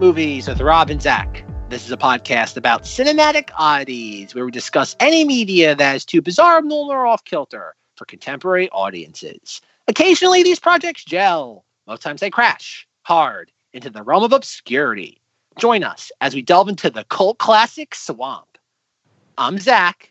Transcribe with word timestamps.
Movies 0.00 0.48
with 0.48 0.62
Rob 0.62 0.88
and 0.88 1.02
Zach. 1.02 1.44
This 1.68 1.84
is 1.84 1.92
a 1.92 1.96
podcast 1.98 2.56
about 2.56 2.84
cinematic 2.84 3.50
oddities 3.58 4.34
where 4.34 4.46
we 4.46 4.50
discuss 4.50 4.96
any 4.98 5.26
media 5.26 5.74
that 5.74 5.94
is 5.94 6.06
too 6.06 6.22
bizarre, 6.22 6.56
abnormal, 6.56 6.90
or 6.90 7.04
off 7.04 7.22
kilter 7.24 7.74
for 7.96 8.06
contemporary 8.06 8.70
audiences. 8.70 9.60
Occasionally, 9.88 10.42
these 10.42 10.58
projects 10.58 11.04
gel. 11.04 11.66
Most 11.86 12.00
times, 12.00 12.22
they 12.22 12.30
crash 12.30 12.88
hard 13.02 13.52
into 13.74 13.90
the 13.90 14.02
realm 14.02 14.24
of 14.24 14.32
obscurity. 14.32 15.20
Join 15.58 15.84
us 15.84 16.10
as 16.22 16.34
we 16.34 16.40
delve 16.40 16.70
into 16.70 16.88
the 16.88 17.04
cult 17.04 17.36
classic 17.36 17.94
Swamp. 17.94 18.56
I'm 19.36 19.58
Zach. 19.58 20.10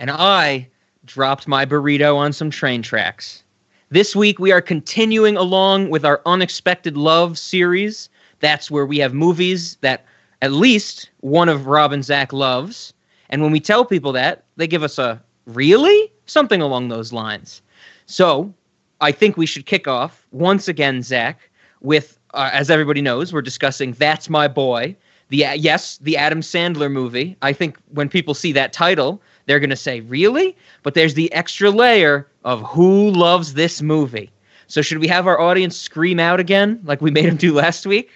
And 0.00 0.10
I 0.10 0.68
dropped 1.04 1.46
my 1.46 1.64
burrito 1.64 2.16
on 2.16 2.32
some 2.32 2.50
train 2.50 2.82
tracks. 2.82 3.44
This 3.90 4.16
week, 4.16 4.40
we 4.40 4.50
are 4.50 4.60
continuing 4.60 5.36
along 5.36 5.90
with 5.90 6.04
our 6.04 6.20
Unexpected 6.26 6.96
Love 6.96 7.38
series. 7.38 8.08
That's 8.40 8.70
where 8.70 8.86
we 8.86 8.98
have 8.98 9.14
movies 9.14 9.76
that 9.82 10.04
at 10.42 10.52
least 10.52 11.10
one 11.20 11.48
of 11.48 11.66
Rob 11.66 11.92
and 11.92 12.04
Zach 12.04 12.32
loves. 12.32 12.92
And 13.28 13.42
when 13.42 13.52
we 13.52 13.60
tell 13.60 13.84
people 13.84 14.12
that, 14.12 14.44
they 14.56 14.66
give 14.66 14.82
us 14.82 14.98
a 14.98 15.22
really? 15.46 16.12
Something 16.26 16.60
along 16.62 16.88
those 16.88 17.12
lines. 17.12 17.62
So 18.06 18.52
I 19.00 19.12
think 19.12 19.36
we 19.36 19.46
should 19.46 19.66
kick 19.66 19.86
off 19.86 20.26
once 20.32 20.68
again, 20.68 21.02
Zach, 21.02 21.50
with, 21.80 22.18
uh, 22.34 22.50
as 22.52 22.70
everybody 22.70 23.00
knows, 23.00 23.32
we're 23.32 23.42
discussing 23.42 23.92
That's 23.92 24.28
My 24.28 24.48
Boy. 24.48 24.96
The, 25.28 25.46
uh, 25.46 25.52
yes, 25.52 25.98
the 25.98 26.16
Adam 26.16 26.40
Sandler 26.40 26.90
movie. 26.90 27.36
I 27.42 27.52
think 27.52 27.78
when 27.90 28.08
people 28.08 28.34
see 28.34 28.52
that 28.52 28.72
title, 28.72 29.22
they're 29.46 29.60
going 29.60 29.70
to 29.70 29.76
say, 29.76 30.00
really? 30.00 30.56
But 30.82 30.94
there's 30.94 31.14
the 31.14 31.32
extra 31.32 31.70
layer 31.70 32.26
of 32.44 32.62
who 32.62 33.10
loves 33.10 33.54
this 33.54 33.80
movie. 33.80 34.30
So 34.66 34.82
should 34.82 34.98
we 34.98 35.08
have 35.08 35.26
our 35.26 35.40
audience 35.40 35.76
scream 35.76 36.20
out 36.20 36.40
again 36.40 36.80
like 36.84 37.00
we 37.00 37.10
made 37.10 37.26
them 37.26 37.36
do 37.36 37.54
last 37.54 37.86
week? 37.86 38.10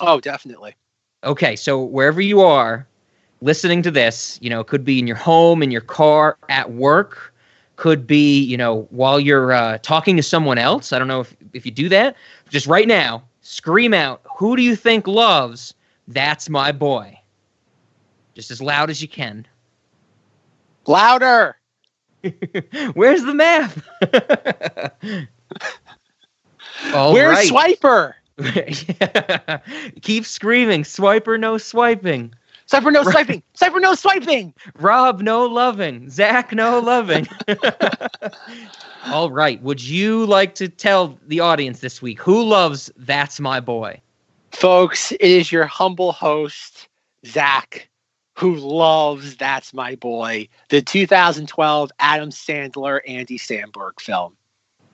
Oh, 0.00 0.20
definitely. 0.20 0.74
Okay, 1.24 1.56
so 1.56 1.82
wherever 1.82 2.20
you 2.20 2.40
are 2.40 2.86
listening 3.40 3.82
to 3.82 3.90
this, 3.90 4.38
you 4.40 4.50
know, 4.50 4.60
it 4.60 4.66
could 4.66 4.84
be 4.84 4.98
in 4.98 5.06
your 5.06 5.16
home, 5.16 5.62
in 5.62 5.70
your 5.70 5.80
car, 5.80 6.36
at 6.48 6.72
work, 6.72 7.34
could 7.76 8.06
be, 8.06 8.42
you 8.42 8.56
know, 8.56 8.86
while 8.90 9.20
you're 9.20 9.52
uh, 9.52 9.78
talking 9.82 10.16
to 10.16 10.22
someone 10.22 10.58
else. 10.58 10.92
I 10.92 10.98
don't 10.98 11.08
know 11.08 11.20
if, 11.20 11.36
if 11.52 11.66
you 11.66 11.72
do 11.72 11.88
that. 11.90 12.16
Just 12.48 12.66
right 12.66 12.88
now, 12.88 13.22
scream 13.42 13.92
out, 13.92 14.22
who 14.36 14.56
do 14.56 14.62
you 14.62 14.76
think 14.76 15.06
loves 15.06 15.74
That's 16.08 16.48
My 16.48 16.72
Boy? 16.72 17.18
Just 18.34 18.50
as 18.50 18.60
loud 18.60 18.90
as 18.90 19.00
you 19.00 19.08
can. 19.08 19.46
Louder. 20.86 21.56
Where's 22.94 23.24
the 23.24 23.34
math? 23.34 23.86
All 26.94 27.12
Where's 27.12 27.50
right. 27.50 27.50
Swiper? 27.50 28.14
Keep 30.02 30.26
screaming. 30.26 30.82
Swiper, 30.82 31.38
no 31.38 31.58
swiping. 31.58 32.34
Swiper, 32.68 32.92
no 32.92 33.02
swiping. 33.10 33.42
Swiper, 33.54 33.80
no 33.80 33.94
swiping. 33.94 34.54
Rob, 34.78 35.20
no 35.20 35.46
loving. 35.46 36.10
Zach, 36.10 36.52
no 36.52 36.78
loving. 36.84 37.26
All 39.06 39.30
right. 39.30 39.62
Would 39.62 39.82
you 39.82 40.26
like 40.26 40.54
to 40.56 40.68
tell 40.68 41.18
the 41.26 41.40
audience 41.40 41.80
this 41.80 42.02
week 42.02 42.20
who 42.20 42.42
loves 42.42 42.90
That's 42.96 43.40
My 43.40 43.60
Boy? 43.60 44.00
Folks, 44.52 45.12
it 45.12 45.20
is 45.20 45.52
your 45.52 45.66
humble 45.66 46.12
host, 46.12 46.88
Zach 47.26 47.88
who 48.36 48.56
loves 48.56 49.36
That's 49.36 49.72
My 49.72 49.94
Boy, 49.96 50.48
the 50.68 50.82
2012 50.82 51.90
Adam 51.98 52.30
Sandler 52.30 53.00
Andy 53.06 53.38
Samberg 53.38 53.98
film. 53.98 54.36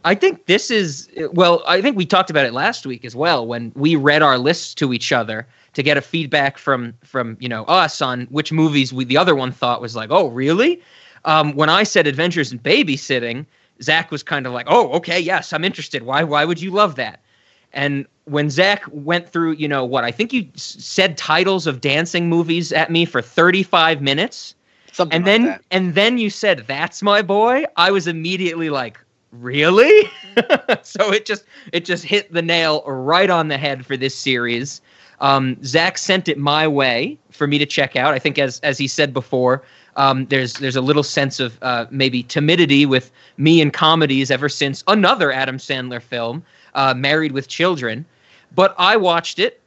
I 0.04 0.14
think 0.14 0.46
this 0.46 0.70
is 0.70 1.08
well, 1.32 1.62
I 1.66 1.80
think 1.80 1.96
we 1.96 2.06
talked 2.06 2.30
about 2.30 2.46
it 2.46 2.52
last 2.52 2.86
week 2.86 3.04
as 3.04 3.14
well 3.14 3.46
when 3.46 3.72
we 3.76 3.96
read 3.96 4.22
our 4.22 4.38
lists 4.38 4.74
to 4.74 4.92
each 4.92 5.12
other 5.12 5.46
to 5.74 5.82
get 5.82 5.96
a 5.96 6.00
feedback 6.00 6.58
from 6.58 6.94
from, 7.04 7.36
you 7.40 7.48
know, 7.48 7.64
us 7.64 8.02
on 8.02 8.26
which 8.26 8.52
movies 8.52 8.92
we 8.92 9.04
the 9.04 9.16
other 9.16 9.34
one 9.34 9.52
thought 9.52 9.80
was 9.80 9.94
like, 9.96 10.10
"Oh, 10.10 10.28
really?" 10.28 10.80
Um, 11.24 11.54
when 11.54 11.68
I 11.68 11.84
said 11.84 12.06
Adventures 12.06 12.50
in 12.50 12.58
Babysitting, 12.58 13.46
Zach 13.80 14.10
was 14.10 14.22
kind 14.22 14.46
of 14.46 14.52
like, 14.52 14.66
"Oh, 14.68 14.90
okay, 14.92 15.20
yes, 15.20 15.52
I'm 15.52 15.64
interested. 15.64 16.02
Why 16.02 16.22
why 16.24 16.44
would 16.44 16.60
you 16.60 16.70
love 16.70 16.96
that?" 16.96 17.20
And 17.72 18.06
when 18.24 18.50
Zach 18.50 18.84
went 18.90 19.28
through, 19.28 19.52
you 19.52 19.68
know 19.68 19.84
what, 19.84 20.04
I 20.04 20.10
think 20.10 20.32
you 20.32 20.46
said 20.56 21.16
titles 21.16 21.66
of 21.66 21.80
dancing 21.80 22.28
movies 22.28 22.72
at 22.72 22.90
me 22.90 23.04
for 23.04 23.22
35 23.22 24.02
minutes. 24.02 24.54
Something 24.92 25.16
and 25.16 25.24
like 25.24 25.32
then 25.32 25.46
that. 25.46 25.62
and 25.70 25.94
then 25.94 26.18
you 26.18 26.28
said 26.28 26.64
that's 26.66 27.02
my 27.02 27.22
boy. 27.22 27.64
I 27.76 27.90
was 27.90 28.06
immediately 28.06 28.68
like, 28.68 28.98
really? 29.32 30.10
so 30.82 31.12
it 31.12 31.26
just 31.26 31.44
it 31.72 31.84
just 31.84 32.04
hit 32.04 32.32
the 32.32 32.42
nail 32.42 32.82
right 32.86 33.30
on 33.30 33.48
the 33.48 33.58
head 33.58 33.84
for 33.84 33.96
this 33.96 34.14
series. 34.14 34.80
Um, 35.20 35.62
Zach 35.64 35.98
sent 35.98 36.28
it 36.28 36.38
my 36.38 36.66
way 36.66 37.18
for 37.30 37.46
me 37.46 37.58
to 37.58 37.66
check 37.66 37.96
out. 37.96 38.14
I 38.14 38.18
think 38.18 38.38
as 38.38 38.60
as 38.60 38.78
he 38.78 38.86
said 38.86 39.12
before, 39.12 39.62
um, 39.96 40.26
there's 40.26 40.54
there's 40.54 40.76
a 40.76 40.80
little 40.80 41.02
sense 41.02 41.40
of 41.40 41.58
uh, 41.62 41.86
maybe 41.90 42.22
timidity 42.22 42.86
with 42.86 43.10
me 43.36 43.60
in 43.60 43.70
comedies 43.70 44.30
ever 44.30 44.48
since 44.48 44.82
another 44.86 45.32
Adam 45.32 45.58
Sandler 45.58 46.02
film 46.02 46.42
uh, 46.74 46.94
Married 46.94 47.32
with 47.32 47.48
Children. 47.48 48.04
But 48.54 48.74
I 48.78 48.96
watched 48.96 49.38
it. 49.38 49.60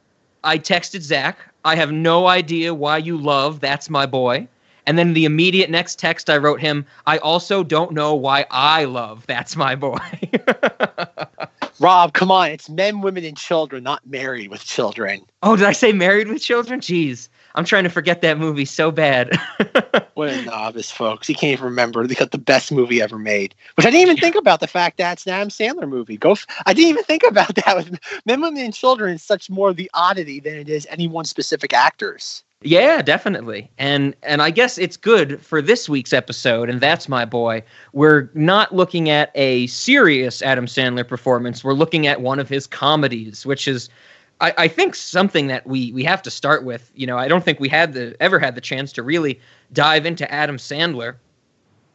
I 0.44 0.58
texted 0.58 1.00
Zach. 1.00 1.38
I 1.64 1.74
have 1.74 1.90
no 1.90 2.28
idea 2.28 2.72
why 2.72 2.98
you 2.98 3.18
love 3.18 3.60
That's 3.60 3.90
My 3.90 4.06
Boy. 4.06 4.46
And 4.86 4.96
then 4.98 5.14
the 5.14 5.24
immediate 5.24 5.68
next 5.68 5.98
text 5.98 6.30
I 6.30 6.36
wrote 6.36 6.60
him, 6.60 6.86
I 7.06 7.18
also 7.18 7.64
don't 7.64 7.92
know 7.92 8.14
why 8.14 8.46
I 8.50 8.84
love 8.84 9.26
That's 9.26 9.56
My 9.56 9.74
Boy. 9.74 9.98
Rob, 11.80 12.14
come 12.14 12.30
on. 12.30 12.50
It's 12.50 12.70
men, 12.70 13.00
women, 13.02 13.24
and 13.24 13.36
children, 13.36 13.82
not 13.82 14.06
married 14.06 14.48
with 14.48 14.64
children. 14.64 15.26
Oh, 15.42 15.56
did 15.56 15.66
I 15.66 15.72
say 15.72 15.92
married 15.92 16.28
with 16.28 16.40
children? 16.40 16.80
Jeez. 16.80 17.28
I'm 17.54 17.64
trying 17.64 17.84
to 17.84 17.90
forget 17.90 18.20
that 18.20 18.38
movie 18.38 18.66
so 18.66 18.90
bad. 18.90 19.34
what 20.14 20.28
a 20.28 20.42
novice, 20.42 20.90
folks. 20.90 21.26
He 21.26 21.34
can't 21.34 21.52
even 21.52 21.64
remember. 21.64 22.06
They 22.06 22.14
got 22.14 22.30
the 22.30 22.38
best 22.38 22.70
movie 22.70 23.00
ever 23.00 23.18
made. 23.18 23.54
Which 23.74 23.86
I 23.86 23.90
didn't 23.90 24.02
even 24.02 24.16
think 24.18 24.36
about 24.36 24.60
the 24.60 24.66
fact 24.66 24.98
that 24.98 25.14
it's 25.14 25.26
an 25.26 25.32
Adam 25.32 25.48
Sandler 25.48 25.88
movie. 25.88 26.18
Go. 26.18 26.32
F- 26.32 26.46
I 26.66 26.74
didn't 26.74 26.90
even 26.90 27.04
think 27.04 27.22
about 27.26 27.54
that. 27.54 27.76
With 27.76 27.98
Men, 28.26 28.42
Women, 28.42 28.62
and 28.62 28.74
Children 28.74 29.14
is 29.14 29.22
such 29.22 29.48
more 29.48 29.70
of 29.70 29.76
the 29.76 29.90
oddity 29.94 30.38
than 30.38 30.54
it 30.54 30.68
is 30.68 30.86
any 30.90 31.08
one 31.08 31.24
specific 31.24 31.72
actors. 31.72 32.44
Yeah, 32.66 33.00
definitely. 33.00 33.70
And 33.78 34.16
and 34.24 34.42
I 34.42 34.50
guess 34.50 34.76
it's 34.76 34.96
good 34.96 35.40
for 35.40 35.62
this 35.62 35.88
week's 35.88 36.12
episode, 36.12 36.68
and 36.68 36.80
that's 36.80 37.08
my 37.08 37.24
boy. 37.24 37.62
We're 37.92 38.28
not 38.34 38.74
looking 38.74 39.08
at 39.08 39.30
a 39.36 39.68
serious 39.68 40.42
Adam 40.42 40.66
Sandler 40.66 41.06
performance. 41.06 41.62
We're 41.62 41.74
looking 41.74 42.08
at 42.08 42.20
one 42.22 42.40
of 42.40 42.48
his 42.48 42.66
comedies, 42.66 43.46
which 43.46 43.68
is 43.68 43.88
I, 44.40 44.52
I 44.58 44.68
think 44.68 44.96
something 44.96 45.46
that 45.46 45.64
we 45.64 45.92
we 45.92 46.02
have 46.04 46.22
to 46.22 46.30
start 46.30 46.64
with. 46.64 46.90
You 46.96 47.06
know, 47.06 47.16
I 47.16 47.28
don't 47.28 47.44
think 47.44 47.60
we 47.60 47.68
had 47.68 47.92
the 47.92 48.16
ever 48.18 48.40
had 48.40 48.56
the 48.56 48.60
chance 48.60 48.92
to 48.94 49.02
really 49.04 49.38
dive 49.72 50.04
into 50.04 50.28
Adam 50.32 50.56
Sandler. 50.56 51.14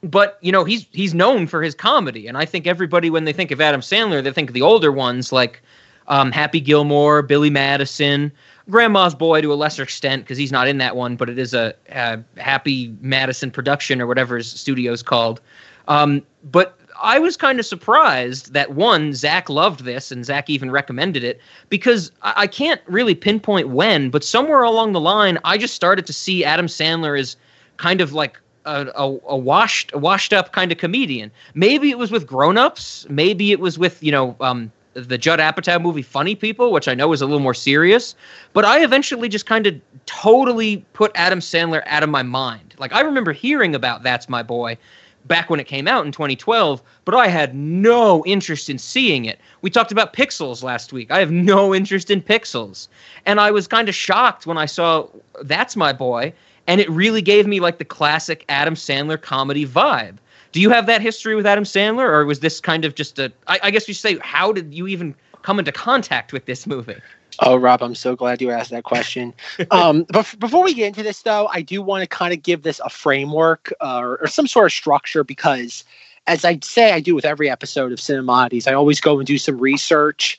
But 0.03 0.37
you 0.39 0.53
know, 0.53 0.63
he's 0.63 0.87
he's 0.93 1.13
known 1.13 1.47
for 1.47 1.61
his 1.61 1.75
comedy, 1.75 2.27
and 2.27 2.37
I 2.37 2.45
think 2.45 2.65
everybody 2.65 3.09
when 3.09 3.25
they 3.25 3.33
think 3.33 3.51
of 3.51 3.59
Adam 3.59 3.81
Sandler, 3.81 4.23
they 4.23 4.31
think 4.31 4.49
of 4.49 4.53
the 4.53 4.61
older 4.61 4.93
ones 4.93 5.33
like 5.33 5.61
um, 6.07 6.31
Happy 6.31 6.61
Gilmore, 6.61 7.21
Billy 7.21 7.49
Madison, 7.49 8.31
Grandma's 8.71 9.13
Boy 9.13 9.41
to 9.41 9.53
a 9.53 9.55
lesser 9.55 9.83
extent 9.83 10.23
because 10.23 10.37
he's 10.37 10.51
not 10.51 10.67
in 10.67 10.77
that 10.79 10.95
one, 10.95 11.15
but 11.15 11.29
it 11.29 11.37
is 11.37 11.53
a, 11.53 11.75
a 11.89 12.19
Happy 12.37 12.95
Madison 13.01 13.51
production 13.51 14.01
or 14.01 14.07
whatever 14.07 14.37
his 14.37 14.49
studio's 14.49 15.03
called. 15.03 15.41
Um, 15.87 16.23
but 16.51 16.79
I 17.01 17.19
was 17.19 17.35
kind 17.35 17.59
of 17.59 17.65
surprised 17.65 18.53
that 18.53 18.73
one, 18.73 19.13
Zach 19.13 19.49
loved 19.49 19.83
this 19.83 20.11
and 20.11 20.25
Zach 20.25 20.49
even 20.49 20.71
recommended 20.71 21.23
it 21.23 21.39
because 21.69 22.11
I, 22.21 22.33
I 22.37 22.47
can't 22.47 22.81
really 22.85 23.15
pinpoint 23.15 23.69
when, 23.69 24.09
but 24.09 24.23
somewhere 24.23 24.63
along 24.63 24.93
the 24.93 25.01
line, 25.01 25.37
I 25.43 25.57
just 25.57 25.75
started 25.75 26.05
to 26.05 26.13
see 26.13 26.45
Adam 26.45 26.67
Sandler 26.67 27.19
as 27.19 27.35
kind 27.77 28.01
of 28.01 28.13
like 28.13 28.39
a, 28.65 28.87
a, 28.95 29.17
a, 29.27 29.37
washed 29.37 29.93
washed 29.95 30.33
up 30.33 30.53
kind 30.53 30.71
of 30.71 30.77
comedian. 30.77 31.31
Maybe 31.55 31.89
it 31.89 31.97
was 31.97 32.11
with 32.11 32.27
grown 32.27 32.57
ups. 32.57 33.07
Maybe 33.09 33.51
it 33.51 33.59
was 33.59 33.79
with 33.79 34.01
you 34.03 34.11
know 34.11 34.35
um, 34.39 34.71
the 34.93 35.17
Judd 35.17 35.39
Apatow 35.39 35.81
movie 35.81 36.01
Funny 36.01 36.35
People, 36.35 36.71
which 36.71 36.87
I 36.87 36.93
know 36.93 37.13
is 37.13 37.21
a 37.21 37.25
little 37.25 37.39
more 37.39 37.53
serious. 37.53 38.15
But 38.53 38.65
I 38.65 38.83
eventually 38.83 39.29
just 39.29 39.45
kind 39.45 39.67
of 39.67 39.75
totally 40.05 40.85
put 40.93 41.11
Adam 41.15 41.39
Sandler 41.39 41.83
out 41.85 42.03
of 42.03 42.09
my 42.09 42.23
mind. 42.23 42.75
Like 42.77 42.93
I 42.93 43.01
remember 43.01 43.31
hearing 43.31 43.75
about 43.75 44.03
That's 44.03 44.27
My 44.27 44.43
Boy 44.43 44.77
back 45.25 45.49
when 45.49 45.59
it 45.59 45.67
came 45.67 45.87
out 45.87 46.05
in 46.05 46.11
2012, 46.11 46.81
but 47.05 47.15
I 47.15 47.27
had 47.27 47.55
no 47.55 48.25
interest 48.25 48.69
in 48.69 48.77
seeing 48.77 49.25
it. 49.25 49.39
We 49.61 49.69
talked 49.69 49.91
about 49.91 50.13
Pixels 50.13 50.63
last 50.63 50.93
week. 50.93 51.11
I 51.11 51.19
have 51.19 51.31
no 51.31 51.75
interest 51.75 52.09
in 52.09 52.21
Pixels. 52.21 52.87
And 53.25 53.39
I 53.39 53.51
was 53.51 53.67
kind 53.67 53.87
of 53.87 53.95
shocked 53.95 54.47
when 54.47 54.57
I 54.57 54.65
saw 54.65 55.07
That's 55.43 55.75
My 55.75 55.93
Boy, 55.93 56.33
and 56.67 56.81
it 56.81 56.89
really 56.89 57.21
gave 57.21 57.47
me 57.47 57.59
like 57.59 57.77
the 57.77 57.85
classic 57.85 58.45
Adam 58.49 58.75
Sandler 58.75 59.21
comedy 59.21 59.65
vibe. 59.65 60.17
Do 60.51 60.59
you 60.59 60.69
have 60.69 60.85
that 60.87 61.01
history 61.01 61.35
with 61.35 61.45
Adam 61.45 61.63
Sandler, 61.63 62.07
or 62.07 62.25
was 62.25 62.39
this 62.39 62.59
kind 62.59 62.85
of 62.85 62.95
just 62.95 63.19
a? 63.19 63.31
I, 63.47 63.59
I 63.63 63.71
guess 63.71 63.87
you 63.87 63.93
say, 63.93 64.17
how 64.19 64.51
did 64.51 64.73
you 64.73 64.87
even 64.87 65.15
come 65.41 65.59
into 65.59 65.71
contact 65.71 66.33
with 66.33 66.45
this 66.45 66.67
movie? 66.67 66.97
Oh, 67.39 67.55
Rob, 67.55 67.81
I'm 67.81 67.95
so 67.95 68.15
glad 68.15 68.41
you 68.41 68.51
asked 68.51 68.71
that 68.71 68.83
question. 68.83 69.33
um, 69.71 70.05
but 70.09 70.35
before 70.39 70.63
we 70.63 70.73
get 70.73 70.87
into 70.87 71.03
this, 71.03 71.21
though, 71.21 71.47
I 71.47 71.61
do 71.61 71.81
want 71.81 72.01
to 72.03 72.07
kind 72.07 72.33
of 72.33 72.43
give 72.43 72.63
this 72.63 72.79
a 72.83 72.89
framework 72.89 73.73
uh, 73.81 73.99
or, 73.99 74.17
or, 74.17 74.27
some 74.27 74.47
sort 74.47 74.65
of 74.65 74.73
structure 74.73 75.23
because, 75.23 75.83
as 76.27 76.43
I 76.43 76.59
say, 76.61 76.91
I 76.91 76.99
do 76.99 77.15
with 77.15 77.25
every 77.25 77.49
episode 77.49 77.91
of 77.91 77.99
Cinemodities, 77.99 78.67
I 78.67 78.73
always 78.73 78.99
go 78.99 79.17
and 79.19 79.25
do 79.25 79.37
some 79.37 79.57
research 79.57 80.37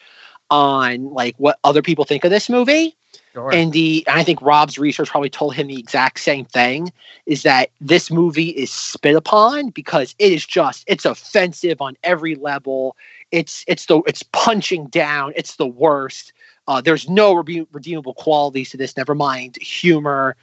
on 0.50 1.12
like 1.12 1.34
what 1.38 1.58
other 1.64 1.82
people 1.82 2.04
think 2.04 2.24
of 2.24 2.30
this 2.30 2.48
movie. 2.48 2.94
Sure. 3.32 3.52
And 3.52 3.72
the 3.72 4.04
and 4.06 4.18
I 4.18 4.24
think 4.24 4.40
Rob's 4.42 4.78
research 4.78 5.10
probably 5.10 5.30
told 5.30 5.54
him 5.54 5.68
the 5.68 5.78
exact 5.78 6.20
same 6.20 6.44
thing 6.46 6.92
is 7.26 7.42
that 7.42 7.70
this 7.80 8.10
movie 8.10 8.48
is 8.50 8.70
spit 8.70 9.14
upon 9.16 9.70
because 9.70 10.14
it 10.18 10.32
is 10.32 10.46
just 10.46 10.84
it's 10.86 11.04
offensive 11.04 11.80
on 11.80 11.96
every 12.02 12.34
level. 12.34 12.96
It's 13.30 13.64
it's 13.68 13.86
the 13.86 13.98
it's 14.06 14.22
punching 14.22 14.86
down. 14.88 15.32
It's 15.36 15.56
the 15.56 15.66
worst. 15.66 16.32
Uh, 16.68 16.80
there's 16.80 17.08
no 17.08 17.34
rebe- 17.34 17.66
redeemable 17.72 18.14
qualities 18.14 18.70
to 18.70 18.76
this. 18.76 18.96
Never 18.96 19.14
mind 19.14 19.56
humor. 19.56 20.36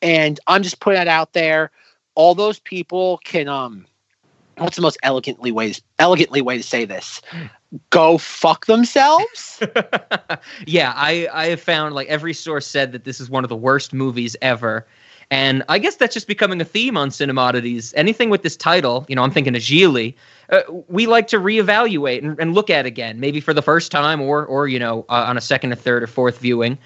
And 0.00 0.38
I'm 0.46 0.62
just 0.62 0.80
putting 0.80 0.98
that 0.98 1.08
out 1.08 1.32
there. 1.32 1.70
All 2.14 2.34
those 2.34 2.58
people 2.58 3.18
can 3.24 3.48
um 3.48 3.86
what's 4.58 4.76
the 4.76 4.82
most 4.82 4.98
elegantly 5.02 5.52
way 5.52 5.74
elegantly 5.98 6.42
way 6.42 6.56
to 6.56 6.62
say 6.62 6.84
this? 6.84 7.20
Go 7.90 8.18
fuck 8.18 8.66
themselves. 8.66 9.62
yeah, 10.66 10.92
I 10.94 11.28
I 11.32 11.46
have 11.46 11.60
found 11.60 11.94
like 11.94 12.08
every 12.08 12.34
source 12.34 12.66
said 12.66 12.92
that 12.92 13.04
this 13.04 13.20
is 13.20 13.30
one 13.30 13.44
of 13.44 13.48
the 13.48 13.56
worst 13.56 13.92
movies 13.92 14.36
ever. 14.42 14.86
And 15.32 15.62
I 15.70 15.78
guess 15.78 15.96
that's 15.96 16.12
just 16.12 16.26
becoming 16.26 16.60
a 16.60 16.64
theme 16.64 16.94
on 16.98 17.08
Cinemodities. 17.08 17.94
Anything 17.96 18.28
with 18.28 18.42
this 18.42 18.54
title, 18.54 19.06
you 19.08 19.16
know, 19.16 19.22
I'm 19.22 19.30
thinking 19.30 19.56
of 19.56 19.62
Gigli, 19.62 20.14
uh, 20.50 20.60
we 20.88 21.06
like 21.06 21.26
to 21.28 21.38
reevaluate 21.38 22.18
and, 22.18 22.38
and, 22.38 22.52
look 22.52 22.68
at 22.68 22.84
again, 22.84 23.18
maybe 23.18 23.40
for 23.40 23.54
the 23.54 23.62
first 23.62 23.90
time 23.90 24.20
or, 24.20 24.44
or 24.44 24.68
you 24.68 24.78
know, 24.78 25.06
uh, 25.08 25.24
on 25.26 25.38
a 25.38 25.40
second 25.40 25.72
or 25.72 25.76
third 25.76 26.02
or 26.02 26.06
fourth 26.06 26.38
viewing. 26.38 26.76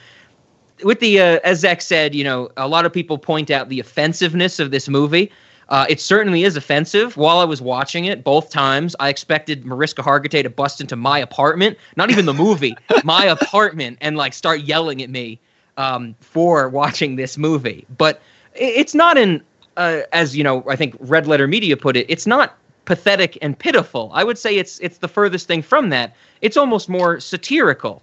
With 0.84 1.00
the, 1.00 1.18
uh, 1.18 1.40
as 1.42 1.58
Zach 1.58 1.80
said, 1.80 2.14
you 2.14 2.22
know, 2.22 2.48
a 2.56 2.68
lot 2.68 2.86
of 2.86 2.92
people 2.92 3.18
point 3.18 3.50
out 3.50 3.68
the 3.68 3.80
offensiveness 3.80 4.60
of 4.60 4.70
this 4.70 4.88
movie. 4.88 5.32
Uh, 5.68 5.86
it 5.88 6.00
certainly 6.00 6.44
is 6.44 6.56
offensive. 6.56 7.16
While 7.16 7.38
I 7.38 7.44
was 7.44 7.60
watching 7.60 8.04
it, 8.04 8.22
both 8.22 8.50
times, 8.50 8.94
I 9.00 9.08
expected 9.08 9.64
Mariska 9.64 10.02
Hargitay 10.02 10.42
to 10.42 10.50
bust 10.50 10.80
into 10.80 10.96
my 10.96 11.18
apartment, 11.18 11.76
not 11.96 12.10
even 12.10 12.24
the 12.26 12.34
movie, 12.34 12.76
my 13.04 13.24
apartment, 13.24 13.98
and 14.00 14.16
like 14.16 14.32
start 14.32 14.60
yelling 14.60 15.02
at 15.02 15.10
me 15.10 15.40
um, 15.76 16.14
for 16.20 16.68
watching 16.68 17.16
this 17.16 17.36
movie. 17.36 17.84
But 17.98 18.20
it's 18.54 18.94
not 18.94 19.18
in, 19.18 19.42
uh, 19.76 20.02
as 20.12 20.36
you 20.36 20.44
know, 20.44 20.64
I 20.68 20.76
think 20.76 20.96
Red 21.00 21.26
Letter 21.26 21.48
Media 21.48 21.76
put 21.76 21.96
it, 21.96 22.06
it's 22.08 22.26
not 22.26 22.56
pathetic 22.84 23.36
and 23.42 23.58
pitiful. 23.58 24.10
I 24.14 24.24
would 24.24 24.38
say 24.38 24.56
it's 24.56 24.78
it's 24.78 24.98
the 24.98 25.08
furthest 25.08 25.46
thing 25.48 25.62
from 25.62 25.90
that. 25.90 26.14
It's 26.40 26.56
almost 26.56 26.88
more 26.88 27.20
satirical. 27.20 28.02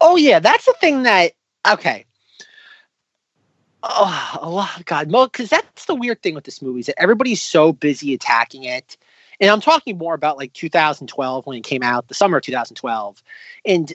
Oh 0.00 0.16
yeah, 0.16 0.38
that's 0.38 0.64
the 0.64 0.74
thing 0.80 1.02
that 1.02 1.32
okay 1.70 2.04
oh, 3.82 4.38
oh 4.40 4.76
God, 4.84 5.10
because 5.10 5.48
that's 5.48 5.86
the 5.86 5.94
weird 5.94 6.22
thing 6.22 6.34
with 6.34 6.44
this 6.44 6.62
movie 6.62 6.80
is 6.80 6.86
that 6.86 7.00
everybody's 7.00 7.42
so 7.42 7.72
busy 7.72 8.14
attacking 8.14 8.64
it. 8.64 8.96
And 9.40 9.50
I'm 9.50 9.60
talking 9.60 9.98
more 9.98 10.14
about 10.14 10.36
like 10.36 10.52
2012 10.52 11.46
when 11.46 11.56
it 11.56 11.64
came 11.64 11.82
out, 11.82 12.08
the 12.08 12.14
summer 12.14 12.38
of 12.38 12.44
2012. 12.44 13.22
And 13.64 13.92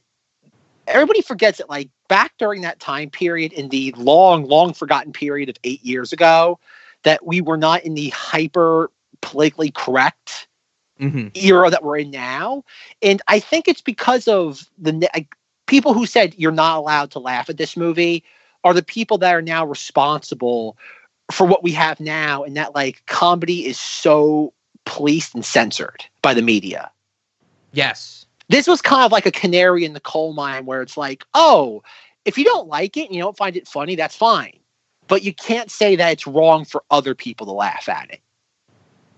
everybody 0.88 1.22
forgets 1.22 1.60
that 1.60 1.69
like 1.69 1.89
back 2.07 2.34
during 2.38 2.62
that 2.62 2.80
time 2.80 3.10
period 3.10 3.54
in 3.54 3.69
the 3.69 3.94
long, 3.98 4.45
long 4.45 4.74
forgotten 4.74 5.13
period 5.13 5.50
of 5.50 5.57
eight 5.63 5.84
years 5.84 6.12
ago, 6.12 6.60
that 7.04 7.25
we 7.25 7.42
were 7.42 7.57
not 7.57 7.83
in 7.83 7.94
the 7.94 8.10
hyper 8.10 8.92
politically 9.22 9.72
correct 9.72 10.48
mm-hmm. 11.00 11.28
era 11.36 11.69
that 11.69 11.83
we're 11.83 11.98
in 11.98 12.12
now. 12.12 12.63
And 13.01 13.22
I 13.28 13.40
think 13.40 13.68
it's 13.68 13.81
because 13.81 14.28
of 14.28 14.69
the 14.78 15.10
like, 15.13 15.36
people 15.66 15.94
who 15.94 16.06
said 16.06 16.36
you're 16.38 16.51
not 16.51 16.78
allowed 16.78 17.12
to 17.12 17.19
laugh 17.19 17.50
at 17.50 17.57
this 17.57 17.78
movie 17.78 18.24
are 18.68 18.74
the 18.74 18.84
people 18.84 19.18
that 19.19 19.34
are 19.34 19.42
now 19.42 19.66
responsible 19.66 20.78
for 21.31 21.48
what 21.48 21.64
we 21.64 21.72
have 21.72 22.00
now 22.00 22.44
and 22.44 22.56
that 22.58 22.75
like 22.75 23.02
comedy 23.06 23.66
is 23.66 23.80
so 23.80 24.54
policed 24.86 25.34
and 25.36 25.46
censored 25.46 26.06
by 26.22 26.34
the 26.34 26.42
media. 26.42 26.92
Yes. 27.72 28.25
This 28.50 28.68
was 28.68 28.81
kind 28.81 29.04
of 29.04 29.12
like 29.12 29.25
a 29.25 29.31
canary 29.31 29.84
in 29.84 29.94
the 29.94 30.00
coal 30.00 30.34
mine 30.34 30.66
where 30.66 30.81
it's 30.81 30.98
like, 30.98 31.25
oh, 31.34 31.84
if 32.25 32.38
you 32.38 32.44
don't 32.44 32.68
like 32.68 32.98
it 32.98 33.08
and 33.08 33.16
you 33.16 33.22
don't 33.22 33.38
find 33.38 33.56
it 33.56 33.68
funny, 33.68 33.96
that's 33.96 34.16
fine. 34.16 34.58
But 35.08 35.24
you 35.24 35.34
can't 35.34 35.72
say 35.72 35.96
that 35.96 36.12
it's 36.12 36.28
wrong 36.28 36.66
for 36.66 36.84
other 36.92 37.16
people 37.16 37.46
to 37.48 37.54
laugh 37.54 37.88
at 37.88 38.10
it. 38.12 38.22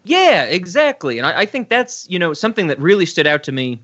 Yeah, 0.04 0.44
exactly. 0.44 1.18
And 1.18 1.28
I, 1.28 1.42
I 1.42 1.46
think 1.46 1.70
that's, 1.70 2.10
you 2.10 2.18
know, 2.18 2.34
something 2.34 2.68
that 2.68 2.80
really 2.80 3.06
stood 3.06 3.28
out 3.28 3.44
to 3.44 3.52
me 3.52 3.82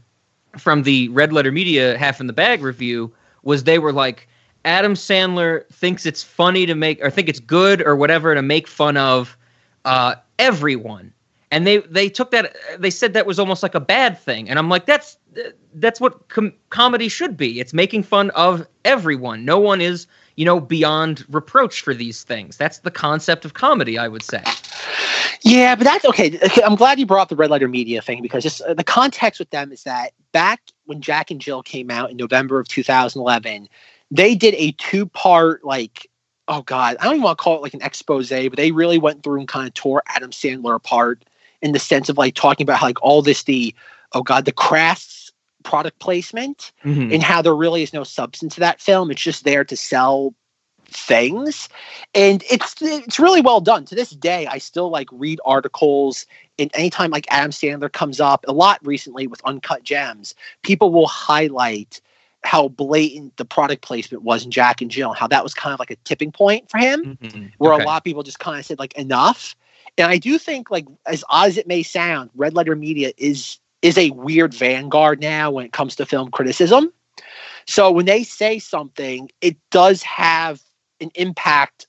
from 0.58 0.84
the 0.84 1.10
Red 1.10 1.34
Letter 1.34 1.52
Media 1.52 1.98
Half 1.98 2.22
in 2.22 2.28
the 2.28 2.34
Bag 2.34 2.62
review 2.62 3.14
was 3.44 3.64
they 3.64 3.80
were 3.80 3.94
like, 3.94 4.28
Adam 4.66 4.96
Sandler 4.96 5.68
thinks 5.70 6.06
it's 6.06 6.24
funny 6.24 6.66
to 6.66 6.76
make 6.76 7.02
or 7.02 7.10
think 7.10 7.30
it's 7.30 7.40
good 7.40 7.82
or 7.82 7.96
whatever 7.96 8.34
to 8.34 8.42
make 8.42 8.68
fun 8.68 8.98
of 8.98 9.38
uh, 9.86 10.16
everyone. 10.40 11.14
And 11.52 11.66
they 11.66 11.78
they 11.78 12.10
took 12.10 12.32
that 12.32 12.56
they 12.78 12.90
said 12.90 13.14
that 13.14 13.26
was 13.26 13.40
almost 13.40 13.64
like 13.64 13.76
a 13.76 13.80
bad 13.80 14.20
thing. 14.20 14.50
And 14.50 14.60
I'm 14.60 14.68
like 14.68 14.86
that's 14.88 15.18
that's 15.76 16.02
what 16.02 16.28
com- 16.30 16.54
comedy 16.72 17.08
should 17.08 17.38
be. 17.38 17.60
It's 17.60 17.74
making 17.74 18.04
fun 18.04 18.32
of 18.32 18.68
everyone. 18.84 19.46
No 19.46 19.60
one 19.60 19.80
is, 19.80 20.08
you 20.36 20.44
know, 20.44 20.60
beyond 20.60 21.24
reproach 21.30 21.82
for 21.82 21.94
these 21.94 22.24
things. 22.24 22.58
That's 22.58 22.80
the 22.80 22.92
concept 22.92 23.46
of 23.46 23.54
comedy, 23.54 23.98
I 23.98 24.08
would 24.08 24.24
say. 24.24 24.44
Yeah, 25.42 25.76
but 25.76 25.84
that's 25.84 26.06
okay. 26.06 26.40
I'm 26.66 26.76
glad 26.76 27.00
you 27.00 27.06
brought 27.06 27.24
up 27.24 27.30
the 27.30 27.36
Red 27.36 27.52
Letter 27.52 27.68
Media 27.68 28.02
thing 28.02 28.24
because 28.24 28.42
just 28.42 28.62
uh, 28.62 28.74
the 28.74 28.84
context 28.84 29.40
with 29.40 29.52
them 29.52 29.72
is 29.72 29.84
that 29.84 30.12
back 30.32 30.60
when 30.86 31.02
Jack 31.02 31.30
and 31.30 31.40
Jill 31.40 31.62
came 31.62 31.92
out 31.92 32.10
in 32.10 32.18
November 32.18 32.60
of 32.60 32.68
2011, 32.68 33.70
they 34.12 34.36
did 34.36 34.54
a 34.56 34.72
two 34.74 35.06
part 35.06 35.64
like 35.64 36.08
oh 36.48 36.62
god, 36.62 36.98
I 37.00 37.06
don't 37.06 37.16
even 37.16 37.24
want 37.24 37.38
to 37.38 37.44
call 37.44 37.58
it 37.58 37.62
like 37.62 37.74
an 37.74 37.82
expose, 37.82 38.30
but 38.30 38.56
they 38.56 38.72
really 38.72 39.00
went 39.00 39.24
through 39.24 39.40
and 39.40 39.48
kind 39.48 39.68
of 39.68 39.74
tore 39.74 40.04
Adam 40.08 40.32
Sandler 40.32 40.76
apart 40.76 41.26
in 41.62 41.72
the 41.72 41.80
sense 41.80 42.10
of 42.10 42.18
like 42.18 42.36
talking 42.36 42.64
about 42.64 42.80
how, 42.80 42.86
like 42.86 43.02
all 43.02 43.22
this 43.22 43.44
the 43.44 43.74
oh 44.14 44.22
god 44.22 44.46
the 44.46 44.52
crass 44.52 45.32
product 45.64 46.00
placement 46.00 46.72
mm-hmm. 46.84 47.12
and 47.12 47.24
how 47.24 47.42
there 47.42 47.56
really 47.56 47.82
is 47.82 47.94
no 47.94 48.04
substance 48.04 48.54
to 48.54 48.60
that 48.60 48.80
film. 48.80 49.10
It's 49.10 49.22
just 49.22 49.44
there 49.44 49.66
to 49.66 49.76
sell 49.76 50.34
things 50.88 51.68
and 52.14 52.44
it's 52.50 52.76
it's 52.80 53.20
really 53.20 53.42
well 53.42 53.60
done 53.60 53.86
to 53.86 53.96
this 53.96 54.12
day 54.12 54.46
i 54.48 54.60
still 54.60 54.90
like 54.90 55.10
read 55.12 55.40
articles 55.44 56.28
and 56.60 56.70
anytime 56.76 57.10
like 57.10 57.26
adam 57.30 57.50
sandler 57.50 57.92
comes 57.92 58.22
up 58.22 58.46
a 58.48 58.54
lot 58.54 58.80
recently 58.86 59.26
with 59.26 59.44
uncut 59.46 59.84
gems 59.84 60.36
people 60.62 60.92
will 60.92 61.08
highlight 61.08 62.02
how 62.46 62.68
blatant 62.68 63.36
the 63.38 63.46
product 63.46 63.82
placement 63.82 64.24
was 64.24 64.46
in 64.46 64.52
Jack 64.52 64.82
and 64.82 64.92
Jill, 64.92 65.14
how 65.14 65.28
that 65.28 65.44
was 65.44 65.54
kind 65.54 65.74
of 65.74 65.80
like 65.80 65.92
a 65.92 65.96
tipping 65.98 66.32
point 66.32 66.70
for 66.70 66.78
him, 66.78 67.18
mm-hmm. 67.22 67.46
where 67.58 67.74
okay. 67.74 67.84
a 67.84 67.86
lot 67.86 67.98
of 67.98 68.04
people 68.04 68.24
just 68.24 68.40
kind 68.40 68.60
of 68.60 68.66
said 68.66 68.80
like 68.80 68.94
enough. 68.94 69.56
And 69.98 70.08
I 70.08 70.18
do 70.18 70.38
think 70.38 70.70
like 70.70 70.86
as 71.06 71.24
odd 71.30 71.48
as 71.50 71.58
it 71.58 71.68
may 71.68 71.84
sound, 71.84 72.30
Red 72.36 72.54
Letter 72.54 72.76
Media 72.76 73.12
is 73.18 73.60
is 73.82 73.98
a 73.98 74.12
weird 74.12 74.54
vanguard 74.54 75.22
now 75.22 75.52
when 75.52 75.66
it 75.66 75.74
comes 75.74 75.96
to 75.96 76.06
film 76.06 76.32
criticism. 76.32 76.92
So 77.68 77.92
when 77.92 78.06
they 78.06 78.24
say 78.24 78.60
something, 78.60 79.30
it 79.42 79.58
does 79.72 80.04
have 80.04 80.62
an 81.02 81.12
impact 81.16 81.88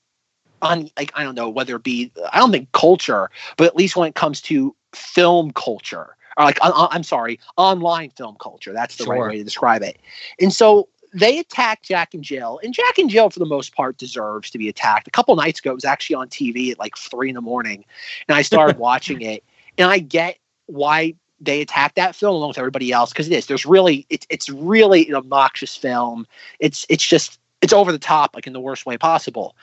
on 0.63 0.91
like 0.97 1.13
I 1.15 1.23
don't 1.23 1.35
know 1.35 1.49
whether 1.49 1.77
it 1.77 1.83
be 1.83 2.11
I 2.33 2.39
don't 2.39 2.53
think 2.53 2.73
culture, 2.73 3.31
but 3.57 3.67
at 3.67 3.77
least 3.77 3.97
when 3.97 4.09
it 4.09 4.15
comes 4.15 4.41
to 4.43 4.75
film 4.95 5.51
culture 5.53 6.17
or 6.37 6.45
like 6.45 6.59
I'm 6.63 7.03
sorry, 7.03 7.41
online 7.57 8.11
film 8.11 8.37
culture. 8.41 8.73
That's 8.73 8.97
the 8.97 9.05
sure. 9.05 9.15
right 9.15 9.31
way 9.31 9.39
to 9.39 9.45
describe 9.45 9.83
it. 9.83 9.99
And 10.41 10.53
so 10.53 10.89
they 11.13 11.39
attack 11.39 11.83
Jack 11.83 12.15
and 12.15 12.23
Jill, 12.23 12.61
and 12.63 12.75
Jack 12.75 12.99
and 12.99 13.09
Jill, 13.09 13.31
for 13.31 13.39
the 13.39 13.47
most 13.47 13.75
part, 13.75 13.97
deserves 13.97 14.51
to 14.51 14.59
be 14.59 14.69
attacked. 14.69 15.09
A 15.09 15.11
couple 15.11 15.35
nights 15.37 15.61
ago, 15.61 15.71
it 15.71 15.75
was 15.75 15.85
actually 15.85 16.17
on 16.17 16.29
TV 16.29 16.71
at 16.71 16.79
like 16.79 16.97
three 16.97 17.31
in 17.31 17.35
the 17.35 17.41
morning, 17.41 17.85
and 18.29 18.37
I 18.37 18.43
started 18.43 18.79
watching 18.79 19.23
it, 19.23 19.43
and 19.79 19.91
I 19.91 19.99
get 19.99 20.39
why 20.67 21.15
they 21.41 21.61
attack 21.61 21.95
that 21.95 22.15
film 22.17 22.35
along 22.35 22.49
with 22.49 22.59
everybody 22.59 22.93
else 22.93 23.13
because 23.13 23.29
it 23.29 23.35
is. 23.35 23.47
There's 23.47 23.67
really 23.67 24.07
it's 24.11 24.27
it's 24.31 24.49
really 24.49 25.09
an 25.09 25.15
obnoxious 25.15 25.77
film. 25.77 26.27
It's 26.61 26.85
it's 26.89 27.07
just 27.07 27.39
it's 27.63 27.73
over 27.73 27.93
the 27.93 27.99
top, 27.99 28.35
like 28.35 28.47
in 28.47 28.53
the 28.53 28.61
worst 28.61 28.85
way 28.85 28.99
possible, 28.99 29.57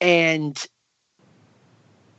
and 0.00 0.64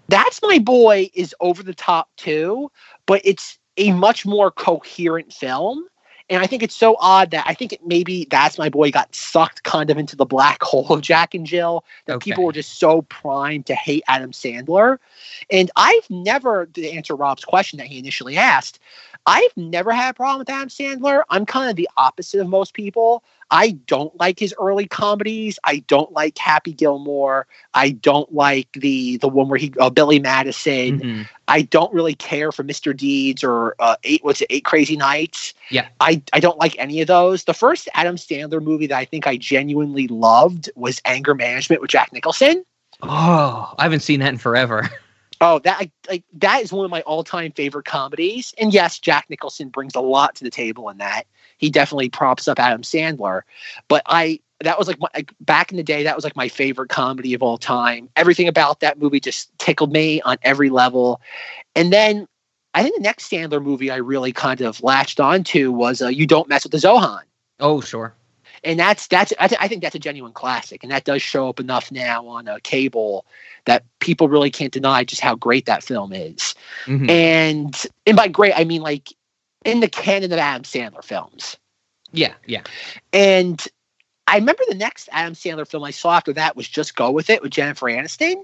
that's 0.08 0.42
my 0.42 0.60
boy 0.60 1.10
is 1.14 1.34
over 1.40 1.64
the 1.64 1.74
top 1.74 2.10
too, 2.18 2.72
but 3.06 3.22
it's 3.24 3.58
a 3.78 3.92
much 3.92 4.26
more 4.26 4.52
coherent 4.52 5.34
film. 5.34 5.86
And 6.28 6.42
I 6.42 6.48
think 6.48 6.64
it's 6.64 6.76
so 6.76 6.96
odd 7.00 7.30
that 7.32 7.46
I 7.48 7.54
think 7.54 7.72
it 7.72 7.86
maybe 7.86 8.26
that's 8.32 8.58
my 8.58 8.68
boy 8.68 8.90
got 8.90 9.14
sucked 9.14 9.62
kind 9.62 9.92
of 9.92 9.98
into 9.98 10.16
the 10.16 10.26
black 10.26 10.60
hole 10.64 10.88
of 10.92 11.02
Jack 11.02 11.36
and 11.36 11.46
Jill 11.46 11.86
that 12.06 12.16
okay. 12.16 12.32
people 12.32 12.46
were 12.46 12.52
just 12.52 12.80
so 12.80 13.04
primed 13.04 13.68
to 13.68 13.76
hate 13.76 14.04
Adam 14.08 14.32
Sandler. 14.32 14.98
And 15.52 15.70
I've 15.76 16.10
never, 16.10 16.66
to 16.66 16.90
answer 16.90 17.16
Rob's 17.16 17.46
question 17.46 17.78
that 17.78 17.88
he 17.88 18.00
initially 18.00 18.38
asked, 18.38 18.80
I've 19.28 19.56
never 19.56 19.92
had 19.92 20.12
a 20.12 20.14
problem 20.14 20.40
with 20.40 20.50
Adam 20.50 20.70
Sandler. 20.70 21.24
I'm 21.30 21.46
kind 21.46 21.70
of 21.70 21.76
the 21.76 21.90
opposite 21.98 22.42
of 22.42 22.48
most 22.48 22.74
people. 22.74 23.24
I 23.52 23.72
don't 23.72 24.18
like 24.20 24.40
his 24.40 24.54
early 24.60 24.88
comedies. 24.88 25.60
I 25.64 25.78
don't 25.88 26.12
like 26.12 26.38
Happy 26.38 26.74
Gilmore. 26.74 27.46
I 27.74 27.92
don't 27.92 28.34
like 28.34 28.68
the 28.74 29.18
the 29.18 29.30
one 29.30 29.50
where 29.50 29.60
he 29.60 29.72
uh, 29.80 29.90
Billy 29.90 30.20
Madison. 30.20 31.00
Mm-hmm. 31.00 31.22
I 31.48 31.62
don't 31.62 31.94
really 31.94 32.16
care 32.16 32.52
for 32.52 32.64
Mr. 32.64 32.96
Deeds 32.96 33.44
or 33.44 33.76
uh, 33.80 33.98
eight 34.04 34.24
what's 34.24 34.42
it 34.42 34.48
Eight 34.50 34.66
Crazy 34.66 34.98
Nights. 34.98 35.54
Yeah, 35.70 35.88
I 36.00 36.22
I 36.34 36.40
don't 36.40 36.58
like 36.58 36.76
any 36.80 37.02
of 37.02 37.08
those. 37.08 37.44
The 37.44 37.54
first 37.54 37.88
Adam 37.94 38.16
Sandler 38.16 38.62
movie 38.62 38.88
that 38.88 38.98
I 38.98 39.06
think 39.06 39.28
I 39.28 39.38
genuinely 39.38 40.08
loved 40.08 40.70
was 40.76 41.02
Anger 41.06 41.36
Management 41.36 41.82
with 41.82 41.92
Jack 41.92 42.12
Nicholson. 42.14 42.66
Oh, 43.02 43.74
I 43.78 43.84
haven't 43.84 44.00
seen 44.00 44.22
that 44.22 44.30
in 44.30 44.38
forever. 44.38 44.90
Oh, 45.42 45.60
that 45.60 45.90
like 46.08 46.24
that 46.36 46.62
is 46.62 46.72
one 46.72 46.86
of 46.86 46.92
my 46.92 47.02
all-time 47.02 47.52
favorite 47.52 47.86
comedies. 47.86 48.54
And 48.58 48.74
yes, 48.74 49.00
Jack 49.00 49.26
Nicholson 49.30 49.68
brings 49.68 49.94
a 49.94 50.00
lot 50.00 50.34
to 50.36 50.46
the 50.46 50.50
table 50.50 50.90
in 50.90 50.98
that. 51.00 51.28
He 51.58 51.70
definitely 51.70 52.10
props 52.10 52.48
up 52.48 52.60
Adam 52.60 52.82
Sandler. 52.82 53.42
But 53.88 54.04
I 54.06 54.40
that 54.62 54.80
was 54.80 54.88
like, 54.88 55.00
my, 55.00 55.10
like 55.14 55.34
back 55.42 55.72
in 55.72 55.78
the 55.78 55.84
day 55.84 56.04
that 56.04 56.16
was 56.16 56.24
like 56.24 56.36
my 56.36 56.48
favorite 56.48 56.90
comedy 56.90 57.34
of 57.34 57.44
all 57.44 57.58
time. 57.58 58.10
Everything 58.16 58.48
about 58.48 58.80
that 58.80 58.98
movie 59.00 59.20
just 59.20 59.58
tickled 59.60 59.92
me 59.92 60.22
on 60.22 60.38
every 60.44 60.70
level. 60.70 61.22
And 61.76 61.92
then 61.92 62.28
I 62.74 62.84
think 62.84 62.96
the 62.96 63.02
next 63.02 63.30
Sandler 63.30 63.62
movie 63.62 63.92
I 63.92 63.98
really 63.98 64.32
kind 64.32 64.62
of 64.62 64.82
latched 64.82 65.20
onto 65.20 65.72
was 65.72 66.02
uh, 66.02 66.08
You 66.08 66.26
Don't 66.26 66.48
Mess 66.50 66.64
with 66.64 66.72
the 66.72 66.78
Zohan. 66.78 67.22
Oh, 67.60 67.82
sure. 67.82 68.14
And 68.64 68.80
that's 68.80 69.08
that's 69.08 69.32
I, 69.40 69.48
th- 69.48 69.62
I 69.62 69.68
think 69.68 69.84
that's 69.84 69.96
a 69.96 70.00
genuine 70.00 70.34
classic, 70.34 70.84
and 70.84 70.92
that 70.92 71.04
does 71.04 71.22
show 71.22 71.48
up 71.48 71.60
enough 71.60 71.92
now 71.92 72.26
on 72.26 72.48
uh, 72.48 72.58
cable 72.64 73.26
that 73.66 73.84
people 74.00 74.28
really 74.28 74.50
can't 74.50 74.74
deny 74.74 75.04
just 75.04 75.22
how 75.22 75.36
great 75.36 75.66
that 75.68 75.84
film 75.84 76.12
is. 76.12 76.56
Mhm. 76.86 77.10
And 77.10 77.86
and 78.08 78.18
by 78.18 78.28
great 78.28 78.54
I 78.56 78.64
mean 78.64 78.82
like 78.82 79.14
in 79.66 79.82
the 79.82 79.90
canon 79.90 80.32
of 80.32 80.40
Adam 80.40 80.64
Sandler 80.64 81.04
films. 81.04 81.58
Yeah, 82.12 82.34
yeah. 82.46 82.62
And 83.12 83.62
I 84.28 84.38
remember 84.38 84.64
the 84.70 84.76
next 84.76 85.10
Adam 85.12 85.34
Sandler 85.34 85.68
film 85.68 85.84
I 85.84 85.92
saw 85.92 86.16
after 86.16 86.32
that 86.34 86.56
was 86.56 86.68
Just 86.68 86.96
Go 86.96 87.12
with 87.12 87.30
It 87.30 87.42
with 87.42 87.52
Jennifer 87.52 87.88
Aniston. 87.88 88.42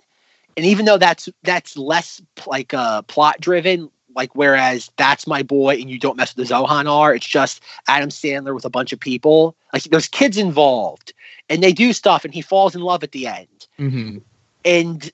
And 0.57 0.65
even 0.65 0.85
though 0.85 0.97
that's 0.97 1.29
that's 1.43 1.77
less 1.77 2.21
like 2.45 2.73
uh, 2.73 3.03
plot 3.03 3.39
driven, 3.39 3.89
like 4.15 4.35
whereas 4.35 4.91
that's 4.97 5.25
my 5.25 5.41
boy 5.43 5.75
and 5.75 5.89
you 5.89 5.97
don't 5.97 6.17
mess 6.17 6.35
with 6.35 6.47
the 6.47 6.53
Zohan 6.53 6.89
are, 6.89 7.15
it's 7.15 7.27
just 7.27 7.63
Adam 7.87 8.09
Sandler 8.09 8.53
with 8.53 8.65
a 8.65 8.69
bunch 8.69 8.91
of 8.91 8.99
people. 8.99 9.55
Like 9.71 9.83
there's 9.83 10.09
kids 10.09 10.37
involved 10.37 11.13
and 11.49 11.63
they 11.63 11.71
do 11.71 11.93
stuff 11.93 12.25
and 12.25 12.33
he 12.33 12.41
falls 12.41 12.75
in 12.75 12.81
love 12.81 13.03
at 13.03 13.13
the 13.13 13.27
end. 13.27 13.67
hmm 13.77 14.17
And 14.65 15.09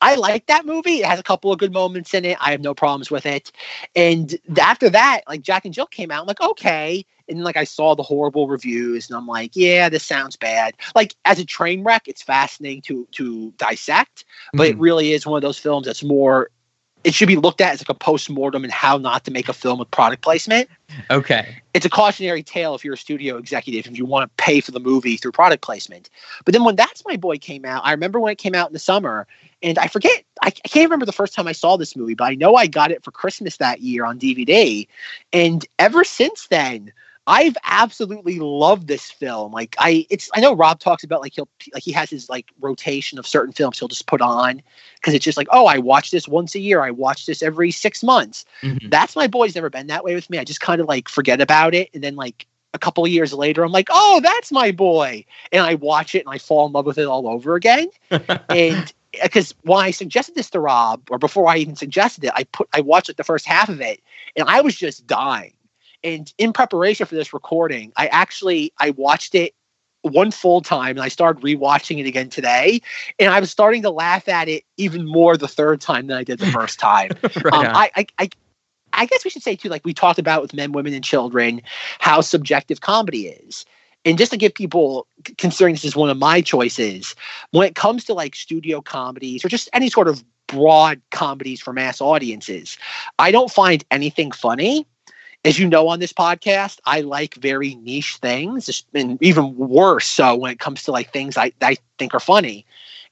I 0.00 0.14
like 0.16 0.46
that 0.46 0.66
movie. 0.66 0.98
It 1.00 1.06
has 1.06 1.18
a 1.18 1.22
couple 1.24 1.52
of 1.52 1.58
good 1.58 1.72
moments 1.72 2.14
in 2.14 2.24
it. 2.24 2.36
I 2.40 2.50
have 2.50 2.60
no 2.60 2.74
problems 2.74 3.10
with 3.10 3.26
it. 3.26 3.50
And 3.94 4.36
after 4.60 4.88
that, 4.90 5.22
like 5.28 5.42
Jack 5.42 5.64
and 5.64 5.74
Jill 5.74 5.86
came 5.86 6.10
out, 6.10 6.20
I'm 6.22 6.26
like, 6.26 6.40
okay. 6.40 7.04
And 7.28 7.42
like 7.42 7.56
I 7.56 7.64
saw 7.64 7.94
the 7.94 8.02
horrible 8.02 8.46
reviews, 8.48 9.08
and 9.08 9.16
I'm 9.16 9.26
like, 9.26 9.52
yeah, 9.54 9.88
this 9.88 10.04
sounds 10.04 10.36
bad. 10.36 10.74
Like 10.94 11.14
as 11.24 11.38
a 11.38 11.44
train 11.44 11.82
wreck, 11.82 12.08
it's 12.08 12.22
fascinating 12.22 12.82
to 12.82 13.06
to 13.12 13.52
dissect, 13.56 14.24
but 14.54 14.68
it 14.68 14.76
Mhm. 14.76 14.80
really 14.80 15.12
is 15.12 15.26
one 15.26 15.36
of 15.38 15.42
those 15.42 15.58
films 15.58 15.86
that's 15.86 16.04
more. 16.04 16.50
It 17.06 17.14
should 17.14 17.28
be 17.28 17.36
looked 17.36 17.60
at 17.60 17.72
as 17.72 17.80
like 17.80 17.88
a 17.88 17.94
post 17.94 18.28
mortem 18.28 18.64
and 18.64 18.72
how 18.72 18.98
not 18.98 19.24
to 19.24 19.30
make 19.30 19.48
a 19.48 19.52
film 19.52 19.78
with 19.78 19.90
product 19.90 20.22
placement 20.22 20.68
Okay. 21.10 21.62
it's 21.74 21.84
a 21.84 21.90
cautionary 21.90 22.42
tale 22.42 22.74
if 22.74 22.84
you're 22.84 22.94
a 22.94 22.98
studio 22.98 23.36
executive 23.36 23.86
if 23.86 23.98
you 23.98 24.04
want 24.04 24.30
to 24.30 24.42
pay 24.42 24.60
for 24.60 24.70
the 24.70 24.80
movie 24.80 25.16
through 25.16 25.32
product 25.32 25.62
placement. 25.62 26.08
But 26.44 26.52
then 26.52 26.64
when 26.64 26.76
That's 26.76 27.04
My 27.04 27.16
Boy 27.16 27.38
came 27.38 27.64
out, 27.64 27.82
I 27.84 27.92
remember 27.92 28.20
when 28.20 28.32
it 28.32 28.38
came 28.38 28.54
out 28.54 28.68
in 28.68 28.72
the 28.72 28.78
summer, 28.78 29.26
and 29.62 29.78
I 29.78 29.88
forget, 29.88 30.24
I, 30.42 30.48
I 30.48 30.68
can't 30.68 30.86
remember 30.86 31.06
the 31.06 31.12
first 31.12 31.34
time 31.34 31.46
I 31.46 31.52
saw 31.52 31.76
this 31.76 31.96
movie, 31.96 32.14
but 32.14 32.24
I 32.24 32.34
know 32.34 32.54
I 32.54 32.66
got 32.66 32.90
it 32.90 33.04
for 33.04 33.10
Christmas 33.10 33.56
that 33.58 33.80
year 33.80 34.04
on 34.04 34.18
DVD. 34.18 34.86
And 35.32 35.66
ever 35.78 36.04
since 36.04 36.46
then, 36.48 36.92
I've 37.26 37.56
absolutely 37.64 38.38
loved 38.38 38.86
this 38.86 39.10
film. 39.10 39.52
Like 39.52 39.74
I, 39.78 40.06
it's 40.10 40.30
I 40.34 40.40
know 40.40 40.54
Rob 40.54 40.78
talks 40.78 41.02
about 41.02 41.20
like 41.20 41.34
he'll 41.34 41.48
like 41.74 41.82
he 41.82 41.92
has 41.92 42.08
his 42.08 42.28
like 42.28 42.46
rotation 42.60 43.18
of 43.18 43.26
certain 43.26 43.52
films 43.52 43.78
he'll 43.78 43.88
just 43.88 44.06
put 44.06 44.20
on 44.20 44.62
because 44.96 45.12
it's 45.14 45.24
just 45.24 45.36
like 45.36 45.48
oh 45.50 45.66
I 45.66 45.78
watch 45.78 46.10
this 46.10 46.28
once 46.28 46.54
a 46.54 46.60
year 46.60 46.82
I 46.82 46.90
watch 46.90 47.26
this 47.26 47.42
every 47.42 47.70
six 47.70 48.02
months 48.02 48.44
Mhm. 48.62 48.90
that's 48.90 49.16
my 49.16 49.26
boy's 49.26 49.54
never 49.54 49.70
been 49.70 49.88
that 49.88 50.04
way 50.04 50.14
with 50.14 50.30
me. 50.30 50.38
I 50.38 50.44
just 50.44 50.60
kind 50.60 50.80
of 50.80 50.86
like 50.86 51.08
forget 51.08 51.40
about 51.40 51.74
it, 51.74 51.90
and 51.94 52.02
then 52.02 52.16
like 52.16 52.46
a 52.74 52.78
couple 52.78 53.04
of 53.04 53.10
years 53.10 53.32
later, 53.32 53.64
I'm 53.64 53.72
like, 53.72 53.88
oh, 53.90 54.20
that's 54.22 54.52
my 54.52 54.70
boy, 54.70 55.24
and 55.50 55.62
I 55.62 55.74
watch 55.74 56.14
it 56.14 56.24
and 56.26 56.32
I 56.32 56.38
fall 56.38 56.66
in 56.66 56.72
love 56.72 56.86
with 56.86 56.98
it 56.98 57.06
all 57.06 57.26
over 57.28 57.54
again. 57.56 57.88
and 58.48 58.92
because 59.22 59.54
when 59.62 59.82
I 59.82 59.90
suggested 59.90 60.34
this 60.34 60.50
to 60.50 60.60
Rob, 60.60 61.02
or 61.10 61.18
before 61.18 61.48
I 61.48 61.56
even 61.56 61.74
suggested 61.74 62.24
it, 62.24 62.32
I 62.34 62.44
put 62.44 62.68
I 62.72 62.80
watched 62.80 63.08
like 63.08 63.16
the 63.16 63.24
first 63.24 63.46
half 63.46 63.68
of 63.68 63.80
it, 63.80 64.00
and 64.36 64.48
I 64.48 64.60
was 64.60 64.76
just 64.76 65.06
dying. 65.06 65.52
And 66.06 66.32
in 66.38 66.52
preparation 66.52 67.04
for 67.04 67.16
this 67.16 67.34
recording, 67.34 67.92
I 67.96 68.06
actually 68.06 68.72
I 68.78 68.90
watched 68.90 69.34
it 69.34 69.54
one 70.02 70.30
full 70.30 70.60
time 70.60 70.90
and 70.90 71.00
I 71.00 71.08
started 71.08 71.42
rewatching 71.42 71.98
it 71.98 72.06
again 72.06 72.30
today. 72.30 72.80
And 73.18 73.34
I 73.34 73.40
was 73.40 73.50
starting 73.50 73.82
to 73.82 73.90
laugh 73.90 74.28
at 74.28 74.48
it 74.48 74.62
even 74.76 75.04
more 75.04 75.36
the 75.36 75.48
third 75.48 75.80
time 75.80 76.06
than 76.06 76.16
I 76.16 76.22
did 76.22 76.38
the 76.38 76.46
first 76.52 76.78
time 76.78 77.10
right 77.42 77.52
um. 77.52 77.66
I, 77.74 77.90
I, 77.96 78.06
I, 78.20 78.28
I 78.92 79.06
guess 79.06 79.24
we 79.24 79.30
should 79.30 79.42
say 79.42 79.56
too, 79.56 79.68
like 79.68 79.84
we 79.84 79.92
talked 79.92 80.20
about 80.20 80.42
with 80.42 80.54
men, 80.54 80.70
women, 80.70 80.94
and 80.94 81.02
children, 81.02 81.60
how 81.98 82.20
subjective 82.20 82.82
comedy 82.82 83.26
is. 83.26 83.64
And 84.04 84.16
just 84.16 84.30
to 84.30 84.36
give 84.36 84.54
people, 84.54 85.08
considering 85.38 85.74
this 85.74 85.84
is 85.84 85.96
one 85.96 86.08
of 86.08 86.16
my 86.16 86.40
choices, 86.40 87.16
when 87.50 87.66
it 87.66 87.74
comes 87.74 88.04
to 88.04 88.14
like 88.14 88.36
studio 88.36 88.80
comedies 88.80 89.44
or 89.44 89.48
just 89.48 89.68
any 89.72 89.90
sort 89.90 90.06
of 90.06 90.22
broad 90.46 91.02
comedies 91.10 91.60
for 91.60 91.72
mass 91.72 92.00
audiences, 92.00 92.78
I 93.18 93.32
don't 93.32 93.50
find 93.50 93.84
anything 93.90 94.30
funny. 94.30 94.86
As 95.46 95.58
you 95.58 95.68
know 95.68 95.88
on 95.88 96.00
this 96.00 96.12
podcast, 96.12 96.80
I 96.86 97.02
like 97.02 97.34
very 97.36 97.76
niche 97.76 98.16
things, 98.16 98.84
and 98.94 99.22
even 99.22 99.56
worse 99.56 100.06
so 100.06 100.34
when 100.36 100.52
it 100.52 100.58
comes 100.58 100.82
to 100.84 100.92
like 100.92 101.12
things 101.12 101.38
I, 101.38 101.52
I 101.62 101.76
think 101.98 102.14
are 102.14 102.20
funny. 102.20 102.66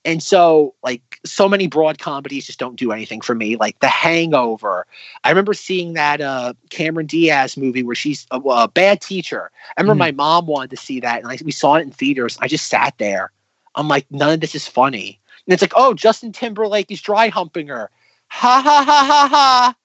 And 0.06 0.22
so, 0.22 0.74
like, 0.82 1.20
so 1.24 1.48
many 1.48 1.66
broad 1.66 1.98
comedies 1.98 2.46
just 2.46 2.58
don't 2.58 2.76
do 2.76 2.92
anything 2.92 3.22
for 3.22 3.34
me. 3.34 3.56
Like 3.56 3.80
The 3.80 3.88
Hangover. 3.88 4.86
I 5.24 5.30
remember 5.30 5.54
seeing 5.54 5.94
that 5.94 6.20
uh, 6.20 6.54
Cameron 6.70 7.06
Diaz 7.06 7.56
movie 7.56 7.82
where 7.82 7.94
she's 7.94 8.26
a, 8.30 8.38
a 8.38 8.68
bad 8.68 9.00
teacher. 9.00 9.50
I 9.76 9.80
remember 9.80 9.96
Mhm. 10.04 10.08
my 10.08 10.12
mom 10.12 10.46
wanted 10.46 10.70
to 10.70 10.76
see 10.76 11.00
that, 11.00 11.22
and 11.22 11.32
I, 11.32 11.38
we 11.44 11.52
saw 11.52 11.76
it 11.76 11.82
in 11.82 11.90
theaters. 11.92 12.36
I 12.42 12.48
just 12.48 12.66
sat 12.68 12.98
there. 12.98 13.32
I'm 13.76 13.88
like, 13.88 14.06
none 14.10 14.34
of 14.34 14.40
this 14.40 14.54
is 14.54 14.68
funny. 14.68 15.20
And 15.46 15.54
it's 15.54 15.62
like, 15.62 15.72
oh, 15.76 15.94
Justin 15.94 16.32
Timberlake 16.32 16.90
is 16.90 17.00
dry 17.00 17.28
humping 17.28 17.68
her. 17.68 17.90
Ha 18.28 18.60
ha 18.62 18.84
ha 18.84 19.04
ha 19.06 19.28
ha. 19.28 19.76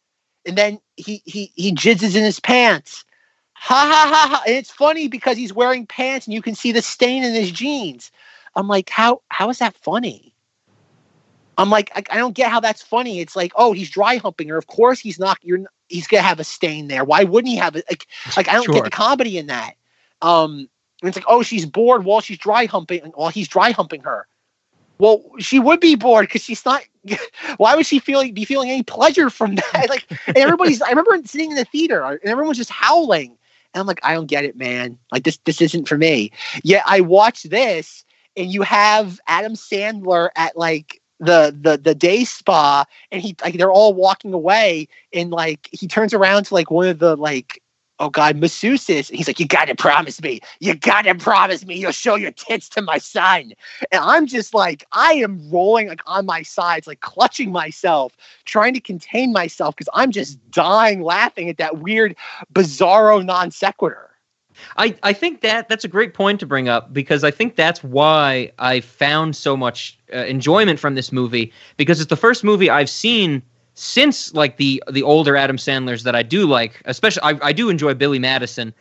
And 0.49 0.57
then 0.57 0.79
he 0.97 1.21
he 1.25 1.51
he 1.55 1.71
jizzes 1.71 2.15
in 2.15 2.23
his 2.23 2.39
pants. 2.39 3.05
Ha 3.53 3.75
ha 3.75 4.09
ha 4.11 4.27
ha. 4.35 4.43
And 4.47 4.55
it's 4.55 4.71
funny 4.71 5.07
because 5.07 5.37
he's 5.37 5.53
wearing 5.53 5.85
pants 5.85 6.25
and 6.25 6.33
you 6.33 6.41
can 6.41 6.55
see 6.55 6.71
the 6.71 6.81
stain 6.81 7.23
in 7.23 7.35
his 7.35 7.51
jeans. 7.51 8.11
I'm 8.55 8.67
like, 8.67 8.89
how 8.89 9.21
how 9.29 9.51
is 9.51 9.59
that 9.59 9.77
funny? 9.77 10.33
I'm 11.59 11.69
like, 11.69 11.91
I, 11.93 12.03
I 12.09 12.17
don't 12.17 12.33
get 12.33 12.49
how 12.49 12.59
that's 12.59 12.81
funny. 12.81 13.19
It's 13.19 13.35
like, 13.35 13.51
oh, 13.55 13.73
he's 13.73 13.91
dry 13.91 14.15
humping 14.15 14.49
her. 14.49 14.57
Of 14.57 14.65
course, 14.65 14.99
he's 14.99 15.19
not. 15.19 15.37
You're. 15.43 15.59
He's 15.87 16.07
gonna 16.07 16.23
have 16.23 16.39
a 16.39 16.43
stain 16.43 16.87
there. 16.87 17.03
Why 17.03 17.25
wouldn't 17.25 17.51
he 17.51 17.57
have 17.57 17.75
it? 17.75 17.85
Like, 17.87 18.07
like 18.35 18.47
I 18.47 18.53
don't 18.53 18.65
Sure. 18.65 18.73
get 18.73 18.85
the 18.85 18.89
comedy 18.89 19.37
in 19.37 19.47
that. 19.47 19.73
Um, 20.23 20.67
and 21.01 21.09
it's 21.09 21.15
like, 21.15 21.25
oh, 21.27 21.43
she's 21.43 21.65
bored 21.67 22.05
while 22.05 22.21
she's 22.21 22.39
dry 22.39 22.65
humping. 22.65 23.01
While 23.13 23.29
he's 23.29 23.47
dry 23.47 23.69
humping 23.69 24.01
her. 24.01 24.25
Well, 24.97 25.23
she 25.37 25.59
would 25.59 25.79
be 25.79 25.95
bored 25.95 26.25
because 26.25 26.43
she's 26.43 26.65
not. 26.65 26.83
Why 27.57 27.75
would 27.75 27.85
she 27.85 27.99
feel 27.99 28.29
be 28.31 28.45
feeling 28.45 28.69
any 28.69 28.83
pleasure 28.83 29.29
from 29.29 29.55
that? 29.55 29.85
Like, 29.89 30.05
everybody's. 30.35 30.81
I 30.81 30.89
remember 30.89 31.17
sitting 31.25 31.51
in 31.51 31.57
the 31.57 31.65
theater 31.65 32.03
and 32.03 32.19
everyone 32.25 32.49
was 32.49 32.57
just 32.57 32.69
howling. 32.69 33.37
And 33.73 33.81
I'm 33.81 33.87
like, 33.87 33.99
I 34.03 34.13
don't 34.13 34.27
get 34.27 34.45
it, 34.45 34.55
man. 34.57 34.97
Like 35.11 35.23
this, 35.23 35.37
this 35.45 35.61
isn't 35.61 35.87
for 35.87 35.97
me. 35.97 36.31
Yet 36.63 36.83
I 36.85 37.01
watch 37.01 37.43
this, 37.43 38.03
and 38.35 38.51
you 38.51 38.61
have 38.63 39.19
Adam 39.27 39.53
Sandler 39.53 40.29
at 40.35 40.57
like 40.57 41.01
the 41.19 41.55
the 41.59 41.77
the 41.77 41.93
day 41.95 42.23
spa, 42.23 42.85
and 43.11 43.21
he 43.21 43.35
like 43.41 43.57
they're 43.57 43.71
all 43.71 43.93
walking 43.93 44.33
away, 44.33 44.87
and 45.13 45.31
like 45.31 45.69
he 45.71 45.87
turns 45.87 46.13
around 46.13 46.45
to 46.45 46.53
like 46.53 46.71
one 46.71 46.87
of 46.87 46.99
the 46.99 47.15
like. 47.15 47.61
Oh 47.99 48.09
God, 48.09 48.37
masseuses. 48.39 49.11
He's 49.13 49.27
like, 49.27 49.39
You 49.39 49.47
gotta 49.47 49.75
promise 49.75 50.21
me. 50.21 50.39
You 50.59 50.75
gotta 50.75 51.15
promise 51.15 51.65
me 51.65 51.77
you'll 51.77 51.91
show 51.91 52.15
your 52.15 52.31
tits 52.31 52.69
to 52.69 52.81
my 52.81 52.97
son. 52.97 53.53
And 53.91 54.01
I'm 54.01 54.25
just 54.25 54.53
like, 54.53 54.85
I 54.93 55.13
am 55.13 55.49
rolling 55.49 55.89
like 55.89 56.01
on 56.05 56.25
my 56.25 56.41
sides, 56.41 56.87
like 56.87 57.01
clutching 57.01 57.51
myself, 57.51 58.15
trying 58.45 58.73
to 58.73 58.79
contain 58.79 59.33
myself 59.33 59.75
because 59.75 59.89
I'm 59.93 60.11
just 60.11 60.39
dying 60.51 61.01
laughing 61.01 61.49
at 61.49 61.57
that 61.57 61.79
weird, 61.79 62.15
bizarro 62.53 63.23
non 63.23 63.51
sequitur. 63.51 64.09
I, 64.77 64.95
I 65.03 65.13
think 65.13 65.41
that 65.41 65.69
that's 65.69 65.83
a 65.83 65.87
great 65.87 66.13
point 66.13 66.39
to 66.41 66.45
bring 66.45 66.67
up 66.67 66.93
because 66.93 67.23
I 67.23 67.31
think 67.31 67.55
that's 67.55 67.83
why 67.83 68.51
I 68.59 68.81
found 68.81 69.35
so 69.35 69.55
much 69.55 69.97
uh, 70.13 70.19
enjoyment 70.19 70.79
from 70.79 70.95
this 70.95 71.11
movie 71.11 71.53
because 71.77 71.99
it's 71.99 72.09
the 72.09 72.17
first 72.17 72.43
movie 72.43 72.69
I've 72.69 72.89
seen 72.89 73.41
since 73.79 74.33
like 74.33 74.57
the 74.57 74.83
the 74.91 75.03
older 75.03 75.36
Adam 75.36 75.57
Sandler's 75.57 76.03
that 76.03 76.15
I 76.15 76.24
do 76.24 76.45
like. 76.45 76.81
Especially 76.86 77.21
I, 77.24 77.39
I 77.41 77.53
do 77.53 77.69
enjoy 77.69 77.93
Billy 77.93 78.19
Madison 78.19 78.74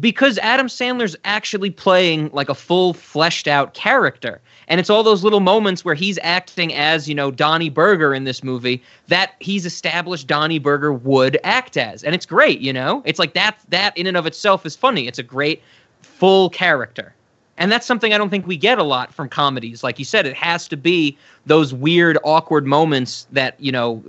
because 0.00 0.38
Adam 0.38 0.66
Sandler's 0.66 1.16
actually 1.24 1.70
playing 1.70 2.30
like 2.32 2.48
a 2.48 2.54
full 2.54 2.94
fleshed 2.94 3.46
out 3.46 3.74
character. 3.74 4.40
And 4.68 4.80
it's 4.80 4.90
all 4.90 5.02
those 5.02 5.22
little 5.22 5.40
moments 5.40 5.84
where 5.84 5.94
he's 5.94 6.18
acting 6.22 6.74
as, 6.74 7.08
you 7.08 7.14
know, 7.14 7.30
Donnie 7.30 7.70
Berger 7.70 8.12
in 8.14 8.24
this 8.24 8.42
movie 8.42 8.82
that 9.08 9.34
he's 9.40 9.64
established 9.64 10.26
Donnie 10.26 10.58
Berger 10.58 10.92
would 10.92 11.38
act 11.44 11.76
as. 11.76 12.02
And 12.02 12.14
it's 12.14 12.26
great, 12.26 12.60
you 12.60 12.72
know? 12.72 13.02
It's 13.04 13.18
like 13.18 13.34
that 13.34 13.58
that 13.68 13.96
in 13.96 14.06
and 14.06 14.16
of 14.16 14.26
itself 14.26 14.64
is 14.66 14.74
funny. 14.74 15.06
It's 15.06 15.18
a 15.18 15.22
great 15.22 15.62
full 16.00 16.50
character. 16.50 17.14
And 17.58 17.72
that's 17.72 17.86
something 17.86 18.12
I 18.12 18.18
don't 18.18 18.28
think 18.28 18.46
we 18.46 18.56
get 18.56 18.78
a 18.78 18.82
lot 18.82 19.14
from 19.14 19.28
comedies. 19.28 19.82
Like 19.82 19.98
you 19.98 20.04
said, 20.04 20.26
it 20.26 20.36
has 20.36 20.68
to 20.68 20.76
be 20.76 21.16
those 21.46 21.72
weird, 21.72 22.18
awkward 22.22 22.66
moments 22.66 23.26
that, 23.32 23.58
you 23.58 23.72
know, 23.72 24.02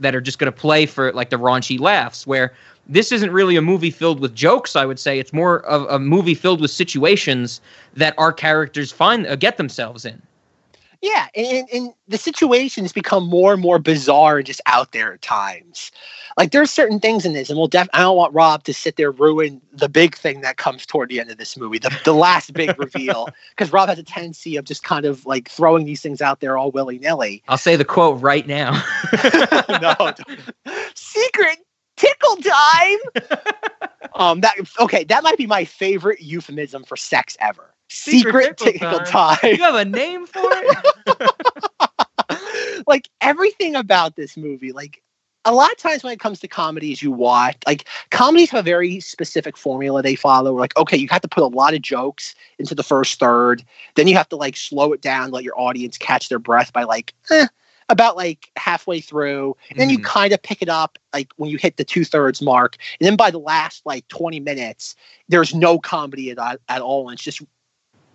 that 0.00 0.14
are 0.14 0.20
just 0.20 0.38
going 0.38 0.50
to 0.50 0.58
play 0.58 0.86
for 0.86 1.12
like 1.12 1.30
the 1.30 1.36
raunchy 1.36 1.78
laughs, 1.78 2.26
where 2.26 2.54
this 2.86 3.12
isn't 3.12 3.30
really 3.30 3.56
a 3.56 3.62
movie 3.62 3.90
filled 3.90 4.20
with 4.20 4.34
jokes, 4.34 4.76
I 4.76 4.86
would 4.86 4.98
say. 4.98 5.18
It's 5.18 5.32
more 5.32 5.60
of 5.66 5.86
a 5.88 5.98
movie 5.98 6.34
filled 6.34 6.60
with 6.60 6.70
situations 6.70 7.60
that 7.94 8.14
our 8.18 8.32
characters 8.32 8.92
find 8.92 9.26
uh, 9.26 9.36
get 9.36 9.56
themselves 9.56 10.04
in. 10.04 10.20
Yeah, 11.04 11.26
and, 11.36 11.68
and 11.70 11.94
the 12.08 12.16
situations 12.16 12.90
become 12.90 13.28
more 13.28 13.52
and 13.52 13.60
more 13.60 13.78
bizarre 13.78 14.38
and 14.38 14.46
just 14.46 14.62
out 14.64 14.92
there 14.92 15.12
at 15.12 15.20
times. 15.20 15.92
Like 16.38 16.50
there's 16.50 16.70
certain 16.70 16.98
things 16.98 17.26
in 17.26 17.34
this, 17.34 17.50
and 17.50 17.58
we'll 17.58 17.68
def. 17.68 17.88
I 17.92 18.00
don't 18.00 18.16
want 18.16 18.32
Rob 18.32 18.64
to 18.64 18.72
sit 18.72 18.96
there 18.96 19.10
ruin 19.10 19.60
the 19.70 19.90
big 19.90 20.16
thing 20.16 20.40
that 20.40 20.56
comes 20.56 20.86
toward 20.86 21.10
the 21.10 21.20
end 21.20 21.30
of 21.30 21.36
this 21.36 21.58
movie, 21.58 21.76
the 21.76 21.94
the 22.06 22.14
last 22.14 22.54
big 22.54 22.78
reveal, 22.78 23.28
because 23.50 23.70
Rob 23.70 23.90
has 23.90 23.98
a 23.98 24.02
tendency 24.02 24.56
of 24.56 24.64
just 24.64 24.82
kind 24.82 25.04
of 25.04 25.26
like 25.26 25.50
throwing 25.50 25.84
these 25.84 26.00
things 26.00 26.22
out 26.22 26.40
there 26.40 26.56
all 26.56 26.70
willy 26.70 26.98
nilly. 26.98 27.42
I'll 27.48 27.58
say 27.58 27.76
the 27.76 27.84
quote 27.84 28.22
right 28.22 28.46
now. 28.46 28.82
no, 29.68 29.94
don't. 29.98 30.20
secret 30.94 31.58
tickle 31.96 32.36
time. 32.36 32.98
um, 34.14 34.40
that 34.40 34.54
okay, 34.80 35.04
that 35.04 35.22
might 35.22 35.36
be 35.36 35.46
my 35.46 35.66
favorite 35.66 36.22
euphemism 36.22 36.82
for 36.82 36.96
sex 36.96 37.36
ever. 37.40 37.73
Secret, 37.88 38.58
Secret 38.58 38.58
tickle, 38.58 38.72
tickle 38.72 39.00
time. 39.00 39.38
you 39.42 39.62
have 39.62 39.74
a 39.74 39.84
name 39.84 40.26
for 40.26 40.52
it? 40.54 40.78
like 42.86 43.08
everything 43.20 43.74
about 43.74 44.16
this 44.16 44.36
movie, 44.36 44.72
like 44.72 45.02
a 45.44 45.52
lot 45.52 45.70
of 45.70 45.76
times 45.76 46.02
when 46.02 46.12
it 46.12 46.20
comes 46.20 46.40
to 46.40 46.48
comedies 46.48 47.02
you 47.02 47.10
watch, 47.10 47.56
like 47.66 47.86
comedies 48.10 48.50
have 48.50 48.60
a 48.60 48.62
very 48.62 49.00
specific 49.00 49.56
formula 49.56 50.02
they 50.02 50.14
follow. 50.16 50.54
Like, 50.54 50.76
okay, 50.76 50.96
you 50.96 51.06
have 51.10 51.20
to 51.22 51.28
put 51.28 51.42
a 51.42 51.48
lot 51.48 51.74
of 51.74 51.82
jokes 51.82 52.34
into 52.58 52.74
the 52.74 52.82
first 52.82 53.20
third, 53.20 53.62
then 53.94 54.08
you 54.08 54.16
have 54.16 54.28
to 54.30 54.36
like 54.36 54.56
slow 54.56 54.92
it 54.92 55.02
down, 55.02 55.30
let 55.30 55.44
your 55.44 55.58
audience 55.58 55.98
catch 55.98 56.28
their 56.28 56.38
breath 56.38 56.72
by 56.72 56.84
like 56.84 57.14
eh, 57.30 57.46
about 57.90 58.16
like 58.16 58.50
halfway 58.56 59.00
through. 59.00 59.54
And 59.70 59.78
then 59.78 59.90
you 59.90 59.98
Mhm. 59.98 60.04
kind 60.04 60.32
of 60.32 60.42
pick 60.42 60.62
it 60.62 60.68
up 60.70 60.98
like 61.12 61.30
when 61.36 61.50
you 61.50 61.58
hit 61.58 61.76
the 61.76 61.84
two 61.84 62.04
thirds 62.04 62.40
mark. 62.40 62.76
And 62.98 63.06
then 63.06 63.16
by 63.16 63.30
the 63.30 63.38
last 63.38 63.84
like 63.84 64.08
20 64.08 64.40
minutes, 64.40 64.94
there's 65.28 65.54
no 65.54 65.78
comedy 65.78 66.30
at, 66.30 66.38
at 66.68 66.80
all. 66.80 67.08
And 67.08 67.16
it's 67.16 67.22
just 67.22 67.42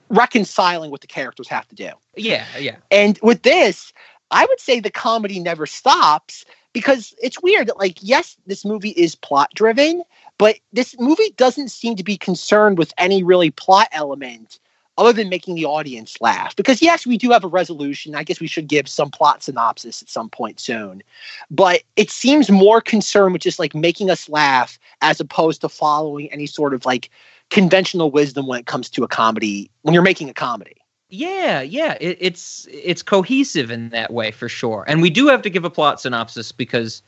reconciling 0.10 0.92
what 0.92 1.02
the 1.02 1.08
characters 1.08 1.48
have 1.48 1.68
to 1.70 1.76
do. 1.76 1.92
yeah, 2.16 2.46
yeah. 2.58 2.78
And 2.92 3.20
with 3.22 3.44
this, 3.44 3.94
I 4.32 4.46
would 4.46 4.60
say 4.60 4.80
the 4.80 4.92
comedy 4.92 5.40
never 5.40 5.66
stops 5.66 6.46
because 6.74 7.16
it's 7.22 7.42
weird 7.42 7.68
that, 7.68 7.78
like, 7.78 7.98
yes, 8.02 8.38
this 8.46 8.64
movie 8.64 8.92
is 8.92 9.16
plot 9.16 9.50
driven, 9.56 10.04
but 10.38 10.58
this 10.72 10.96
movie 11.00 11.32
doesn't 11.36 11.70
seem 11.70 11.96
to 11.96 12.04
be 12.04 12.18
concerned 12.18 12.78
with 12.78 12.94
any 12.98 13.24
really 13.24 13.52
plot 13.52 13.88
element 13.92 14.60
other 15.00 15.14
than 15.14 15.30
making 15.30 15.56
the 15.56 15.66
audience 15.66 16.20
laugh. 16.20 16.56
Because, 16.56 16.82
yes, 16.82 17.08
we 17.08 17.18
do 17.18 17.32
have 17.32 17.46
a 17.46 17.48
resolution. 17.48 18.16
I 18.16 18.24
guess 18.24 18.42
we 18.42 18.48
should 18.48 18.68
give 18.68 18.88
some 18.88 19.10
plot 19.10 19.42
synopsis 19.42 20.02
at 20.02 20.10
some 20.10 20.30
point 20.30 20.60
soon. 20.60 21.02
But 21.50 21.84
it 21.96 22.12
seems 22.12 22.52
more 22.52 22.82
concerned 22.82 23.32
with 23.34 23.42
just 23.42 23.60
like 23.60 23.74
making 23.74 24.10
us 24.10 24.28
laugh 24.28 24.78
as 25.02 25.22
opposed 25.22 25.62
to 25.62 25.70
following 25.70 26.32
any 26.34 26.46
sort 26.46 26.74
of 26.74 26.86
like 26.86 27.10
conventional 27.50 28.12
wisdom 28.12 28.48
when 28.48 28.60
it 28.60 28.66
comes 28.66 28.90
to 28.92 29.04
a 29.04 29.08
comedy, 29.08 29.70
when 29.82 29.94
you're 29.94 30.04
making 30.04 30.30
a 30.30 30.34
comedy. 30.34 30.76
Yeah, 31.10 31.62
yeah, 31.62 31.98
it, 32.00 32.18
it's 32.20 32.68
it's 32.72 33.02
cohesive 33.02 33.72
in 33.72 33.90
that 33.90 34.14
way 34.14 34.32
for 34.32 34.48
sure. 34.48 34.86
And 34.88 35.02
we 35.02 35.10
do 35.10 35.28
have 35.28 35.42
to 35.42 35.50
give 35.50 35.66
a 35.66 35.70
plot 35.70 36.00
synopsis 36.00 36.52
because 36.52 37.02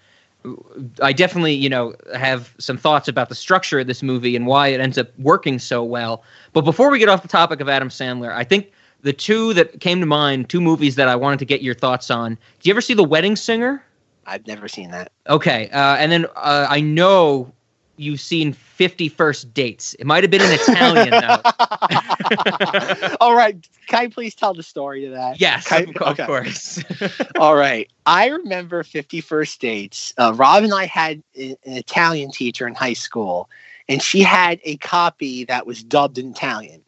I 1.01 1.13
definitely, 1.13 1.53
you 1.53 1.69
know, 1.69 1.93
have 2.15 2.55
some 2.57 2.77
thoughts 2.77 3.07
about 3.07 3.29
the 3.29 3.35
structure 3.35 3.79
of 3.79 3.87
this 3.87 4.01
movie 4.01 4.35
and 4.35 4.47
why 4.47 4.69
it 4.69 4.81
ends 4.81 4.97
up 4.97 5.07
working 5.19 5.59
so 5.59 5.83
well. 5.83 6.23
But 6.53 6.61
before 6.61 6.89
we 6.89 6.97
get 6.97 7.09
off 7.09 7.21
the 7.21 7.27
topic 7.27 7.59
of 7.61 7.69
Adam 7.69 7.89
Sandler, 7.89 8.33
I 8.33 8.43
think 8.43 8.71
the 9.03 9.13
two 9.13 9.53
that 9.53 9.79
came 9.81 9.99
to 9.99 10.07
mind, 10.07 10.49
two 10.49 10.61
movies 10.61 10.95
that 10.95 11.07
I 11.07 11.15
wanted 11.15 11.37
to 11.39 11.45
get 11.45 11.61
your 11.61 11.75
thoughts 11.75 12.09
on. 12.09 12.35
Do 12.59 12.69
you 12.69 12.73
ever 12.73 12.81
see 12.81 12.95
The 12.95 13.03
Wedding 13.03 13.35
Singer? 13.35 13.83
I've 14.25 14.45
never 14.47 14.67
seen 14.67 14.91
that. 14.91 15.11
Okay, 15.27 15.69
uh, 15.69 15.97
and 15.97 16.11
then 16.11 16.25
uh, 16.35 16.67
I 16.69 16.81
know 16.81 17.51
you've 18.01 18.19
seen 18.19 18.53
Fifty 18.53 19.07
First 19.07 19.53
Dates. 19.53 19.93
It 19.95 20.05
might 20.05 20.23
have 20.23 20.31
been 20.31 20.41
in 20.41 20.51
Italian 20.51 21.11
though. 21.11 21.41
All 23.21 23.35
right. 23.35 23.55
Can 23.87 23.99
I 23.99 24.07
please 24.07 24.35
tell 24.35 24.53
the 24.53 24.63
story 24.63 25.05
to 25.05 25.11
that? 25.11 25.39
Yes, 25.39 25.67
of, 25.67 25.73
I- 25.73 25.81
of 25.81 26.19
okay. 26.19 26.25
course. 26.25 26.83
All 27.39 27.55
right. 27.55 27.89
I 28.05 28.27
remember 28.27 28.83
51st 28.83 29.59
Dates. 29.59 30.13
Uh, 30.17 30.33
Rob 30.35 30.63
and 30.63 30.73
I 30.73 30.85
had 30.85 31.21
an 31.35 31.55
Italian 31.63 32.31
teacher 32.31 32.67
in 32.67 32.75
high 32.75 32.93
school, 32.93 33.49
and 33.87 34.01
she 34.01 34.21
had 34.21 34.59
a 34.63 34.77
copy 34.77 35.45
that 35.45 35.67
was 35.67 35.83
dubbed 35.83 36.17
in 36.17 36.31
Italian. 36.31 36.81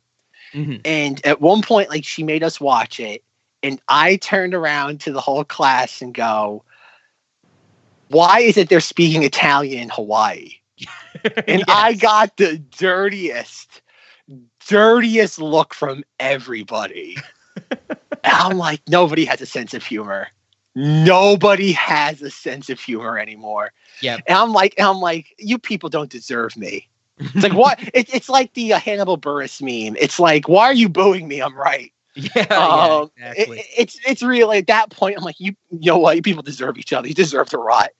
Mhm. 0.54 0.82
And 0.86 1.26
at 1.26 1.41
one 1.41 1.62
point, 1.62 1.89
like, 1.89 2.06
she 2.06 2.23
made 2.23 2.43
us 2.43 2.60
watch 2.60 2.99
it, 2.99 3.23
and 3.62 3.82
I 3.88 4.17
turned 4.17 4.54
around 4.54 5.02
to 5.02 5.12
the 5.12 5.21
whole 5.21 5.43
class 5.43 6.02
and 6.02 6.13
go, 6.13 6.63
why 8.10 8.39
is 8.41 8.58
it 8.58 8.69
they're 8.69 8.80
speaking 8.80 9.23
Italian 9.23 9.84
in 9.84 9.89
Hawaii? 9.89 10.60
And 11.48 11.63
I 11.67 11.93
got 11.93 12.38
the 12.38 12.58
dirtiest, 12.58 13.82
dirtiest 14.67 15.39
look 15.39 15.74
from 15.74 16.04
everybody. 16.19 17.17
I'm 18.24 18.58
like, 18.58 18.82
nobody 18.88 19.26
has 19.26 19.41
a 19.41 19.46
sense 19.46 19.74
of 19.74 19.86
humor. 19.86 20.28
Nobody 20.76 21.72
has 21.74 22.22
a 22.22 22.30
sense 22.32 22.69
of 22.69 22.80
humor 22.80 23.19
anymore. 23.19 23.72
Yeah. 24.02 24.17
And 24.28 24.38
I'm 24.38 24.54
like, 24.54 24.74
and 24.78 24.88
I'm 24.88 25.00
like, 25.00 25.34
you 25.38 25.58
people 25.60 25.89
don't 25.89 26.10
deserve 26.10 26.58
me. 26.58 26.89
It's 27.19 27.43
like 27.43 27.54
what? 27.54 27.80
It, 27.93 28.13
it's 28.13 28.30
like 28.30 28.54
the 28.54 28.74
uh, 28.74 28.80
Hannibal 28.80 29.17
Buress 29.17 29.62
meme. 29.62 29.96
It's 30.00 30.19
like, 30.19 30.48
why 30.50 30.65
are 30.65 30.74
you 30.74 30.89
booing 30.89 31.28
me? 31.28 31.41
I'm 31.41 31.56
right. 31.56 31.91
yeah, 32.15 32.41
Um, 32.50 33.12
yeah, 33.17 33.32
It- 33.32 33.38
exactly. 33.38 33.63
it's 33.78 34.00
it's 34.08 34.24
really 34.24 34.58
at 34.58 34.67
that 34.67 34.89
point. 34.89 35.17
I'm 35.17 35.24
like, 35.24 35.39
you, 35.39 35.56
you 35.69 35.91
know 35.91 35.98
what? 36.00 36.15
You 36.15 36.22
people 36.22 36.43
deserve 36.43 36.78
each 36.78 36.91
other. 36.91 37.08
You 37.08 37.13
deserve 37.13 37.50
to 37.50 37.58
rot. 37.58 37.91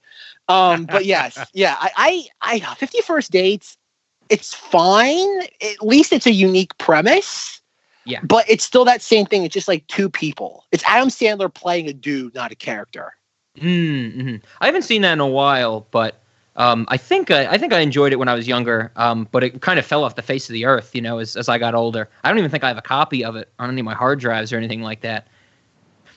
Um, 0.48 0.86
but 0.92 1.06
yes, 1.06 1.38
yeah. 1.54 1.76
I, 1.80 2.28
I, 2.42 2.60
I, 2.62 2.76
Fifty 2.76 3.02
First 3.02 3.32
Dates. 3.32 3.78
It's 4.30 4.54
fine. 4.54 5.42
At 5.62 5.82
least 5.82 6.14
it's 6.14 6.26
a 6.26 6.32
unique 6.32 6.78
premise. 6.78 7.62
Yeah. 8.06 8.20
But 8.24 8.50
it's 8.50 8.64
still 8.64 8.86
that 8.86 9.02
same 9.02 9.26
thing. 9.26 9.44
It's 9.44 9.54
just 9.54 9.68
like 9.68 9.86
two 9.88 10.10
people. 10.10 10.66
It's 10.72 10.84
Adam 10.86 11.10
Sandler 11.10 11.54
playing 11.54 11.88
a 11.88 11.94
dude, 11.94 12.34
not 12.34 12.52
a 12.52 12.56
character. 12.56 13.14
Mm-hmm. 13.58 14.38
I 14.62 14.66
haven't 14.66 14.82
seen 14.82 15.04
that 15.04 15.14
in 15.14 15.20
a 15.20 15.28
while, 15.28 15.88
but 15.92 16.22
um, 16.56 16.86
I 16.90 16.98
think 16.98 17.32
I, 17.32 17.48
I 17.48 17.58
think 17.58 17.74
I 17.74 17.80
enjoyed 17.80 18.12
it 18.12 18.18
when 18.18 18.28
I 18.28 18.34
was 18.34 18.48
younger. 18.48 18.92
Um, 18.96 19.28
but 19.32 19.44
it 19.44 19.62
kind 19.62 19.80
of 19.80 19.86
fell 19.86 20.04
off 20.04 20.16
the 20.16 20.22
face 20.22 20.50
of 20.50 20.54
the 20.54 20.66
earth, 20.66 20.94
you 20.94 21.02
know, 21.02 21.20
as 21.20 21.36
as 21.36 21.50
I 21.50 21.58
got 21.58 21.76
older. 21.76 22.10
I 22.24 22.30
don't 22.30 22.38
even 22.40 22.52
think 22.52 22.64
I 22.64 22.68
have 22.68 22.78
a 22.78 22.82
copy 22.82 23.24
of 23.24 23.36
it 23.36 23.52
on 23.60 23.70
any 23.70 23.82
of 23.82 23.86
my 23.86 23.94
hard 23.94 24.20
drives 24.20 24.52
or 24.52 24.58
anything 24.58 24.82
like 24.82 25.02
that. 25.02 25.28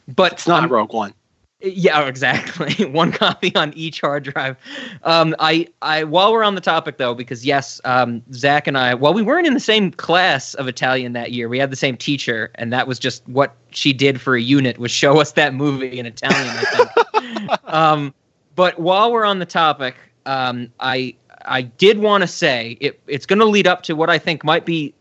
But 0.09 0.33
It's 0.33 0.47
not 0.47 0.65
um, 0.65 0.73
Rogue 0.73 0.93
One. 0.93 1.15
Yeah, 1.61 2.07
exactly. 2.07 2.85
One 2.91 3.13
copy 3.13 3.55
on 3.55 3.73
each 3.75 4.03
hard 4.03 4.25
drive. 4.25 4.57
Um, 5.05 5.35
I, 5.39 5.69
I, 5.81 6.05
while 6.05 6.33
we're 6.33 6.45
on 6.45 6.55
the 6.55 6.61
topic 6.61 6.99
though, 6.99 7.15
because 7.15 7.47
yes, 7.47 7.81
um, 7.85 8.23
Zach 8.33 8.67
and 8.67 8.77
I, 8.77 8.95
while 8.95 9.15
we 9.15 9.23
weren't 9.23 9.47
in 9.47 9.55
the 9.55 9.61
same 9.61 9.91
class 9.91 10.53
of 10.55 10.69
Italian 10.69 11.15
that 11.15 11.33
year. 11.33 11.49
We 11.49 11.59
had 11.59 11.71
the 11.71 11.77
same 11.77 11.97
teacher, 11.97 12.51
and 12.57 12.73
that 12.73 12.87
was 12.87 12.99
just 12.99 13.27
what 13.27 13.55
she 13.71 13.95
did 13.95 14.21
for 14.21 14.37
a 14.37 14.41
unit 14.43 14.79
was 14.79 14.91
show 14.91 15.19
us 15.19 15.33
that 15.33 15.55
movie 15.55 15.99
in 15.99 16.05
Italian. 16.05 16.47
I 16.49 16.65
think. 16.65 17.51
um, 17.73 18.15
but 18.55 18.79
while 18.79 19.11
we're 19.11 19.25
on 19.25 19.39
the 19.39 19.47
topic, 19.47 19.97
um, 20.27 20.71
I, 20.81 21.15
I 21.47 21.63
did 21.63 21.99
want 21.99 22.21
to 22.23 22.29
say 22.29 22.77
it, 22.81 23.01
it's 23.07 23.25
going 23.25 23.39
to 23.39 23.47
lead 23.47 23.67
up 23.67 23.83
to 23.85 23.97
what 23.97 24.11
I 24.11 24.19
think 24.19 24.45
might 24.45 24.67
be 24.67 24.93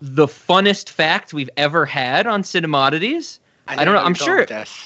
the 0.00 0.26
funnest 0.26 0.90
fact 0.90 1.32
we've 1.32 1.50
ever 1.56 1.86
had 1.86 2.26
on 2.26 2.42
Cinemodities. 2.42 3.38
I 3.66 3.84
don't 3.84 3.94
know, 3.94 4.00
I'm 4.00 4.14
sure- 4.14 4.40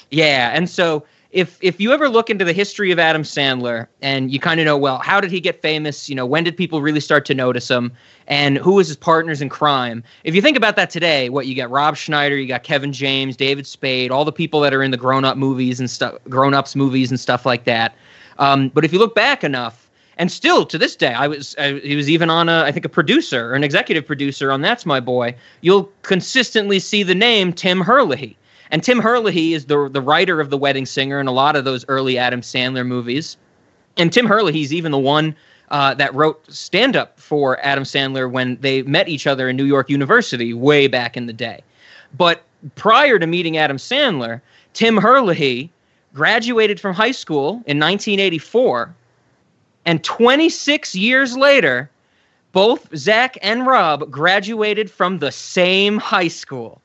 Yeah, 0.09 0.51
and 0.53 0.69
so 0.69 1.03
if 1.31 1.57
if 1.61 1.79
you 1.79 1.91
ever 1.91 2.09
look 2.09 2.29
into 2.29 2.43
the 2.43 2.53
history 2.53 2.91
of 2.91 2.97
Adam 2.97 3.21
Sandler 3.21 3.85
and 4.01 4.31
you 4.31 4.39
kind 4.39 4.59
of 4.59 4.65
know, 4.65 4.77
well, 4.77 4.97
how 4.97 5.21
did 5.21 5.29
he 5.31 5.39
get 5.39 5.61
famous? 5.61 6.09
You 6.09 6.15
know, 6.15 6.25
when 6.25 6.43
did 6.43 6.57
people 6.57 6.81
really 6.81 6.99
start 6.99 7.25
to 7.25 7.35
notice 7.35 7.69
him? 7.69 7.91
And 8.27 8.57
who 8.57 8.73
was 8.73 8.87
his 8.87 8.97
partners 8.97 9.41
in 9.41 9.49
crime? 9.49 10.03
If 10.23 10.33
you 10.33 10.41
think 10.41 10.57
about 10.57 10.75
that 10.77 10.89
today, 10.89 11.29
what 11.29 11.45
you 11.45 11.55
got 11.55 11.69
Rob 11.69 11.97
Schneider, 11.97 12.35
you 12.37 12.47
got 12.47 12.63
Kevin 12.63 12.91
James, 12.93 13.35
David 13.35 13.67
Spade, 13.67 14.09
all 14.11 14.25
the 14.25 14.31
people 14.31 14.59
that 14.61 14.73
are 14.73 14.81
in 14.81 14.89
the 14.91 14.97
grown 14.97 15.23
up 15.23 15.37
movies 15.37 15.79
and 15.79 15.89
stuff, 15.89 16.15
grown 16.29 16.53
ups 16.55 16.75
movies 16.75 17.11
and 17.11 17.19
stuff 17.19 17.45
like 17.45 17.65
that. 17.65 17.93
Um, 18.39 18.69
but 18.69 18.83
if 18.85 18.91
you 18.93 18.97
look 18.99 19.13
back 19.13 19.43
enough, 19.43 19.87
and 20.17 20.31
still 20.31 20.65
to 20.65 20.77
this 20.77 20.95
day, 20.95 21.13
I 21.13 21.27
was 21.27 21.55
I, 21.59 21.73
he 21.79 21.95
was 21.95 22.09
even 22.09 22.29
on 22.29 22.49
a 22.49 22.63
I 22.63 22.71
think 22.71 22.85
a 22.85 22.89
producer 22.89 23.51
or 23.51 23.53
an 23.53 23.63
executive 23.63 24.05
producer 24.05 24.51
on 24.51 24.61
That's 24.61 24.85
My 24.85 24.99
Boy. 24.99 25.35
You'll 25.61 25.91
consistently 26.01 26.79
see 26.79 27.03
the 27.03 27.15
name 27.15 27.53
Tim 27.53 27.81
Herlihy. 27.81 28.35
And 28.71 28.83
Tim 28.83 28.99
Herlihy 28.99 29.53
is 29.53 29.65
the 29.65 29.89
the 29.89 30.01
writer 30.01 30.39
of 30.39 30.49
The 30.49 30.57
Wedding 30.57 30.85
Singer 30.85 31.19
and 31.19 31.27
a 31.27 31.33
lot 31.33 31.55
of 31.55 31.65
those 31.65 31.85
early 31.87 32.17
Adam 32.17 32.41
Sandler 32.41 32.85
movies. 32.85 33.37
And 33.97 34.13
Tim 34.13 34.27
Herlihy's 34.27 34.73
even 34.73 34.91
the 34.91 34.99
one 34.99 35.35
uh, 35.69 35.93
that 35.95 36.13
wrote 36.13 36.43
stand 36.51 36.95
up 36.95 37.19
for 37.19 37.59
Adam 37.65 37.83
Sandler 37.83 38.29
when 38.29 38.57
they 38.61 38.83
met 38.83 39.09
each 39.09 39.27
other 39.27 39.49
in 39.49 39.55
New 39.55 39.65
York 39.65 39.89
University 39.89 40.53
way 40.53 40.87
back 40.87 41.17
in 41.17 41.25
the 41.25 41.33
day. 41.33 41.61
But 42.17 42.43
prior 42.75 43.19
to 43.19 43.27
meeting 43.27 43.57
Adam 43.57 43.77
Sandler, 43.77 44.41
Tim 44.73 44.97
Herlihy 44.97 45.69
graduated 46.13 46.79
from 46.79 46.93
high 46.93 47.11
school 47.11 47.49
in 47.65 47.79
1984. 47.79 48.93
And 49.85 50.03
26 50.03 50.95
years 50.95 51.37
later, 51.37 51.89
both 52.51 52.95
Zach 52.95 53.37
and 53.41 53.65
Rob 53.65 54.09
graduated 54.11 54.89
from 54.89 55.19
the 55.19 55.31
same 55.31 55.97
high 55.97 56.27
school. 56.27 56.81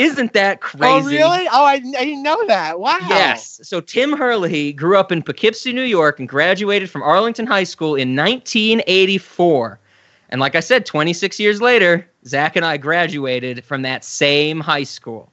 Isn't 0.00 0.32
that 0.32 0.58
oh, 0.62 0.66
crazy? 0.66 1.18
Oh, 1.18 1.30
really? 1.30 1.48
Oh, 1.48 1.64
I, 1.64 1.74
I 1.74 1.78
didn't 1.80 2.22
know 2.22 2.46
that. 2.46 2.80
Wow. 2.80 2.98
Yes. 3.08 3.60
So 3.62 3.80
Tim 3.80 4.12
Herlihy 4.12 4.72
grew 4.74 4.96
up 4.96 5.12
in 5.12 5.22
Poughkeepsie, 5.22 5.72
New 5.72 5.82
York, 5.82 6.18
and 6.18 6.28
graduated 6.28 6.88
from 6.88 7.02
Arlington 7.02 7.46
High 7.46 7.64
School 7.64 7.94
in 7.94 8.16
1984. 8.16 9.78
And 10.30 10.40
like 10.40 10.54
I 10.54 10.60
said, 10.60 10.86
26 10.86 11.38
years 11.38 11.60
later, 11.60 12.08
Zach 12.26 12.56
and 12.56 12.64
I 12.64 12.76
graduated 12.76 13.64
from 13.64 13.82
that 13.82 14.04
same 14.04 14.60
high 14.60 14.84
school. 14.84 15.30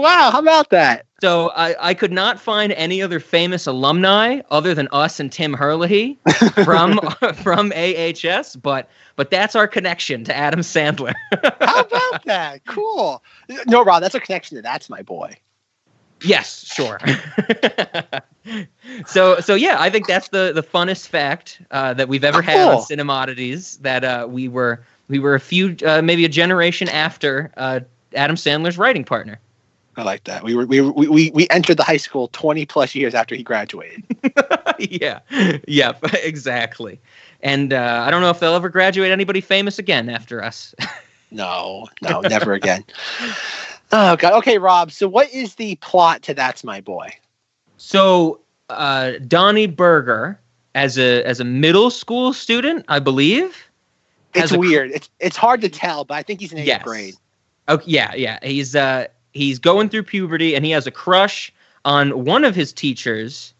Wow, 0.00 0.30
how 0.32 0.38
about 0.40 0.70
that? 0.70 1.06
So 1.20 1.50
I, 1.50 1.90
I 1.90 1.94
could 1.94 2.10
not 2.12 2.40
find 2.40 2.72
any 2.72 3.00
other 3.00 3.20
famous 3.20 3.66
alumni 3.66 4.40
other 4.50 4.74
than 4.74 4.88
us 4.90 5.20
and 5.20 5.30
Tim 5.30 5.52
Herlihy 5.54 6.18
from 6.64 6.98
from 7.42 7.72
AHS, 7.76 8.56
but 8.56 8.88
but 9.16 9.30
that's 9.30 9.54
our 9.54 9.68
connection 9.68 10.24
to 10.24 10.36
Adam 10.36 10.60
Sandler. 10.60 11.12
how 11.60 11.80
about 11.80 12.24
that? 12.24 12.64
Cool. 12.66 13.22
No, 13.66 13.84
Rob, 13.84 14.02
that's 14.02 14.14
a 14.14 14.20
connection 14.20 14.56
to 14.56 14.62
That's 14.62 14.90
My 14.90 15.02
Boy. 15.02 15.36
Yes, 16.24 16.64
sure. 16.72 16.98
so 19.06 19.40
so 19.40 19.54
yeah, 19.54 19.76
I 19.80 19.90
think 19.90 20.06
that's 20.06 20.28
the 20.28 20.52
the 20.52 20.62
funnest 20.62 21.08
fact 21.08 21.60
uh, 21.70 21.94
that 21.94 22.08
we've 22.08 22.24
ever 22.24 22.38
Oh, 22.38 22.42
had 22.42 22.68
on. 22.68 22.78
Cinemodities. 22.82 23.80
That 23.80 24.04
uh, 24.04 24.26
we 24.28 24.48
were 24.48 24.84
we 25.08 25.18
were 25.18 25.34
a 25.34 25.40
few 25.40 25.76
uh, 25.86 26.02
maybe 26.02 26.24
a 26.24 26.28
generation 26.28 26.88
after 26.88 27.52
uh, 27.56 27.80
Adam 28.14 28.36
Sandler's 28.36 28.78
writing 28.78 29.04
partner. 29.04 29.38
I 29.96 30.02
like 30.02 30.24
that. 30.24 30.42
We 30.42 30.54
were 30.54 30.64
we 30.64 30.80
we 30.80 31.30
we, 31.30 31.46
entered 31.50 31.76
the 31.76 31.82
high 31.84 31.98
school 31.98 32.28
twenty 32.28 32.64
plus 32.64 32.94
years 32.94 33.14
after 33.14 33.34
he 33.34 33.42
graduated. 33.42 34.02
yeah, 34.78 35.20
yeah, 35.68 35.92
exactly. 36.22 36.98
And 37.42 37.72
uh, 37.72 38.04
I 38.06 38.10
don't 38.10 38.22
know 38.22 38.30
if 38.30 38.40
they'll 38.40 38.54
ever 38.54 38.68
graduate 38.70 39.10
anybody 39.10 39.40
famous 39.40 39.78
again 39.78 40.08
after 40.08 40.42
us. 40.42 40.74
No, 41.34 41.88
no, 42.02 42.20
never 42.20 42.52
again. 42.52 42.84
Oh 43.90 44.16
god. 44.16 44.34
Okay, 44.34 44.58
Rob. 44.58 44.92
So 44.92 45.08
what 45.08 45.30
is 45.32 45.54
the 45.54 45.76
plot 45.76 46.20
to 46.24 46.34
That's 46.34 46.62
My 46.62 46.82
Boy? 46.82 47.16
So 47.78 48.40
uh, 48.68 49.12
Donnie 49.26 49.66
Berger, 49.66 50.38
as 50.74 50.98
a 50.98 51.24
as 51.24 51.40
a 51.40 51.44
middle 51.44 51.88
school 51.90 52.34
student, 52.34 52.84
I 52.88 52.98
believe. 52.98 53.56
It's 54.34 54.52
a- 54.52 54.58
weird. 54.58 54.90
It's 54.90 55.08
it's 55.20 55.38
hard 55.38 55.62
to 55.62 55.70
tell, 55.70 56.04
but 56.04 56.14
I 56.16 56.22
think 56.22 56.40
he's 56.40 56.52
in 56.52 56.58
eighth 56.58 56.66
Yes. 56.66 56.82
grade. 56.82 57.14
Okay, 57.68 57.90
yeah, 57.90 58.14
yeah. 58.14 58.38
He's 58.42 58.76
uh 58.76 59.06
he's 59.32 59.58
going 59.58 59.88
through 59.88 60.04
puberty 60.04 60.54
and 60.54 60.64
he 60.64 60.70
has 60.72 60.86
a 60.86 60.90
crush 60.90 61.52
on 61.84 62.24
one 62.24 62.44
of 62.44 62.54
his 62.54 62.72
teachers, 62.72 63.54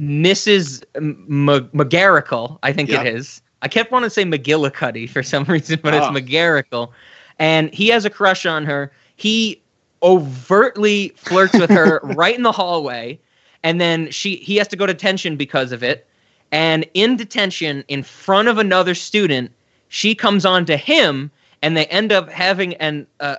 Mrs. 0.00 0.82
M- 0.94 1.26
M- 1.28 1.68
McGarricle, 1.74 2.58
I 2.62 2.72
think 2.72 2.88
Yep. 2.90 3.06
it 3.06 3.14
is. 3.14 3.42
I 3.62 3.68
kept 3.68 3.92
wanting 3.92 4.06
to 4.06 4.10
say 4.14 4.24
McGillicuddy 4.24 5.08
for 5.08 5.22
some 5.22 5.44
reason, 5.48 5.78
but 5.82 5.92
Oh. 5.94 5.98
it's 5.98 6.06
McGarricle. 6.06 6.90
And 7.38 7.72
he 7.74 7.88
has 7.88 8.04
a 8.04 8.10
crush 8.10 8.46
on 8.46 8.64
her. 8.64 8.92
He 9.16 9.60
overtly 10.02 11.12
flirts 11.16 11.52
with 11.58 11.70
her 11.70 12.00
right 12.16 12.34
in 12.34 12.42
the 12.42 12.52
hallway, 12.52 13.18
and 13.62 13.80
then 13.80 14.10
she 14.10 14.36
he 14.36 14.56
has 14.56 14.68
to 14.68 14.76
go 14.76 14.86
to 14.86 14.92
detention 14.94 15.36
because 15.36 15.72
of 15.72 15.82
it. 15.82 16.06
And 16.52 16.86
in 16.94 17.16
detention, 17.16 17.84
in 17.88 18.02
front 18.02 18.48
of 18.48 18.58
another 18.58 18.94
student, 18.94 19.52
she 19.88 20.14
comes 20.14 20.44
on 20.46 20.64
to 20.66 20.76
him, 20.76 21.30
and 21.62 21.76
they 21.76 21.86
end 21.86 22.12
up 22.12 22.28
having 22.30 22.74
an 22.76 23.06
uh, 23.20 23.36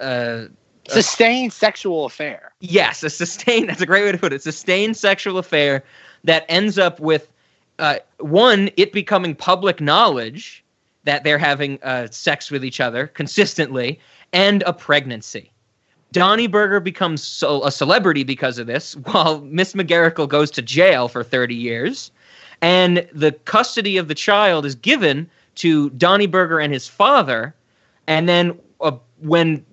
uh, 0.00 0.02
uh, 0.02 0.44
Sustained 0.88 1.52
sexual 1.52 2.04
affair. 2.04 2.52
yes, 2.60 3.02
a 3.02 3.10
sustained. 3.10 3.68
That's 3.68 3.80
a 3.80 3.86
great 3.86 4.04
way 4.04 4.12
to 4.12 4.18
put 4.18 4.32
it. 4.32 4.42
Sustained 4.42 4.96
sexual 4.96 5.38
affair 5.38 5.84
that 6.24 6.44
ends 6.48 6.78
up 6.78 6.98
with 7.00 7.28
uh, 7.78 7.96
one 8.18 8.70
it 8.76 8.92
becoming 8.92 9.34
public 9.34 9.80
knowledge 9.80 10.64
that 11.04 11.24
they're 11.24 11.38
having 11.38 11.78
uh, 11.82 12.08
sex 12.10 12.50
with 12.50 12.64
each 12.64 12.80
other 12.80 13.06
consistently, 13.06 13.98
and 14.32 14.62
a 14.66 14.72
pregnancy. 14.72 15.50
Donnie 16.12 16.46
Berger 16.46 16.80
becomes 16.80 17.22
so, 17.22 17.64
a 17.64 17.70
celebrity 17.70 18.24
because 18.24 18.58
of 18.58 18.66
this, 18.66 18.94
while 19.04 19.40
Miss 19.40 19.74
McGarricle 19.74 20.28
goes 20.28 20.50
to 20.52 20.62
jail 20.62 21.08
for 21.08 21.22
30 21.22 21.54
years. 21.54 22.10
And 22.60 23.08
the 23.12 23.32
custody 23.32 23.96
of 23.96 24.08
the 24.08 24.14
child 24.14 24.66
is 24.66 24.74
given 24.74 25.30
to 25.56 25.90
Donnie 25.90 26.26
Berger 26.26 26.58
and 26.58 26.72
his 26.72 26.88
father. 26.88 27.54
And 28.06 28.28
then 28.28 28.58
uh, 28.80 28.92
when 29.20 29.64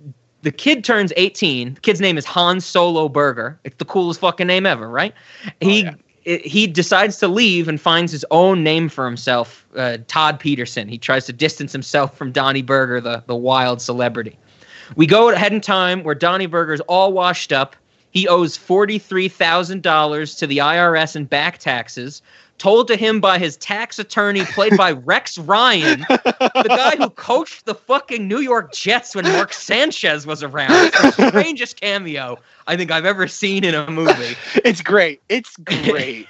the 0.45 0.51
kid 0.51 0.83
turns 0.83 1.11
18, 1.17 1.73
the 1.73 1.81
kid's 1.81 1.99
name 1.99 2.19
is 2.19 2.25
Han 2.25 2.59
Solo 2.61 3.09
Berger. 3.09 3.59
It's 3.63 3.77
the 3.77 3.85
coolest 3.85 4.19
fucking 4.19 4.45
name 4.45 4.67
ever, 4.67 4.87
right? 4.87 5.13
He 5.59 5.81
yeah. 5.81 5.95
it- 6.23 6.45
he 6.45 6.67
decides 6.67 7.17
to 7.17 7.27
leave 7.27 7.67
and 7.67 7.81
finds 7.81 8.11
his 8.11 8.23
own 8.29 8.63
name 8.63 8.87
for 8.87 9.05
himself, 9.05 9.65
uh, 9.75 9.97
Todd 10.07 10.39
Peterson. 10.39 10.87
He 10.87 10.99
tries 10.99 11.25
to 11.25 11.33
distance 11.33 11.71
himself 11.71 12.15
from 12.15 12.31
Donnie 12.31 12.61
Berger, 12.61 13.01
the, 13.01 13.23
the 13.25 13.35
wild 13.35 13.81
celebrity. 13.81 14.37
We 14.95 15.07
go 15.07 15.29
ahead 15.29 15.51
in 15.51 15.61
time 15.61 16.03
where 16.03 16.15
Donnie 16.15 16.45
Berger's 16.45 16.81
all 16.81 17.11
washed 17.11 17.51
up. 17.51 17.75
He 18.11 18.27
owes 18.27 18.55
$43,000 18.57 20.37
to 20.37 20.47
the 20.47 20.57
IRS 20.59 21.15
in 21.15 21.25
back 21.25 21.57
taxes, 21.57 22.21
told 22.57 22.87
to 22.87 22.95
him 22.95 23.19
by 23.19 23.37
his 23.37 23.57
tax 23.57 23.99
attorney, 23.99 24.45
played 24.45 24.77
by 24.77 24.91
Rex 25.05 25.37
Ryan, 25.37 26.01
the 26.09 26.65
guy 26.67 26.95
who 26.95 27.09
coached 27.09 27.65
the 27.65 27.75
fucking 27.75 28.27
New 28.27 28.39
York 28.39 28.73
Jets 28.73 29.15
when 29.15 29.25
Mark 29.25 29.53
Sanchez 29.53 30.25
was 30.25 30.43
around. 30.43 30.71
It's 30.71 31.17
the 31.17 31.27
strangest 31.29 31.79
cameo 31.79 32.37
I 32.67 32.77
think 32.77 32.91
I've 32.91 33.05
ever 33.05 33.27
seen 33.27 33.63
in 33.63 33.75
a 33.75 33.89
movie. 33.91 34.35
It's 34.63 34.81
great. 34.81 35.21
It's 35.29 35.55
great. 35.57 36.27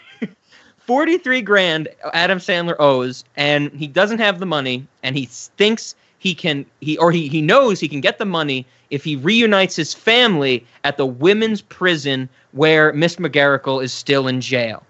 43 0.79 1.41
grand 1.41 1.87
Adam 2.13 2.37
Sandler 2.37 2.75
owes 2.79 3.23
and 3.35 3.71
he 3.71 3.87
doesn't 3.87 4.19
have 4.19 4.39
the 4.39 4.45
money 4.45 4.85
and 5.01 5.17
he 5.17 5.25
thinks 5.25 5.95
he 6.19 6.35
can 6.35 6.65
he 6.79 6.95
or 6.99 7.11
he, 7.11 7.27
he 7.27 7.41
knows 7.41 7.79
he 7.79 7.87
can 7.87 8.01
get 8.01 8.19
the 8.19 8.25
money 8.25 8.67
if 8.91 9.03
he 9.03 9.15
reunites 9.15 9.75
his 9.75 9.95
family 9.95 10.65
at 10.83 10.97
the 10.97 11.05
women's 11.05 11.61
prison 11.61 12.29
where 12.51 12.93
Miss 12.93 13.15
McGarricle 13.15 13.83
is 13.83 13.91
still 13.91 14.27
in 14.27 14.41
jail. 14.41 14.83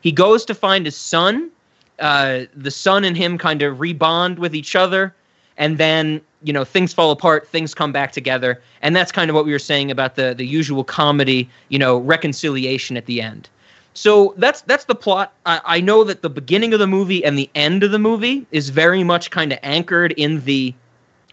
He 0.00 0.12
goes 0.12 0.44
to 0.46 0.54
find 0.54 0.86
his 0.86 0.96
son. 0.96 1.50
Uh, 1.98 2.46
the 2.56 2.70
son 2.70 3.04
and 3.04 3.16
him 3.16 3.36
kind 3.36 3.60
of 3.60 3.78
rebond 3.78 4.38
with 4.38 4.54
each 4.54 4.74
other, 4.74 5.14
and 5.58 5.76
then 5.76 6.20
you 6.42 6.52
know 6.52 6.64
things 6.64 6.94
fall 6.94 7.10
apart, 7.10 7.46
things 7.46 7.74
come 7.74 7.92
back 7.92 8.12
together, 8.12 8.62
and 8.80 8.96
that's 8.96 9.12
kind 9.12 9.28
of 9.28 9.34
what 9.34 9.44
we 9.44 9.52
were 9.52 9.58
saying 9.58 9.90
about 9.90 10.14
the 10.14 10.32
the 10.32 10.46
usual 10.46 10.82
comedy, 10.82 11.48
you 11.68 11.78
know, 11.78 11.98
reconciliation 11.98 12.96
at 12.96 13.04
the 13.04 13.20
end. 13.20 13.50
So 13.92 14.32
that's 14.38 14.62
that's 14.62 14.84
the 14.84 14.94
plot. 14.94 15.34
I, 15.44 15.60
I 15.64 15.80
know 15.80 16.04
that 16.04 16.22
the 16.22 16.30
beginning 16.30 16.72
of 16.72 16.78
the 16.78 16.86
movie 16.86 17.22
and 17.22 17.36
the 17.36 17.50
end 17.54 17.82
of 17.82 17.90
the 17.90 17.98
movie 17.98 18.46
is 18.50 18.70
very 18.70 19.04
much 19.04 19.30
kind 19.30 19.52
of 19.52 19.58
anchored 19.62 20.12
in 20.12 20.42
the, 20.44 20.72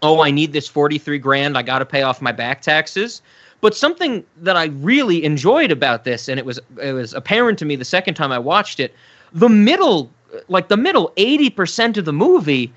oh, 0.02 0.22
I 0.22 0.32
need 0.32 0.52
this 0.52 0.68
forty 0.68 0.98
three 0.98 1.20
grand. 1.20 1.58
I 1.58 1.62
got 1.62 1.80
to 1.80 1.86
pay 1.86 2.02
off 2.02 2.22
my 2.22 2.34
back 2.34 2.62
taxes. 2.62 3.22
But 3.62 3.76
something 3.76 4.24
that 4.38 4.56
I 4.56 4.66
really 4.66 5.24
enjoyed 5.24 5.72
about 5.72 6.04
this, 6.04 6.28
and 6.28 6.40
it 6.40 6.46
was 6.46 6.60
it 6.82 6.94
was 6.94 7.14
apparent 7.14 7.58
to 7.60 7.66
me 7.66 7.76
the 7.76 7.86
second 7.86 8.14
time 8.14 8.32
I 8.32 8.40
watched 8.40 8.80
it, 8.80 8.94
the 9.34 9.50
middle, 9.50 10.12
like 10.48 10.68
the 10.68 10.78
middle 10.78 11.12
eighty 11.18 11.50
percent 11.50 11.98
of 11.98 12.06
the 12.06 12.14
movie, 12.14 12.72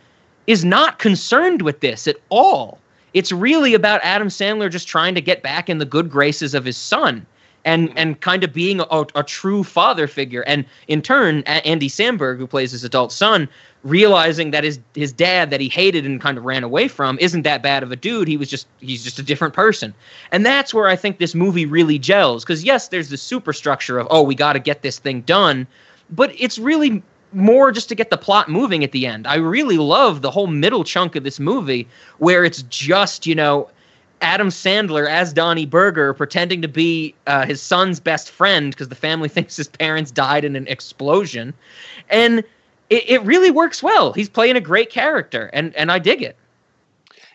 is 0.46 0.64
not 0.64 0.98
concerned 0.98 1.62
with 1.62 1.80
this 1.80 2.08
at 2.08 2.16
all. 2.30 2.78
It's 3.12 3.32
really 3.32 3.74
about 3.74 4.00
Adam 4.02 4.28
Sandler 4.28 4.70
just 4.70 4.88
trying 4.88 5.14
to 5.14 5.20
get 5.20 5.42
back 5.42 5.68
in 5.68 5.78
the 5.78 5.84
good 5.84 6.10
graces 6.10 6.54
of 6.54 6.64
his 6.64 6.76
son 6.76 7.26
and 7.64 7.88
mm-hmm. 7.88 7.98
and 7.98 8.20
kind 8.20 8.44
of 8.44 8.52
being 8.52 8.80
a, 8.80 9.06
a 9.14 9.22
true 9.22 9.64
father 9.64 10.06
figure. 10.06 10.42
And 10.42 10.64
in 10.88 11.02
turn, 11.02 11.40
A- 11.46 11.66
Andy 11.66 11.88
Samberg, 11.88 12.38
who 12.38 12.46
plays 12.46 12.72
his 12.72 12.84
adult 12.84 13.12
son, 13.12 13.48
realizing 13.82 14.50
that 14.50 14.64
his 14.64 14.78
his 14.94 15.12
dad 15.12 15.50
that 15.50 15.60
he 15.60 15.68
hated 15.68 16.04
and 16.06 16.20
kind 16.20 16.38
of 16.38 16.44
ran 16.44 16.64
away 16.64 16.88
from 16.88 17.18
isn't 17.20 17.42
that 17.42 17.62
bad 17.62 17.82
of 17.82 17.92
a 17.92 17.96
dude. 17.96 18.28
He 18.28 18.36
was 18.36 18.48
just 18.48 18.66
he's 18.80 19.04
just 19.04 19.18
a 19.18 19.22
different 19.22 19.54
person. 19.54 19.94
And 20.32 20.44
that's 20.44 20.74
where 20.74 20.88
I 20.88 20.96
think 20.96 21.18
this 21.18 21.34
movie 21.34 21.66
really 21.66 21.98
gels. 21.98 22.44
Because 22.44 22.64
yes, 22.64 22.88
there's 22.88 23.10
the 23.10 23.16
superstructure 23.16 23.98
of 23.98 24.06
oh 24.10 24.22
we 24.22 24.34
got 24.34 24.54
to 24.54 24.60
get 24.60 24.82
this 24.82 24.98
thing 24.98 25.22
done, 25.22 25.66
but 26.10 26.32
it's 26.38 26.58
really 26.58 27.02
more 27.32 27.70
just 27.70 27.88
to 27.88 27.94
get 27.94 28.10
the 28.10 28.16
plot 28.16 28.48
moving 28.48 28.82
at 28.82 28.92
the 28.92 29.06
end. 29.06 29.26
I 29.26 29.36
really 29.36 29.78
love 29.78 30.22
the 30.22 30.30
whole 30.30 30.48
middle 30.48 30.84
chunk 30.84 31.16
of 31.16 31.24
this 31.24 31.38
movie 31.38 31.86
where 32.18 32.44
it's 32.44 32.62
just, 32.62 33.26
you 33.26 33.34
know, 33.34 33.68
Adam 34.20 34.48
Sandler 34.48 35.08
as 35.08 35.32
Donnie 35.32 35.66
Berger 35.66 36.12
pretending 36.14 36.62
to 36.62 36.68
be 36.68 37.14
uh, 37.26 37.46
his 37.46 37.60
son's 37.60 38.00
best 38.00 38.30
friend 38.30 38.70
because 38.72 38.88
the 38.88 38.94
family 38.94 39.28
thinks 39.30 39.56
his 39.56 39.68
parents 39.68 40.10
died 40.10 40.44
in 40.44 40.56
an 40.56 40.66
explosion. 40.68 41.54
And 42.08 42.40
it, 42.90 43.08
it 43.08 43.22
really 43.22 43.50
works 43.50 43.82
well. 43.82 44.12
He's 44.12 44.28
playing 44.28 44.56
a 44.56 44.60
great 44.60 44.90
character 44.90 45.50
and, 45.52 45.74
and 45.76 45.90
I 45.90 45.98
dig 45.98 46.22
it. 46.22 46.36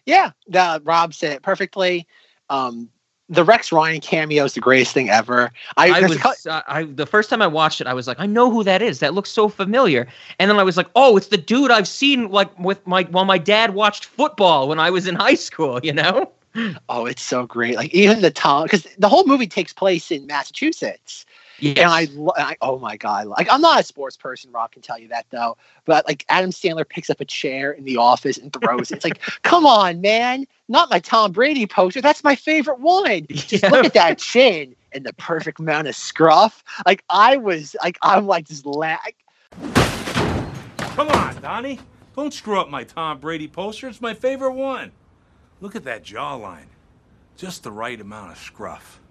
Yeah, 0.06 0.32
the, 0.48 0.82
Rob 0.84 1.14
said 1.14 1.34
it 1.34 1.42
perfectly. 1.42 2.08
Um, 2.50 2.90
the 3.28 3.44
Rex 3.44 3.72
Ryan 3.72 4.02
cameo 4.02 4.44
is 4.44 4.54
the 4.54 4.60
greatest 4.60 4.94
thing 4.94 5.10
ever. 5.10 5.52
I, 5.78 6.00
I 6.00 6.02
was 6.02 6.18
cou- 6.18 6.50
uh, 6.50 6.62
I 6.68 6.84
the 6.84 7.08
first 7.08 7.30
time 7.30 7.42
I 7.42 7.48
watched 7.48 7.82
it, 7.82 7.88
I 7.88 7.94
was 7.94 8.08
like, 8.08 8.20
I 8.20 8.28
know 8.28 8.52
who 8.52 8.64
that 8.64 8.84
is. 8.84 9.00
That 9.00 9.16
looks 9.16 9.32
so 9.32 9.50
familiar. 9.50 10.08
And 10.38 10.50
then 10.50 10.60
I 10.60 10.64
was 10.64 10.78
like, 10.78 10.90
oh, 10.96 11.18
it's 11.18 11.28
the 11.28 11.38
dude 11.38 11.72
I've 11.72 11.88
seen 11.88 12.30
like 12.30 12.58
with 12.60 12.86
my 12.86 13.04
while 13.04 13.26
my 13.26 13.40
dad 13.40 13.74
watched 13.74 14.06
football 14.06 14.68
when 14.68 14.80
I 14.80 14.92
was 14.92 15.08
in 15.08 15.16
high 15.16 15.36
school. 15.36 15.80
You 15.86 15.94
know? 15.94 16.32
Oh, 16.90 17.06
it's 17.06 17.22
so 17.22 17.46
great. 17.46 17.76
Like 17.76 17.94
even 17.94 18.22
the 18.22 18.32
town, 18.32 18.64
because 18.64 18.88
the 18.98 19.10
whole 19.10 19.26
movie 19.26 19.48
takes 19.48 19.74
place 19.74 20.12
in 20.12 20.26
Massachusetts. 20.28 21.26
Yes. 21.60 21.78
And 21.78 21.90
I, 21.90 22.08
lo- 22.14 22.34
I, 22.36 22.58
oh 22.62 22.80
my 22.80 22.98
god, 22.98 23.28
like 23.28 23.48
I'm 23.50 23.62
not 23.62 23.80
a 23.80 23.84
sports 23.84 24.18
person. 24.18 24.52
Rob 24.52 24.72
can 24.72 24.82
tell 24.82 25.00
you 25.00 25.08
that 25.08 25.26
though. 25.30 25.56
But 25.86 26.06
like 26.06 26.26
Adam 26.28 26.50
Sandler 26.52 26.88
picks 26.88 27.10
up 27.10 27.22
a 27.22 27.26
chair 27.26 27.72
in 27.72 27.86
the 27.86 27.96
office 27.96 28.38
and 28.38 28.52
throws 28.52 28.92
it. 28.92 28.96
It's 28.96 29.06
like, 29.06 29.22
come 29.44 29.66
on, 29.66 30.02
man, 30.02 30.46
not 30.68 30.90
my 30.90 31.00
Tom 31.00 31.32
Brady 31.32 31.66
poster. 31.66 32.02
That's 32.02 32.26
my 32.26 32.36
favorite 32.36 32.80
one. 32.82 33.26
Just 33.30 33.64
Yeah. 33.64 33.70
look 33.70 33.86
at 33.86 33.94
that 33.94 34.18
chin 34.20 34.76
and 34.92 35.06
the 35.06 35.14
perfect 35.14 35.60
amount 35.60 35.88
of 35.88 35.96
scruff. 35.96 36.62
Like 36.86 37.04
I 37.10 37.38
was, 37.38 37.74
like 37.82 37.98
I'm 38.02 38.28
like 38.28 38.48
just 38.48 38.66
la- 38.66 38.98
Come 40.80 41.08
on, 41.10 41.42
Donnie. 41.42 41.80
Don't 42.18 42.34
screw 42.34 42.60
up 42.60 42.70
my 42.70 42.84
Tom 42.84 43.20
Brady 43.20 43.48
poster. 43.48 43.88
It's 43.88 44.02
my 44.02 44.14
favorite 44.14 44.54
one. 44.54 44.92
Look 45.62 45.76
at 45.76 45.84
that 45.86 46.04
jawline. 46.04 46.68
Just 47.38 47.64
the 47.64 47.72
right 47.72 48.00
amount 48.00 48.32
of 48.32 48.38
scruff. 48.38 49.02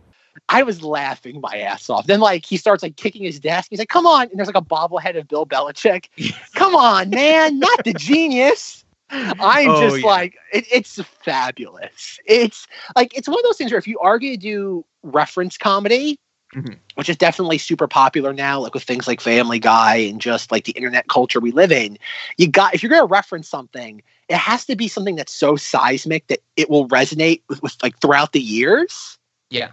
I 0.48 0.62
was 0.62 0.82
laughing 0.82 1.40
my 1.40 1.58
ass 1.58 1.88
off. 1.88 2.06
Then 2.06 2.20
like 2.20 2.44
he 2.44 2.56
starts 2.56 2.82
like 2.82 2.96
kicking 2.96 3.22
his 3.22 3.38
desk. 3.38 3.68
He's 3.70 3.78
like, 3.78 3.88
"Come 3.88 4.06
on!" 4.06 4.22
And 4.22 4.32
there's 4.38 4.48
like 4.48 4.56
a 4.56 4.62
bobblehead 4.62 5.16
of 5.18 5.28
Bill 5.28 5.46
Belichick. 5.46 6.06
Come 6.54 6.74
on, 6.74 7.10
man, 7.10 7.58
not 7.58 7.84
the 7.84 7.92
genius. 7.94 8.84
I'm 9.10 9.68
Oh, 9.70 9.80
just 9.80 9.98
yeah. 10.00 10.06
like, 10.06 10.36
it, 10.52 10.64
it's 10.72 11.00
fabulous. 11.22 12.18
It's 12.26 12.66
like 12.96 13.16
it's 13.16 13.28
one 13.28 13.38
of 13.38 13.44
those 13.44 13.56
things 13.56 13.70
where 13.70 13.78
if 13.78 13.86
you 13.86 13.98
are 14.00 14.18
going 14.18 14.32
to 14.32 14.38
do 14.38 14.84
reference 15.02 15.56
comedy, 15.56 16.18
Mhm. 16.54 16.78
which 16.94 17.08
is 17.08 17.16
definitely 17.16 17.58
super 17.58 17.86
popular 17.86 18.32
now, 18.32 18.60
like 18.60 18.74
with 18.74 18.82
things 18.84 19.06
like 19.06 19.20
Family 19.20 19.58
Guy 19.58 19.96
and 19.96 20.20
just 20.20 20.50
like 20.50 20.64
the 20.64 20.72
internet 20.72 21.08
culture 21.08 21.38
we 21.40 21.52
live 21.52 21.70
in, 21.70 21.98
you 22.38 22.48
got 22.48 22.74
if 22.74 22.82
you're 22.82 22.90
going 22.90 23.02
to 23.02 23.06
reference 23.06 23.48
something, 23.48 24.02
it 24.28 24.36
has 24.36 24.64
to 24.66 24.76
be 24.76 24.88
something 24.88 25.16
that's 25.16 25.32
so 25.32 25.56
seismic 25.56 26.26
that 26.28 26.40
it 26.56 26.70
will 26.70 26.88
resonate 26.88 27.42
with, 27.48 27.62
with 27.62 27.76
like 27.82 27.98
throughout 28.00 28.32
the 28.32 28.40
years. 28.40 29.18
Yeah. 29.50 29.70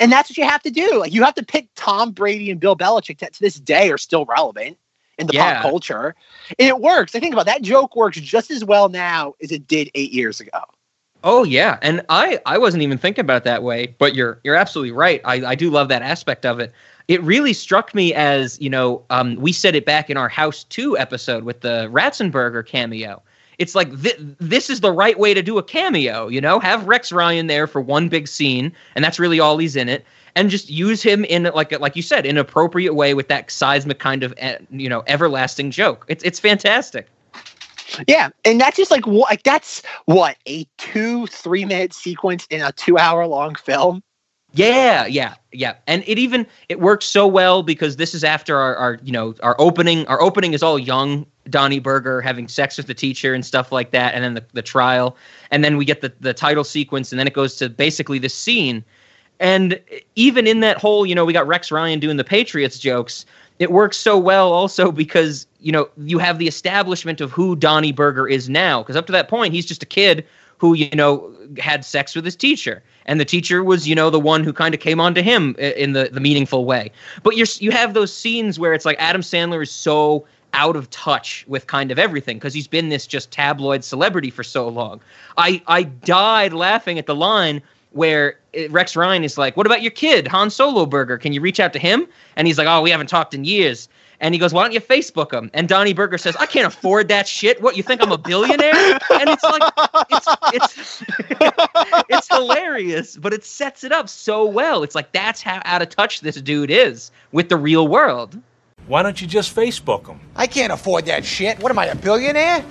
And 0.00 0.10
that's 0.10 0.30
what 0.30 0.36
you 0.36 0.44
have 0.44 0.62
to 0.62 0.70
do. 0.70 0.98
Like 0.98 1.12
you 1.12 1.22
have 1.22 1.34
to 1.34 1.44
pick 1.44 1.68
Tom 1.74 2.12
Brady 2.12 2.50
and 2.50 2.60
Bill 2.60 2.76
Belichick 2.76 3.18
that 3.18 3.32
to 3.34 3.40
this 3.40 3.56
day 3.56 3.90
are 3.90 3.98
still 3.98 4.24
relevant 4.24 4.76
in 5.18 5.26
the 5.26 5.34
Yeah. 5.34 5.54
pop 5.54 5.62
culture. 5.62 6.14
And 6.58 6.68
it 6.68 6.80
works. 6.80 7.14
I 7.14 7.20
think 7.20 7.32
about 7.32 7.46
that 7.46 7.62
joke 7.62 7.94
works 7.94 8.20
just 8.20 8.50
as 8.50 8.64
well 8.64 8.88
now 8.88 9.34
as 9.42 9.52
it 9.52 9.66
did 9.66 9.90
eight 9.94 10.12
years 10.12 10.40
ago. 10.40 10.60
Oh 11.26 11.42
yeah, 11.42 11.78
and 11.80 12.04
I 12.10 12.38
I 12.44 12.58
wasn't 12.58 12.82
even 12.82 12.98
thinking 12.98 13.22
about 13.22 13.38
it 13.38 13.44
that 13.44 13.62
way, 13.62 13.94
but 13.98 14.14
you're 14.14 14.40
you're 14.44 14.56
absolutely 14.56 14.92
right. 14.92 15.22
I 15.24 15.36
I 15.46 15.54
do 15.54 15.70
love 15.70 15.88
that 15.88 16.02
aspect 16.02 16.44
of 16.44 16.60
it. 16.60 16.70
It 17.08 17.22
really 17.22 17.54
struck 17.54 17.94
me 17.94 18.12
as 18.12 18.60
you 18.60 18.68
know 18.68 19.02
um, 19.08 19.36
we 19.36 19.50
said 19.50 19.74
it 19.74 19.86
back 19.86 20.10
in 20.10 20.18
our 20.18 20.28
House 20.28 20.64
Two 20.64 20.98
episode 20.98 21.44
with 21.44 21.62
the 21.62 21.88
Ratzenberger 21.90 22.66
cameo. 22.66 23.22
It's 23.58 23.74
like 23.74 24.02
th- 24.02 24.18
this 24.38 24.70
is 24.70 24.80
the 24.80 24.92
right 24.92 25.18
way 25.18 25.34
to 25.34 25.42
do 25.42 25.58
a 25.58 25.62
cameo. 25.62 26.28
You 26.28 26.40
know, 26.40 26.58
have 26.60 26.86
Rex 26.86 27.12
Ryan 27.12 27.46
there 27.46 27.66
for 27.66 27.80
one 27.80 28.08
big 28.08 28.28
scene, 28.28 28.72
and 28.94 29.04
that's 29.04 29.18
really 29.18 29.40
all 29.40 29.58
he's 29.58 29.76
in 29.76 29.88
it, 29.88 30.04
and 30.34 30.50
just 30.50 30.70
use 30.70 31.02
him 31.02 31.24
in 31.24 31.44
like 31.54 31.78
like 31.80 31.96
you 31.96 32.02
said, 32.02 32.26
an 32.26 32.36
appropriate 32.36 32.94
way 32.94 33.14
with 33.14 33.28
that 33.28 33.50
seismic 33.50 33.98
kind 33.98 34.22
of 34.22 34.34
eh, 34.38 34.58
you 34.70 34.88
know 34.88 35.02
everlasting 35.06 35.70
joke. 35.70 36.04
It's 36.08 36.24
it's 36.24 36.40
fantastic. 36.40 37.08
Yeah, 38.08 38.30
and 38.44 38.60
that's 38.60 38.76
just 38.76 38.90
like 38.90 39.06
what 39.06 39.30
like 39.30 39.42
that's 39.42 39.82
what 40.06 40.36
a 40.48 40.66
two 40.78 41.26
three 41.28 41.64
minute 41.64 41.92
sequence 41.92 42.46
in 42.50 42.62
a 42.62 42.72
two 42.72 42.98
hour 42.98 43.26
long 43.26 43.54
film. 43.54 44.02
Yeah, 44.52 45.06
yeah, 45.06 45.34
yeah. 45.52 45.74
And 45.86 46.04
it 46.06 46.18
even 46.18 46.46
it 46.68 46.80
works 46.80 47.06
so 47.06 47.26
well 47.26 47.62
because 47.62 47.96
this 47.96 48.14
is 48.14 48.22
after 48.22 48.56
our, 48.56 48.76
our 48.76 48.98
you 49.02 49.12
know 49.12 49.34
our 49.42 49.56
opening. 49.60 50.06
Our 50.06 50.20
opening 50.22 50.52
is 50.52 50.62
all 50.62 50.78
young 50.78 51.26
Donnie 51.50 51.78
Berger 51.78 52.20
having 52.20 52.48
sex 52.48 52.76
with 52.76 52.86
the 52.86 52.94
teacher 52.94 53.34
and 53.34 53.44
stuff 53.44 53.72
like 53.72 53.90
that, 53.90 54.14
and 54.14 54.24
then 54.24 54.34
the, 54.34 54.44
the 54.52 54.62
trial, 54.62 55.16
and 55.50 55.64
then 55.64 55.76
we 55.76 55.84
get 55.84 56.00
the 56.00 56.12
the 56.20 56.34
title 56.34 56.64
sequence, 56.64 57.12
and 57.12 57.18
then 57.18 57.26
it 57.26 57.34
goes 57.34 57.56
to 57.56 57.68
basically 57.68 58.18
this 58.18 58.34
scene. 58.34 58.84
And 59.40 59.80
even 60.14 60.46
in 60.46 60.60
that 60.60 60.78
whole, 60.78 61.04
you 61.04 61.14
know, 61.14 61.24
we 61.24 61.32
got 61.32 61.46
Rex 61.46 61.70
Ryan 61.70 61.98
doing 61.98 62.16
the 62.16 62.24
Patriots 62.24 62.78
jokes. 62.78 63.26
It 63.58 63.70
works 63.70 63.96
so 63.96 64.18
well 64.18 64.52
also 64.52 64.90
because 64.90 65.46
you 65.60 65.72
know 65.72 65.88
you 65.98 66.18
have 66.18 66.38
the 66.38 66.48
establishment 66.48 67.20
of 67.20 67.30
who 67.30 67.56
Donnie 67.56 67.92
Berger 67.92 68.26
is 68.26 68.48
now. 68.48 68.82
Because 68.82 68.96
up 68.96 69.06
to 69.06 69.12
that 69.12 69.28
point, 69.28 69.52
he's 69.52 69.66
just 69.66 69.82
a 69.82 69.86
kid 69.86 70.26
who 70.58 70.74
you 70.74 70.90
know 70.90 71.30
had 71.58 71.84
sex 71.84 72.14
with 72.14 72.24
his 72.24 72.36
teacher 72.36 72.82
and 73.06 73.20
the 73.20 73.24
teacher 73.24 73.62
was 73.62 73.86
you 73.86 73.94
know 73.94 74.10
the 74.10 74.20
one 74.20 74.42
who 74.42 74.52
kind 74.52 74.74
of 74.74 74.80
came 74.80 75.00
onto 75.00 75.20
him 75.20 75.54
in 75.58 75.92
the 75.92 76.08
the 76.10 76.20
meaningful 76.20 76.64
way 76.64 76.90
but 77.22 77.36
you're 77.36 77.46
you 77.58 77.70
have 77.70 77.94
those 77.94 78.14
scenes 78.14 78.58
where 78.58 78.72
it's 78.72 78.84
like 78.84 78.96
Adam 78.98 79.20
Sandler 79.20 79.62
is 79.62 79.70
so 79.70 80.26
out 80.54 80.76
of 80.76 80.88
touch 80.90 81.44
with 81.48 81.66
kind 81.66 81.90
of 81.90 81.98
everything 81.98 82.38
because 82.38 82.54
he's 82.54 82.68
been 82.68 82.88
this 82.88 83.06
just 83.06 83.30
tabloid 83.30 83.84
celebrity 83.84 84.30
for 84.30 84.42
so 84.42 84.68
long 84.68 85.00
i 85.36 85.60
i 85.66 85.82
died 85.82 86.52
laughing 86.52 86.98
at 86.98 87.06
the 87.06 87.14
line 87.14 87.60
where 87.94 88.38
uh, 88.56 88.68
Rex 88.70 88.94
Ryan 88.94 89.24
is 89.24 89.38
like, 89.38 89.56
"What 89.56 89.66
about 89.66 89.82
your 89.82 89.90
kid, 89.90 90.28
Han 90.28 90.50
Solo 90.50 90.84
Berger? 90.84 91.16
Can 91.16 91.32
you 91.32 91.40
reach 91.40 91.58
out 91.58 91.72
to 91.72 91.78
him?" 91.78 92.06
And 92.36 92.46
he's 92.46 92.58
like, 92.58 92.66
"Oh, 92.68 92.82
we 92.82 92.90
haven't 92.90 93.06
talked 93.06 93.32
in 93.34 93.44
years." 93.44 93.88
And 94.20 94.34
he 94.34 94.38
goes, 94.38 94.52
"Why 94.52 94.62
don't 94.62 94.72
you 94.72 94.80
Facebook 94.80 95.32
him?" 95.32 95.50
And 95.54 95.68
Donnie 95.68 95.94
Berger 95.94 96.18
says, 96.18 96.36
"I 96.36 96.46
can't 96.46 96.66
afford 96.66 97.08
that 97.08 97.26
shit. 97.26 97.62
What 97.62 97.76
you 97.76 97.82
think 97.82 98.02
I'm 98.02 98.12
a 98.12 98.18
billionaire?" 98.18 98.74
And 99.10 99.30
it's 99.30 99.44
like, 99.44 99.72
it's 100.10 100.28
it's 100.52 101.02
it's 102.08 102.28
hilarious, 102.28 103.16
but 103.16 103.32
it 103.32 103.44
sets 103.44 103.84
it 103.84 103.92
up 103.92 104.08
so 104.08 104.44
well. 104.44 104.82
It's 104.82 104.94
like 104.94 105.12
that's 105.12 105.40
how 105.40 105.62
out 105.64 105.82
of 105.82 105.88
touch 105.88 106.20
this 106.20 106.40
dude 106.40 106.70
is 106.70 107.10
with 107.32 107.48
the 107.48 107.56
real 107.56 107.88
world. 107.88 108.38
Why 108.86 109.02
don't 109.02 109.20
you 109.20 109.26
just 109.26 109.54
Facebook 109.54 110.06
them? 110.06 110.20
I 110.36 110.46
can't 110.46 110.72
afford 110.72 111.06
that 111.06 111.24
shit. 111.24 111.58
What 111.60 111.70
am 111.72 111.78
I, 111.78 111.86
a 111.86 111.94
billionaire? 111.96 112.64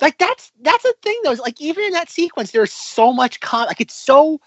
Like 0.00 0.18
that's 0.18 0.50
that's 0.62 0.82
the 0.82 0.94
thing 1.02 1.18
though. 1.24 1.30
is, 1.32 1.38
Like 1.38 1.60
even 1.60 1.84
in 1.84 1.92
that 1.92 2.10
sequence, 2.10 2.50
there's 2.50 2.72
so 2.72 3.12
much 3.12 3.40
con. 3.40 3.66
Like 3.66 3.80
it's 3.80 3.94
so 3.94 4.40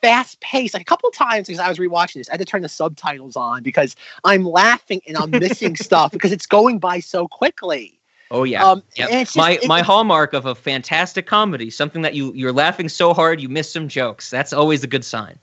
fast 0.00 0.40
paced. 0.40 0.74
Like 0.74 0.80
a 0.80 0.86
couple 0.86 1.08
of 1.08 1.14
times 1.14 1.46
because 1.46 1.60
I 1.60 1.68
was 1.68 1.78
rewatching 1.78 2.14
this, 2.14 2.28
I 2.28 2.32
had 2.32 2.40
to 2.40 2.44
turn 2.46 2.62
the 2.62 2.68
subtitles 2.68 3.36
on 3.36 3.62
because 3.62 3.94
I'm 4.24 4.44
laughing 4.44 5.00
and 5.06 5.16
I'm 5.16 5.30
missing 5.30 5.76
stuff 5.76 6.12
because 6.12 6.32
it's 6.32 6.46
going 6.46 6.78
by 6.78 7.00
so 7.00 7.28
quickly. 7.28 8.00
Oh 8.30 8.44
yeah, 8.44 8.64
Um, 8.64 8.82
Yep. 8.96 9.10
and 9.10 9.26
just- 9.26 9.36
my 9.36 9.52
it- 9.52 9.68
my 9.68 9.82
hallmark 9.82 10.32
of 10.32 10.46
a 10.46 10.54
fantastic 10.54 11.26
comedy, 11.26 11.68
something 11.68 12.00
that 12.02 12.14
you 12.14 12.32
you're 12.34 12.52
laughing 12.52 12.88
so 12.88 13.12
hard 13.12 13.40
you 13.40 13.48
miss 13.50 13.70
some 13.70 13.88
jokes. 13.88 14.30
That's 14.30 14.52
always 14.54 14.82
a 14.82 14.86
good 14.86 15.04
sign. 15.04 15.38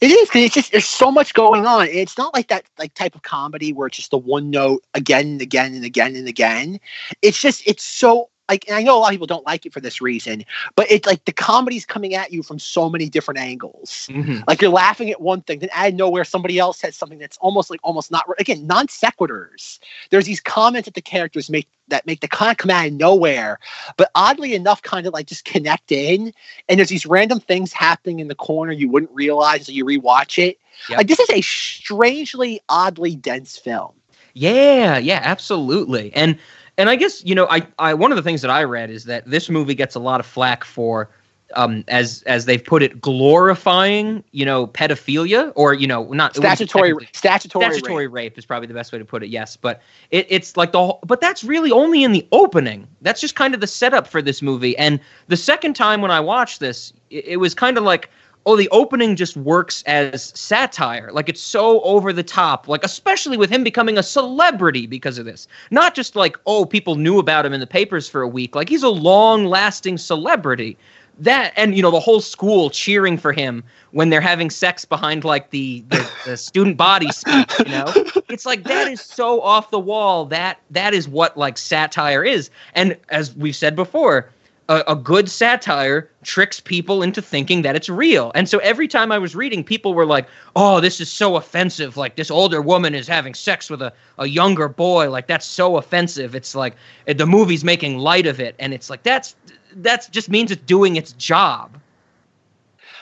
It 0.00 0.10
is 0.10 0.28
because 0.28 0.42
it's 0.44 0.54
just 0.54 0.72
there's 0.72 0.86
so 0.86 1.10
much 1.10 1.34
going 1.34 1.66
on. 1.66 1.86
It's 1.88 2.18
not 2.18 2.34
like 2.34 2.48
that 2.48 2.64
like 2.78 2.94
type 2.94 3.14
of 3.14 3.22
comedy 3.22 3.72
where 3.72 3.86
it's 3.86 3.96
just 3.96 4.10
the 4.10 4.18
one 4.18 4.50
note 4.50 4.82
again 4.94 5.26
and 5.26 5.42
again 5.42 5.74
and 5.74 5.84
again 5.84 6.16
and 6.16 6.28
again. 6.28 6.80
It's 7.20 7.40
just 7.40 7.62
it's 7.66 7.84
so 7.84 8.28
like 8.52 8.68
and 8.68 8.76
I 8.76 8.82
know 8.82 8.98
a 8.98 9.00
lot 9.00 9.08
of 9.08 9.12
people 9.12 9.26
don't 9.26 9.46
like 9.46 9.64
it 9.64 9.72
for 9.72 9.80
this 9.80 10.00
reason, 10.00 10.44
but 10.76 10.90
it's 10.90 11.06
like 11.06 11.24
the 11.24 11.32
comedy's 11.32 11.86
coming 11.86 12.14
at 12.14 12.32
you 12.32 12.42
from 12.42 12.58
so 12.58 12.90
many 12.90 13.08
different 13.08 13.40
angles. 13.40 14.08
Mhm. 14.10 14.44
Like 14.46 14.60
you're 14.60 14.70
laughing 14.70 15.10
at 15.10 15.20
one 15.20 15.40
thing, 15.40 15.60
then 15.60 15.70
out 15.72 15.88
of 15.88 15.94
nowhere 15.94 16.24
somebody 16.24 16.58
else 16.58 16.78
says 16.78 16.94
something 16.94 17.18
that's 17.18 17.38
almost 17.38 17.70
like 17.70 17.80
almost 17.82 18.10
not 18.10 18.24
again 18.38 18.66
non 18.66 18.88
sequiturs. 18.88 19.78
There's 20.10 20.26
these 20.26 20.40
comments 20.40 20.86
that 20.86 20.94
the 20.94 21.00
characters 21.02 21.48
make 21.48 21.66
that 21.88 22.06
make 22.06 22.20
the 22.20 22.28
kind 22.28 22.50
of 22.50 22.58
come 22.58 22.70
out 22.70 22.86
of 22.86 22.92
nowhere, 22.92 23.58
but 23.96 24.10
oddly 24.14 24.54
enough, 24.54 24.82
kind 24.82 25.06
of 25.06 25.14
like 25.14 25.26
just 25.26 25.46
connect 25.46 25.90
in. 25.90 26.32
And 26.68 26.78
there's 26.78 26.90
these 26.90 27.06
random 27.06 27.40
things 27.40 27.72
happening 27.72 28.20
in 28.20 28.28
the 28.28 28.34
corner 28.34 28.72
you 28.72 28.88
wouldn't 28.90 29.12
realize 29.12 29.60
until 29.60 29.74
you 29.74 29.84
rewatch 29.86 30.42
it. 30.42 30.58
Yep. 30.88 30.98
Like 30.98 31.06
this 31.06 31.20
is 31.20 31.30
a 31.30 31.40
strangely 31.40 32.60
oddly 32.68 33.16
dense 33.16 33.56
film. 33.56 33.92
Yeah, 34.34 34.98
yeah, 34.98 35.20
absolutely. 35.22 36.12
And 36.14 36.38
and 36.78 36.88
I 36.88 36.96
guess 36.96 37.24
you 37.24 37.34
know, 37.34 37.46
I 37.50 37.66
I 37.78 37.94
one 37.94 38.12
of 38.12 38.16
the 38.16 38.22
things 38.22 38.42
that 38.42 38.50
I 38.50 38.64
read 38.64 38.90
is 38.90 39.04
that 39.04 39.28
this 39.28 39.48
movie 39.48 39.74
gets 39.74 39.94
a 39.94 40.00
lot 40.00 40.20
of 40.20 40.26
flack 40.26 40.64
for. 40.64 41.10
Um, 41.54 41.84
as 41.88 42.22
as 42.22 42.46
they've 42.46 42.64
put 42.64 42.82
it, 42.82 42.98
glorifying 42.98 44.24
you 44.30 44.46
know 44.46 44.68
pedophilia 44.68 45.52
or 45.54 45.74
you 45.74 45.86
know 45.86 46.04
not 46.04 46.34
it 46.34 46.38
wouldn't 46.38 46.58
be 46.60 46.64
Statutory 46.64 47.08
statutory, 47.12 47.64
statutory 47.66 48.06
rape. 48.06 48.14
rape. 48.32 48.38
is 48.38 48.46
probably 48.46 48.68
the 48.68 48.72
best 48.72 48.90
way 48.90 48.98
to 48.98 49.04
put 49.04 49.22
it. 49.22 49.28
Yes, 49.28 49.54
but 49.54 49.82
it, 50.10 50.26
it's 50.30 50.56
like 50.56 50.72
the 50.72 50.78
whole, 50.78 51.00
but 51.04 51.20
that's 51.20 51.44
really 51.44 51.70
only 51.70 52.04
in 52.04 52.12
the 52.12 52.26
opening. 52.32 52.88
That's 53.02 53.20
just 53.20 53.34
kind 53.34 53.52
of 53.52 53.60
the 53.60 53.66
setup 53.66 54.06
for 54.06 54.22
this 54.22 54.40
movie. 54.40 54.78
And 54.78 54.98
the 55.28 55.36
second 55.36 55.74
time 55.74 56.00
when 56.00 56.10
I 56.10 56.20
watched 56.20 56.58
this, 56.60 56.90
it, 57.10 57.26
it 57.26 57.36
was 57.36 57.54
kind 57.54 57.76
of 57.76 57.84
like, 57.84 58.08
oh, 58.46 58.56
the 58.56 58.68
opening 58.70 59.16
just 59.16 59.36
works 59.36 59.82
as 59.86 60.32
satire. 60.38 61.10
Like 61.12 61.28
it's 61.28 61.40
so 61.40 61.80
over 61.82 62.12
the 62.12 62.22
top. 62.22 62.68
Like 62.68 62.84
especially 62.84 63.36
with 63.36 63.50
him 63.50 63.64
becoming 63.64 63.98
a 63.98 64.02
celebrity 64.02 64.86
because 64.86 65.18
of 65.18 65.24
this. 65.24 65.46
Not 65.70 65.94
just 65.94 66.16
like 66.16 66.36
oh, 66.46 66.64
people 66.64 66.96
knew 66.96 67.18
about 67.18 67.46
him 67.46 67.52
in 67.52 67.60
the 67.60 67.66
papers 67.66 68.08
for 68.08 68.22
a 68.22 68.28
week. 68.28 68.54
Like 68.54 68.68
he's 68.68 68.82
a 68.82 68.88
long-lasting 68.88 69.98
celebrity 69.98 70.76
that 71.18 71.52
and 71.56 71.76
you 71.76 71.82
know 71.82 71.90
the 71.90 72.00
whole 72.00 72.20
school 72.20 72.70
cheering 72.70 73.18
for 73.18 73.32
him 73.32 73.62
when 73.90 74.08
they're 74.08 74.20
having 74.20 74.50
sex 74.50 74.84
behind 74.84 75.24
like 75.24 75.50
the 75.50 75.84
the, 75.88 76.10
the 76.24 76.36
student 76.36 76.76
body 76.76 77.08
speech 77.12 77.52
you 77.58 77.66
know 77.66 77.84
it's 78.28 78.46
like 78.46 78.64
that 78.64 78.88
is 78.88 79.00
so 79.00 79.40
off 79.42 79.70
the 79.70 79.78
wall 79.78 80.24
that 80.24 80.58
that 80.70 80.94
is 80.94 81.08
what 81.08 81.36
like 81.36 81.58
satire 81.58 82.24
is 82.24 82.50
and 82.74 82.96
as 83.10 83.34
we've 83.36 83.56
said 83.56 83.76
before 83.76 84.30
a, 84.72 84.92
a 84.92 84.96
good 84.96 85.28
satire 85.28 86.08
tricks 86.22 86.60
people 86.60 87.02
into 87.02 87.20
thinking 87.20 87.62
that 87.62 87.76
it's 87.76 87.88
real. 87.88 88.32
And 88.34 88.48
so 88.48 88.58
every 88.58 88.88
time 88.88 89.12
i 89.12 89.18
was 89.18 89.36
reading 89.36 89.62
people 89.62 89.92
were 89.92 90.06
like 90.06 90.26
oh 90.56 90.80
this 90.80 91.00
is 91.00 91.10
so 91.10 91.36
offensive. 91.36 91.96
Like 91.96 92.16
this 92.16 92.30
older 92.30 92.62
woman 92.62 92.94
is 92.94 93.06
having 93.06 93.34
sex 93.34 93.68
with 93.68 93.82
a, 93.82 93.92
a 94.18 94.26
younger 94.26 94.68
boy. 94.68 95.10
Like 95.10 95.26
that's 95.26 95.46
so 95.46 95.76
offensive. 95.76 96.34
It's 96.34 96.54
like 96.54 96.74
eh, 97.06 97.12
the 97.12 97.26
movie's 97.26 97.64
making 97.64 97.98
light 97.98 98.26
of 98.26 98.40
it. 98.40 98.54
And 98.58 98.72
it's 98.72 98.88
like 98.88 99.02
that's 99.02 99.36
that's 99.76 100.08
just 100.08 100.28
means 100.30 100.50
it's 100.50 100.62
doing 100.62 100.96
its 100.96 101.12
job. 101.12 101.78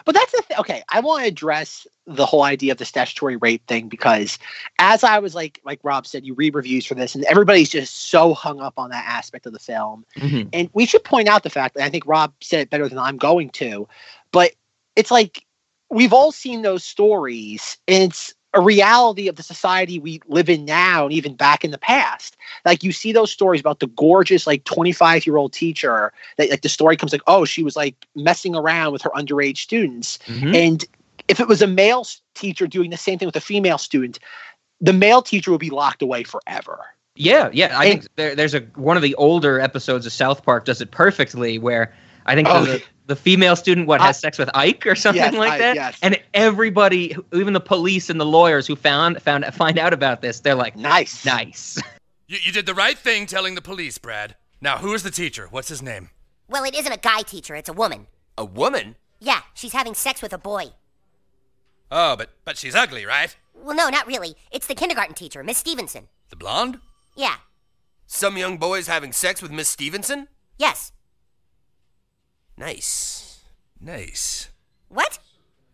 But 0.05 0.15
that's 0.15 0.33
the 0.33 0.43
thing. 0.43 0.59
Okay, 0.59 0.83
I 0.89 1.01
want 1.01 1.23
to 1.23 1.29
address 1.29 1.87
the 2.11 2.27
whole 2.27 2.43
idea 2.43 2.73
of 2.73 2.79
the 2.79 2.85
statutory 2.85 3.37
rape 3.37 3.65
thing 3.67 3.89
because, 3.89 4.39
as 4.79 5.05
I 5.05 5.19
was 5.21 5.35
like, 5.35 5.61
like 5.65 5.81
Rob 5.83 6.07
said, 6.07 6.27
you 6.27 6.35
read 6.35 6.55
reviews 6.55 6.85
for 6.85 6.95
this, 6.95 7.15
and 7.15 7.25
everybody's 7.25 7.71
just 7.71 8.11
so 8.11 8.35
hung 8.35 8.61
up 8.61 8.75
on 8.77 8.91
that 8.91 9.05
aspect 9.07 9.47
of 9.47 9.53
the 9.53 9.59
film. 9.59 10.05
And 10.53 10.71
we 10.73 10.87
should 10.87 11.05
point 11.05 11.29
out 11.29 11.45
the 11.45 11.51
fact 11.51 11.77
that 11.77 11.85
I 11.85 11.89
think 11.91 12.07
Rob 12.07 12.33
said 12.41 12.61
it 12.61 12.71
better 12.71 12.89
than 12.89 12.99
I'm 12.99 13.17
going 13.17 13.51
to, 13.51 13.89
but 14.33 14.53
it's 14.97 15.11
like 15.11 15.45
we've 15.89 16.13
all 16.13 16.33
seen 16.33 16.63
those 16.63 16.85
stories, 16.85 17.79
and 17.87 18.05
it's 18.05 18.35
a 18.53 18.61
reality 18.61 19.29
of 19.29 19.37
the 19.37 19.43
society 19.45 20.01
we 20.01 20.21
live 20.27 20.49
in 20.49 20.65
now 20.65 21.05
and 21.05 21.13
even 21.13 21.37
back 21.37 21.65
in 21.65 21.71
the 21.71 21.79
past. 21.79 22.37
Like 22.65 22.83
you 22.83 22.91
see 22.91 23.13
those 23.13 23.31
stories 23.31 23.61
about 23.61 23.79
the 23.79 23.87
gorgeous 23.87 24.45
like 24.45 24.65
25 24.65 25.25
year 25.25 25.37
old 25.37 25.53
teacher 25.53 26.13
that 26.37 26.51
like 26.51 26.63
the 26.63 26.69
story 26.69 26.97
comes 26.97 27.13
like, 27.13 27.23
oh, 27.29 27.45
she 27.45 27.63
was 27.63 27.77
like 27.77 27.95
messing 28.17 28.57
around 28.57 28.93
with 28.93 29.03
her 29.03 29.11
underage 29.11 29.59
students. 29.59 30.19
Mhm. 30.27 30.57
And 30.57 30.85
if 31.29 31.41
it 31.41 31.49
was 31.49 31.63
a 31.63 31.67
male 31.67 32.07
teacher 32.35 32.67
doing 32.67 32.91
the 32.91 32.97
same 32.97 33.19
thing 33.19 33.27
with 33.27 33.37
a 33.37 33.41
female 33.41 33.79
student, 33.79 34.19
the 34.81 34.93
male 34.93 35.23
teacher 35.23 35.51
would 35.51 35.61
be 35.61 35.71
locked 35.71 36.03
away 36.03 36.23
forever. 36.25 36.81
Yeah, 37.17 37.51
yeah. 37.53 37.79
I 37.79 37.85
And- 37.87 38.01
think 38.03 38.17
there, 38.17 38.35
there's 38.35 38.55
a 38.55 38.61
one 38.77 38.97
of 38.97 39.03
the 39.03 39.15
older 39.17 39.61
episodes 39.61 40.07
of 40.07 40.13
South 40.13 40.43
Park 40.45 40.65
does 40.65 40.81
it 40.81 40.91
perfectly, 40.91 41.59
where 41.59 41.93
I 42.27 42.35
think 42.35 42.49
Oh, 42.51 42.65
the, 42.65 42.83
the 43.07 43.17
female 43.17 43.57
student 43.57 43.87
what 43.89 44.01
I- 44.01 44.07
has 44.07 44.19
sex 44.19 44.39
with 44.39 44.49
Ike 44.55 44.87
or 44.87 44.95
something 44.95 45.21
Yes, 45.23 45.35
like 45.35 45.53
Ike, 45.53 45.59
that, 45.61 45.75
yes. 45.75 45.99
and 46.03 46.19
everybody, 46.35 47.17
even 47.33 47.53
the 47.53 47.61
police 47.61 48.09
and 48.11 48.21
the 48.21 48.25
lawyers 48.27 48.67
who 48.67 48.77
found 48.77 49.21
found 49.23 49.45
find 49.55 49.79
out 49.79 49.93
about 49.93 50.23
this, 50.23 50.41
they're 50.41 50.55
like, 50.55 50.77
Nice. 50.77 51.25
nice. 51.25 51.79
You, 52.27 52.39
you 52.45 52.53
did 52.53 52.65
the 52.65 52.75
right 52.75 52.97
thing 52.97 53.27
telling 53.27 53.57
the 53.57 53.61
police, 53.61 53.99
Brad. 53.99 54.37
Now, 54.61 54.79
who 54.79 54.95
is 54.95 55.03
the 55.03 55.11
teacher? 55.11 55.49
What's 55.51 55.69
his 55.69 55.83
name? 55.83 56.11
Well, 56.49 56.63
it 56.63 56.77
isn't 56.77 56.93
a 56.93 56.97
guy 56.97 57.23
teacher, 57.23 57.57
it's 57.57 57.69
a 57.69 57.73
woman. 57.73 58.07
A 58.39 58.45
woman? 58.45 58.95
Yeah, 59.19 59.41
she's 59.53 59.73
having 59.73 59.95
sex 59.95 60.23
with 60.23 60.33
a 60.33 60.39
boy. 60.39 60.67
Oh, 61.91 62.17
but 62.17 62.31
but 62.45 62.57
she's 62.57 62.75
ugly, 62.75 63.05
right? 63.05 63.37
Well, 63.55 63.77
no, 63.77 63.89
not 63.89 64.07
really. 64.07 64.37
It's 64.51 64.67
the 64.67 64.75
kindergarten 64.75 65.15
teacher, 65.15 65.43
Miss 65.43 65.59
Stevenson. 65.59 66.09
The 66.31 66.37
blonde? 66.37 66.81
Yeah, 67.17 67.37
Some 68.07 68.37
young 68.39 68.57
boys 68.57 68.87
having 68.87 69.13
sex 69.13 69.43
with 69.43 69.51
Miss 69.51 69.69
Stevenson? 69.69 70.29
yes. 70.59 70.93
Nice. 72.57 73.41
Nice. 73.81 74.51
What? 74.89 75.19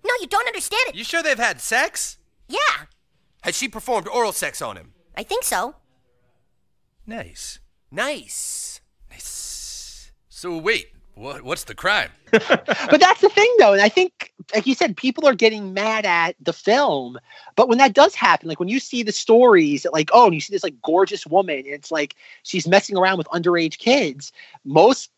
No, 0.04 0.12
you 0.20 0.26
don't 0.28 0.46
understand 0.46 0.82
it. 0.88 0.94
You 0.94 1.02
sure 1.04 1.22
they've 1.22 1.36
had 1.38 1.60
sex? 1.60 2.18
Yeah, 2.48 2.86
Has 3.42 3.56
she 3.56 3.68
performed 3.68 4.06
oral 4.08 4.32
sex 4.32 4.62
on 4.62 4.76
him? 4.76 4.92
I 5.16 5.22
think 5.24 5.42
so. 5.44 5.76
Nice. 7.06 7.58
Nice. 7.90 8.80
Nice. 9.10 10.12
So 10.28 10.56
wait, 10.58 10.88
what, 11.16 11.42
what's 11.42 11.64
the 11.64 11.74
crime? 11.74 12.10
but 12.30 13.00
that's 13.00 13.20
the 13.20 13.28
thing 13.28 13.50
though 13.60 13.72
and 13.72 13.80
i 13.80 13.88
think 13.88 14.32
like 14.52 14.66
you 14.66 14.74
said 14.74 14.96
people 14.96 15.26
are 15.26 15.34
getting 15.34 15.72
mad 15.72 16.04
at 16.04 16.34
the 16.40 16.52
film 16.52 17.16
but 17.54 17.68
when 17.68 17.78
that 17.78 17.94
does 17.94 18.14
happen 18.16 18.48
like 18.48 18.58
when 18.58 18.68
you 18.68 18.80
see 18.80 19.02
the 19.04 19.12
stories 19.12 19.84
that 19.84 19.92
like 19.92 20.10
oh 20.12 20.26
and 20.26 20.34
you 20.34 20.40
see 20.40 20.52
this 20.52 20.64
like 20.64 20.74
gorgeous 20.82 21.24
woman 21.24 21.58
and 21.58 21.68
it's 21.68 21.92
like 21.92 22.16
she's 22.42 22.66
messing 22.66 22.96
around 22.96 23.16
with 23.16 23.28
underage 23.28 23.78
kids 23.78 24.32
most 24.64 25.10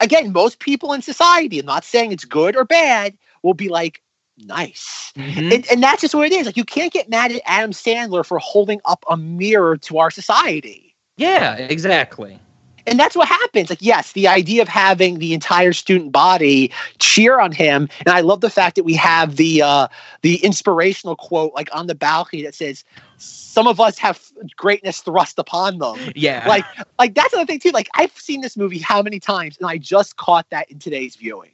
again 0.00 0.32
most 0.32 0.58
people 0.58 0.94
in 0.94 1.02
society 1.02 1.58
i'm 1.60 1.66
not 1.66 1.84
saying 1.84 2.10
it's 2.10 2.24
good 2.24 2.56
or 2.56 2.64
bad 2.64 3.16
will 3.42 3.54
be 3.54 3.68
like 3.68 4.02
nice 4.38 5.12
Mhm. 5.16 5.54
and, 5.54 5.66
and 5.70 5.82
that's 5.82 6.00
just 6.00 6.14
what 6.14 6.26
it 6.26 6.32
is 6.32 6.46
like 6.46 6.56
you 6.56 6.64
can't 6.64 6.92
get 6.92 7.08
mad 7.10 7.32
at 7.32 7.42
adam 7.44 7.72
sandler 7.72 8.24
for 8.24 8.38
holding 8.38 8.80
up 8.86 9.04
a 9.10 9.16
mirror 9.16 9.76
to 9.76 9.98
our 9.98 10.10
society 10.10 10.96
Yeah, 11.18 11.54
exactly. 11.56 12.40
And 12.86 12.98
that's 12.98 13.16
what 13.16 13.28
happens. 13.28 13.70
Like, 13.70 13.82
yes, 13.82 14.12
the 14.12 14.28
idea 14.28 14.62
of 14.62 14.68
having 14.68 15.18
the 15.18 15.34
entire 15.34 15.72
student 15.72 16.12
body 16.12 16.72
cheer 16.98 17.40
on 17.40 17.52
him, 17.52 17.88
and 18.00 18.08
I 18.08 18.20
love 18.20 18.40
the 18.40 18.50
fact 18.50 18.76
that 18.76 18.84
we 18.84 18.94
have 18.94 19.36
the 19.36 19.62
uh, 19.62 19.88
the 20.22 20.36
inspirational 20.44 21.16
quote 21.16 21.52
like 21.54 21.68
on 21.72 21.86
the 21.86 21.94
balcony 21.94 22.42
that 22.42 22.54
says, 22.54 22.84
"Some 23.18 23.66
of 23.66 23.80
us 23.80 23.98
have 23.98 24.20
greatness 24.56 25.00
thrust 25.00 25.38
upon 25.38 25.78
them." 25.78 25.98
Yeah, 26.14 26.46
Like, 26.48 26.64
like 26.98 27.14
that's 27.14 27.32
another 27.32 27.46
thing 27.46 27.60
too. 27.60 27.70
Like, 27.70 27.88
I've 27.94 28.12
seen 28.12 28.40
this 28.40 28.56
movie 28.56 28.78
how 28.78 29.02
many 29.02 29.20
times, 29.20 29.56
and 29.58 29.68
I 29.68 29.78
just 29.78 30.16
caught 30.16 30.48
that 30.50 30.70
in 30.70 30.78
today's 30.78 31.16
viewing. 31.16 31.50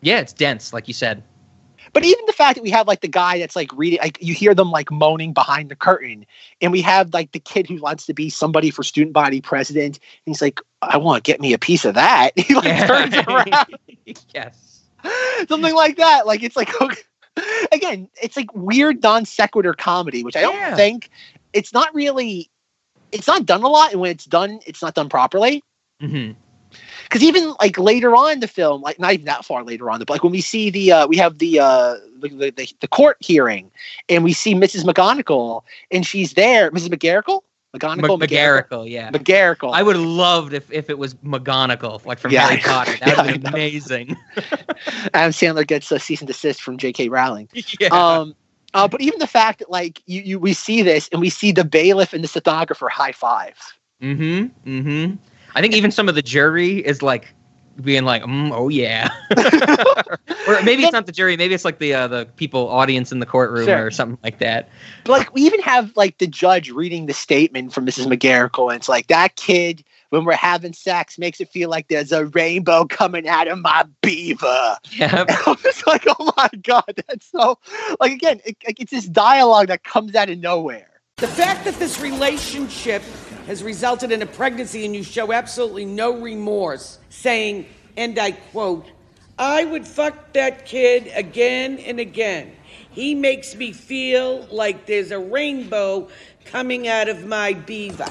yeah, 0.00 0.20
it's 0.20 0.32
dense, 0.32 0.72
like 0.72 0.88
you 0.88 0.94
said. 0.94 1.22
But 1.94 2.04
even 2.04 2.26
the 2.26 2.32
fact 2.34 2.56
that 2.56 2.62
we 2.62 2.70
have 2.70 2.88
like 2.88 3.00
the 3.00 3.08
guy 3.08 3.38
that's 3.38 3.56
like 3.56 3.72
reading, 3.74 4.00
like 4.02 4.18
you 4.20 4.34
hear 4.34 4.54
them 4.54 4.70
like 4.70 4.90
moaning 4.90 5.32
behind 5.32 5.70
the 5.70 5.76
curtain, 5.76 6.26
and 6.60 6.72
we 6.72 6.82
have 6.82 7.14
like 7.14 7.32
the 7.32 7.40
kid 7.40 7.68
who 7.68 7.80
wants 7.80 8.06
to 8.06 8.14
be 8.14 8.30
somebody 8.30 8.70
for 8.70 8.82
student 8.82 9.14
body 9.14 9.40
president, 9.40 9.98
and 9.98 10.32
he's 10.34 10.42
like, 10.42 10.60
"I 10.82 10.98
want 10.98 11.24
to 11.24 11.30
get 11.30 11.40
me 11.40 11.54
a 11.54 11.58
piece 11.58 11.84
of 11.86 11.94
that." 11.94 12.32
he 12.38 12.54
like 12.54 12.64
Yeah. 12.66 12.86
turns 12.86 13.16
around, 13.26 13.58
yes. 14.34 14.84
something 15.48 15.74
like 15.74 15.96
that. 15.98 16.26
Like 16.26 16.42
it's 16.42 16.56
like 16.56 16.80
okay. 16.80 17.02
again, 17.72 18.08
it's 18.22 18.36
like 18.36 18.54
weird 18.54 19.02
non 19.02 19.24
sequitur 19.24 19.74
comedy, 19.74 20.24
which 20.24 20.36
I 20.36 20.42
don't 20.42 20.54
Yeah. 20.54 20.74
think 20.74 21.10
it's 21.52 21.72
not 21.72 21.94
really. 21.94 22.50
It's 23.12 23.28
not 23.28 23.46
done 23.46 23.62
a 23.62 23.68
lot, 23.68 23.92
and 23.92 24.00
when 24.00 24.10
it's 24.10 24.24
done, 24.26 24.60
it's 24.66 24.82
not 24.82 24.94
done 24.94 25.08
properly 25.08 25.62
hmm 26.00 26.32
because 27.04 27.22
even 27.22 27.54
like 27.60 27.78
later 27.78 28.14
on 28.14 28.32
in 28.32 28.40
the 28.40 28.48
film, 28.48 28.82
like 28.82 28.98
not 28.98 29.12
even 29.12 29.26
that 29.26 29.44
far 29.44 29.62
later 29.62 29.90
on, 29.90 30.00
but 30.00 30.10
like 30.10 30.22
when 30.22 30.32
we 30.32 30.40
see 30.40 30.70
the 30.70 30.92
uh, 30.92 31.06
we 31.06 31.16
have 31.16 31.38
the, 31.38 31.60
uh, 31.60 31.94
the, 32.20 32.52
the 32.56 32.72
the 32.80 32.88
court 32.88 33.16
hearing, 33.20 33.70
and 34.08 34.24
we 34.24 34.32
see 34.32 34.54
Mrs. 34.54 34.84
McGonagall, 34.84 35.62
and 35.90 36.06
she's 36.06 36.34
there, 36.34 36.70
Mrs. 36.70 36.88
McGarricle, 36.88 37.42
McGonagall, 37.74 38.20
McGarricle, 38.20 38.88
yeah. 38.88 39.10
McGarricle. 39.10 39.72
I 39.74 39.82
would 39.82 39.96
have 39.96 40.04
loved 40.04 40.52
if, 40.52 40.70
if 40.70 40.88
it 40.88 40.98
was 40.98 41.14
McGonagall, 41.14 42.04
like 42.04 42.18
from 42.18 42.30
Yeah, 42.30 42.46
Harry 42.46 42.60
Potter. 42.60 42.96
That 42.98 43.16
would 43.16 43.32
been 43.32 43.42
know. 43.50 43.50
amazing. 43.50 44.16
Adam 45.14 45.32
Sandler 45.32 45.66
gets 45.66 45.90
a 45.90 45.98
cease 45.98 46.20
and 46.20 46.28
desist 46.28 46.62
from 46.62 46.78
J.K. 46.78 47.08
Rowling. 47.08 47.48
yeah. 47.80 47.88
Um, 47.88 48.36
uh, 48.74 48.86
but 48.86 49.00
even 49.00 49.18
the 49.18 49.26
fact 49.26 49.58
that 49.58 49.70
like 49.70 50.02
you, 50.06 50.22
you 50.22 50.38
we 50.38 50.52
see 50.52 50.82
this 50.82 51.08
and 51.08 51.20
we 51.20 51.30
see 51.30 51.52
the 51.52 51.64
bailiff 51.64 52.12
and 52.12 52.22
the 52.22 52.28
stenographer 52.28 52.88
high 52.88 53.12
five. 53.12 53.56
Mm-hmm. 54.00 54.70
Mm-hmm. 54.78 55.16
I 55.54 55.60
think 55.60 55.74
even 55.74 55.90
some 55.90 56.08
of 56.08 56.14
the 56.14 56.22
jury 56.22 56.78
is 56.78 57.02
like 57.02 57.34
being 57.82 58.04
like, 58.04 58.22
mm, 58.22 58.50
"Oh 58.52 58.68
yeah," 58.68 59.08
or 60.48 60.62
maybe 60.62 60.84
it's 60.84 60.92
not 60.92 61.06
the 61.06 61.12
jury. 61.12 61.36
Maybe 61.36 61.54
it's 61.54 61.64
like 61.64 61.78
the 61.78 61.94
uh, 61.94 62.08
the 62.08 62.26
people 62.36 62.68
audience 62.68 63.10
in 63.12 63.18
the 63.18 63.26
courtroom 63.26 63.66
Sure. 63.66 63.86
or 63.86 63.90
something 63.90 64.18
like 64.22 64.38
that. 64.38 64.68
But 65.04 65.12
like 65.12 65.34
we 65.34 65.42
even 65.42 65.60
have 65.60 65.96
like 65.96 66.18
the 66.18 66.26
judge 66.26 66.70
reading 66.70 67.06
the 67.06 67.12
statement 67.14 67.72
from 67.72 67.86
Mrs. 67.86 68.06
McGarricle, 68.06 68.70
and 68.70 68.76
it's 68.76 68.88
like 68.88 69.08
that 69.08 69.36
kid 69.36 69.84
when 70.10 70.24
we're 70.24 70.34
having 70.34 70.72
sex 70.72 71.18
makes 71.18 71.40
it 71.40 71.48
feel 71.48 71.68
like 71.68 71.88
there's 71.88 72.12
a 72.12 72.26
rainbow 72.26 72.84
coming 72.84 73.26
out 73.26 73.48
of 73.48 73.58
my 73.58 73.84
beaver. 74.02 74.76
Yeah. 74.92 75.24
And 75.28 75.30
I 75.30 75.56
was 75.64 75.82
like, 75.86 76.04
oh 76.06 76.32
my 76.36 76.48
god, 76.62 77.02
that's 77.08 77.26
so 77.30 77.58
like 78.00 78.12
again, 78.12 78.40
it, 78.44 78.56
like, 78.66 78.78
it's 78.80 78.92
this 78.92 79.06
dialogue 79.06 79.66
that 79.68 79.82
comes 79.84 80.14
out 80.14 80.30
of 80.30 80.38
nowhere. 80.38 80.90
The 81.16 81.26
fact 81.28 81.64
that 81.64 81.74
this 81.80 82.00
relationship 82.00 83.02
has 83.46 83.62
resulted 83.62 84.12
in 84.12 84.22
a 84.22 84.26
pregnancy 84.26 84.84
and 84.84 84.94
you 84.94 85.02
show 85.02 85.32
absolutely 85.32 85.84
no 85.84 86.18
remorse, 86.18 86.98
saying, 87.10 87.66
and 87.96 88.18
I 88.18 88.32
quote, 88.32 88.90
I 89.38 89.64
would 89.64 89.86
fuck 89.86 90.32
that 90.32 90.64
kid 90.64 91.10
again 91.14 91.78
and 91.80 91.98
again. 91.98 92.52
He 92.90 93.14
makes 93.14 93.54
me 93.56 93.72
feel 93.72 94.46
like 94.50 94.86
there's 94.86 95.10
a 95.10 95.18
rainbow 95.18 96.08
coming 96.44 96.86
out 96.86 97.08
of 97.08 97.26
my 97.26 97.54
beaver. 97.54 98.06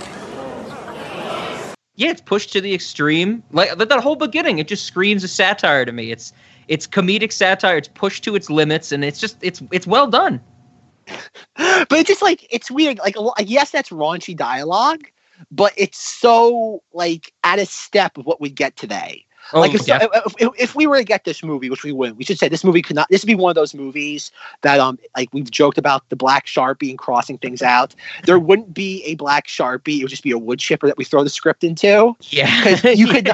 yeah, 1.96 2.10
it's 2.10 2.22
pushed 2.22 2.52
to 2.54 2.62
the 2.62 2.74
extreme. 2.74 3.42
Like 3.52 3.78
that, 3.78 3.90
that 3.90 4.04
whole 4.04 4.18
beginning, 4.18 4.60
it 4.60 4.68
just 4.68 4.86
screams 4.86 5.24
a 5.24 5.30
satire 5.30 5.86
to 5.86 5.92
me. 5.92 6.12
It's 6.12 6.34
it's 6.68 6.86
comedic 6.86 7.32
satire. 7.32 7.78
It's 7.78 7.88
pushed 7.88 8.24
to 8.26 8.36
its 8.36 8.50
limits, 8.50 8.92
and 8.92 9.06
it's 9.06 9.20
just 9.20 9.38
it's 9.42 9.64
it's 9.72 9.88
well 9.88 10.08
done. 10.08 10.42
but 11.56 11.92
it's 11.92 12.10
just 12.10 12.22
like 12.22 12.46
it's 12.50 12.70
weird. 12.70 13.00
Like, 13.00 13.16
yes, 13.40 13.72
that's 13.72 13.90
raunchy 13.90 14.36
dialogue, 14.36 15.06
but 15.52 15.74
it's 15.78 16.00
so 16.00 16.84
like 16.94 17.34
at 17.44 17.60
a 17.60 17.66
step 17.66 18.18
of 18.18 18.26
what 18.26 18.42
we 18.42 18.50
get 18.50 18.76
today. 18.76 19.26
Oh, 19.52 19.60
like 19.60 19.74
if, 19.74 19.86
yeah. 19.88 20.08
if, 20.40 20.54
if, 20.58 20.76
we 20.76 20.88
were 20.88 20.98
to 20.98 21.04
get 21.04 21.26
this 21.26 21.44
movie, 21.44 21.70
which 21.70 21.84
we 21.84 21.92
wouldn't, 21.92 22.18
we 22.18 22.24
should 22.24 22.40
say 22.40 22.48
this 22.48 22.64
movie 22.64 22.82
could 22.82 22.96
not. 22.96 23.08
This 23.10 23.24
would 23.24 23.28
be 23.28 23.36
one 23.36 23.50
of 23.50 23.56
those 23.56 23.74
movies 23.74 24.32
that 24.62 24.80
um 24.80 24.98
like 25.18 25.30
we've 25.34 25.52
joked 25.52 25.78
about 25.78 26.08
the 26.10 26.16
black 26.16 26.46
sharpie 26.46 26.90
and 26.90 26.98
crossing 26.98 27.38
things 27.38 27.62
out. 27.62 27.94
There 28.26 28.40
wouldn't 28.40 28.74
be 28.74 29.04
a 29.04 29.16
black 29.16 29.48
sharpie. 29.48 30.00
It 30.00 30.04
would 30.04 30.10
just 30.10 30.24
be 30.24 30.32
a 30.32 30.38
wood 30.38 30.60
chipper 30.60 30.88
that 30.88 30.98
we 30.98 31.04
throw 31.04 31.24
the 31.24 31.30
script 31.30 31.64
into. 31.64 32.16
yeah, 32.22 32.64
Because 32.64 32.98
you 32.98 33.08
could, 33.08 33.32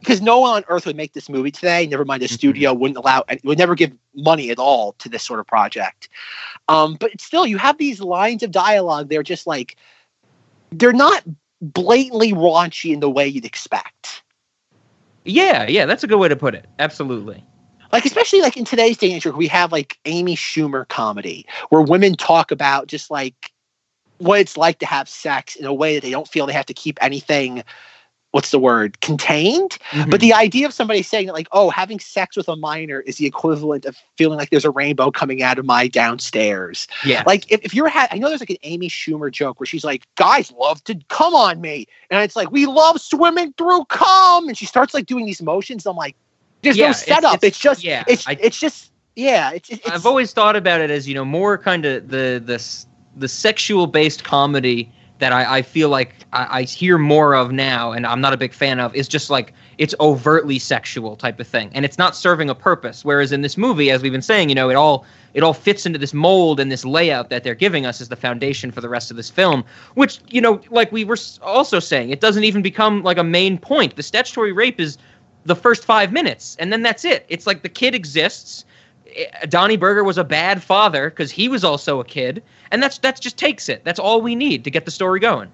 because 0.00 0.20
no 0.22 0.40
one 0.40 0.56
on 0.56 0.64
earth 0.68 0.84
would 0.86 0.96
make 0.96 1.12
this 1.12 1.28
movie 1.28 1.52
today. 1.52 1.86
Never 1.86 2.04
mind, 2.04 2.22
the 2.22 2.26
Mm-hmm. 2.26 2.34
studio 2.34 2.74
wouldn't 2.74 2.98
allow, 2.98 3.24
it 3.28 3.44
would 3.44 3.58
never 3.58 3.74
give 3.74 3.92
money 4.14 4.50
at 4.50 4.58
all 4.58 4.92
to 4.94 5.08
this 5.08 5.22
sort 5.22 5.38
of 5.40 5.46
project. 5.46 6.08
Um, 6.68 6.96
but 6.98 7.20
still, 7.20 7.46
you 7.46 7.58
have 7.58 7.78
these 7.78 8.00
lines 8.00 8.42
of 8.42 8.50
dialogue. 8.50 9.08
They're 9.08 9.22
just 9.22 9.46
like, 9.46 9.76
they're 10.70 10.92
not 10.92 11.22
blatantly 11.62 12.32
raunchy 12.32 12.92
in 12.92 13.00
the 13.00 13.08
way 13.08 13.26
you'd 13.26 13.44
expect. 13.44 14.22
yeah, 15.24 15.66
yeah. 15.68 15.86
That's 15.86 16.02
a 16.02 16.06
good 16.08 16.18
way 16.18 16.28
to 16.28 16.36
put 16.36 16.54
it. 16.54 16.66
Absolutely. 16.78 17.44
Like, 17.92 18.04
especially 18.04 18.40
like 18.40 18.56
in 18.56 18.64
today's 18.64 18.96
day 18.96 19.12
and 19.12 19.16
age, 19.16 19.26
we 19.26 19.46
have 19.48 19.70
like 19.70 19.98
Amy 20.06 20.34
Schumer 20.34 20.88
comedy, 20.88 21.46
where 21.68 21.82
women 21.82 22.14
talk 22.14 22.50
about 22.50 22.86
just 22.88 23.10
like 23.10 23.52
what 24.18 24.40
it's 24.40 24.56
like 24.56 24.78
to 24.78 24.86
have 24.86 25.08
sex 25.08 25.56
in 25.56 25.66
a 25.66 25.74
way 25.74 25.94
that 25.94 26.02
they 26.02 26.10
don't 26.10 26.28
feel 26.28 26.46
they 26.46 26.52
have 26.52 26.66
to 26.66 26.74
keep 26.74 26.98
anything. 27.02 27.62
What's 28.32 28.50
the 28.50 28.58
word? 28.58 29.00
Contained. 29.00 29.78
Mhm. 29.90 30.10
But 30.10 30.20
the 30.20 30.32
idea 30.34 30.66
of 30.66 30.72
somebody 30.74 31.02
saying 31.02 31.26
that, 31.26 31.32
like, 31.34 31.48
oh, 31.52 31.70
having 31.70 32.00
sex 32.00 32.36
with 32.36 32.48
a 32.48 32.56
minor 32.56 33.00
is 33.00 33.16
the 33.16 33.26
equivalent 33.26 33.84
of 33.84 33.96
feeling 34.16 34.38
like 34.38 34.50
there's 34.50 34.64
a 34.64 34.70
rainbow 34.70 35.10
coming 35.10 35.42
out 35.42 35.58
of 35.58 35.64
my 35.66 35.86
downstairs. 35.86 36.88
yeah, 37.04 37.22
Like, 37.26 37.50
if, 37.52 37.60
if 37.62 37.74
you're, 37.74 37.88
ha- 37.88 38.08
I 38.10 38.18
know 38.18 38.28
there's 38.28 38.40
like 38.40 38.50
an 38.50 38.56
Amy 38.62 38.88
Schumer 38.88 39.30
joke 39.30 39.60
where 39.60 39.66
she's 39.66 39.84
like, 39.84 40.06
guys 40.16 40.50
love 40.52 40.82
to 40.84 40.98
come 41.08 41.34
on 41.34 41.60
me. 41.60 41.86
And 42.10 42.22
it's 42.22 42.34
like, 42.36 42.50
we 42.50 42.66
love 42.66 43.00
swimming 43.00 43.52
through 43.58 43.84
cum. 43.86 44.48
And 44.48 44.56
she 44.56 44.66
starts 44.66 44.94
like 44.94 45.06
doing 45.06 45.26
these 45.26 45.42
motions. 45.42 45.86
I'm 45.86 45.96
like, 45.96 46.16
there's 46.62 46.76
Yeah, 46.76 46.86
no 46.88 46.92
setup. 46.92 47.34
It's, 47.34 47.44
it's- 47.44 47.58
just, 47.58 47.84
yeah, 47.84 48.04
it's, 48.08 48.26
I- 48.26 48.38
it's 48.40 48.58
just 48.58 48.90
yeah, 49.14 49.50
it's, 49.50 49.68
it's 49.68 49.86
I've 49.90 50.06
always 50.06 50.32
thought 50.32 50.56
about 50.56 50.80
it 50.80 50.90
as 50.90 51.06
you 51.06 51.14
know 51.14 51.24
more 51.24 51.58
kind 51.58 51.84
of 51.84 52.08
the 52.08 52.42
the 52.42 52.84
the 53.14 53.28
sexual 53.28 53.86
based 53.86 54.24
comedy 54.24 54.90
that 55.22 55.32
I, 55.32 55.58
I 55.58 55.62
feel 55.62 55.88
like 55.88 56.16
I, 56.32 56.58
I 56.58 56.62
hear 56.64 56.98
more 56.98 57.36
of 57.36 57.52
now, 57.52 57.92
and 57.92 58.04
I'm 58.04 58.20
not 58.20 58.32
a 58.32 58.36
big 58.36 58.52
fan 58.52 58.80
of. 58.80 58.92
Is 58.94 59.06
just 59.06 59.30
like 59.30 59.54
it's 59.78 59.94
overtly 60.00 60.58
sexual 60.58 61.14
type 61.14 61.38
of 61.38 61.46
thing, 61.46 61.70
and 61.74 61.84
it's 61.84 61.96
not 61.96 62.16
serving 62.16 62.50
a 62.50 62.56
purpose. 62.56 63.04
Whereas 63.04 63.30
in 63.30 63.40
this 63.40 63.56
movie, 63.56 63.92
as 63.92 64.02
we've 64.02 64.10
been 64.10 64.20
saying, 64.20 64.48
you 64.48 64.56
know, 64.56 64.68
it 64.68 64.74
all 64.74 65.06
it 65.32 65.44
all 65.44 65.54
fits 65.54 65.86
into 65.86 65.96
this 65.98 66.12
mold 66.12 66.58
and 66.58 66.72
this 66.72 66.84
layout 66.84 67.30
that 67.30 67.44
they're 67.44 67.54
giving 67.54 67.86
us 67.86 68.00
as 68.00 68.08
the 68.08 68.16
foundation 68.16 68.72
for 68.72 68.80
the 68.80 68.88
rest 68.88 69.12
of 69.12 69.16
this 69.16 69.30
film. 69.30 69.64
Which 69.94 70.18
you 70.28 70.40
know, 70.40 70.60
like 70.70 70.90
we 70.90 71.04
were 71.04 71.18
also 71.40 71.78
saying, 71.78 72.10
it 72.10 72.20
doesn't 72.20 72.42
even 72.42 72.60
become 72.60 73.04
like 73.04 73.18
a 73.18 73.24
main 73.24 73.58
point. 73.58 73.94
The 73.94 74.02
statutory 74.02 74.52
rape 74.52 74.80
is 74.80 74.98
the 75.44 75.56
first 75.56 75.84
five 75.84 76.12
minutes, 76.12 76.56
and 76.58 76.72
then 76.72 76.82
that's 76.82 77.04
it. 77.04 77.24
It's 77.28 77.46
like 77.46 77.62
the 77.62 77.68
kid 77.68 77.94
exists. 77.94 78.64
Eh, 79.14 79.46
Donnie 79.46 79.76
Berger 79.76 80.04
was 80.04 80.18
a 80.18 80.24
bad 80.24 80.62
father 80.62 81.10
because 81.10 81.30
he 81.30 81.48
was 81.48 81.64
also 81.64 82.00
a 82.00 82.04
kid, 82.04 82.42
and 82.70 82.82
that's 82.82 82.98
that's 82.98 83.20
just 83.20 83.36
takes 83.36 83.68
it. 83.68 83.84
That's 83.84 83.98
all 83.98 84.20
we 84.20 84.34
need 84.34 84.64
to 84.64 84.70
get 84.70 84.84
the 84.84 84.90
story 84.90 85.20
going. 85.20 85.50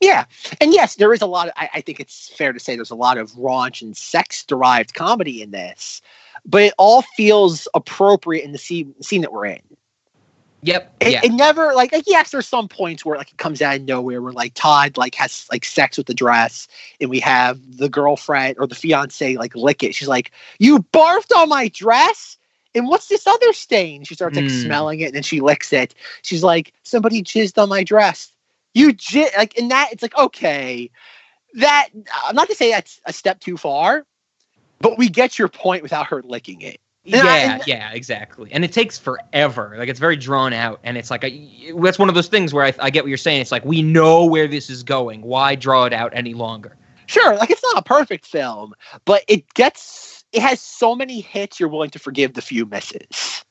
Yeah, 0.00 0.24
and 0.60 0.72
yes, 0.72 0.96
there 0.96 1.12
is 1.12 1.22
a 1.22 1.26
lot. 1.26 1.48
Of, 1.48 1.54
I, 1.56 1.70
I 1.74 1.80
think 1.80 2.00
it's 2.00 2.28
fair 2.30 2.52
to 2.52 2.60
say 2.60 2.76
there's 2.76 2.90
a 2.90 2.96
lot 2.96 3.16
of 3.16 3.30
raunch 3.32 3.80
and 3.80 3.96
sex-derived 3.96 4.94
comedy 4.94 5.40
in 5.40 5.50
this, 5.50 6.02
but 6.44 6.62
it 6.62 6.74
all 6.78 7.02
feels 7.16 7.68
appropriate 7.74 8.44
in 8.44 8.52
the 8.52 8.58
scene, 8.58 8.94
scene 9.00 9.20
that 9.22 9.32
we're 9.32 9.46
in. 9.46 9.60
Yep. 10.62 10.94
It, 11.00 11.12
yeah. 11.12 11.20
it 11.22 11.32
never 11.32 11.72
like, 11.74 11.92
like 11.92 12.04
yes, 12.06 12.32
there's 12.32 12.48
some 12.48 12.68
points 12.68 13.04
where 13.04 13.16
like 13.16 13.30
it 13.30 13.36
comes 13.36 13.62
out 13.62 13.76
of 13.76 13.82
nowhere 13.82 14.20
where 14.20 14.32
like 14.32 14.54
Todd 14.54 14.96
like 14.96 15.14
has 15.14 15.46
like 15.52 15.64
sex 15.64 15.96
with 15.96 16.08
the 16.08 16.14
dress, 16.14 16.66
and 17.00 17.08
we 17.08 17.20
have 17.20 17.60
the 17.78 17.88
girlfriend 17.88 18.56
or 18.58 18.66
the 18.66 18.74
fiance 18.74 19.36
like 19.36 19.54
lick 19.54 19.84
it. 19.84 19.94
She's 19.94 20.08
like, 20.08 20.32
"You 20.58 20.80
barfed 20.92 21.34
on 21.36 21.48
my 21.48 21.68
dress." 21.68 22.37
And 22.74 22.86
what's 22.88 23.08
this 23.08 23.26
other 23.26 23.52
stain? 23.52 24.04
She 24.04 24.14
starts 24.14 24.36
like 24.36 24.48
Hmm. 24.48 24.56
smelling 24.62 25.00
it, 25.00 25.06
and 25.06 25.14
then 25.14 25.22
she 25.22 25.40
licks 25.40 25.72
it. 25.72 25.94
She's 26.22 26.42
like, 26.44 26.72
"Somebody 26.82 27.22
jizzed 27.22 27.60
on 27.60 27.68
my 27.68 27.82
dress." 27.82 28.30
You 28.74 28.92
jizz 28.92 29.36
like 29.36 29.56
in 29.58 29.68
that. 29.68 29.88
It's 29.92 30.02
like 30.02 30.16
okay, 30.16 30.90
that 31.54 31.88
I'm 32.24 32.36
not 32.36 32.48
to 32.48 32.54
say 32.54 32.70
that's 32.70 33.00
a 33.06 33.12
step 33.12 33.40
too 33.40 33.56
far, 33.56 34.06
but 34.80 34.98
we 34.98 35.08
get 35.08 35.38
your 35.38 35.48
point 35.48 35.82
without 35.82 36.06
her 36.08 36.22
licking 36.22 36.60
it. 36.62 36.80
and 37.10 37.22
I- 37.22 37.24
yeah, 37.24 37.52
and- 37.54 37.66
yeah, 37.66 37.90
exactly. 37.92 38.50
And 38.52 38.64
it 38.66 38.72
takes 38.72 38.98
forever. 38.98 39.74
Like 39.78 39.88
it's 39.88 39.98
very 40.00 40.16
drawn 40.16 40.52
out, 40.52 40.78
and 40.84 40.98
it's 40.98 41.10
like 41.10 41.24
a, 41.24 41.72
that's 41.80 41.98
one 41.98 42.10
of 42.10 42.14
those 42.14 42.28
things 42.28 42.52
where 42.52 42.66
I, 42.66 42.74
I 42.78 42.90
get 42.90 43.02
what 43.02 43.08
you're 43.08 43.16
saying. 43.16 43.40
It's 43.40 43.50
like 43.52 43.64
we 43.64 43.80
know 43.80 44.26
where 44.26 44.46
this 44.46 44.68
is 44.68 44.82
going. 44.82 45.22
Why 45.22 45.54
draw 45.54 45.84
it 45.86 45.92
out 45.94 46.12
any 46.14 46.34
longer? 46.34 46.76
sure 47.06 47.34
like 47.36 47.50
it's 47.50 47.62
not 47.62 47.78
a 47.78 47.82
perfect 47.82 48.26
film 48.26 48.74
but 49.06 49.24
it 49.28 49.54
gets 49.54 50.17
it 50.32 50.42
has 50.42 50.60
so 50.60 50.94
many 50.94 51.20
hits 51.20 51.58
you're 51.58 51.68
willing 51.68 51.90
to 51.90 51.98
forgive 51.98 52.34
the 52.34 52.42
few 52.42 52.66
misses. 52.66 53.44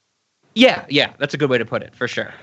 Yeah, 0.55 0.86
yeah, 0.89 1.13
that's 1.17 1.34
a 1.34 1.38
good 1.38 1.49
way 1.49 1.57
to 1.57 1.65
put 1.65 1.82
it 1.84 1.95
for 1.95 2.07
sure. 2.07 2.34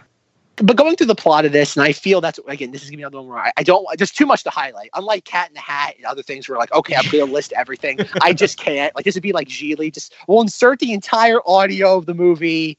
but 0.56 0.76
going 0.76 0.94
through 0.94 1.08
the 1.08 1.16
plot 1.16 1.44
of 1.44 1.50
this 1.50 1.76
and 1.76 1.82
i 1.84 1.90
feel 1.92 2.20
that's 2.20 2.38
again 2.46 2.70
this 2.70 2.84
is 2.84 2.88
gonna 2.88 2.98
be 2.98 3.02
another 3.02 3.18
one 3.18 3.26
where 3.26 3.38
i, 3.38 3.52
I 3.56 3.64
don't 3.64 3.84
there's 3.98 4.12
too 4.12 4.24
much 4.26 4.44
to 4.44 4.50
highlight. 4.50 4.88
Unlike 4.94 5.24
cat 5.24 5.48
in 5.48 5.54
the 5.54 5.60
hat 5.60 5.94
and 5.96 6.06
other 6.06 6.22
things 6.22 6.48
where 6.48 6.58
like 6.58 6.72
okay 6.72 6.94
i'm 6.94 7.04
gonna 7.10 7.24
list 7.24 7.52
everything 7.56 7.98
i 8.22 8.32
just 8.32 8.56
can't. 8.58 8.94
Like 8.94 9.04
this 9.04 9.16
would 9.16 9.22
be 9.22 9.32
like 9.32 9.48
Geely 9.48 9.92
just 9.92 10.14
we'll 10.28 10.42
insert 10.42 10.78
the 10.78 10.92
entire 10.92 11.40
audio 11.44 11.96
of 11.96 12.06
the 12.06 12.14
movie 12.14 12.78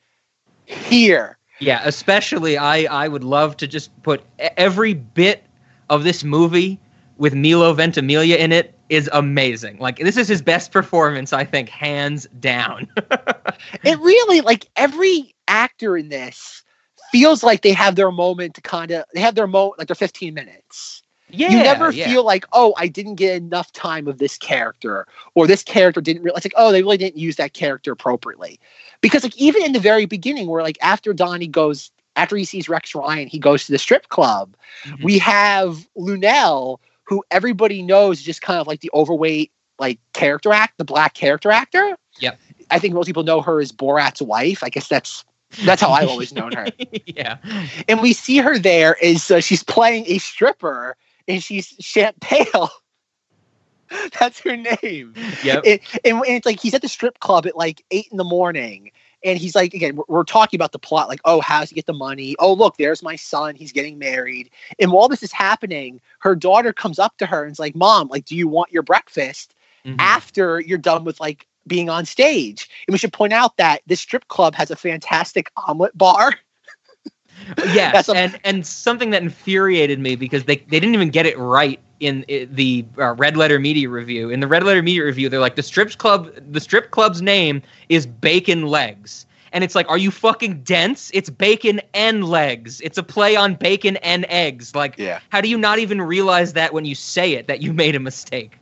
here. 0.66 1.38
Yeah, 1.60 1.82
especially 1.84 2.58
I 2.58 2.84
I 2.84 3.08
would 3.08 3.24
love 3.24 3.58
to 3.58 3.68
just 3.68 3.92
put 4.04 4.24
every 4.40 4.94
bit 4.94 5.44
of 5.90 6.04
this 6.04 6.24
movie 6.24 6.80
with 7.18 7.34
Milo 7.34 7.74
Ventimiglia 7.74 8.38
in 8.38 8.52
it 8.52 8.78
is 8.90 9.10
amazing. 9.14 9.80
Like 9.80 9.98
this 9.98 10.18
is 10.18 10.28
his 10.28 10.42
best 10.42 10.72
performance, 10.72 11.34
I 11.34 11.44
think, 11.44 11.70
hands 11.70 12.28
down. 12.40 12.88
it 13.84 14.00
really 14.00 14.42
like 14.42 14.68
every 14.76 15.34
actor 15.48 15.98
in 15.98 16.10
this 16.10 16.64
feels 17.12 17.44
like 17.44 17.62
they 17.62 17.72
have 17.72 17.96
their 17.96 18.12
moment 18.12 18.56
to 18.56 18.62
kind 18.62 18.92
of 18.92 19.06
they 19.14 19.22
have 19.22 19.36
their 19.36 19.48
moment 19.48 19.80
like 19.80 19.88
their 19.88 19.96
15 19.96 20.34
minutes 20.34 21.04
yeah, 21.30 21.50
you 21.50 21.58
never 21.58 21.92
yeah. 21.92 22.08
feel 22.08 22.24
like, 22.24 22.46
oh, 22.54 22.74
I 22.78 22.88
didn't 22.88 23.16
get 23.16 23.42
enough 23.42 23.72
time 23.72 24.08
of 24.08 24.20
this 24.20 24.38
character, 24.38 25.08
or 25.34 25.48
this 25.48 25.64
character 25.64 26.02
didn't 26.02 26.24
realize, 26.24 26.46
like, 26.46 26.54
oh, 26.56 26.72
they 26.72 26.84
really 26.84 26.98
didn't 26.98 27.18
use 27.18 27.36
that 27.38 27.54
character 27.54 27.92
appropriately. 27.92 28.60
Because, 29.02 29.24
like, 29.24 29.36
even 29.36 29.64
in 29.64 29.74
the 29.74 29.80
very 29.80 30.06
beginning, 30.06 30.48
where 30.48 30.62
like 30.62 30.78
after 30.82 31.14
Donnie 31.14 31.48
goes, 31.48 31.92
after 32.16 32.38
he 32.38 32.46
sees 32.46 32.70
Rex 32.70 32.94
Ryan, 32.94 33.28
he 33.28 33.40
goes 33.40 33.66
to 33.66 33.72
the 33.72 33.80
strip 33.80 34.10
club. 34.10 34.56
Mhm. 34.84 35.04
We 35.04 35.18
have 35.20 35.88
Luenell, 35.98 36.78
who 37.06 37.24
everybody 37.32 37.82
knows 37.82 38.20
is 38.20 38.26
just 38.26 38.42
kind 38.42 38.60
of 38.60 38.68
like 38.68 38.82
the 38.82 38.92
overweight, 38.94 39.52
like 39.80 40.00
character 40.14 40.52
act, 40.52 40.78
the 40.78 40.86
black 40.86 41.14
character 41.14 41.52
actor. 41.52 41.98
Yep. 42.20 42.40
I 42.72 42.80
think 42.80 42.94
most 42.94 43.08
people 43.08 43.24
know 43.24 43.42
her 43.42 43.60
as 43.62 43.72
Borat's 43.72 44.22
wife. 44.22 44.64
I 44.64 44.70
guess 44.70 44.88
that's 44.88 45.24
that's 45.64 45.82
how 45.82 45.92
I've 45.92 46.10
always 46.10 46.34
known 46.34 46.52
her 46.54 46.68
yeah. 47.06 47.38
and 47.88 48.02
we 48.02 48.14
see 48.14 48.38
her 48.38 48.58
there 48.58 48.98
is 49.02 49.30
uh, 49.32 49.40
she's 49.40 49.64
playing 49.64 50.04
a 50.08 50.18
stripper 50.18 50.98
and 51.28 51.42
she's 51.42 51.68
champagne 51.80 52.46
that's 54.20 54.40
her 54.42 54.58
name 54.58 55.14
Yep. 55.44 55.64
and, 55.66 55.80
and, 56.04 56.18
and 56.18 56.26
it's 56.28 56.46
like 56.46 56.60
he's 56.60 56.74
at 56.74 56.82
the 56.82 56.90
strip 56.90 57.20
club 57.20 57.46
at 57.46 57.56
like 57.56 57.84
eight 57.92 58.08
in 58.12 58.18
the 58.18 58.24
morning 58.24 58.92
and 59.26 59.38
he's 59.38 59.56
like 59.56 59.74
again 59.74 59.96
we're, 59.98 60.06
we're 60.08 60.24
talking 60.24 60.58
about 60.58 60.72
the 60.72 60.80
plot 60.80 61.10
like 61.10 61.20
oh 61.26 61.42
how 61.42 61.60
does 61.60 61.70
he 61.70 61.76
get 61.76 61.86
the 61.88 61.94
money? 61.94 62.36
Oh 62.40 62.54
look 62.54 62.78
there's 62.78 63.04
my 63.04 63.18
son 63.18 63.56
he's 63.56 63.74
getting 63.74 63.98
married. 64.00 64.50
And 64.80 64.92
while 64.94 65.10
this 65.10 65.24
is 65.24 65.34
happening 65.34 66.00
her 66.20 66.36
daughter 66.36 66.72
comes 66.72 67.00
up 67.00 67.18
to 67.18 67.26
her 67.26 67.44
and 67.44 67.52
is 67.52 67.60
like 67.60 67.76
mom 67.76 68.08
like 68.08 68.26
do 68.26 68.36
you 68.38 68.48
want 68.48 68.72
your 68.72 68.84
breakfast 68.84 69.54
Mhm. 69.86 69.98
after 70.00 70.60
you're 70.62 70.78
done 70.80 71.04
with 71.04 71.20
like 71.20 71.48
being 71.68 71.90
on 71.90 72.06
stage? 72.06 72.70
And 72.88 72.94
we 72.94 72.98
should 72.98 73.14
point 73.14 73.34
out 73.34 73.58
that 73.58 73.82
this 73.88 74.00
strip 74.00 74.28
club 74.30 74.56
has 74.56 74.72
a 74.72 74.76
fantastic 74.76 75.52
omelet 75.58 75.98
bar. 75.98 76.34
Yes, 77.74 78.10
a- 78.10 78.16
and 78.16 78.40
and 78.44 78.66
something 78.66 79.10
that 79.12 79.22
infuriated 79.22 80.00
me 80.00 80.16
because 80.16 80.46
they, 80.46 80.56
they 80.58 80.80
didn't 80.80 80.96
even 80.96 81.10
get 81.10 81.26
it 81.26 81.38
right 81.38 81.80
in 82.00 82.26
the 82.28 82.86
uh, 82.98 83.14
Red 83.14 83.38
Letter 83.38 83.60
Media 83.60 83.90
review. 83.90 84.30
In 84.30 84.40
the 84.40 84.48
Red 84.48 84.64
Letter 84.64 84.82
Media 84.82 85.06
review, 85.06 85.30
they're 85.30 85.40
like 85.40 85.56
the 85.56 85.64
strip 85.64 85.98
club 85.98 86.32
the 86.52 86.60
strip 86.60 86.92
club's 86.92 87.22
name 87.22 87.62
is 87.90 88.06
Bacon 88.06 88.68
Legs. 88.68 89.26
And 89.52 89.64
it's 89.64 89.74
like, 89.76 89.88
are 89.90 89.98
you 89.98 90.12
fucking 90.12 90.64
dense? 90.64 91.10
It's 91.14 91.30
bacon 91.30 91.80
and 91.94 92.26
legs. 92.28 92.82
It's 92.82 92.98
a 92.98 93.04
play 93.04 93.38
on 93.38 93.56
bacon 93.56 93.96
and 93.98 94.26
eggs. 94.28 94.76
Like, 94.76 94.96
Yeah. 94.98 95.20
how 95.30 95.40
do 95.40 95.48
you 95.48 95.58
not 95.58 95.80
even 95.80 96.02
realize 96.02 96.52
that 96.54 96.74
when 96.74 96.84
you 96.84 96.94
say 96.94 97.34
it 97.34 97.48
that 97.48 97.62
you 97.62 97.72
made 97.72 97.96
a 97.96 98.00
mistake? 98.00 98.60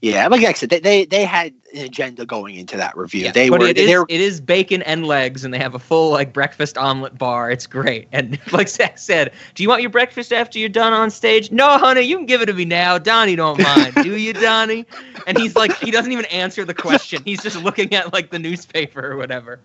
Yeah, 0.00 0.26
like 0.28 0.44
I 0.44 0.52
said, 0.52 0.70
they 0.70 0.80
they, 0.80 1.04
they 1.04 1.24
had 1.24 1.52
an 1.74 1.84
agenda 1.84 2.26
going 2.26 2.56
into 2.56 2.76
that 2.76 2.96
review. 2.96 3.24
Yeah, 3.24 3.32
they 3.32 3.48
but 3.48 3.60
were 3.60 3.66
it 3.68 3.78
is 3.78 4.04
it 4.08 4.20
is 4.20 4.40
bacon 4.40 4.82
and 4.82 5.06
legs, 5.06 5.44
and 5.44 5.52
they 5.52 5.58
have 5.58 5.74
a 5.74 5.78
full 5.78 6.10
like 6.10 6.32
breakfast 6.32 6.76
omelet 6.78 7.16
bar. 7.18 7.50
It's 7.50 7.66
great. 7.66 8.08
And 8.12 8.38
like 8.52 8.68
Zach 8.68 8.98
said, 8.98 9.32
do 9.54 9.62
you 9.62 9.68
want 9.68 9.82
your 9.82 9.90
breakfast 9.90 10.32
after 10.32 10.58
you're 10.58 10.68
done 10.68 10.92
on 10.92 11.10
stage? 11.10 11.50
No, 11.50 11.78
honey, 11.78 12.02
you 12.02 12.16
can 12.16 12.26
give 12.26 12.42
it 12.42 12.46
to 12.46 12.54
me 12.54 12.64
now. 12.64 12.98
Donnie 12.98 13.36
don't 13.36 13.60
mind. 13.62 13.94
do 14.02 14.16
you, 14.16 14.32
Donnie? 14.32 14.86
And 15.26 15.38
he's 15.38 15.56
like, 15.56 15.76
he 15.78 15.90
doesn't 15.90 16.12
even 16.12 16.24
answer 16.26 16.64
the 16.64 16.74
question. 16.74 17.22
He's 17.24 17.42
just 17.42 17.56
looking 17.62 17.94
at 17.94 18.12
like 18.12 18.30
the 18.30 18.38
newspaper 18.38 19.12
or 19.12 19.16
whatever. 19.16 19.60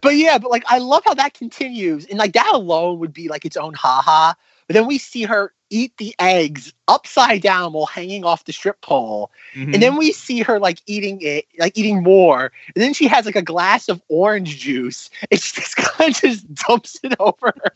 but 0.00 0.16
yeah, 0.16 0.38
but 0.38 0.50
like 0.50 0.64
I 0.68 0.78
love 0.78 1.02
how 1.04 1.14
that 1.14 1.34
continues, 1.34 2.06
and 2.06 2.18
like 2.18 2.32
that 2.32 2.50
alone 2.52 2.98
would 3.00 3.12
be 3.12 3.28
like 3.28 3.44
its 3.44 3.56
own 3.56 3.74
haha. 3.74 4.34
But 4.68 4.74
then 4.74 4.86
we 4.86 4.98
see 4.98 5.24
her 5.24 5.52
eat 5.72 5.96
the 5.96 6.14
eggs 6.18 6.72
upside 6.88 7.40
down 7.42 7.72
while 7.72 7.86
hanging 7.86 8.24
off 8.24 8.44
the 8.44 8.52
strip 8.52 8.80
pole, 8.82 9.30
Mhm. 9.56 9.74
and 9.74 9.82
then 9.82 9.96
we 9.96 10.12
see 10.12 10.40
her 10.42 10.58
like 10.60 10.80
eating 10.86 11.18
it, 11.22 11.46
like 11.58 11.76
eating 11.76 12.02
more, 12.02 12.52
and 12.74 12.82
then 12.82 12.92
she 12.94 13.08
has 13.08 13.24
like 13.26 13.36
a 13.36 13.42
glass 13.42 13.88
of 13.88 14.02
orange 14.08 14.58
juice, 14.58 15.10
and 15.30 15.40
she 15.40 15.60
just 15.60 15.76
kind 15.76 16.14
of 16.14 16.20
just 16.20 16.54
dumps 16.54 16.98
it 17.02 17.14
over 17.18 17.52
her. 17.56 17.72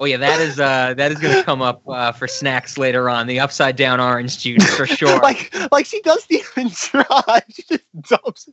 oh 0.00 0.04
yeah, 0.04 0.16
that 0.16 0.40
is 0.40 0.58
uh 0.60 0.94
that 0.96 1.10
is 1.12 1.18
gonna 1.18 1.42
come 1.44 1.62
up 1.62 1.82
uh, 1.88 2.12
for 2.12 2.26
snacks 2.28 2.76
later 2.78 3.08
on. 3.08 3.26
The 3.26 3.40
upside 3.40 3.76
down 3.76 4.00
orange 4.00 4.38
juice 4.38 4.64
for 4.76 4.86
sure. 4.98 5.18
like 5.20 5.52
like 5.72 5.86
she 5.86 6.00
does 6.02 6.24
the 6.26 6.38
try. 6.74 7.40
She 7.50 7.62
just 7.62 7.84
dumps. 8.02 8.48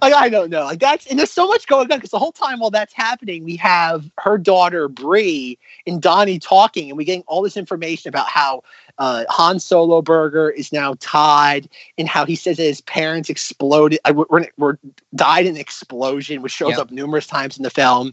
Like 0.00 0.14
I 0.14 0.28
don't 0.28 0.50
know. 0.50 0.64
Like 0.64 0.80
that's 0.80 1.06
and 1.06 1.18
there's 1.18 1.30
so 1.30 1.46
much 1.46 1.66
going 1.66 1.90
on 1.92 1.98
because 1.98 2.10
the 2.10 2.18
whole 2.18 2.32
time 2.32 2.60
while 2.60 2.70
that's 2.70 2.92
happening, 2.92 3.44
we 3.44 3.56
have 3.56 4.10
her 4.18 4.38
daughter 4.38 4.88
Bree 4.88 5.58
and 5.86 6.00
Donnie 6.00 6.38
talking, 6.38 6.88
and 6.88 6.96
we're 6.96 7.04
getting 7.04 7.24
all 7.26 7.42
this 7.42 7.56
information 7.56 8.08
about 8.08 8.26
how 8.28 8.62
uh, 8.98 9.24
Han 9.28 9.60
Solo 9.60 10.02
Berger 10.02 10.50
is 10.50 10.72
now 10.72 10.94
tied, 10.98 11.68
and 11.98 12.08
how 12.08 12.24
he 12.24 12.34
says 12.34 12.56
that 12.56 12.64
his 12.64 12.80
parents 12.80 13.30
exploded, 13.30 14.00
uh, 14.04 14.12
were, 14.12 14.48
were 14.58 14.78
died 15.14 15.46
in 15.46 15.54
an 15.54 15.60
explosion, 15.60 16.42
which 16.42 16.52
shows 16.52 16.78
up 16.78 16.90
numerous 16.90 17.26
times 17.26 17.56
in 17.56 17.62
the 17.62 17.70
film. 17.70 18.12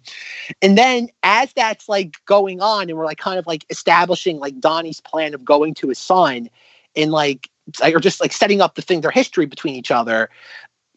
And 0.61 0.77
then 0.77 1.09
as 1.23 1.51
that's 1.53 1.89
like 1.89 2.23
going 2.25 2.61
on, 2.61 2.89
and 2.89 2.97
we're 2.97 3.05
like 3.05 3.17
kind 3.17 3.39
of 3.39 3.47
like 3.47 3.65
establishing 3.69 4.37
like 4.37 4.59
Donnie's 4.59 5.01
plan 5.01 5.33
of 5.33 5.43
going 5.43 5.73
to 5.75 5.89
his 5.89 5.99
son, 5.99 6.49
and 6.95 7.11
like 7.11 7.49
or 7.83 7.99
just 7.99 8.19
like 8.19 8.33
setting 8.33 8.61
up 8.61 8.75
the 8.75 8.81
thing, 8.81 9.01
their 9.01 9.11
history 9.11 9.45
between 9.45 9.75
each 9.75 9.91
other. 9.91 10.29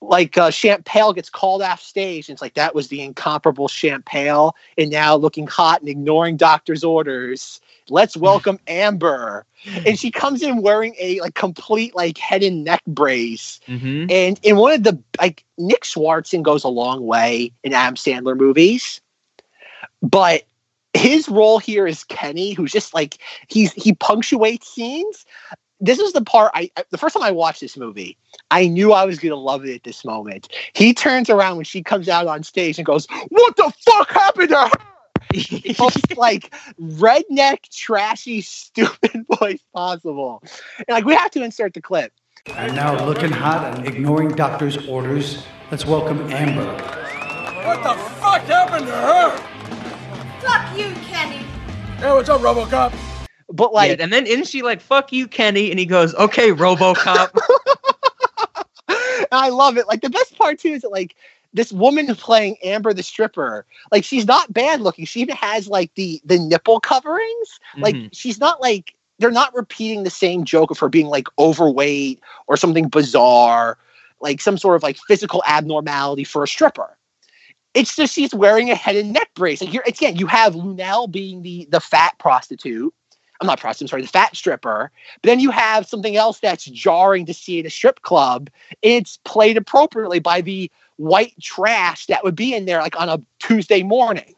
Like 0.02 0.36
uh, 0.36 0.50
Champale 0.50 1.14
gets 1.14 1.30
called 1.30 1.62
off 1.62 1.80
stage, 1.80 2.28
and 2.28 2.34
it's 2.34 2.42
like 2.42 2.54
that 2.54 2.74
was 2.74 2.88
the 2.88 3.00
incomparable 3.00 3.68
Champale, 3.68 4.52
and 4.76 4.90
now 4.90 5.14
looking 5.14 5.46
hot 5.46 5.80
and 5.80 5.88
ignoring 5.88 6.36
doctor's 6.36 6.82
orders. 6.82 7.60
Let's 7.88 8.16
welcome 8.28 8.58
Amber, 8.66 9.46
and 9.86 9.98
she 9.98 10.10
comes 10.10 10.42
in 10.42 10.60
wearing 10.60 10.96
a 10.98 11.20
like 11.20 11.34
complete 11.34 11.94
like 11.94 12.18
head 12.18 12.42
and 12.42 12.64
neck 12.64 12.82
brace, 12.86 13.60
hmm 13.66 14.06
and 14.10 14.40
in 14.42 14.56
one 14.56 14.72
of 14.72 14.82
the 14.82 15.00
like 15.20 15.44
Nick 15.56 15.82
Swardson 15.84 16.42
goes 16.42 16.64
a 16.64 16.68
long 16.68 17.06
way 17.06 17.52
in 17.62 17.72
Adam 17.72 17.94
Sandler 17.94 18.36
movies, 18.36 19.00
but 20.02 20.42
his 20.94 21.28
role 21.28 21.58
here 21.58 21.86
is 21.86 22.04
Kenny, 22.04 22.52
who's 22.52 22.72
just 22.72 22.92
like 22.92 23.18
he's 23.48 23.72
he 23.74 23.94
punctuates 23.94 24.68
scenes. 24.68 25.24
This 25.82 25.98
is 25.98 26.12
the 26.12 26.22
part 26.22 26.52
I 26.54 26.70
I- 26.76 26.84
the 26.90 26.96
first 26.96 27.14
time 27.14 27.24
I 27.24 27.32
watched 27.32 27.60
this 27.60 27.76
movie, 27.76 28.16
I 28.52 28.68
knew 28.68 28.92
I 28.92 29.04
was 29.04 29.18
gonna 29.18 29.34
love 29.34 29.66
it 29.66 29.74
at 29.74 29.82
this 29.82 30.04
moment. 30.04 30.48
He 30.74 30.94
turns 30.94 31.28
around 31.28 31.56
when 31.56 31.64
she 31.64 31.82
comes 31.82 32.08
out 32.08 32.28
on 32.28 32.44
stage 32.44 32.78
and 32.78 32.86
goes, 32.86 33.08
"What 33.30 33.56
the 33.56 33.72
fuck 33.84 34.10
happened 34.12 34.50
to 34.50 34.58
her?" 34.58 34.70
The 35.32 35.74
most 35.80 36.16
like 36.16 36.54
redneck, 36.80 37.68
trashy, 37.70 38.42
stupid 38.42 39.26
voice 39.40 39.58
possible. 39.74 40.40
And 40.78 40.86
like 40.90 41.04
we 41.04 41.14
have 41.16 41.32
to 41.32 41.42
insert 41.42 41.74
the 41.74 41.82
clip. 41.82 42.12
And 42.54 42.76
now 42.76 43.04
looking 43.04 43.32
hot 43.32 43.76
and 43.76 43.86
ignoring 43.86 44.28
doctor's 44.30 44.86
orders, 44.86 45.42
let's 45.72 45.84
welcome 45.84 46.30
Amber. 46.30 46.64
What 47.66 47.82
the 47.82 47.94
fuck 48.20 48.42
happened 48.42 48.86
to 48.86 48.92
her? 48.92 49.36
Fuck 50.40 50.78
you, 50.78 50.92
Kenny. 51.10 51.44
Hey, 51.98 52.12
what's 52.12 52.28
up, 52.28 52.40
Robocop? 52.40 53.11
But 53.52 53.72
like 53.74 53.98
yeah, 53.98 54.04
and 54.04 54.12
then 54.12 54.26
isn't 54.26 54.48
she 54.48 54.62
like 54.62 54.80
"fuck 54.80 55.12
you, 55.12 55.28
Kenny"? 55.28 55.70
And 55.70 55.78
he 55.78 55.86
goes, 55.86 56.14
"Okay, 56.14 56.50
RoboCop." 56.50 57.36
I 59.32 59.48
love 59.50 59.76
it. 59.78 59.86
Like 59.86 60.00
the 60.02 60.10
best 60.10 60.36
part 60.38 60.58
too 60.58 60.70
is 60.70 60.82
that 60.82 60.90
like 60.90 61.14
this 61.52 61.72
woman 61.72 62.14
playing 62.16 62.56
Amber 62.62 62.92
the 62.92 63.02
stripper, 63.02 63.66
like 63.90 64.04
she's 64.04 64.26
not 64.26 64.52
bad 64.52 64.80
looking. 64.80 65.04
She 65.04 65.20
even 65.20 65.36
has 65.36 65.68
like 65.68 65.94
the 65.94 66.20
the 66.24 66.38
nipple 66.38 66.80
coverings. 66.80 67.58
Like 67.80 67.96
Mhm. 67.96 68.08
she's 68.12 68.40
not 68.40 68.60
like 68.60 68.94
they're 69.18 69.30
not 69.30 69.54
repeating 69.54 70.02
the 70.02 70.10
same 70.10 70.44
joke 70.44 70.70
of 70.70 70.78
her 70.78 70.88
being 70.88 71.06
like 71.06 71.28
overweight 71.38 72.20
or 72.46 72.56
something 72.56 72.88
bizarre, 72.88 73.78
like 74.20 74.40
some 74.40 74.58
sort 74.58 74.76
of 74.76 74.82
like 74.82 74.96
physical 75.06 75.42
abnormality 75.46 76.24
for 76.24 76.42
a 76.42 76.48
stripper. 76.48 76.96
It's 77.74 77.96
just 77.96 78.14
she's 78.14 78.34
wearing 78.34 78.70
a 78.70 78.74
head 78.74 78.96
and 78.96 79.12
neck 79.12 79.30
brace. 79.34 79.60
Like 79.60 79.72
you're 79.72 79.84
again, 79.86 80.16
you 80.16 80.26
have 80.26 80.54
Luenell 80.54 81.10
being 81.10 81.42
the 81.42 81.66
the 81.70 81.80
fat 81.80 82.18
prostitute. 82.18 82.92
I'm 83.42 83.46
not 83.48 83.58
prostitute, 83.60 83.86
I'm 83.86 83.90
sorry, 83.90 84.02
the 84.02 84.08
fat 84.08 84.36
stripper. 84.36 84.90
But 85.20 85.26
then 85.28 85.40
you 85.40 85.50
have 85.50 85.84
something 85.86 86.16
else 86.16 86.38
that's 86.38 86.64
jarring 86.64 87.26
to 87.26 87.34
see 87.34 87.58
in 87.58 87.66
a 87.66 87.70
strip 87.70 88.02
club. 88.02 88.48
It's 88.82 89.18
played 89.24 89.56
appropriately 89.56 90.20
by 90.20 90.40
the 90.40 90.70
white 90.96 91.34
trash 91.40 92.06
that 92.06 92.22
would 92.22 92.36
be 92.36 92.54
in 92.54 92.66
there 92.66 92.80
like 92.80 92.98
on 93.00 93.08
a 93.08 93.20
Tuesday 93.40 93.82
morning. 93.82 94.34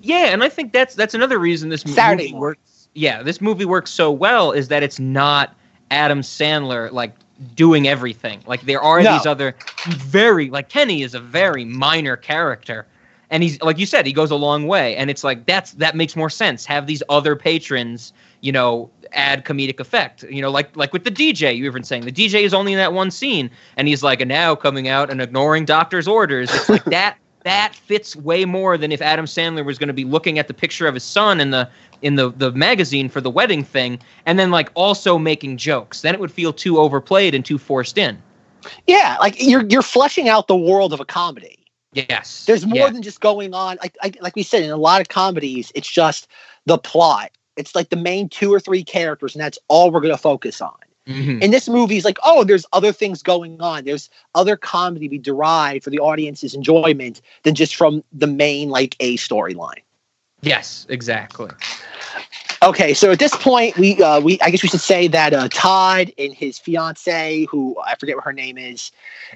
Yeah, 0.00 0.26
and 0.26 0.44
I 0.44 0.50
think 0.50 0.72
that's 0.72 0.94
that's 0.94 1.14
another 1.14 1.38
reason 1.38 1.70
this 1.70 1.80
Saturday 1.82 2.24
movie 2.24 2.34
works. 2.34 2.88
Yeah, 2.94 3.22
this 3.22 3.40
movie 3.40 3.64
works 3.64 3.90
so 3.90 4.10
well 4.10 4.52
is 4.52 4.68
that 4.68 4.82
it's 4.82 4.98
not 4.98 5.56
Adam 5.90 6.20
Sandler 6.20 6.92
like 6.92 7.14
doing 7.54 7.88
everything. 7.88 8.42
Like 8.46 8.62
there 8.62 8.82
are 8.82 9.02
No. 9.02 9.14
these 9.14 9.24
other 9.26 9.54
very 9.86 10.50
like 10.50 10.68
Kenny 10.68 11.02
is 11.02 11.14
a 11.14 11.20
very 11.20 11.64
minor 11.64 12.16
character. 12.16 12.86
And 13.30 13.42
he's 13.42 13.58
like 13.62 13.78
you 13.78 13.86
said, 13.86 14.04
he 14.04 14.12
goes 14.12 14.30
a 14.30 14.36
long 14.36 14.66
way. 14.66 14.94
And 14.96 15.08
it's 15.08 15.24
like 15.24 15.46
that's 15.46 15.72
that 15.72 15.96
makes 15.96 16.14
more 16.16 16.28
sense. 16.28 16.66
Have 16.66 16.86
these 16.86 17.02
other 17.08 17.34
patrons, 17.34 18.12
you 18.42 18.52
know, 18.52 18.90
add 19.12 19.44
comedic 19.44 19.80
effect. 19.80 20.24
You 20.24 20.42
know, 20.42 20.50
like 20.50 20.76
like 20.76 20.92
with 20.92 21.04
the 21.04 21.10
DJ, 21.10 21.56
you 21.56 21.64
even 21.64 21.84
saying 21.84 22.04
the 22.04 22.12
DJ 22.12 22.42
is 22.42 22.52
only 22.52 22.72
in 22.72 22.78
that 22.78 22.92
one 22.92 23.10
scene, 23.10 23.50
and 23.76 23.88
he's 23.88 24.02
like, 24.02 24.20
and 24.20 24.28
now 24.28 24.54
coming 24.54 24.88
out 24.88 25.10
and 25.10 25.22
ignoring 25.22 25.64
doctor's 25.64 26.06
orders. 26.06 26.52
It's 26.52 26.68
like 26.68 26.84
that 26.86 27.16
that 27.44 27.74
fits 27.74 28.14
way 28.14 28.44
more 28.44 28.76
than 28.76 28.92
if 28.92 29.00
Adam 29.02 29.24
Sandler 29.24 29.64
was 29.64 29.78
going 29.78 29.88
to 29.88 29.94
be 29.94 30.04
looking 30.04 30.38
at 30.38 30.46
the 30.48 30.54
picture 30.54 30.86
of 30.86 30.94
his 30.94 31.02
son 31.04 31.40
in 31.40 31.50
the 31.50 31.68
in 32.02 32.16
the 32.16 32.30
the 32.30 32.52
magazine 32.52 33.08
for 33.08 33.20
the 33.20 33.30
wedding 33.30 33.64
thing, 33.64 33.98
and 34.26 34.38
then 34.38 34.50
like 34.50 34.70
also 34.74 35.18
making 35.18 35.56
jokes. 35.56 36.02
Then 36.02 36.14
it 36.14 36.20
would 36.20 36.32
feel 36.32 36.52
too 36.52 36.78
overplayed 36.78 37.34
and 37.34 37.44
too 37.44 37.58
forced 37.58 37.96
in. 37.96 38.20
Yeah, 38.86 39.16
like 39.20 39.40
you're 39.40 39.64
you're 39.68 39.82
fleshing 39.82 40.28
out 40.28 40.48
the 40.48 40.56
world 40.56 40.92
of 40.92 41.00
a 41.00 41.04
comedy. 41.04 41.58
Yes, 41.94 42.46
There's 42.46 42.64
more 42.64 42.78
Yeah. 42.86 42.88
than 42.90 43.02
just 43.02 43.20
going 43.20 43.52
on. 43.52 43.76
Like, 43.82 43.96
like 44.02 44.16
like 44.22 44.34
we 44.34 44.42
said 44.42 44.62
in 44.62 44.70
a 44.70 44.76
lot 44.76 45.00
of 45.02 45.08
comedies, 45.08 45.70
it's 45.74 45.90
just 45.90 46.26
the 46.64 46.78
plot. 46.78 47.30
It's 47.56 47.74
like 47.74 47.90
the 47.90 47.96
main 47.96 48.28
two 48.28 48.52
or 48.52 48.60
three 48.60 48.84
characters, 48.84 49.34
and 49.34 49.42
that's 49.42 49.58
all 49.68 49.90
we're 49.90 50.00
going 50.00 50.14
to 50.14 50.18
focus 50.18 50.60
on. 50.60 50.74
Mhm. 51.08 51.42
In 51.42 51.50
this 51.50 51.68
movie, 51.68 51.96
is 51.96 52.04
like, 52.04 52.18
oh, 52.22 52.44
there's 52.44 52.64
other 52.72 52.92
things 52.92 53.22
going 53.22 53.60
on. 53.60 53.84
There's 53.84 54.08
other 54.34 54.56
comedy 54.56 55.06
to 55.06 55.10
be 55.10 55.18
derived 55.18 55.82
for 55.82 55.90
the 55.90 55.98
audience's 55.98 56.54
enjoyment 56.54 57.20
than 57.42 57.54
just 57.54 57.74
from 57.74 58.04
the 58.12 58.28
main 58.28 58.68
like 58.68 58.94
a 59.00 59.16
storyline. 59.16 59.82
Yes, 60.42 60.86
exactly. 60.88 61.50
Okay, 62.62 62.94
so 62.94 63.10
at 63.10 63.18
this 63.18 63.34
point, 63.34 63.76
we 63.76 64.00
uh, 64.00 64.20
we 64.20 64.40
I 64.40 64.50
guess 64.50 64.62
we 64.62 64.68
should 64.68 64.80
say 64.80 65.08
that 65.08 65.32
uh, 65.34 65.48
Todd 65.48 66.12
and 66.16 66.32
his 66.32 66.60
fiance, 66.60 67.46
who 67.46 67.76
I 67.84 67.96
forget 67.96 68.14
what 68.14 68.24
her 68.24 68.32
name 68.32 68.56
is, 68.56 68.92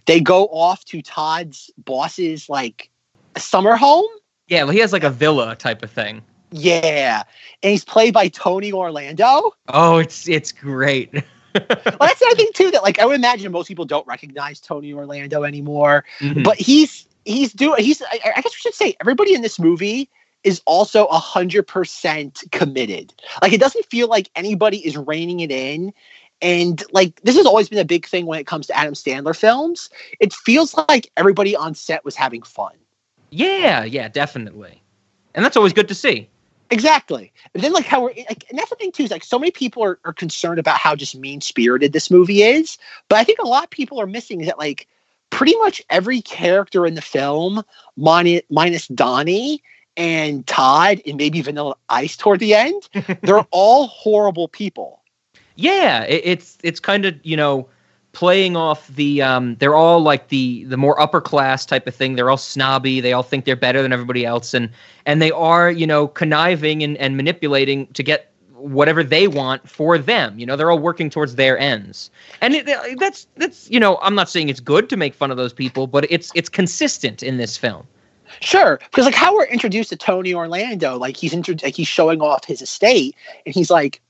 they 0.06 0.20
go 0.20 0.44
off 0.46 0.84
to 0.86 1.02
Todd's 1.02 1.70
boss's 1.78 2.48
like 2.48 2.88
summer 3.36 3.74
home. 3.74 4.06
Yeah, 4.46 4.62
well, 4.62 4.72
he 4.72 4.78
has 4.78 4.92
like 4.92 5.02
a 5.02 5.10
villa 5.10 5.56
type 5.56 5.82
of 5.82 5.90
thing. 5.90 6.22
Yeah, 6.52 7.22
and 7.62 7.70
he's 7.70 7.84
played 7.84 8.14
by 8.14 8.28
Tony 8.28 8.72
Orlando. 8.72 9.52
Oh, 9.68 9.98
it's 9.98 10.28
it's 10.28 10.52
great. 10.52 11.12
Well, 11.56 11.96
that's 12.00 12.20
the 12.20 12.26
other 12.26 12.36
thing 12.36 12.50
too 12.54 12.70
that 12.72 12.82
like 12.82 12.98
I 12.98 13.06
would 13.06 13.16
imagine 13.16 13.50
most 13.50 13.66
people 13.68 13.86
don't 13.86 14.06
recognize 14.06 14.60
Tony 14.60 14.92
Orlando 14.92 15.42
anymore, 15.42 16.04
Mhm. 16.20 16.44
but 16.44 16.58
he's 16.58 17.06
he's 17.24 17.54
doing 17.54 17.82
he's 17.82 18.02
I, 18.02 18.20
I 18.36 18.42
guess 18.42 18.52
we 18.52 18.58
should 18.58 18.74
say 18.74 18.94
everybody 19.00 19.32
in 19.32 19.40
this 19.40 19.58
movie 19.58 20.10
is 20.44 20.60
also 20.66 21.06
a 21.06 21.16
hundred 21.18 21.66
percent 21.66 22.42
committed. 22.52 23.14
Like 23.40 23.54
it 23.54 23.60
doesn't 23.60 23.86
feel 23.86 24.06
like 24.06 24.28
anybody 24.36 24.86
is 24.86 24.98
reining 24.98 25.40
it 25.40 25.50
in. 25.50 25.94
And 26.42 26.84
like 26.92 27.22
this 27.22 27.36
has 27.36 27.46
always 27.46 27.70
been 27.70 27.78
a 27.78 27.86
big 27.86 28.04
thing 28.06 28.26
when 28.26 28.38
it 28.38 28.46
comes 28.46 28.66
to 28.66 28.76
Adam 28.76 28.92
Sandler 28.92 29.34
films. 29.34 29.88
It 30.20 30.34
feels 30.34 30.74
like 30.90 31.10
everybody 31.16 31.56
on 31.56 31.74
set 31.74 32.04
was 32.04 32.14
having 32.16 32.42
fun. 32.42 32.74
yeah, 33.30 33.82
yeah, 33.82 34.08
definitely. 34.08 34.82
And 35.34 35.42
that's 35.42 35.56
always 35.56 35.72
good 35.72 35.88
to 35.88 35.94
see. 35.94 36.28
Exactly. 36.70 37.32
And 37.54 37.62
then 37.62 37.72
like 37.72 37.84
how 37.84 38.02
we're 38.02 38.14
like 38.28 38.44
and 38.50 38.58
that's 38.58 38.70
the 38.70 38.76
thing 38.76 38.92
too, 38.92 39.04
is 39.04 39.10
like 39.10 39.24
so 39.24 39.38
many 39.38 39.50
people 39.50 39.84
are, 39.84 39.98
are 40.04 40.12
concerned 40.12 40.58
about 40.58 40.78
how 40.78 40.96
just 40.96 41.16
mean 41.16 41.40
spirited 41.40 41.92
this 41.92 42.10
movie 42.10 42.42
is. 42.42 42.78
But 43.08 43.18
I 43.18 43.24
think 43.24 43.38
a 43.38 43.46
lot 43.46 43.64
of 43.64 43.70
people 43.70 44.00
are 44.00 44.06
missing 44.06 44.40
is 44.40 44.46
that 44.48 44.58
like 44.58 44.88
pretty 45.30 45.56
much 45.56 45.82
every 45.90 46.22
character 46.22 46.86
in 46.86 46.94
the 46.94 47.02
film, 47.02 47.62
minus, 47.96 48.42
minus 48.50 48.88
Donnie 48.88 49.62
and 49.96 50.46
Todd 50.46 51.00
and 51.06 51.16
maybe 51.16 51.40
Vanilla 51.40 51.76
Ice 51.88 52.16
toward 52.16 52.40
the 52.40 52.54
end, 52.54 52.88
they're 53.22 53.46
all 53.50 53.86
horrible 53.86 54.48
people. 54.48 55.02
Yeah, 55.54 56.04
it, 56.04 56.22
it's 56.24 56.58
it's 56.62 56.80
kind 56.80 57.04
of 57.04 57.14
you 57.24 57.36
know 57.36 57.68
playing 58.16 58.56
off 58.56 58.88
the 58.88 59.20
um 59.20 59.56
they're 59.56 59.74
all 59.74 60.00
like 60.00 60.28
the 60.28 60.64
the 60.64 60.78
more 60.78 60.98
upper 60.98 61.20
class 61.20 61.66
type 61.66 61.86
of 61.86 61.94
thing. 61.94 62.16
They're 62.16 62.30
all 62.30 62.38
snobby. 62.38 62.98
They 62.98 63.12
all 63.12 63.22
think 63.22 63.44
they're 63.44 63.56
better 63.56 63.82
than 63.82 63.92
everybody 63.92 64.24
else, 64.24 64.54
and 64.54 64.70
and 65.04 65.20
they 65.20 65.30
are 65.32 65.70
you 65.70 65.86
know 65.86 66.08
conniving 66.08 66.82
and, 66.82 66.96
and 66.96 67.18
manipulating 67.18 67.86
to 67.88 68.02
get 68.02 68.32
whatever 68.54 69.04
they 69.04 69.28
want 69.28 69.68
for 69.68 69.98
them. 69.98 70.38
You 70.38 70.46
know, 70.46 70.56
they're 70.56 70.70
all 70.70 70.78
working 70.78 71.10
towards 71.10 71.34
their 71.34 71.58
ends, 71.58 72.10
and 72.40 72.54
it, 72.54 72.98
that's 72.98 73.26
that's 73.36 73.70
you 73.70 73.78
know 73.78 73.98
I'm 74.00 74.14
not 74.14 74.30
saying 74.30 74.48
it's 74.48 74.60
good 74.60 74.88
to 74.88 74.96
make 74.96 75.12
fun 75.12 75.30
of 75.30 75.36
those 75.36 75.52
people, 75.52 75.86
but 75.86 76.10
it's 76.10 76.32
it's 76.34 76.48
consistent 76.48 77.22
in 77.22 77.36
this 77.36 77.58
film. 77.58 77.86
Sure, 78.40 78.80
because 78.90 79.04
like 79.04 79.14
how 79.14 79.34
we're 79.34 79.44
introduced 79.44 79.90
to 79.90 79.96
Tony 79.96 80.32
Orlando, 80.32 80.96
like 80.96 81.18
he's 81.18 81.34
intro- 81.34 81.56
like 81.62 81.76
he's 81.76 81.86
showing 81.86 82.22
off 82.22 82.46
his 82.46 82.62
estate, 82.62 83.14
and 83.44 83.54
he's 83.54 83.70
like, 83.70 84.00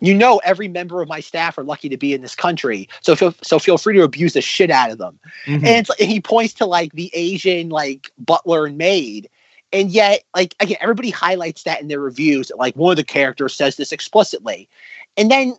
you 0.00 0.14
know, 0.14 0.40
every 0.44 0.68
member 0.68 1.00
of 1.00 1.08
my 1.08 1.20
staff 1.20 1.56
are 1.56 1.64
lucky 1.64 1.88
to 1.88 1.96
be 1.96 2.12
in 2.14 2.20
this 2.20 2.34
country, 2.34 2.88
so 3.00 3.16
feel, 3.16 3.34
so 3.42 3.58
feel 3.58 3.78
free 3.78 3.94
to 3.96 4.02
abuse 4.02 4.34
the 4.34 4.40
shit 4.42 4.70
out 4.70 4.90
of 4.90 4.98
them. 4.98 5.18
Mhm. 5.46 5.54
And 5.56 5.66
it's 5.66 5.90
and 6.00 6.10
he 6.10 6.20
points 6.20 6.54
to 6.54 6.66
like 6.66 6.92
the 6.92 7.10
Asian 7.14 7.68
like 7.70 8.10
butler 8.18 8.66
and 8.66 8.76
maid, 8.76 9.30
and 9.72 9.90
yet 9.90 10.24
like 10.34 10.54
again, 10.60 10.78
everybody 10.80 11.10
highlights 11.10 11.62
that 11.62 11.80
in 11.80 11.88
their 11.88 12.00
reviews. 12.00 12.50
Like 12.56 12.76
one 12.76 12.90
of 12.92 12.96
the 12.96 13.04
characters 13.04 13.54
says 13.54 13.76
this 13.76 13.92
explicitly, 13.92 14.68
and 15.16 15.30
then. 15.30 15.56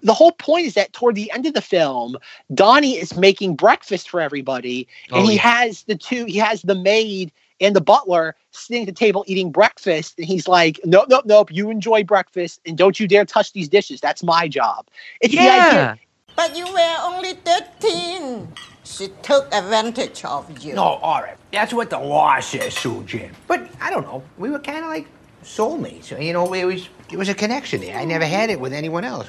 The 0.00 0.14
whole 0.14 0.30
point 0.30 0.64
is 0.64 0.74
that 0.74 0.92
toward 0.92 1.16
the 1.16 1.28
end 1.32 1.44
of 1.44 1.54
the 1.54 1.60
film, 1.60 2.18
Donnie 2.54 2.96
is 2.96 3.16
making 3.16 3.56
breakfast 3.56 4.08
for 4.08 4.20
everybody, 4.20 4.86
and 5.10 5.24
Oh, 5.24 5.26
he 5.26 5.34
yeah. 5.34 5.40
has 5.42 5.82
the 5.82 5.96
two 5.96 6.24
he 6.26 6.36
has 6.38 6.62
the 6.62 6.76
maid 6.76 7.32
and 7.60 7.74
the 7.76 7.80
butler 7.80 8.34
sitting 8.52 8.82
at 8.82 8.86
the 8.86 8.92
table 8.92 9.24
eating 9.26 9.50
breakfast 9.50 10.14
and 10.18 10.26
he's 10.26 10.46
like 10.48 10.80
nope 10.84 11.06
nope 11.08 11.24
nope 11.26 11.50
you 11.52 11.70
enjoy 11.70 12.02
breakfast 12.04 12.60
and 12.66 12.76
don't 12.78 12.98
you 13.00 13.06
dare 13.08 13.24
touch 13.24 13.52
these 13.52 13.68
dishes 13.68 14.00
that's 14.00 14.22
my 14.22 14.46
job 14.48 14.86
it's 15.20 15.32
the 15.34 15.40
idea 15.40 15.72
Yeah, 15.72 15.94
But 16.36 16.56
you 16.56 16.66
were 16.66 16.96
only 17.02 17.32
13. 17.34 18.48
She 18.84 19.08
took 19.22 19.52
advantage 19.52 20.24
of 20.24 20.58
you. 20.64 20.74
No, 20.74 20.82
all 21.02 21.20
right. 21.20 21.36
That's 21.52 21.74
what 21.74 21.90
the 21.90 21.98
law 21.98 22.38
says, 22.40 22.74
Sue 22.74 23.02
Jim. 23.04 23.32
But 23.46 23.68
I 23.80 23.90
don't 23.90 24.02
know. 24.04 24.22
We 24.38 24.48
were 24.50 24.60
kind 24.60 24.78
of 24.84 24.88
like 24.90 25.06
soulmates. 25.44 26.10
You 26.24 26.32
know, 26.32 26.52
it 26.54 26.64
was 26.64 26.88
it 27.12 27.16
was 27.18 27.28
a 27.28 27.34
connection 27.34 27.80
there. 27.80 27.96
I 27.98 28.04
never 28.04 28.24
had 28.24 28.48
it 28.50 28.58
with 28.60 28.72
anyone 28.72 29.04
else. 29.04 29.28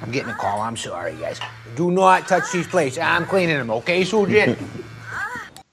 I'm 0.00 0.10
getting 0.10 0.30
a 0.30 0.34
call. 0.34 0.60
I'm 0.62 0.76
sorry, 0.76 1.12
guys. 1.16 1.38
Do 1.76 1.90
not 1.90 2.26
touch 2.26 2.50
these 2.52 2.66
plates. 2.66 2.98
I'm 2.98 3.24
cleaning 3.26 3.56
them, 3.58 3.70
okay, 3.70 4.02
Sue 4.04 4.26
Jim? 4.26 4.56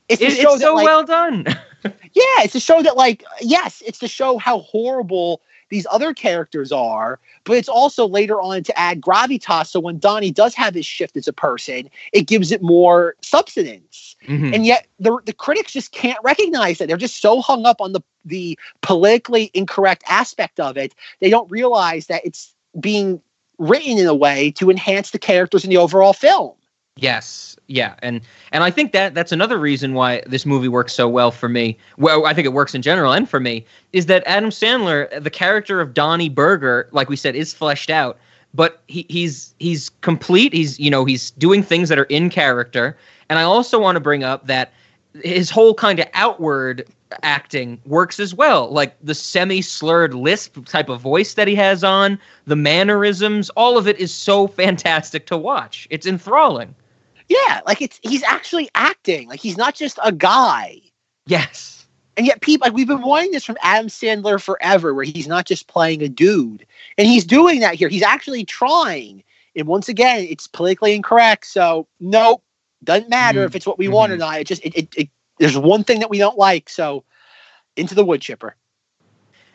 it's, 0.07 0.21
It- 0.21 0.37
it's 0.39 0.59
so 0.61 0.75
like- 0.75 0.85
well 0.85 1.03
done. 1.03 1.45
Yeah, 1.83 2.43
it's 2.43 2.53
to 2.53 2.59
show 2.59 2.81
that, 2.81 2.97
like, 2.97 3.23
yes, 3.41 3.81
it's 3.85 3.99
to 3.99 4.07
show 4.07 4.37
how 4.37 4.59
horrible 4.59 5.41
these 5.69 5.85
other 5.91 6.13
characters 6.13 6.71
are, 6.71 7.19
but 7.43 7.55
it's 7.55 7.69
also 7.69 8.07
later 8.07 8.41
on 8.41 8.63
to 8.63 8.77
add 8.77 9.01
gravitas. 9.01 9.67
So 9.67 9.79
when 9.79 9.99
Donnie 9.99 10.31
does 10.31 10.55
have 10.55 10.73
his 10.73 10.85
shift 10.85 11.15
as 11.15 11.27
a 11.27 11.33
person, 11.33 11.89
it 12.11 12.23
gives 12.23 12.51
it 12.51 12.61
more 12.61 13.15
substance. 13.21 14.15
Mhm. 14.27 14.53
And 14.53 14.65
yet 14.65 14.87
the 14.99 15.19
the 15.25 15.33
critics 15.33 15.71
just 15.71 15.91
can't 15.91 16.17
recognize 16.23 16.79
that. 16.79 16.87
They're 16.87 16.97
just 16.97 17.21
so 17.21 17.39
hung 17.39 17.65
up 17.65 17.81
on 17.81 17.93
the 17.93 18.01
the 18.25 18.57
politically 18.81 19.51
incorrect 19.53 20.03
aspect 20.07 20.59
of 20.59 20.75
it. 20.75 20.93
They 21.19 21.29
don't 21.29 21.49
realize 21.51 22.07
that 22.07 22.25
it's 22.25 22.53
being 22.79 23.21
written 23.59 23.97
in 23.97 24.07
a 24.07 24.15
way 24.15 24.51
to 24.51 24.69
enhance 24.71 25.11
the 25.11 25.19
characters 25.19 25.63
in 25.63 25.69
the 25.69 25.77
overall 25.77 26.13
film. 26.13 26.53
Yes, 27.01 27.55
yeah, 27.67 27.95
and 27.99 28.19
and 28.51 28.61
I 28.63 28.71
think 28.71 28.91
that 28.91 29.13
that's 29.13 29.31
another 29.31 29.57
reason 29.57 29.93
why 29.93 30.21
this 30.27 30.45
movie 30.45 30.67
works 30.67 30.93
so 30.93 31.07
well 31.07 31.31
for 31.31 31.47
me. 31.47 31.77
Well, 31.97 32.25
I 32.25 32.33
think 32.33 32.45
it 32.45 32.53
works 32.53 32.75
in 32.75 32.81
general 32.81 33.13
and 33.13 33.29
for 33.29 33.39
me 33.39 33.65
is 33.93 34.07
that 34.07 34.23
Adam 34.25 34.49
Sandler, 34.49 35.23
the 35.23 35.29
character 35.29 35.79
of 35.79 35.93
Donnie 35.93 36.29
Berger, 36.29 36.89
like 36.91 37.07
we 37.07 37.15
said, 37.15 37.35
is 37.35 37.53
fleshed 37.53 37.89
out, 37.89 38.17
but 38.53 38.81
he, 38.87 39.05
he's 39.07 39.53
he's 39.59 39.89
complete. 40.01 40.51
He's 40.51 40.77
you 40.77 40.91
know 40.91 41.05
he's 41.05 41.31
doing 41.31 41.63
things 41.63 41.87
that 41.87 41.97
are 41.97 42.05
in 42.05 42.29
character, 42.29 42.97
and 43.29 43.39
I 43.39 43.43
also 43.43 43.79
want 43.79 43.95
to 43.95 44.01
bring 44.01 44.23
up 44.23 44.47
that 44.47 44.73
his 45.23 45.49
whole 45.49 45.73
kind 45.73 45.99
of 45.99 46.07
outward 46.13 46.85
acting 47.23 47.81
works 47.85 48.19
as 48.19 48.35
well 48.35 48.71
like 48.71 48.95
the 49.01 49.15
semi-slurred 49.15 50.13
lisp 50.13 50.63
type 50.65 50.89
of 50.89 51.01
voice 51.01 51.33
that 51.33 51.47
he 51.47 51.55
has 51.55 51.83
on 51.83 52.19
the 52.45 52.55
mannerisms 52.55 53.49
all 53.51 53.79
of 53.79 53.87
it 53.87 53.97
is 53.99 54.13
so 54.13 54.45
fantastic 54.61 55.25
to 55.25 55.35
watch. 55.35 55.87
It's 55.89 56.05
enthralling 56.05 56.75
Yeah, 57.29 57.61
like 57.65 57.81
it's 57.81 57.99
he's 58.01 58.23
actually 58.23 58.69
acting. 58.75 59.29
Like 59.29 59.39
he's 59.39 59.55
not 59.57 59.75
just 59.75 59.99
a 60.03 60.11
guy. 60.11 60.81
Yes. 61.27 61.85
And 62.17 62.25
yet 62.25 62.41
people 62.41 62.65
like 62.65 62.73
we've 62.73 62.87
been 62.87 63.01
wanting 63.03 63.31
this 63.31 63.45
from 63.45 63.57
Adam 63.61 63.87
Sandler 63.87 64.41
forever, 64.41 64.93
where 64.93 65.05
he's 65.05 65.27
not 65.27 65.45
just 65.45 65.67
playing 65.67 66.01
a 66.01 66.09
dude. 66.09 66.65
And 66.97 67.07
he's 67.07 67.23
doing 67.23 67.59
that 67.61 67.75
here. 67.75 67.87
He's 67.87 68.03
actually 68.03 68.43
trying. 68.45 69.23
And 69.55 69.67
once 69.67 69.87
again, 69.89 70.25
it's 70.29 70.47
politically 70.47 70.93
incorrect. 70.95 71.45
So 71.45 71.87
nope. 71.99 72.43
Doesn't 72.83 73.09
matter 73.09 73.41
Mm. 73.41 73.45
if 73.45 73.55
it's 73.55 73.65
what 73.67 73.77
we 73.77 73.87
want 73.87 74.11
or 74.11 74.17
not. 74.17 74.39
It 74.39 74.47
just 74.47 74.65
it, 74.65 74.75
it, 74.75 74.95
it 74.97 75.09
there's 75.37 75.57
one 75.57 75.83
thing 75.83 75.99
that 75.99 76.09
we 76.09 76.17
don't 76.17 76.37
like. 76.37 76.69
So 76.69 77.03
into 77.75 77.93
the 77.95 78.03
wood 78.03 78.21
chipper. 78.21 78.55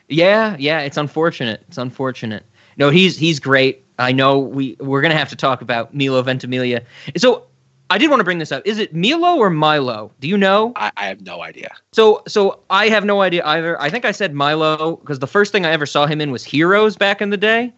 Yeah, 0.09 0.57
yeah, 0.59 0.81
it's 0.81 0.97
unfortunate. 0.97 1.63
It's 1.69 1.79
unfortunate. 1.79 2.45
No, 2.77 2.91
he's 2.91 3.17
he's 3.17 3.41
great. 3.41 3.83
I 3.99 4.13
know 4.13 4.39
we 4.39 4.77
we're 4.81 5.01
gonna 5.01 5.17
have 5.17 5.31
to 5.31 5.37
talk 5.37 5.63
about 5.63 5.95
Milo 5.95 6.23
Ventimiglia. 6.23 6.83
So 7.17 7.45
I 7.91 7.99
did 7.99 8.09
want 8.09 8.21
to 8.21 8.25
bring 8.25 8.39
this 8.39 8.51
up. 8.51 8.63
Is 8.65 8.79
it 8.79 8.95
Milo 8.95 9.37
or 9.37 9.51
Milo? 9.51 10.11
Do 10.21 10.29
you 10.29 10.39
know? 10.39 10.73
I, 10.75 10.91
I 10.97 11.07
have 11.07 11.21
no 11.21 11.43
idea. 11.43 11.75
So 11.93 12.23
so 12.27 12.61
I 12.71 12.89
have 12.89 13.05
no 13.05 13.21
idea 13.21 13.45
either. 13.45 13.81
I 13.81 13.91
think 13.91 14.05
I 14.05 14.13
said 14.13 14.35
Milo 14.35 14.97
because 14.97 15.19
the 15.19 15.27
first 15.27 15.53
thing 15.53 15.67
I 15.67 15.71
ever 15.71 15.87
saw 15.87 16.07
him 16.07 16.21
in 16.21 16.31
was 16.31 16.45
Heroes 16.45 16.97
back 16.97 17.21
in 17.21 17.31
the 17.31 17.37
day. 17.37 17.73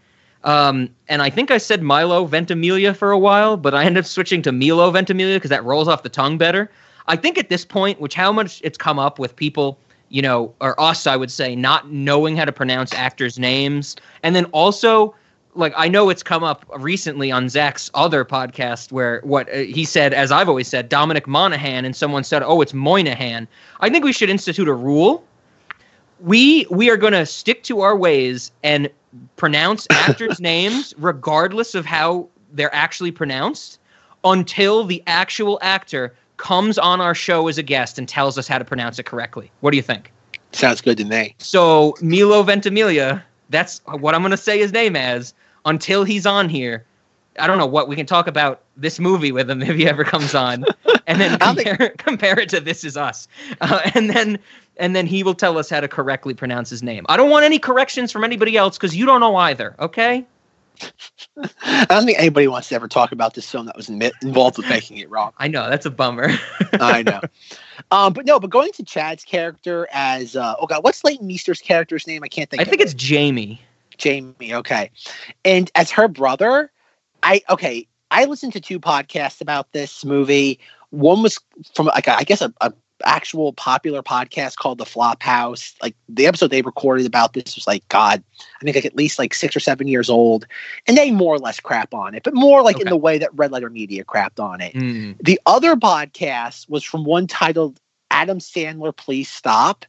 Um, 0.45 0.91
and 1.09 1.23
I 1.23 1.31
think 1.31 1.51
I 1.51 1.59
said 1.59 1.83
Milo 1.83 2.25
Ventimiglia 2.25 2.95
for 2.95 3.11
a 3.11 3.19
while, 3.19 3.57
but 3.57 3.75
I 3.75 3.85
ended 3.85 4.05
up 4.05 4.07
switching 4.07 4.43
to 4.43 4.53
Milo 4.53 4.91
Ventimiglia 4.93 5.37
because 5.37 5.51
that 5.51 5.65
rolls 5.65 5.89
off 5.89 6.05
the 6.05 6.09
tongue 6.09 6.39
better. 6.39 6.71
I 7.09 7.17
think 7.17 7.37
at 7.37 7.49
this 7.49 7.65
point, 7.65 8.01
which 8.01 8.15
how 8.15 8.33
much 8.33 8.61
it's 8.63 8.79
come 8.79 8.99
up 8.99 9.19
with 9.19 9.35
people, 9.35 9.79
you 10.09 10.23
know, 10.23 10.55
or 10.61 10.81
us, 10.81 11.07
I 11.07 11.17
would 11.17 11.33
say, 11.33 11.57
not 11.57 11.91
knowing 11.91 12.37
how 12.37 12.45
to 12.45 12.53
pronounce 12.53 12.95
actors' 12.95 13.41
names, 13.41 13.97
and 14.23 14.37
then 14.37 14.45
also 14.47 15.15
like 15.57 15.73
I 15.77 15.89
know 15.89 16.11
it's 16.11 16.23
come 16.23 16.45
up 16.45 16.65
recently 16.77 17.33
on 17.33 17.49
Zach's 17.49 17.91
other 17.95 18.25
podcast 18.25 18.93
where 18.93 19.21
what 19.25 19.49
uh, 19.53 19.59
he 19.59 19.85
said, 19.85 20.15
as 20.15 20.31
I've 20.31 20.49
always 20.49 20.69
said, 20.69 20.89
Dominic 20.89 21.27
Monaghan, 21.27 21.85
and 21.85 21.97
someone 21.97 22.25
said, 22.25 22.43
"Oh, 22.43 22.61
it's 22.61 22.75
Moynihan." 22.75 23.49
I 23.81 23.91
think 23.91 24.05
we 24.05 24.13
should 24.13 24.31
institute 24.31 24.69
a 24.69 24.75
rule. 24.75 25.25
We 26.21 26.67
we 26.71 26.91
are 26.91 26.97
going 26.97 27.13
to 27.13 27.27
stick 27.27 27.63
to 27.65 27.81
our 27.81 27.97
ways 27.97 28.53
and 28.63 28.89
pronounce 29.37 29.87
actors' 29.91 30.41
names 30.41 30.95
regardless 30.99 31.75
of 31.75 31.85
how 31.85 32.29
they're 32.53 32.75
actually 32.75 33.11
pronounced 33.11 33.79
until 34.25 34.85
the 34.85 35.03
actual 35.07 35.59
actor 35.63 36.15
comes 36.37 36.79
on 36.79 37.01
our 37.01 37.15
show 37.15 37.49
as 37.49 37.59
a 37.59 37.63
guest 37.63 37.99
and 37.99 38.09
tells 38.09 38.37
us 38.37 38.47
how 38.47 38.59
to 38.59 38.65
pronounce 38.65 38.99
it 38.99 39.05
correctly. 39.05 39.51
What 39.61 39.71
do 39.71 39.77
you 39.77 39.83
think? 39.83 40.13
Sounds 40.53 40.81
good 40.81 40.97
to 40.99 41.05
me. 41.05 41.35
So 41.39 41.95
Milo 42.01 42.43
Ventimiglia, 42.43 43.23
that's 43.51 43.81
what 43.87 44.15
I'm 44.15 44.23
gonna 44.23 44.37
say 44.37 44.59
his 44.59 44.73
name 44.73 44.97
as 44.97 45.35
until 45.67 46.05
he's 46.05 46.25
on 46.25 46.49
here. 46.49 46.87
I 47.39 47.47
don't 47.47 47.59
know 47.59 47.67
what 47.67 47.87
we 47.87 47.97
can 47.97 48.07
talk 48.07 48.29
about 48.29 48.63
this 48.79 48.99
movie 48.99 49.31
with 49.31 49.51
him 49.51 49.61
if 49.61 49.77
he 49.77 49.87
ever 49.87 50.05
comes 50.05 50.35
on, 50.35 50.65
and 51.07 51.21
then 51.21 51.39
compare, 51.41 51.95
compare 51.99 52.41
it 52.41 52.49
to 52.51 52.61
This 52.61 52.83
Is 52.83 52.97
Us, 52.97 53.29
uh, 53.61 53.91
and 53.95 54.09
then 54.09 54.39
and 54.79 54.97
then 54.97 55.07
he 55.07 55.23
will 55.23 55.35
tell 55.35 55.59
us 55.59 55.69
how 55.69 55.81
to 55.81 55.89
correctly 55.89 56.33
pronounce 56.33 56.71
his 56.71 56.83
name. 56.83 57.05
I 57.09 57.17
don't 57.17 57.31
want 57.31 57.45
any 57.45 57.59
corrections 57.59 58.13
from 58.13 58.25
anybody 58.25 58.57
else 58.57 58.79
because 58.79 58.97
you 58.97 59.05
don't 59.05 59.21
know 59.21 59.37
either. 59.37 59.75
Okay? 59.79 60.25
I 61.63 61.87
don't 61.89 62.05
think 62.05 62.19
anybody 62.19 62.49
wants 62.49 62.69
to 62.69 62.75
ever 62.75 62.89
talk 62.89 63.13
about 63.13 63.35
this 63.35 63.51
film 63.51 63.67
that 63.67 63.77
was 63.77 63.89
in- 63.89 64.11
involved 64.23 64.59
with 64.59 64.69
making 64.69 64.99
it 64.99 65.11
wrong. 65.11 65.33
I 65.39 65.49
know 65.49 65.71
that's 65.71 65.87
a 65.87 65.91
bummer. 65.91 66.29
I 66.75 67.03
know. 67.03 67.21
Um, 67.91 68.13
but 68.13 68.27
no, 68.27 68.39
but 68.39 68.51
going 68.51 68.73
to 68.73 68.85
Chad's 68.85 69.25
character 69.25 69.89
as 69.93 70.37
uh, 70.37 70.55
oh 70.61 70.67
god, 70.67 70.85
what's 70.85 71.03
Leighton 71.05 71.27
Meester's 71.27 71.61
character's 71.61 72.07
name? 72.07 72.23
I 72.23 72.29
can't 72.29 72.51
think. 72.51 72.61
I 72.61 72.65
think 72.65 72.81
it. 72.81 72.85
it's 72.85 72.95
Jamie. 72.95 73.61
Jamie. 73.99 74.55
Okay, 74.55 74.91
and 75.45 75.71
as 75.75 75.91
her 75.91 76.09
brother, 76.09 76.71
I 77.23 77.43
okay. 77.51 77.87
I 78.11 78.25
listened 78.27 78.53
to 78.53 78.61
two 78.61 78.79
podcasts 78.79 79.41
about 79.41 79.73
this 79.73 80.05
movie. 80.05 80.61
One 80.91 81.23
was 81.23 81.41
from 81.75 81.87
like 81.87 82.09
I 82.09 82.23
guess 82.23 82.41
a, 82.41 82.53
a 82.61 82.73
actual 83.05 83.53
popular 83.53 84.03
podcast 84.03 84.57
called 84.57 84.79
The 84.79 84.87
Flop 84.87 85.23
House. 85.23 85.75
Like 85.83 85.95
the 86.09 86.27
episode 86.27 86.51
they 86.51 86.63
recorded 86.63 87.07
about 87.07 87.33
this 87.33 87.57
was 87.57 87.67
like 87.67 87.87
God, 87.89 88.23
I 88.61 88.65
think 88.65 88.77
like 88.77 88.85
at 88.85 88.97
least 88.97 89.19
like 89.19 89.35
six 89.35 89.57
or 89.57 89.61
seven 89.61 89.89
years 89.89 90.09
old, 90.09 90.47
and 90.87 90.97
they 90.97 91.11
more 91.11 91.35
or 91.35 91.39
less 91.39 91.61
crap 91.61 91.93
on 91.95 92.15
it, 92.15 92.23
but 92.23 92.35
more 92.35 92.63
like 92.63 92.81
in 92.81 92.89
the 92.89 92.97
way 92.97 93.19
that 93.19 93.35
Red 93.35 93.53
Letter 93.53 93.71
Media 93.71 94.05
crapped 94.05 94.41
on 94.41 94.61
it. 94.61 94.75
Mm. 94.75 95.17
The 95.21 95.41
other 95.47 95.77
podcast 95.77 96.69
was 96.69 96.85
from 96.85 97.05
one 97.05 97.27
titled 97.27 97.79
Adam 98.11 98.39
Sandler, 98.39 98.97
Please 98.97 99.29
Stop. 99.29 99.85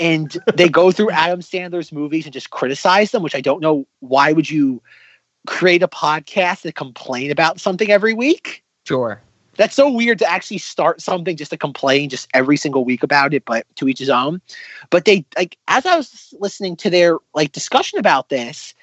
And 0.00 0.36
they 0.54 0.68
go 0.68 0.90
through 0.90 1.10
Adam 1.12 1.40
Sandler's 1.40 1.92
movies 1.92 2.24
and 2.24 2.32
just 2.32 2.50
criticize 2.50 3.10
them, 3.10 3.22
which 3.22 3.34
I 3.34 3.40
don't 3.40 3.60
know 3.60 3.86
why 4.00 4.32
would 4.32 4.50
you 4.50 4.82
create 5.46 5.82
a 5.82 5.88
podcast 5.88 6.62
to 6.62 6.72
complain 6.72 7.30
about 7.30 7.60
something 7.60 7.90
every 7.90 8.14
week? 8.14 8.62
Sure. 8.86 9.20
That's 9.56 9.74
so 9.74 9.90
weird 9.90 10.18
to 10.20 10.30
actually 10.30 10.58
start 10.58 11.02
something 11.02 11.36
just 11.36 11.50
to 11.50 11.58
complain 11.58 12.08
just 12.08 12.28
every 12.32 12.56
single 12.56 12.84
week 12.84 13.02
about 13.02 13.34
it, 13.34 13.44
but 13.44 13.66
to 13.76 13.86
each 13.86 13.98
his 13.98 14.08
own. 14.08 14.40
But 14.88 15.04
they 15.04 15.26
like 15.36 15.58
as 15.68 15.84
I 15.84 15.96
was 15.96 16.32
listening 16.40 16.76
to 16.76 16.90
their 16.90 17.18
like 17.34 17.52
discussion 17.52 17.98
about 17.98 18.30
this, 18.30 18.74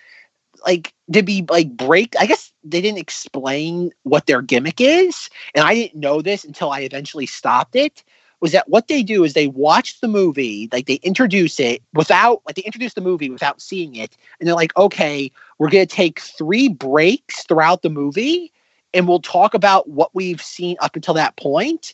like 0.65 0.93
to 1.11 1.23
be 1.23 1.45
like 1.49 1.75
break 1.75 2.15
i 2.19 2.25
guess 2.25 2.51
they 2.63 2.81
didn't 2.81 2.99
explain 2.99 3.91
what 4.03 4.25
their 4.25 4.41
gimmick 4.41 4.81
is 4.81 5.29
and 5.55 5.65
i 5.65 5.73
didn't 5.73 5.99
know 5.99 6.21
this 6.21 6.43
until 6.43 6.71
i 6.71 6.81
eventually 6.81 7.25
stopped 7.25 7.75
it 7.75 8.03
was 8.41 8.51
that 8.51 8.69
what 8.69 8.87
they 8.87 9.03
do 9.03 9.23
is 9.23 9.33
they 9.33 9.47
watch 9.47 9.99
the 10.01 10.07
movie 10.07 10.69
like 10.71 10.85
they 10.85 10.95
introduce 10.95 11.59
it 11.59 11.81
without 11.93 12.41
like 12.45 12.55
they 12.55 12.61
introduce 12.63 12.93
the 12.93 13.01
movie 13.01 13.29
without 13.29 13.61
seeing 13.61 13.95
it 13.95 14.15
and 14.39 14.47
they're 14.47 14.55
like 14.55 14.75
okay 14.77 15.31
we're 15.57 15.69
going 15.69 15.85
to 15.85 15.95
take 15.95 16.19
three 16.19 16.67
breaks 16.67 17.43
throughout 17.43 17.81
the 17.81 17.89
movie 17.89 18.51
and 18.93 19.07
we'll 19.07 19.21
talk 19.21 19.53
about 19.53 19.89
what 19.89 20.13
we've 20.15 20.41
seen 20.41 20.75
up 20.79 20.95
until 20.95 21.13
that 21.13 21.35
point 21.35 21.93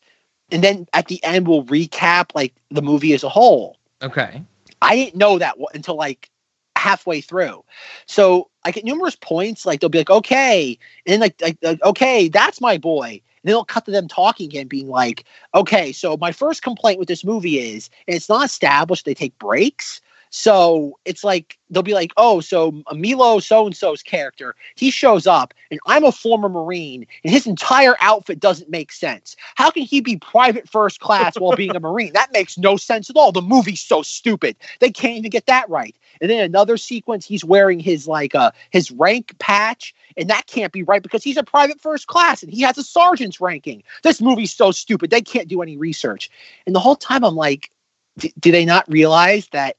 and 0.51 0.63
then 0.63 0.87
at 0.93 1.07
the 1.07 1.23
end 1.23 1.47
we'll 1.47 1.63
recap 1.65 2.29
like 2.35 2.53
the 2.71 2.81
movie 2.81 3.13
as 3.13 3.23
a 3.23 3.29
whole 3.29 3.77
Okay. 4.01 4.43
I 4.81 4.95
didn't 4.95 5.15
know 5.15 5.39
that 5.39 5.55
until 5.73 5.95
like 5.95 6.29
halfway 6.75 7.21
through. 7.21 7.63
So 8.05 8.49
like 8.63 8.77
at 8.77 8.83
numerous 8.83 9.15
points, 9.15 9.65
like 9.65 9.79
they'll 9.79 9.89
be 9.89 9.97
like, 9.97 10.09
okay, 10.09 10.77
and 11.05 11.13
then 11.13 11.19
like, 11.19 11.41
like, 11.41 11.57
like, 11.61 11.83
okay, 11.83 12.29
that's 12.29 12.61
my 12.61 12.77
boy. 12.77 13.21
And 13.45 13.51
they'll 13.51 13.63
cut 13.63 13.85
to 13.85 13.91
them 13.91 14.07
talking 14.07 14.47
again, 14.47 14.67
being 14.67 14.89
like, 14.89 15.23
okay, 15.53 15.91
so 15.91 16.17
my 16.17 16.31
first 16.31 16.63
complaint 16.63 16.97
with 16.97 17.07
this 17.07 17.23
movie 17.23 17.59
is, 17.59 17.91
and 18.07 18.15
it's 18.15 18.27
not 18.27 18.43
established, 18.43 19.05
they 19.05 19.13
take 19.13 19.37
breaks. 19.37 20.01
So 20.38 20.99
it's 21.05 21.23
like 21.23 21.57
they'll 21.69 21.81
be 21.81 21.93
like, 21.93 22.11
oh, 22.17 22.41
so 22.41 22.83
Milo 22.93 23.39
so 23.39 23.67
and 23.67 23.75
so's 23.75 24.03
character, 24.03 24.53
he 24.75 24.91
shows 24.91 25.25
up, 25.25 25.53
and 25.71 25.79
I'm 25.88 26.03
a 26.03 26.11
former 26.11 26.49
Marine, 26.49 27.07
and 27.23 27.31
his 27.31 27.47
entire 27.47 27.95
outfit 28.01 28.41
doesn't 28.41 28.69
make 28.69 28.91
sense. 28.91 29.38
How 29.55 29.71
can 29.71 29.83
he 29.83 30.01
be 30.01 30.17
private 30.17 30.67
first 30.67 30.99
class 30.99 31.39
while 31.39 31.55
being 31.55 31.73
a 31.73 31.79
Marine? 31.79 32.11
That 32.11 32.33
makes 32.33 32.57
no 32.57 32.75
sense 32.75 33.09
at 33.09 33.15
all. 33.15 33.31
The 33.31 33.41
movie's 33.41 33.79
so 33.79 34.01
stupid. 34.01 34.57
They 34.81 34.91
can't 34.91 35.19
even 35.19 35.29
get 35.29 35.45
that 35.45 35.69
right. 35.69 35.95
And 36.19 36.29
then 36.29 36.43
another 36.43 36.75
sequence, 36.75 37.25
he's 37.25 37.45
wearing 37.45 37.79
his 37.79 38.05
like 38.05 38.36
uh 38.36 38.51
his 38.71 38.91
rank 38.91 39.39
patch, 39.39 39.95
and 40.17 40.29
that 40.29 40.47
can't 40.47 40.73
be 40.73 40.83
right 40.83 41.01
because 41.01 41.23
he's 41.23 41.38
a 41.38 41.43
private 41.43 41.79
first 41.79 42.07
class 42.07 42.43
and 42.43 42.51
he 42.51 42.61
has 42.63 42.77
a 42.77 42.83
sergeant's 42.83 43.39
ranking. 43.39 43.83
This 44.03 44.19
movie's 44.19 44.53
so 44.53 44.71
stupid. 44.71 45.11
They 45.11 45.21
can't 45.21 45.47
do 45.47 45.61
any 45.61 45.77
research. 45.77 46.29
And 46.65 46.75
the 46.75 46.81
whole 46.81 46.97
time 46.97 47.23
I'm 47.23 47.38
like, 47.38 47.71
do 48.17 48.51
they 48.51 48.65
not 48.65 48.83
realize 48.91 49.47
that 49.53 49.77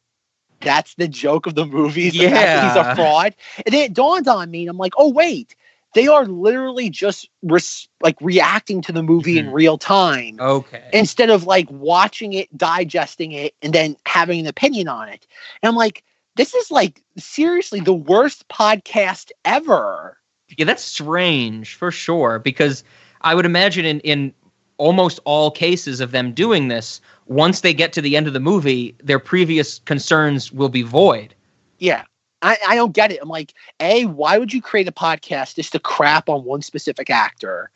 that's 0.67 0.95
the 0.97 1.09
joke 1.09 1.47
of 1.47 1.55
the 1.55 1.65
movie? 1.65 2.09
is 2.09 2.15
the 2.15 2.29
fact 2.29 2.35
that 2.35 2.65
he's 2.67 2.77
a 2.77 2.95
fraud. 2.97 3.35
And 3.65 3.73
then 3.73 3.83
it 3.83 3.95
dawned 3.95 4.29
on 4.29 4.51
me, 4.51 4.63
and 4.63 4.71
I'm 4.71 4.77
like, 4.77 4.95
oh 4.99 5.11
wait, 5.11 5.55
they 5.95 6.09
are 6.09 6.27
literally 6.27 6.91
just 6.91 7.31
res- 7.43 7.89
like 8.03 8.17
reacting 8.21 8.83
to 8.83 8.93
the 8.93 9.03
movie 9.03 9.39
in 9.39 9.47
mm-hmm. 9.47 9.55
real 9.55 9.79
time 9.79 10.39
Okay. 10.41 10.91
instead 10.93 11.31
of 11.31 11.45
like 11.45 11.71
watching 11.71 12.35
it, 12.35 12.55
digesting 12.57 13.33
it, 13.33 13.55
and 13.63 13.73
then 13.73 13.97
having 14.07 14.41
an 14.41 14.47
opinion 14.47 14.89
on 14.89 15.09
it. 15.09 15.27
And 15.63 15.69
I'm 15.69 15.77
like, 15.77 16.05
this 16.35 16.53
is 16.55 16.71
like 16.71 17.03
seriously 17.17 17.81
the 17.81 17.95
worst 17.95 18.47
podcast 18.49 19.31
ever. 19.45 20.19
Yeah, 20.59 20.67
that's 20.67 20.83
strange 20.83 21.75
for 21.75 21.91
sure 21.91 22.41
because 22.41 22.85
I 23.23 23.35
would 23.35 23.47
imagine 23.47 23.85
in 23.85 24.01
in 24.01 24.35
almost 24.79 25.19
all 25.25 25.51
cases 25.51 26.01
of 26.01 26.11
them 26.11 26.33
doing 26.33 26.69
this, 26.69 27.01
once 27.27 27.61
they 27.61 27.75
get 27.75 27.93
to 27.95 28.01
the 28.01 28.17
end 28.17 28.27
of 28.27 28.33
the 28.33 28.41
movie, 28.41 28.95
their 29.03 29.19
previous 29.19 29.81
concerns 29.81 30.53
will 30.53 30.69
be 30.69 30.83
void. 30.83 31.35
Yeah. 31.79 32.05
I, 32.43 32.57
I 32.69 32.75
don't 32.77 32.93
get 32.93 33.11
it. 33.11 33.19
I'm 33.21 33.29
like, 33.29 33.55
A, 33.81 34.05
why 34.07 34.39
would 34.39 34.53
you 34.53 34.63
create 34.63 34.87
a 34.87 34.93
podcast 34.93 35.57
just 35.57 35.73
to 35.73 35.79
crap 35.79 36.29
on 36.29 36.45
one 36.45 36.63
specific 36.63 37.11
actor? 37.11 37.71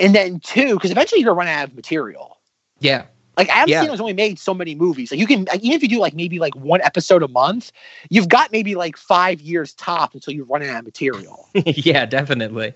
And 0.00 0.14
then 0.14 0.40
two, 0.40 0.74
because 0.74 0.90
eventually 0.90 1.20
you're 1.20 1.30
gonna 1.30 1.38
run 1.38 1.48
out 1.48 1.68
of 1.68 1.74
material. 1.74 2.38
Yeah. 2.80 3.06
Like 3.36 3.48
Adam 3.50 3.68
Yeah. 3.70 3.84
Sandler's 3.86 4.00
only 4.00 4.12
made 4.12 4.38
so 4.38 4.52
many 4.52 4.74
movies. 4.74 5.10
Like 5.12 5.20
you 5.20 5.26
can 5.26 5.44
like, 5.44 5.60
even 5.60 5.76
if 5.76 5.82
you 5.82 5.88
do 5.88 6.00
like 6.00 6.14
maybe 6.14 6.38
like 6.40 6.54
one 6.56 6.80
episode 6.82 7.22
a 7.22 7.28
month, 7.28 7.70
you've 8.10 8.28
got 8.28 8.50
maybe 8.52 8.74
like 8.74 8.96
five 8.96 9.40
years 9.40 9.74
top 9.74 10.12
until 10.14 10.34
you 10.34 10.44
run 10.44 10.62
out 10.62 10.80
of 10.80 10.84
material. 10.84 11.48
yeah, 11.54 12.04
definitely. 12.04 12.74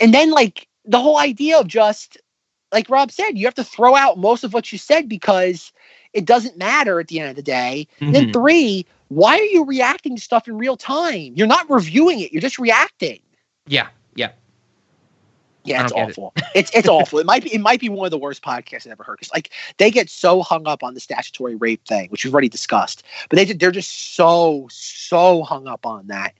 and 0.00 0.12
then 0.14 0.30
like 0.30 0.66
the 0.86 1.00
whole 1.00 1.18
idea 1.18 1.58
of 1.58 1.68
just 1.68 2.16
like 2.72 2.90
Rob 2.90 3.10
said, 3.10 3.32
you 3.32 3.46
have 3.46 3.54
to 3.54 3.64
throw 3.64 3.94
out 3.96 4.18
most 4.18 4.44
of 4.44 4.52
what 4.52 4.72
you 4.72 4.78
said 4.78 5.08
because 5.08 5.72
it 6.12 6.24
doesn't 6.24 6.56
matter 6.56 7.00
at 7.00 7.08
the 7.08 7.20
end 7.20 7.30
of 7.30 7.36
the 7.36 7.42
day. 7.42 7.86
And 8.00 8.14
then 8.14 8.24
mm-hmm. 8.24 8.32
three, 8.32 8.86
why 9.08 9.38
are 9.38 9.42
you 9.42 9.64
reacting 9.64 10.16
to 10.16 10.22
stuff 10.22 10.48
in 10.48 10.58
real 10.58 10.76
time? 10.76 11.32
You're 11.34 11.46
not 11.46 11.68
reviewing 11.70 12.20
it, 12.20 12.32
you're 12.32 12.42
just 12.42 12.58
reacting. 12.58 13.20
Yeah. 13.66 13.88
Yeah. 14.14 14.30
Yeah, 15.64 15.82
it's 15.82 15.92
don't 15.92 16.08
it. 16.08 16.12
awful. 16.12 16.32
it's 16.54 16.70
it's 16.74 16.88
awful. 16.88 17.18
It 17.18 17.26
might 17.26 17.44
be 17.44 17.54
it 17.54 17.60
might 17.60 17.80
be 17.80 17.90
one 17.90 18.06
of 18.06 18.10
the 18.10 18.18
worst 18.18 18.42
podcasts 18.42 18.86
I've 18.86 18.92
ever 18.92 19.04
heard. 19.04 19.18
Because 19.18 19.32
like 19.32 19.50
they 19.76 19.90
get 19.90 20.08
so 20.08 20.42
hung 20.42 20.66
up 20.66 20.82
on 20.82 20.94
the 20.94 21.00
statutory 21.00 21.56
rape 21.56 21.84
thing, 21.86 22.08
which 22.08 22.24
we've 22.24 22.32
already 22.32 22.48
discussed. 22.48 23.02
But 23.28 23.36
they 23.36 23.44
they're 23.52 23.70
just 23.70 24.14
so 24.14 24.66
so 24.70 25.42
hung 25.42 25.66
up 25.66 25.84
on 25.84 26.06
that. 26.06 26.34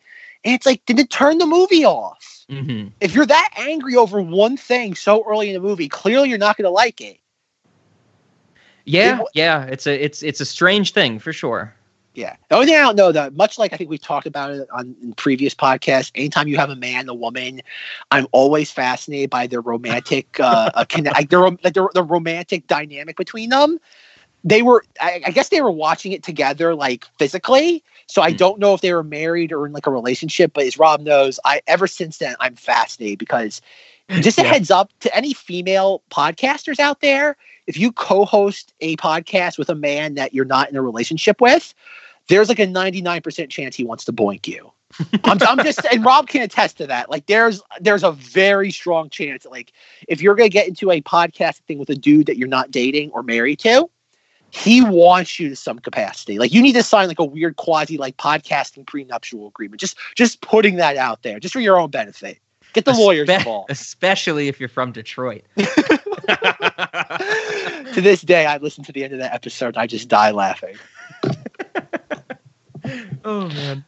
And 0.44 0.54
it's 0.54 0.66
like, 0.66 0.84
did 0.86 0.98
it 0.98 1.10
turn 1.10 1.38
the 1.38 1.46
movie 1.46 1.84
off? 1.84 2.44
Mm-hmm. 2.50 2.88
If 3.00 3.14
you're 3.14 3.26
that 3.26 3.50
angry 3.56 3.96
over 3.96 4.20
one 4.20 4.56
thing 4.56 4.94
so 4.94 5.24
early 5.28 5.48
in 5.48 5.54
the 5.54 5.60
movie, 5.60 5.88
clearly 5.88 6.28
you're 6.28 6.38
not 6.38 6.56
going 6.56 6.64
to 6.64 6.70
like 6.70 7.00
it. 7.00 7.18
Yeah, 8.84 9.20
yeah. 9.34 9.64
It's 9.64 9.86
a 9.86 10.02
it's 10.02 10.22
it's 10.22 10.40
a 10.40 10.46
strange 10.46 10.92
thing 10.92 11.18
for 11.18 11.30
sure. 11.32 11.74
Yeah. 12.14 12.34
The 12.48 12.56
only 12.56 12.66
thing 12.66 12.74
I 12.74 12.80
don't 12.80 12.96
know, 12.96 13.12
that 13.12 13.36
much 13.36 13.58
like 13.58 13.72
I 13.72 13.76
think 13.76 13.90
we've 13.90 14.00
talked 14.00 14.26
about 14.26 14.50
it 14.50 14.68
on 14.72 14.96
in 15.00 15.12
previous 15.12 15.54
podcasts, 15.54 16.10
anytime 16.16 16.48
you 16.48 16.56
have 16.56 16.68
a 16.68 16.74
man 16.74 17.08
a 17.08 17.14
woman, 17.14 17.60
I'm 18.10 18.26
always 18.32 18.72
fascinated 18.72 19.30
by 19.30 19.46
their 19.46 19.60
romantic, 19.60 20.40
uh, 20.40 20.70
uh 20.74 20.84
conne- 20.84 21.04
like 21.04 21.30
their, 21.30 21.42
like 21.42 21.74
their, 21.74 21.88
the 21.94 22.02
romantic 22.02 22.66
dynamic 22.66 23.16
between 23.16 23.50
them. 23.50 23.78
They 24.42 24.62
were, 24.62 24.84
I, 25.00 25.22
I 25.26 25.30
guess 25.30 25.50
they 25.50 25.60
were 25.60 25.70
watching 25.70 26.10
it 26.10 26.24
together, 26.24 26.74
like 26.74 27.04
physically. 27.18 27.84
So 28.08 28.22
I 28.22 28.30
hmm. 28.30 28.36
don't 28.36 28.58
know 28.58 28.74
if 28.74 28.80
they 28.80 28.92
were 28.92 29.04
married 29.04 29.52
or 29.52 29.66
in 29.66 29.72
like 29.72 29.86
a 29.86 29.90
relationship, 29.90 30.52
but 30.54 30.64
as 30.64 30.78
Rob 30.78 31.00
knows, 31.00 31.38
I 31.44 31.62
ever 31.66 31.86
since 31.86 32.18
then 32.18 32.36
I'm 32.40 32.56
fascinated 32.56 33.18
because 33.18 33.60
just 34.20 34.38
a 34.38 34.42
Yeah. 34.42 34.52
heads 34.52 34.70
up 34.70 34.90
to 35.00 35.14
any 35.14 35.34
female 35.34 36.02
podcasters 36.10 36.80
out 36.80 37.00
there, 37.00 37.36
if 37.66 37.78
you 37.78 37.92
co-host 37.92 38.72
a 38.80 38.96
podcast 38.96 39.58
with 39.58 39.68
a 39.68 39.74
man 39.74 40.14
that 40.14 40.34
you're 40.34 40.44
not 40.46 40.70
in 40.70 40.76
a 40.76 40.82
relationship 40.82 41.40
with, 41.40 41.74
there's 42.28 42.48
like 42.48 42.58
a 42.58 42.66
99% 42.66 43.50
chance 43.50 43.76
he 43.76 43.84
wants 43.84 44.04
to 44.06 44.12
boink 44.12 44.46
you. 44.46 44.72
I'm, 45.24 45.38
I'm 45.46 45.58
just 45.62 45.84
and 45.84 46.04
Rob 46.04 46.28
can 46.28 46.42
attest 46.42 46.78
to 46.78 46.86
that. 46.86 47.10
Like 47.10 47.26
there's 47.26 47.62
there's 47.80 48.04
a 48.04 48.12
very 48.12 48.70
strong 48.70 49.10
chance 49.10 49.42
that 49.42 49.50
like 49.50 49.72
if 50.08 50.22
you're 50.22 50.34
gonna 50.34 50.48
get 50.48 50.68
into 50.68 50.90
a 50.90 51.02
podcast 51.02 51.58
thing 51.66 51.78
with 51.78 51.90
a 51.90 51.94
dude 51.94 52.26
that 52.26 52.38
you're 52.38 52.48
not 52.48 52.70
dating 52.70 53.10
or 53.10 53.22
married 53.22 53.58
to, 53.60 53.90
he 54.50 54.82
wants 54.82 55.38
you 55.38 55.50
to 55.50 55.56
some 55.56 55.78
capacity. 55.78 56.38
Like 56.38 56.52
you 56.52 56.62
need 56.62 56.74
to 56.74 56.82
sign 56.82 57.08
like 57.08 57.18
a 57.18 57.24
weird 57.24 57.56
quasi 57.56 57.98
like 57.98 58.16
podcasting 58.16 58.86
prenuptial 58.86 59.46
agreement. 59.46 59.80
Just 59.80 59.96
just 60.14 60.40
putting 60.40 60.76
that 60.76 60.96
out 60.96 61.22
there, 61.22 61.38
just 61.38 61.52
for 61.52 61.60
your 61.60 61.78
own 61.78 61.90
benefit. 61.90 62.38
Get 62.72 62.84
the 62.84 62.92
lawyers 62.92 63.28
involved. 63.28 63.70
especially 63.70 64.48
if 64.48 64.60
you're 64.60 64.68
from 64.68 64.92
Detroit. 64.92 65.42
to 65.56 65.70
this 67.94 68.20
day, 68.22 68.46
I 68.46 68.58
listen 68.58 68.84
to 68.84 68.92
the 68.92 69.04
end 69.04 69.14
of 69.14 69.18
that 69.20 69.32
episode. 69.32 69.76
I 69.76 69.86
just 69.86 70.08
die 70.08 70.30
laughing. 70.30 70.76
oh 73.24 73.48
man. 73.48 73.84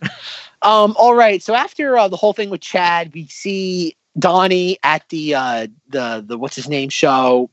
Um. 0.62 0.94
All 0.98 1.14
right. 1.14 1.42
So 1.42 1.54
after 1.54 1.96
uh, 1.96 2.08
the 2.08 2.16
whole 2.16 2.32
thing 2.32 2.50
with 2.50 2.60
Chad, 2.60 3.12
we 3.14 3.26
see 3.28 3.96
Donnie 4.18 4.78
at 4.82 5.08
the 5.08 5.34
uh 5.34 5.66
the 5.88 6.24
the 6.26 6.38
what's 6.38 6.56
his 6.56 6.68
name 6.68 6.88
show. 6.88 7.50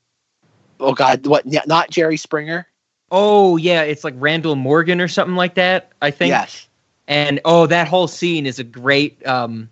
Oh 0.80 0.94
God, 0.94 1.26
what? 1.26 1.46
Not 1.46 1.90
Jerry 1.90 2.18
Springer. 2.18 2.68
Oh 3.12 3.58
yeah, 3.58 3.84
it's 3.84 4.04
like 4.04 4.14
Randall 4.18 4.56
Morgan 4.56 5.00
or 5.00 5.08
something 5.08 5.36
like 5.36 5.56
that. 5.56 5.92
I 6.02 6.12
think. 6.12 6.30
Yes. 6.30 6.68
And 7.08 7.40
oh, 7.46 7.68
that 7.68 7.88
whole 7.88 8.08
scene 8.08 8.46
is 8.46 8.60
a 8.60 8.64
great 8.64 9.26
um, 9.26 9.70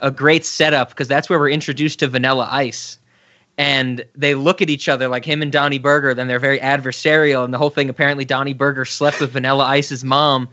a 0.00 0.10
great 0.10 0.44
setup 0.44 0.90
because 0.90 1.08
that's 1.08 1.28
where 1.28 1.38
we're 1.38 1.50
introduced 1.50 1.98
to 2.00 2.08
Vanilla 2.08 2.48
Ice. 2.50 2.98
And 3.58 4.04
they 4.14 4.34
look 4.34 4.60
at 4.60 4.68
each 4.68 4.86
other 4.88 5.08
like 5.08 5.24
him 5.24 5.40
and 5.40 5.50
Donnie 5.50 5.78
Berger, 5.78 6.12
then 6.12 6.28
they're 6.28 6.38
very 6.38 6.60
adversarial, 6.60 7.42
and 7.42 7.54
the 7.54 7.58
whole 7.58 7.70
thing 7.70 7.88
apparently 7.88 8.24
Donnie 8.24 8.52
Berger 8.52 8.84
slept 8.84 9.18
with 9.18 9.30
Vanilla 9.32 9.64
Ice's 9.64 10.04
mom. 10.04 10.48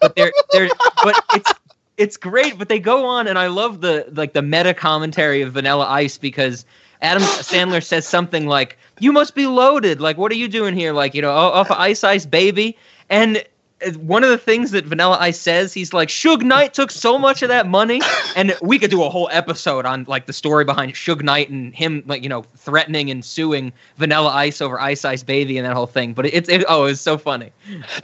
But 0.00 0.14
they're 0.16 0.32
they're 0.52 0.68
but 1.02 1.24
it's 1.34 1.52
it's 1.96 2.16
great, 2.16 2.58
but 2.58 2.68
they 2.68 2.78
go 2.78 3.06
on 3.06 3.26
and 3.26 3.38
I 3.38 3.46
love 3.46 3.80
the 3.80 4.06
like 4.12 4.34
the 4.34 4.42
meta 4.42 4.74
commentary 4.74 5.42
of 5.42 5.52
Vanilla 5.52 5.86
Ice 5.86 6.18
because 6.18 6.64
Adam 7.02 7.22
Sandler 7.22 7.82
says 7.84 8.06
something 8.06 8.46
like, 8.46 8.78
"You 9.00 9.12
must 9.12 9.34
be 9.34 9.46
loaded. 9.46 10.00
Like, 10.00 10.16
what 10.16 10.32
are 10.32 10.36
you 10.36 10.48
doing 10.48 10.74
here? 10.74 10.92
Like, 10.92 11.14
you 11.14 11.22
know, 11.22 11.30
off 11.30 11.70
of 11.70 11.76
Ice 11.76 12.04
Ice 12.04 12.24
Baby." 12.24 12.76
And 13.10 13.44
uh, 13.84 13.90
one 13.98 14.22
of 14.24 14.30
the 14.30 14.38
things 14.38 14.70
that 14.70 14.84
Vanilla 14.84 15.16
Ice 15.20 15.38
says, 15.38 15.72
he's 15.72 15.92
like, 15.92 16.08
Suge 16.08 16.42
Knight 16.42 16.74
took 16.74 16.90
so 16.90 17.18
much 17.18 17.42
of 17.42 17.48
that 17.48 17.66
money, 17.66 18.00
and 18.36 18.56
we 18.62 18.78
could 18.78 18.90
do 18.90 19.02
a 19.02 19.10
whole 19.10 19.28
episode 19.32 19.84
on 19.84 20.04
like 20.08 20.26
the 20.26 20.32
story 20.32 20.64
behind 20.64 20.94
Suge 20.94 21.22
Knight 21.22 21.50
and 21.50 21.74
him, 21.74 22.02
like 22.06 22.22
you 22.22 22.28
know, 22.28 22.44
threatening 22.56 23.10
and 23.10 23.24
suing 23.24 23.72
Vanilla 23.96 24.30
Ice 24.30 24.60
over 24.60 24.80
Ice 24.80 25.04
Ice 25.04 25.22
Baby 25.22 25.58
and 25.58 25.66
that 25.66 25.74
whole 25.74 25.86
thing. 25.86 26.14
But 26.14 26.26
it's 26.26 26.48
it, 26.48 26.64
oh, 26.68 26.84
it's 26.84 27.00
so 27.00 27.18
funny. 27.18 27.52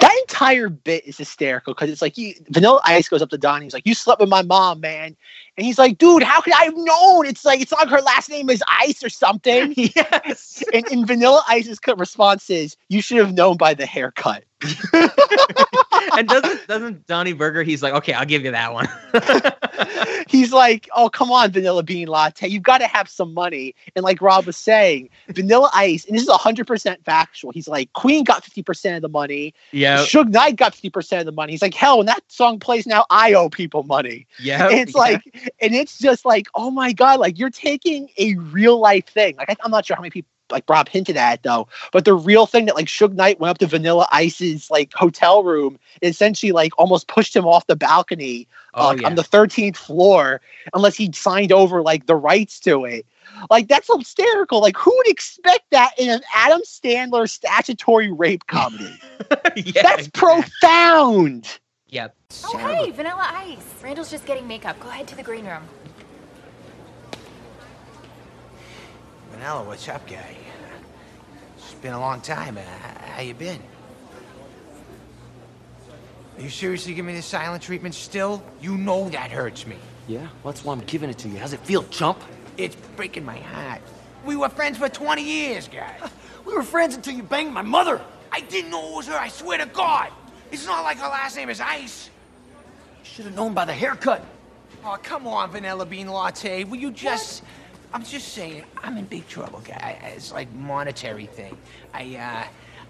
That 0.00 0.16
entire 0.22 0.68
bit 0.68 1.06
is 1.06 1.16
hysterical 1.16 1.74
because 1.74 1.90
it's 1.90 2.02
like 2.02 2.16
Vanilla 2.48 2.80
Ice 2.84 3.08
goes 3.08 3.22
up 3.22 3.30
to 3.30 3.38
Donnie. 3.38 3.66
He's 3.66 3.74
like, 3.74 3.86
"You 3.86 3.94
slept 3.94 4.20
with 4.20 4.28
my 4.28 4.42
mom, 4.42 4.80
man," 4.80 5.16
and 5.58 5.66
he's 5.66 5.76
like, 5.76 5.98
"Dude, 5.98 6.22
how 6.22 6.40
could 6.40 6.54
I 6.54 6.64
have 6.64 6.76
known? 6.76 7.26
It's 7.26 7.44
like 7.44 7.60
it's 7.60 7.72
not 7.72 7.80
like 7.80 7.88
her 7.90 8.00
last 8.00 8.30
name 8.30 8.48
is 8.48 8.62
Ice 8.80 9.02
or 9.02 9.10
something." 9.10 9.74
yes. 9.76 10.62
And, 10.72 10.86
and 10.90 11.06
Vanilla 11.06 11.42
Ice's 11.48 11.80
response 11.98 12.48
is, 12.48 12.76
"You 12.88 13.02
should 13.02 13.18
have 13.18 13.34
known 13.34 13.56
by 13.56 13.74
the 13.74 13.84
haircut." 13.84 14.44
And 16.12 16.28
doesn't 16.28 16.66
doesn't 16.66 17.06
Donnie 17.06 17.32
Berger? 17.32 17.62
He's 17.62 17.82
like, 17.82 17.94
okay, 17.94 18.12
I'll 18.12 18.26
give 18.26 18.44
you 18.44 18.50
that 18.50 18.72
one. 18.72 18.88
He's 20.28 20.52
like, 20.52 20.88
"Oh, 20.94 21.08
come 21.08 21.30
on, 21.30 21.52
Vanilla 21.52 21.82
Bean 21.82 22.08
Latte, 22.08 22.48
you've 22.48 22.62
got 22.62 22.78
to 22.78 22.86
have 22.86 23.08
some 23.08 23.32
money." 23.32 23.74
And 23.94 24.04
like 24.04 24.20
Rob 24.20 24.46
was 24.46 24.56
saying, 24.56 25.10
Vanilla 25.28 25.70
Ice, 25.74 26.04
and 26.04 26.16
this 26.16 26.22
is 26.22 26.28
hundred 26.30 26.66
percent 26.66 27.04
factual. 27.04 27.52
He's 27.52 27.68
like, 27.68 27.92
Queen 27.92 28.24
got 28.24 28.44
fifty 28.44 28.62
percent 28.62 28.96
of 28.96 29.02
the 29.02 29.08
money. 29.08 29.54
Yeah. 29.70 29.98
Suge 29.98 30.30
Knight 30.30 30.56
got 30.56 30.74
fifty 30.74 30.90
percent 30.90 31.20
of 31.20 31.26
the 31.26 31.32
money. 31.32 31.52
He's 31.52 31.62
like, 31.62 31.74
hell, 31.74 31.98
when 31.98 32.06
that 32.06 32.20
song 32.28 32.58
plays 32.58 32.86
now, 32.86 33.06
I 33.10 33.34
owe 33.34 33.48
people 33.48 33.84
money. 33.84 34.26
Yeah, 34.40 34.68
it's 34.70 34.94
yeah. 34.94 35.00
like, 35.00 35.52
and 35.60 35.74
it's 35.74 35.98
just 35.98 36.24
like, 36.24 36.48
oh 36.54 36.70
my 36.70 36.92
god, 36.92 37.20
like 37.20 37.38
you're 37.38 37.50
taking 37.50 38.08
a 38.18 38.34
real 38.36 38.78
life 38.78 39.06
thing. 39.06 39.36
Like 39.36 39.50
I, 39.50 39.56
I'm 39.62 39.70
not 39.70 39.86
sure 39.86 39.96
how 39.96 40.02
many 40.02 40.10
people. 40.10 40.30
Like 40.50 40.64
Rob 40.68 40.88
hinted 40.88 41.16
at 41.16 41.42
though, 41.42 41.68
but 41.92 42.04
the 42.04 42.14
real 42.14 42.46
thing 42.46 42.66
that 42.66 42.74
like 42.74 42.86
Suge 42.86 43.14
Knight 43.14 43.40
went 43.40 43.50
up 43.50 43.58
to 43.58 43.66
Vanilla 43.66 44.06
Ice's 44.12 44.70
like 44.70 44.92
hotel 44.94 45.42
room 45.44 45.78
and 46.02 46.10
essentially 46.10 46.52
like 46.52 46.72
almost 46.78 47.08
pushed 47.08 47.34
him 47.34 47.46
off 47.46 47.66
the 47.66 47.76
balcony 47.76 48.46
Oh, 48.74 48.88
like, 48.88 49.00
yeah. 49.00 49.08
on 49.08 49.14
the 49.16 49.22
13th 49.22 49.76
floor 49.76 50.40
unless 50.74 50.94
he 50.94 51.10
signed 51.12 51.52
over 51.52 51.82
like 51.82 52.06
the 52.06 52.14
rights 52.14 52.60
to 52.60 52.84
it. 52.84 53.06
Like 53.50 53.68
that's 53.68 53.88
hysterical. 53.92 54.60
Like 54.60 54.76
who 54.76 54.94
would 54.96 55.08
expect 55.08 55.70
that 55.70 55.92
in 55.98 56.10
an 56.10 56.20
Adam 56.34 56.60
Sandler 56.62 57.28
statutory 57.28 58.12
rape 58.12 58.46
comedy? 58.46 58.98
that's 59.74 60.08
profound. 60.08 61.58
Yeah. 61.88 62.08
Oh, 62.44 62.58
hey, 62.58 62.90
Vanilla 62.90 63.26
Ice. 63.32 63.82
Randall's 63.82 64.10
just 64.10 64.26
getting 64.26 64.46
makeup. 64.46 64.78
Go 64.80 64.90
ahead 64.90 65.08
to 65.08 65.16
the 65.16 65.22
green 65.22 65.46
room. 65.46 65.62
Vanilla, 69.30 69.62
what's 69.62 69.88
up, 69.88 70.06
guy? 70.08 70.36
It's 71.56 71.74
been 71.74 71.92
a 71.92 72.00
long 72.00 72.20
time. 72.20 72.56
Uh, 72.56 72.62
how 73.12 73.22
you 73.22 73.34
been? 73.34 73.60
Are 76.36 76.42
you 76.42 76.48
seriously 76.48 76.94
giving 76.94 77.12
me 77.12 77.16
the 77.16 77.22
silent 77.22 77.62
treatment 77.62 77.94
still? 77.94 78.42
You 78.60 78.78
know 78.78 79.08
that 79.10 79.30
hurts 79.30 79.66
me. 79.66 79.76
Yeah, 80.06 80.20
well, 80.42 80.52
that's 80.52 80.64
why 80.64 80.72
I'm 80.72 80.80
giving 80.80 81.10
it 81.10 81.18
to 81.18 81.28
you. 81.28 81.38
How's 81.38 81.52
it 81.52 81.60
feel, 81.60 81.84
chump? 81.84 82.22
It's 82.56 82.76
breaking 82.96 83.24
my 83.24 83.38
heart. 83.38 83.82
We 84.24 84.36
were 84.36 84.48
friends 84.48 84.78
for 84.78 84.88
20 84.88 85.22
years, 85.22 85.68
guy. 85.68 85.94
We 86.46 86.54
were 86.54 86.62
friends 86.62 86.94
until 86.94 87.12
you 87.12 87.22
banged 87.22 87.52
my 87.52 87.60
mother. 87.60 88.00
I 88.32 88.40
didn't 88.40 88.70
know 88.70 88.92
it 88.92 88.96
was 88.96 89.06
her, 89.08 89.18
I 89.18 89.28
swear 89.28 89.58
to 89.58 89.66
God. 89.66 90.10
It's 90.50 90.64
not 90.64 90.82
like 90.82 90.96
her 90.96 91.08
last 91.08 91.36
name 91.36 91.50
is 91.50 91.60
Ice. 91.60 92.08
You 93.00 93.04
should 93.04 93.24
have 93.26 93.34
known 93.34 93.52
by 93.52 93.66
the 93.66 93.74
haircut. 93.74 94.24
Oh, 94.82 94.96
come 95.02 95.26
on, 95.26 95.50
Vanilla 95.50 95.84
Bean 95.84 96.08
Latte. 96.08 96.64
Will 96.64 96.78
you 96.78 96.90
just... 96.90 97.42
I'm 97.92 98.04
just 98.04 98.28
saying, 98.28 98.64
I'm 98.82 98.96
in 98.96 99.06
big 99.06 99.26
trouble, 99.28 99.60
guy. 99.60 99.98
It's 100.14 100.32
like 100.32 100.52
monetary 100.54 101.26
thing. 101.26 101.56
I, 101.94 102.16
uh... 102.16 102.48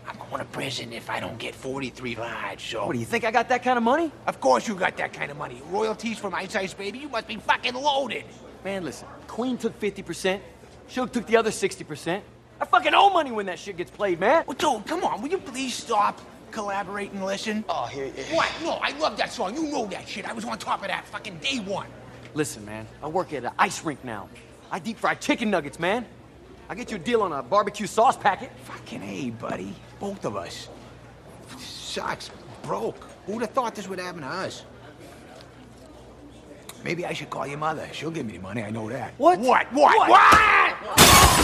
I'm 0.08 0.16
going 0.30 0.38
to 0.40 0.46
prison 0.46 0.92
if 0.94 1.10
I 1.10 1.20
don't 1.20 1.38
get 1.38 1.54
43 1.54 2.16
large, 2.16 2.70
so... 2.70 2.86
What, 2.86 2.94
do 2.94 2.98
you 2.98 3.04
think 3.04 3.24
I 3.24 3.30
got 3.30 3.50
that 3.50 3.62
kind 3.62 3.76
of 3.76 3.84
money? 3.84 4.10
Of 4.26 4.40
course 4.40 4.66
you 4.66 4.74
got 4.74 4.96
that 4.96 5.12
kind 5.12 5.30
of 5.30 5.36
money. 5.36 5.60
Royalties 5.70 6.18
from 6.18 6.34
Ice 6.34 6.56
Ice 6.56 6.72
Baby, 6.72 7.00
you 7.00 7.10
must 7.10 7.28
be 7.28 7.36
fucking 7.36 7.74
loaded. 7.74 8.24
Man, 8.64 8.84
listen. 8.84 9.06
Queen 9.26 9.58
took 9.58 9.78
50%. 9.78 10.40
Suge 10.88 11.12
took 11.12 11.26
the 11.26 11.36
other 11.36 11.50
60%. 11.50 12.22
I 12.60 12.64
fucking 12.64 12.94
owe 12.94 13.10
money 13.10 13.30
when 13.30 13.46
that 13.46 13.58
shit 13.58 13.76
gets 13.76 13.90
played, 13.90 14.18
man. 14.18 14.44
Well, 14.46 14.56
dude, 14.56 14.86
come 14.86 15.04
on. 15.04 15.20
Will 15.20 15.28
you 15.28 15.38
please 15.38 15.74
stop, 15.74 16.20
collaborate, 16.52 17.12
and 17.12 17.24
listen? 17.24 17.62
Oh, 17.68 17.84
here... 17.84 18.08
What? 18.32 18.50
No, 18.62 18.78
I 18.82 18.96
love 18.98 19.18
that 19.18 19.30
song. 19.30 19.54
You 19.54 19.64
know 19.64 19.86
that 19.88 20.08
shit. 20.08 20.26
I 20.26 20.32
was 20.32 20.46
on 20.46 20.58
top 20.58 20.80
of 20.80 20.88
that 20.88 21.06
fucking 21.06 21.38
day 21.38 21.58
one. 21.58 21.86
Listen, 22.32 22.64
man. 22.64 22.86
I 23.02 23.08
work 23.08 23.34
at 23.34 23.44
an 23.44 23.52
ice 23.58 23.84
rink 23.84 24.02
now. 24.04 24.28
I 24.70 24.78
deep 24.78 24.98
fry 24.98 25.14
chicken 25.14 25.50
nuggets, 25.50 25.78
man. 25.78 26.04
I'll 26.68 26.76
get 26.76 26.90
you 26.90 26.96
a 26.96 27.00
deal 27.00 27.22
on 27.22 27.32
a 27.32 27.42
barbecue 27.42 27.86
sauce 27.86 28.16
packet. 28.16 28.50
Fucking 28.64 29.02
A, 29.02 29.30
buddy. 29.30 29.74
Both 29.98 30.24
of 30.24 30.36
us. 30.36 30.68
Sucks. 31.58 32.30
Broke. 32.62 33.02
Who'd 33.26 33.40
have 33.42 33.50
thought 33.52 33.74
this 33.74 33.88
would 33.88 33.98
happen 33.98 34.20
to 34.20 34.26
us? 34.26 34.64
Maybe 36.84 37.06
I 37.06 37.12
should 37.12 37.30
call 37.30 37.46
your 37.46 37.58
mother. 37.58 37.88
She'll 37.92 38.10
give 38.10 38.26
me 38.26 38.34
the 38.34 38.42
money, 38.42 38.62
I 38.62 38.70
know 38.70 38.88
that. 38.90 39.14
What? 39.16 39.38
What? 39.40 39.72
What? 39.72 40.08
What? 40.08 41.38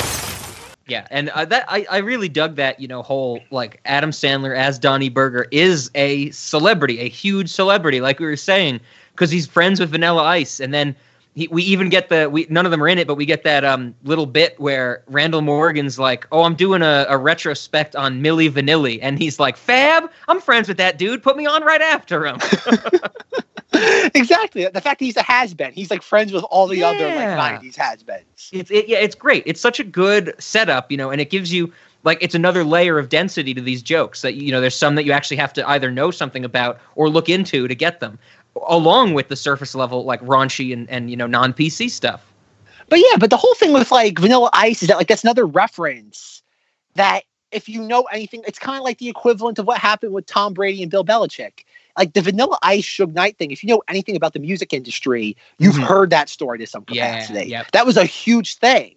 Yeah, 0.86 1.06
and 1.10 1.30
uh, 1.30 1.46
that 1.46 1.64
I, 1.66 1.86
I 1.90 1.98
really 1.98 2.28
dug 2.28 2.56
that 2.56 2.78
you 2.78 2.86
know 2.86 3.02
whole 3.02 3.40
like 3.50 3.80
Adam 3.86 4.10
Sandler 4.10 4.54
as 4.54 4.78
Donnie 4.78 5.08
Berger 5.08 5.46
is 5.50 5.90
a 5.94 6.30
celebrity, 6.30 7.00
a 7.00 7.08
huge 7.08 7.48
celebrity, 7.48 8.02
like 8.02 8.20
we 8.20 8.26
were 8.26 8.36
saying, 8.36 8.80
because 9.12 9.30
he's 9.30 9.46
friends 9.46 9.80
with 9.80 9.90
Vanilla 9.90 10.22
Ice, 10.24 10.60
and 10.60 10.74
then 10.74 10.94
he, 11.34 11.48
we 11.48 11.62
even 11.64 11.88
get 11.88 12.08
the 12.08 12.28
we 12.30 12.46
none 12.48 12.64
of 12.64 12.70
them 12.70 12.82
are 12.82 12.88
in 12.88 12.98
it, 12.98 13.06
but 13.06 13.16
we 13.16 13.26
get 13.26 13.42
that 13.44 13.64
um 13.64 13.94
little 14.04 14.26
bit 14.26 14.58
where 14.60 15.02
Randall 15.08 15.42
Morgan's 15.42 15.98
like, 15.98 16.26
oh, 16.32 16.42
I'm 16.42 16.54
doing 16.54 16.82
a, 16.82 17.06
a 17.08 17.18
retrospect 17.18 17.96
on 17.96 18.22
Milli 18.22 18.50
Vanilli, 18.50 18.98
and 19.02 19.18
he's 19.18 19.38
like, 19.40 19.56
Fab, 19.56 20.10
I'm 20.28 20.40
friends 20.40 20.68
with 20.68 20.76
that 20.78 20.98
dude, 20.98 21.22
put 21.22 21.36
me 21.36 21.46
on 21.46 21.62
right 21.64 21.82
after 21.82 22.26
him. 22.26 22.38
exactly. 24.14 24.64
The 24.64 24.80
fact 24.80 25.00
that 25.00 25.04
he's 25.04 25.16
a 25.16 25.22
has 25.22 25.54
been, 25.54 25.72
he's 25.72 25.90
like 25.90 26.02
friends 26.02 26.32
with 26.32 26.44
all 26.44 26.66
the 26.68 26.82
other 26.84 27.08
Yeah. 27.08 27.36
like 27.36 27.60
'90s 27.62 27.76
has 27.76 28.02
beens. 28.02 28.50
it's 28.52 28.70
it, 28.70 28.88
yeah, 28.88 28.98
it's 28.98 29.14
great. 29.14 29.42
It's 29.46 29.60
such 29.60 29.80
a 29.80 29.84
good 29.84 30.34
setup, 30.38 30.90
you 30.90 30.96
know, 30.96 31.10
and 31.10 31.20
it 31.20 31.30
gives 31.30 31.52
you 31.52 31.72
like 32.04 32.18
it's 32.20 32.34
another 32.34 32.62
layer 32.64 32.98
of 32.98 33.08
density 33.08 33.54
to 33.54 33.60
these 33.60 33.82
jokes 33.82 34.22
that 34.22 34.34
you 34.34 34.52
know 34.52 34.60
there's 34.60 34.76
some 34.76 34.94
that 34.94 35.04
you 35.04 35.12
actually 35.12 35.38
have 35.38 35.52
to 35.54 35.68
either 35.68 35.90
know 35.90 36.10
something 36.10 36.44
about 36.44 36.78
or 36.94 37.08
look 37.08 37.28
into 37.28 37.66
to 37.66 37.74
get 37.74 37.98
them, 38.00 38.18
along 38.68 39.14
with 39.14 39.28
the 39.28 39.36
surface 39.36 39.74
level 39.74 40.04
like 40.04 40.20
raunchy 40.22 40.72
and 40.72 40.88
and 40.90 41.10
you 41.10 41.16
know 41.16 41.26
non 41.26 41.52
PC 41.52 41.90
stuff. 41.90 42.32
But 42.88 42.98
yeah, 42.98 43.16
but 43.18 43.30
the 43.30 43.36
whole 43.36 43.54
thing 43.54 43.72
with 43.72 43.90
like 43.90 44.18
Vanilla 44.18 44.50
Ice 44.52 44.82
is 44.82 44.88
that 44.88 44.96
like 44.96 45.08
that's 45.08 45.24
another 45.24 45.46
reference 45.46 46.42
that 46.94 47.22
if 47.50 47.68
you 47.68 47.82
know 47.82 48.02
anything, 48.12 48.42
it's 48.46 48.58
kind 48.58 48.78
of 48.78 48.84
like 48.84 48.98
the 48.98 49.08
equivalent 49.08 49.58
of 49.58 49.66
what 49.66 49.78
happened 49.78 50.12
with 50.12 50.26
Tom 50.26 50.54
Brady 50.54 50.82
and 50.82 50.90
Bill 50.90 51.04
Belichick. 51.04 51.64
Like 51.96 52.12
the 52.12 52.20
Vanilla 52.22 52.58
Ice 52.62 52.84
Suge 52.84 53.12
Knight 53.14 53.38
thing. 53.38 53.52
If 53.52 53.62
you 53.62 53.68
know 53.68 53.82
anything 53.88 54.16
about 54.16 54.32
the 54.32 54.40
music 54.40 54.72
industry, 54.72 55.36
you've 55.58 55.76
Mhm. 55.76 55.86
heard 55.86 56.10
that 56.10 56.28
story 56.28 56.58
to 56.58 56.66
some 56.66 56.84
capacity. 56.84 57.50
Yeah, 57.50 57.58
yep. 57.58 57.70
That 57.70 57.86
was 57.86 57.96
a 57.96 58.04
huge 58.04 58.56
thing. 58.56 58.96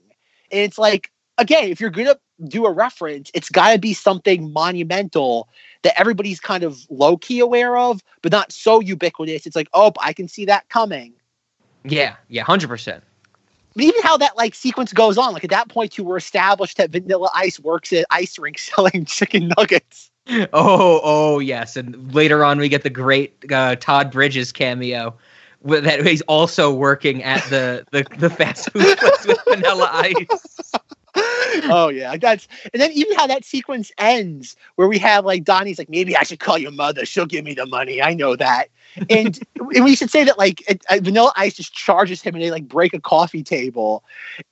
And 0.51 0.61
it's 0.61 0.79
like 0.79 1.11
again, 1.37 1.69
if 1.69 1.79
you're 1.79 1.91
gonna 1.91 2.17
do 2.45 2.65
a 2.65 2.71
reference, 2.71 3.31
it's 3.33 3.49
got 3.49 3.73
to 3.73 3.79
be 3.79 3.93
something 3.93 4.51
monumental 4.51 5.47
that 5.87 5.97
everybody's 5.97 6.41
kind 6.41 6.63
of 6.65 6.85
low 6.89 7.15
key 7.15 7.39
aware 7.39 7.77
of, 7.77 8.03
but 8.21 8.33
not 8.33 8.51
so 8.51 8.81
ubiquitous. 8.81 9.47
It's 9.47 9.55
like, 9.55 9.69
oh, 9.73 9.93
I 10.01 10.11
can 10.11 10.27
see 10.27 10.43
that 10.43 10.67
coming. 10.67 11.13
Yeah, 11.85 12.17
yeah, 12.27 12.43
hundred 12.43 12.67
percent. 12.67 13.05
But 13.73 13.85
even 13.85 14.01
how 14.01 14.17
that 14.17 14.35
like 14.35 14.53
sequence 14.53 14.91
goes 14.91 15.17
on, 15.17 15.31
like 15.31 15.45
at 15.45 15.49
that 15.51 15.69
point, 15.69 15.93
too, 15.93 16.03
we're 16.03 16.17
established 16.17 16.75
that 16.75 16.89
Vanilla 16.89 17.29
Ice 17.33 17.57
works 17.57 17.93
at 17.93 18.05
ice 18.09 18.37
rink 18.37 18.59
selling 18.59 19.05
chicken 19.05 19.53
nuggets. 19.57 20.11
Oh, 20.29 20.99
oh 21.03 21.39
yes, 21.39 21.77
and 21.77 22.13
later 22.13 22.43
on 22.43 22.59
we 22.59 22.67
get 22.67 22.83
the 22.83 22.89
great 22.89 23.49
uh, 23.49 23.77
Todd 23.77 24.11
Bridges 24.11 24.51
cameo. 24.51 25.15
That 25.63 26.05
he's 26.05 26.21
also 26.23 26.73
working 26.73 27.23
at 27.23 27.43
the, 27.45 27.85
the, 27.91 28.05
the 28.19 28.29
fast 28.29 28.71
food 28.71 28.97
place 28.97 29.25
with 29.25 29.39
Vanilla 29.47 29.89
Ice. 29.91 30.73
oh 31.69 31.89
yeah, 31.89 32.15
that's 32.17 32.47
and 32.73 32.81
then 32.81 32.91
even 32.91 33.15
how 33.15 33.27
that 33.27 33.43
sequence 33.43 33.91
ends, 33.97 34.55
where 34.75 34.87
we 34.87 34.99
have 34.99 35.25
like 35.25 35.43
Donnie's 35.43 35.77
like, 35.77 35.89
maybe 35.89 36.15
I 36.15 36.23
should 36.23 36.39
call 36.39 36.57
your 36.57 36.71
mother. 36.71 37.05
She'll 37.05 37.25
give 37.25 37.43
me 37.43 37.53
the 37.53 37.65
money. 37.65 38.01
I 38.01 38.13
know 38.13 38.35
that. 38.35 38.65
And, 39.09 39.39
and 39.75 39.83
we 39.83 39.95
should 39.95 40.09
say 40.09 40.23
that 40.23 40.37
like 40.37 40.67
it, 40.69 40.85
uh, 40.89 40.99
Vanilla 41.01 41.33
Ice 41.35 41.55
just 41.55 41.73
charges 41.73 42.21
him 42.21 42.35
and 42.35 42.43
they 42.43 42.51
like 42.51 42.67
break 42.67 42.93
a 42.93 42.99
coffee 42.99 43.43
table, 43.43 44.03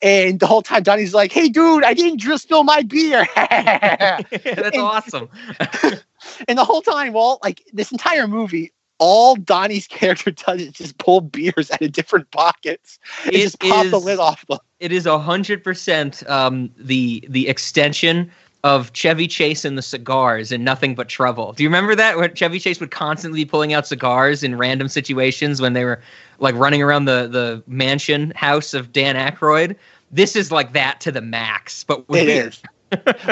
and 0.01 0.39
the 0.39 0.47
whole 0.47 0.61
time 0.61 0.83
Donnie's 0.83 1.13
like, 1.13 1.31
"Hey 1.31 1.49
dude, 1.49 1.83
I 1.83 1.93
didn't 1.93 2.19
just 2.19 2.43
spill 2.43 2.63
my 2.63 2.81
beer." 2.81 3.27
That's 3.35 4.77
awesome. 4.77 5.29
and 6.47 6.57
the 6.57 6.65
whole 6.65 6.81
time, 6.81 7.13
well, 7.13 7.39
like 7.43 7.61
this 7.73 7.91
entire 7.91 8.27
movie, 8.27 8.71
all 8.99 9.35
Donnie's 9.35 9.87
character 9.89 10.31
does 10.31 10.61
is 10.61 10.71
just 10.71 10.97
pull 10.97 11.21
beers 11.21 11.71
out 11.71 11.81
of 11.81 11.91
different 11.91 12.29
pockets 12.31 12.99
and 13.25 13.35
It 13.35 13.39
just 13.39 13.59
pop 13.59 13.85
the 13.89 13.99
lid 13.99 14.19
off 14.19 14.45
them. 14.47 14.59
It 14.79 14.91
is 14.91 15.05
a 15.05 15.19
hundred 15.19 15.63
percent 15.63 16.27
um 16.29 16.69
the 16.77 17.23
the 17.29 17.47
extension 17.47 18.31
of 18.63 18.91
Chevy 18.93 19.27
Chase 19.27 19.63
and 19.63 19.77
the 19.77 19.83
cigars 19.83 20.51
and 20.51 20.65
nothing 20.65 20.95
but 20.95 21.07
trouble. 21.07 21.53
Do 21.53 21.61
you 21.61 21.69
remember 21.69 21.93
that 21.95 22.17
when 22.17 22.33
Chevy 22.33 22.57
Chase 22.59 22.79
would 22.79 22.89
constantly 22.89 23.41
be 23.43 23.49
pulling 23.49 23.73
out 23.73 23.85
cigars 23.85 24.41
in 24.43 24.57
random 24.57 24.87
situations 24.87 25.61
when 25.61 25.73
they 25.73 25.85
were 25.85 26.01
like 26.39 26.55
running 26.55 26.81
around 26.81 27.05
the 27.05 27.27
the 27.27 27.63
mansion 27.67 28.31
house 28.35 28.73
of 28.73 28.91
Dan 28.91 29.15
Aykroyd? 29.15 29.75
This 30.11 30.35
is 30.35 30.51
like 30.51 30.73
that 30.73 30.99
to 31.01 31.11
the 31.11 31.21
max, 31.21 31.83
but 31.83 32.07
with 32.09 32.21
It 32.21 32.25
beer. 32.25 32.47
is. 32.47 32.61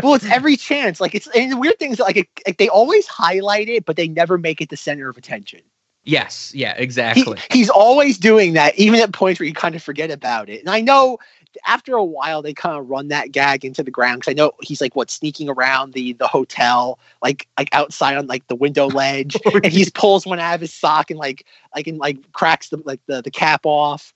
Well, 0.04 0.14
it's 0.16 0.26
every 0.26 0.58
chance. 0.58 1.00
Like 1.00 1.16
it's 1.16 1.28
and 1.28 1.52
the 1.52 1.58
weird 1.58 1.80
thing 1.80 1.92
is 1.92 2.00
like, 2.00 2.18
it, 2.18 2.28
like 2.46 2.58
they 2.58 2.70
always 2.70 3.08
highlight 3.08 3.70
it, 3.70 3.86
but 3.86 3.96
they 3.96 4.08
never 4.08 4.38
make 4.38 4.62
it 4.62 4.70
the 4.70 4.78
center 4.78 5.10
of 5.10 5.18
attention. 5.18 5.62
Yes, 6.06 6.54
yeah, 6.54 6.74
He, 6.74 6.82
exactly. 6.84 7.40
he's 7.52 7.70
always 7.70 8.18
doing 8.18 8.54
that, 8.54 8.78
even 8.78 9.00
at 9.00 9.14
points 9.14 9.40
where 9.40 9.48
you 9.48 9.54
kind 9.54 9.76
of 9.76 9.82
forget 9.82 10.12
about 10.12 10.50
it. 10.50 10.60
And 10.60 10.70
I 10.70 10.82
know 10.82 11.18
after 11.66 11.96
a 11.96 12.04
while 12.04 12.42
they 12.42 12.54
kind 12.54 12.78
of 12.78 12.90
run 12.90 13.10
that 13.10 13.32
gag 13.32 13.64
into 13.64 13.84
the 13.84 13.92
ground 13.92 14.20
because 14.22 14.32
I 14.32 14.34
know 14.34 14.52
he's 14.62 14.82
like 14.82 14.96
what 14.96 15.12
sneaking 15.12 15.50
around 15.50 15.94
the 15.94 16.14
the 16.14 16.28
hotel, 16.28 17.00
like 17.22 17.48
like 17.58 17.70
outside 17.74 18.18
on 18.18 18.28
like 18.28 18.48
the 18.48 18.56
window 18.56 18.88
ledge, 18.88 19.38
and 19.54 19.68
he 19.68 19.90
pulls 19.92 20.26
one 20.26 20.40
out 20.40 20.56
of 20.56 20.62
his 20.62 20.74
sock 20.74 21.10
and 21.10 21.20
like 21.20 21.46
like 21.76 21.88
and 21.88 22.00
like 22.00 22.32
cracks 22.34 22.70
the 22.70 22.78
like 22.84 23.00
the 23.06 23.22
the 23.22 23.32
cap 23.32 23.62
off. 23.66 24.14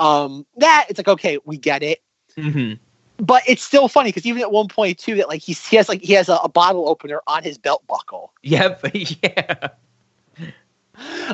Um, 0.00 0.46
that 0.56 0.86
it's 0.88 0.98
like 0.98 1.08
okay, 1.08 1.38
we 1.44 1.56
get 1.58 1.82
it. 1.82 2.00
hmm 2.36 2.74
but 3.18 3.42
it's 3.46 3.62
still 3.62 3.88
funny 3.88 4.10
because 4.10 4.26
even 4.26 4.40
at 4.42 4.52
one 4.52 4.68
point 4.68 4.98
too 4.98 5.16
that 5.16 5.28
like 5.28 5.42
he's, 5.42 5.66
he 5.66 5.76
has 5.76 5.88
like 5.88 6.02
he 6.02 6.12
has 6.14 6.28
a, 6.28 6.36
a 6.36 6.48
bottle 6.48 6.88
opener 6.88 7.20
on 7.26 7.42
his 7.42 7.58
belt 7.58 7.86
buckle. 7.86 8.32
Yep, 8.42 8.84
yeah. 8.94 9.68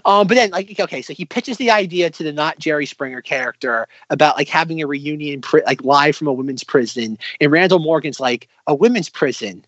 um 0.05 0.26
but 0.26 0.35
then 0.35 0.51
like 0.51 0.78
okay 0.78 1.01
so 1.01 1.14
he 1.14 1.24
pitches 1.24 1.57
the 1.57 1.70
idea 1.70 2.11
to 2.11 2.22
the 2.22 2.32
not 2.32 2.59
jerry 2.59 2.85
springer 2.85 3.22
character 3.22 3.89
about 4.11 4.37
like 4.37 4.47
having 4.47 4.82
a 4.82 4.87
reunion 4.87 5.41
pri- 5.41 5.62
like 5.64 5.82
live 5.82 6.16
from 6.16 6.26
a 6.26 6.32
women's 6.32 6.64
prison. 6.64 7.18
And 7.41 7.53
randall 7.53 7.78
morgan's 7.78 8.20
like 8.20 8.49
a 8.66 8.74
women's 8.74 9.09
prison? 9.09 9.64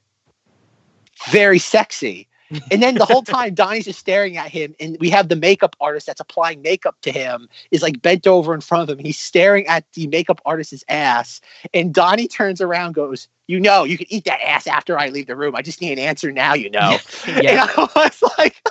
Very 1.30 1.58
sexy 1.58 2.28
and 2.70 2.82
then 2.82 2.94
the 2.94 3.04
whole 3.04 3.22
time 3.36 3.54
Donnie's 3.54 3.84
just 3.84 3.98
staring 3.98 4.36
at 4.36 4.50
him, 4.50 4.74
and 4.80 4.96
we 5.00 5.10
have 5.10 5.28
the 5.28 5.36
makeup 5.36 5.76
artist 5.80 6.06
that's 6.06 6.20
applying 6.20 6.62
makeup 6.62 6.96
to 7.02 7.12
him 7.12 7.48
is 7.70 7.82
like 7.82 8.02
bent 8.02 8.26
over 8.26 8.54
in 8.54 8.60
front 8.60 8.88
of 8.90 8.98
him. 8.98 9.04
He's 9.04 9.18
staring 9.18 9.66
at 9.66 9.90
the 9.92 10.06
makeup 10.06 10.40
artist's 10.44 10.84
ass, 10.88 11.40
and 11.74 11.92
Donnie 11.92 12.28
turns 12.28 12.60
around, 12.60 12.92
goes, 12.92 13.28
"You 13.46 13.60
know, 13.60 13.84
you 13.84 13.98
can 13.98 14.06
eat 14.10 14.24
that 14.24 14.40
ass 14.42 14.66
after 14.66 14.98
I 14.98 15.08
leave 15.08 15.26
the 15.26 15.36
room. 15.36 15.56
I 15.56 15.62
just 15.62 15.80
need 15.80 15.92
an 15.92 15.98
answer 15.98 16.32
now, 16.32 16.54
you 16.54 16.70
know." 16.70 16.98
Yeah. 17.26 17.66
And 17.76 17.88
I 17.88 17.88
was 17.94 18.22
like, 18.38 18.62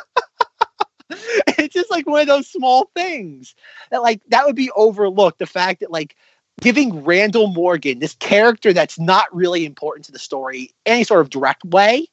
it's 1.10 1.74
just 1.74 1.92
like 1.92 2.08
one 2.08 2.22
of 2.22 2.28
those 2.28 2.48
small 2.48 2.90
things 2.96 3.56
that 3.92 4.02
like 4.02 4.22
that 4.30 4.46
would 4.46 4.56
be 4.56 4.72
overlooked. 4.72 5.40
The 5.40 5.46
fact 5.46 5.82
that 5.82 5.92
like 5.92 6.16
giving 6.62 7.04
Randall 7.04 7.48
Morgan 7.48 8.00
this 8.00 8.16
character 8.16 8.74
that's 8.74 9.00
not 9.00 9.34
really 9.36 9.66
important 9.66 10.06
to 10.06 10.12
the 10.12 10.20
story 10.20 10.74
any 10.86 11.04
sort 11.04 11.22
of 11.22 11.30
direct 11.30 11.64
way, 11.66 12.08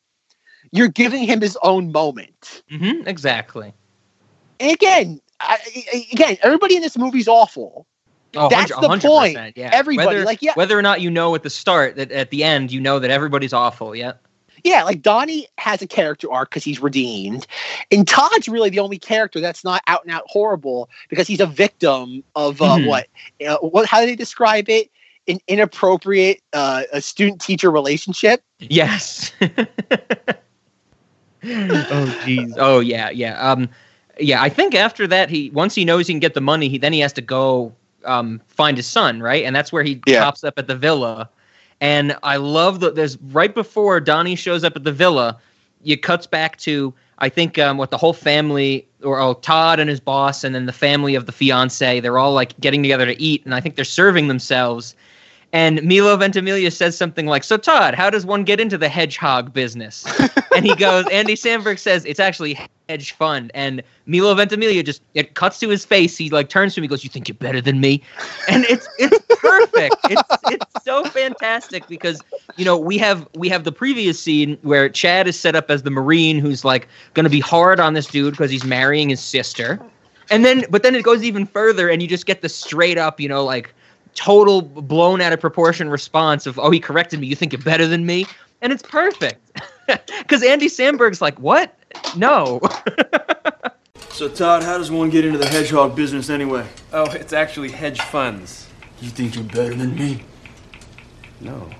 you're 0.72 0.88
giving 0.88 1.22
him 1.24 1.40
his 1.40 1.56
own 1.62 1.92
moment. 1.92 2.62
hmm 2.70 3.06
exactly. 3.06 3.72
And 4.60 4.72
again, 4.72 5.20
I, 5.40 5.58
again, 6.12 6.36
everybody 6.42 6.76
in 6.76 6.82
this 6.82 6.96
movie's 6.96 7.28
awful. 7.28 7.86
Oh, 8.34 8.48
That's 8.48 8.70
100 8.74 9.02
the 9.02 9.08
point. 9.08 9.36
100%, 9.36 9.52
Yeah. 9.56 9.70
Everybody, 9.72 10.06
whether, 10.06 10.24
like, 10.24 10.40
yeah. 10.40 10.52
whether 10.54 10.78
or 10.78 10.82
not 10.82 11.00
you 11.02 11.10
know 11.10 11.34
at 11.34 11.42
the 11.42 11.50
start 11.50 11.96
that 11.96 12.10
at 12.12 12.30
the 12.30 12.42
end 12.44 12.72
you 12.72 12.80
know 12.80 12.98
that 12.98 13.10
everybody's 13.10 13.52
awful. 13.52 13.94
Yeah. 13.94 14.12
Yeah, 14.64 14.84
like 14.84 15.02
Donnie 15.02 15.48
has 15.58 15.82
a 15.82 15.88
character 15.88 16.30
arc 16.32 16.50
because 16.50 16.62
he's 16.62 16.78
redeemed, 16.80 17.48
and 17.90 18.06
Todd's 18.06 18.48
really 18.48 18.70
the 18.70 18.78
only 18.78 18.96
character 18.96 19.40
that's 19.40 19.64
not 19.64 19.82
out 19.88 20.04
and 20.04 20.14
out 20.14 20.22
horrible 20.26 20.88
because 21.10 21.26
he's 21.26 21.40
a 21.40 21.46
victim 21.46 22.22
of 22.36 22.62
uh, 22.62 22.76
Mhm. 22.76 22.86
what? 22.86 23.08
Uh, 23.44 23.56
what? 23.56 23.86
How 23.86 23.98
do 24.00 24.06
they 24.06 24.14
describe 24.14 24.68
it? 24.68 24.88
An 25.26 25.40
inappropriate 25.48 26.42
uh, 26.52 26.84
a 26.92 27.00
student 27.00 27.40
teacher 27.40 27.72
relationship. 27.72 28.42
Yes. 28.60 29.32
oh 31.44 32.12
jeez. 32.20 32.54
Oh 32.58 32.80
yeah, 32.80 33.10
yeah. 33.10 33.38
Um, 33.40 33.68
yeah, 34.18 34.42
I 34.42 34.48
think 34.48 34.74
after 34.74 35.06
that, 35.08 35.30
he 35.30 35.50
once 35.50 35.74
he 35.74 35.84
knows 35.84 36.06
he 36.06 36.12
can 36.12 36.20
get 36.20 36.34
the 36.34 36.40
money, 36.40 36.68
he 36.68 36.78
then 36.78 36.92
he 36.92 37.00
has 37.00 37.12
to 37.14 37.22
go 37.22 37.72
um, 38.04 38.40
find 38.46 38.76
his 38.76 38.86
son, 38.86 39.20
right? 39.20 39.44
And 39.44 39.54
that's 39.54 39.72
where 39.72 39.82
he 39.82 40.02
Yeah. 40.06 40.24
pops 40.24 40.44
up 40.44 40.58
at 40.58 40.66
the 40.66 40.76
villa. 40.76 41.28
And 41.80 42.16
I 42.22 42.36
love 42.36 42.80
that 42.80 42.94
there's 42.94 43.18
right 43.32 43.52
before 43.54 44.00
Donnie 44.00 44.36
shows 44.36 44.62
up 44.64 44.76
at 44.76 44.84
the 44.84 44.92
villa, 44.92 45.38
it 45.84 46.02
cuts 46.02 46.26
back 46.26 46.56
to 46.58 46.94
I 47.18 47.28
think 47.28 47.58
um, 47.58 47.76
what 47.78 47.90
the 47.90 47.98
whole 47.98 48.12
family 48.12 48.86
or 49.02 49.20
oh 49.20 49.34
Todd 49.34 49.80
and 49.80 49.88
his 49.88 50.00
boss 50.00 50.44
and 50.44 50.54
then 50.54 50.66
the 50.66 50.72
family 50.72 51.14
of 51.14 51.26
the 51.26 51.32
fiance, 51.32 52.00
they're 52.00 52.18
all 52.18 52.32
like 52.32 52.58
getting 52.60 52.82
together 52.82 53.06
to 53.06 53.20
eat, 53.20 53.44
and 53.44 53.54
I 53.54 53.60
think 53.60 53.76
they're 53.76 53.84
serving 53.84 54.28
themselves. 54.28 54.94
And 55.52 55.82
Milo 55.82 56.16
Ventimiglia 56.16 56.70
says 56.70 56.96
something 56.96 57.26
like, 57.26 57.44
"So 57.44 57.58
Todd, 57.58 57.94
how 57.94 58.08
does 58.08 58.24
one 58.24 58.42
get 58.44 58.58
into 58.58 58.78
the 58.78 58.88
hedgehog 58.88 59.52
business?" 59.52 60.06
and 60.56 60.64
he 60.64 60.74
goes, 60.74 61.06
Andy 61.12 61.34
Samberg 61.34 61.78
says 61.78 62.04
it's 62.06 62.20
actually 62.20 62.58
hedge 62.88 63.12
fund. 63.12 63.50
And 63.54 63.82
Milo 64.06 64.34
Ventimiglia 64.34 64.82
just 64.82 65.02
it 65.14 65.34
cuts 65.34 65.58
to 65.60 65.68
his 65.68 65.84
face. 65.84 66.16
He 66.16 66.30
like 66.30 66.48
turns 66.48 66.74
to 66.74 66.80
me, 66.80 66.86
and 66.86 66.90
goes, 66.90 67.04
"You 67.04 67.10
think 67.10 67.28
you're 67.28 67.34
better 67.34 67.60
than 67.60 67.80
me?" 67.80 68.02
And 68.48 68.64
it's 68.64 68.88
it's 68.98 69.18
perfect. 69.40 69.96
it's 70.04 70.22
it's 70.50 70.84
so 70.84 71.04
fantastic 71.04 71.86
because 71.86 72.22
you 72.56 72.64
know 72.64 72.78
we 72.78 72.96
have 72.98 73.28
we 73.36 73.50
have 73.50 73.64
the 73.64 73.72
previous 73.72 74.22
scene 74.22 74.56
where 74.62 74.88
Chad 74.88 75.28
is 75.28 75.38
set 75.38 75.54
up 75.54 75.70
as 75.70 75.82
the 75.82 75.90
Marine 75.90 76.38
who's 76.38 76.64
like 76.64 76.88
going 77.12 77.24
to 77.24 77.30
be 77.30 77.40
hard 77.40 77.78
on 77.78 77.92
this 77.92 78.06
dude 78.06 78.32
because 78.32 78.50
he's 78.50 78.64
marrying 78.64 79.10
his 79.10 79.20
sister. 79.20 79.80
And 80.30 80.46
then, 80.46 80.64
but 80.70 80.82
then 80.82 80.94
it 80.94 81.02
goes 81.02 81.22
even 81.24 81.44
further, 81.44 81.90
and 81.90 82.00
you 82.00 82.08
just 82.08 82.24
get 82.24 82.40
the 82.40 82.48
straight 82.48 82.96
up, 82.96 83.20
you 83.20 83.28
know, 83.28 83.44
like 83.44 83.74
total 84.14 84.62
blown 84.62 85.20
out 85.20 85.32
of 85.32 85.40
proportion 85.40 85.88
response 85.88 86.46
of, 86.46 86.58
"Oh, 86.58 86.70
he 86.70 86.80
corrected 86.80 87.20
me. 87.20 87.26
You 87.26 87.36
think 87.36 87.52
you're 87.52 87.62
better 87.62 87.86
than 87.86 88.06
me?" 88.06 88.26
And 88.60 88.72
it's 88.72 88.82
perfect 88.82 89.40
because 90.18 90.42
Andy 90.42 90.68
Samberg's 90.68 91.20
like, 91.20 91.38
"What? 91.38 91.76
No." 92.16 92.60
So, 94.12 94.28
Todd, 94.28 94.62
how 94.62 94.76
does 94.76 94.90
one 94.90 95.08
get 95.08 95.24
into 95.24 95.38
the 95.38 95.48
hedgehog 95.48 95.96
business 95.96 96.28
anyway? 96.28 96.68
Oh, 96.92 97.10
it's 97.12 97.32
actually 97.32 97.70
hedge 97.70 98.00
funds. 98.02 98.68
You 99.00 99.08
think 99.08 99.34
you're 99.34 99.42
better 99.42 99.72
than 99.72 99.94
me? 99.94 100.22
No. 101.40 101.70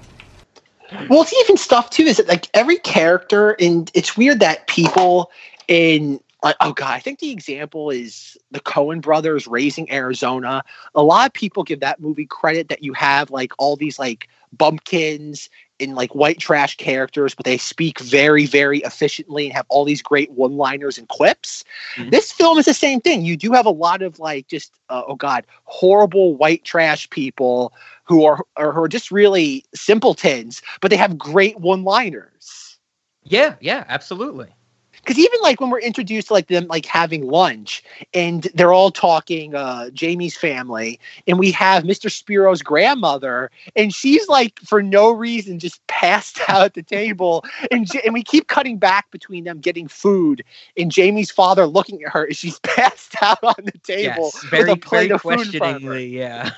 Well, 1.11 1.23
it's 1.23 1.35
even 1.45 1.59
stuff 1.59 1.91
too. 1.91 2.05
Is 2.05 2.17
that 2.17 2.29
like 2.29 2.49
every 2.55 2.79
character, 2.79 3.51
and 3.61 3.91
it's 3.93 4.17
weird 4.17 4.41
that 4.41 4.67
people 4.67 5.31
in 5.69 6.21
like 6.43 6.57
oh 6.61 6.73
god, 6.73 6.93
I 6.93 7.01
think 7.01 7.21
the 7.21 7.31
example 7.31 7.91
is 7.91 8.37
the 8.51 8.61
Coen 8.61 9.01
brothers 9.01 9.47
raising 9.47 9.91
Arizona. 9.93 10.65
A 10.95 11.03
lot 11.03 11.27
of 11.27 11.33
people 11.33 11.63
give 11.63 11.81
that 11.81 12.01
movie 12.01 12.27
credit 12.27 12.69
that 12.69 12.83
you 12.83 12.93
have 12.95 13.31
like 13.31 13.53
all 13.59 13.77
these 13.77 13.99
like 13.99 14.29
bumpkins 14.53 15.49
and 15.81 15.95
like 15.95 16.15
white 16.15 16.39
trash 16.39 16.77
characters, 16.77 17.35
but 17.35 17.45
they 17.45 17.59
speak 17.59 17.99
very, 18.01 18.47
very 18.47 18.81
efficiently 18.81 19.47
and 19.47 19.55
have 19.55 19.67
all 19.69 19.85
these 19.85 20.03
great 20.03 20.31
one-liners 20.33 20.99
and 20.99 21.09
quips. 21.09 21.65
This 22.11 22.31
film 22.31 22.59
is 22.59 22.67
the 22.67 22.75
same 22.75 23.01
thing. 23.01 23.25
You 23.25 23.37
do 23.37 23.53
have 23.53 23.67
a 23.67 23.71
lot 23.71 24.03
of 24.03 24.19
like 24.19 24.47
just 24.49 24.73
uh, 24.89 25.03
oh 25.07 25.17
god, 25.17 25.47
horrible 25.65 26.37
white 26.37 26.65
trash 26.65 27.09
people 27.11 27.73
who 28.05 28.25
are, 28.25 28.45
are 28.57 28.73
who 28.73 28.83
are 28.83 28.89
just 28.89 29.11
really 29.11 29.65
simpletons, 29.75 30.63
but 30.81 30.91
they 30.91 30.97
have 30.97 31.17
great 31.17 31.59
one-liners. 31.61 32.79
yeah, 33.25 33.55
yeah, 33.61 33.85
absolutely. 33.89 34.55
Because 35.03 35.19
even 35.19 35.41
like 35.43 35.61
when 35.61 35.71
we're 35.71 35.81
introduced 35.81 36.29
to 36.29 36.35
like 36.35 36.47
them 36.47 36.67
like 36.69 36.87
having 36.87 37.27
lunch 37.27 37.83
and 38.15 38.45
they're 38.55 38.73
all 38.73 38.91
talking 38.91 39.55
uh 39.55 39.91
Jamie's 39.91 40.37
family 40.37 40.99
and 41.27 41.39
we 41.39 41.51
have 41.53 41.85
Mr. 41.85 42.11
Spiro's 42.11 42.63
grandmother 42.63 43.51
and 43.77 43.93
she's 43.95 44.29
like 44.29 44.59
for 44.61 44.83
no 44.83 45.11
reason 45.11 45.59
just 45.59 45.85
passed 45.89 46.41
out 46.49 46.65
at 46.65 46.75
the 46.75 46.83
table 46.83 47.45
and 47.71 47.89
and 48.05 48.15
we 48.15 48.23
keep 48.23 48.49
cutting 48.49 48.79
back 48.79 49.11
between 49.11 49.45
them 49.45 49.61
getting 49.61 49.89
food 49.89 50.45
and 50.77 50.91
Jamie's 50.91 51.31
father 51.31 51.67
looking 51.67 52.03
at 52.05 52.13
her 52.13 52.29
as 52.29 52.37
she's 52.37 52.59
passed 52.63 53.17
out 53.23 53.43
on 53.43 53.55
the 53.65 53.79
table 53.79 54.33
Yes, 54.35 54.43
very, 54.45 54.65
with 54.65 54.71
a 54.71 54.77
plate 54.77 55.11
of 55.11 55.23
food 55.23 55.47
in 55.47 55.53
front 55.53 55.77
of 55.77 55.83
her. 55.85 56.01
questioningly, 56.01 56.07
yeah. 56.07 56.51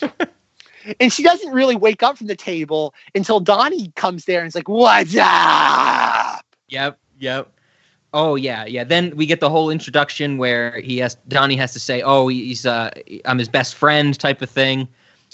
And 1.00 1.12
she 1.12 1.22
doesn't 1.22 1.52
really 1.52 1.76
wake 1.76 2.02
up 2.02 2.18
from 2.18 2.26
the 2.26 2.36
table 2.36 2.94
until 3.14 3.40
Donnie 3.40 3.92
comes 3.94 4.24
there 4.24 4.40
and 4.40 4.48
is 4.48 4.54
like, 4.54 4.68
"What's 4.68 5.16
up?" 5.16 6.44
Yep, 6.68 6.98
yep. 7.18 7.52
Oh 8.14 8.34
yeah, 8.34 8.66
yeah. 8.66 8.84
Then 8.84 9.16
we 9.16 9.24
get 9.24 9.40
the 9.40 9.48
whole 9.48 9.70
introduction 9.70 10.36
where 10.36 10.78
he 10.80 10.98
has 10.98 11.14
Donnie 11.28 11.56
has 11.56 11.72
to 11.72 11.80
say, 11.80 12.02
"Oh, 12.02 12.28
he's 12.28 12.66
uh, 12.66 12.90
I'm 13.24 13.38
his 13.38 13.48
best 13.48 13.74
friend," 13.74 14.18
type 14.18 14.42
of 14.42 14.50
thing. 14.50 14.86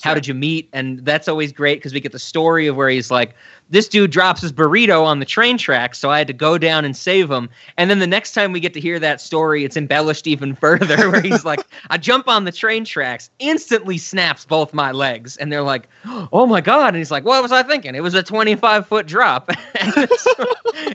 How 0.03 0.15
did 0.15 0.27
you 0.27 0.35
meet? 0.35 0.69
And 0.73 1.05
that's 1.05 1.29
always 1.29 1.53
great 1.53 1.79
because 1.79 1.93
we 1.93 2.01
get 2.01 2.13
the 2.13 2.19
story 2.19 2.67
of 2.67 2.77
where 2.77 2.89
he's 2.89 3.11
like, 3.11 3.35
this 3.71 3.89
dude 3.89 4.11
drops 4.11 4.41
his 4.41 4.53
burrito 4.53 5.05
on 5.05 5.19
the 5.19 5.27
train 5.27 5.59
tracks, 5.59 5.99
so 5.99 6.11
I 6.11 6.19
had 6.19 6.27
to 6.29 6.33
go 6.33 6.57
down 6.57 6.85
and 6.85 6.97
save 6.97 7.31
him. 7.31 7.51
And 7.77 7.91
then 7.91 7.99
the 7.99 8.07
next 8.07 8.33
time 8.33 8.53
we 8.53 8.61
get 8.61 8.73
to 8.75 8.81
hear 8.81 8.99
that 8.99 9.21
story, 9.21 9.65
it's 9.65 9.77
embellished 9.77 10.27
even 10.27 10.55
further, 10.57 11.11
where 11.11 11.21
he's 11.21 11.45
like, 11.45 11.61
I 11.91 11.99
jump 11.99 12.29
on 12.29 12.45
the 12.45 12.53
train 12.53 12.85
tracks, 12.85 13.31
instantly 13.39 13.99
snaps 13.99 14.45
both 14.45 14.73
my 14.73 14.93
legs, 14.93 15.37
and 15.37 15.53
they're 15.53 15.63
like, 15.63 15.89
oh 16.33 16.47
my 16.47 16.61
god! 16.61 16.89
And 16.89 16.97
he's 16.97 17.11
like, 17.11 17.25
what 17.25 17.43
was 17.43 17.53
I 17.53 17.63
thinking? 17.63 17.95
It 17.95 18.03
was 18.03 18.15
a 18.15 18.23
25 18.23 18.87
foot 18.87 19.07
drop. 19.07 19.51
and, 19.81 19.93
it's, 19.97 20.27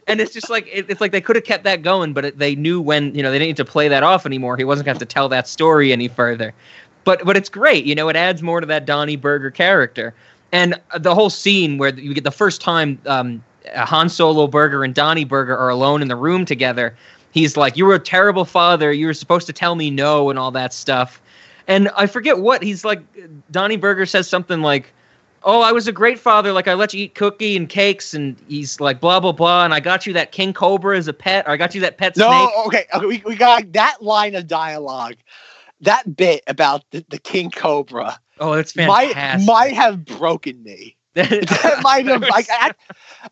and 0.08 0.20
it's 0.20 0.34
just 0.34 0.50
like 0.50 0.68
it, 0.72 0.90
it's 0.90 1.02
like 1.02 1.12
they 1.12 1.22
could 1.22 1.36
have 1.36 1.46
kept 1.46 1.64
that 1.66 1.84
going, 1.84 2.14
but 2.14 2.26
it, 2.26 2.40
they 2.40 2.56
knew 2.56 2.82
when 2.82 3.14
you 3.14 3.22
know 3.22 3.32
they 3.32 3.38
didn't 3.38 3.50
need 3.50 3.58
to 3.58 3.66
play 3.66 3.88
that 3.88 4.04
off 4.04 4.26
anymore. 4.26 4.58
He 4.58 4.64
wasn't 4.64 4.86
going 4.86 4.96
to 4.96 5.00
have 5.00 5.08
to 5.08 5.14
tell 5.14 5.30
that 5.30 5.48
story 5.48 5.92
any 5.92 6.08
further. 6.08 6.54
But 7.04 7.24
but 7.26 7.36
it's 7.36 7.50
great, 7.50 7.86
you 7.86 7.96
know. 7.96 8.10
It 8.10 8.16
adds 8.16 8.42
more 8.42 8.62
to 8.62 8.68
that 8.68 8.86
Donnie 8.86 9.16
Berger 9.16 9.52
character, 9.52 10.14
and 10.52 10.80
the 10.98 11.14
whole 11.14 11.30
scene 11.30 11.78
where 11.78 11.94
you 11.94 12.14
get 12.14 12.24
the 12.24 12.32
first 12.32 12.62
time 12.62 13.00
um, 13.06 13.44
Han 13.76 14.10
Solo 14.10 14.48
Berger 14.48 14.84
and 14.84 14.96
Donnie 14.96 15.26
Berger 15.26 15.58
are 15.58 15.70
alone 15.70 16.02
in 16.02 16.08
the 16.08 16.16
room 16.16 16.46
together. 16.46 16.96
He's 17.32 17.58
like, 17.58 17.76
"You 17.76 17.86
were 17.86 17.96
a 17.96 18.00
terrible 18.00 18.46
father. 18.46 18.92
You 18.92 19.08
were 19.08 19.14
supposed 19.14 19.48
to 19.48 19.54
tell 19.54 19.76
me 19.76 19.90
no," 19.90 20.30
and 20.30 20.40
all 20.40 20.52
that 20.52 20.74
stuff. 20.74 21.22
And 21.68 21.90
I 21.96 22.06
forget 22.06 22.40
what 22.40 22.62
he's 22.64 22.86
like. 22.86 23.02
Donnie 23.52 23.78
Berger 23.78 24.06
says 24.06 24.30
something 24.30 24.62
like, 24.62 24.94
"Oh, 25.44 25.62
I 25.62 25.72
was 25.72 25.88
a 25.88 25.92
great 25.92 26.20
father. 26.20 26.54
Like 26.54 26.68
I 26.68 26.74
let 26.74 26.94
you 26.94 27.04
eat 27.06 27.16
cookie 27.16 27.58
and 27.58 27.68
cakes." 27.68 28.14
And 28.14 28.36
he's 28.48 28.80
like, 28.80 29.00
"Blah 29.02 29.20
blah 29.20 29.32
blah." 29.32 29.66
And 29.66 29.74
I 29.74 29.80
got 29.80 30.06
you 30.06 30.14
that 30.14 30.32
king 30.32 30.54
cobra 30.54 30.98
as 30.98 31.08
a 31.08 31.14
pet, 31.14 31.46
or 31.48 31.52
I 31.52 31.58
got 31.58 31.74
you 31.76 31.82
that 31.82 31.98
pet 31.98 32.16
No, 32.16 32.28
snake. 32.28 32.50
okay, 32.68 32.86
okay. 32.94 33.06
We, 33.06 33.22
we 33.26 33.36
got 33.36 33.72
that 33.74 34.02
line 34.02 34.36
of 34.36 34.48
dialogue, 34.48 35.16
that 35.84 36.16
bit 36.16 36.44
about 36.48 36.84
the, 36.92 37.06
the 37.10 37.20
king 37.20 37.52
cobra. 37.52 38.20
Oh, 38.40 38.54
it's 38.54 38.76
Might 38.76 39.14
fantastic. 39.14 39.48
might 39.48 39.74
have 39.74 40.06
broken 40.06 40.62
me. 40.64 40.96
that 41.14 41.80
might 41.84 42.08
have 42.08 42.22
like 42.22 42.48
I, 42.50 42.72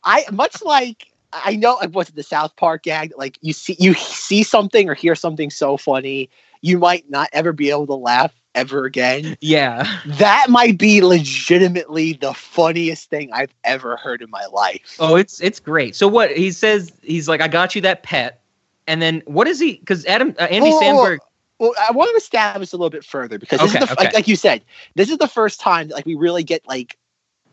I 0.04 0.26
much 0.32 0.62
like 0.62 1.12
I 1.34 1.56
know 1.56 1.76
like 1.76 1.91
what's 1.91 2.10
it, 2.10 2.16
the 2.16 2.24
South 2.24 2.56
Park 2.56 2.84
gag 2.84 3.12
like 3.18 3.38
you 3.41 3.54
see 3.54 3.76
you 3.80 3.93
see 3.95 4.43
something 4.43 4.88
or 4.88 4.93
hear 4.93 5.16
something 5.16 5.49
so 5.49 5.78
funny 5.78 6.30
you 6.62 6.78
might 6.78 7.10
not 7.10 7.30
ever 7.34 7.52
be 7.52 7.70
able 7.72 7.88
to 7.88 7.95
laugh 7.95 8.34
ever 8.56 8.86
again. 8.86 9.38
Yeah. 9.41 9.99
That 10.06 10.47
might 10.49 10.78
be 10.78 11.02
legitimately 11.02 12.14
the 12.14 12.34
funniest 12.34 13.10
thing 13.10 13.32
I've 13.34 13.54
ever 13.64 13.97
heard 13.97 14.22
in 14.22 14.30
my 14.30 14.45
life. 14.45 14.97
Oh, 14.99 15.16
it's 15.16 15.41
it's 15.41 15.60
great. 15.60 15.95
So 15.95 16.08
what 16.08 16.36
he 16.36 16.52
says, 16.52 16.91
he's 17.02 17.28
like, 17.28 17.41
"I 17.41 17.47
got 17.47 17.76
you 17.76 17.82
that 17.82 18.04
pet," 18.04 18.41
and 18.88 19.02
then 19.02 19.24
what 19.26 19.47
is 19.47 19.60
he? 19.60 19.74
Because 19.78 20.06
Adam 20.06 20.36
uh, 20.39 20.43
Andy 20.43 20.70
whoa. 20.70 20.82
Samberg. 20.82 21.18
Well, 21.62 21.76
I 21.80 21.91
want 21.91 22.09
to 22.09 22.16
establish 22.16 22.74
a 22.74 22.76
little 22.76 22.89
bit 22.89 23.05
further 23.05 23.38
because 23.38 23.59
this 23.59 23.76
Okay, 23.76 23.84
is 23.84 23.89
the, 23.89 23.95
like, 24.03 24.14
like 24.16 24.28
you 24.28 24.36
said, 24.36 24.64
this 24.95 25.12
is 25.12 25.20
the 25.20 25.28
first 25.28 25.59
time 25.59 25.89
that, 25.89 25.93
like 25.93 26.07
we 26.07 26.16
really 26.16 26.43
get 26.43 26.68
like 26.68 26.97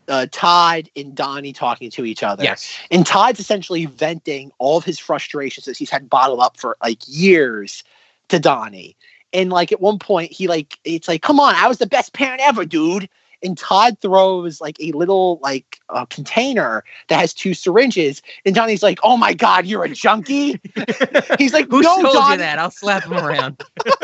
uh, 0.07 0.25
Todd 0.31 0.89
and 0.95 1.13
Donnie 1.13 1.53
talking 1.53 1.91
to 1.91 2.03
each 2.05 2.23
other. 2.23 2.43
Yes. 2.43 2.75
And 2.89 3.05
Todd's 3.05 3.39
essentially 3.39 3.85
venting 3.85 4.51
all 4.57 4.79
of 4.79 4.83
his 4.83 4.97
frustrations 4.97 5.65
that 5.67 5.77
he's 5.77 5.91
had 5.91 6.09
bottled 6.09 6.39
up 6.39 6.57
for 6.57 6.75
like 6.81 6.97
years 7.05 7.83
to 8.29 8.39
Donnie. 8.39 8.97
And 9.31 9.51
like 9.51 9.71
at 9.71 9.79
one 9.79 9.99
point, 9.99 10.31
he 10.31 10.47
like 10.47 10.79
it's 10.83 11.07
like, 11.07 11.21
"Come 11.21 11.39
on, 11.39 11.53
I 11.53 11.67
was 11.67 11.77
the 11.77 11.85
best 11.85 12.13
parent 12.13 12.41
ever, 12.43 12.65
dude." 12.65 13.07
And 13.41 13.57
Todd 13.57 13.97
throws 14.01 14.59
like 14.59 14.77
a 14.81 14.91
little 14.91 15.39
like 15.41 15.79
uh, 15.89 16.05
container 16.05 16.83
that 17.07 17.19
has 17.19 17.33
two 17.33 17.53
syringes, 17.53 18.21
and 18.45 18.53
Donnie's 18.53 18.83
like, 18.83 18.99
"Oh 19.03 19.17
my 19.17 19.33
god, 19.33 19.65
you're 19.65 19.83
a 19.83 19.89
junkie." 19.89 20.59
he's 21.37 21.53
like, 21.53 21.69
Who 21.69 21.81
"No, 21.81 22.01
told 22.01 22.13
Donnie." 22.13 22.31
you 22.33 22.37
that? 22.39 22.59
I'll 22.59 22.71
slap 22.71 23.05
him 23.05 23.13
around. 23.13 23.61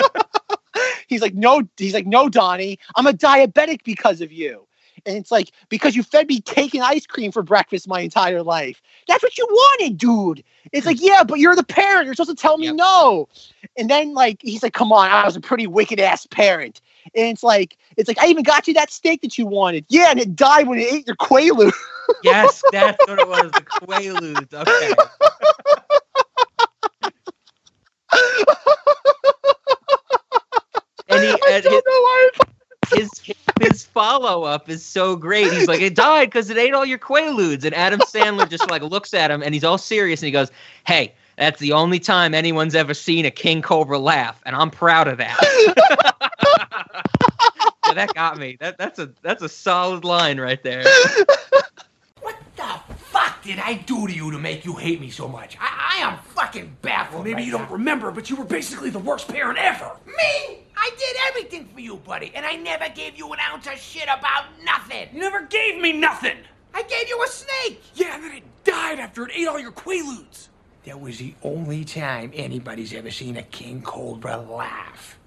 He's 1.08 1.22
like, 1.22 1.36
no, 1.36 1.62
he's 1.78 1.94
like, 1.94 2.08
no, 2.08 2.30
Donnie, 2.30 2.80
I'm 2.96 3.08
a 3.08 3.14
diabetic 3.14 3.84
because 3.84 4.22
of 4.22 4.32
you. 4.32 4.68
And 5.06 5.18
it's 5.18 5.32
like, 5.32 5.52
because 5.70 5.96
you 5.96 6.04
fed 6.04 6.28
me 6.28 6.41
cake 6.41 6.74
and 6.74 6.84
ice 6.84 7.06
cream 7.06 7.32
for 7.32 7.43
breakfast 7.43 7.88
my 7.88 8.02
entire 8.02 8.43
life. 8.43 8.82
That's 9.08 9.24
what 9.24 9.38
you 9.38 9.48
wanted, 9.50 9.98
dude. 9.98 10.43
It's 10.72 10.86
like, 10.86 11.02
yeah, 11.02 11.24
but 11.24 11.39
you're 11.39 11.56
the 11.56 11.64
parent. 11.64 12.06
You're 12.06 12.16
supposed 12.16 12.38
to 12.38 12.41
tell 12.41 12.58
me 12.58 12.72
no. 12.72 13.28
And 13.78 13.89
then 13.89 14.14
like 14.14 14.41
he's 14.41 14.64
like, 14.64 14.74
come 14.74 14.91
on, 14.91 15.10
I 15.10 15.26
was 15.26 15.36
a 15.36 15.41
pretty 15.41 15.68
wicked 15.68 16.00
ass 16.00 16.26
parent. 16.28 16.82
And 17.14 17.28
it's 17.28 17.43
like, 17.43 17.78
it's 17.98 18.08
like, 18.08 18.20
I 18.20 18.28
even 18.28 18.43
got 18.43 18.68
you 18.68 18.74
that 18.76 18.91
steak 18.91 19.22
that 19.22 19.38
you 19.38 19.46
wanted. 19.46 19.86
Yeah, 19.89 20.12
and 20.12 20.20
it 20.20 20.36
died 20.36 20.68
when 20.68 20.80
it 20.80 20.91
ate 20.91 21.08
your 21.08 21.16
Quaalude. 21.18 21.74
yes, 22.24 22.64
that's 22.72 22.98
what 23.08 23.20
it 23.20 23.28
was. 23.28 23.52
The 23.52 23.62
Quaaludes. 23.62 24.54
Okay. 24.54 24.93
and 31.10 31.24
he 31.24 31.30
and 31.50 31.64
his, 31.64 31.82
his 32.93 33.10
his 33.20 33.35
follow 33.96 34.43
up 34.43 34.70
is 34.70 34.86
so 34.86 35.16
great. 35.16 35.52
He's 35.52 35.68
like, 35.68 35.82
it 35.82 35.96
died 35.96 36.26
because 36.26 36.52
it 36.52 36.58
ate 36.58 36.76
all 36.76 36.86
your 36.86 37.00
Quaaludes. 37.00 37.64
And 37.64 37.74
Adam 37.74 38.00
Sandler 38.02 38.48
just 38.48 38.70
like 38.70 38.84
looks 38.84 39.16
at 39.16 39.32
him 39.32 39.41
and 39.41 39.56
he's 39.56 39.64
all 39.64 39.80
serious 39.80 40.22
and 40.22 40.28
he 40.28 40.32
goes, 40.32 40.52
Hey, 40.86 41.16
That's 41.38 41.60
the 41.60 41.74
only 41.74 42.00
time 42.00 42.34
anyone's 42.34 42.76
ever 42.76 42.93
seen 42.93 43.26
a 43.26 43.32
king 43.32 43.62
cobra 43.62 44.00
laugh, 44.00 44.41
and 44.46 44.56
I'm 44.56 44.70
proud 44.70 45.08
of 45.08 45.18
that. 45.18 45.38
yeah, 47.88 47.93
that 47.93 48.14
got 48.14 48.38
me. 48.38 48.58
That 48.60 48.78
that's 48.78 49.00
a 49.00 49.12
that's 49.22 49.43
a 49.43 49.50
solid 49.50 50.06
line 50.06 50.39
right 50.39 50.62
there. 50.64 50.86
Fuck 53.46 53.56
did 53.56 53.64
I 53.64 53.74
do 53.84 54.08
to 54.08 54.14
you 54.14 54.32
to 54.32 54.39
make 54.39 54.66
you 54.66 54.76
hate 54.76 55.00
me 55.00 55.10
so 55.10 55.28
much? 55.28 55.58
I, 55.60 55.98
I 55.98 56.08
am 56.08 56.18
fucking 56.20 56.78
baffled. 56.82 57.24
Maybe 57.24 57.36
right 57.36 57.46
you 57.46 57.52
don't 57.52 57.70
remember, 57.70 58.12
but 58.12 58.30
you 58.30 58.36
were 58.36 58.46
basically 58.46 58.89
the 58.89 59.00
worst 59.00 59.28
parent 59.28 59.58
ever. 59.60 59.91
Me? 60.06 60.60
I 60.78 60.91
did 60.98 61.16
everything 61.28 61.68
for 61.74 61.80
you, 61.80 61.98
buddy, 61.98 62.32
and 62.36 62.46
I 62.46 62.56
never 62.56 62.89
gave 62.89 63.18
you 63.18 63.32
an 63.34 63.39
ounce 63.39 63.68
of 63.68 63.78
shit 63.78 64.04
about 64.04 64.46
nothing. 64.64 65.10
You 65.14 65.22
never 65.22 65.43
gave 65.43 65.80
me 65.80 65.93
nothing. 65.93 66.38
I 66.74 66.84
gave 66.84 67.08
you 67.08 67.24
a 67.24 67.28
snake. 67.28 67.82
Yeah, 67.96 68.16
and 68.16 68.24
then 68.24 68.32
it 68.34 68.43
died 68.64 69.00
after 69.00 69.26
it 69.26 69.32
ate 69.34 69.48
all 69.48 69.60
your 69.60 69.72
quaaludes. 69.72 70.50
That 70.86 71.00
was 71.00 71.18
the 71.18 71.34
only 71.43 71.84
time 71.84 72.32
anybody's 72.36 72.93
ever 72.93 73.10
seen 73.10 73.38
a 73.38 73.43
king 73.43 73.82
cobra 73.82 74.38
laugh. 74.38 75.18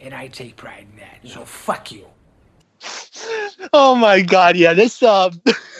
And 0.00 0.12
I 0.12 0.28
take 0.28 0.56
pride 0.56 0.86
in 0.92 0.98
that. 0.98 1.32
So 1.32 1.44
fuck 1.44 1.92
you. 1.92 2.06
Oh 3.72 3.94
my 3.94 4.20
god, 4.20 4.56
yeah, 4.56 4.74
this 4.74 5.02
um 5.02 5.40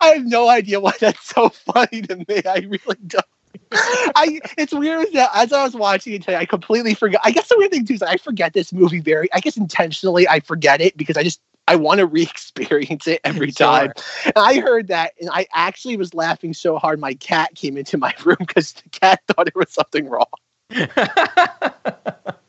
I 0.00 0.08
have 0.08 0.24
no 0.24 0.48
idea 0.48 0.80
why 0.80 0.92
that's 0.98 1.26
so 1.26 1.48
funny 1.48 2.02
to 2.02 2.16
me. 2.16 2.42
I 2.46 2.66
really 2.68 2.96
don't. 3.06 3.24
I 3.74 4.40
it's 4.58 4.72
weird 4.72 5.12
that 5.12 5.30
as 5.34 5.52
I 5.52 5.64
was 5.64 5.74
watching 5.74 6.14
it 6.14 6.22
today, 6.22 6.36
I 6.36 6.44
completely 6.44 6.94
forgot. 6.94 7.20
I 7.24 7.30
guess 7.30 7.48
the 7.48 7.56
weird 7.56 7.70
thing 7.70 7.86
too 7.86 7.94
is 7.94 8.02
I 8.02 8.16
forget 8.16 8.52
this 8.52 8.72
movie 8.72 9.00
very. 9.00 9.32
I 9.32 9.40
guess 9.40 9.56
intentionally 9.56 10.28
I 10.28 10.40
forget 10.40 10.80
it 10.80 10.96
because 10.96 11.16
I 11.16 11.22
just 11.22 11.40
I 11.68 11.76
want 11.76 11.98
to 11.98 12.06
re-experience 12.18 13.06
it 13.06 13.20
every 13.24 13.52
time. 13.52 13.92
And 14.24 14.34
I 14.36 14.60
heard 14.60 14.88
that, 14.88 15.12
and 15.20 15.30
I 15.32 15.46
actually 15.52 15.96
was 15.96 16.14
laughing 16.14 16.54
so 16.54 16.78
hard 16.78 17.00
my 17.00 17.14
cat 17.14 17.54
came 17.54 17.76
into 17.76 17.98
my 17.98 18.14
room 18.24 18.36
because 18.40 18.72
the 18.72 18.88
cat 18.90 19.20
thought 19.28 19.46
there 19.46 19.52
was 19.54 19.72
something 19.72 20.08
wrong. 20.08 20.26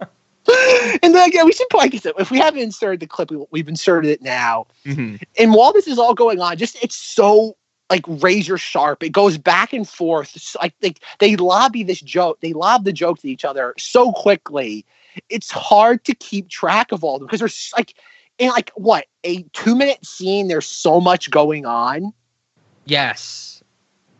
and 1.01 1.15
then 1.15 1.27
again, 1.27 1.45
we 1.45 1.53
should 1.53 1.67
I 1.73 1.89
said, 1.97 2.13
if 2.19 2.29
we 2.31 2.37
haven't 2.37 2.61
inserted 2.61 2.99
the 2.99 3.07
clip, 3.07 3.31
we, 3.31 3.43
we've 3.51 3.69
inserted 3.69 4.11
it 4.11 4.21
now. 4.21 4.67
Mhm. 4.85 5.21
And 5.39 5.53
while 5.53 5.71
this 5.73 5.87
is 5.87 5.97
all 5.97 6.13
going 6.13 6.39
on, 6.41 6.57
just 6.57 6.81
it's 6.83 6.95
so 6.95 7.55
like 7.89 8.03
razor 8.07 8.57
sharp. 8.57 9.03
It 9.03 9.09
goes 9.09 9.37
back 9.37 9.71
and 9.73 9.87
forth. 9.87 10.35
It's 10.35 10.55
like 10.55 10.73
they 10.81 10.93
they 11.19 11.35
lobby 11.35 11.83
this 11.83 12.01
joke. 12.01 12.39
They 12.41 12.53
lob 12.53 12.83
the 12.83 12.93
joke 12.93 13.19
to 13.19 13.29
each 13.29 13.45
other 13.45 13.73
so 13.77 14.11
quickly. 14.11 14.85
It's 15.29 15.51
hard 15.51 16.03
to 16.05 16.15
keep 16.15 16.49
track 16.49 16.91
of 16.91 17.03
all 17.03 17.15
of 17.15 17.19
them 17.19 17.27
because 17.27 17.39
there's 17.39 17.71
like 17.77 17.93
in 18.39 18.49
like 18.49 18.71
what 18.75 19.05
a 19.23 19.43
two 19.53 19.75
minute 19.75 20.05
scene. 20.05 20.47
There's 20.47 20.65
so 20.67 20.99
much 20.99 21.29
going 21.29 21.65
on. 21.65 22.13
Yes. 22.85 23.63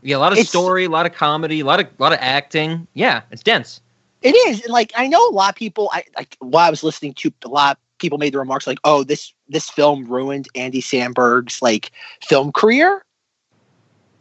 Yeah, 0.01 0.17
a 0.17 0.19
lot 0.19 0.31
of 0.33 0.37
It's- 0.37 0.49
story, 0.49 0.85
a 0.85 0.89
lot 0.89 1.05
of 1.05 1.13
comedy, 1.13 1.61
a 1.61 1.65
lot 1.65 1.79
of 1.79 1.87
lot 1.99 2.13
of 2.13 2.19
acting. 2.21 2.87
Yeah, 2.93 3.21
it's 3.31 3.43
dense. 3.43 3.81
It 4.23 4.35
is, 4.47 4.63
and 4.63 4.71
like 4.71 4.93
I 4.95 5.07
know 5.07 5.27
a 5.27 5.31
lot 5.31 5.49
of 5.49 5.55
people. 5.55 5.89
I 5.91 6.05
like 6.15 6.37
while 6.39 6.65
I 6.65 6.69
was 6.69 6.81
listening 6.81 7.13
to 7.15 7.33
a 7.43 7.49
lot 7.49 7.77
of 7.77 7.97
people 7.99 8.17
made 8.17 8.33
the 8.33 8.39
remarks 8.39 8.65
like, 8.65 8.79
"Oh, 8.85 9.03
this 9.03 9.33
this 9.49 9.69
film 9.69 10.05
ruined 10.05 10.47
Andy 10.55 10.81
Samberg's 10.81 11.61
like 11.61 11.91
film 12.21 12.53
career." 12.53 13.03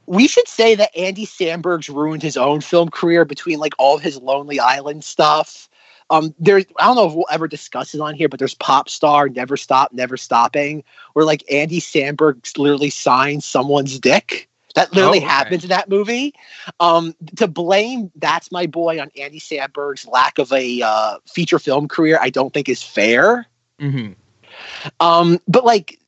We 0.06 0.26
should 0.26 0.48
say 0.48 0.74
that 0.74 0.94
Andy 0.96 1.24
Samberg's 1.24 1.88
ruined 1.88 2.24
his 2.24 2.36
own 2.36 2.60
film 2.60 2.90
career 2.90 3.24
between 3.24 3.60
like 3.60 3.74
all 3.78 3.94
of 3.94 4.02
his 4.02 4.16
Lonely 4.16 4.58
Island 4.58 5.04
stuff. 5.04 5.68
Um, 6.10 6.34
there's 6.36 6.64
I 6.80 6.86
don't 6.86 6.96
know 6.96 7.06
if 7.06 7.14
we'll 7.14 7.26
ever 7.30 7.46
discuss 7.46 7.94
it 7.94 8.00
on 8.00 8.14
here, 8.14 8.28
but 8.28 8.40
there's 8.40 8.54
Pop 8.56 8.88
Star, 8.88 9.28
Never 9.28 9.56
Stop, 9.56 9.92
Never 9.92 10.16
Stopping, 10.16 10.82
where 11.12 11.24
like 11.24 11.44
Andy 11.48 11.80
Samberg 11.80 12.58
literally 12.58 12.90
signs 12.90 13.44
someone's 13.44 14.00
dick. 14.00 14.48
That 14.74 14.92
literally 14.92 15.18
Oh, 15.18 15.22
okay. 15.22 15.28
happens 15.28 15.64
in 15.64 15.68
that 15.70 15.88
movie. 15.88 16.34
Um, 16.80 17.14
to 17.36 17.46
blame 17.46 18.10
"That's 18.16 18.50
My 18.50 18.66
Boy" 18.66 19.00
on 19.00 19.10
Andy 19.18 19.40
Samberg's 19.40 20.06
lack 20.06 20.38
of 20.38 20.52
a 20.52 20.82
uh, 20.82 21.18
feature 21.26 21.58
film 21.58 21.88
career, 21.88 22.18
I 22.20 22.30
don't 22.30 22.52
think 22.52 22.68
is 22.68 22.82
fair. 22.82 23.46
hmm 23.78 24.12
Um, 25.00 25.38
but 25.46 25.64
like, 25.64 25.98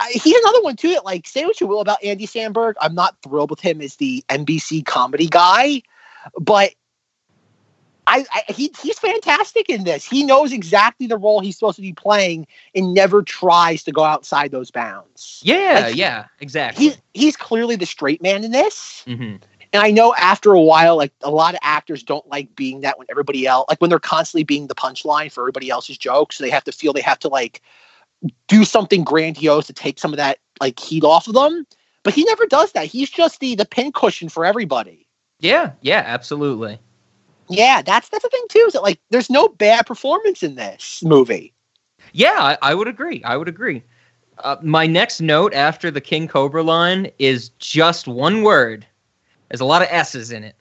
I, 0.00 0.10
he's 0.12 0.36
another 0.36 0.62
one 0.62 0.76
too. 0.76 0.90
That 0.90 1.04
like, 1.04 1.26
say 1.26 1.44
what 1.44 1.60
you 1.60 1.66
will 1.66 1.80
about 1.80 2.02
Andy 2.02 2.26
Samberg, 2.26 2.74
I'm 2.80 2.94
not 2.94 3.16
thrilled 3.22 3.50
with 3.50 3.60
him 3.60 3.80
as 3.80 3.96
the 3.96 4.24
NBC 4.28 4.84
comedy 4.84 5.26
guy, 5.28 5.82
but 6.40 6.72
I, 8.08 8.24
I 8.32 8.52
he 8.52 8.72
he's 8.80 8.98
fantastic 8.98 9.68
in 9.68 9.84
this. 9.84 10.04
He 10.04 10.24
knows 10.24 10.52
exactly 10.52 11.06
the 11.06 11.18
role 11.18 11.40
he's 11.40 11.56
supposed 11.56 11.76
to 11.76 11.82
be 11.82 11.92
playing 11.92 12.46
and 12.74 12.94
never 12.94 13.22
tries 13.22 13.82
to 13.84 13.92
go 13.92 14.02
outside 14.02 14.50
those 14.50 14.70
bounds. 14.70 15.42
Yeah, 15.44 15.84
Like, 15.84 15.96
yeah, 15.96 16.26
exactly. 16.40 16.84
He's 16.84 16.98
he's 17.12 17.36
clearly 17.36 17.76
the 17.76 17.86
straight 17.86 18.22
man 18.22 18.44
in 18.44 18.50
this. 18.50 19.04
hmm 19.06 19.36
And 19.72 19.82
I 19.82 19.90
know 19.90 20.14
after 20.14 20.52
a 20.52 20.60
while, 20.60 20.96
like 20.96 21.12
a 21.22 21.30
lot 21.30 21.52
of 21.54 21.60
actors 21.62 22.02
don't 22.02 22.26
like 22.28 22.56
being 22.56 22.80
that 22.80 22.98
when 22.98 23.06
everybody 23.10 23.46
else, 23.46 23.66
like 23.68 23.80
when 23.80 23.90
they're 23.90 23.98
constantly 23.98 24.44
being 24.44 24.68
the 24.68 24.74
punchline 24.74 25.30
for 25.30 25.42
everybody 25.42 25.68
else's 25.68 25.98
jokes. 25.98 26.38
So 26.38 26.44
they 26.44 26.50
have 26.50 26.64
to 26.64 26.72
feel 26.72 26.94
they 26.94 27.02
have 27.02 27.18
to 27.20 27.28
like 27.28 27.60
do 28.48 28.64
something 28.64 29.04
grandiose 29.04 29.66
to 29.66 29.74
take 29.74 29.98
some 29.98 30.12
of 30.12 30.16
that 30.16 30.38
like 30.60 30.80
heat 30.80 31.04
off 31.04 31.28
of 31.28 31.34
them. 31.34 31.66
But 32.04 32.14
he 32.14 32.24
never 32.24 32.46
does 32.46 32.72
that. 32.72 32.86
He's 32.86 33.10
just 33.10 33.40
the 33.40 33.54
the 33.54 33.66
pincushion 33.66 34.30
for 34.30 34.46
everybody. 34.46 35.06
Yeah, 35.40 35.72
yeah, 35.82 36.02
absolutely. 36.06 36.80
Yeah, 37.50 37.82
that's 37.82 38.08
that's 38.08 38.22
the 38.22 38.28
thing 38.28 38.44
too. 38.48 38.64
Is 38.66 38.72
that 38.74 38.82
like 38.82 39.00
there's 39.10 39.30
no 39.30 39.48
bad 39.48 39.86
performance 39.86 40.42
in 40.42 40.54
this 40.54 41.02
movie. 41.02 41.52
Yeah, 42.12 42.36
I, 42.38 42.58
I 42.62 42.74
would 42.74 42.88
agree. 42.88 43.22
I 43.24 43.36
would 43.36 43.48
agree. 43.48 43.82
Uh, 44.38 44.56
my 44.62 44.86
next 44.86 45.20
note 45.20 45.52
after 45.52 45.90
the 45.90 46.00
King 46.00 46.28
Cobra 46.28 46.62
line 46.62 47.10
is 47.18 47.48
just 47.58 48.06
one 48.06 48.42
word. 48.42 48.86
There's 49.48 49.60
a 49.60 49.64
lot 49.64 49.82
of 49.82 49.88
S's 49.90 50.30
in 50.30 50.44
it. 50.44 50.54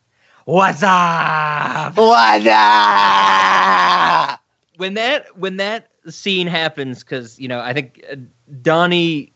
What's 0.46 0.82
up? 0.82 1.96
What 1.96 2.48
up? 2.48 4.40
When 4.78 4.94
that 4.94 5.38
when 5.38 5.58
that 5.58 5.90
scene 6.10 6.48
happens, 6.48 7.04
because 7.04 7.38
you 7.40 7.48
know, 7.48 7.60
I 7.60 7.74
think 7.74 8.04
uh, 8.12 8.16
Donnie 8.62 9.34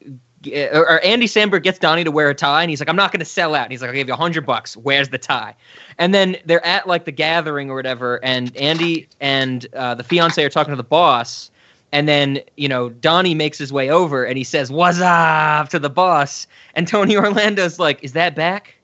or, 0.48 1.04
Andy 1.04 1.28
Samberg 1.28 1.64
gets 1.64 1.80
Donnie 1.80 2.04
to 2.04 2.12
wear 2.12 2.30
a 2.30 2.36
tie, 2.36 2.62
and 2.62 2.70
he's 2.70 2.80
like, 2.80 2.90
"I'm 2.90 2.96
not 2.96 3.12
going 3.12 3.20
to 3.20 3.26
sell 3.26 3.56
out." 3.56 3.64
And 3.64 3.72
he's 3.72 3.82
like, 3.82 3.90
"I'll 3.90 3.96
give 3.96 4.08
you 4.08 4.14
a 4.14 4.18
hundred 4.18 4.46
bucks. 4.46 4.76
Where's 4.76 5.10
the 5.10 5.18
tie?" 5.18 5.56
And 5.98 6.14
then 6.14 6.38
they're 6.46 6.66
at 6.66 6.88
like 6.88 7.06
the 7.06 7.12
gathering 7.12 7.70
or 7.70 7.76
whatever, 7.76 8.24
and 8.24 8.56
Andy 8.58 9.08
and 9.20 9.68
uh, 9.74 9.96
the 9.96 10.04
fiance 10.04 10.44
are 10.44 10.50
talking 10.50 10.72
to 10.72 10.78
the 10.78 10.84
boss, 10.84 11.52
and 11.92 12.08
then 12.08 12.40
you 12.58 12.68
know 12.68 12.90
Donnie 12.90 13.36
makes 13.36 13.58
his 13.58 13.72
way 13.72 13.90
over 13.90 14.26
and 14.26 14.38
he 14.38 14.44
says, 14.44 14.72
"What's 14.72 15.00
up?" 15.00 15.70
to 15.70 15.80
the 15.80 15.90
boss, 15.90 16.48
and 16.76 16.88
Tony 16.88 17.16
Orlando's 17.16 17.80
like, 17.80 18.04
"Is 18.04 18.14
that 18.14 18.36
back?" 18.36 18.76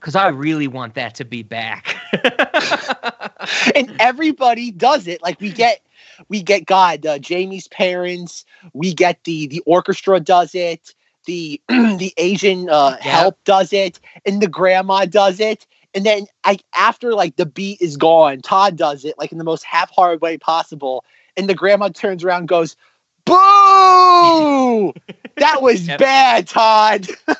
Because 0.00 0.14
I 0.14 0.28
really 0.28 0.68
want 0.68 0.94
that 0.94 1.14
to 1.16 1.24
be 1.24 1.42
back. 1.42 1.96
and 3.74 3.96
everybody 3.98 4.70
does 4.70 5.06
it. 5.06 5.22
Like 5.22 5.40
we 5.40 5.50
get, 5.50 5.80
we 6.28 6.42
get 6.42 6.66
God, 6.66 7.04
uh, 7.04 7.18
Jamie's 7.18 7.66
parents. 7.68 8.44
We 8.72 8.94
get 8.94 9.22
the 9.24 9.46
the 9.46 9.60
orchestra 9.66 10.20
does 10.20 10.54
it. 10.54 10.94
The 11.26 11.60
the 11.68 12.12
Asian 12.16 12.68
uh, 12.68 12.96
help 12.98 13.42
does 13.44 13.72
it, 13.72 14.00
and 14.24 14.40
the 14.40 14.48
grandma 14.48 15.04
does 15.06 15.40
it. 15.40 15.66
And 15.94 16.04
then 16.04 16.26
I 16.44 16.58
after 16.74 17.14
like 17.14 17.36
the 17.36 17.46
beat 17.46 17.80
is 17.80 17.96
gone, 17.96 18.42
Todd 18.42 18.76
does 18.76 19.04
it 19.04 19.16
like 19.18 19.32
in 19.32 19.38
the 19.38 19.44
most 19.44 19.64
half-hearted 19.64 20.20
way 20.20 20.38
possible. 20.38 21.04
And 21.36 21.48
the 21.48 21.54
grandma 21.54 21.88
turns 21.88 22.24
around, 22.24 22.40
and 22.40 22.48
goes, 22.48 22.76
"Boo! 23.24 23.34
that 25.36 25.62
was 25.62 25.88
Yep. 25.88 25.98
bad, 25.98 26.48
Todd." 26.48 27.08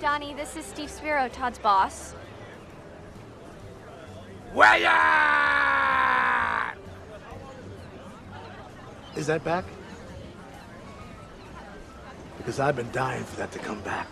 Donnie, 0.00 0.34
this 0.34 0.56
is 0.56 0.64
Steve 0.64 0.90
Spiro, 0.90 1.28
Todd's 1.28 1.58
boss. 1.58 2.12
Where 4.52 4.78
ya? 4.78 4.90
Is 9.16 9.26
that 9.26 9.44
back? 9.44 9.64
Because 12.44 12.60
I've 12.60 12.76
been 12.76 12.90
dying 12.92 13.24
for 13.24 13.36
that 13.36 13.50
to 13.52 13.58
come 13.58 13.80
back. 13.80 14.06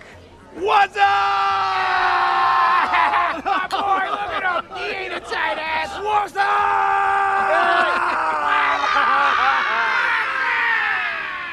What's 0.54 0.96
up? 0.96 1.02
My 3.44 3.66
boy, 3.70 4.08
look 4.10 4.32
at 4.32 4.64
him. 4.64 4.74
He 4.74 4.84
ain't 4.84 5.12
a 5.12 5.20
tight 5.20 5.58
ass. 5.58 5.90
What's 6.02 6.34
up? 6.34 6.48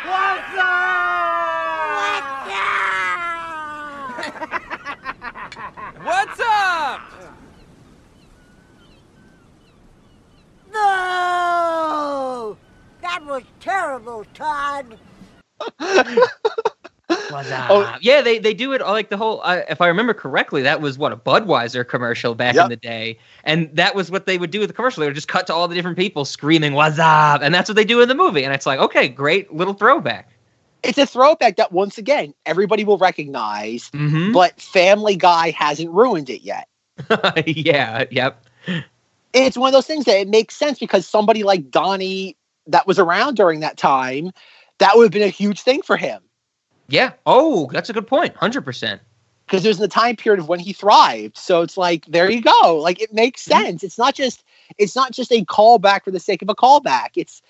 What's 0.07 0.55
up? 0.55 1.09
What's 1.99 2.39
up? 5.99 5.99
What's 6.05 6.39
up? 6.39 7.01
No! 10.71 12.57
That 13.01 13.25
was 13.25 13.43
terrible, 13.59 14.23
Todd. 14.33 14.97
What's 17.29 17.51
up? 17.51 17.97
Yeah, 18.01 18.21
they 18.21 18.37
they 18.39 18.53
do 18.53 18.73
it 18.73 18.81
all, 18.81 18.93
like 18.93 19.09
the 19.09 19.17
whole. 19.17 19.41
Uh, 19.43 19.61
if 19.69 19.81
I 19.81 19.87
remember 19.87 20.13
correctly, 20.13 20.61
that 20.63 20.79
was 20.81 20.97
what 20.97 21.11
a 21.11 21.17
Budweiser 21.17 21.87
commercial 21.87 22.35
back 22.35 22.55
in 22.55 22.69
the 22.69 22.75
day, 22.75 23.17
and 23.43 23.69
that 23.75 23.95
was 23.95 24.11
what 24.11 24.25
they 24.25 24.37
would 24.37 24.51
do 24.51 24.59
with 24.59 24.69
the 24.69 24.73
commercial. 24.73 25.01
They 25.01 25.07
would 25.07 25.15
just 25.15 25.27
cut 25.27 25.47
to 25.47 25.53
all 25.53 25.67
the 25.67 25.75
different 25.75 25.97
people 25.97 26.23
screaming 26.25 26.73
"What's 26.73 26.99
up?" 26.99 27.41
and 27.41 27.53
that's 27.53 27.67
what 27.69 27.75
they 27.75 27.85
do 27.85 28.01
in 28.01 28.09
the 28.09 28.15
movie. 28.15 28.43
And 28.43 28.53
it's 28.53 28.65
like, 28.65 28.79
okay, 28.79 29.07
great 29.09 29.53
little 29.53 29.73
throwback. 29.73 30.29
it's 30.83 30.97
a 30.97 31.05
throwback 31.05 31.57
that 31.57 31.71
once 31.71 31.97
again 31.97 32.33
everybody 32.45 32.83
will 32.83 32.97
recognize, 32.97 33.89
Mhm. 33.91 34.31
but 34.31 34.59
Family 34.61 35.15
Guy 35.15 35.49
hasn't 35.51 35.89
ruined 35.89 36.29
it 36.29 36.41
yet. 36.41 36.67
yeah, 37.47 38.05
yep. 38.11 38.45
It's 39.33 39.57
one 39.57 39.67
of 39.67 39.73
those 39.73 39.85
things 39.87 40.05
that 40.05 40.19
it 40.19 40.27
makes 40.27 40.55
sense 40.55 40.79
because 40.79 41.05
somebody 41.05 41.43
like 41.43 41.69
Donnie 41.69 42.35
that 42.67 42.87
was 42.87 42.97
around 42.99 43.35
during 43.35 43.59
that 43.61 43.77
time, 43.77 44.31
that 44.79 44.95
would 44.95 45.03
have 45.03 45.11
been 45.11 45.21
a 45.21 45.27
huge 45.27 45.61
thing 45.61 45.81
for 45.81 45.97
him. 45.97 46.21
Yeah. 46.87 47.13
Oh, 47.25 47.69
that's 47.71 47.89
a 47.89 47.93
good 47.93 48.07
point. 48.07 48.33
100%. 48.35 48.99
Because 49.45 49.65
in 49.65 49.77
the 49.77 49.87
time 49.87 50.15
period 50.15 50.39
of 50.39 50.47
when 50.47 50.59
he 50.59 50.73
thrived. 50.73 51.37
So 51.37 51.61
it's 51.61 51.77
like, 51.77 52.05
there 52.05 52.29
you 52.29 52.41
go. 52.41 52.77
Like 52.77 53.01
it 53.01 53.13
makes 53.13 53.43
mm-hmm. 53.43 53.63
sense. 53.63 53.83
It's 53.83 53.97
not 53.97 54.15
just 54.15 54.43
it's 54.77 54.95
not 54.95 55.11
just 55.11 55.31
a 55.31 55.43
callback 55.45 56.03
for 56.03 56.11
the 56.11 56.19
sake 56.19 56.41
of 56.41 56.49
a 56.49 56.55
callback. 56.55 57.09
It's 57.15 57.41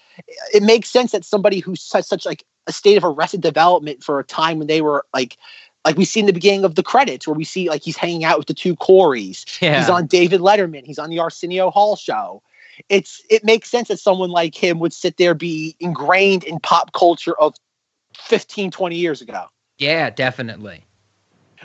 it 0.53 0.64
makes 0.64 0.89
sense 0.89 1.11
that 1.11 1.26
somebody 1.26 1.60
who's 1.60 1.81
such, 1.81 2.06
such 2.06 2.26
like 2.26 2.45
a 2.68 2.72
state 2.72 2.95
of 2.95 3.03
arrested 3.03 3.41
development 3.41 4.03
for 4.03 4.19
a 4.19 4.23
time 4.23 4.60
when 4.60 4.68
they 4.68 4.81
were 4.81 5.06
like 5.14 5.38
like 5.85 5.97
we 5.97 6.06
see 6.06 6.19
in 6.19 6.26
the 6.26 6.34
beginning 6.34 6.64
of 6.64 6.76
the 6.76 6.84
credits 6.84 7.27
where 7.27 7.35
we 7.35 7.43
see 7.43 7.69
like 7.69 7.84
he's 7.84 7.97
hanging 7.97 8.23
out 8.23 8.38
with 8.38 8.47
the 8.47 8.53
two 8.53 8.76
Coreys. 8.76 9.45
Yeah. 9.61 9.80
He's 9.80 9.89
on 9.89 10.07
David 10.07 10.41
Letterman. 10.41 10.85
He's 10.85 10.99
on 10.99 11.10
the 11.10 11.19
Arsenio 11.19 11.69
Hall 11.69 11.95
show. 11.95 12.41
It's 12.88 13.22
it 13.30 13.43
makes 13.43 13.69
sense 13.69 13.89
that 13.89 13.99
someone 13.99 14.30
like 14.30 14.56
him 14.56 14.80
would 14.80 14.93
sit 14.93 15.18
there 15.18 15.34
be 15.34 15.76
ingrained 15.80 16.43
in 16.43 16.60
pop 16.60 16.93
culture 16.93 17.38
of 17.39 17.56
15 18.15 18.72
20 18.72 18.95
years 18.95 19.22
ago. 19.22 19.45
Yeah, 19.77 20.10
definitely. 20.10 20.85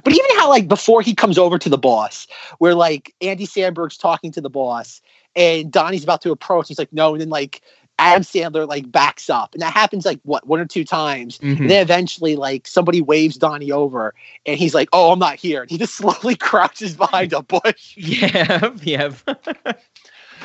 But 0.02 0.12
even 0.12 0.26
how 0.38 0.48
like 0.48 0.66
before 0.66 1.02
he 1.02 1.14
comes 1.14 1.38
over 1.38 1.58
to 1.58 1.68
the 1.68 1.78
boss, 1.78 2.26
where 2.58 2.74
like 2.74 3.14
Andy 3.20 3.46
Samberg's 3.46 3.96
talking 3.96 4.32
to 4.32 4.40
the 4.40 4.50
boss 4.50 5.00
and 5.36 5.70
Donnie's 5.70 6.02
about 6.02 6.22
to 6.22 6.32
approach, 6.32 6.68
he's 6.68 6.78
like, 6.78 6.92
no, 6.92 7.12
and 7.14 7.20
then 7.20 7.28
like 7.28 7.62
Adam 7.98 8.24
Sandler 8.24 8.66
like 8.66 8.90
backs 8.90 9.30
up. 9.30 9.54
And 9.54 9.62
that 9.62 9.72
happens 9.72 10.04
like 10.04 10.18
what, 10.24 10.46
one 10.46 10.58
or 10.58 10.64
two 10.64 10.84
times. 10.84 11.38
Mhm. 11.38 11.60
And 11.60 11.70
then 11.70 11.80
eventually 11.80 12.34
like 12.34 12.66
somebody 12.66 13.00
waves 13.00 13.36
Donnie 13.36 13.70
over 13.70 14.14
and 14.46 14.58
he's 14.58 14.74
like, 14.74 14.88
Oh, 14.92 15.12
I'm 15.12 15.18
not 15.18 15.36
here. 15.36 15.62
And 15.62 15.70
he 15.70 15.78
just 15.78 15.94
slowly 15.98 16.34
crouches 16.34 16.96
behind 16.96 17.32
a 17.32 17.42
bush. 17.42 17.94
Yeah, 17.96 18.70
yeah. 18.82 19.12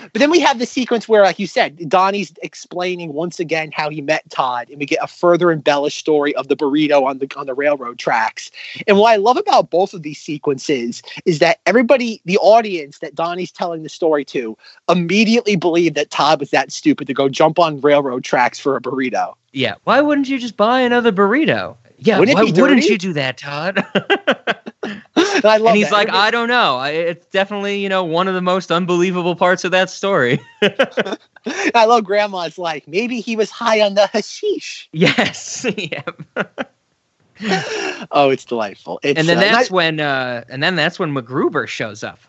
But 0.02 0.20
then 0.20 0.32
we 0.32 0.40
have 0.40 0.60
the 0.60 0.66
sequence 0.66 1.08
where, 1.08 1.24
like 1.24 1.40
you 1.40 1.48
said, 1.48 1.90
Donnie's 1.90 2.34
explaining 2.42 3.14
once 3.14 3.40
again 3.40 3.72
how 3.72 3.90
he 3.90 4.02
met 4.02 4.30
Todd, 4.30 4.70
and 4.70 4.80
we 4.80 4.86
get 4.86 5.00
a 5.02 5.08
further 5.08 5.52
embellished 5.52 5.98
story 5.98 6.36
of 6.36 6.48
the 6.48 6.56
burrito 6.56 7.06
on 7.06 7.20
the 7.20 7.30
on 7.36 7.46
the 7.46 7.54
railroad 7.54 8.00
tracks. 8.00 8.52
And 8.88 8.98
what 8.98 9.12
I 9.12 9.18
love 9.18 9.38
about 9.38 9.70
both 9.70 9.94
of 9.94 10.04
these 10.04 10.20
sequences 10.20 11.02
is 11.26 11.40
that 11.40 11.60
everybody, 11.66 12.22
the 12.26 12.38
audience 12.38 13.00
that 13.00 13.16
Donnie's 13.16 13.52
telling 13.52 13.84
the 13.84 13.90
story 13.90 14.26
to, 14.26 14.58
immediately 14.88 15.56
believed 15.56 15.96
that 15.96 16.10
Todd 16.10 16.40
was 16.40 16.52
that 16.52 16.72
stupid 16.72 17.08
to 17.08 17.14
go 17.14 17.30
jump 17.30 17.60
on 17.60 17.82
railroad 17.82 18.24
tracks 18.24 18.60
for 18.60 18.76
a 18.76 18.82
burrito. 18.82 19.36
Yeah. 19.52 19.76
Why 19.84 20.02
wouldn't 20.02 20.30
you 20.30 20.40
just 20.40 20.58
buy 20.58 20.82
another 20.82 21.12
burrito? 21.12 21.76
Yeah, 22.02 22.20
Wouldn't 22.20 22.36
why 22.38 22.44
wouldn't 22.62 22.86
you 22.86 22.98
do 22.98 23.14
that, 23.14 23.38
Todd? 23.38 23.86
And 24.84 25.02
I 25.46 25.58
love 25.58 25.68
and 25.68 25.76
he's 25.78 25.88
that. 25.90 25.94
like, 25.94 26.10
I 26.10 26.32
don't 26.32 26.48
know. 26.48 26.78
I, 26.78 26.90
it's 26.92 27.26
definitely, 27.28 27.80
you 27.80 27.90
know, 27.90 28.04
one 28.04 28.28
of 28.28 28.34
the 28.34 28.42
most 28.42 28.72
unbelievable 28.72 29.36
parts 29.36 29.64
of 29.66 29.72
that 29.72 29.90
story. 29.90 30.40
I 31.76 31.86
love 31.86 32.06
Grandma's 32.06 32.58
like, 32.58 32.88
maybe 32.88 33.20
he 33.20 33.36
was 33.36 33.50
high 33.50 33.82
on 33.82 33.96
the 33.96 34.08
hashish. 34.08 34.88
yes. 34.94 35.66
yeah. 35.78 36.04
Oh, 38.12 38.30
it's 38.30 38.46
delightful. 38.46 39.00
It's, 39.04 39.18
And 39.20 39.28
then 39.30 39.38
uh, 39.38 39.42
that's 39.42 39.70
not- 39.70 39.76
when 39.76 40.00
uh 40.00 40.44
and 40.50 40.62
then 40.62 40.76
that's 40.76 41.00
when 41.00 41.14
MacGruber 41.14 41.68
shows 41.68 42.04
up. 42.04 42.20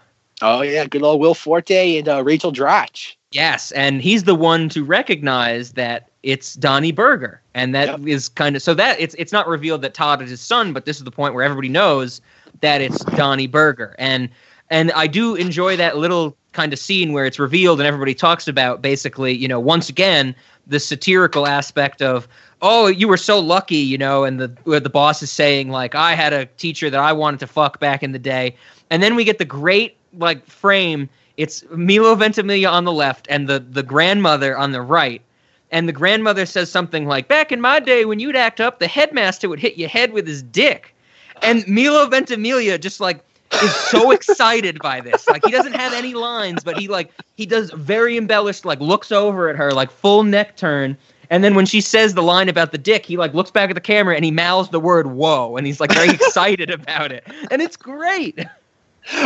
oh 0.42 0.62
yeah, 0.62 0.84
good 0.86 1.02
old 1.02 1.20
Will 1.20 1.34
Forte 1.34 1.98
and 1.98 2.08
uh, 2.08 2.22
Rachel 2.22 2.52
Dratch. 2.52 3.14
Yes, 3.32 3.70
and 3.72 4.00
he's 4.02 4.24
the 4.24 4.34
one 4.34 4.68
to 4.70 4.84
recognize 4.84 5.72
that 5.72 6.09
it's 6.22 6.54
Donnie 6.54 6.92
Berger, 6.92 7.40
and 7.54 7.74
that 7.74 8.00
is 8.06 8.28
kind 8.28 8.56
of 8.56 8.62
so 8.62 8.74
that 8.74 9.00
it's 9.00 9.14
it's 9.18 9.32
not 9.32 9.48
revealed 9.48 9.82
that 9.82 9.94
Todd 9.94 10.22
is 10.22 10.30
his 10.30 10.40
son, 10.40 10.72
but 10.72 10.84
this 10.84 10.98
is 10.98 11.04
the 11.04 11.10
point 11.10 11.34
where 11.34 11.44
everybody 11.44 11.68
knows 11.68 12.20
that 12.60 12.80
it's 12.80 13.04
Donnie 13.04 13.46
Berger, 13.46 13.94
and 13.98 14.28
and 14.68 14.92
I 14.92 15.06
do 15.06 15.34
enjoy 15.34 15.76
that 15.76 15.96
little 15.96 16.36
kind 16.52 16.72
of 16.72 16.78
scene 16.78 17.12
where 17.12 17.24
it's 17.24 17.38
revealed 17.38 17.80
and 17.80 17.86
everybody 17.86 18.14
talks 18.14 18.48
about 18.48 18.82
basically, 18.82 19.32
you 19.32 19.46
know, 19.46 19.60
once 19.60 19.88
again 19.88 20.34
the 20.66 20.80
satirical 20.80 21.46
aspect 21.46 22.02
of 22.02 22.28
oh 22.62 22.86
you 22.86 23.08
were 23.08 23.16
so 23.16 23.40
lucky 23.40 23.76
you 23.76 23.96
know 23.96 24.24
and 24.24 24.38
the 24.38 24.80
the 24.80 24.90
boss 24.90 25.22
is 25.22 25.30
saying 25.30 25.70
like 25.70 25.94
i 25.94 26.14
had 26.14 26.32
a 26.32 26.44
teacher 26.58 26.90
that 26.90 27.00
i 27.00 27.12
wanted 27.12 27.40
to 27.40 27.46
fuck 27.46 27.80
back 27.80 28.02
in 28.02 28.12
the 28.12 28.18
day. 28.18 28.54
And 28.90 29.02
then 29.02 29.14
we 29.14 29.24
get 29.24 29.38
the 29.38 29.44
great 29.44 29.96
like 30.18 30.44
frame. 30.46 31.08
It's 31.36 31.64
milo 31.70 32.14
ventimiglia 32.14 32.68
on 32.68 32.84
the 32.84 32.92
left 32.92 33.26
and 33.30 33.48
the 33.48 33.60
the 33.60 33.82
grandmother 33.82 34.56
on 34.56 34.72
the 34.72 34.82
right 34.82 35.22
and 35.70 35.88
the 35.88 35.92
grandmother 35.92 36.46
says 36.46 36.70
something 36.70 37.06
like 37.06 37.28
back 37.28 37.52
in 37.52 37.60
my 37.60 37.80
day 37.80 38.04
when 38.04 38.20
you'd 38.20 38.36
act 38.36 38.60
up 38.60 38.78
the 38.78 38.88
headmaster 38.88 39.48
would 39.48 39.60
hit 39.60 39.76
your 39.76 39.88
head 39.88 40.12
with 40.12 40.26
his 40.26 40.42
dick. 40.42 40.94
And 41.42 41.66
milo 41.66 42.06
ventimiglia 42.06 42.78
just 42.78 43.00
like 43.00 43.20
is 43.62 43.74
so 43.74 44.10
excited 44.12 44.78
by 44.80 45.00
this. 45.00 45.26
Like 45.28 45.44
he 45.44 45.50
doesn't 45.50 45.74
have 45.74 45.92
any 45.92 46.14
lines 46.14 46.64
but 46.64 46.78
he 46.78 46.88
like 46.88 47.12
he 47.36 47.46
does 47.46 47.70
very 47.70 48.16
embellished 48.16 48.64
like 48.64 48.80
looks 48.80 49.12
over 49.12 49.48
at 49.48 49.56
her 49.56 49.72
like 49.72 49.90
full 49.90 50.22
neck 50.22 50.56
turn. 50.56 50.96
And 51.30 51.44
then 51.44 51.54
when 51.54 51.66
she 51.66 51.80
says 51.80 52.14
the 52.14 52.22
line 52.22 52.48
about 52.48 52.72
the 52.72 52.78
dick 52.78 53.06
he 53.06 53.16
like 53.16 53.32
looks 53.34 53.50
back 53.50 53.70
at 53.70 53.74
the 53.74 53.80
camera 53.80 54.16
and 54.16 54.24
he 54.24 54.30
mouths 54.30 54.70
the 54.70 54.80
word 54.80 55.08
whoa. 55.08 55.56
And 55.56 55.66
he's 55.66 55.80
like 55.80 55.92
very 55.92 56.10
excited 56.14 56.70
about 56.70 57.12
it. 57.12 57.26
And 57.50 57.62
it's 57.62 57.76
great 57.76 58.40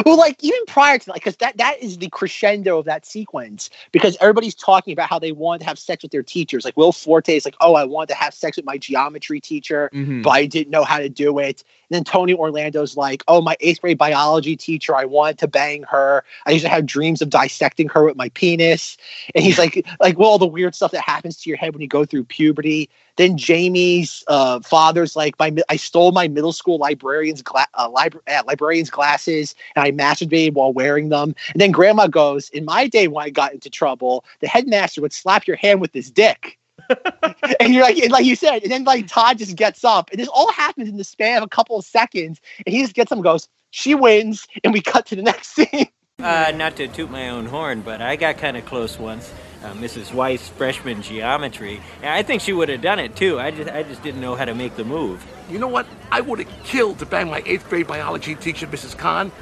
Well, 0.07 0.17
like 0.17 0.43
even 0.43 0.61
prior 0.67 0.99
to 0.99 1.07
that, 1.07 1.15
because 1.15 1.37
that 1.37 1.57
that 1.59 1.83
is 1.83 1.99
the 1.99 2.09
crescendo 2.09 2.79
of 2.79 2.87
that 2.87 3.05
sequence. 3.07 3.71
Because 3.93 4.17
everybody's 4.21 4.55
talking 4.55 4.93
about 4.93 5.09
how 5.09 5.19
they 5.19 5.33
want 5.33 5.61
to 5.61 5.67
have 5.67 5.79
sex 5.79 6.03
with 6.03 6.13
their 6.13 6.23
teachers. 6.23 6.65
Like 6.65 6.77
Will 6.77 6.93
Forte 6.93 7.37
is 7.37 7.45
like, 7.45 7.57
"Oh, 7.61 7.75
I 7.75 7.85
wanted 7.85 8.09
to 8.11 8.15
have 8.15 8.35
sex 8.35 8.57
with 8.57 8.67
my 8.67 8.79
geometry 8.79 9.41
teacher, 9.41 9.91
Mhm. 9.93 10.23
but 10.23 10.31
I 10.31 10.47
didn't 10.47 10.71
know 10.71 10.85
how 10.85 10.99
to 10.99 11.09
do 11.09 11.39
it." 11.39 11.65
And 11.95 12.05
then 12.05 12.13
Tony 12.13 12.35
Orlando's 12.35 12.97
like, 12.97 13.23
"Oh, 13.29 13.41
my 13.41 13.57
eighth 13.61 13.81
grade 13.81 13.99
biology 13.99 14.57
teacher, 14.57 14.97
I 14.97 15.05
wanted 15.05 15.39
to 15.39 15.47
bang 15.47 15.85
her. 15.85 16.25
I 16.45 16.51
used 16.51 16.65
to 16.65 16.69
have 16.69 16.87
dreams 16.87 17.23
of 17.23 17.31
dissecting 17.31 17.89
her 17.91 18.05
with 18.05 18.17
my 18.17 18.31
penis." 18.31 18.97
And 19.33 19.45
he's 19.45 19.59
like, 19.59 19.87
"Like, 20.01 20.19
well, 20.19 20.31
all 20.31 20.39
the 20.39 20.45
weird 20.45 20.75
stuff 20.75 20.91
that 20.91 21.03
happens 21.03 21.41
to 21.41 21.49
your 21.49 21.57
head 21.57 21.73
when 21.73 21.83
you 21.83 21.87
go 21.87 22.05
through 22.05 22.25
puberty." 22.25 22.91
Then 23.15 23.37
Jamie's 23.37 24.25
uh, 24.27 24.59
father's 24.59 25.15
like, 25.15 25.39
"My 25.39 25.55
I 25.69 25.77
stole 25.77 26.11
my 26.11 26.27
middle 26.27 26.53
school 26.53 26.79
librarian's 26.79 27.43
gla- 27.43 27.69
uh, 27.75 27.89
libra- 27.89 28.23
uh, 28.27 28.43
librarian's 28.45 28.91
glasses 28.91 29.55
and 29.77 29.85
I 29.85 29.93
masturbated 29.93 30.55
while 30.55 30.73
wearing 30.73 31.11
them." 31.11 31.37
And 31.53 31.61
then 31.61 31.71
Grandma 31.71 32.09
goes, 32.09 32.49
"In 32.49 32.65
my 32.65 32.89
day, 32.89 33.07
when 33.07 33.25
I 33.25 33.31
got 33.31 33.53
into 33.53 33.71
trouble, 33.71 34.25
the 34.41 34.49
headmaster 34.49 35.01
would 35.01 35.13
slap 35.13 35.47
your 35.47 35.59
hand 35.59 35.81
with 35.81 35.95
his 35.95 36.11
dick." 36.11 36.59
and 37.61 37.75
you're 37.75 37.83
like, 37.83 37.99
and 37.99 38.11
like 38.11 38.25
you 38.25 38.37
said, 38.37 38.63
and 38.63 38.71
then 38.71 38.85
like 38.85 39.07
Todd 39.07 39.39
just 39.39 39.57
gets 39.57 39.85
up, 39.85 40.11
and 40.11 40.21
this 40.21 40.29
all 40.29 40.51
happens 40.53 40.89
in 40.89 40.97
the 40.97 41.05
span 41.05 41.39
of 41.39 41.45
a 41.45 41.49
couple 41.49 41.79
of 41.79 41.85
seconds, 41.85 42.41
and 42.67 42.75
he 42.75 42.83
just 42.83 42.95
gets 42.95 43.13
up 43.13 43.17
and 43.17 43.25
goes, 43.25 43.49
"She 43.71 43.95
wins," 43.95 44.47
and 44.63 44.73
we 44.73 44.81
cut 44.81 45.07
to 45.07 45.17
the 45.17 45.23
next 45.31 45.55
scene. 45.55 45.89
Uh, 46.23 46.53
not 46.55 46.77
to 46.77 46.89
toot 46.89 47.11
my 47.11 47.29
own 47.31 47.47
horn, 47.47 47.83
but 47.83 48.01
I 48.01 48.17
got 48.17 48.39
kind 48.39 48.57
of 48.57 48.65
close 48.65 48.99
once. 48.99 49.33
Uh, 49.65 49.73
Mrs. 49.75 50.13
Weiss, 50.13 50.47
freshman 50.49 51.01
geometry. 51.01 51.81
And 52.03 52.11
I 52.11 52.23
think 52.23 52.43
she 52.43 52.53
would 52.53 52.69
have 52.69 52.83
done 52.83 52.99
it 52.99 53.17
too. 53.17 53.41
I 53.41 53.51
just, 53.51 53.71
I 53.71 53.83
just 53.83 54.03
didn't 54.03 54.21
know 54.21 54.35
how 54.35 54.45
to 54.45 54.55
make 54.55 54.77
the 54.77 54.85
move. 54.85 55.25
You 55.51 55.59
know 55.59 55.69
what? 55.69 55.87
I 56.13 56.21
would 56.21 56.39
have 56.39 56.65
killed 56.65 56.99
to 56.99 57.07
bang 57.07 57.29
my 57.29 57.43
eighth 57.47 57.69
grade 57.69 57.87
biology 57.87 58.35
teacher, 58.35 58.67
Mrs. 58.67 58.97
Khan. 58.97 59.33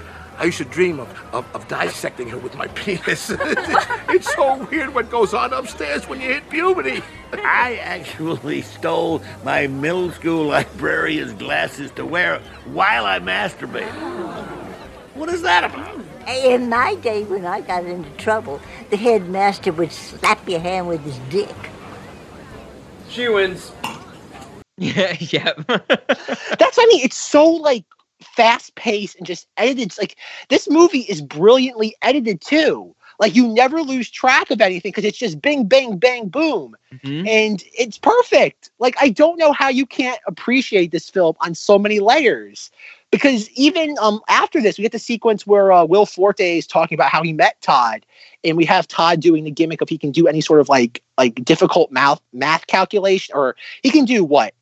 I 0.43 0.47
used 0.47 0.59
to 0.59 0.65
dream 0.65 0.99
of, 0.99 1.09
of, 1.33 1.47
of 1.55 1.69
dissecting 1.69 2.29
her 2.31 2.37
with 2.37 2.57
my 2.57 2.67
penis. 2.75 3.31
it's 3.39 4.35
so 4.35 4.57
weird 4.65 4.93
what 4.93 5.09
goes 5.09 5.35
on 5.35 5.53
upstairs 5.53 6.09
when 6.09 6.21
you 6.21 6.31
hit 6.31 6.51
puberty. 6.51 7.01
I 7.33 7.77
actually 7.77 8.63
stole 8.63 9.23
my 9.45 9.69
middle 9.69 10.11
school 10.11 10.47
librarian's 10.47 11.33
glasses 11.35 11.93
to 11.93 12.05
wear 12.05 12.41
while 12.65 13.07
I 13.07 13.21
masturbated. 13.21 13.95
What 15.15 15.29
is 15.29 15.43
that 15.43 15.63
about? 15.63 16.01
In 16.27 16.69
my 16.69 16.97
day, 16.97 17.23
when 17.23 17.47
I 17.47 17.61
got 17.61 17.87
into 17.87 18.11
trouble, 18.17 18.61
the 18.91 18.97
headmaster 18.97 19.71
would 19.71 19.93
slap 19.93 20.49
your 20.49 20.59
hand 20.59 20.89
with 20.89 21.05
his 21.05 21.19
dick. 21.31 21.55
She 23.09 23.29
wins. 23.29 23.71
Yeah, 24.77 25.17
yeah. 25.21 25.53
That's 25.69 26.77
what 26.77 26.79
I 26.79 26.87
mean. 26.89 27.05
It's 27.05 27.17
so 27.17 27.47
like 27.49 27.85
fast 28.23 28.75
paced 28.75 29.17
and 29.17 29.27
just 29.27 29.47
edited. 29.57 29.87
It's 29.87 29.99
like 29.99 30.17
this 30.49 30.69
movie 30.69 31.01
is 31.01 31.21
brilliantly 31.21 31.95
edited 32.03 32.41
too. 32.41 32.95
Like 33.21 33.37
you 33.37 33.47
never 33.47 33.83
lose 33.83 34.11
track 34.11 34.51
of 34.51 34.61
anything 34.61 34.91
because 34.91 35.05
it's 35.05 35.19
just 35.19 35.41
bing, 35.41 35.67
bang, 35.67 35.99
bang, 35.99 36.29
boom, 36.29 36.77
and 37.27 37.63
it's 37.79 37.99
perfect. 37.99 38.71
Like 38.79 38.97
I 39.01 39.11
don't 39.11 39.39
know 39.39 39.53
how 39.53 39.69
you 39.69 39.87
can't 39.87 40.19
appreciate 40.27 40.91
this 40.91 41.09
film 41.09 41.37
on 41.41 41.55
so 41.55 41.79
many 41.79 42.01
layers. 42.01 42.71
Because 43.13 43.51
even 43.51 43.95
um, 44.01 44.23
after 44.29 44.63
this, 44.63 44.79
we 44.79 44.83
get 44.83 44.93
the 44.93 44.99
sequence 44.99 45.47
where 45.47 45.71
uh, 45.71 45.85
Will 45.85 46.07
Forte 46.07 46.57
is 46.57 46.67
talking 46.67 46.97
about 46.97 47.11
how 47.11 47.23
he 47.23 47.35
met 47.35 47.61
Todd, 47.61 48.07
and 48.43 48.57
we 48.57 48.65
have 48.65 48.89
Todd 48.89 49.21
doing 49.21 49.45
the 49.45 49.51
gimmick 49.51 49.83
of 49.83 49.91
he 49.91 49.99
can 49.99 50.13
do 50.13 50.27
any 50.27 50.41
sort 50.41 50.61
of 50.61 50.71
like 50.71 51.03
like 51.19 51.45
difficult 51.45 51.93
math 51.93 52.23
math 52.33 52.67
calculation, 52.69 53.35
or 53.37 53.55
he 53.83 53.91
can 53.91 54.07
do 54.07 54.25
what 54.25 54.55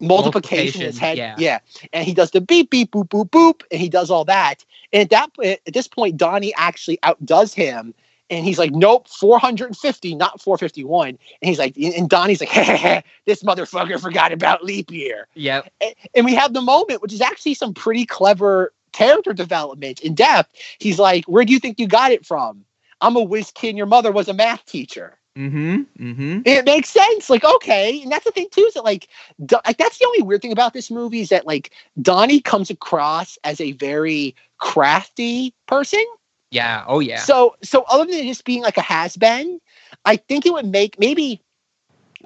multiplication 0.00 0.82
in 0.82 0.86
his 0.88 0.98
head. 0.98 1.18
Multiplication, 1.18 1.60
yeah. 1.82 1.88
And 1.92 2.04
he 2.06 2.14
does 2.14 2.30
the 2.30 2.40
beep, 2.40 2.70
beep, 2.70 2.92
boop, 2.92 3.08
boop, 3.08 3.30
boop, 3.30 3.62
and 3.70 3.80
he 3.80 3.88
does 3.88 4.10
all 4.10 4.24
that. 4.24 4.64
And 4.92 5.02
at 5.02 5.10
that 5.10 5.34
point, 5.34 5.60
at 5.66 5.74
this 5.74 5.88
point, 5.88 6.16
Donnie 6.16 6.54
actually 6.56 6.98
outdoes 7.02 7.54
him. 7.54 7.94
And 8.28 8.44
he's 8.44 8.58
like, 8.58 8.72
nope, 8.72 9.06
450, 9.08 10.16
not 10.16 10.40
451. 10.40 11.08
And 11.10 11.18
he's 11.42 11.60
like, 11.60 11.76
and 11.76 12.08
Donnie's 12.08 12.40
like, 12.40 12.52
this 13.24 13.42
motherfucker 13.44 14.00
forgot 14.00 14.32
about 14.32 14.64
leap 14.64 14.90
year. 14.90 15.28
yeah 15.34 15.62
And, 15.80 15.94
and 16.14 16.24
we 16.24 16.34
have 16.34 16.52
the 16.52 16.60
moment, 16.60 17.02
which 17.02 17.12
is 17.12 17.20
actually 17.20 17.54
some 17.54 17.72
pretty 17.72 18.04
clever 18.04 18.72
character 18.92 19.32
development 19.32 20.00
in 20.00 20.14
depth. 20.14 20.56
He's 20.78 20.98
like, 20.98 21.24
"Where 21.26 21.44
do 21.44 21.52
you 21.52 21.60
think 21.60 21.78
you 21.78 21.86
got 21.86 22.12
it 22.12 22.24
from? 22.24 22.64
I'm 23.00 23.14
a 23.14 23.22
whiz 23.22 23.52
kid. 23.52 23.68
and 23.68 23.78
Your 23.78 23.86
mother 23.86 24.10
was 24.10 24.26
a 24.26 24.34
math 24.34 24.64
teacher." 24.64 25.18
Mm-hmm. 25.36 25.82
Mm-hmm. 26.10 26.40
It 26.44 26.64
makes 26.64 26.88
sense. 26.88 27.28
Like, 27.28 27.44
okay, 27.44 28.02
and 28.02 28.10
that's 28.10 28.24
the 28.24 28.30
thing 28.30 28.48
too 28.50 28.62
is 28.62 28.74
that 28.74 28.84
like, 28.84 29.08
Do- 29.44 29.60
like 29.66 29.76
that's 29.76 29.98
the 29.98 30.06
only 30.06 30.22
weird 30.22 30.42
thing 30.42 30.52
about 30.52 30.72
this 30.72 30.90
movie 30.90 31.20
is 31.20 31.28
that 31.28 31.46
like 31.46 31.72
Donnie 32.00 32.40
comes 32.40 32.70
across 32.70 33.38
as 33.44 33.60
a 33.60 33.72
very 33.72 34.34
crafty 34.58 35.52
person. 35.66 36.04
Yeah. 36.50 36.84
Oh 36.86 37.00
yeah. 37.00 37.18
So, 37.18 37.56
so 37.62 37.84
other 37.90 38.10
than 38.10 38.26
just 38.26 38.44
being 38.44 38.62
like 38.62 38.78
a 38.78 38.82
has 38.82 39.16
been, 39.16 39.60
I 40.04 40.16
think 40.16 40.46
it 40.46 40.52
would 40.52 40.66
make 40.66 40.98
maybe 40.98 41.42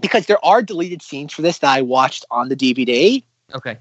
because 0.01 0.27
there 0.27 0.43
are 0.45 0.63
deleted 0.63 1.03
scenes 1.03 1.33
for 1.33 1.43
this 1.43 1.59
that 1.59 1.71
I 1.71 1.83
watched 1.83 2.25
on 2.31 2.49
the 2.49 2.57
DVD. 2.57 3.23
okay. 3.55 3.79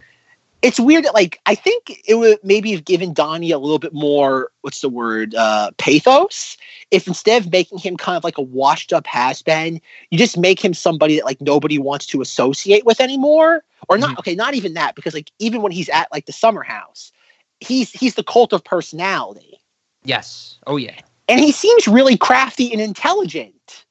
It's 0.61 0.79
weird 0.79 1.05
that 1.05 1.13
like 1.13 1.39
I 1.45 1.55
think 1.55 2.01
it 2.05 2.15
would 2.15 2.39
maybe 2.43 2.71
have 2.71 2.83
given 2.83 3.13
Donnie 3.13 3.51
a 3.51 3.59
little 3.59 3.79
bit 3.79 3.93
more 3.93 4.51
what's 4.61 4.81
the 4.81 4.89
word 4.89 5.33
uh 5.35 5.71
pathos 5.77 6.57
if 6.91 7.07
instead 7.07 7.45
of 7.45 7.51
making 7.51 7.77
him 7.77 7.95
kind 7.95 8.17
of 8.17 8.23
like 8.23 8.37
a 8.37 8.41
washed 8.41 8.91
up 8.91 9.07
has 9.07 9.41
been, 9.41 9.79
you 10.09 10.17
just 10.17 10.37
make 10.37 10.63
him 10.63 10.73
somebody 10.73 11.15
that 11.17 11.25
like 11.25 11.39
nobody 11.39 11.77
wants 11.77 12.05
to 12.07 12.21
associate 12.21 12.85
with 12.85 12.99
anymore. 12.99 13.63
Or 13.87 13.97
not 13.97 14.19
okay, 14.19 14.35
not 14.35 14.53
even 14.55 14.73
that, 14.73 14.95
because 14.95 15.13
like 15.13 15.31
even 15.39 15.61
when 15.61 15.71
he's 15.71 15.89
at 15.89 16.11
like 16.11 16.25
the 16.25 16.33
summer 16.33 16.63
house, 16.63 17.11
he's 17.59 17.91
he's 17.91 18.15
the 18.15 18.23
cult 18.23 18.51
of 18.51 18.63
personality 18.63 19.59
Yes. 20.03 20.57
Oh 20.67 20.77
yeah. 20.77 20.99
and 21.27 21.39
he 21.39 21.51
seems 21.51 21.87
really 21.87 22.17
crafty 22.17 22.71
and 22.71 22.81
intelligent. 22.81 23.85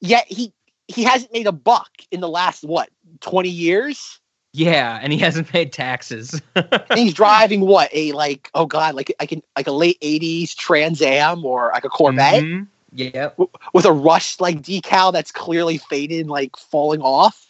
Yet 0.00 0.26
he 0.28 0.52
he 0.88 1.04
hasn't 1.04 1.32
made 1.32 1.46
a 1.46 1.52
buck 1.52 1.90
in 2.10 2.20
the 2.20 2.28
last 2.28 2.64
what 2.64 2.90
twenty 3.20 3.48
years, 3.48 4.19
Yeah, 4.52 4.98
and 5.00 5.12
he 5.12 5.18
hasn't 5.20 5.46
paid 5.48 5.72
taxes. 5.72 6.40
and 6.56 6.82
he's 6.98 7.14
driving 7.22 7.60
what 7.60 7.88
a 7.92 8.12
like 8.12 8.50
oh 8.54 8.66
god 8.66 8.94
like 8.96 9.14
I 9.20 9.26
can 9.26 9.42
like 9.56 9.66
a 9.68 9.72
late 9.72 9.98
eighties 10.02 10.54
Trans 10.54 11.00
Am 11.00 11.44
or 11.44 11.70
like 11.72 11.84
a 11.84 11.88
Corvette 11.88 12.42
Mhm. 12.42 12.66
Yeah. 12.92 13.30
with 13.72 13.84
a 13.84 13.92
Rush 13.92 14.40
like 14.40 14.60
decal 14.62 15.12
that's 15.12 15.30
clearly 15.30 15.78
faded 15.78 16.20
and 16.22 16.30
like 16.30 16.56
falling 16.56 17.00
off. 17.00 17.46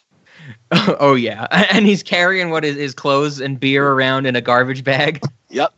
oh 0.71 1.15
yeah, 1.15 1.47
and 1.71 1.85
he's 1.85 2.03
carrying 2.03 2.49
what 2.51 2.63
is 2.65 2.75
his 2.75 2.93
clothes 2.93 3.39
and 3.41 3.59
beer 3.59 3.87
around 3.93 4.25
in 4.27 4.35
a 4.35 4.41
garbage 4.41 4.83
bag. 4.83 5.21
Yep. 5.49 5.73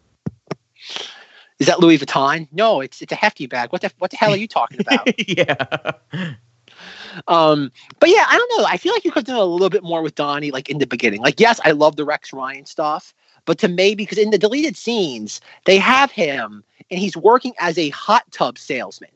Is 1.59 1.67
that 1.67 1.79
Louis 1.79 1.97
Vuitton? 1.97 2.47
No, 2.51 2.81
it's 2.81 3.01
it's 3.01 3.11
a 3.13 3.15
hefty 3.15 3.45
bag. 3.47 3.71
What 3.71 3.81
the 3.81 3.91
what 3.99 4.11
the 4.11 4.17
hell 4.17 4.31
are 4.33 4.37
you 4.37 4.47
talking 4.47 4.81
about? 4.81 5.07
yeah. 5.29 5.93
Um, 7.27 7.72
but 7.99 8.10
yeah, 8.10 8.26
I 8.27 8.38
don't 8.38 8.57
know. 8.60 8.65
I 8.68 8.77
feel 8.77 8.94
like 8.94 9.06
you 9.06 9.11
could 9.11 9.27
have 9.27 9.35
done 9.35 9.38
a 9.38 9.45
little 9.45 9.69
bit 9.69 9.84
more 9.84 10.02
with 10.02 10.15
Donnie, 10.15 10.52
like 10.52 10.69
in 10.69 10.80
the 10.80 10.88
beginning. 10.88 11.22
Like, 11.22 11.40
yes, 11.40 11.60
I 11.64 11.72
love 11.72 11.95
the 11.95 12.06
Rex 12.06 12.34
Ryan 12.34 12.65
stuff, 12.65 13.14
but 13.45 13.57
to 13.60 13.68
maybe 13.68 14.03
because 14.03 14.18
in 14.18 14.31
the 14.31 14.38
deleted 14.38 14.76
scenes 14.77 15.41
they 15.65 15.77
have 15.77 16.11
him 16.11 16.64
and 16.90 16.99
he's 16.99 17.15
working 17.18 17.53
as 17.60 17.77
a 17.77 17.90
hot 17.90 18.23
tub 18.31 18.57
salesman, 18.57 19.11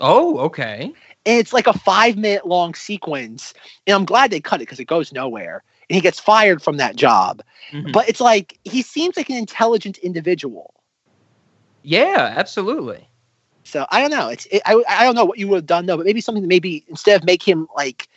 Oh, 0.00 0.38
okay. 0.38 0.92
and 1.26 1.38
it's 1.38 1.52
like 1.52 1.66
a 1.66 1.72
five 1.78 2.16
minute 2.16 2.46
long 2.46 2.74
sequence. 2.74 3.52
And 3.86 3.94
I'm 3.94 4.04
glad 4.04 4.30
they 4.30 4.40
cut 4.40 4.60
it 4.60 4.66
because 4.66 4.80
it 4.80 4.84
goes 4.86 5.12
nowhere. 5.12 5.62
And 5.90 5.94
he 5.94 6.00
gets 6.00 6.20
fired 6.20 6.62
from 6.62 6.76
that 6.76 6.96
job. 6.96 7.42
Mhm. 7.72 7.92
But 7.92 8.08
it's 8.08 8.20
like 8.20 8.58
he 8.64 8.82
seems 8.82 9.16
like 9.16 9.30
an 9.30 9.36
intelligent 9.36 9.98
individual. 9.98 10.74
Yeah, 11.82 12.34
absolutely. 12.36 13.07
So 13.68 13.86
I 13.90 14.00
don't 14.00 14.10
know. 14.10 14.28
It's 14.28 14.46
it, 14.46 14.62
I 14.66 14.82
I 14.88 15.04
don't 15.04 15.14
know 15.14 15.24
what 15.24 15.38
you 15.38 15.48
would 15.48 15.56
have 15.56 15.66
done 15.66 15.86
though, 15.86 15.96
but 15.96 16.06
maybe 16.06 16.20
something 16.20 16.42
that 16.42 16.48
maybe 16.48 16.84
instead 16.88 17.20
of 17.20 17.26
make 17.26 17.46
him 17.46 17.68
like 17.76 18.08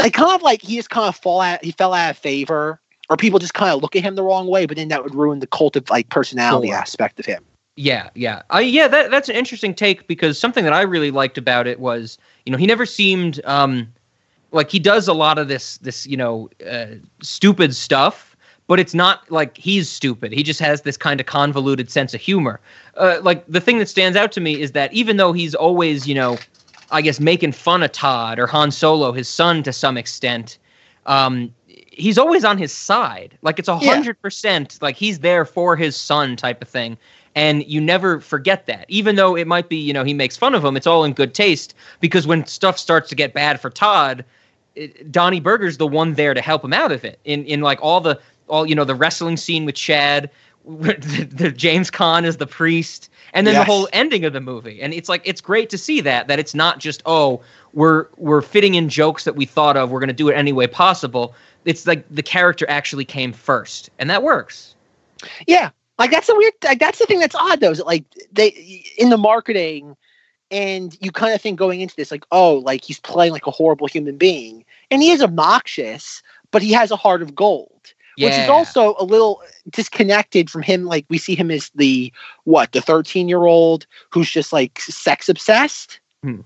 like 0.00 0.12
kind 0.12 0.34
of 0.34 0.42
like 0.42 0.62
he 0.62 0.76
just 0.76 0.90
kind 0.90 1.08
of 1.08 1.16
fall 1.16 1.40
out 1.40 1.64
he 1.64 1.72
fell 1.72 1.94
out 1.94 2.10
of 2.10 2.18
favor 2.18 2.80
or 3.08 3.16
people 3.16 3.38
just 3.38 3.54
kind 3.54 3.72
of 3.72 3.82
look 3.82 3.96
at 3.96 4.02
him 4.02 4.14
the 4.16 4.22
wrong 4.22 4.48
way, 4.48 4.66
but 4.66 4.76
then 4.76 4.88
that 4.88 5.02
would 5.02 5.14
ruin 5.14 5.38
the 5.38 5.46
cult 5.46 5.76
of 5.76 5.88
like 5.90 6.08
personality 6.08 6.68
Sure. 6.68 6.76
aspect 6.76 7.20
of 7.20 7.26
him. 7.26 7.44
Yeah, 7.76 8.08
yeah, 8.14 8.42
uh, 8.52 8.58
yeah. 8.58 8.88
That 8.88 9.10
that's 9.10 9.28
an 9.28 9.36
interesting 9.36 9.74
take 9.74 10.08
because 10.08 10.38
something 10.38 10.64
that 10.64 10.72
I 10.72 10.80
really 10.82 11.10
liked 11.10 11.36
about 11.36 11.66
it 11.66 11.78
was, 11.78 12.16
you 12.46 12.52
know, 12.52 12.56
he 12.56 12.66
never 12.66 12.86
seemed 12.86 13.40
um, 13.44 13.92
like 14.50 14.70
he 14.70 14.78
does 14.78 15.08
a 15.08 15.12
lot 15.12 15.38
of 15.38 15.48
this 15.48 15.76
this 15.78 16.06
you 16.06 16.16
know 16.16 16.48
uh, 16.66 16.86
stupid 17.20 17.74
stuff, 17.76 18.25
but 18.66 18.80
it's 18.80 18.94
not 18.94 19.30
like 19.30 19.56
he's 19.56 19.88
stupid. 19.88 20.32
He 20.32 20.42
just 20.42 20.60
has 20.60 20.82
this 20.82 20.96
kind 20.96 21.20
of 21.20 21.26
convoluted 21.26 21.90
sense 21.90 22.14
of 22.14 22.20
humor. 22.20 22.60
Uh, 22.96 23.18
like 23.22 23.46
the 23.46 23.60
thing 23.60 23.78
that 23.78 23.88
stands 23.88 24.16
out 24.16 24.32
to 24.32 24.40
me 24.40 24.60
is 24.60 24.72
that 24.72 24.92
even 24.92 25.16
though 25.16 25.32
he's 25.32 25.54
always, 25.54 26.06
you 26.06 26.14
know, 26.14 26.38
I 26.90 27.02
guess 27.02 27.20
making 27.20 27.52
fun 27.52 27.82
of 27.82 27.92
Todd 27.92 28.38
or 28.38 28.46
Han 28.46 28.70
Solo, 28.70 29.12
his 29.12 29.28
son, 29.28 29.62
to 29.64 29.72
some 29.72 29.96
extent. 29.96 30.58
Um, 31.06 31.54
he's 31.66 32.18
always 32.18 32.44
on 32.44 32.58
his 32.58 32.72
side. 32.72 33.36
Like 33.42 33.58
it's 33.58 33.68
a 33.68 33.78
hundred 33.78 34.20
percent. 34.20 34.78
Like 34.80 34.96
he's 34.96 35.20
there 35.20 35.44
for 35.44 35.76
his 35.76 35.96
son, 35.96 36.36
type 36.36 36.62
of 36.62 36.68
thing. 36.68 36.96
And 37.34 37.66
you 37.66 37.80
never 37.80 38.20
forget 38.20 38.66
that, 38.66 38.86
even 38.88 39.16
though 39.16 39.36
it 39.36 39.46
might 39.46 39.68
be, 39.68 39.76
you 39.76 39.92
know, 39.92 40.04
he 40.04 40.14
makes 40.14 40.36
fun 40.38 40.54
of 40.54 40.64
him. 40.64 40.74
It's 40.74 40.86
all 40.86 41.04
in 41.04 41.12
good 41.12 41.34
taste 41.34 41.74
because 42.00 42.26
when 42.26 42.46
stuff 42.46 42.78
starts 42.78 43.10
to 43.10 43.14
get 43.14 43.34
bad 43.34 43.60
for 43.60 43.68
Todd, 43.68 44.24
Donnie 45.10 45.40
Berger's 45.40 45.76
the 45.76 45.86
one 45.86 46.14
there 46.14 46.34
to 46.34 46.40
help 46.40 46.64
him 46.64 46.72
out 46.72 46.92
of 46.92 47.04
it. 47.04 47.18
In 47.24 47.44
in 47.44 47.60
like 47.60 47.78
all 47.82 48.00
the 48.00 48.18
all 48.48 48.66
you 48.66 48.74
know 48.74 48.84
the 48.84 48.94
wrestling 48.94 49.36
scene 49.36 49.64
with 49.64 49.74
Chad, 49.74 50.30
the, 50.66 51.28
the 51.30 51.50
James 51.50 51.90
Caan 51.90 52.24
is 52.24 52.36
the 52.38 52.46
priest, 52.46 53.10
and 53.32 53.46
then 53.46 53.54
Yes. 53.54 53.66
the 53.66 53.72
whole 53.72 53.88
ending 53.92 54.24
of 54.24 54.32
the 54.32 54.40
movie. 54.40 54.80
And 54.80 54.92
it's 54.94 55.08
like 55.08 55.22
it's 55.24 55.40
great 55.40 55.70
to 55.70 55.78
see 55.78 56.00
that 56.02 56.28
that 56.28 56.38
it's 56.38 56.54
not 56.54 56.80
just 56.80 57.02
oh 57.06 57.40
we're 57.72 58.06
we're 58.16 58.42
fitting 58.42 58.74
in 58.74 58.88
jokes 58.88 59.24
that 59.24 59.36
we 59.36 59.44
thought 59.44 59.76
of. 59.76 59.90
We're 59.90 60.00
going 60.00 60.08
to 60.08 60.14
do 60.14 60.28
it 60.28 60.34
any 60.34 60.52
way 60.52 60.66
possible. 60.66 61.34
It's 61.64 61.86
like 61.86 62.04
the 62.10 62.22
character 62.22 62.64
actually 62.68 63.04
came 63.04 63.32
first, 63.32 63.90
and 63.98 64.08
that 64.10 64.22
works. 64.22 64.74
Yeah, 65.46 65.70
like 65.98 66.10
that's 66.10 66.26
the 66.26 66.34
weird. 66.36 66.54
Like 66.64 66.78
that's 66.78 66.98
the 66.98 67.06
thing 67.06 67.20
that's 67.20 67.34
odd 67.34 67.60
though. 67.60 67.70
Is 67.70 67.78
that 67.78 67.86
like 67.86 68.04
they 68.32 68.82
in 68.98 69.10
the 69.10 69.16
marketing, 69.18 69.96
and 70.50 70.96
you 71.00 71.10
kind 71.10 71.34
of 71.34 71.40
think 71.40 71.58
going 71.58 71.80
into 71.80 71.96
this 71.96 72.10
like, 72.10 72.24
oh, 72.32 72.54
like 72.58 72.84
he's 72.84 73.00
playing 73.00 73.32
like 73.32 73.46
a 73.46 73.50
horrible 73.50 73.86
human 73.86 74.16
being, 74.16 74.64
and 74.90 75.02
he 75.02 75.10
is 75.10 75.22
obnoxious, 75.22 76.22
but 76.50 76.62
he 76.62 76.72
has 76.72 76.90
a 76.90 76.96
heart 76.96 77.22
of 77.22 77.34
gold. 77.34 77.70
Which 78.18 78.38
is 78.38 78.48
also 78.48 78.94
a 78.98 79.04
little 79.04 79.42
disconnected 79.70 80.48
from 80.50 80.62
him. 80.62 80.84
Like 80.84 81.04
we 81.10 81.18
see 81.18 81.34
him 81.34 81.50
as 81.50 81.70
the 81.74 82.12
what 82.44 82.72
the 82.72 82.80
thirteen 82.80 83.28
year 83.28 83.44
old 83.44 83.86
who's 84.10 84.30
just 84.30 84.52
like 84.52 84.80
sex 84.80 85.28
obsessed. 85.28 86.00
Hmm. 86.22 86.40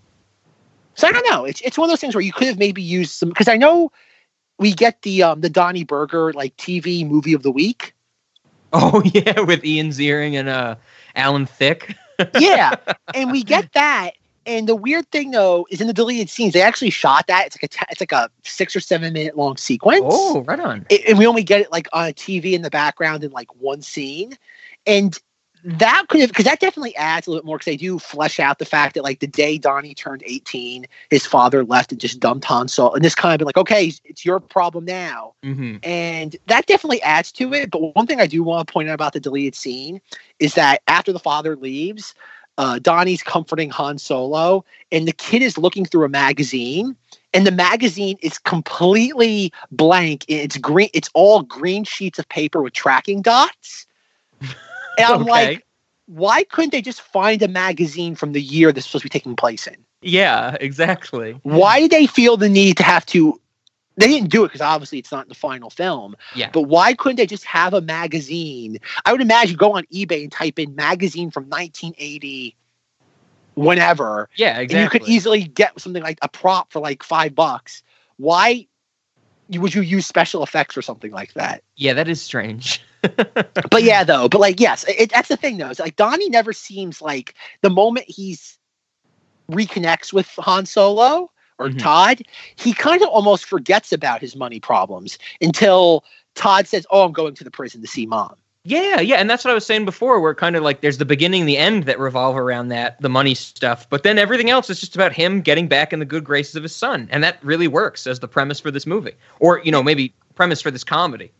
So 0.94 1.08
I 1.08 1.12
don't 1.12 1.26
know. 1.30 1.44
It's 1.44 1.60
it's 1.60 1.78
one 1.78 1.88
of 1.88 1.92
those 1.92 2.00
things 2.00 2.14
where 2.14 2.22
you 2.22 2.32
could 2.32 2.48
have 2.48 2.58
maybe 2.58 2.82
used 2.82 3.12
some 3.12 3.28
because 3.28 3.48
I 3.48 3.56
know 3.56 3.92
we 4.58 4.72
get 4.72 5.02
the 5.02 5.22
um 5.22 5.40
the 5.40 5.50
Donnie 5.50 5.84
Berger 5.84 6.32
like 6.32 6.56
TV 6.56 7.08
movie 7.08 7.32
of 7.32 7.42
the 7.42 7.50
week. 7.50 7.94
Oh 8.72 9.02
yeah, 9.14 9.40
with 9.40 9.64
Ian 9.64 9.88
Ziering 9.88 10.34
and 10.34 10.48
uh 10.48 10.76
Alan 11.16 11.46
Thicke. 11.46 11.96
yeah, 12.38 12.76
and 13.14 13.32
we 13.32 13.42
get 13.42 13.72
that. 13.72 14.12
And 14.46 14.68
the 14.68 14.76
weird 14.76 15.10
thing 15.10 15.32
though 15.32 15.66
is 15.70 15.80
in 15.80 15.86
the 15.86 15.92
deleted 15.92 16.30
scenes 16.30 16.54
they 16.54 16.62
actually 16.62 16.90
shot 16.90 17.26
that. 17.26 17.46
It's 17.46 17.56
like 17.56 17.74
a 17.74 17.86
it's 17.90 18.00
like 18.00 18.12
a 18.12 18.30
six 18.44 18.74
or 18.74 18.80
seven 18.80 19.12
minute 19.12 19.36
long 19.36 19.56
sequence. 19.56 20.04
Oh, 20.06 20.42
right 20.42 20.60
on. 20.60 20.86
It- 20.88 21.08
and 21.08 21.18
we 21.18 21.26
only 21.26 21.42
get 21.42 21.60
it 21.60 21.70
like 21.70 21.88
on 21.92 22.08
a 22.08 22.12
TV 22.12 22.52
in 22.52 22.62
the 22.62 22.70
background 22.70 23.22
in 23.22 23.30
like 23.32 23.54
one 23.56 23.82
scene, 23.82 24.36
and 24.86 25.18
that 25.62 26.06
could 26.08 26.20
have 26.20 26.30
because 26.30 26.46
that 26.46 26.60
definitely 26.60 26.96
adds 26.96 27.26
a 27.26 27.30
little 27.30 27.42
bit 27.42 27.46
more 27.46 27.58
because 27.58 27.66
they 27.72 27.76
do 27.76 27.98
flesh 27.98 28.40
out 28.40 28.58
the 28.58 28.64
fact 28.64 28.94
that 28.94 29.02
like 29.02 29.20
the 29.20 29.26
day 29.26 29.58
Donnie 29.58 29.94
turned 29.94 30.22
eighteen, 30.24 30.86
his 31.10 31.26
father 31.26 31.64
left 31.64 31.92
and 31.92 32.00
just 32.00 32.18
dumped 32.18 32.46
Han 32.46 32.68
Solo, 32.68 32.94
and 32.94 33.04
this 33.04 33.14
kind 33.14 33.34
of 33.34 33.38
been 33.38 33.46
like, 33.46 33.58
okay, 33.58 33.92
it's 34.04 34.24
your 34.24 34.40
problem 34.40 34.84
now. 34.84 35.34
Mm-hmm. 35.44 35.76
And 35.82 36.36
that 36.46 36.66
definitely 36.66 37.02
adds 37.02 37.30
to 37.32 37.52
it. 37.52 37.70
But 37.70 37.94
one 37.94 38.06
thing 38.06 38.20
I 38.20 38.26
do 38.26 38.42
want 38.42 38.66
to 38.66 38.72
point 38.72 38.88
out 38.88 38.94
about 38.94 39.12
the 39.12 39.20
deleted 39.20 39.54
scene 39.54 40.00
is 40.38 40.54
that 40.54 40.80
after 40.88 41.12
the 41.12 41.18
father 41.18 41.56
leaves, 41.56 42.14
uh, 42.60 42.78
Donnie's 42.78 43.22
comforting 43.22 43.70
Han 43.70 43.96
Solo, 43.96 44.66
and 44.92 45.08
the 45.08 45.12
kid 45.12 45.40
is 45.40 45.56
looking 45.56 45.86
through 45.86 46.04
a 46.04 46.10
magazine, 46.10 46.94
and 47.32 47.46
the 47.46 47.50
magazine 47.50 48.18
is 48.20 48.36
completely 48.36 49.50
blank. 49.70 50.26
It's 50.28 50.58
green. 50.58 50.90
It's 50.92 51.08
all 51.14 51.40
green 51.40 51.84
sheets 51.84 52.18
of 52.18 52.28
paper 52.28 52.60
with 52.60 52.74
tracking 52.74 53.22
dots. 53.22 53.86
And 54.42 55.06
I'm 55.06 55.22
Okay. 55.22 55.26
like, 55.30 55.66
why 56.04 56.44
couldn't 56.44 56.72
they 56.72 56.82
just 56.82 57.00
find 57.00 57.40
a 57.40 57.48
magazine 57.48 58.14
from 58.14 58.32
the 58.32 58.42
year 58.42 58.72
this 58.72 58.84
is 58.84 58.90
supposed 58.90 59.04
to 59.04 59.06
be 59.06 59.18
taking 59.18 59.36
place 59.36 59.66
in? 59.66 59.78
Yeah, 60.02 60.58
exactly. 60.60 61.40
Why 61.42 61.80
do 61.80 61.88
they 61.88 62.06
feel 62.06 62.36
the 62.36 62.50
need 62.50 62.76
to 62.76 62.82
have 62.82 63.06
to? 63.06 63.39
They 64.00 64.08
didn't 64.08 64.30
do 64.30 64.44
it 64.44 64.48
because 64.48 64.60
obviously 64.60 64.98
it's 64.98 65.12
not 65.12 65.24
in 65.24 65.28
the 65.28 65.34
final 65.34 65.70
film. 65.70 66.16
Yeah. 66.34 66.50
But 66.52 66.62
why 66.62 66.94
couldn't 66.94 67.16
they 67.16 67.26
just 67.26 67.44
have 67.44 67.74
a 67.74 67.80
magazine? 67.80 68.78
I 69.04 69.12
would 69.12 69.20
imagine 69.20 69.56
go 69.56 69.76
on 69.76 69.84
eBay 69.92 70.22
and 70.22 70.32
type 70.32 70.58
in 70.58 70.74
magazine 70.74 71.30
from 71.30 71.44
1980, 71.44 72.56
whenever, 73.54 74.28
Yeah, 74.36 74.58
exactly. 74.58 74.76
and 74.76 74.84
you 74.84 74.90
could 74.90 75.08
easily 75.08 75.44
get 75.44 75.78
something 75.80 76.02
like 76.02 76.18
a 76.22 76.28
prop 76.28 76.72
for 76.72 76.80
like 76.80 77.02
five 77.02 77.34
bucks. 77.34 77.82
Why 78.16 78.66
would 79.50 79.74
you 79.74 79.82
use 79.82 80.06
special 80.06 80.42
effects 80.42 80.76
or 80.76 80.82
something 80.82 81.10
like 81.10 81.34
that? 81.34 81.62
yeah, 81.76 81.92
that 81.94 82.08
is 82.08 82.20
strange. 82.22 82.82
But 83.70 83.82
yeah, 83.82 84.04
though. 84.04 84.28
But 84.28 84.40
like, 84.40 84.60
yes, 84.60 84.84
it, 84.86 85.10
that's 85.10 85.28
the 85.28 85.36
thing 85.36 85.56
though. 85.56 85.70
It's 85.70 85.80
like 85.80 85.96
Donnie 85.96 86.28
never 86.28 86.52
seems 86.52 87.00
like 87.00 87.34
the 87.62 87.70
moment 87.70 88.06
he's 88.08 88.58
reconnects 89.50 90.12
with 90.12 90.28
Han 90.38 90.66
Solo 90.66 91.30
or 91.60 91.68
Mhm. 91.68 91.78
Todd, 91.78 92.22
he 92.56 92.72
kind 92.72 93.02
of 93.02 93.08
almost 93.08 93.44
forgets 93.44 93.92
about 93.92 94.20
his 94.20 94.34
money 94.34 94.58
problems 94.58 95.18
until 95.40 96.04
Todd 96.34 96.66
says, 96.66 96.86
"Oh, 96.90 97.04
I'm 97.04 97.12
going 97.12 97.34
to 97.34 97.44
the 97.44 97.50
prison 97.50 97.82
to 97.82 97.86
see 97.86 98.06
mom." 98.06 98.34
Yeah, 98.64 99.00
yeah, 99.00 99.16
and 99.16 99.30
that's 99.30 99.42
what 99.42 99.52
I 99.52 99.54
was 99.54 99.64
saying 99.64 99.84
before. 99.86 100.20
Where 100.20 100.34
kind 100.34 100.56
of 100.56 100.62
like 100.62 100.80
there's 100.80 100.98
the 100.98 101.06
beginning, 101.06 101.46
the 101.46 101.56
end 101.56 101.84
that 101.84 101.98
revolve 101.98 102.36
around 102.36 102.68
that, 102.68 103.00
the 103.00 103.08
money 103.08 103.34
stuff, 103.34 103.88
but 103.88 104.02
then 104.02 104.18
everything 104.18 104.50
else 104.50 104.68
is 104.68 104.80
just 104.80 104.94
about 104.94 105.12
him 105.12 105.40
getting 105.40 105.66
back 105.68 105.92
in 105.92 105.98
the 105.98 106.04
good 106.04 106.24
graces 106.24 106.56
of 106.56 106.62
his 106.62 106.74
son, 106.74 107.08
and 107.10 107.22
that 107.24 107.38
really 107.42 107.68
works 107.68 108.06
as 108.06 108.20
the 108.20 108.28
premise 108.28 108.60
for 108.60 108.70
this 108.70 108.86
movie, 108.86 109.14
or 109.38 109.60
you 109.64 109.72
know 109.72 109.82
maybe 109.82 110.12
premise 110.34 110.60
for 110.60 110.70
this 110.70 110.84
comedy. 110.84 111.30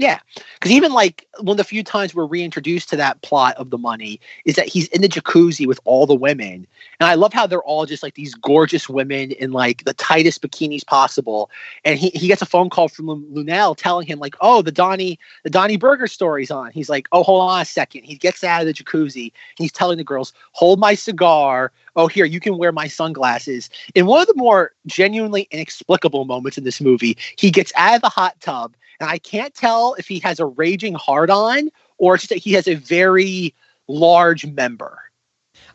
Yeah, 0.00 0.18
because 0.54 0.72
even 0.72 0.94
like 0.94 1.26
one 1.40 1.52
of 1.52 1.56
the 1.58 1.64
few 1.64 1.84
times 1.84 2.14
we're 2.14 2.24
reintroduced 2.24 2.88
to 2.88 2.96
that 2.96 3.20
plot 3.20 3.54
of 3.56 3.68
the 3.68 3.76
money 3.76 4.18
is 4.46 4.56
that 4.56 4.66
he's 4.66 4.88
in 4.88 5.02
the 5.02 5.10
jacuzzi 5.10 5.66
with 5.66 5.78
all 5.84 6.06
the 6.06 6.14
women, 6.14 6.66
and 6.98 7.06
I 7.06 7.16
love 7.16 7.34
how 7.34 7.46
they're 7.46 7.62
all 7.62 7.84
just 7.84 8.02
like 8.02 8.14
these 8.14 8.32
gorgeous 8.32 8.88
women 8.88 9.32
in 9.32 9.52
like 9.52 9.84
the 9.84 9.92
tightest 9.92 10.40
bikinis 10.40 10.86
possible. 10.86 11.50
And 11.84 11.98
he, 11.98 12.08
he 12.14 12.28
gets 12.28 12.40
a 12.40 12.46
phone 12.46 12.70
call 12.70 12.88
from 12.88 13.08
Lu- 13.08 13.26
Luenell 13.30 13.76
telling 13.76 14.06
him 14.06 14.18
like, 14.18 14.36
"Oh, 14.40 14.62
the 14.62 14.72
Donnie 14.72 15.18
the 15.44 15.50
Donnie 15.50 15.76
Berger 15.76 16.06
story's 16.06 16.50
on." 16.50 16.72
He's 16.72 16.88
like, 16.88 17.06
"Oh, 17.12 17.22
hold 17.22 17.42
on 17.50 17.60
a 17.60 17.66
second. 17.66 18.04
He 18.04 18.14
gets 18.14 18.42
out 18.42 18.62
of 18.62 18.66
the 18.66 18.72
jacuzzi. 18.72 19.32
He's 19.58 19.70
telling 19.70 19.98
the 19.98 20.04
girls, 20.04 20.32
"Hold 20.52 20.80
my 20.80 20.94
cigar. 20.94 21.72
Oh, 21.94 22.06
here 22.06 22.24
you 22.24 22.40
can 22.40 22.56
wear 22.56 22.72
my 22.72 22.88
sunglasses." 22.88 23.68
In 23.94 24.06
one 24.06 24.22
of 24.22 24.28
the 24.28 24.34
more 24.34 24.72
genuinely 24.86 25.46
inexplicable 25.50 26.24
moments 26.24 26.56
in 26.56 26.64
this 26.64 26.80
movie, 26.80 27.18
he 27.36 27.50
gets 27.50 27.70
out 27.76 27.96
of 27.96 28.00
the 28.00 28.08
hot 28.08 28.40
tub 28.40 28.74
and 29.00 29.08
I 29.08 29.18
can't 29.18 29.54
tell 29.54 29.94
if 29.94 30.06
he 30.06 30.18
has 30.20 30.38
a 30.38 30.46
raging 30.46 30.94
hard 30.94 31.30
on 31.30 31.70
or 31.98 32.14
it's 32.14 32.22
just 32.24 32.30
that 32.30 32.38
he 32.38 32.52
has 32.52 32.68
a 32.68 32.74
very 32.74 33.54
large 33.88 34.46
member. 34.46 34.98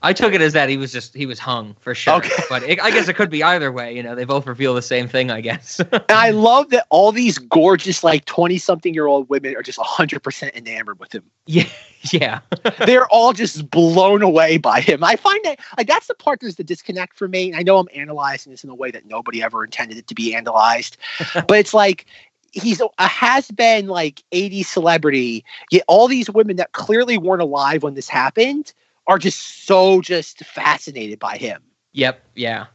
I 0.02 0.14
took 0.14 0.34
it 0.34 0.42
as 0.42 0.54
that 0.54 0.70
he 0.70 0.78
was 0.78 0.92
just 0.92 1.16
he 1.16 1.26
was 1.26 1.40
hung 1.40 1.76
for 1.80 1.96
sure, 1.96 2.16
Okay. 2.16 2.44
but 2.48 2.62
it, 2.64 2.80
I 2.80 2.92
guess 2.92 3.08
it 3.08 3.16
could 3.16 3.30
be 3.30 3.44
either 3.44 3.72
way. 3.72 3.96
You 3.96 4.04
know, 4.04 4.14
they 4.14 4.26
both 4.26 4.46
reveal 4.46 4.76
the 4.76 4.82
same 4.82 5.08
thing, 5.08 5.32
I 5.32 5.42
guess. 5.42 5.82
And 5.92 6.04
I 6.10 6.30
love 6.30 6.70
that 6.70 6.86
all 6.90 7.12
these 7.12 7.40
gorgeous, 7.40 8.04
like 8.04 8.26
20 8.26 8.58
something 8.60 8.94
year 8.94 9.08
old 9.08 9.28
women 9.30 9.56
are 9.56 9.64
just 9.64 9.80
100% 9.80 10.54
enamored 10.54 11.00
with 11.00 11.16
him. 11.16 11.24
yeah, 11.48 11.68
yeah. 12.12 12.42
They're 12.86 13.08
all 13.08 13.34
just 13.34 13.70
blown 13.72 14.22
away 14.22 14.58
by 14.58 14.82
him. 14.82 15.04
I 15.04 15.16
find 15.16 15.44
that, 15.46 15.60
like, 15.78 15.88
that's 15.88 16.08
the 16.08 16.14
part 16.14 16.40
that's 16.42 16.56
the 16.56 16.64
disconnect 16.64 17.18
for 17.18 17.28
me. 17.28 17.50
And 17.50 17.58
I 17.58 17.64
know 17.64 17.80
I'm 17.80 17.88
analyzing 17.96 18.52
this 18.52 18.64
in 18.64 18.70
a 18.70 18.76
way 18.76 18.92
that 18.92 19.06
nobody 19.08 19.42
ever 19.42 19.64
intended 19.64 19.98
it 19.98 20.08
to 20.08 20.16
be 20.16 20.36
analyzed, 20.36 20.98
but 21.34 21.58
it's 21.58 21.74
like, 21.74 22.06
he's 22.56 22.82
a, 22.82 22.88
has 23.08 23.52
been 23.52 23.88
like 23.88 24.24
80 24.32 24.64
celebrity 24.64 25.44
yet 25.72 25.84
all 25.88 26.08
these 26.08 26.30
women 26.30 26.56
that 26.56 26.72
clearly 26.72 27.18
weren't 27.18 27.42
alive 27.42 27.84
when 27.84 27.94
this 27.94 28.10
happened 28.10 28.74
are 29.08 29.20
just 29.20 29.66
so 29.66 30.02
just 30.02 30.40
fascinated 30.46 31.20
by 31.20 31.38
him 31.38 31.62
Yep, 31.94 32.22
yeah. 32.36 32.66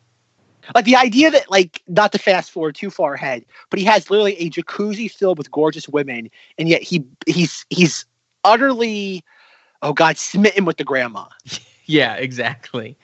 like 0.74 0.86
the 0.86 0.97
idea 0.97 1.31
that 1.31 1.51
like 1.51 1.82
not 1.89 2.12
to 2.12 2.19
fast 2.19 2.51
forward 2.51 2.74
too 2.74 2.90
far 2.90 3.15
ahead 3.15 3.44
but 3.70 3.78
he 3.78 3.85
has 3.85 4.11
literally 4.11 4.36
a 4.36 4.51
jacuzzi 4.51 5.11
filled 5.11 5.39
with 5.39 5.51
gorgeous 5.51 5.89
women 5.89 6.31
and 6.59 6.69
yet 6.69 6.82
he 6.82 7.05
he's 7.27 7.66
he's 7.70 8.07
utterly 8.44 9.24
oh 9.82 9.93
god 9.93 10.16
smitten 10.16 10.65
with 10.65 10.77
the 10.77 10.85
grandma 10.85 11.24
Yeah, 11.90 12.15
exactly. 12.15 12.97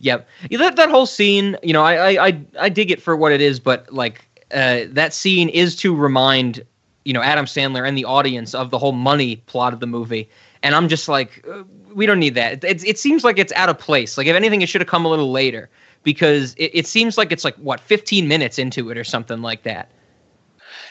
Yep. 0.00 0.28
Yeah, 0.50 0.58
that 0.58 0.76
that 0.76 0.90
whole 0.90 1.06
scene, 1.06 1.56
you 1.62 1.72
know, 1.72 1.82
I 1.82 2.12
I 2.12 2.26
I, 2.26 2.40
I 2.60 2.68
dig 2.68 2.90
it 2.90 3.00
for 3.00 3.16
what 3.16 3.32
it 3.32 3.40
is, 3.40 3.58
but 3.58 3.90
like 3.90 4.22
uh, 4.54 4.84
that 4.90 5.12
scene 5.14 5.48
is 5.48 5.76
to 5.76 5.94
remind 5.94 6.64
you 7.04 7.12
know 7.12 7.22
Adam 7.22 7.46
Sandler 7.46 7.86
and 7.86 7.96
the 7.98 8.04
audience 8.04 8.54
of 8.54 8.70
the 8.70 8.78
whole 8.78 8.92
money 8.92 9.36
plot 9.36 9.72
of 9.72 9.80
the 9.80 9.86
movie. 9.86 10.28
And 10.62 10.74
I'm 10.74 10.88
just 10.88 11.08
like, 11.08 11.44
uh, 11.50 11.64
we 11.92 12.06
don't 12.06 12.18
need 12.18 12.34
that. 12.36 12.64
It, 12.64 12.84
it 12.84 12.98
seems 12.98 13.22
like 13.24 13.38
it's 13.38 13.52
out 13.52 13.68
of 13.68 13.78
place. 13.78 14.16
Like 14.16 14.26
if 14.26 14.34
anything, 14.34 14.62
it 14.62 14.68
should 14.70 14.80
have 14.80 14.88
come 14.88 15.04
a 15.04 15.08
little 15.10 15.30
later 15.30 15.68
because 16.04 16.54
it, 16.54 16.70
it 16.72 16.86
seems 16.86 17.18
like 17.18 17.32
it's 17.32 17.44
like 17.44 17.56
what 17.56 17.80
15 17.80 18.28
minutes 18.28 18.58
into 18.58 18.90
it 18.90 18.96
or 18.96 19.04
something 19.04 19.42
like 19.42 19.62
that. 19.64 19.90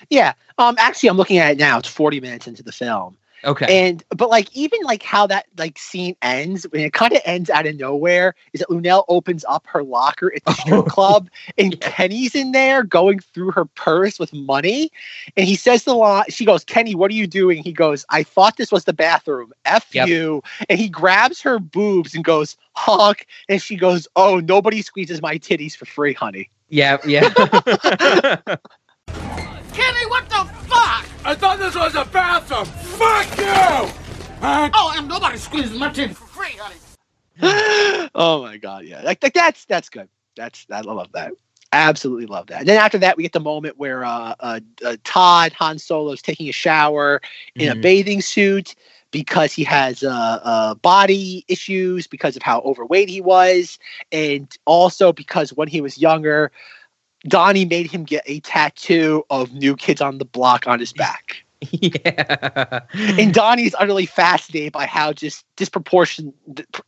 yeah 0.09 0.33
um 0.57 0.75
actually 0.79 1.09
i'm 1.09 1.17
looking 1.17 1.37
at 1.37 1.53
it 1.53 1.57
now 1.57 1.77
it's 1.77 1.87
40 1.87 2.19
minutes 2.19 2.47
into 2.47 2.63
the 2.63 2.71
film 2.71 3.17
Okay. 3.45 3.87
And 3.89 4.03
but 4.09 4.29
like 4.29 4.55
even 4.55 4.79
like 4.83 5.03
how 5.03 5.27
that 5.27 5.47
like 5.57 5.77
scene 5.77 6.15
ends, 6.21 6.65
when 6.71 6.81
it 6.81 6.93
kind 6.93 7.13
of 7.13 7.21
ends 7.25 7.49
out 7.49 7.65
of 7.65 7.75
nowhere, 7.75 8.35
is 8.53 8.59
that 8.59 8.69
Luenell 8.69 9.03
opens 9.09 9.43
up 9.47 9.65
her 9.67 9.83
locker 9.83 10.31
at 10.35 10.43
the 10.45 10.53
strip 10.59 10.85
club 10.85 11.29
and 11.57 11.79
Kenny's 11.81 12.35
in 12.35 12.51
there 12.51 12.83
going 12.83 13.19
through 13.19 13.51
her 13.51 13.65
purse 13.65 14.19
with 14.19 14.31
money. 14.33 14.91
And 15.35 15.45
he 15.45 15.55
says 15.55 15.83
the 15.83 15.93
line, 15.93 16.25
she 16.29 16.45
goes, 16.45 16.63
Kenny, 16.63 16.95
what 16.95 17.11
are 17.11 17.15
you 17.15 17.27
doing? 17.27 17.63
He 17.63 17.73
goes, 17.73 18.05
I 18.09 18.23
thought 18.23 18.57
this 18.57 18.71
was 18.71 18.85
the 18.85 18.93
bathroom. 18.93 19.51
F 19.65 19.93
Yep. 19.93 20.07
you. 20.07 20.41
And 20.69 20.79
he 20.79 20.89
grabs 20.89 21.41
her 21.41 21.59
boobs 21.59 22.15
and 22.15 22.23
goes, 22.23 22.55
honk. 22.73 23.27
And 23.49 23.61
she 23.61 23.75
goes, 23.75 24.07
Oh, 24.15 24.39
nobody 24.39 24.81
squeezes 24.81 25.21
my 25.21 25.37
titties 25.37 25.75
for 25.75 25.85
free, 25.85 26.13
honey. 26.13 26.49
yeah, 26.69 26.97
yeah. 27.05 27.29
Kenny, 29.73 30.05
what 30.07 30.29
the 30.29 30.35
fuck? 30.35 30.52
I 31.25 31.35
thought 31.35 31.59
this 31.59 31.75
was 31.75 31.95
a 31.95 32.05
bathroom. 32.05 32.65
Fuck 32.65 33.37
you! 33.37 33.91
Oh, 34.73 34.93
and 34.97 35.07
nobody 35.07 35.37
squeezes 35.37 35.77
my 35.77 35.89
titty 35.89 36.13
for 36.13 36.25
free, 36.27 36.57
honey. 36.57 36.75
oh 38.15 38.41
my 38.43 38.57
god, 38.57 38.85
yeah. 38.85 39.01
Like, 39.01 39.23
like 39.23 39.33
that's 39.33 39.65
that's 39.65 39.89
good. 39.89 40.09
That's 40.35 40.65
I 40.71 40.81
love 40.81 41.11
that. 41.13 41.31
Absolutely 41.71 42.27
love 42.27 42.47
that. 42.47 42.59
And 42.59 42.67
then 42.69 42.77
after 42.77 42.97
that, 42.99 43.17
we 43.17 43.23
get 43.23 43.31
the 43.31 43.39
moment 43.39 43.77
where 43.77 44.03
uh, 44.03 44.35
uh, 44.39 44.59
uh 44.85 44.97
Todd 45.03 45.53
Han 45.53 45.79
Solo 45.79 46.11
is 46.11 46.21
taking 46.21 46.49
a 46.49 46.53
shower 46.53 47.21
in 47.55 47.69
a 47.71 47.75
Mhm. 47.75 47.81
bathing 47.81 48.21
suit 48.21 48.75
because 49.11 49.53
he 49.53 49.63
has 49.63 50.03
uh, 50.03 50.39
uh, 50.43 50.73
body 50.75 51.45
issues 51.47 52.05
because 52.07 52.35
of 52.35 52.41
how 52.41 52.59
overweight 52.61 53.09
he 53.09 53.21
was, 53.21 53.79
and 54.11 54.55
also 54.65 55.13
because 55.13 55.53
when 55.53 55.67
he 55.67 55.81
was 55.81 55.97
younger, 55.97 56.51
Donnie 57.27 57.65
made 57.65 57.89
him 57.89 58.03
get 58.03 58.23
a 58.25 58.39
tattoo 58.41 59.23
of 59.29 59.53
New 59.53 59.75
Kids 59.75 60.01
on 60.01 60.17
the 60.17 60.25
Block 60.25 60.67
on 60.67 60.79
his 60.79 60.93
back. 61.03 61.37
yeah. 61.71 62.81
and 62.93 63.33
Donnie's 63.33 63.73
utterly 63.79 64.05
fascinated 64.05 64.73
by 64.73 64.85
how 64.85 65.13
just 65.13 65.45
disproportionate, 65.55 66.33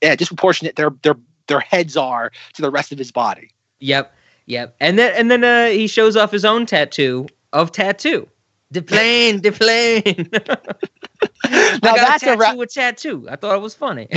yeah, 0.01 0.15
disproportionate 0.15 0.75
their 0.75 0.89
their 1.01 1.15
their 1.47 1.59
heads 1.61 1.95
are 1.95 2.31
to 2.53 2.61
the 2.61 2.69
rest 2.71 2.91
of 2.91 2.97
his 2.97 3.11
body. 3.11 3.51
Yep, 3.79 4.13
yep. 4.47 4.75
And 4.81 4.99
then 4.99 5.13
and 5.15 5.31
then 5.31 5.43
uh, 5.45 5.67
he 5.67 5.87
shows 5.87 6.17
off 6.17 6.31
his 6.31 6.43
own 6.43 6.65
tattoo 6.65 7.27
of 7.53 7.71
tattoo. 7.71 8.27
The 8.71 8.81
plane, 8.81 9.41
the 9.41 9.51
plane. 9.51 10.29
I 11.45 11.79
Now 11.83 11.95
got 11.95 12.19
that's 12.19 12.23
a 12.23 12.33
a 12.33 12.35
tattoo 12.35 12.39
ra- 12.41 12.53
with 12.55 12.73
tattoo. 12.73 13.27
I 13.29 13.35
thought 13.37 13.55
it 13.55 13.61
was 13.61 13.75
funny. 13.75 14.07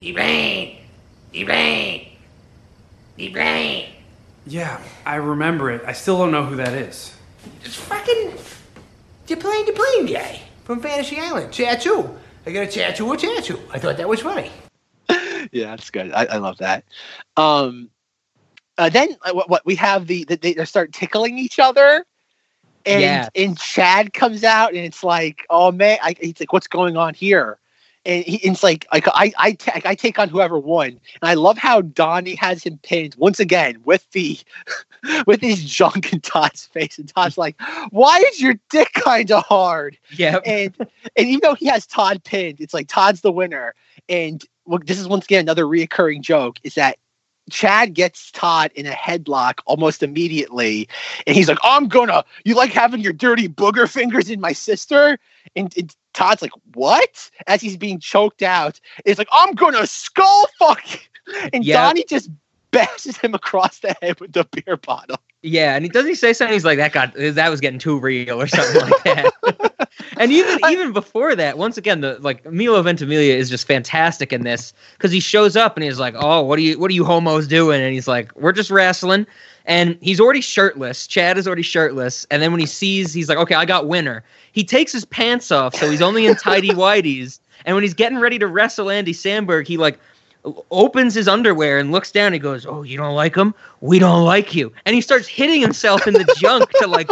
D-Brain! 0.00 0.78
D-Brain! 1.32 2.08
D-Brain! 3.16 3.86
Yeah, 4.46 4.80
I 5.06 5.16
remember 5.16 5.70
it. 5.70 5.82
I 5.86 5.92
still 5.92 6.18
don't 6.18 6.32
know 6.32 6.44
who 6.44 6.56
that 6.56 6.72
is. 6.74 7.14
It's 7.64 7.76
fucking 7.76 8.32
the 9.26 9.36
plane, 9.36 9.66
the 9.66 9.72
plane 9.72 10.06
guy 10.06 10.40
from 10.64 10.80
Fantasy 10.80 11.18
Island. 11.18 11.52
Tattoo. 11.52 12.18
I 12.46 12.50
got 12.52 12.62
a 12.62 12.66
tattoo 12.66 13.06
or 13.06 13.16
tattoo. 13.16 13.60
I 13.72 13.78
thought 13.78 13.96
that 13.96 14.08
was 14.08 14.20
funny. 14.20 14.50
yeah, 15.52 15.70
that's 15.70 15.90
good. 15.90 16.12
I, 16.12 16.24
I 16.24 16.36
love 16.38 16.58
that. 16.58 16.84
Um, 17.36 17.88
uh, 18.78 18.88
then 18.88 19.16
uh, 19.22 19.32
what, 19.32 19.48
what 19.48 19.64
we 19.64 19.74
have 19.76 20.06
the, 20.08 20.24
the 20.24 20.36
they 20.36 20.64
start 20.64 20.92
tickling 20.92 21.38
each 21.38 21.58
other, 21.60 22.04
and 22.84 23.00
Yeah. 23.00 23.28
and 23.36 23.56
Chad 23.56 24.12
comes 24.12 24.42
out 24.42 24.70
and 24.70 24.84
it's 24.84 25.04
like, 25.04 25.46
oh 25.50 25.70
man, 25.70 25.98
I, 26.02 26.16
he's 26.20 26.40
like, 26.40 26.52
what's 26.52 26.66
going 26.66 26.96
on 26.96 27.14
here? 27.14 27.58
And 28.04 28.24
he, 28.24 28.36
it's 28.36 28.62
like, 28.62 28.86
like 28.92 29.06
I 29.08 29.32
I 29.38 29.52
ta- 29.52 29.80
I 29.84 29.94
take 29.94 30.18
on 30.18 30.28
whoever 30.28 30.58
won, 30.58 30.88
and 30.88 31.00
I 31.22 31.34
love 31.34 31.56
how 31.56 31.82
Donnie 31.82 32.34
has 32.34 32.64
him 32.64 32.78
pinned 32.82 33.14
once 33.16 33.38
again 33.38 33.80
with 33.84 34.10
the 34.10 34.38
with 35.26 35.40
his 35.40 35.64
junk 35.64 36.12
in 36.12 36.20
Todd's 36.20 36.66
face, 36.66 36.98
and 36.98 37.08
Todd's 37.08 37.38
like, 37.38 37.60
why 37.90 38.18
is 38.18 38.40
your 38.40 38.54
dick 38.70 38.92
kind 38.94 39.30
of 39.30 39.44
hard? 39.44 39.98
yeah. 40.10 40.38
and 40.44 40.74
and 41.16 41.28
even 41.28 41.40
though 41.42 41.54
he 41.54 41.66
has 41.66 41.86
Todd 41.86 42.22
pinned, 42.24 42.60
it's 42.60 42.74
like 42.74 42.88
Todd's 42.88 43.20
the 43.20 43.32
winner. 43.32 43.74
And 44.08 44.44
look, 44.66 44.86
this 44.86 44.98
is 44.98 45.06
once 45.06 45.24
again 45.24 45.40
another 45.40 45.64
reoccurring 45.64 46.22
joke: 46.22 46.58
is 46.64 46.74
that 46.74 46.98
Chad 47.50 47.94
gets 47.94 48.30
Todd 48.32 48.70
in 48.74 48.86
a 48.86 48.92
headlock 48.92 49.60
almost 49.66 50.02
immediately, 50.02 50.88
and 51.26 51.36
he's 51.36 51.48
like, 51.48 51.58
"I'm 51.62 51.88
gonna, 51.88 52.24
you 52.44 52.54
like 52.54 52.72
having 52.72 53.00
your 53.00 53.12
dirty 53.12 53.48
booger 53.48 53.88
fingers 53.88 54.30
in 54.30 54.40
my 54.40 54.52
sister?" 54.52 55.18
And, 55.54 55.72
and 55.76 55.94
Todd's 56.14 56.42
like, 56.42 56.52
"What?" 56.74 57.30
As 57.46 57.60
he's 57.60 57.76
being 57.76 57.98
choked 58.00 58.42
out, 58.42 58.80
it's 59.04 59.18
like, 59.18 59.28
"I'm 59.32 59.54
gonna 59.54 59.86
skull 59.86 60.48
fuck," 60.58 60.82
you." 60.92 60.98
and 61.52 61.64
Yeah. 61.64 61.82
Donnie 61.82 62.04
just 62.08 62.30
bashes 62.70 63.16
him 63.16 63.34
across 63.34 63.78
the 63.80 63.94
head 64.02 64.20
with 64.20 64.32
the 64.32 64.44
beer 64.44 64.76
bottle. 64.76 65.18
Yeah, 65.42 65.74
and 65.74 65.84
he 65.84 65.88
doesn't 65.88 66.08
he 66.08 66.14
say 66.14 66.32
something? 66.32 66.52
He's 66.52 66.64
like 66.64 66.78
that 66.78 66.92
got 66.92 67.14
that 67.14 67.48
was 67.48 67.60
getting 67.60 67.78
too 67.78 67.98
real 67.98 68.40
or 68.40 68.46
something 68.46 68.80
like 68.80 69.02
that. 69.04 69.71
and 70.16 70.32
even 70.32 70.58
even 70.70 70.92
before 70.92 71.34
that, 71.36 71.58
once 71.58 71.76
again, 71.76 72.00
the 72.00 72.18
like 72.20 72.50
Milo 72.50 72.80
Ventimiglia 72.82 73.34
is 73.34 73.50
just 73.50 73.66
fantastic 73.66 74.32
in 74.32 74.42
this 74.42 74.72
because 74.92 75.12
he 75.12 75.20
shows 75.20 75.56
up 75.56 75.76
and 75.76 75.84
he's 75.84 75.98
like, 75.98 76.14
"Oh, 76.16 76.42
what 76.42 76.58
are 76.58 76.62
you 76.62 76.78
what 76.78 76.90
are 76.90 76.94
you 76.94 77.04
homos 77.04 77.46
doing?" 77.46 77.80
And 77.80 77.92
he's 77.92 78.08
like, 78.08 78.34
"We're 78.36 78.52
just 78.52 78.70
wrestling." 78.70 79.26
And 79.64 79.96
he's 80.00 80.18
already 80.18 80.40
shirtless. 80.40 81.06
Chad 81.06 81.38
is 81.38 81.46
already 81.46 81.62
shirtless. 81.62 82.26
And 82.30 82.42
then 82.42 82.50
when 82.50 82.60
he 82.60 82.66
sees, 82.66 83.12
he's 83.12 83.28
like, 83.28 83.38
"Okay, 83.38 83.54
I 83.54 83.64
got 83.64 83.86
winner." 83.86 84.24
He 84.52 84.64
takes 84.64 84.92
his 84.92 85.04
pants 85.04 85.50
off, 85.50 85.74
so 85.74 85.90
he's 85.90 86.02
only 86.02 86.26
in 86.26 86.36
tidy 86.36 86.70
whities. 86.70 87.38
And 87.64 87.76
when 87.76 87.82
he's 87.82 87.94
getting 87.94 88.18
ready 88.18 88.38
to 88.38 88.46
wrestle 88.46 88.90
Andy 88.90 89.12
Samberg, 89.12 89.66
he 89.66 89.76
like 89.76 89.98
opens 90.70 91.14
his 91.14 91.28
underwear 91.28 91.78
and 91.78 91.92
looks 91.92 92.10
down. 92.10 92.32
He 92.32 92.38
goes, 92.38 92.66
"Oh, 92.66 92.82
you 92.82 92.96
don't 92.96 93.14
like 93.14 93.36
him? 93.36 93.54
We 93.80 93.98
don't 93.98 94.24
like 94.24 94.54
you." 94.54 94.72
And 94.84 94.94
he 94.94 95.00
starts 95.00 95.28
hitting 95.28 95.60
himself 95.60 96.06
in 96.06 96.14
the 96.14 96.34
junk 96.38 96.70
to 96.80 96.86
like 96.86 97.10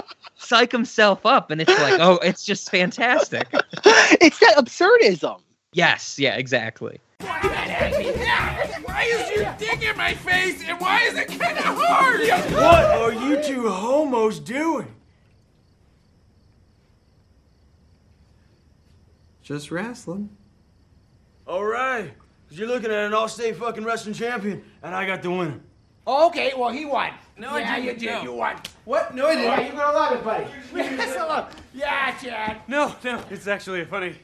psych 0.51 0.73
himself 0.73 1.25
up, 1.25 1.53
and 1.53 1.61
it's 1.61 1.79
like, 1.79 2.01
oh, 2.01 2.17
it's 2.17 2.45
just 2.45 2.71
fantastic. 2.71 3.47
it's 3.53 4.41
that 4.41 4.57
absurdism. 4.57 5.41
Yes, 5.73 6.19
yeah, 6.19 6.35
exactly. 6.35 6.99
Why 7.21 9.05
is 9.05 9.31
your 9.31 9.55
dick 9.59 9.83
in 9.89 9.97
my 9.97 10.15
face 10.15 10.65
and 10.67 10.81
why 10.81 11.03
is 11.05 11.17
it 11.17 11.29
kind 11.29 11.57
of 11.57 11.65
hard? 11.65 12.21
What 12.53 12.85
are 12.85 13.13
you 13.13 13.41
two 13.41 13.69
homos 13.69 14.41
doing? 14.41 14.93
Just 19.43 19.71
wrestling. 19.71 20.31
All 21.47 21.65
right, 21.65 22.11
because 22.45 22.59
you're 22.59 22.69
looking 22.69 22.91
at 22.91 23.07
an 23.07 23.15
all-state 23.15 23.57
fucking 23.57 23.85
wrestling 23.85 24.15
champion, 24.15 24.65
and 24.83 24.95
I 24.95 25.07
got 25.07 25.23
the 25.23 25.31
winner. 25.31 25.61
Okay, 26.11 26.53
well, 26.57 26.71
he 26.71 26.85
won. 26.85 27.11
No, 27.39 27.51
I 27.51 27.61
yeah, 27.61 27.77
didn't. 27.77 27.85
you 28.03 28.09
did. 28.09 28.15
No. 28.15 28.23
You 28.23 28.33
won. 28.33 28.57
What? 28.85 29.15
No, 29.15 29.27
I 29.29 29.35
didn't. 29.35 29.45
Yeah, 29.45 29.61
you're 29.61 29.73
gonna 29.73 29.97
love 29.99 30.13
it, 30.19 30.25
buddy. 30.25 30.47
Yes, 30.75 31.17
I 31.17 31.25
love- 31.27 31.57
yeah, 31.73 32.19
Chad. 32.19 32.57
No, 32.69 32.95
no, 33.05 33.23
it's 33.31 33.47
actually 33.47 33.83
a 33.83 33.87
funny 33.87 34.15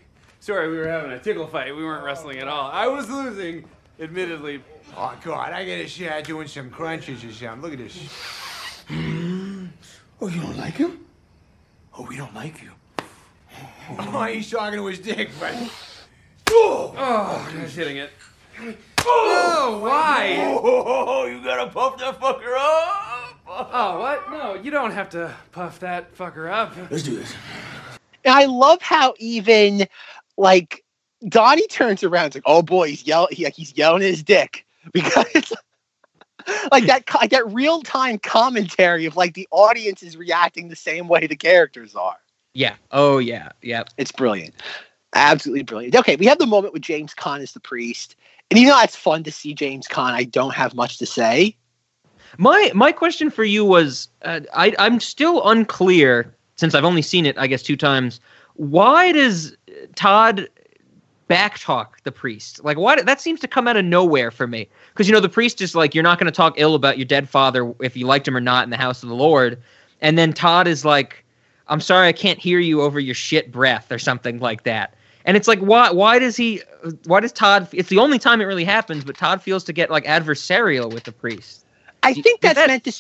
story. 0.41 0.69
We 0.71 0.79
were 0.79 0.89
having 0.89 1.13
a 1.13 1.19
tickle 1.19 1.47
fight. 1.47 1.75
We 1.75 1.85
weren't 1.85 2.05
wrestling 2.05 2.39
at 2.39 2.49
all. 2.49 2.71
I 2.71 2.87
was 2.89 3.09
losing, 3.09 3.65
admittedly. 4.01 4.63
Oh 4.97 5.17
God, 5.23 5.53
I 5.53 5.65
get 5.65 5.85
a 5.85 5.89
Chad 5.89 6.25
doing 6.25 6.49
some 6.49 6.71
crunches 6.71 7.23
or 7.25 7.33
something. 7.33 7.63
Look 7.63 7.73
at 7.73 7.79
this. 7.79 7.97
Hmm. 8.89 9.67
Oh, 10.21 10.29
you 10.29 10.41
don't 10.41 10.57
like 10.57 10.75
him? 10.75 11.05
Oh, 11.97 12.03
we 12.09 12.17
don't 12.17 12.35
like 12.35 12.63
you. 12.63 12.71
Oh, 13.99 14.25
he's 14.25 14.51
talking 14.51 14.79
to 14.81 14.87
his 14.87 14.99
dick, 14.99 15.31
buddy. 15.39 15.71
Oh, 16.51 16.93
I 16.99 17.63
was 17.63 17.75
hitting 17.75 17.99
it. 17.99 18.11
Oh, 19.09 19.79
why? 19.83 20.37
Oh, 20.61 21.27
you 21.27 21.43
gotta 21.43 21.71
puff 21.71 21.99
that 21.99 22.21
fucker 22.21 22.55
up. 22.57 23.37
Oh, 23.49 23.99
what? 24.01 24.31
No, 24.31 24.55
you 24.55 24.71
don't 24.71 24.91
have 24.91 25.09
to 25.11 25.35
puff 25.53 25.81
that 25.81 26.15
fucker 26.17 26.51
up. 26.51 26.75
Let's 26.91 27.05
do 27.05 27.17
this. 27.17 27.33
And 28.25 28.35
I 28.35 28.47
love 28.47 28.83
how 28.83 29.15
even 29.19 29.87
like 30.37 30.85
Donnie 31.29 31.67
turns 31.69 32.03
around, 32.03 32.27
it's 32.27 32.37
like, 32.37 32.43
oh 32.47 32.63
boy, 32.63 32.89
he's 32.89 33.07
yell 33.07 33.29
he, 33.31 33.45
like 33.45 33.55
he's 33.55 33.77
yelling 33.77 34.03
at 34.03 34.09
his 34.09 34.23
dick 34.23 34.67
because 34.93 35.53
like 36.71 36.87
that 36.87 37.05
like 37.15 37.31
that 37.31 37.47
real 37.53 37.83
time 37.83 38.19
commentary 38.19 39.07
of 39.07 39.17
like 39.17 39.35
the 39.35 39.49
audience 39.51 40.03
is 40.03 40.17
reacting 40.17 40.69
the 40.69 40.77
same 40.77 41.09
way 41.09 41.27
the 41.27 41.37
characters 41.37 41.95
are. 41.95 42.19
Yeah. 42.53 42.75
Oh 42.91 43.19
yeah. 43.19 43.51
Yeah. 43.63 43.85
It's 43.97 44.13
brilliant. 44.13 44.55
Absolutely 45.15 45.63
brilliant. 45.63 45.97
Okay, 45.97 46.17
we 46.17 46.27
have 46.27 46.39
the 46.39 46.47
moment 46.47 46.75
with 46.75 46.83
James 46.83 47.15
Caan 47.15 47.41
as 47.41 47.53
the 47.53 47.61
priest. 47.61 48.17
And 48.51 48.61
you 48.61 48.69
know 48.69 48.81
it's 48.81 48.97
fun 48.97 49.25
to 49.25 49.33
see 49.33 49.55
James 49.55 49.89
Caan. 49.89 50.13
I 50.13 50.25
don't 50.25 50.55
have 50.55 50.75
much 50.75 50.99
to 50.99 51.07
say. 51.07 51.57
My 52.39 52.71
my 52.75 52.93
question 52.93 53.31
for 53.31 53.45
you 53.45 53.65
was, 53.65 54.09
uh, 54.23 54.41
I 54.55 54.75
I'm 54.79 55.01
still 55.01 55.47
unclear 55.49 56.35
since 56.57 56.75
I've 56.75 56.85
only 56.85 57.03
seen 57.03 57.27
it, 57.27 57.37
I 57.39 57.47
guess, 57.47 57.63
two 57.63 57.77
times. 57.77 58.21
Why 58.55 59.13
does 59.13 59.57
Todd 59.95 60.49
backtalk 61.29 62.01
the 62.05 62.13
priest? 62.13 62.63
Like, 62.65 62.79
why 62.79 63.01
that 63.01 63.21
seems 63.21 63.41
to 63.41 63.49
come 63.49 63.69
out 63.69 63.77
of 63.77 63.85
nowhere 63.85 64.31
for 64.31 64.47
me? 64.47 64.69
Because 64.93 65.09
you 65.09 65.15
know 65.15 65.21
the 65.21 65.29
priest 65.29 65.61
is 65.61 65.75
like, 65.75 65.95
you're 65.95 66.05
not 66.05 66.19
going 66.19 66.31
to 66.31 66.37
talk 66.37 66.55
ill 66.57 66.75
about 66.75 66.99
your 66.99 67.05
dead 67.05 67.29
father 67.29 67.75
if 67.81 67.97
you 67.97 68.07
liked 68.07 68.27
him 68.27 68.37
or 68.37 68.41
not 68.41 68.65
in 68.65 68.71
the 68.71 68.77
house 68.77 69.03
of 69.03 69.09
the 69.09 69.15
Lord, 69.15 69.61
and 70.01 70.17
then 70.17 70.33
Todd 70.33 70.67
is 70.67 70.85
like, 70.85 71.25
I'm 71.69 71.81
sorry, 71.81 72.09
I 72.09 72.13
can't 72.13 72.39
hear 72.39 72.61
you 72.61 72.83
over 72.83 73.01
your 73.01 73.15
shit 73.15 73.51
breath 73.51 73.91
or 73.91 73.99
something 73.99 74.39
like 74.39 74.63
that. 74.63 74.95
And 75.27 75.37
it's 75.37 75.49
like, 75.49 75.59
why? 75.59 75.91
Why 75.91 76.19
does 76.19 76.37
he? 76.37 76.63
Why 77.05 77.21
does 77.21 77.33
Todd? 77.33 77.69
It's 77.73 77.89
the 77.89 77.99
only 77.99 78.19
time 78.19 78.41
it 78.41 78.45
really 78.45 78.65
happens, 78.65 79.05
but 79.05 79.17
Todd 79.17 79.43
feels 79.43 79.65
to 79.65 79.73
get 79.73 79.91
like 79.91 80.05
adversarial 80.05 80.93
with 80.93 81.05
the 81.05 81.13
priest. 81.13 81.67
I 82.03 82.15
think 82.15 82.41
that's 82.41 82.55
that 82.55 82.69
meant 82.69 82.85
to 82.85 82.93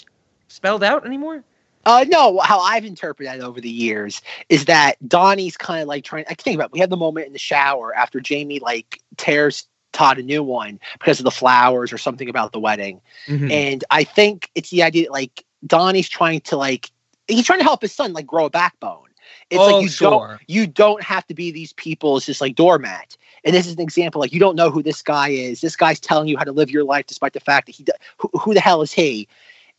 spelled 0.49 0.83
out 0.83 1.07
anymore. 1.07 1.45
Uh, 1.85 2.05
no, 2.09 2.41
how 2.41 2.59
I've 2.59 2.85
interpreted 2.85 3.33
that 3.33 3.45
over 3.45 3.61
the 3.61 3.71
years 3.71 4.21
is 4.49 4.65
that 4.65 4.97
Donnie's 5.09 5.57
kind 5.57 5.83
of 5.83 5.89
like 5.89 6.03
trying. 6.03 6.25
I 6.29 6.35
think 6.35 6.57
about. 6.57 6.71
It, 6.71 6.73
we 6.73 6.81
have 6.81 6.91
the 6.91 6.97
moment 6.97 7.29
in 7.29 7.33
the 7.33 7.39
shower 7.39 7.95
after 7.95 8.19
Jamie 8.19 8.59
like 8.59 9.01
tears 9.17 9.69
Todd 9.93 10.19
a 10.19 10.23
new 10.23 10.43
one 10.43 10.81
because 10.99 11.21
of 11.21 11.25
the 11.25 11.31
flowers 11.31 11.93
or 11.93 11.99
something 11.99 12.29
about 12.29 12.51
the 12.51 12.59
wedding, 12.59 13.01
Mhm. 13.29 13.53
and 13.53 13.85
I 13.93 14.03
think 14.03 14.51
it's 14.57 14.71
the 14.71 14.83
idea 14.83 15.05
that 15.05 15.13
like 15.13 15.45
Donnie's 15.65 16.09
trying 16.09 16.41
to 16.41 16.57
like 16.57 16.91
he's 17.29 17.47
trying 17.47 17.61
to 17.61 17.65
help 17.65 17.83
his 17.83 17.93
son 17.93 18.13
like 18.13 18.27
grow 18.27 18.47
a 18.47 18.51
backbone. 18.51 19.06
It's 19.51 19.61
Oh, 19.61 19.67
like 19.67 19.83
you 19.83 19.89
sure. 19.89 20.11
don't 20.11 20.43
you 20.49 20.67
don't 20.67 21.03
have 21.03 21.27
to 21.27 21.35
be 21.35 21.51
these 21.51 21.73
people's 21.75 22.27
just 22.27 22.41
like 22.41 22.57
doormat. 22.57 23.17
And 23.45 23.55
this 23.55 23.67
is 23.67 23.75
an 23.75 23.81
example 23.81 24.21
like 24.21 24.33
you 24.33 24.41
don't 24.41 24.57
know 24.57 24.71
who 24.71 24.83
this 24.83 25.03
guy 25.03 25.29
is. 25.29 25.61
This 25.61 25.77
guy's 25.77 26.01
telling 26.01 26.29
you 26.29 26.37
how 26.37 26.45
to 26.45 26.53
live 26.53 26.71
your 26.71 26.85
life 26.85 27.07
despite 27.07 27.33
the 27.33 27.41
fact 27.41 27.67
that 27.67 27.77
he 27.77 27.85
who, 28.19 28.29
who 28.39 28.55
the 28.55 28.61
hell 28.61 28.83
is 28.83 28.93
he? 28.93 29.29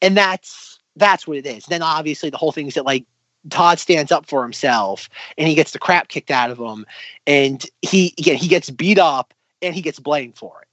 And 0.02 0.16
that's 0.16 0.80
that's 0.96 1.28
what 1.28 1.38
it 1.38 1.46
is. 1.46 1.66
Then 1.66 1.82
obviously 1.82 2.30
the 2.30 2.38
whole 2.38 2.52
thing 2.52 2.68
is 2.68 2.76
that 2.76 2.86
like 2.86 3.06
Todd 3.50 3.80
stands 3.80 4.12
up 4.12 4.26
for 4.26 4.42
himself 4.42 5.10
and 5.38 5.48
he 5.48 5.56
gets 5.56 5.72
the 5.72 5.80
crap 5.80 6.08
kicked 6.08 6.32
out 6.32 6.50
of 6.50 6.58
him 6.58 6.86
and 7.26 7.66
he 7.82 8.14
again 8.18 8.38
he 8.38 8.48
gets 8.48 8.70
beat 8.70 9.00
up 9.00 9.34
and 9.62 9.76
he 9.76 9.82
gets 9.82 10.00
blamed 10.00 10.38
for 10.38 10.62
it. 10.62 10.68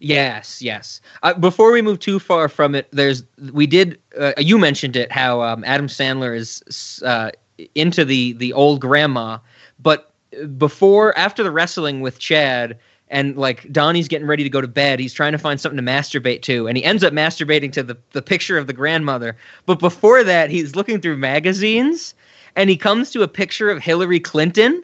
Yes, 0.00 0.60
yes. 0.60 1.00
Uh, 1.22 1.34
before 1.34 1.72
we 1.72 1.82
move 1.82 1.98
too 1.98 2.18
far 2.18 2.48
from 2.48 2.74
it, 2.74 2.88
there's 2.90 3.24
we 3.52 3.66
did 3.66 4.00
uh, 4.18 4.32
you 4.38 4.58
mentioned 4.58 4.96
it 4.96 5.10
how 5.12 5.40
um, 5.40 5.64
Adam 5.64 5.86
Sandler 5.86 6.36
is 6.36 7.02
uh, 7.04 7.30
into 7.74 8.04
the 8.04 8.32
the 8.34 8.52
old 8.52 8.80
grandma, 8.80 9.38
but 9.80 10.12
before 10.58 11.16
after 11.16 11.42
the 11.42 11.50
wrestling 11.50 12.00
with 12.00 12.18
Chad 12.18 12.78
and 13.08 13.36
like 13.36 13.70
Donnie's 13.70 14.08
getting 14.08 14.26
ready 14.26 14.42
to 14.42 14.50
go 14.50 14.60
to 14.60 14.68
bed, 14.68 14.98
he's 14.98 15.12
trying 15.12 15.32
to 15.32 15.38
find 15.38 15.60
something 15.60 15.76
to 15.76 15.90
masturbate 15.90 16.42
to, 16.42 16.66
and 16.66 16.76
he 16.76 16.84
ends 16.84 17.04
up 17.04 17.12
masturbating 17.12 17.72
to 17.72 17.82
the 17.82 17.96
the 18.12 18.22
picture 18.22 18.58
of 18.58 18.66
the 18.66 18.72
grandmother. 18.72 19.36
But 19.66 19.78
before 19.78 20.24
that, 20.24 20.50
he's 20.50 20.74
looking 20.74 21.00
through 21.00 21.16
magazines 21.16 22.14
and 22.56 22.70
he 22.70 22.76
comes 22.76 23.10
to 23.10 23.22
a 23.22 23.28
picture 23.28 23.70
of 23.70 23.82
Hillary 23.82 24.20
Clinton, 24.20 24.82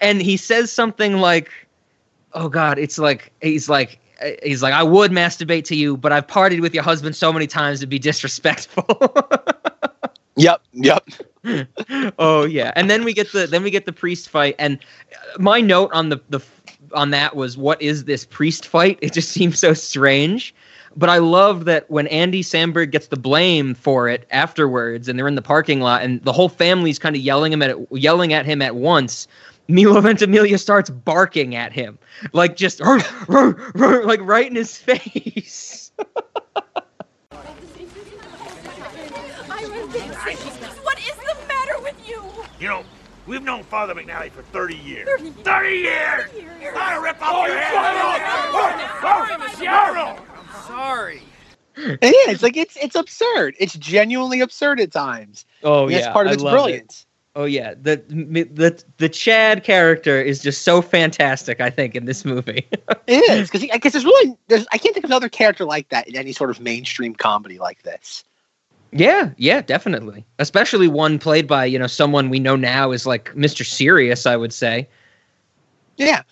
and 0.00 0.22
he 0.22 0.36
says 0.36 0.70
something 0.70 1.18
like 1.18 1.50
oh 2.34 2.48
god 2.48 2.78
it's 2.78 2.98
like 2.98 3.32
he's 3.40 3.68
like 3.68 3.98
he's 4.42 4.62
like 4.62 4.74
i 4.74 4.82
would 4.82 5.10
masturbate 5.10 5.64
to 5.64 5.76
you 5.76 5.96
but 5.96 6.12
i've 6.12 6.26
partied 6.26 6.60
with 6.60 6.74
your 6.74 6.82
husband 6.82 7.14
so 7.14 7.32
many 7.32 7.46
times 7.46 7.80
to 7.80 7.86
be 7.86 7.98
disrespectful 7.98 8.84
Yep, 10.36 10.62
yep. 10.72 11.08
oh 12.18 12.44
yeah. 12.44 12.72
And 12.76 12.90
then 12.90 13.04
we 13.04 13.12
get 13.12 13.32
the 13.32 13.46
then 13.46 13.62
we 13.62 13.70
get 13.70 13.86
the 13.86 13.92
priest 13.92 14.28
fight. 14.28 14.56
And 14.58 14.78
my 15.38 15.60
note 15.60 15.90
on 15.92 16.08
the 16.08 16.20
the 16.28 16.40
on 16.92 17.10
that 17.10 17.36
was 17.36 17.56
what 17.56 17.80
is 17.80 18.04
this 18.04 18.24
priest 18.24 18.66
fight? 18.66 18.98
It 19.00 19.12
just 19.12 19.30
seems 19.32 19.58
so 19.58 19.74
strange. 19.74 20.54
But 20.96 21.08
i 21.08 21.18
love 21.18 21.64
that 21.64 21.90
when 21.90 22.06
andy 22.06 22.40
samberg 22.40 22.92
gets 22.92 23.08
the 23.08 23.16
blame 23.16 23.74
for 23.74 24.08
it 24.08 24.28
afterwards 24.30 25.08
and 25.08 25.18
they're 25.18 25.26
in 25.26 25.34
the 25.34 25.42
parking 25.42 25.80
lot 25.80 26.02
and 26.02 26.22
the 26.22 26.32
whole 26.32 26.48
family's 26.48 27.00
kind 27.00 27.16
of 27.16 27.22
yelling 27.22 27.52
him 27.52 27.62
at 27.62 27.76
yelling 27.90 28.32
at 28.32 28.46
him 28.46 28.62
at 28.62 28.76
once 28.76 29.26
Milo 29.68 30.00
Ventimiglia 30.00 30.58
starts 30.58 30.90
barking 30.90 31.54
at 31.54 31.72
him, 31.72 31.98
like 32.32 32.56
just 32.56 32.80
like 33.28 34.20
right 34.20 34.46
in 34.46 34.54
his 34.54 34.76
face. 34.76 35.90
What 40.82 40.98
is 40.98 41.16
the 41.16 41.36
matter 41.48 41.78
with 41.82 41.94
you? 42.64 42.70
You 42.70 42.76
know, 42.76 42.84
we've 43.26 43.42
known 43.42 43.62
Father 43.62 43.94
McNally 43.94 44.30
for 44.30 44.42
30 44.42 44.76
years. 44.76 45.08
30 45.08 45.30
30 45.30 45.70
years! 45.76 46.30
I'll 46.76 47.02
rip 47.02 47.20
off 47.22 47.34
Oh, 47.34 47.46
your 47.46 47.58
head! 47.58 47.72
sorry, 49.00 49.30
Oh, 49.32 49.36
Mr. 49.40 49.62
Yarrow! 49.62 50.16
I'm 50.38 50.66
sorry. 50.66 51.22
And 51.76 51.98
yeah, 52.02 52.30
it's 52.30 52.42
like 52.42 52.56
it's 52.56 52.76
it's 52.76 52.94
absurd. 52.94 53.56
It's 53.58 53.74
genuinely 53.74 54.40
absurd 54.40 54.78
at 54.80 54.92
times. 54.92 55.44
Oh 55.64 55.84
And 55.84 55.92
yeah, 55.92 55.98
that's 56.02 56.12
part 56.12 56.26
of 56.26 56.30
I 56.30 56.34
its 56.34 56.42
love 56.42 56.52
brilliance. 56.52 57.00
It. 57.00 57.06
Oh 57.36 57.44
yeah, 57.46 57.74
the 57.74 57.96
the 58.08 58.80
the 58.98 59.08
Chad 59.08 59.64
character 59.64 60.22
is 60.22 60.40
just 60.40 60.62
so 60.62 60.80
fantastic. 60.80 61.60
I 61.60 61.70
think 61.70 61.96
in 61.96 62.04
this 62.04 62.24
movie. 62.24 62.66
It 63.06 63.28
is 63.30 63.50
because 63.50 63.68
I 63.70 63.76
guess 63.78 63.92
there's 63.92 64.04
really 64.04 64.36
there's 64.48 64.66
I 64.72 64.78
can't 64.78 64.94
think 64.94 65.04
of 65.04 65.10
another 65.10 65.28
character 65.28 65.64
like 65.66 65.88
that 65.90 66.08
in 66.08 66.16
any 66.16 66.32
sort 66.32 66.48
of 66.50 66.60
mainstream 66.60 67.14
comedy 67.14 67.58
like 67.58 67.82
this. 67.82 68.22
Yeah, 68.94 69.30
yeah, 69.36 69.60
definitely. 69.60 70.24
Especially 70.38 70.86
one 70.86 71.18
played 71.18 71.48
by 71.48 71.64
you 71.64 71.78
know 71.78 71.88
someone 71.88 72.30
we 72.30 72.38
know 72.38 72.54
now 72.54 72.92
is 72.92 73.06
like 73.06 73.34
Mr. 73.34 73.66
Serious. 73.66 74.24
I 74.24 74.36
would 74.36 74.52
say. 74.52 74.88
Yeah, 75.96 76.22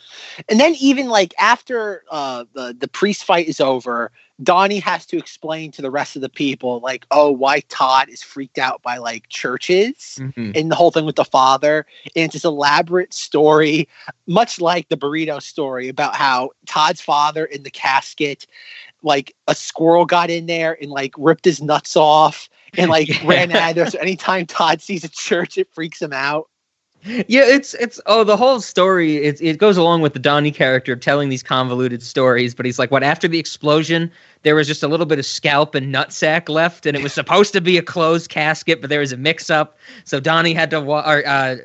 and 0.48 0.58
then 0.58 0.74
even 0.80 1.08
like 1.08 1.34
after 1.38 2.04
uh, 2.10 2.44
the 2.54 2.74
the 2.78 2.88
priest 2.88 3.24
fight 3.24 3.48
is 3.48 3.60
over, 3.60 4.12
Donnie 4.42 4.78
has 4.80 5.06
to 5.06 5.18
explain 5.18 5.70
to 5.72 5.82
the 5.82 5.90
rest 5.90 6.16
of 6.16 6.22
the 6.22 6.28
people 6.28 6.80
like, 6.80 7.06
oh, 7.10 7.30
why 7.30 7.60
Todd 7.68 8.08
is 8.08 8.22
freaked 8.22 8.58
out 8.58 8.82
by 8.82 8.96
like 8.98 9.28
churches 9.28 10.18
Mhm. 10.20 10.56
and 10.56 10.70
the 10.70 10.74
whole 10.74 10.90
thing 10.90 11.04
with 11.04 11.16
the 11.16 11.24
father. 11.24 11.86
And 12.16 12.24
it's 12.26 12.34
this 12.34 12.44
elaborate 12.44 13.12
story, 13.12 13.88
much 14.26 14.60
like 14.60 14.88
the 14.88 14.96
burrito 14.96 15.40
story 15.42 15.88
about 15.88 16.16
how 16.16 16.50
Todd's 16.66 17.00
father 17.00 17.44
in 17.44 17.62
the 17.62 17.70
casket, 17.70 18.46
like 19.02 19.34
a 19.48 19.54
squirrel 19.54 20.06
got 20.06 20.30
in 20.30 20.46
there 20.46 20.78
and 20.80 20.90
like 20.90 21.14
ripped 21.18 21.44
his 21.44 21.60
nuts 21.60 21.96
off 21.96 22.48
and 22.76 22.90
like 22.90 23.08
ran 23.24 23.50
at 23.52 23.76
us. 23.78 23.92
So 23.92 23.98
anytime 23.98 24.46
Todd 24.46 24.80
sees 24.80 25.04
a 25.04 25.08
church, 25.08 25.58
it 25.58 25.68
freaks 25.72 26.00
him 26.00 26.12
out. 26.12 26.48
Yeah, 27.04 27.42
it's 27.42 27.74
it's 27.74 28.00
oh 28.06 28.22
the 28.22 28.36
whole 28.36 28.60
story 28.60 29.16
it 29.16 29.40
it 29.40 29.58
goes 29.58 29.76
along 29.76 30.02
with 30.02 30.12
the 30.12 30.20
Donnie 30.20 30.52
character 30.52 30.94
telling 30.94 31.30
these 31.30 31.42
convoluted 31.42 32.00
stories, 32.00 32.54
but 32.54 32.64
he's 32.64 32.78
like, 32.78 32.92
what 32.92 33.02
after 33.02 33.26
the 33.26 33.40
explosion, 33.40 34.08
there 34.42 34.54
was 34.54 34.68
just 34.68 34.84
a 34.84 34.88
little 34.88 35.04
bit 35.06 35.18
of 35.18 35.26
scalp 35.26 35.74
and 35.74 35.92
nutsack 35.92 36.48
left, 36.48 36.86
and 36.86 36.96
it 36.96 37.02
was 37.02 37.12
supposed 37.12 37.52
to 37.54 37.60
be 37.60 37.76
a 37.76 37.82
closed 37.82 38.30
casket, 38.30 38.80
but 38.80 38.88
there 38.88 39.00
was 39.00 39.10
a 39.10 39.16
mix 39.16 39.50
up, 39.50 39.76
so 40.04 40.20
Donnie 40.20 40.54
had 40.54 40.70
to 40.70 40.78
or 40.80 41.26
uh, 41.26 41.56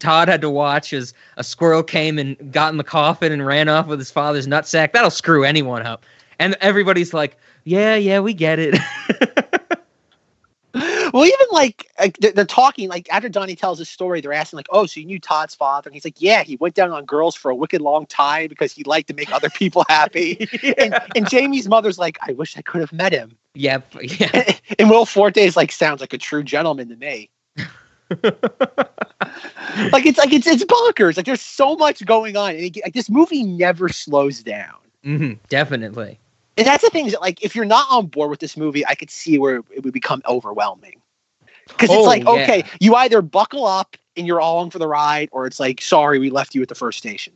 Todd 0.00 0.26
had 0.26 0.40
to 0.40 0.50
watch 0.50 0.92
as 0.92 1.14
a 1.36 1.44
squirrel 1.44 1.84
came 1.84 2.18
and 2.18 2.52
got 2.52 2.72
in 2.72 2.76
the 2.76 2.82
coffin 2.82 3.30
and 3.30 3.46
ran 3.46 3.68
off 3.68 3.86
with 3.86 4.00
his 4.00 4.10
father's 4.10 4.48
nutsack. 4.48 4.92
That'll 4.92 5.10
screw 5.10 5.44
anyone 5.44 5.86
up, 5.86 6.04
and 6.40 6.56
everybody's 6.60 7.14
like, 7.14 7.36
yeah, 7.62 7.94
yeah, 7.94 8.18
we 8.18 8.34
get 8.34 8.58
it. 8.58 8.76
Well, 11.12 11.24
even 11.24 11.46
like, 11.50 11.86
like 11.98 12.16
they're, 12.18 12.44
talking 12.44 12.88
like 12.88 13.08
after 13.12 13.28
Donnie 13.28 13.56
tells 13.56 13.78
his 13.78 13.88
story, 13.88 14.20
they're 14.20 14.32
asking 14.32 14.56
like, 14.56 14.68
"Oh, 14.70 14.86
so 14.86 15.00
you 15.00 15.06
knew 15.06 15.18
Todd's 15.18 15.54
father?" 15.54 15.88
And 15.88 15.94
he's 15.94 16.04
like, 16.04 16.20
"Yeah, 16.20 16.42
he 16.42 16.56
went 16.56 16.74
down 16.74 16.90
on 16.90 17.04
girls 17.04 17.34
for 17.34 17.50
a 17.50 17.54
wicked 17.54 17.80
long 17.80 18.06
time 18.06 18.48
because 18.48 18.72
he 18.72 18.84
liked 18.84 19.08
to 19.08 19.14
make 19.14 19.32
other 19.32 19.50
people 19.50 19.84
happy." 19.88 20.48
and, 20.78 20.98
and 21.14 21.28
Jamie's 21.28 21.68
mother's 21.68 21.98
like, 21.98 22.18
"I 22.22 22.32
wish 22.32 22.56
I 22.56 22.62
could 22.62 22.80
have 22.80 22.92
met 22.92 23.12
him." 23.12 23.36
Yep. 23.54 23.94
Yeah. 24.02 24.52
And 24.78 24.88
Will 24.88 25.04
Forte 25.04 25.44
is 25.44 25.56
like, 25.56 25.72
sounds 25.72 26.00
like 26.00 26.12
a 26.12 26.18
true 26.18 26.42
gentleman 26.42 26.88
to 26.88 26.96
me. 26.96 27.28
like 27.58 27.66
it's 30.06 30.18
like 30.18 30.32
it's 30.32 30.46
it's 30.46 30.64
bonkers. 30.64 31.16
Like 31.16 31.26
there's 31.26 31.42
so 31.42 31.76
much 31.76 32.04
going 32.06 32.36
on, 32.36 32.50
and 32.50 32.60
it, 32.60 32.78
like 32.82 32.94
this 32.94 33.10
movie 33.10 33.42
never 33.42 33.88
slows 33.88 34.42
down. 34.42 34.76
hmm 35.04 35.32
definitely. 35.48 36.18
And 36.56 36.66
that's 36.66 36.84
the 36.84 36.90
thing 36.90 37.06
is 37.06 37.12
that 37.12 37.20
like 37.20 37.42
if 37.42 37.54
you're 37.54 37.64
not 37.64 37.86
on 37.90 38.06
board 38.06 38.30
with 38.30 38.40
this 38.40 38.56
movie, 38.56 38.86
I 38.86 38.94
could 38.94 39.10
see 39.10 39.38
where 39.38 39.56
it 39.70 39.84
would 39.84 39.94
become 39.94 40.22
overwhelming. 40.26 40.99
Because 41.70 41.90
it's 41.90 41.98
Oh, 41.98 42.02
like, 42.02 42.24
yeah. 42.24 42.30
okay, 42.30 42.64
you 42.80 42.94
either 42.94 43.22
buckle 43.22 43.66
up 43.66 43.96
and 44.16 44.26
you're 44.26 44.40
all 44.40 44.58
on 44.58 44.70
for 44.70 44.78
the 44.78 44.88
ride, 44.88 45.28
or 45.32 45.46
it's 45.46 45.60
like, 45.60 45.80
sorry, 45.80 46.18
we 46.18 46.30
left 46.30 46.54
you 46.54 46.62
at 46.62 46.68
the 46.68 46.74
first 46.74 46.98
station. 46.98 47.32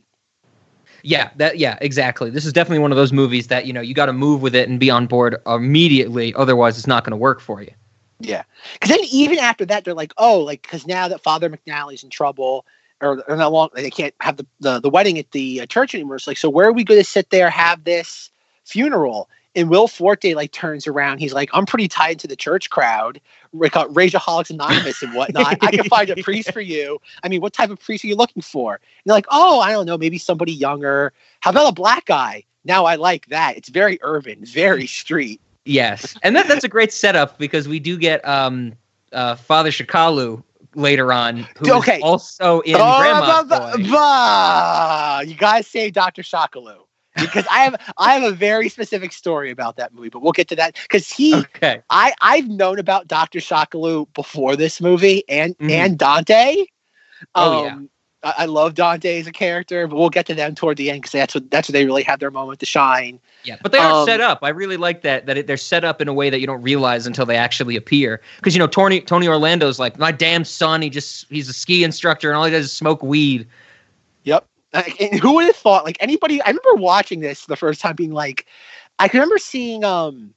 Yeah, 1.03 1.29
that 1.35 1.59
yeah, 1.59 1.77
exactly. 1.81 2.31
This 2.31 2.45
is 2.45 2.53
definitely 2.53 2.79
one 2.79 2.91
of 2.91 2.95
those 2.95 3.13
movies 3.13 3.47
that 3.47 3.67
you 3.67 3.73
know 3.73 3.81
you 3.81 3.93
got 3.93 4.07
to 4.07 4.13
move 4.13 4.41
with 4.41 4.55
it 4.55 4.67
and 4.67 4.79
be 4.79 4.89
on 4.89 5.05
board 5.05 5.35
immediately, 5.45 6.33
otherwise 6.33 6.77
it's 6.77 6.87
not 6.87 7.03
going 7.03 7.11
to 7.11 7.17
work 7.17 7.39
for 7.39 7.61
you. 7.61 7.71
Yeah. 8.19 8.43
Because 8.73 8.89
then 8.89 9.05
even 9.11 9.37
after 9.39 9.65
that, 9.65 9.83
they're 9.85 9.93
like, 9.93 10.13
oh, 10.17 10.39
like 10.39 10.63
because 10.63 10.87
now 10.87 11.07
that 11.07 11.21
Father 11.21 11.49
McNally's 11.49 12.03
in 12.03 12.09
trouble, 12.09 12.65
or 13.01 13.23
they're 13.27 13.37
not 13.37 13.51
long, 13.51 13.69
they 13.75 13.91
can't 13.91 14.15
have 14.21 14.37
the, 14.37 14.47
the 14.61 14.79
the 14.79 14.89
wedding 14.89 15.19
at 15.19 15.29
the 15.31 15.61
uh, 15.61 15.65
church 15.67 15.93
anymore. 15.93 16.15
It's 16.15 16.27
like, 16.27 16.37
so 16.37 16.49
where 16.49 16.67
are 16.67 16.73
we 16.73 16.83
going 16.83 16.99
to 16.99 17.05
sit 17.05 17.29
there 17.29 17.49
have 17.49 17.83
this 17.83 18.31
funeral? 18.63 19.29
And 19.55 19.69
Will 19.69 19.87
Forte 19.87 20.33
like 20.33 20.51
turns 20.51 20.85
around. 20.87 21.19
He's 21.19 21.33
like, 21.33 21.49
I'm 21.53 21.65
pretty 21.65 21.87
tied 21.87 22.19
to 22.19 22.27
the 22.27 22.35
church 22.35 22.69
crowd, 22.69 23.21
like 23.53 23.75
uh, 23.75 23.87
Rageaholics 23.87 24.49
Anonymous 24.49 25.01
and 25.01 25.11
whatnot. 25.13 25.57
I 25.61 25.71
can 25.71 25.83
find 25.83 26.09
a 26.09 26.17
priest 26.17 26.51
for 26.51 26.61
you. 26.61 26.99
I 27.23 27.29
mean, 27.29 27.41
what 27.41 27.53
type 27.53 27.69
of 27.69 27.79
priest 27.79 28.03
are 28.03 28.07
you 28.07 28.15
looking 28.15 28.41
for? 28.41 28.73
And 28.73 28.81
they're 29.05 29.15
like, 29.15 29.27
oh, 29.29 29.59
I 29.61 29.71
don't 29.71 29.85
know, 29.85 29.97
maybe 29.97 30.17
somebody 30.17 30.51
younger. 30.51 31.13
How 31.39 31.51
about 31.51 31.69
a 31.69 31.73
black 31.73 32.05
guy? 32.05 32.43
Now 32.65 32.85
I 32.85 32.95
like 32.95 33.27
that. 33.27 33.57
It's 33.57 33.69
very 33.69 33.99
urban, 34.01 34.43
very 34.43 34.87
street. 34.87 35.39
Yes, 35.65 36.15
and 36.23 36.35
that 36.35 36.47
that's 36.47 36.63
a 36.63 36.69
great 36.69 36.91
setup 36.93 37.37
because 37.37 37.67
we 37.67 37.79
do 37.79 37.97
get 37.97 38.25
um 38.27 38.73
uh 39.13 39.35
Father 39.35 39.69
Shikalu 39.71 40.43
later 40.75 41.11
on, 41.13 41.47
who 41.57 41.73
is 41.73 41.89
Okay. 41.89 41.99
also 42.01 42.61
in 42.61 42.75
Oh, 42.75 42.93
Grandma's 42.93 43.25
bah, 43.25 43.43
bah, 43.43 43.77
Boy. 43.77 43.83
bah. 43.89 45.19
You 45.21 45.35
guys 45.35 45.67
say 45.67 45.89
Dr. 45.91 46.21
Shakalu 46.21 46.84
because 47.15 47.45
I 47.49 47.59
have 47.59 47.75
I 47.97 48.13
have 48.13 48.23
a 48.23 48.35
very 48.35 48.69
specific 48.69 49.11
story 49.13 49.51
about 49.51 49.77
that 49.77 49.93
movie, 49.93 50.09
but 50.09 50.21
we'll 50.21 50.31
get 50.33 50.47
to 50.49 50.55
that 50.57 50.77
because 50.83 51.11
he 51.11 51.33
Okay. 51.35 51.81
I 51.89 52.13
I've 52.21 52.47
known 52.47 52.79
about 52.79 53.07
Dr. 53.07 53.39
Shakalu 53.39 54.07
before 54.13 54.55
this 54.55 54.81
movie 54.81 55.23
and 55.29 55.57
Mhm. 55.57 55.71
and 55.71 55.97
Dante. 55.97 56.65
Oh, 57.33 57.63
yeah. 57.63 57.73
Um, 57.73 57.89
I, 58.23 58.33
I 58.39 58.45
love 58.45 58.73
Dante 58.73 59.19
as 59.19 59.27
a 59.27 59.31
character, 59.31 59.87
but 59.87 59.95
we'll 59.97 60.09
get 60.09 60.25
to 60.27 60.33
them 60.33 60.55
toward 60.55 60.77
the 60.77 60.89
end 60.89 61.01
because 61.01 61.11
that's 61.11 61.35
what 61.35 61.49
that's 61.51 61.69
what 61.69 61.73
they 61.73 61.85
really 61.85 62.03
have 62.03 62.19
their 62.19 62.31
moment 62.31 62.59
to 62.61 62.65
shine. 62.65 63.19
Yeah, 63.43 63.57
but 63.61 63.71
they 63.71 63.77
are 63.77 63.91
Um, 63.91 64.05
set 64.05 64.19
up. 64.21 64.39
I 64.41 64.49
really 64.49 64.77
like 64.77 65.01
that 65.03 65.27
that 65.27 65.37
it, 65.37 65.47
they're 65.47 65.57
set 65.57 65.83
up 65.83 66.01
in 66.01 66.07
a 66.07 66.13
way 66.13 66.29
that 66.29 66.39
you 66.39 66.47
don't 66.47 66.61
realize 66.61 67.05
until 67.05 67.25
they 67.25 67.37
actually 67.37 67.75
appear. 67.75 68.21
Because 68.37 68.55
you 68.55 68.59
know 68.59 68.67
Tony 68.67 68.99
Tony 69.01 69.27
Orlando's 69.27 69.79
like 69.79 69.97
my 69.99 70.11
damn 70.11 70.43
son. 70.43 70.81
He 70.81 70.89
just 70.89 71.27
he's 71.29 71.47
a 71.47 71.53
ski 71.53 71.83
instructor 71.83 72.29
and 72.29 72.37
all 72.37 72.45
he 72.45 72.51
does 72.51 72.65
is 72.65 72.73
smoke 72.73 73.03
weed. 73.03 73.47
Like, 74.75 75.01
and 75.01 75.19
who 75.19 75.35
would 75.35 75.45
have 75.45 75.55
thought? 75.55 75.85
Like 75.85 75.97
anybody, 75.99 76.41
I 76.41 76.49
remember 76.49 76.75
watching 76.75 77.21
this 77.21 77.45
the 77.45 77.55
first 77.55 77.81
time, 77.81 77.95
being 77.95 78.11
like, 78.11 78.45
I 78.99 79.07
can 79.07 79.19
remember 79.19 79.37
seeing. 79.37 79.83
um 79.83 80.33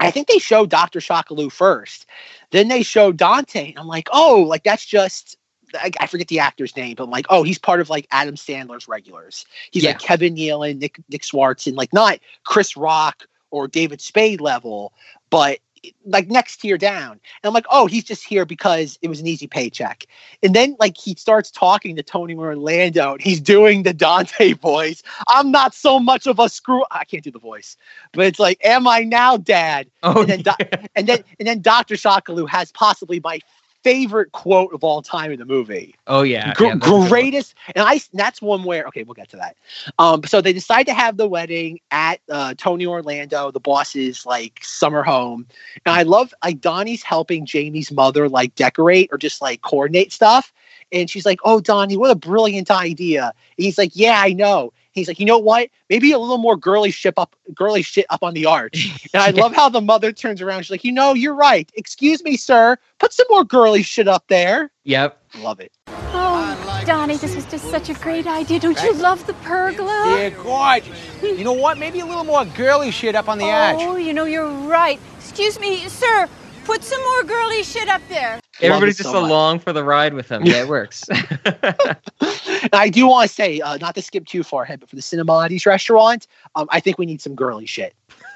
I 0.00 0.10
think 0.10 0.26
they 0.26 0.38
showed 0.38 0.70
Doctor 0.70 0.98
Shakalu 0.98 1.52
first, 1.52 2.06
then 2.50 2.66
they 2.68 2.82
showed 2.82 3.16
Dante, 3.16 3.68
and 3.70 3.78
I'm 3.78 3.86
like, 3.86 4.08
oh, 4.12 4.42
like 4.48 4.64
that's 4.64 4.84
just. 4.86 5.36
I, 5.74 5.90
I 6.00 6.06
forget 6.06 6.28
the 6.28 6.40
actor's 6.40 6.76
name, 6.76 6.96
but 6.96 7.04
I'm 7.04 7.10
like, 7.10 7.24
oh, 7.30 7.44
he's 7.44 7.58
part 7.58 7.80
of 7.80 7.88
like 7.88 8.06
Adam 8.10 8.34
Sandler's 8.34 8.88
regulars. 8.88 9.46
He's 9.70 9.84
like 9.84 9.98
Kevin 9.98 10.34
Nealon, 10.34 10.78
Nick 10.78 11.00
Nick 11.08 11.24
Swartz, 11.24 11.66
and 11.66 11.76
like 11.76 11.94
not 11.94 12.18
Chris 12.44 12.76
Rock 12.76 13.26
or 13.50 13.68
David 13.68 14.00
Spade 14.02 14.42
level, 14.42 14.92
but 15.30 15.60
like 16.04 16.28
next 16.28 16.58
tier 16.58 16.78
down. 16.78 17.12
And 17.12 17.20
I'm 17.44 17.52
like, 17.52 17.66
oh, 17.70 17.86
he's 17.86 18.04
just 18.04 18.24
here 18.24 18.44
because 18.44 18.98
it 19.02 19.08
was 19.08 19.20
an 19.20 19.26
easy 19.26 19.46
paycheck. 19.46 20.06
And 20.42 20.54
then 20.54 20.76
like 20.78 20.96
he 20.96 21.14
starts 21.14 21.50
talking 21.50 21.96
to 21.96 22.02
Tony 22.02 22.34
Orlando 22.34 23.12
and 23.12 23.22
he's 23.22 23.40
doing 23.40 23.82
the 23.82 23.92
Dante 23.92 24.52
voice. 24.62 25.02
I'm 25.28 25.50
not 25.50 25.74
so 25.74 25.98
much 25.98 26.26
of 26.26 26.38
a 26.38 26.48
screw. 26.48 26.84
I 26.90 27.04
can't 27.04 27.24
do 27.24 27.30
the 27.30 27.38
voice, 27.38 27.76
but 28.12 28.26
it's 28.26 28.38
like, 28.38 28.58
am 28.64 28.86
I 28.86 29.00
now, 29.00 29.36
Dad? 29.36 29.90
Oh, 30.02 30.20
and 30.20 30.28
then 30.28 30.42
Do- 30.42 30.66
and 30.94 31.06
then 31.06 31.24
and 31.38 31.48
then 31.48 31.60
Dr. 31.60 31.94
Shakalu 31.94 32.48
has 32.48 32.72
possibly 32.72 33.20
my 33.22 33.40
favorite 33.82 34.32
quote 34.32 34.72
of 34.72 34.84
all 34.84 35.02
time 35.02 35.32
in 35.32 35.38
the 35.38 35.44
movie. 35.44 35.94
Oh 36.06 36.22
yeah, 36.22 36.52
Gr- 36.54 36.66
yeah, 36.66 36.76
greatest 36.76 37.54
and 37.74 37.84
i 37.86 38.00
that's 38.12 38.40
one 38.40 38.64
where 38.64 38.86
okay 38.86 39.02
we'll 39.02 39.14
get 39.14 39.28
to 39.30 39.36
that. 39.36 39.56
Um 39.98 40.22
so 40.24 40.40
they 40.40 40.52
decide 40.52 40.84
to 40.86 40.94
have 40.94 41.16
the 41.16 41.28
wedding 41.28 41.80
at 41.90 42.20
uh 42.30 42.54
tony 42.56 42.86
orlando 42.86 43.50
the 43.50 43.60
boss's 43.60 44.24
like 44.24 44.60
summer 44.62 45.02
home. 45.02 45.46
And 45.84 45.94
i 45.94 46.02
love 46.02 46.32
like 46.44 46.60
donnie's 46.60 47.02
helping 47.02 47.46
jamie's 47.46 47.92
mother 47.92 48.28
like 48.28 48.54
decorate 48.54 49.08
or 49.12 49.18
just 49.18 49.42
like 49.42 49.62
coordinate 49.62 50.12
stuff. 50.12 50.52
And 50.92 51.08
she's 51.10 51.26
like 51.26 51.40
oh 51.44 51.60
donnie 51.60 51.96
what 51.96 52.10
a 52.10 52.16
brilliant 52.16 52.70
idea. 52.70 53.32
And 53.56 53.64
he's 53.64 53.78
like 53.78 53.92
yeah 53.94 54.20
i 54.20 54.32
know 54.32 54.72
He's 54.92 55.08
like, 55.08 55.18
you 55.18 55.26
know 55.26 55.38
what? 55.38 55.70
Maybe 55.90 56.12
a 56.12 56.18
little 56.18 56.38
more 56.38 56.56
girly 56.56 56.90
ship 56.90 57.14
up, 57.18 57.34
girly 57.54 57.82
shit 57.82 58.06
up 58.10 58.22
on 58.22 58.34
the 58.34 58.46
arch. 58.46 58.90
And 59.14 59.22
I 59.22 59.28
love 59.30 59.52
how 59.52 59.68
the 59.68 59.82
mother 59.82 60.10
turns 60.10 60.40
around. 60.40 60.62
She's 60.62 60.70
like, 60.70 60.84
you 60.84 60.92
know, 60.92 61.12
you're 61.12 61.34
right. 61.34 61.70
Excuse 61.74 62.24
me, 62.24 62.38
sir. 62.38 62.78
Put 62.98 63.12
some 63.12 63.26
more 63.28 63.44
girly 63.44 63.82
shit 63.82 64.08
up 64.08 64.24
there. 64.28 64.70
Yep. 64.84 65.18
Love 65.40 65.60
it. 65.60 65.70
Oh, 65.88 66.82
Donnie, 66.86 67.16
this 67.16 67.36
was 67.36 67.44
just 67.46 67.68
such 67.70 67.90
a 67.90 67.94
great 67.94 68.26
idea. 68.26 68.58
Don't 68.58 68.80
you 68.82 68.94
love 68.94 69.26
the 69.26 69.34
pergola? 69.34 70.04
They're 70.16 70.30
gorgeous. 70.30 70.98
You 71.22 71.44
know 71.44 71.52
what? 71.52 71.76
Maybe 71.76 72.00
a 72.00 72.06
little 72.06 72.24
more 72.24 72.44
girly 72.46 72.90
shit 72.90 73.14
up 73.14 73.28
on 73.28 73.36
the 73.36 73.44
edge. 73.44 73.76
Oh, 73.80 73.96
you 73.96 74.14
know, 74.14 74.24
you're 74.24 74.48
right. 74.48 74.98
Excuse 75.18 75.60
me, 75.60 75.88
sir. 75.88 76.28
Put 76.64 76.84
some 76.84 77.02
more 77.02 77.24
girly 77.24 77.62
shit 77.62 77.88
up 77.88 78.02
there. 78.08 78.40
Everybody's 78.60 78.98
just 78.98 79.10
so 79.10 79.22
much. 79.22 79.30
along 79.30 79.58
for 79.58 79.72
the 79.72 79.82
ride 79.82 80.14
with 80.14 80.30
him. 80.30 80.44
Yeah, 80.44 80.62
it 80.62 80.68
works. 80.68 81.04
I 82.72 82.88
do 82.88 83.06
want 83.08 83.28
to 83.28 83.34
say, 83.34 83.60
uh, 83.60 83.78
not 83.78 83.94
to 83.96 84.02
skip 84.02 84.26
too 84.26 84.42
far 84.42 84.62
ahead, 84.62 84.80
but 84.80 84.88
for 84.88 84.96
the 84.96 85.02
Cinemati's 85.02 85.66
restaurant, 85.66 86.26
um, 86.54 86.68
I 86.70 86.80
think 86.80 86.98
we 86.98 87.06
need 87.06 87.20
some 87.20 87.34
girly 87.34 87.66
shit. 87.66 87.94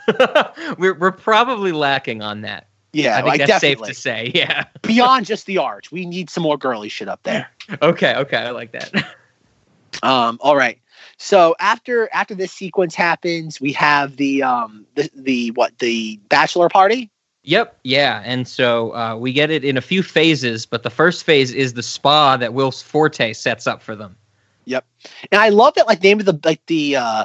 we're 0.78 0.94
we're 0.94 1.12
probably 1.12 1.73
lacking 1.73 2.23
on 2.23 2.43
that. 2.43 2.69
Yeah, 2.93 3.12
I 3.12 3.16
think 3.16 3.27
like, 3.27 3.39
that's 3.40 3.61
definitely. 3.61 3.86
safe 3.89 3.97
to 3.97 4.01
say. 4.01 4.32
Yeah. 4.35 4.65
Beyond 4.82 5.27
just 5.27 5.47
the 5.47 5.59
arch, 5.59 5.93
we 5.93 6.07
need 6.07 6.31
some 6.31 6.43
more 6.43 6.57
girly 6.57 6.89
shit 6.89 7.09
up 7.09 7.23
there. 7.24 7.48
Okay. 7.82 8.15
Okay. 8.15 8.36
I 8.36 8.51
like 8.51 8.73
that. 8.73 8.93
Um, 10.03 10.39
all 10.40 10.57
right. 10.57 10.78
So 11.19 11.55
after 11.59 12.09
after 12.12 12.35
this 12.35 12.53
sequence 12.53 12.94
happens, 12.94 13.61
we 13.61 13.73
have 13.73 14.16
the 14.16 14.43
um 14.43 14.86
the 14.94 15.11
the 15.15 15.51
what 15.53 15.78
the 15.78 16.19
bachelor 16.28 16.69
party. 16.69 17.11
Yep. 17.47 17.78
Yeah. 17.85 18.23
And 18.24 18.47
so 18.47 18.94
uh, 18.94 19.16
we 19.16 19.32
get 19.32 19.51
it 19.51 19.64
in 19.64 19.77
a 19.77 19.81
few 19.81 20.02
phases, 20.02 20.66
but 20.66 20.82
the 20.82 20.90
first 20.90 21.24
phase 21.24 21.52
is 21.52 21.74
the 21.74 21.82
spa 21.82 22.36
that 22.36 22.52
Will 22.52 22.73
Forte 22.73 23.32
sets 23.32 23.68
up 23.68 23.81
for 23.82 23.94
them. 23.94 24.16
Yep. 24.64 24.85
And 25.31 25.40
I 25.40 25.51
love 25.51 25.74
that 25.74 25.86
like 25.86 26.02
name 26.02 26.18
of 26.18 26.27
the 26.27 26.39
like 26.44 26.60
the 26.66 26.97
uh 26.97 27.24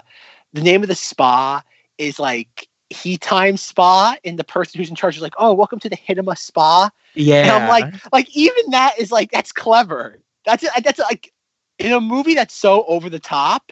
the 0.54 0.62
name 0.62 0.84
of 0.84 0.90
the 0.90 0.96
spa 0.96 1.64
is 1.98 2.20
like 2.20 2.68
he 2.92 3.18
time 3.18 3.58
spa 3.58 4.16
and 4.24 4.38
the 4.38 4.44
person 4.44 4.78
who's 4.78 4.90
in 4.92 4.96
charge 4.96 5.16
is 5.16 5.24
like, 5.24 5.34
oh, 5.40 5.56
welcome 5.56 5.80
to 5.80 5.90
the 5.90 5.98
Hitema 5.98 6.38
spa. 6.38 6.92
Yeah. 7.16 7.42
And 7.42 7.52
I'm 7.52 7.68
like, 7.68 8.14
like 8.14 8.30
even 8.38 8.70
that 8.70 9.00
is 9.00 9.12
like 9.12 9.32
that's 9.32 9.52
clever. 9.52 10.20
That's 10.46 10.64
that's 10.84 11.00
like 11.00 11.34
in 11.80 11.94
a 11.94 12.00
movie 12.00 12.36
that's 12.36 12.54
so 12.54 12.86
over 12.86 13.10
the 13.10 13.20
top. 13.20 13.72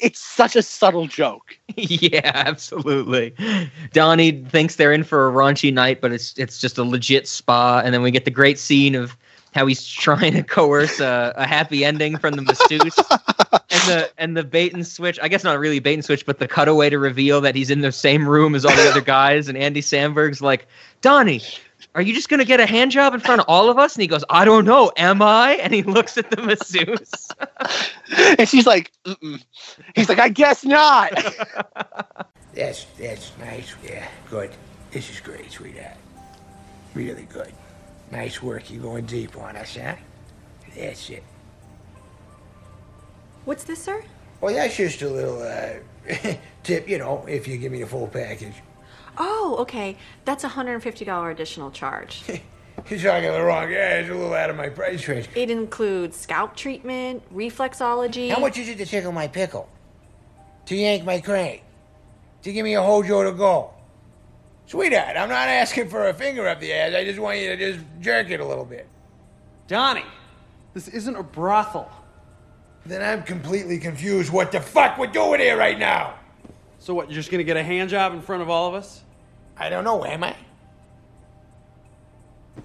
It's 0.00 0.20
such 0.20 0.56
a 0.56 0.62
subtle 0.62 1.06
joke. 1.06 1.56
yeah, 1.76 2.32
absolutely. 2.34 3.34
Donnie 3.92 4.32
thinks 4.44 4.76
they're 4.76 4.92
in 4.92 5.04
for 5.04 5.28
a 5.28 5.32
raunchy 5.32 5.72
night, 5.72 6.00
but 6.00 6.12
it's 6.12 6.36
it's 6.38 6.58
just 6.58 6.78
a 6.78 6.84
legit 6.84 7.28
spa. 7.28 7.82
And 7.84 7.94
then 7.94 8.02
we 8.02 8.10
get 8.10 8.24
the 8.24 8.30
great 8.30 8.58
scene 8.58 8.94
of 8.94 9.16
how 9.52 9.66
he's 9.66 9.84
trying 9.92 10.32
to 10.32 10.42
coerce 10.42 11.00
a, 11.00 11.32
a 11.36 11.46
happy 11.46 11.84
ending 11.84 12.16
from 12.16 12.34
the 12.34 12.42
masseuse, 12.42 12.96
and 13.70 13.82
the 13.88 14.10
and 14.18 14.36
the 14.36 14.44
bait 14.44 14.72
and 14.72 14.86
switch. 14.86 15.18
I 15.22 15.28
guess 15.28 15.44
not 15.44 15.58
really 15.58 15.78
bait 15.80 15.94
and 15.94 16.04
switch, 16.04 16.26
but 16.26 16.38
the 16.38 16.48
cutaway 16.48 16.90
to 16.90 16.98
reveal 16.98 17.40
that 17.40 17.54
he's 17.54 17.70
in 17.70 17.80
the 17.80 17.92
same 17.92 18.28
room 18.28 18.54
as 18.54 18.64
all 18.64 18.74
the 18.74 18.88
other 18.88 19.00
guys. 19.00 19.48
And 19.48 19.56
Andy 19.56 19.80
Samberg's 19.80 20.40
like, 20.40 20.66
Donnie, 21.00 21.42
are 21.94 22.02
you 22.02 22.14
just 22.14 22.28
gonna 22.28 22.44
get 22.44 22.60
a 22.60 22.66
hand 22.66 22.90
job 22.90 23.14
in 23.14 23.20
front 23.20 23.40
of 23.40 23.46
all 23.48 23.68
of 23.68 23.78
us? 23.78 23.94
And 23.94 24.02
he 24.02 24.08
goes, 24.08 24.24
I 24.30 24.44
don't 24.44 24.64
know, 24.64 24.92
am 24.96 25.22
I? 25.22 25.56
And 25.60 25.74
he 25.74 25.82
looks 25.82 26.16
at 26.16 26.30
the 26.30 26.42
masseuse. 26.42 27.28
and 28.38 28.48
she's 28.48 28.66
like, 28.66 28.92
Mm-mm. 29.04 29.42
he's 29.94 30.08
like, 30.08 30.18
I 30.18 30.28
guess 30.28 30.64
not. 30.64 31.12
That's 32.54 32.84
that's 32.98 33.30
nice. 33.38 33.72
Yeah, 33.84 34.08
good. 34.28 34.50
This 34.90 35.08
is 35.08 35.20
great, 35.20 35.52
sweetheart. 35.52 35.96
Really 36.94 37.22
good. 37.22 37.52
Nice 38.10 38.42
work. 38.42 38.70
You're 38.70 38.82
going 38.82 39.06
deep 39.06 39.36
on 39.36 39.54
us, 39.56 39.76
huh? 39.76 39.94
That's 40.76 41.10
it. 41.10 41.22
What's 43.44 43.62
this, 43.62 43.82
sir? 43.82 44.02
Well, 44.40 44.52
that's 44.52 44.76
just 44.76 45.02
a 45.02 45.08
little 45.08 45.40
uh, 45.42 46.34
tip, 46.62 46.88
you 46.88 46.98
know, 46.98 47.24
if 47.28 47.46
you 47.46 47.56
give 47.56 47.70
me 47.70 47.80
the 47.80 47.86
full 47.86 48.08
package. 48.08 48.54
Oh, 49.22 49.56
okay. 49.60 49.96
That's 50.24 50.44
a 50.44 50.48
$150 50.48 51.30
additional 51.30 51.70
charge. 51.70 52.22
You're 52.88 52.98
talking 52.98 53.30
the 53.30 53.42
wrong 53.42 53.66
guy. 53.66 54.00
It's 54.00 54.08
a 54.08 54.14
little 54.14 54.32
out 54.32 54.48
of 54.48 54.56
my 54.56 54.70
price 54.70 55.06
range. 55.06 55.28
it 55.34 55.50
includes 55.50 56.16
scalp 56.16 56.56
treatment, 56.56 57.22
reflexology. 57.34 58.30
How 58.30 58.40
much 58.40 58.56
is 58.56 58.70
it 58.70 58.78
to 58.78 58.86
tickle 58.86 59.12
my 59.12 59.28
pickle? 59.28 59.68
To 60.66 60.74
yank 60.74 61.04
my 61.04 61.20
crank? 61.20 61.62
To 62.42 62.52
give 62.52 62.64
me 62.64 62.74
a 62.74 62.82
hojo 62.82 63.22
to 63.24 63.32
go? 63.36 63.74
Sweetheart, 64.64 65.16
I'm 65.18 65.28
not 65.28 65.48
asking 65.48 65.90
for 65.90 66.08
a 66.08 66.14
finger 66.14 66.48
up 66.48 66.58
the 66.58 66.72
ass. 66.72 66.94
I 66.94 67.04
just 67.04 67.18
want 67.18 67.38
you 67.38 67.48
to 67.48 67.56
just 67.58 67.84
jerk 68.00 68.30
it 68.30 68.40
a 68.40 68.46
little 68.46 68.64
bit. 68.64 68.88
Donnie, 69.68 70.04
this 70.72 70.88
isn't 70.88 71.16
a 71.16 71.22
brothel. 71.22 71.90
Then 72.86 73.02
I'm 73.02 73.22
completely 73.24 73.78
confused 73.78 74.32
what 74.32 74.50
the 74.50 74.60
fuck 74.60 74.96
we're 74.96 75.08
doing 75.08 75.40
here 75.40 75.58
right 75.58 75.78
now. 75.78 76.14
So 76.78 76.94
what, 76.94 77.10
you're 77.10 77.16
just 77.16 77.30
gonna 77.30 77.44
get 77.44 77.58
a 77.58 77.62
hand 77.62 77.90
job 77.90 78.14
in 78.14 78.22
front 78.22 78.40
of 78.40 78.48
all 78.48 78.66
of 78.66 78.74
us? 78.74 79.02
I 79.60 79.68
don't 79.68 79.84
know, 79.84 80.04
am 80.06 80.24
I? 80.24 80.34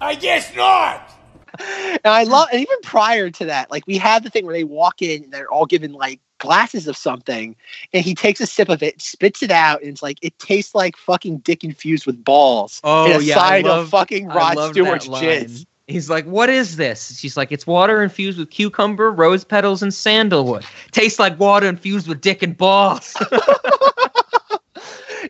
I 0.00 0.14
guess 0.14 0.54
not! 0.56 1.12
and 1.58 2.00
I 2.04 2.24
love, 2.24 2.48
and 2.50 2.60
even 2.60 2.76
prior 2.82 3.30
to 3.30 3.44
that, 3.44 3.70
like 3.70 3.86
we 3.86 3.98
have 3.98 4.22
the 4.22 4.30
thing 4.30 4.46
where 4.46 4.54
they 4.54 4.64
walk 4.64 5.02
in 5.02 5.24
and 5.24 5.32
they're 5.32 5.50
all 5.50 5.66
given 5.66 5.92
like 5.92 6.20
glasses 6.38 6.88
of 6.88 6.96
something, 6.96 7.54
and 7.92 8.04
he 8.04 8.14
takes 8.14 8.40
a 8.40 8.46
sip 8.46 8.70
of 8.70 8.82
it, 8.82 9.00
spits 9.00 9.42
it 9.42 9.50
out, 9.50 9.82
and 9.82 9.90
it's 9.90 10.02
like 10.02 10.18
it 10.22 10.38
tastes 10.38 10.74
like 10.74 10.96
fucking 10.96 11.38
dick 11.38 11.64
infused 11.64 12.06
with 12.06 12.22
balls. 12.24 12.80
Oh 12.82 13.06
and 13.06 13.20
a 13.20 13.24
yeah, 13.24 13.34
I 13.34 13.36
side 13.36 13.64
love, 13.66 13.84
of 13.84 13.90
fucking 13.90 14.28
Rod 14.28 14.58
Stewart's 14.70 15.08
jizz. 15.08 15.66
He's 15.88 16.10
like, 16.10 16.24
"What 16.24 16.50
is 16.50 16.76
this?" 16.76 17.18
She's 17.18 17.36
like, 17.36 17.52
"It's 17.52 17.66
water 17.66 18.02
infused 18.02 18.38
with 18.38 18.50
cucumber, 18.50 19.12
rose 19.12 19.44
petals, 19.44 19.82
and 19.82 19.92
sandalwood. 19.92 20.64
Tastes 20.92 21.18
like 21.18 21.38
water 21.38 21.68
infused 21.68 22.08
with 22.08 22.22
dick 22.22 22.42
and 22.42 22.56
balls." 22.56 23.14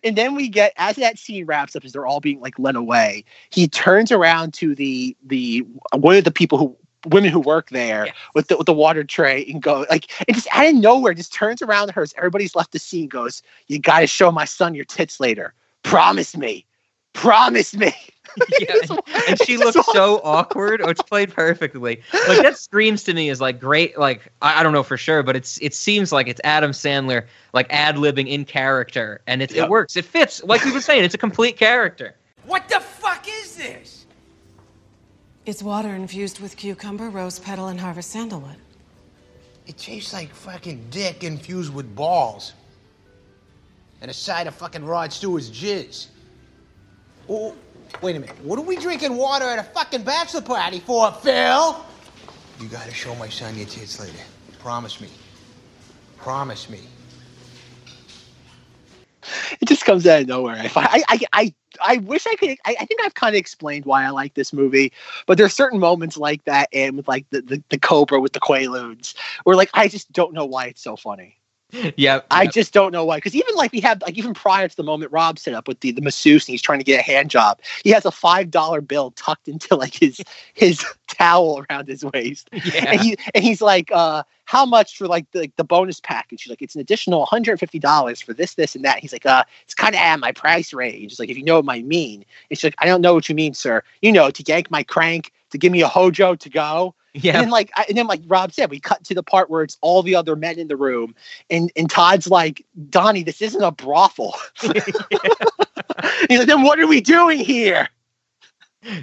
and 0.04 0.16
then 0.16 0.34
we 0.34 0.48
get 0.48 0.72
as 0.76 0.96
that 0.96 1.18
scene 1.18 1.46
wraps 1.46 1.76
up 1.76 1.84
as 1.84 1.92
they're 1.92 2.06
all 2.06 2.20
being 2.20 2.40
like 2.40 2.58
led 2.58 2.76
away 2.76 3.24
he 3.50 3.68
turns 3.68 4.10
around 4.12 4.52
to 4.54 4.74
the 4.74 5.16
the 5.24 5.58
one 5.94 6.16
of 6.16 6.24
the 6.24 6.30
people 6.30 6.58
who 6.58 6.76
women 7.06 7.30
who 7.30 7.40
work 7.40 7.70
there 7.70 8.12
with 8.34 8.48
the 8.48 8.56
with 8.56 8.66
the 8.66 8.72
water 8.72 9.04
tray 9.04 9.44
and 9.46 9.62
go 9.62 9.86
like 9.90 10.10
and 10.26 10.34
just 10.34 10.48
out 10.52 10.66
of 10.66 10.74
nowhere 10.74 11.14
just 11.14 11.32
turns 11.32 11.62
around 11.62 11.86
to 11.86 11.92
her 11.92 12.02
as 12.02 12.14
everybody's 12.16 12.56
left 12.56 12.72
the 12.72 12.78
scene 12.78 13.08
goes 13.08 13.42
you 13.68 13.78
got 13.78 14.00
to 14.00 14.06
show 14.06 14.30
my 14.30 14.44
son 14.44 14.74
your 14.74 14.84
tits 14.84 15.20
later. 15.20 15.54
Promise 15.82 16.36
me. 16.36 16.66
Promise 17.12 17.74
me 17.74 17.94
yeah, 18.60 18.74
and, 18.88 19.00
and 19.28 19.42
she 19.42 19.56
looks 19.56 19.78
so 19.92 20.20
awkward. 20.24 20.80
Oh, 20.82 20.88
it's 20.88 21.02
played 21.02 21.32
perfectly. 21.32 22.00
Like 22.28 22.42
that 22.42 22.58
screams 22.58 23.04
to 23.04 23.14
me 23.14 23.30
as 23.30 23.40
like 23.40 23.60
great. 23.60 23.98
Like 23.98 24.32
I, 24.42 24.60
I 24.60 24.62
don't 24.62 24.72
know 24.72 24.82
for 24.82 24.96
sure, 24.96 25.22
but 25.22 25.36
it's 25.36 25.58
it 25.62 25.74
seems 25.74 26.12
like 26.12 26.28
it's 26.28 26.40
Adam 26.44 26.72
Sandler 26.72 27.26
like 27.52 27.66
ad 27.70 27.96
libbing 27.96 28.28
in 28.28 28.44
character, 28.44 29.20
and 29.26 29.42
it 29.42 29.54
it 29.54 29.68
works. 29.68 29.96
It 29.96 30.04
fits. 30.04 30.42
Like 30.44 30.64
we 30.64 30.72
were 30.72 30.80
saying, 30.80 31.04
it's 31.04 31.14
a 31.14 31.18
complete 31.18 31.56
character. 31.56 32.14
What 32.44 32.68
the 32.68 32.80
fuck 32.80 33.26
is 33.28 33.56
this? 33.56 34.06
It's 35.46 35.62
water 35.62 35.94
infused 35.94 36.40
with 36.40 36.56
cucumber, 36.56 37.08
rose 37.08 37.38
petal, 37.38 37.68
and 37.68 37.78
harvest 37.78 38.10
sandalwood. 38.10 38.56
It 39.66 39.78
tastes 39.78 40.12
like 40.12 40.32
fucking 40.32 40.86
dick 40.90 41.24
infused 41.24 41.72
with 41.74 41.94
balls. 41.94 42.52
And 44.00 44.10
a 44.10 44.14
side 44.14 44.46
of 44.46 44.54
fucking 44.54 44.84
Rod 44.84 45.12
Stewart's 45.12 45.50
jizz. 45.50 46.08
Oh, 47.28 47.54
wait 48.02 48.16
a 48.16 48.20
minute. 48.20 48.36
What 48.42 48.58
are 48.58 48.62
we 48.62 48.76
drinking 48.76 49.16
water 49.16 49.44
at 49.44 49.58
a 49.58 49.64
fucking 49.64 50.02
bachelor 50.02 50.42
party 50.42 50.80
for, 50.80 51.12
Phil? 51.12 51.84
You 52.60 52.68
gotta 52.68 52.92
show 52.92 53.14
my 53.16 53.28
son 53.28 53.56
your 53.56 53.66
tits 53.66 54.00
later. 54.00 54.22
Promise 54.58 55.00
me. 55.00 55.08
Promise 56.18 56.70
me. 56.70 56.80
it 59.60 59.68
just 59.68 59.84
comes 59.84 60.06
out 60.06 60.22
of 60.22 60.28
nowhere. 60.28 60.56
I 60.56 60.70
I, 60.76 61.02
I, 61.08 61.20
I, 61.32 61.54
I 61.80 61.96
wish 61.98 62.26
I 62.26 62.34
could. 62.36 62.50
I, 62.64 62.76
I 62.80 62.84
think 62.84 63.00
I've 63.04 63.14
kind 63.14 63.34
of 63.34 63.38
explained 63.38 63.84
why 63.84 64.04
I 64.04 64.10
like 64.10 64.34
this 64.34 64.52
movie, 64.52 64.92
but 65.26 65.38
there's 65.38 65.54
certain 65.54 65.78
moments 65.78 66.16
like 66.16 66.44
that, 66.44 66.68
and 66.72 66.96
with 66.96 67.08
like 67.08 67.26
the, 67.30 67.42
the, 67.42 67.62
the 67.68 67.78
Cobra 67.78 68.20
with 68.20 68.32
the 68.32 68.40
Quaaludes, 68.40 69.14
where 69.44 69.56
like 69.56 69.70
I 69.74 69.88
just 69.88 70.10
don't 70.12 70.32
know 70.32 70.46
why 70.46 70.66
it's 70.66 70.82
so 70.82 70.96
funny. 70.96 71.36
Yeah, 71.96 72.20
I 72.30 72.46
just 72.46 72.72
don't 72.72 72.92
know 72.92 73.04
why. 73.04 73.16
Because 73.16 73.34
even 73.34 73.54
like 73.56 73.72
we 73.72 73.80
have 73.80 74.00
like 74.02 74.16
even 74.16 74.34
prior 74.34 74.68
to 74.68 74.76
the 74.76 74.82
moment 74.84 75.12
Rob 75.12 75.38
set 75.38 75.52
up 75.54 75.66
with 75.66 75.80
the 75.80 75.90
the 75.90 76.00
masseuse 76.00 76.46
and 76.46 76.52
he's 76.52 76.62
trying 76.62 76.78
to 76.78 76.84
get 76.84 77.00
a 77.00 77.02
hand 77.02 77.30
job, 77.30 77.60
he 77.82 77.90
has 77.90 78.04
a 78.04 78.10
five 78.12 78.50
dollar 78.50 78.80
bill 78.80 79.10
tucked 79.12 79.48
into 79.48 79.74
like 79.74 79.94
his 79.94 80.20
his 80.54 80.84
towel 81.08 81.64
around 81.68 81.88
his 81.88 82.04
waist, 82.04 82.48
Yeah. 82.52 82.92
and 82.92 83.00
he 83.00 83.16
and 83.34 83.42
he's 83.42 83.60
like, 83.60 83.90
uh, 83.92 84.22
"How 84.44 84.64
much 84.64 84.96
for 84.96 85.06
like 85.08 85.30
the 85.32 85.50
the 85.56 85.64
bonus 85.64 86.00
package?" 86.00 86.40
She's 86.42 86.50
like, 86.50 86.62
"It's 86.62 86.74
an 86.76 86.80
additional 86.80 87.20
one 87.20 87.28
hundred 87.28 87.58
fifty 87.58 87.78
dollars 87.80 88.20
for 88.20 88.32
this, 88.32 88.54
this, 88.54 88.76
and 88.76 88.84
that." 88.84 89.00
He's 89.00 89.12
like, 89.12 89.26
"Uh, 89.26 89.44
it's 89.64 89.74
kind 89.74 89.94
of 89.94 90.00
at 90.00 90.20
my 90.20 90.32
price 90.32 90.72
range." 90.72 91.12
It's 91.12 91.18
like, 91.20 91.30
if 91.30 91.36
you 91.36 91.44
know 91.44 91.60
what 91.60 91.74
I 91.74 91.82
mean. 91.82 92.24
It's 92.48 92.62
like, 92.62 92.74
I 92.78 92.86
don't 92.86 93.00
know 93.00 93.14
what 93.14 93.28
you 93.28 93.34
mean, 93.34 93.54
sir. 93.54 93.82
You 94.02 94.12
know, 94.12 94.30
to 94.30 94.44
yank 94.46 94.70
my 94.70 94.82
crank, 94.84 95.32
to 95.50 95.58
give 95.58 95.72
me 95.72 95.80
a 95.82 95.88
hojo 95.88 96.34
to 96.36 96.48
go. 96.48 96.94
Yeah. 97.16 97.32
And 97.32 97.44
then 97.44 97.50
like 97.50 97.70
I, 97.74 97.86
and 97.88 97.96
then 97.96 98.06
like 98.06 98.20
Rob 98.26 98.52
said, 98.52 98.70
we 98.70 98.78
cut 98.78 99.02
to 99.04 99.14
the 99.14 99.22
part 99.22 99.48
where 99.48 99.62
it's 99.62 99.78
all 99.80 100.02
the 100.02 100.14
other 100.14 100.36
men 100.36 100.58
in 100.58 100.68
the 100.68 100.76
room, 100.76 101.14
and 101.50 101.72
and 101.76 101.88
Todd's 101.90 102.28
like, 102.28 102.64
Donnie, 102.90 103.22
this 103.22 103.40
isn't 103.40 103.62
a 103.62 103.72
brothel. 103.72 104.34
He's 104.60 106.38
like, 106.38 106.46
then 106.46 106.62
what 106.62 106.78
are 106.78 106.86
we 106.86 107.00
doing 107.00 107.38
here? 107.38 107.88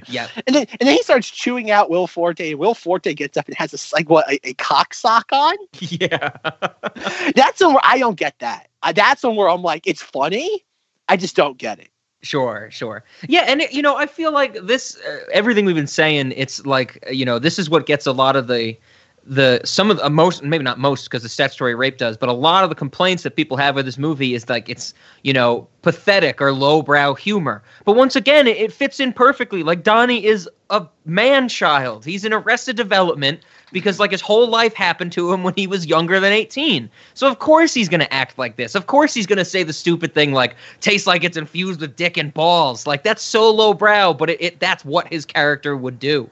Yeah. 0.08 0.28
And 0.48 0.56
then 0.56 0.68
and 0.80 0.88
then 0.88 0.96
he 0.96 1.04
starts 1.04 1.30
chewing 1.30 1.72
out 1.72 1.90
Will 1.90 2.08
Forte, 2.08 2.52
and 2.52 2.60
Will 2.60 2.76
Forte 2.76 3.14
gets 3.14 3.36
up 3.36 3.48
and 3.48 3.58
has 3.58 3.74
a 3.74 3.96
like 3.96 4.10
what 4.10 4.32
a, 4.32 4.40
a 4.48 4.54
cock 4.54 4.94
sock 4.94 5.26
on. 5.32 5.56
Yeah. 5.80 6.30
That's 7.36 7.60
where 7.60 7.80
I 7.84 7.98
don't 7.98 8.18
get 8.18 8.38
that. 8.40 8.70
Uh, 8.84 8.92
that's 8.92 9.22
the 9.22 9.32
where 9.32 9.50
I'm 9.50 9.62
like, 9.62 9.88
it's 9.88 10.02
funny. 10.02 10.66
I 11.08 11.16
just 11.16 11.38
don't 11.38 11.58
get 11.58 11.80
it. 11.80 11.90
Sure, 12.24 12.70
sure. 12.72 13.04
Yeah, 13.28 13.42
and 13.50 13.62
you 13.70 13.82
know, 13.82 13.98
I 13.98 14.06
feel 14.06 14.32
like 14.32 14.54
this 14.66 14.98
uh, 15.06 15.20
everything 15.34 15.66
we've 15.66 15.76
been 15.76 15.88
saying, 15.88 16.32
it's 16.38 16.66
like, 16.66 17.04
you 17.12 17.26
know, 17.26 17.38
this 17.38 17.60
is 17.60 17.70
what 17.70 17.86
gets 17.86 18.06
a 18.06 18.14
lot 18.14 18.38
of 18.38 18.48
the 18.48 18.78
the 19.26 19.62
some 19.64 19.90
of 19.90 19.98
the 19.98 20.10
most 20.10 20.44
maybe 20.44 20.64
not 20.64 20.80
most 20.80 21.06
because 21.06 21.24
the 21.24 21.30
statutory 21.30 21.76
rape 21.76 21.98
does, 21.98 22.18
but 22.18 22.30
a 22.30 22.34
lot 22.34 22.64
of 22.64 22.70
the 22.70 22.76
complaints 22.76 23.24
that 23.24 23.36
people 23.36 23.56
have 23.58 23.76
with 23.76 23.86
this 23.86 23.98
movie 23.98 24.34
is 24.34 24.50
like 24.50 24.68
it's, 24.68 24.94
you 25.24 25.32
know, 25.32 25.68
pathetic 25.82 26.42
or 26.42 26.52
lowbrow 26.52 27.14
humor. 27.14 27.64
But 27.86 27.96
once 27.96 28.16
again, 28.16 28.48
it, 28.48 28.58
it 28.58 28.74
fits 28.74 29.00
in 29.00 29.14
perfectly. 29.14 29.64
Like 29.64 29.84
Donnie 29.84 30.26
is 30.26 30.50
a 30.70 30.86
man 31.06 31.48
child. 31.48 32.04
He's 32.04 32.26
in 32.26 32.34
arrested 32.34 32.76
development 32.76 33.42
because 33.72 34.00
like 34.00 34.12
his 34.12 34.22
whole 34.22 34.48
life 34.48 34.74
happened 34.74 35.14
to 35.14 35.32
him 35.32 35.44
when 35.44 35.54
he 35.56 35.68
was 35.68 35.86
younger 35.86 36.20
than 36.20 36.34
18. 36.34 36.90
So 37.14 37.28
of 37.28 37.40
course 37.40 37.74
he's 37.74 37.88
going 37.88 38.02
to 38.02 38.14
act 38.14 38.38
like 38.38 38.58
this. 38.58 38.76
Of 38.76 38.88
course 38.88 39.14
he's 39.14 39.26
going 39.26 39.38
to 39.38 39.46
say 39.46 39.64
the 39.64 39.74
stupid 39.74 40.14
thing 40.14 40.34
like 40.34 40.56
tastes 40.82 41.08
like 41.08 41.24
it's 41.24 41.38
infused 41.38 41.80
with 41.80 41.96
dick 41.96 42.18
and 42.18 42.34
balls. 42.34 42.86
Like 42.86 43.04
that's 43.04 43.24
so 43.24 43.50
lowbrow, 43.52 44.14
but 44.14 44.30
it, 44.32 44.42
it 44.42 44.60
that's 44.60 44.84
what 44.84 45.08
his 45.08 45.26
character 45.26 45.78
would 45.78 45.98
do. 45.98 46.30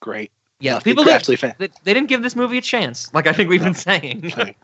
Great. 0.00 0.30
Yeah, 0.60 0.74
Must 0.74 0.84
people 0.84 1.04
did, 1.04 1.12
absolutely 1.12 1.48
fan- 1.48 1.56
they, 1.58 1.68
they 1.82 1.92
didn't 1.92 2.08
give 2.08 2.22
this 2.22 2.36
movie 2.36 2.58
a 2.58 2.62
chance. 2.62 3.12
Like 3.12 3.26
I 3.26 3.32
think 3.32 3.50
we've 3.50 3.62
been 3.62 3.74
saying. 3.74 4.32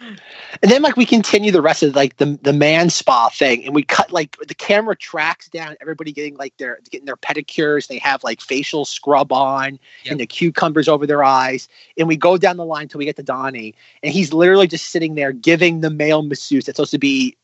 And 0.63 0.71
then 0.71 0.83
like 0.83 0.97
we 0.97 1.07
continue 1.07 1.53
the 1.53 1.63
rest 1.63 1.83
of 1.83 1.95
like 1.95 2.17
the 2.19 2.39
the 2.43 2.53
man 2.53 2.91
spa 2.91 3.29
thing, 3.29 3.65
and 3.65 3.75
we 3.75 3.83
cut 3.83 4.13
like 4.13 4.37
the 4.47 4.55
camera 4.55 4.95
tracks 4.95 5.49
down 5.49 5.77
everybody 5.81 6.13
getting 6.13 6.37
like 6.37 6.57
their 6.59 6.81
getting 6.91 7.07
their 7.07 7.17
pedicures. 7.17 7.87
They 7.87 7.99
have 7.99 8.23
like 8.23 8.41
facial 8.41 8.85
scrub 8.85 9.33
on 9.33 9.79
and 10.07 10.21
the 10.21 10.27
cucumbers 10.27 10.89
over 10.89 11.07
their 11.07 11.25
eyes, 11.25 11.69
and 11.97 12.09
we 12.09 12.17
go 12.17 12.37
down 12.37 12.57
the 12.57 12.65
line 12.65 12.89
till 12.89 12.99
we 12.99 13.05
get 13.05 13.17
to 13.17 13.23
Donnie, 13.23 13.75
and 14.03 14.13
he's 14.13 14.33
literally 14.33 14.67
just 14.67 14.91
sitting 14.91 15.15
there 15.15 15.33
giving 15.33 15.81
the 15.81 15.91
male 15.91 16.23
masseuse 16.23 16.67
that's 16.67 16.77
supposed 16.77 16.91
to 16.91 16.99
be 16.99 17.37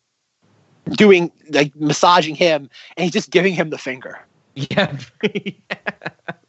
doing 0.91 1.31
like 1.51 1.75
massaging 1.77 2.35
him, 2.35 2.69
and 2.97 3.05
he's 3.05 3.13
just 3.13 3.31
giving 3.31 3.55
him 3.55 3.71
the 3.71 3.79
finger. 3.79 4.21
Yeah. 4.71 4.97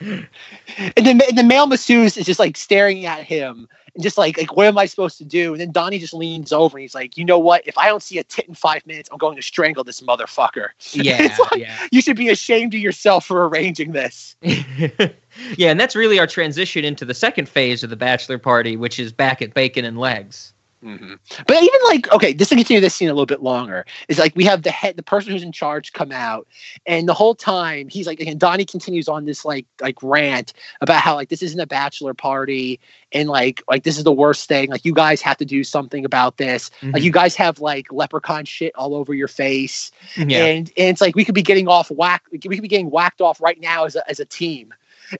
And 0.00 1.06
then 1.06 1.20
and 1.28 1.36
the 1.36 1.44
male 1.44 1.66
masseuse 1.66 2.16
is 2.16 2.24
just 2.24 2.40
like 2.40 2.56
staring 2.56 3.04
at 3.04 3.24
him 3.24 3.68
and 3.94 4.02
just 4.02 4.16
like 4.16 4.38
like 4.38 4.56
what 4.56 4.66
am 4.66 4.78
I 4.78 4.86
supposed 4.86 5.18
to 5.18 5.24
do? 5.24 5.52
And 5.52 5.60
then 5.60 5.72
Donnie 5.72 5.98
just 5.98 6.14
leans 6.14 6.52
over 6.52 6.78
and 6.78 6.82
he's 6.82 6.94
like, 6.94 7.16
you 7.16 7.24
know 7.24 7.38
what? 7.38 7.66
If 7.66 7.76
I 7.76 7.88
don't 7.88 8.02
see 8.02 8.18
a 8.18 8.24
tit 8.24 8.46
in 8.46 8.54
five 8.54 8.86
minutes, 8.86 9.08
I'm 9.12 9.18
going 9.18 9.36
to 9.36 9.42
strangle 9.42 9.84
this 9.84 10.00
motherfucker. 10.00 10.68
Yeah, 11.00 11.34
like, 11.38 11.60
yeah. 11.60 11.86
You 11.92 12.02
should 12.02 12.16
be 12.16 12.28
ashamed 12.28 12.74
of 12.74 12.80
yourself 12.80 13.24
for 13.24 13.48
arranging 13.48 13.92
this. 13.92 14.36
yeah, 14.42 15.70
and 15.70 15.80
that's 15.80 15.96
really 15.96 16.18
our 16.18 16.26
transition 16.26 16.84
into 16.84 17.04
the 17.04 17.14
second 17.14 17.48
phase 17.48 17.82
of 17.82 17.90
the 17.90 17.96
bachelor 17.96 18.38
party, 18.38 18.76
which 18.76 18.98
is 18.98 19.12
back 19.12 19.40
at 19.40 19.54
bacon 19.54 19.84
and 19.84 19.98
legs. 19.98 20.52
Hmm 20.82 21.14
But 21.46 21.62
even 21.62 21.80
like, 21.88 22.10
okay, 22.10 22.32
just 22.32 22.48
to 22.50 22.56
continue 22.56 22.80
this 22.80 22.94
scene 22.94 23.08
a 23.08 23.12
little 23.12 23.26
bit 23.26 23.42
longer, 23.42 23.84
is 24.08 24.18
like 24.18 24.34
we 24.34 24.44
have 24.44 24.62
the 24.62 24.70
head, 24.70 24.96
the 24.96 25.02
person 25.02 25.30
who's 25.32 25.42
in 25.42 25.52
charge, 25.52 25.92
come 25.92 26.10
out, 26.10 26.48
and 26.86 27.06
the 27.08 27.12
whole 27.14 27.34
time 27.34 27.88
he's 27.88 28.06
like, 28.06 28.20
and 28.20 28.40
Donnie 28.40 28.64
continues 28.64 29.06
on 29.08 29.26
this 29.26 29.44
like 29.44 29.66
like 29.80 29.96
rant 30.02 30.54
about 30.80 31.02
how 31.02 31.14
like 31.14 31.28
this 31.28 31.42
isn't 31.42 31.60
a 31.60 31.66
bachelor 31.66 32.14
party, 32.14 32.80
and 33.12 33.28
like 33.28 33.62
like 33.68 33.84
this 33.84 33.98
is 33.98 34.04
the 34.04 34.12
worst 34.12 34.48
thing. 34.48 34.70
Like 34.70 34.84
you 34.84 34.94
guys 34.94 35.20
have 35.20 35.36
to 35.38 35.44
do 35.44 35.64
something 35.64 36.04
about 36.04 36.38
this. 36.38 36.70
Like 36.82 37.02
Mhm. 37.02 37.04
you 37.04 37.12
guys 37.12 37.36
have 37.36 37.60
like 37.60 37.92
leprechaun 37.92 38.46
shit 38.46 38.74
all 38.74 38.94
over 38.94 39.12
your 39.12 39.28
face, 39.28 39.90
Yeah. 40.16 40.44
and 40.46 40.72
and 40.78 40.88
it's 40.88 41.00
like 41.02 41.14
we 41.14 41.24
could 41.26 41.34
be 41.34 41.42
getting 41.42 41.68
off 41.68 41.90
whack. 41.90 42.22
We 42.32 42.38
could 42.38 42.50
be 42.50 42.68
getting 42.68 42.90
whacked 42.90 43.20
off 43.20 43.40
right 43.40 43.60
now 43.60 43.84
as 43.84 43.96
a 43.96 44.08
as 44.08 44.18
a 44.18 44.24
team, 44.24 44.72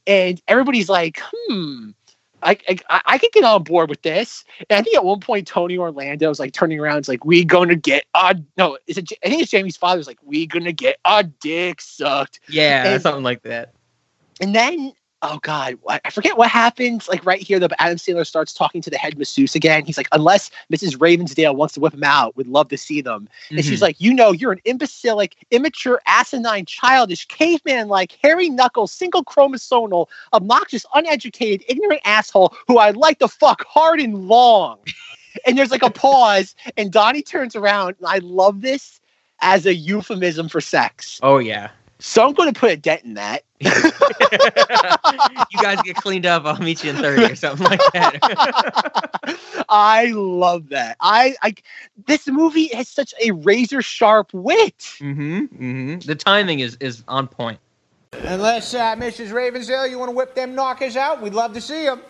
and 0.06 0.40
everybody's 0.48 0.88
like, 0.88 1.20
hmm. 1.22 1.90
I, 2.42 2.58
I 2.88 3.00
I 3.06 3.18
could 3.18 3.32
get 3.32 3.44
on 3.44 3.62
board 3.62 3.88
with 3.90 4.02
this. 4.02 4.44
And 4.68 4.78
I 4.78 4.82
think 4.82 4.96
at 4.96 5.04
one 5.04 5.20
point 5.20 5.46
Tony 5.46 5.76
Orlando 5.78 6.28
was 6.28 6.38
like 6.40 6.52
turning 6.52 6.78
around, 6.80 6.98
it's 6.98 7.08
like, 7.08 7.24
we 7.24 7.44
gonna 7.44 7.74
get 7.76 8.04
our 8.14 8.34
no, 8.56 8.78
is 8.86 8.98
it 8.98 9.10
I 9.24 9.28
think 9.28 9.42
it's 9.42 9.50
Jamie's 9.50 9.76
father's 9.76 10.06
like, 10.06 10.18
we 10.24 10.46
gonna 10.46 10.72
get 10.72 10.98
our 11.04 11.22
dick 11.22 11.80
sucked. 11.80 12.40
Yeah, 12.48 12.86
And- 12.86 13.02
something 13.02 13.24
like 13.24 13.42
that. 13.42 13.72
And 14.40 14.54
then 14.54 14.92
oh 15.22 15.38
god, 15.42 15.78
I 15.88 16.00
I 16.04 16.10
forget 16.10 16.36
what 16.36 16.48
happens. 16.48 17.08
Like 17.08 17.24
right 17.24 17.40
here, 17.40 17.58
the 17.58 17.68
Adam 17.80 17.98
Sandler 17.98 18.26
starts 18.26 18.52
talking 18.52 18.80
to 18.82 18.90
the 18.90 18.96
head 18.96 19.18
masseuse 19.18 19.54
again. 19.54 19.84
He's 19.84 19.96
like, 19.96 20.08
unless 20.12 20.50
Mrs. 20.72 20.96
Ravensdale 20.96 21.54
wants 21.54 21.74
to 21.74 21.80
whip 21.80 21.94
him 21.94 22.04
out, 22.04 22.36
would 22.36 22.48
love 22.48 22.68
to 22.68 22.78
see 22.78 23.00
them. 23.00 23.28
And 23.50 23.64
she's 23.64 23.80
Mhm. 23.80 23.82
like, 23.82 24.00
you 24.00 24.14
know, 24.14 24.32
you're 24.32 24.52
an 24.52 24.60
imbecilic, 24.64 25.36
immature, 25.50 26.00
asinine, 26.06 26.66
childish, 26.66 27.26
caveman-like, 27.26 28.18
hairy 28.22 28.48
knuckle, 28.48 28.86
single 28.86 29.24
chromosomal, 29.24 30.06
obnoxious, 30.32 30.86
uneducated, 30.94 31.64
ignorant 31.68 32.00
asshole 32.04 32.54
who 32.66 32.78
I'd 32.78 32.96
like 32.96 33.18
to 33.18 33.28
fuck 33.28 33.64
hard 33.66 34.00
and 34.00 34.28
long. 34.28 34.78
and 35.46 35.56
there's 35.56 35.70
like 35.70 35.82
a 35.82 35.90
pause, 35.90 36.54
and 36.76 36.90
Donnie 36.90 37.22
turns 37.22 37.54
around, 37.54 37.96
and 37.98 38.06
I 38.06 38.18
love 38.18 38.62
this 38.62 39.00
as 39.42 39.66
a 39.66 39.74
euphemism 39.74 40.48
for 40.48 40.60
sex. 40.60 41.18
Oh 41.22 41.38
yeah. 41.38 41.70
So 42.00 42.26
I'm 42.26 42.32
going 42.32 42.52
to 42.52 42.58
put 42.58 42.70
a 42.70 42.76
dent 42.76 43.04
in 43.04 43.14
that. 43.14 43.44
You 45.52 45.60
guys 45.62 45.82
get 45.82 45.96
cleaned 45.96 46.26
up. 46.26 46.44
I'll 46.44 46.60
meet 46.60 46.84
you 46.84 46.90
in 46.90 46.96
thirty 46.96 47.24
or 47.24 47.34
something 47.34 47.66
like 47.66 47.80
that. 47.92 48.18
I 49.68 50.06
love 50.14 50.68
that. 50.68 50.96
I, 51.00 51.34
I 51.42 51.54
this 52.06 52.28
movie 52.28 52.68
has 52.68 52.88
such 52.88 53.12
a 53.22 53.32
razor 53.32 53.82
sharp 53.82 54.32
wit. 54.32 54.78
mm-hmm, 54.78 55.40
mm-hmm. 55.40 55.98
The 55.98 56.14
timing 56.14 56.60
is 56.60 56.76
is 56.80 57.02
on 57.08 57.26
point. 57.26 57.58
Unless, 58.12 58.74
uh, 58.74 58.96
Mrs. 58.96 59.28
Ravensdale, 59.28 59.88
you 59.88 59.98
want 59.98 60.10
to 60.10 60.16
whip 60.16 60.34
them 60.34 60.54
knockers 60.54 60.96
out, 60.96 61.22
we'd 61.22 61.34
love 61.34 61.54
to 61.54 61.60
see 61.60 61.84
them. 61.84 62.00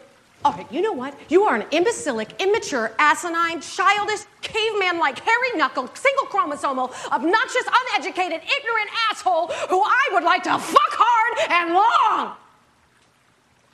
All 0.42 0.52
right, 0.52 0.72
you 0.72 0.80
know 0.80 0.92
what? 0.92 1.14
You 1.28 1.44
are 1.44 1.54
an 1.54 1.66
imbecilic, 1.70 2.40
immature, 2.40 2.92
asinine, 2.98 3.60
childish, 3.60 4.20
caveman-like, 4.40 5.18
hairy 5.18 5.50
knuckle, 5.56 5.90
single 5.92 6.24
chromosomal, 6.26 6.92
obnoxious, 7.12 7.64
uneducated, 7.66 8.40
ignorant 8.40 8.90
asshole 9.10 9.48
who 9.68 9.82
I 9.82 10.08
would 10.12 10.24
like 10.24 10.42
to 10.44 10.58
fuck 10.58 10.92
hard 10.92 11.50
and 11.50 11.74
long. 11.74 12.36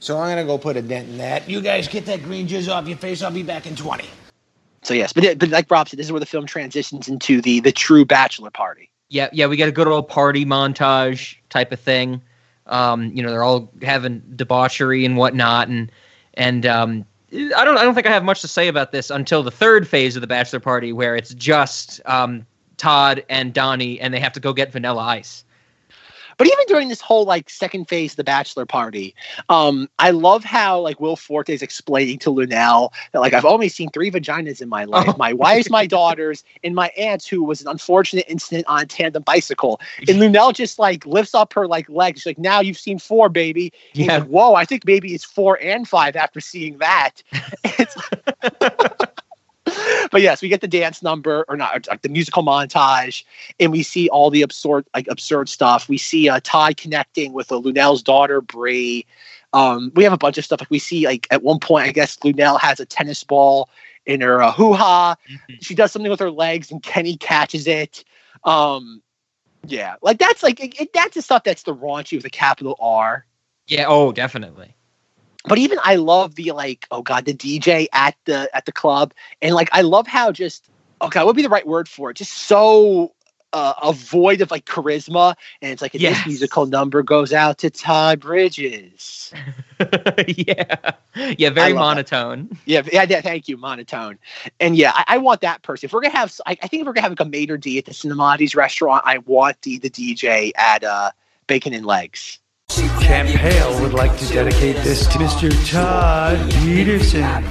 So 0.01 0.19
I'm 0.19 0.29
gonna 0.29 0.45
go 0.45 0.59
put 0.59 0.77
a 0.77 0.83
dent 0.83 1.09
in 1.09 1.19
that. 1.19 1.49
You 1.49 1.61
guys 1.61 1.87
get 1.87 2.05
that 2.07 2.25
green 2.25 2.49
jizz 2.49 2.73
off 2.73 2.89
your 2.89 2.99
face. 2.99 3.23
I'll 3.23 3.31
be 3.31 3.45
back 3.45 3.67
in 3.67 3.77
20. 3.77 4.05
So 4.83 4.93
yes, 4.93 5.13
but 5.13 5.39
but 5.39 5.49
like 5.51 5.71
Rob 5.71 5.89
said, 5.89 5.99
this 5.99 6.07
is 6.07 6.13
where 6.13 6.21
the 6.21 6.27
film 6.27 6.47
transitions 6.47 7.09
into 7.09 7.41
the 7.41 7.61
the 7.61 7.73
true 7.73 8.05
bachelor 8.05 8.51
party. 8.51 8.91
Yeah, 9.09 9.29
yeah, 9.33 9.47
we 9.47 9.57
got 9.57 9.69
a 9.69 9.73
good 9.73 9.87
old 9.87 10.09
party 10.09 10.45
montage 10.45 11.37
type 11.49 11.71
of 11.71 11.79
thing. 11.79 12.21
Um, 12.67 13.13
you 13.15 13.23
know, 13.23 13.31
they're 13.31 13.45
all 13.45 13.71
having 13.83 14.21
debauchery 14.35 15.05
and 15.05 15.17
whatnot, 15.17 15.69
and 15.69 15.91
and 16.37 16.67
um, 16.67 17.07
I 17.33 17.65
don't 17.65 17.77
I 17.77 17.83
don't 17.83 17.95
think 17.95 18.07
I 18.07 18.13
have 18.13 18.25
much 18.25 18.41
to 18.43 18.49
say 18.49 18.69
about 18.69 18.93
this 18.93 19.11
until 19.11 19.43
the 19.43 19.51
third 19.51 19.89
phase 19.89 20.17
of 20.17 20.21
the 20.21 20.27
bachelor 20.27 20.61
party, 20.61 20.93
where 20.93 21.17
it's 21.17 21.35
just 21.35 22.01
um, 22.07 22.47
Todd 22.77 23.25
and 23.29 23.53
Donnie, 23.53 24.01
and 24.01 24.13
they 24.13 24.21
have 24.21 24.33
to 24.35 24.41
go 24.41 24.53
get 24.53 24.73
Vanilla 24.73 25.03
Ice. 25.03 25.45
But 26.39 26.47
even 26.49 26.67
during 26.69 26.89
this 26.89 27.01
whole 27.01 27.25
like 27.25 27.49
second 27.49 27.89
phase 27.89 28.13
of 28.13 28.17
the 28.17 28.25
bachelor 28.25 28.67
party, 28.67 29.15
um, 29.49 29.89
I 29.99 30.11
love 30.11 30.45
how 30.45 30.81
like 30.81 31.01
Will 31.01 31.17
Forte 31.17 31.53
is 31.53 31.63
explaining 31.63 32.19
to 32.21 32.31
Luenell 32.31 32.93
that 33.13 33.21
like 33.21 33.33
I've 33.33 33.45
only 33.45 33.69
seen 33.69 33.91
three 33.91 34.11
vaginas 34.11 34.61
in 34.61 34.69
my 34.69 34.85
life: 34.85 35.17
my 35.17 35.33
wife's, 35.33 35.71
my 35.71 35.87
daughter's, 35.87 36.45
and 36.63 36.75
my 36.75 36.89
aunt's, 36.99 37.27
who 37.27 37.43
was 37.43 37.63
an 37.63 37.69
unfortunate 37.69 38.27
incident 38.29 38.67
on 38.69 38.83
a 38.83 38.87
tandem 38.87 39.23
bicycle. 39.23 39.81
And 40.09 40.19
Luenell 40.21 40.53
just 40.55 40.79
like 40.79 41.07
lifts 41.07 41.35
up 41.35 41.53
her 41.55 41.67
like 41.67 41.89
legs, 41.89 42.21
she's 42.21 42.27
like, 42.27 42.39
"Now 42.39 42.61
you've 42.61 42.79
seen 42.79 42.99
four, 42.99 43.29
baby." 43.29 43.73
And 43.99 44.07
Yeah. 44.07 44.19
like, 44.19 44.29
"Whoa, 44.29 44.55
I 44.55 44.65
think 44.65 44.85
maybe 44.87 45.15
it's 45.15 45.25
four 45.25 45.59
and 45.63 45.89
five 45.89 46.17
after 46.17 46.41
seeing 46.41 46.79
that." 46.79 47.23
It's 47.79 47.97
but 50.11 50.23
yes, 50.23 50.43
we 50.43 50.49
get 50.49 50.61
the 50.61 50.69
dance 50.69 51.03
number 51.03 51.45
or 51.49 51.57
not 51.57 51.87
uh, 51.89 51.97
the 52.03 52.09
musical 52.09 52.43
montage, 52.43 53.25
and 53.61 53.73
we 53.73 53.83
see 53.83 54.09
all 54.09 54.31
the 54.31 54.43
absurd 54.43 54.87
like 54.95 55.07
absurd 55.09 55.49
stuff. 55.49 55.89
We 55.89 55.99
see 55.99 56.29
uh, 56.29 56.41
Todd 56.43 56.77
connecting 56.77 57.33
with 57.33 57.51
uh, 57.53 57.57
Luenell's 57.61 58.03
daughter 58.03 58.41
Bree. 58.41 59.07
Um, 59.53 59.93
we 59.95 60.05
have 60.05 60.13
a 60.13 60.19
bunch 60.19 60.39
of 60.39 60.45
stuff 60.45 60.61
like 60.61 60.71
we 60.71 60.79
see 60.79 61.07
like 61.07 61.27
at 61.31 61.43
one 61.43 61.61
point 61.61 61.87
I 61.89 61.93
guess 61.93 62.17
Lunel 62.25 62.59
has 62.59 62.81
a 62.81 62.87
tennis 62.87 63.23
ball 63.25 63.69
in 64.05 64.21
her 64.21 64.43
uh, 64.43 64.53
hoo 64.53 64.73
ha. 64.73 65.17
She 65.61 65.75
does 65.75 65.93
something 65.93 66.11
with 66.11 66.21
her 66.21 66.31
legs 66.31 66.71
and 66.71 66.83
Kenny 66.83 67.17
catches 67.17 67.67
it. 67.67 68.05
Um, 68.45 69.03
yeah, 69.67 69.97
like 70.03 70.19
that's 70.19 70.43
like 70.43 70.61
it, 70.61 70.81
it- 70.81 70.93
that's 70.93 71.15
the 71.15 71.23
stuff 71.23 71.45
that's 71.45 71.63
the 71.65 71.75
raunchy 71.75 72.17
with 72.17 72.25
a 72.27 72.31
capital 72.31 72.77
R. 72.81 73.27
Yeah. 73.67 73.87
Oh, 73.89 74.13
definitely. 74.13 74.77
But 75.47 75.59
even 75.59 75.79
I 75.83 75.97
love 75.97 76.35
the 76.35 76.53
like, 76.53 76.87
oh 76.91 77.03
god, 77.03 77.25
the 77.25 77.35
DJ 77.35 77.87
at 77.93 78.17
the 78.25 78.49
at 78.55 78.67
the 78.67 78.73
club, 78.73 79.15
and 79.41 79.55
like 79.55 79.69
I 79.73 79.83
love 79.83 80.07
how 80.07 80.33
just 80.33 80.69
okay, 81.03 81.21
what 81.21 81.27
would 81.27 81.37
be 81.37 81.43
the 81.43 81.49
right 81.49 81.67
word 81.67 81.89
for 81.89 82.11
it? 82.11 82.15
Just 82.15 82.33
so 82.33 83.13
uh, 83.53 83.75
a 83.83 83.93
void 83.93 84.41
of 84.41 84.51
like 84.51 84.65
charisma, 84.67 85.35
and 85.63 85.73
it's 85.73 85.81
like 85.81 85.93
Yes. 85.95 86.19
this 86.19 86.27
musical 86.27 86.67
number 86.67 87.03
goes 87.03 87.33
out 87.33 87.59
to 87.59 87.71
Todd 87.71 88.21
Bridges. 88.21 89.33
yeah. 90.27 90.93
Yeah. 91.15 91.51
Very 91.51 91.73
that. 91.73 91.79
monotone. 91.79 92.59
Yeah, 92.67 92.83
yeah, 92.93 93.07
yeah, 93.09 93.21
thank 93.21 93.49
you, 93.49 93.57
monotone. 93.57 94.19
And 94.61 94.77
yeah, 94.77 94.93
I, 94.95 95.05
I 95.09 95.19
want 95.19 95.41
that 95.43 95.63
person. 95.63 95.87
If 95.87 95.93
we're 95.93 96.03
gonna 96.03 96.17
have, 96.17 96.39
I, 96.45 96.59
I 96.63 96.67
think 96.67 96.81
if 96.83 96.87
we're 96.87 96.93
gonna 96.93 97.03
have 97.03 97.13
like 97.13 97.21
a 97.21 97.25
maitre 97.25 97.59
d 97.59 97.79
at 97.79 97.85
the 97.85 97.93
Cinemati's 97.93 98.55
restaurant, 98.55 99.03
I 99.07 99.19
want 99.19 99.63
the 99.63 99.79
the 99.79 99.91
DJ 99.91 100.51
at 100.57 100.83
uh, 100.85 101.13
Bacon 101.47 101.73
and 101.73 101.87
Legs. 101.87 102.41
Camp 103.01 103.29
Hale 103.31 103.81
would 103.81 103.95
like 103.95 104.19
to 104.19 104.27
dedicate 104.29 104.77
this 104.85 105.07
to 105.07 105.19
Mr. 105.19 105.51
Todd 105.71 106.53
Peterson. 106.55 107.45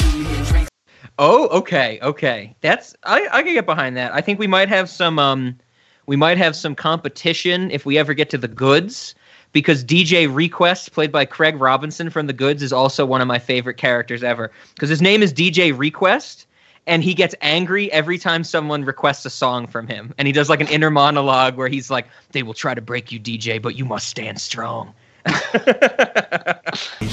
Oh, 1.17 1.47
okay, 1.47 1.97
okay. 2.03 2.55
That's 2.61 2.95
I 3.03 3.27
I 3.31 3.41
can 3.41 3.53
get 3.55 3.65
behind 3.65 3.97
that. 3.97 4.13
I 4.13 4.21
think 4.21 4.37
we 4.37 4.45
might 4.45 4.69
have 4.69 4.87
some 4.87 5.17
um 5.17 5.57
we 6.05 6.15
might 6.15 6.37
have 6.37 6.55
some 6.55 6.75
competition 6.75 7.71
if 7.71 7.87
we 7.87 7.97
ever 7.97 8.13
get 8.13 8.29
to 8.31 8.37
the 8.37 8.47
goods 8.47 9.15
because 9.51 9.83
DJ 9.83 10.33
Request 10.33 10.91
played 10.91 11.11
by 11.11 11.25
Craig 11.25 11.59
Robinson 11.59 12.11
from 12.11 12.27
the 12.27 12.33
goods 12.33 12.61
is 12.61 12.71
also 12.71 13.03
one 13.03 13.21
of 13.21 13.27
my 13.27 13.39
favorite 13.39 13.77
characters 13.77 14.23
ever 14.23 14.51
because 14.75 14.89
his 14.89 15.01
name 15.01 15.23
is 15.23 15.33
DJ 15.33 15.75
Request 15.75 16.45
and 16.85 17.03
he 17.03 17.15
gets 17.15 17.33
angry 17.41 17.91
every 17.91 18.19
time 18.19 18.43
someone 18.43 18.83
requests 18.83 19.25
a 19.25 19.31
song 19.31 19.65
from 19.65 19.87
him 19.87 20.13
and 20.19 20.27
he 20.27 20.31
does 20.31 20.49
like 20.49 20.61
an 20.61 20.67
inner 20.67 20.91
monologue 20.91 21.55
where 21.55 21.67
he's 21.67 21.89
like 21.89 22.05
they 22.31 22.43
will 22.43 22.53
try 22.53 22.75
to 22.75 22.81
break 22.81 23.11
you 23.11 23.19
DJ 23.19 23.59
but 23.59 23.75
you 23.75 23.85
must 23.85 24.07
stand 24.07 24.39
strong. 24.39 24.93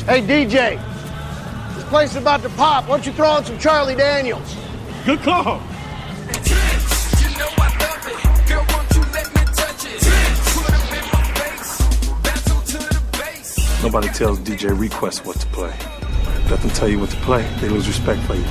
Hey, 0.04 0.20
DJ. 0.20 0.78
This 1.74 1.84
place 1.84 2.10
is 2.10 2.16
about 2.16 2.42
to 2.42 2.48
pop. 2.50 2.88
Why 2.88 2.96
don't 2.96 3.06
you 3.06 3.12
throw 3.12 3.28
on 3.28 3.44
some 3.44 3.58
Charlie 3.58 3.94
Daniels? 3.94 4.56
Good 5.06 5.20
call. 5.20 5.60
Nobody 13.82 14.08
tells 14.08 14.38
DJ 14.40 14.78
Request 14.78 15.24
what 15.24 15.36
to 15.40 15.46
play. 15.46 15.74
Let 16.50 16.60
them 16.60 16.70
tell 16.70 16.88
you 16.88 16.98
what 16.98 17.10
to 17.10 17.16
play. 17.18 17.48
They 17.60 17.68
lose 17.68 17.86
respect 17.86 18.20
for 18.26 18.34
you. 18.34 18.44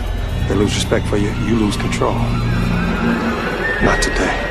They 0.48 0.56
lose 0.56 0.74
respect 0.74 1.06
for 1.08 1.18
you. 1.18 1.30
You 1.46 1.56
lose 1.56 1.78
control. 1.78 2.16
Not 3.84 4.02
today. 4.02 4.48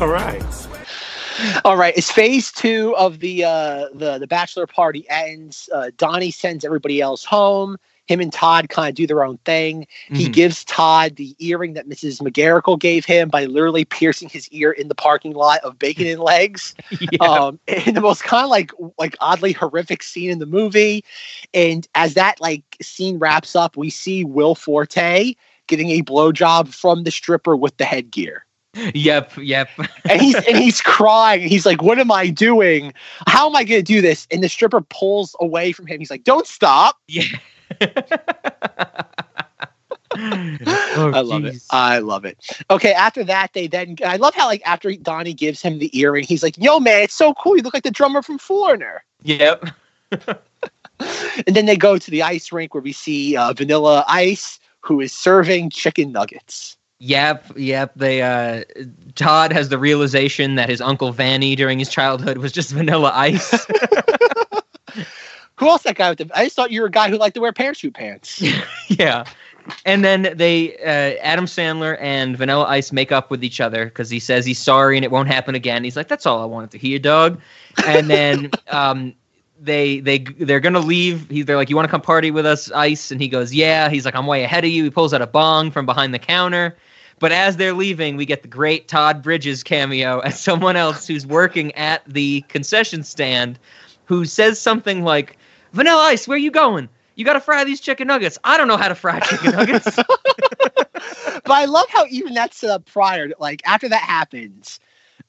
All 0.00 0.08
right. 0.08 0.63
All 1.64 1.76
right, 1.76 1.96
as 1.96 2.10
phase 2.10 2.52
two 2.52 2.94
of 2.96 3.20
the 3.20 3.44
uh, 3.44 3.88
the 3.94 4.18
the 4.18 4.26
bachelor 4.26 4.66
party 4.66 5.06
ends, 5.08 5.68
uh, 5.72 5.90
Donnie 5.96 6.30
sends 6.30 6.64
everybody 6.64 7.00
else 7.00 7.24
home. 7.24 7.76
Him 8.06 8.20
and 8.20 8.32
Todd 8.32 8.68
kind 8.68 8.90
of 8.90 8.94
do 8.94 9.06
their 9.06 9.24
own 9.24 9.38
thing. 9.46 9.86
He 10.12 10.28
Mhm. 10.28 10.32
gives 10.32 10.64
Todd 10.66 11.16
the 11.16 11.34
earring 11.38 11.72
that 11.72 11.88
Mrs. 11.88 12.20
McGarricle 12.20 12.78
gave 12.78 13.06
him 13.06 13.30
by 13.30 13.46
literally 13.46 13.86
piercing 13.86 14.28
his 14.28 14.46
ear 14.50 14.70
in 14.72 14.88
the 14.88 14.94
parking 14.94 15.32
lot 15.32 15.60
of 15.60 15.78
Bacon 15.78 16.06
and 16.06 16.20
Legs. 16.20 16.74
Um, 17.20 17.58
in 17.66 17.94
the 17.94 18.00
most 18.00 18.22
kind 18.24 18.44
of 18.44 18.50
like 18.50 18.70
like 18.98 19.16
oddly 19.20 19.52
horrific 19.52 20.02
scene 20.02 20.30
in 20.30 20.38
the 20.38 20.46
movie. 20.46 21.04
And 21.54 21.86
as 21.94 22.14
that 22.14 22.40
like 22.40 22.62
scene 22.82 23.18
wraps 23.18 23.56
up, 23.56 23.76
we 23.76 23.88
see 23.88 24.24
Will 24.24 24.54
Forte 24.54 25.34
getting 25.66 25.90
a 25.90 26.02
blowjob 26.02 26.74
from 26.74 27.04
the 27.04 27.10
stripper 27.10 27.56
with 27.56 27.76
the 27.78 27.84
headgear 27.84 28.44
Yep, 28.94 29.32
yep. 29.38 29.68
and 30.08 30.20
he's 30.20 30.34
and 30.34 30.56
he's 30.56 30.80
crying. 30.80 31.48
He's 31.48 31.66
like, 31.66 31.82
"What 31.82 31.98
am 31.98 32.10
I 32.10 32.28
doing? 32.28 32.92
How 33.26 33.48
am 33.48 33.56
I 33.56 33.64
going 33.64 33.80
to 33.80 33.92
do 33.92 34.00
this?" 34.00 34.26
And 34.30 34.42
the 34.42 34.48
stripper 34.48 34.80
pulls 34.80 35.36
away 35.40 35.72
from 35.72 35.86
him. 35.86 35.98
He's 35.98 36.10
like, 36.10 36.24
"Don't 36.24 36.46
stop." 36.46 36.98
Yeah. 37.08 37.24
Oh, 40.16 41.10
I 41.12 41.22
love 41.22 41.44
it. 41.44 41.60
I 41.70 41.98
love 41.98 42.24
it. 42.24 42.38
Okay, 42.70 42.92
after 42.92 43.24
that, 43.24 43.52
they 43.52 43.66
then 43.66 43.96
I 44.04 44.16
love 44.16 44.32
how 44.32 44.46
like 44.46 44.62
after 44.64 44.94
Donnie 44.94 45.34
gives 45.34 45.60
him 45.60 45.80
the 45.80 45.90
earring, 45.98 46.22
he's 46.22 46.42
like, 46.42 46.56
"Yo, 46.56 46.78
man, 46.78 47.02
it's 47.02 47.14
so 47.14 47.34
cool. 47.34 47.56
You 47.56 47.62
look 47.62 47.74
like 47.74 47.82
the 47.82 47.90
drummer 47.90 48.22
from 48.22 48.38
Foreigner." 48.38 49.04
Yep. 49.22 49.70
And 51.46 51.56
then 51.56 51.66
they 51.66 51.76
go 51.76 51.98
to 51.98 52.10
the 52.10 52.22
ice 52.22 52.52
rink 52.52 52.72
where 52.72 52.82
we 52.82 52.92
see 52.92 53.36
uh, 53.36 53.52
Vanilla 53.52 54.04
Ice, 54.08 54.60
who 54.80 55.00
is 55.00 55.12
serving 55.12 55.70
chicken 55.70 56.12
nuggets. 56.12 56.76
Yep, 57.00 57.52
yep. 57.56 57.92
They 57.96 58.22
uh 58.22 58.64
Todd 59.14 59.52
has 59.52 59.68
the 59.68 59.78
realization 59.78 60.54
that 60.54 60.68
his 60.68 60.80
uncle 60.80 61.12
Vanny 61.12 61.56
during 61.56 61.78
his 61.78 61.88
childhood 61.88 62.38
was 62.38 62.52
just 62.52 62.70
vanilla 62.70 63.10
ice. 63.14 63.66
Who 65.56 65.68
else 65.68 65.82
that 65.84 65.96
guy 65.96 66.10
with 66.10 66.18
the? 66.18 66.30
I 66.34 66.44
just 66.44 66.56
thought 66.56 66.70
you 66.70 66.80
were 66.80 66.88
a 66.88 66.90
guy 66.90 67.08
who 67.10 67.16
liked 67.16 67.34
to 67.34 67.40
wear 67.40 67.52
parachute 67.52 67.94
pants. 67.94 68.42
yeah. 68.88 69.24
And 69.86 70.04
then 70.04 70.34
they 70.36 70.76
uh, 70.78 71.18
Adam 71.22 71.46
Sandler 71.46 71.96
and 72.00 72.36
Vanilla 72.36 72.64
Ice 72.64 72.92
make 72.92 73.12
up 73.12 73.30
with 73.30 73.42
each 73.42 73.60
other 73.60 73.86
because 73.86 74.10
he 74.10 74.18
says 74.18 74.44
he's 74.44 74.58
sorry 74.58 74.96
and 74.96 75.04
it 75.04 75.10
won't 75.10 75.28
happen 75.28 75.54
again. 75.54 75.84
He's 75.84 75.96
like, 75.96 76.08
"That's 76.08 76.26
all 76.26 76.42
I 76.42 76.44
wanted 76.44 76.70
to 76.72 76.78
hear, 76.78 76.98
dog." 76.98 77.40
And 77.86 78.10
then 78.10 78.50
um, 78.68 79.14
they 79.64 80.00
they 80.00 80.18
they're 80.18 80.60
gonna 80.60 80.80
leave. 80.80 81.28
He, 81.30 81.42
they're 81.42 81.56
like, 81.56 81.70
"You 81.70 81.76
want 81.76 81.86
to 81.86 81.90
come 81.90 82.00
party 82.00 82.30
with 82.30 82.46
us, 82.46 82.70
Ice?" 82.72 83.10
And 83.10 83.20
he 83.20 83.28
goes, 83.28 83.54
"Yeah." 83.54 83.88
He's 83.88 84.04
like, 84.04 84.14
"I'm 84.14 84.26
way 84.26 84.44
ahead 84.44 84.64
of 84.64 84.70
you." 84.70 84.84
He 84.84 84.90
pulls 84.90 85.14
out 85.14 85.22
a 85.22 85.26
bong 85.26 85.70
from 85.70 85.86
behind 85.86 86.14
the 86.14 86.18
counter. 86.18 86.76
But 87.20 87.32
as 87.32 87.56
they're 87.56 87.72
leaving, 87.72 88.16
we 88.16 88.26
get 88.26 88.42
the 88.42 88.48
great 88.48 88.88
Todd 88.88 89.22
Bridges 89.22 89.62
cameo 89.62 90.18
as 90.24 90.38
someone 90.38 90.76
else 90.76 91.06
who's 91.06 91.26
working 91.26 91.72
at 91.74 92.02
the 92.06 92.42
concession 92.48 93.02
stand, 93.02 93.58
who 94.04 94.24
says 94.24 94.60
something 94.60 95.02
like, 95.04 95.38
"Vanilla 95.72 96.02
Ice, 96.02 96.28
where 96.28 96.38
you 96.38 96.50
going?" 96.50 96.88
You 97.16 97.24
got 97.24 97.34
to 97.34 97.40
fry 97.40 97.62
these 97.62 97.80
chicken 97.80 98.08
nuggets. 98.08 98.38
I 98.42 98.56
don't 98.56 98.66
know 98.66 98.76
how 98.76 98.88
to 98.88 98.94
fry 98.94 99.20
chicken 99.20 99.50
nuggets. 99.56 99.84
but 99.94 101.50
I 101.50 101.64
love 101.66 101.86
how 101.88 102.06
even 102.10 102.34
that's 102.34 102.56
set 102.56 102.70
up 102.70 102.86
prior. 102.86 103.28
To, 103.28 103.34
like 103.38 103.62
after 103.64 103.88
that 103.88 104.02
happens, 104.02 104.80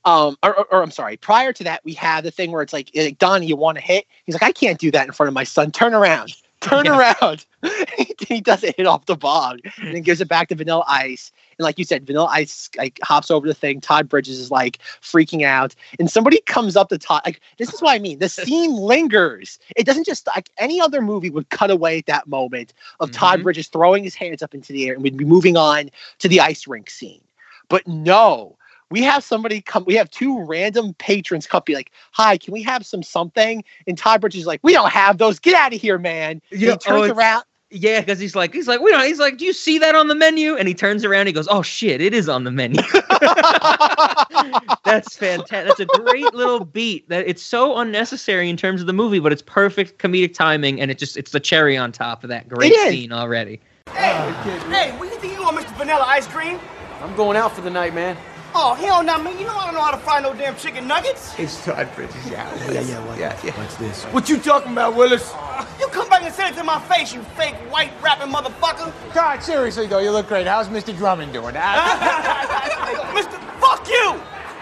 um, 0.05 0.37
or, 0.43 0.57
or, 0.57 0.65
or 0.71 0.83
I'm 0.83 0.91
sorry, 0.91 1.17
prior 1.17 1.51
to 1.53 1.63
that, 1.65 1.81
we 1.83 1.93
have 1.93 2.23
the 2.23 2.31
thing 2.31 2.51
where 2.51 2.61
it's 2.61 2.73
like, 2.73 2.89
like 2.95 3.17
Donnie, 3.17 3.47
you 3.47 3.55
want 3.55 3.77
to 3.77 3.83
hit? 3.83 4.05
He's 4.25 4.35
like, 4.35 4.43
I 4.43 4.51
can't 4.51 4.79
do 4.79 4.91
that 4.91 5.05
in 5.05 5.11
front 5.13 5.27
of 5.27 5.33
my 5.33 5.43
son. 5.43 5.71
Turn 5.71 5.93
around. 5.93 6.33
Turn 6.61 6.85
Yeah. 6.85 7.13
around. 7.21 7.45
he 8.27 8.41
doesn't 8.41 8.75
hit 8.77 8.87
off 8.87 9.05
the 9.05 9.15
bog 9.15 9.59
and 9.77 9.93
then 9.95 10.01
gives 10.03 10.21
it 10.21 10.27
back 10.27 10.47
to 10.49 10.55
Vanilla 10.55 10.83
Ice. 10.87 11.31
And 11.57 11.63
like 11.63 11.77
you 11.77 11.85
said, 11.85 12.05
Vanilla 12.07 12.27
Ice 12.31 12.69
like 12.77 12.99
hops 13.03 13.29
over 13.29 13.47
the 13.47 13.53
thing. 13.53 13.81
Todd 13.81 14.09
Bridges 14.09 14.39
is 14.39 14.51
like 14.51 14.79
freaking 15.01 15.43
out, 15.43 15.73
and 15.99 16.09
somebody 16.09 16.41
comes 16.41 16.75
up 16.75 16.89
to 16.89 16.97
Todd. 16.97 17.21
Like 17.25 17.39
this 17.57 17.73
is 17.73 17.81
what 17.81 17.93
I 17.95 17.99
mean. 17.99 18.19
The 18.19 18.29
scene 18.29 18.73
lingers. 18.75 19.59
It 19.75 19.85
doesn't 19.85 20.05
just 20.05 20.27
like 20.27 20.49
any 20.57 20.81
other 20.81 21.01
movie 21.01 21.29
would 21.29 21.49
cut 21.49 21.71
away 21.71 21.99
at 21.99 22.07
that 22.07 22.27
moment 22.27 22.73
of 22.99 23.11
Todd 23.11 23.39
Mhm. 23.39 23.43
Bridges 23.43 23.67
throwing 23.67 24.03
his 24.03 24.15
hands 24.15 24.41
up 24.41 24.53
into 24.53 24.73
the 24.73 24.87
air, 24.87 24.95
and 24.95 25.03
we'd 25.03 25.17
be 25.17 25.25
moving 25.25 25.55
on 25.55 25.89
to 26.19 26.27
the 26.27 26.39
ice 26.41 26.67
rink 26.67 26.89
scene. 26.89 27.21
But 27.69 27.87
no, 27.87 28.57
we 28.95 29.01
have 29.01 29.25
somebody 29.25 29.59
come. 29.59 29.83
We 29.85 29.95
have 29.95 30.09
two 30.09 30.41
random 30.45 30.93
patrons 30.93 31.45
come 31.45 31.61
be 31.65 31.75
like, 31.75 31.91
"Hi, 32.13 32.37
can 32.37 32.53
we 32.53 32.63
have 32.63 32.85
some 32.85 33.03
something?" 33.03 33.61
And 33.87 33.97
Todd 33.97 34.21
Bridges 34.21 34.41
is 34.41 34.47
like, 34.47 34.61
"We 34.63 34.71
don't 34.71 34.89
have 34.89 35.17
those. 35.17 35.37
Get 35.37 35.53
out 35.53 35.73
of 35.73 35.81
here, 35.81 35.97
man." 35.97 36.41
And 36.49 36.61
Yeah, 36.61 36.69
he 36.69 36.71
oh, 36.71 36.77
turns 36.77 37.09
oh, 37.11 37.13
around. 37.13 37.43
Yeah, 37.71 37.99
because 37.99 38.19
he's 38.19 38.37
like, 38.37 38.53
he's 38.53 38.69
like, 38.69 38.79
we 38.79 38.91
don't. 38.91 39.03
He's 39.03 39.19
like, 39.19 39.37
do 39.37 39.43
you 39.43 39.51
see 39.51 39.79
that 39.79 39.95
on 39.95 40.07
the 40.07 40.15
menu? 40.15 40.55
And 40.55 40.65
he 40.65 40.73
turns 40.73 41.03
around, 41.03 41.25
he 41.27 41.33
goes, 41.33 41.47
oh 41.49 41.61
shit, 41.61 41.99
it 41.99 42.13
is 42.13 42.29
on 42.29 42.45
the 42.45 42.51
menu. 42.51 42.81
That's 44.85 45.17
fantastic. 45.17 45.49
That's 45.49 45.79
a 45.81 45.85
great 45.85 46.33
little 46.33 46.63
beat. 46.63 47.09
That 47.09 47.27
it's 47.27 47.41
so 47.43 47.75
unnecessary 47.77 48.49
in 48.49 48.55
terms 48.55 48.79
of 48.79 48.87
the 48.87 48.93
movie, 48.93 49.19
but 49.19 49.33
it's 49.33 49.41
perfect 49.41 49.97
comedic 50.01 50.35
timing, 50.35 50.79
and 50.79 50.89
it 50.89 50.97
just 50.97 51.17
it's 51.17 51.31
the 51.31 51.39
cherry 51.39 51.75
on 51.75 51.91
top 51.91 52.23
of 52.23 52.29
that 52.29 52.47
great 52.47 52.73
scene 52.73 53.11
already. 53.11 53.59
Hey, 53.89 54.91
what 54.97 55.09
do 55.09 55.13
you 55.13 55.19
think 55.19 55.33
you 55.33 55.41
want, 55.41 55.57
Mr. 55.57 55.75
Vanilla 55.75 56.05
Ice 56.07 56.27
Cream? 56.27 56.59
I'm 57.01 57.15
going 57.15 57.35
out 57.35 57.51
for 57.51 57.61
the 57.61 57.69
night, 57.69 57.93
man. 57.93 58.15
Oh, 58.57 58.73
hell 58.73 59.03
no, 59.03 59.17
man. 59.21 59.37
You 59.37 59.45
know 59.45 59.53
I 59.53 59.65
don't 59.65 59.73
know 59.75 59.81
how 59.81 59.91
to 59.91 59.97
fry 59.97 60.21
no 60.21 60.33
damn 60.33 60.55
chicken 60.55 60.87
nuggets. 60.87 61.37
It's 61.37 61.63
Todd 61.65 61.89
Bridges, 61.93 62.15
yeah. 62.29 62.49
Yeah, 62.71 62.79
yeah, 62.81 63.05
what, 63.05 63.19
yeah, 63.19 63.37
yeah. 63.43 63.51
What's 63.59 63.75
this? 63.75 64.03
What 64.05 64.29
you 64.29 64.37
talking 64.37 64.71
about, 64.71 64.95
Willis? 64.95 65.33
You 65.77 65.87
come 65.87 66.07
back 66.07 66.23
and 66.23 66.33
say 66.33 66.47
it 66.49 66.55
to 66.55 66.63
my 66.63 66.79
face, 66.87 67.13
you 67.13 67.21
fake 67.37 67.55
white 67.69 67.91
rapping 68.01 68.31
motherfucker. 68.31 68.93
God, 69.13 69.43
seriously 69.43 69.87
though, 69.87 69.99
you 69.99 70.11
look 70.11 70.27
great. 70.29 70.47
How's 70.47 70.69
Mr. 70.69 70.95
Drummond 70.95 71.33
doing? 71.33 71.53
Mr. 71.55 73.37
Fuck 73.59 73.89
you! 73.89 74.13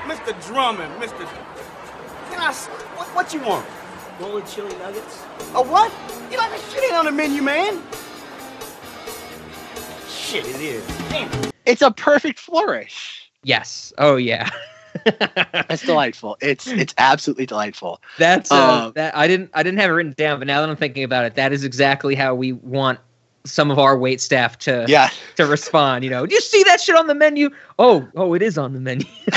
Mr. 0.05 0.47
Drummond, 0.47 0.91
Mr. 0.99 1.27
Can 2.31 2.39
I. 2.41 2.47
s- 2.49 2.65
What, 2.95 3.07
what 3.15 3.31
you 3.33 3.41
want? 3.41 3.65
Roll 4.19 4.41
chili 4.41 4.75
nuggets? 4.77 5.21
A 5.53 5.61
what? 5.61 5.91
You 6.31 6.37
like 6.37 6.49
that 6.49 6.61
shit 6.73 6.83
ain't 6.83 6.93
on 6.93 7.05
the 7.05 7.11
menu, 7.11 7.43
man. 7.43 7.79
Shit, 10.09 10.47
it 10.47 10.59
is. 10.61 10.87
Damn. 11.09 11.29
It's 11.67 11.81
a 11.83 11.91
perfect 11.91 12.39
flourish. 12.39 13.22
Yes. 13.43 13.93
Oh 13.97 14.15
yeah. 14.15 14.49
It's 15.69 15.83
delightful. 15.83 16.37
It's 16.39 16.67
it's 16.67 16.93
absolutely 16.99 17.47
delightful. 17.47 17.99
That's 18.17 18.51
uh, 18.51 18.85
Um, 18.85 18.91
that 18.93 19.15
I 19.17 19.27
didn't 19.27 19.49
I 19.53 19.63
didn't 19.63 19.79
have 19.79 19.89
it 19.89 19.93
written 19.93 20.13
down, 20.15 20.37
but 20.39 20.47
now 20.47 20.61
that 20.61 20.69
I'm 20.69 20.75
thinking 20.75 21.03
about 21.03 21.25
it, 21.25 21.33
that 21.35 21.51
is 21.51 21.63
exactly 21.63 22.13
how 22.15 22.35
we 22.35 22.53
want 22.53 22.99
some 23.45 23.69
of 23.71 23.77
our 23.79 23.97
wait 23.97 24.21
staff 24.21 24.57
to 24.59 24.85
Yeah. 24.87 25.09
to 25.35 25.45
respond. 25.45 26.03
You 26.03 26.09
know, 26.09 26.25
do 26.25 26.33
you 26.33 26.41
see 26.41 26.63
that 26.63 26.79
shit 26.81 26.95
on 26.95 27.07
the 27.07 27.15
menu? 27.15 27.49
Oh, 27.79 28.07
oh, 28.15 28.33
it 28.33 28.41
is 28.41 28.57
on 28.57 28.73
the 28.73 28.79
menu. 28.79 29.05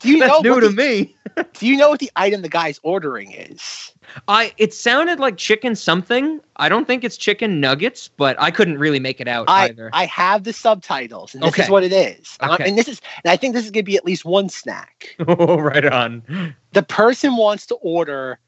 Do 0.00 0.08
you 0.08 0.18
That's 0.20 0.42
know 0.42 0.54
new 0.54 0.60
to 0.60 0.68
the- 0.68 0.74
me? 0.74 1.14
Do 1.58 1.66
you 1.66 1.76
know 1.76 1.90
what 1.90 2.00
the 2.00 2.10
item 2.16 2.42
the 2.42 2.48
guy's 2.48 2.80
ordering 2.82 3.32
is? 3.32 3.92
I 4.28 4.52
it 4.56 4.72
sounded 4.72 5.20
like 5.20 5.36
chicken 5.36 5.74
something. 5.76 6.40
I 6.56 6.68
don't 6.68 6.86
think 6.86 7.04
it's 7.04 7.16
chicken 7.16 7.60
nuggets, 7.60 8.08
but 8.08 8.40
I 8.40 8.50
couldn't 8.50 8.78
really 8.78 9.00
make 9.00 9.20
it 9.20 9.28
out 9.28 9.44
I 9.48 9.64
either. 9.68 9.90
I 9.92 10.06
have 10.06 10.44
the 10.44 10.52
subtitles, 10.52 11.34
and 11.34 11.42
this 11.42 11.58
is 11.58 11.68
what 11.68 11.84
it 11.84 11.92
is. 11.92 12.36
Um, 12.40 12.52
Okay. 12.52 12.68
and 12.68 12.78
this 12.78 12.88
is, 12.88 13.00
and 13.24 13.30
I 13.30 13.36
think 13.36 13.54
this 13.54 13.64
is 13.64 13.70
gonna 13.70 13.82
be 13.82 13.96
at 13.96 14.04
least 14.06 14.24
one 14.24 14.48
snack. 14.48 15.14
oh, 15.28 15.58
right 15.60 15.84
on. 15.84 16.54
The 16.72 16.82
person 16.82 17.36
wants 17.36 17.66
to 17.66 17.74
order 17.76 18.38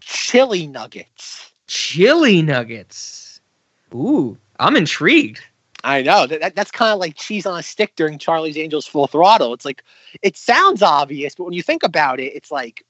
chili 0.00 0.66
nuggets. 0.66 1.52
Chili 1.68 2.42
nuggets. 2.42 3.23
Ooh, 3.94 4.36
I'm 4.58 4.76
intrigued. 4.76 5.40
I 5.84 6.00
know 6.02 6.26
that, 6.26 6.40
that 6.40 6.56
that's 6.56 6.70
kind 6.70 6.92
of 6.92 6.98
like 6.98 7.14
cheese 7.14 7.44
on 7.44 7.58
a 7.58 7.62
stick 7.62 7.94
during 7.94 8.18
Charlie's 8.18 8.56
Angels 8.56 8.86
Full 8.86 9.06
Throttle. 9.06 9.52
It's 9.52 9.64
like 9.64 9.84
it 10.22 10.36
sounds 10.36 10.82
obvious, 10.82 11.34
but 11.34 11.44
when 11.44 11.52
you 11.52 11.62
think 11.62 11.82
about 11.82 12.20
it, 12.20 12.34
it's 12.34 12.50
like 12.50 12.84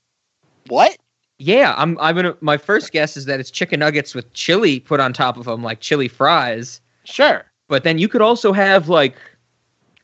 what? 0.68 0.96
Yeah, 1.38 1.74
I'm. 1.76 1.98
I'm 1.98 2.14
gonna. 2.14 2.36
My 2.40 2.56
first 2.56 2.92
guess 2.92 3.16
is 3.16 3.24
that 3.24 3.40
it's 3.40 3.50
chicken 3.50 3.80
nuggets 3.80 4.14
with 4.14 4.32
chili 4.34 4.78
put 4.78 5.00
on 5.00 5.12
top 5.12 5.36
of 5.36 5.44
them, 5.44 5.62
like 5.62 5.80
chili 5.80 6.06
fries. 6.06 6.80
Sure. 7.02 7.44
But 7.68 7.82
then 7.82 7.98
you 7.98 8.08
could 8.08 8.22
also 8.22 8.52
have 8.52 8.88
like, 8.88 9.16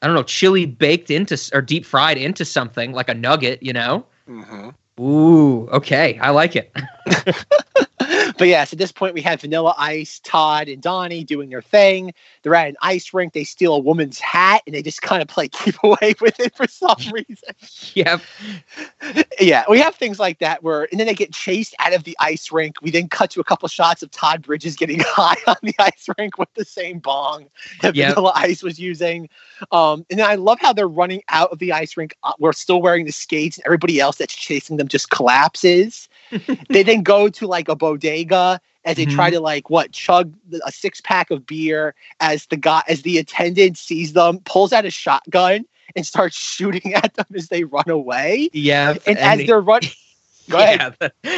I 0.02 0.06
don't 0.06 0.16
know, 0.16 0.24
chili 0.24 0.66
baked 0.66 1.10
into 1.10 1.38
or 1.52 1.62
deep 1.62 1.84
fried 1.84 2.18
into 2.18 2.44
something 2.44 2.92
like 2.92 3.08
a 3.08 3.14
nugget. 3.14 3.62
You 3.62 3.72
know. 3.72 4.04
Mm-hmm. 4.28 5.02
Ooh. 5.02 5.68
Okay, 5.68 6.18
I 6.18 6.30
like 6.30 6.56
it. 6.56 6.74
But 8.40 8.48
yes, 8.48 8.72
at 8.72 8.78
this 8.78 8.90
point 8.90 9.12
we 9.12 9.20
have 9.20 9.42
Vanilla 9.42 9.74
Ice, 9.76 10.18
Todd, 10.20 10.68
and 10.68 10.80
Donnie 10.80 11.24
doing 11.24 11.50
their 11.50 11.60
thing. 11.60 12.14
They're 12.42 12.54
at 12.54 12.68
an 12.68 12.76
ice 12.80 13.12
rink. 13.12 13.34
They 13.34 13.44
steal 13.44 13.74
a 13.74 13.78
woman's 13.78 14.18
hat 14.18 14.62
and 14.66 14.74
they 14.74 14.80
just 14.80 15.02
kind 15.02 15.20
of 15.20 15.28
play 15.28 15.48
keep 15.52 15.74
away 15.84 16.14
with 16.22 16.40
it 16.40 16.56
for 16.56 16.66
some 16.66 16.96
reason. 17.12 17.54
yep. 17.92 18.22
yeah, 19.38 19.64
we 19.68 19.78
have 19.78 19.94
things 19.94 20.18
like 20.18 20.38
that 20.38 20.62
where, 20.62 20.88
and 20.90 20.98
then 20.98 21.06
they 21.06 21.12
get 21.12 21.34
chased 21.34 21.74
out 21.80 21.92
of 21.92 22.04
the 22.04 22.16
ice 22.18 22.50
rink. 22.50 22.76
We 22.80 22.90
then 22.90 23.08
cut 23.10 23.30
to 23.32 23.40
a 23.40 23.44
couple 23.44 23.68
shots 23.68 24.02
of 24.02 24.10
Todd 24.10 24.40
Bridges 24.40 24.74
getting 24.74 25.00
high 25.06 25.36
on 25.46 25.56
the 25.62 25.74
ice 25.78 26.08
rink 26.16 26.38
with 26.38 26.48
the 26.54 26.64
same 26.64 26.98
bong 26.98 27.46
that 27.82 27.94
Yep. 27.94 28.14
Vanilla 28.14 28.32
Ice 28.36 28.62
was 28.62 28.80
using. 28.80 29.28
Um, 29.70 30.06
and 30.08 30.18
then 30.18 30.26
I 30.26 30.36
love 30.36 30.60
how 30.60 30.72
they're 30.72 30.88
running 30.88 31.22
out 31.28 31.50
of 31.50 31.58
the 31.58 31.72
ice 31.72 31.94
rink. 31.94 32.16
Uh, 32.22 32.32
we're 32.38 32.54
still 32.54 32.80
wearing 32.80 33.04
the 33.04 33.12
skates, 33.12 33.58
and 33.58 33.66
everybody 33.66 34.00
else 34.00 34.16
that's 34.16 34.34
chasing 34.34 34.78
them 34.78 34.88
just 34.88 35.10
collapses. 35.10 36.08
they 36.70 36.82
then 36.82 37.02
go 37.02 37.28
to 37.28 37.46
like 37.46 37.68
a 37.68 37.76
bodega 37.76 38.29
as 38.32 38.96
they 38.96 39.04
try 39.04 39.28
Mhm. 39.28 39.32
to 39.34 39.40
like 39.40 39.68
what 39.70 39.92
chug 39.92 40.32
a 40.64 40.72
six 40.72 41.00
pack 41.00 41.30
of 41.30 41.44
beer 41.46 41.94
as 42.20 42.46
the 42.46 42.56
guy 42.56 42.82
as 42.88 43.02
the 43.02 43.18
attendant 43.18 43.76
sees 43.76 44.12
them 44.14 44.38
pulls 44.44 44.72
out 44.72 44.84
a 44.86 44.90
shotgun 44.90 45.64
and 45.96 46.06
starts 46.06 46.36
shooting 46.56 46.94
at 46.94 47.12
them 47.14 47.26
as 47.34 47.48
they 47.48 47.64
run 47.64 47.88
away 47.88 48.48
Yeah. 48.52 48.94
and, 49.06 49.18
as 49.18 49.38
they- 49.38 49.46
they're 49.46 49.60
running 49.60 49.90
go 50.48 50.58
Yeah, 50.58 50.92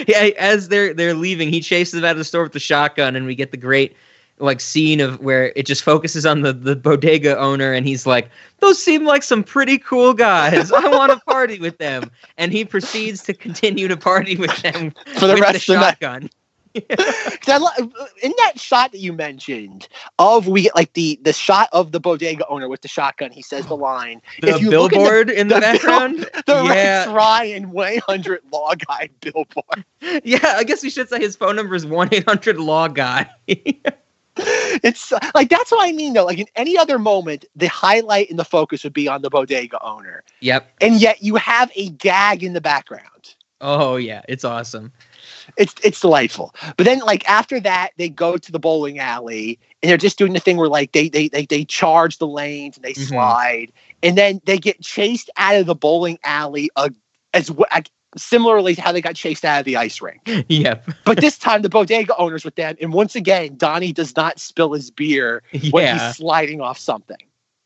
yeah, 0.08 0.30
as 0.38 0.68
they're 0.68 0.94
they're 0.94 1.14
leaving, 1.14 1.50
he 1.50 1.60
chases 1.60 1.92
them 2.00 2.04
out 2.04 2.12
of 2.12 2.18
the 2.18 2.24
store 2.24 2.44
with 2.44 2.52
the 2.52 2.60
shotgun, 2.60 3.16
and 3.16 3.26
we 3.26 3.34
get 3.34 3.50
the 3.50 3.56
great 3.56 3.94
like 4.38 4.60
scene 4.60 5.00
of 5.00 5.20
where 5.20 5.52
it 5.54 5.66
just 5.66 5.82
focuses 5.82 6.24
on 6.24 6.40
the 6.40 6.52
the 6.52 6.74
bodega 6.74 7.38
owner, 7.38 7.72
and 7.72 7.86
he's 7.86 8.06
like, 8.06 8.30
"Those 8.60 8.82
seem 8.82 9.04
like 9.04 9.22
some 9.22 9.44
pretty 9.44 9.78
cool 9.78 10.14
guys. 10.14 10.72
I 10.72 10.88
want 10.88 11.12
to 11.12 11.20
party 11.26 11.58
with 11.58 11.76
them." 11.78 12.10
And 12.38 12.52
he 12.52 12.64
proceeds 12.64 13.22
to 13.24 13.34
continue 13.34 13.86
to 13.88 13.96
party 13.96 14.36
with 14.36 14.56
them 14.62 14.92
For 15.18 15.26
the 15.26 15.34
with 15.34 15.42
rest 15.42 15.66
the 15.66 15.74
of 15.74 15.80
the 15.80 15.86
night. 15.86 16.32
I 16.74 17.56
lo- 17.58 17.90
in 18.22 18.32
that 18.38 18.58
shot 18.58 18.92
that 18.92 18.98
you 18.98 19.12
mentioned 19.12 19.88
of 20.18 20.46
we 20.48 20.62
get 20.62 20.74
like 20.74 20.92
the 20.94 21.18
the 21.22 21.32
shot 21.32 21.68
of 21.72 21.92
the 21.92 22.00
bodega 22.00 22.46
owner 22.48 22.68
with 22.68 22.80
the 22.82 22.88
shotgun 22.88 23.30
he 23.30 23.42
says 23.42 23.66
the 23.66 23.76
line 23.76 24.20
The 24.40 24.58
billboard 24.68 25.30
in 25.30 25.48
the 25.48 25.54
bill- 25.54 25.60
background? 25.60 26.18
the 26.46 26.62
Yeah. 26.64 27.04
Rex 27.04 27.08
Ryan 27.12 27.70
100 27.70 28.40
law 28.52 28.72
guy 28.74 29.08
billboard 29.20 29.84
Yeah, 30.24 30.54
I 30.56 30.64
guess 30.64 30.82
we 30.82 30.90
should 30.90 31.08
say 31.08 31.20
his 31.20 31.36
phone 31.36 31.56
number 31.56 31.74
is 31.74 31.86
one 31.86 32.08
eight 32.12 32.24
hundred 32.28 32.58
law 32.58 32.88
guy. 32.88 33.30
it's 34.36 35.12
like 35.34 35.48
that's 35.50 35.70
what 35.70 35.86
I 35.86 35.92
mean 35.92 36.14
though. 36.14 36.24
Like 36.24 36.38
in 36.38 36.46
any 36.56 36.76
other 36.78 36.98
moment, 36.98 37.44
the 37.54 37.66
highlight 37.68 38.30
and 38.30 38.38
the 38.38 38.44
focus 38.44 38.82
would 38.84 38.92
be 38.94 39.06
on 39.08 39.22
the 39.22 39.30
bodega 39.30 39.80
owner, 39.84 40.24
Yep. 40.40 40.72
and 40.80 41.00
yet 41.00 41.22
you 41.22 41.36
have 41.36 41.70
a 41.76 41.90
gag 41.90 42.42
in 42.42 42.52
the 42.54 42.60
background. 42.60 43.34
Oh 43.62 43.96
yeah, 43.96 44.22
it's 44.28 44.44
awesome. 44.44 44.92
It's 45.56 45.74
it's 45.82 46.00
delightful. 46.00 46.54
But 46.76 46.84
then 46.84 46.98
like 47.00 47.28
after 47.28 47.60
that, 47.60 47.90
they 47.96 48.08
go 48.08 48.36
to 48.36 48.52
the 48.52 48.58
bowling 48.58 48.98
alley 48.98 49.58
and 49.82 49.88
they're 49.90 49.96
just 49.96 50.18
doing 50.18 50.32
the 50.32 50.40
thing 50.40 50.56
where 50.56 50.68
like 50.68 50.92
they 50.92 51.08
they 51.08 51.28
they, 51.28 51.46
they 51.46 51.64
charge 51.64 52.18
the 52.18 52.26
lanes 52.26 52.76
and 52.76 52.84
they 52.84 52.92
Mhm. 52.92 53.08
slide, 53.08 53.72
and 54.02 54.18
then 54.18 54.40
they 54.44 54.58
get 54.58 54.82
chased 54.82 55.30
out 55.36 55.56
of 55.56 55.66
the 55.66 55.74
bowling 55.74 56.18
alley 56.24 56.70
uh, 56.76 56.90
as 57.34 57.50
well. 57.50 57.68
Similarly 58.16 58.74
to 58.74 58.82
how 58.82 58.92
they 58.92 59.00
got 59.00 59.14
chased 59.14 59.42
out 59.44 59.60
of 59.60 59.64
the 59.64 59.76
ice 59.76 60.02
rink. 60.02 60.20
Yep. 60.48 60.90
But 61.04 61.20
this 61.20 61.38
time 61.38 61.62
the 61.62 61.70
bodega 61.70 62.14
owner's 62.16 62.44
with 62.44 62.56
them, 62.56 62.76
and 62.80 62.92
once 62.92 63.14
again, 63.16 63.56
Donnie 63.56 63.92
does 63.92 64.14
not 64.16 64.38
spill 64.38 64.72
his 64.72 64.90
beer 64.90 65.42
when 65.70 65.84
he's 65.94 66.16
sliding 66.16 66.60
off 66.60 66.78
something. 66.78 67.16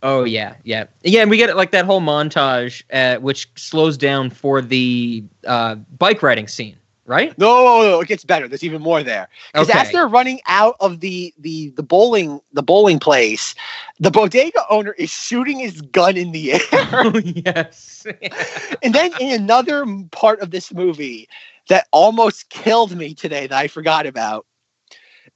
Oh 0.02 0.24
yeah, 0.24 0.56
yeah, 0.64 0.85
yeah. 1.02 1.23
And 1.23 1.31
we 1.31 1.36
get 1.36 1.55
like 1.56 1.70
that 1.70 1.85
whole 1.85 2.01
montage, 2.01 2.82
uh, 2.93 3.18
which 3.20 3.48
slows 3.56 3.97
down 3.97 4.31
for 4.31 4.60
the 4.60 5.24
uh, 5.47 5.77
bike 5.77 6.23
riding 6.23 6.47
scene, 6.48 6.77
right? 7.06 7.36
No, 7.39 7.64
no, 7.64 7.82
no, 7.82 8.01
it 8.01 8.09
gets 8.09 8.24
better. 8.24 8.47
There's 8.47 8.62
even 8.62 8.82
more 8.82 9.02
there. 9.02 9.28
Because 9.52 9.70
as 9.70 9.90
they're 9.90 10.06
running 10.06 10.40
out 10.47 10.77
of 10.81 11.01
the 11.01 11.32
the 11.39 11.70
the 11.70 11.82
bowling 11.82 12.40
the 12.52 12.62
bowling 12.62 12.98
place, 12.98 13.55
the 13.98 14.10
bodega 14.10 14.64
owner 14.68 14.93
is 14.93 15.10
shooting 15.10 15.59
his 15.60 15.81
gun 15.81 16.16
in 16.16 16.32
the 16.32 16.52
air. 16.52 16.60
Oh, 16.93 17.18
yes. 17.18 18.06
and 18.82 18.94
then 18.94 19.12
in 19.18 19.40
another 19.40 19.85
part 20.12 20.40
of 20.40 20.51
this 20.51 20.73
movie 20.73 21.28
that 21.68 21.86
almost 21.90 22.51
killed 22.51 22.94
me 22.97 23.14
today 23.14 23.47
that 23.47 23.59
I 23.59 23.66
forgot 23.68 24.06
about. 24.06 24.47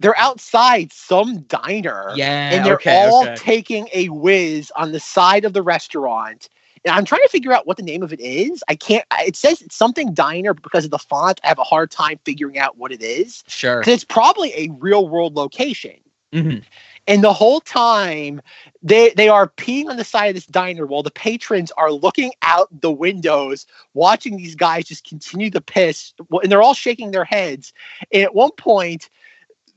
They're 0.01 0.19
outside 0.19 0.93
some 0.93 1.43
diner. 1.43 2.13
Yeah, 2.17 2.51
And 2.51 2.67
they're 2.67 2.75
okay, 2.75 3.07
all 3.07 3.25
okay. 3.25 3.35
taking 3.37 3.89
a 3.93 4.09
whiz 4.09 4.73
on 4.77 4.93
the 4.93 5.01
side 5.01 5.45
of 5.45 5.53
the 5.53 5.63
restaurant. 5.63 6.49
And 6.85 6.95
I'm 6.95 7.05
trying 7.05 7.23
to 7.23 7.29
figure 7.29 7.53
out 7.53 7.67
what 7.67 7.77
the 7.77 7.83
name 7.83 8.03
of 8.03 8.11
it 8.13 8.21
is. 8.21 8.65
I 8.67 8.75
can't. 8.75 9.05
It 9.19 9.37
says 9.37 9.61
it's 9.61 9.77
something 9.77 10.15
diner, 10.15 10.55
but 10.55 10.63
because 10.63 10.87
of 10.87 10.91
the 10.91 10.99
font, 10.99 11.39
I 11.45 11.49
have 11.49 11.59
a 11.59 11.63
hard 11.63 11.91
time 11.91 12.19
figuring 12.25 12.59
out 12.59 12.79
what 12.79 12.91
it 12.91 13.03
is. 13.03 13.45
Sure. 13.47 13.81
Because 13.81 13.93
it's 13.93 14.05
probably 14.05 14.53
a 14.55 14.71
real 14.79 15.07
world 15.07 15.37
location. 15.37 15.97
Mhm. 16.33 16.63
And 17.07 17.25
the 17.25 17.33
whole 17.33 17.61
time 17.61 18.41
they 18.83 19.11
they 19.11 19.29
are 19.29 19.49
peeing 19.49 19.91
on 19.91 19.97
the 19.97 20.05
side 20.05 20.29
of 20.29 20.35
this 20.35 20.47
diner 20.47 20.87
while 20.87 21.03
the 21.03 21.11
patrons 21.11 21.71
are 21.73 21.91
looking 21.91 22.33
out 22.43 22.69
the 22.81 22.93
windows, 22.93 23.67
watching 23.95 24.37
these 24.37 24.55
guys 24.55 24.85
just 24.87 25.07
continue 25.07 25.51
to 25.51 25.61
piss. 25.61 26.15
And 26.43 26.51
they're 26.51 26.63
all 26.63 26.73
shaking 26.73 27.11
their 27.11 27.25
heads. 27.25 27.73
And 28.13 28.23
at 28.23 28.35
one 28.35 28.53
point, 28.53 29.11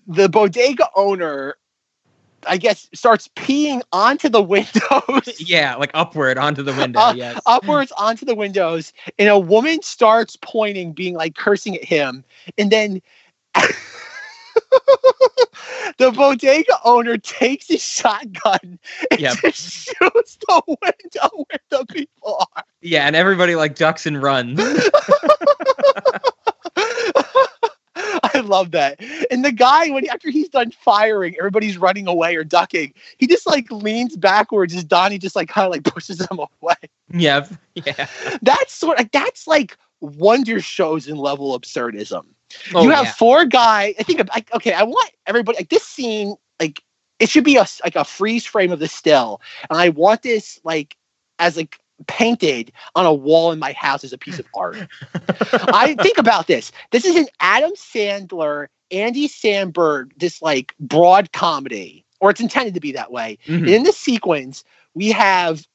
the 0.08 0.28
bodega 0.30 0.88
owner, 0.96 1.56
I 2.48 2.58
guess, 2.58 2.90
starts 2.94 3.28
peeing 3.36 3.82
onto 3.92 4.30
the 4.30 4.42
windows. 4.56 5.40
Yeah, 5.40 5.76
like 5.76 5.92
upward 5.94 6.38
onto 6.38 6.64
the 6.64 6.74
window. 6.74 7.00
uh, 7.00 7.14
yes. 7.16 7.42
upwards 7.46 7.92
onto 7.98 8.26
the 8.26 8.36
windows, 8.36 8.92
and 9.18 9.30
a 9.30 9.40
woman 9.40 9.82
starts 9.82 10.38
pointing, 10.42 10.92
being 10.94 11.14
like 11.16 11.36
cursing 11.36 11.76
at 11.76 11.84
him, 11.86 12.24
and 12.58 12.72
then 12.72 13.02
the 15.98 16.12
bodega 16.12 16.74
owner 16.84 17.18
takes 17.18 17.68
his 17.68 17.82
shotgun 17.82 18.80
and 19.12 19.20
Yep. 19.20 19.38
shoots 19.54 20.38
the 20.48 20.62
window 20.68 21.46
where 21.50 21.60
the 21.70 21.86
people 21.88 22.46
are. 22.56 22.64
Yeah, 22.82 23.08
and 23.08 23.16
everybody 23.16 23.56
like 23.56 23.76
ducks 23.76 24.06
and 24.06 24.22
runs. 24.22 24.60
Love 28.44 28.72
that. 28.72 29.02
And 29.32 29.44
the 29.44 29.52
guy, 29.52 29.90
when 29.90 30.04
he, 30.04 30.10
after 30.10 30.30
he's 30.30 30.50
done 30.50 30.72
firing, 30.72 31.36
everybody's 31.38 31.78
running 31.78 32.08
away 32.08 32.36
or 32.36 32.44
ducking. 32.44 32.94
He 33.18 33.28
just 33.28 33.48
like 33.48 33.72
leans 33.72 34.16
backwards 34.16 34.76
as 34.76 34.84
Donnie 34.84 35.18
just 35.18 35.36
like 35.36 35.50
kind 35.50 35.66
of 35.66 35.72
like 35.72 35.84
pushes 35.94 36.18
them 36.18 36.40
away. 36.40 36.76
Yeah, 37.12 37.48
Yeah. 37.76 38.08
That's 38.42 38.74
sort 38.74 38.98
like 38.98 39.12
that's 39.12 39.48
like 39.48 39.78
wonder 40.00 40.60
shows 40.60 41.08
in 41.08 41.18
level 41.18 41.58
absurdism. 41.60 42.26
Oh, 42.76 42.84
you 42.84 42.90
have 42.92 43.06
yeah. 43.06 43.14
four 43.14 43.46
guys. 43.46 43.96
I 44.00 44.04
think 44.04 44.20
like, 44.34 44.54
okay, 44.54 44.74
I 44.74 44.84
want 44.84 45.12
everybody 45.26 45.58
like 45.58 45.70
this 45.70 45.84
scene 45.84 46.36
like 46.60 46.84
it 47.20 47.30
should 47.30 47.44
be 47.44 47.56
a 47.56 47.66
like 47.84 47.96
a 47.96 48.04
freeze 48.04 48.46
frame 48.46 48.72
of 48.72 48.80
the 48.80 48.88
still, 48.88 49.42
and 49.70 49.80
I 49.80 49.90
want 49.90 50.22
this 50.22 50.60
like 50.64 50.96
as 51.40 51.58
like 51.58 51.80
painted 52.08 52.72
on 52.96 53.06
a 53.06 53.14
wall 53.14 53.52
in 53.52 53.60
my 53.60 53.74
house 53.74 54.04
as 54.04 54.14
a 54.14 54.18
piece 54.18 54.40
of 54.40 54.46
art. 54.56 54.78
I 55.54 55.96
think 56.02 56.18
about 56.18 56.48
this. 56.48 56.72
This 56.92 57.06
is 57.06 57.16
an 57.16 57.28
Adam 57.40 57.72
Sandler, 57.72 58.68
Andy 58.92 59.28
Samberg, 59.28 60.12
this 60.18 60.42
like 60.42 60.74
broad 60.80 61.32
comedy, 61.32 62.06
or 62.20 62.30
it's 62.30 62.42
intended 62.42 62.74
to 62.74 62.80
be 62.80 62.92
that 62.92 63.12
way. 63.12 63.38
Mhm. 63.48 63.70
In 63.70 63.84
this 63.84 63.98
sequence, 63.98 64.64
we 64.94 65.12
have 65.12 65.66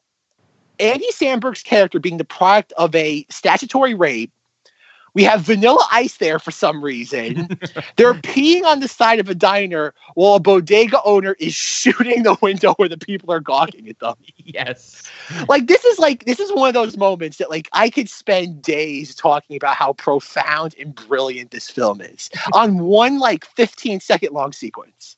Andy 0.80 1.08
Samberg's 1.12 1.62
character 1.62 1.98
being 1.98 2.18
the 2.18 2.24
product 2.24 2.72
of 2.72 2.94
a 2.94 3.26
statutory 3.30 3.94
rape. 3.94 4.32
We 5.18 5.24
have 5.24 5.40
Vanilla 5.40 5.84
Ice 5.90 6.18
there 6.18 6.38
for 6.38 6.52
some 6.52 6.80
reason. 6.80 7.48
They're 7.96 8.14
peeing 8.14 8.62
on 8.62 8.78
the 8.78 8.86
side 8.86 9.18
of 9.18 9.28
a 9.28 9.34
diner 9.34 9.92
while 10.14 10.36
a 10.36 10.38
bodega 10.40 11.02
owner 11.04 11.34
is 11.40 11.54
shooting 11.54 12.22
the 12.22 12.36
window 12.40 12.74
where 12.74 12.88
the 12.88 12.98
people 12.98 13.32
are 13.32 13.40
gawking 13.40 13.88
at 13.88 13.98
them. 13.98 14.14
Yes. 14.36 15.10
Like 15.48 15.66
this 15.66 15.84
is 15.84 15.98
like 15.98 16.24
this 16.24 16.38
is 16.38 16.52
one 16.52 16.68
of 16.68 16.74
those 16.74 16.96
moments 16.96 17.38
that 17.38 17.50
like 17.50 17.68
I 17.72 17.90
could 17.90 18.08
spend 18.08 18.62
days 18.62 19.12
talking 19.12 19.56
about 19.56 19.74
how 19.74 19.94
profound 19.94 20.76
and 20.78 20.94
brilliant 20.94 21.50
this 21.50 21.68
film 21.68 22.00
is 22.00 22.30
on 22.52 22.78
one 22.78 23.18
like 23.18 23.44
15 23.44 23.98
second 23.98 24.32
long 24.32 24.52
sequence. 24.52 25.17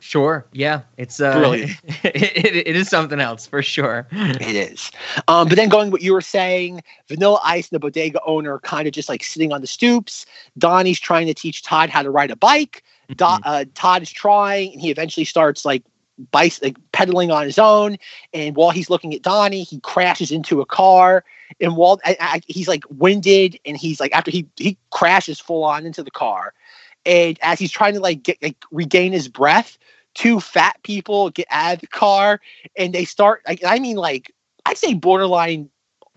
Sure. 0.00 0.46
Yeah. 0.52 0.80
It's 0.96 1.20
uh, 1.20 1.38
Brilliant. 1.38 1.72
it, 2.02 2.44
it, 2.44 2.66
it 2.68 2.76
is 2.76 2.88
something 2.88 3.20
else 3.20 3.46
for 3.46 3.62
sure. 3.62 4.06
It 4.10 4.56
is. 4.56 4.90
Um, 5.28 5.48
but 5.48 5.56
then 5.56 5.68
going 5.68 5.90
what 5.90 6.02
you 6.02 6.12
were 6.12 6.20
saying, 6.20 6.82
Vanilla 7.08 7.40
Ice 7.44 7.68
and 7.70 7.76
the 7.76 7.80
bodega 7.80 8.20
owner 8.24 8.58
kind 8.60 8.88
of 8.88 8.92
just 8.92 9.08
like 9.08 9.22
sitting 9.22 9.52
on 9.52 9.60
the 9.60 9.66
stoops. 9.66 10.26
Donnie's 10.58 10.98
trying 10.98 11.26
to 11.26 11.34
teach 11.34 11.62
Todd 11.62 11.90
how 11.90 12.02
to 12.02 12.10
ride 12.10 12.30
a 12.30 12.36
bike. 12.36 12.82
Do- 13.16 13.24
uh, 13.24 13.64
Todd 13.74 14.02
is 14.02 14.10
trying, 14.10 14.72
and 14.72 14.80
he 14.80 14.90
eventually 14.90 15.24
starts 15.24 15.64
like 15.64 15.82
bike 16.30 16.54
like 16.62 16.76
pedaling 16.92 17.30
on 17.30 17.44
his 17.44 17.58
own. 17.58 17.96
And 18.32 18.56
while 18.56 18.70
he's 18.70 18.90
looking 18.90 19.14
at 19.14 19.22
Donnie, 19.22 19.62
he 19.62 19.80
crashes 19.80 20.30
into 20.30 20.60
a 20.60 20.66
car. 20.66 21.24
And 21.60 21.76
while 21.76 22.00
I, 22.04 22.16
I, 22.20 22.40
he's 22.46 22.68
like 22.68 22.84
winded, 22.90 23.58
and 23.64 23.76
he's 23.76 24.00
like 24.00 24.12
after 24.14 24.30
he 24.30 24.46
he 24.56 24.78
crashes 24.90 25.40
full 25.40 25.64
on 25.64 25.86
into 25.86 26.02
the 26.02 26.10
car, 26.10 26.54
and 27.04 27.38
as 27.42 27.58
he's 27.58 27.72
trying 27.72 27.94
to 27.94 28.00
like 28.00 28.22
get 28.22 28.40
like 28.42 28.56
regain 28.70 29.12
his 29.12 29.28
breath, 29.28 29.78
two 30.14 30.40
fat 30.40 30.76
people 30.82 31.30
get 31.30 31.46
out 31.50 31.74
of 31.74 31.80
the 31.80 31.86
car 31.86 32.40
and 32.76 32.92
they 32.92 33.04
start 33.04 33.42
like 33.46 33.62
I 33.64 33.78
mean 33.78 33.96
like 33.96 34.32
I'd 34.66 34.78
say 34.78 34.94
borderline 34.94 35.70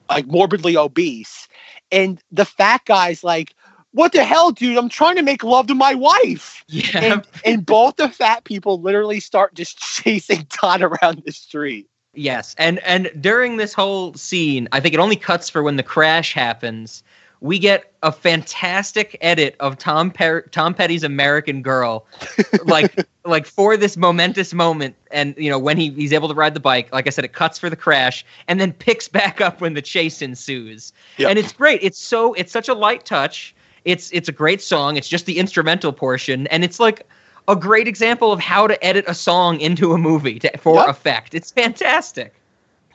like 0.09 0.27
morbidly 0.27 0.77
obese. 0.77 1.47
And 1.91 2.21
the 2.31 2.45
fat 2.45 2.81
guy's 2.85 3.23
like, 3.23 3.55
what 3.91 4.11
the 4.11 4.23
hell, 4.23 4.51
dude? 4.51 4.77
I'm 4.77 4.89
trying 4.89 5.15
to 5.17 5.21
make 5.21 5.43
love 5.43 5.67
to 5.67 5.75
my 5.75 5.93
wife. 5.93 6.63
Yeah. 6.67 6.99
And 6.99 7.27
and 7.45 7.65
both 7.65 7.97
the 7.97 8.09
fat 8.09 8.43
people 8.43 8.81
literally 8.81 9.19
start 9.19 9.53
just 9.53 9.77
chasing 10.03 10.45
Todd 10.45 10.81
around 10.81 11.23
the 11.25 11.31
street. 11.31 11.87
Yes, 12.15 12.53
and 12.59 12.77
and 12.79 13.11
during 13.19 13.57
this 13.57 13.73
whole 13.73 14.13
scene, 14.13 14.67
I 14.71 14.79
think 14.79 14.93
it 14.93 14.99
only 14.99 15.15
cuts 15.15 15.49
for 15.49 15.63
when 15.63 15.77
the 15.77 15.83
crash 15.83 16.33
happens. 16.33 17.03
We 17.43 17.59
get 17.59 17.91
a 18.03 18.11
fantastic 18.13 19.17
edit 19.19 19.57
of 19.59 19.77
Tom 19.77 20.11
per- 20.11 20.43
Tom 20.43 20.73
Petty's 20.73 21.03
American 21.03 21.61
Girl, 21.61 22.05
like 22.63 23.05
like 23.25 23.45
for 23.45 23.75
this 23.75 23.97
momentous 23.97 24.53
moment, 24.53 24.95
and 25.11 25.35
you 25.37 25.49
know 25.49 25.59
when 25.59 25.75
he, 25.75 25.89
he's 25.91 26.13
able 26.13 26.29
to 26.29 26.33
ride 26.33 26.53
the 26.53 26.61
bike. 26.61 26.87
Like 26.93 27.05
I 27.05 27.09
said, 27.09 27.25
it 27.25 27.33
cuts 27.33 27.59
for 27.59 27.69
the 27.69 27.75
crash 27.75 28.25
and 28.47 28.61
then 28.61 28.71
picks 28.71 29.09
back 29.09 29.41
up 29.41 29.59
when 29.59 29.73
the 29.73 29.81
chase 29.81 30.21
ensues, 30.21 30.93
Yep. 31.17 31.29
and 31.31 31.37
it's 31.37 31.51
great. 31.51 31.83
It's 31.83 31.99
so 31.99 32.33
it's 32.35 32.51
such 32.53 32.69
a 32.69 32.73
light 32.73 33.03
touch. 33.03 33.53
It's 33.83 34.09
it's 34.13 34.29
a 34.29 34.31
great 34.31 34.61
song. 34.61 34.95
It's 34.95 35.09
just 35.09 35.25
the 35.25 35.37
instrumental 35.37 35.91
portion, 35.91 36.47
and 36.47 36.63
it's 36.63 36.79
like 36.79 37.05
a 37.49 37.57
great 37.57 37.89
example 37.89 38.31
of 38.31 38.39
how 38.39 38.67
to 38.67 38.81
edit 38.81 39.03
a 39.05 39.13
song 39.13 39.59
into 39.59 39.91
a 39.91 39.97
movie 39.97 40.39
to, 40.39 40.57
for 40.59 40.75
Yep. 40.77 40.87
effect. 40.87 41.33
It's 41.33 41.51
fantastic. 41.51 42.33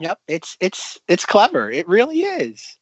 Yep, 0.01 0.19
it's 0.27 0.57
it's 0.61 0.99
it's 1.07 1.27
clever. 1.27 1.71
It 1.71 1.87
really 1.87 2.23
is. 2.23 2.78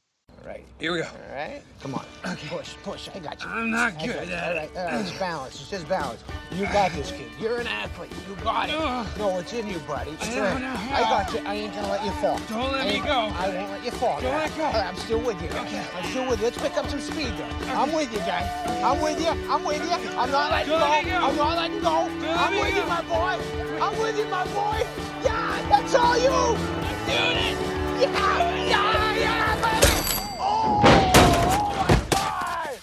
Right. 0.46 0.64
Here 0.78 0.92
we 0.92 1.00
go. 1.00 1.06
All 1.06 1.34
right. 1.34 1.60
Come 1.80 1.96
on. 1.96 2.04
Okay. 2.24 2.46
Push, 2.48 2.76
push. 2.84 3.08
I 3.12 3.18
got 3.18 3.42
you. 3.42 3.48
I'm 3.48 3.68
not 3.72 3.98
good 3.98 4.10
at 4.10 4.44
All 4.44 4.52
it. 4.52 4.56
right. 4.56 4.70
All 4.76 4.84
right. 4.84 5.00
It's 5.00 5.18
balance. 5.18 5.60
It's 5.60 5.70
just 5.70 5.88
balance. 5.88 6.22
You 6.52 6.66
got 6.66 6.92
this, 6.92 7.10
kid. 7.10 7.26
You're 7.40 7.58
an 7.58 7.66
athlete. 7.66 8.12
You 8.28 8.36
got 8.44 8.68
it. 8.68 9.18
No, 9.18 9.38
it's 9.38 9.52
in 9.52 9.66
you, 9.66 9.80
buddy. 9.80 10.12
It's 10.12 10.28
I 10.28 10.54
in 10.54 10.62
know, 10.62 10.72
no, 10.72 10.94
I 10.94 11.00
got 11.00 11.32
you. 11.32 11.40
I 11.44 11.54
ain't 11.54 11.74
gonna 11.74 11.88
let 11.88 12.04
you 12.04 12.12
fall. 12.12 12.38
Don't 12.48 12.72
let 12.72 12.86
me 12.86 13.00
go. 13.00 13.10
I 13.10 13.48
won't 13.48 13.70
let 13.72 13.84
you 13.84 13.90
fall. 13.90 14.20
Don't 14.20 14.34
let 14.34 14.56
go. 14.56 14.64
All 14.66 14.72
right, 14.72 14.86
I'm 14.86 14.96
still 14.96 15.18
with 15.18 15.42
you. 15.42 15.48
Okay. 15.48 15.84
I'm 15.96 16.04
still 16.10 16.28
with 16.28 16.38
you. 16.38 16.44
Let's 16.44 16.58
pick 16.58 16.76
up 16.76 16.88
some 16.88 17.00
speed 17.00 17.34
there. 17.36 17.50
I'm 17.76 17.92
with 17.92 18.12
you, 18.12 18.20
guy. 18.20 18.46
I'm 18.84 19.00
with 19.00 19.20
you. 19.20 19.26
I'm 19.50 19.64
with 19.64 19.82
you. 19.82 19.90
I'm 20.16 20.30
not 20.30 20.52
letting 20.52 20.68
Don't 20.70 20.78
go. 20.78 21.26
I'm 21.26 21.36
not 21.36 21.56
letting 21.56 21.80
go. 21.80 22.08
I'm 22.38 22.54
with 22.54 22.76
you, 22.76 22.86
my 22.86 23.02
boy. 23.02 23.82
I'm 23.82 23.98
with 23.98 24.16
you, 24.16 24.26
my 24.26 24.44
boy. 24.54 24.86
Yeah, 25.24 25.68
that's 25.68 25.94
all 25.96 26.16
you. 26.16 26.30
I'm 26.30 27.06
doing 27.06 27.36
it. 27.36 27.58
Yeah, 28.00 28.68
yeah, 28.68 29.16
yeah, 29.16 29.80
baby. 29.80 29.92
Oh, 30.38 30.80
my 30.82 32.06
God. 32.10 32.78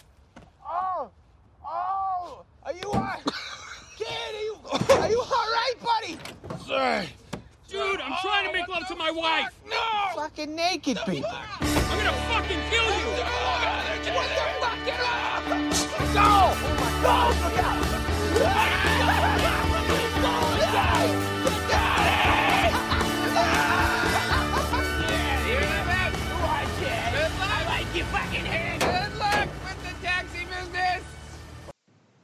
Oh, 0.68 1.12
oh. 1.66 2.46
Are 2.66 2.74
you 2.74 2.90
all 2.92 3.00
right? 3.00 3.22
Kid, 3.98 4.08
are 4.08 4.42
you, 4.42 4.58
are 4.66 5.10
Sorry. 6.74 7.08
Dude, 7.68 8.02
I'm 8.02 8.18
trying 8.24 8.48
to 8.48 8.52
make 8.52 8.68
love 8.68 8.88
to 8.88 8.96
my 8.96 9.12
wife. 9.12 9.46
No! 9.70 9.78
Fucking 10.16 10.56
naked 10.56 10.98
people. 11.06 11.30
I'm 11.30 11.98
gonna 12.00 12.12
fucking 12.32 12.60
kill 12.72 12.86
you. 12.86 13.10
What 14.16 14.28
the 14.34 14.46
fuck? 14.60 14.78
Get 14.84 15.00
off! 15.00 15.46
Go! 16.16 16.56
Go! 17.04 17.16
Look 18.40 18.50
out! 19.20 19.33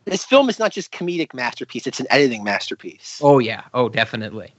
This 0.09 0.25
film 0.25 0.49
is 0.49 0.59
not 0.59 0.71
just 0.71 0.91
comedic 0.91 1.33
masterpiece; 1.33 1.87
it's 1.87 1.99
an 1.99 2.07
editing 2.09 2.43
masterpiece. 2.43 3.19
Oh 3.23 3.39
yeah. 3.39 3.63
Oh, 3.73 3.89
definitely. 3.89 4.53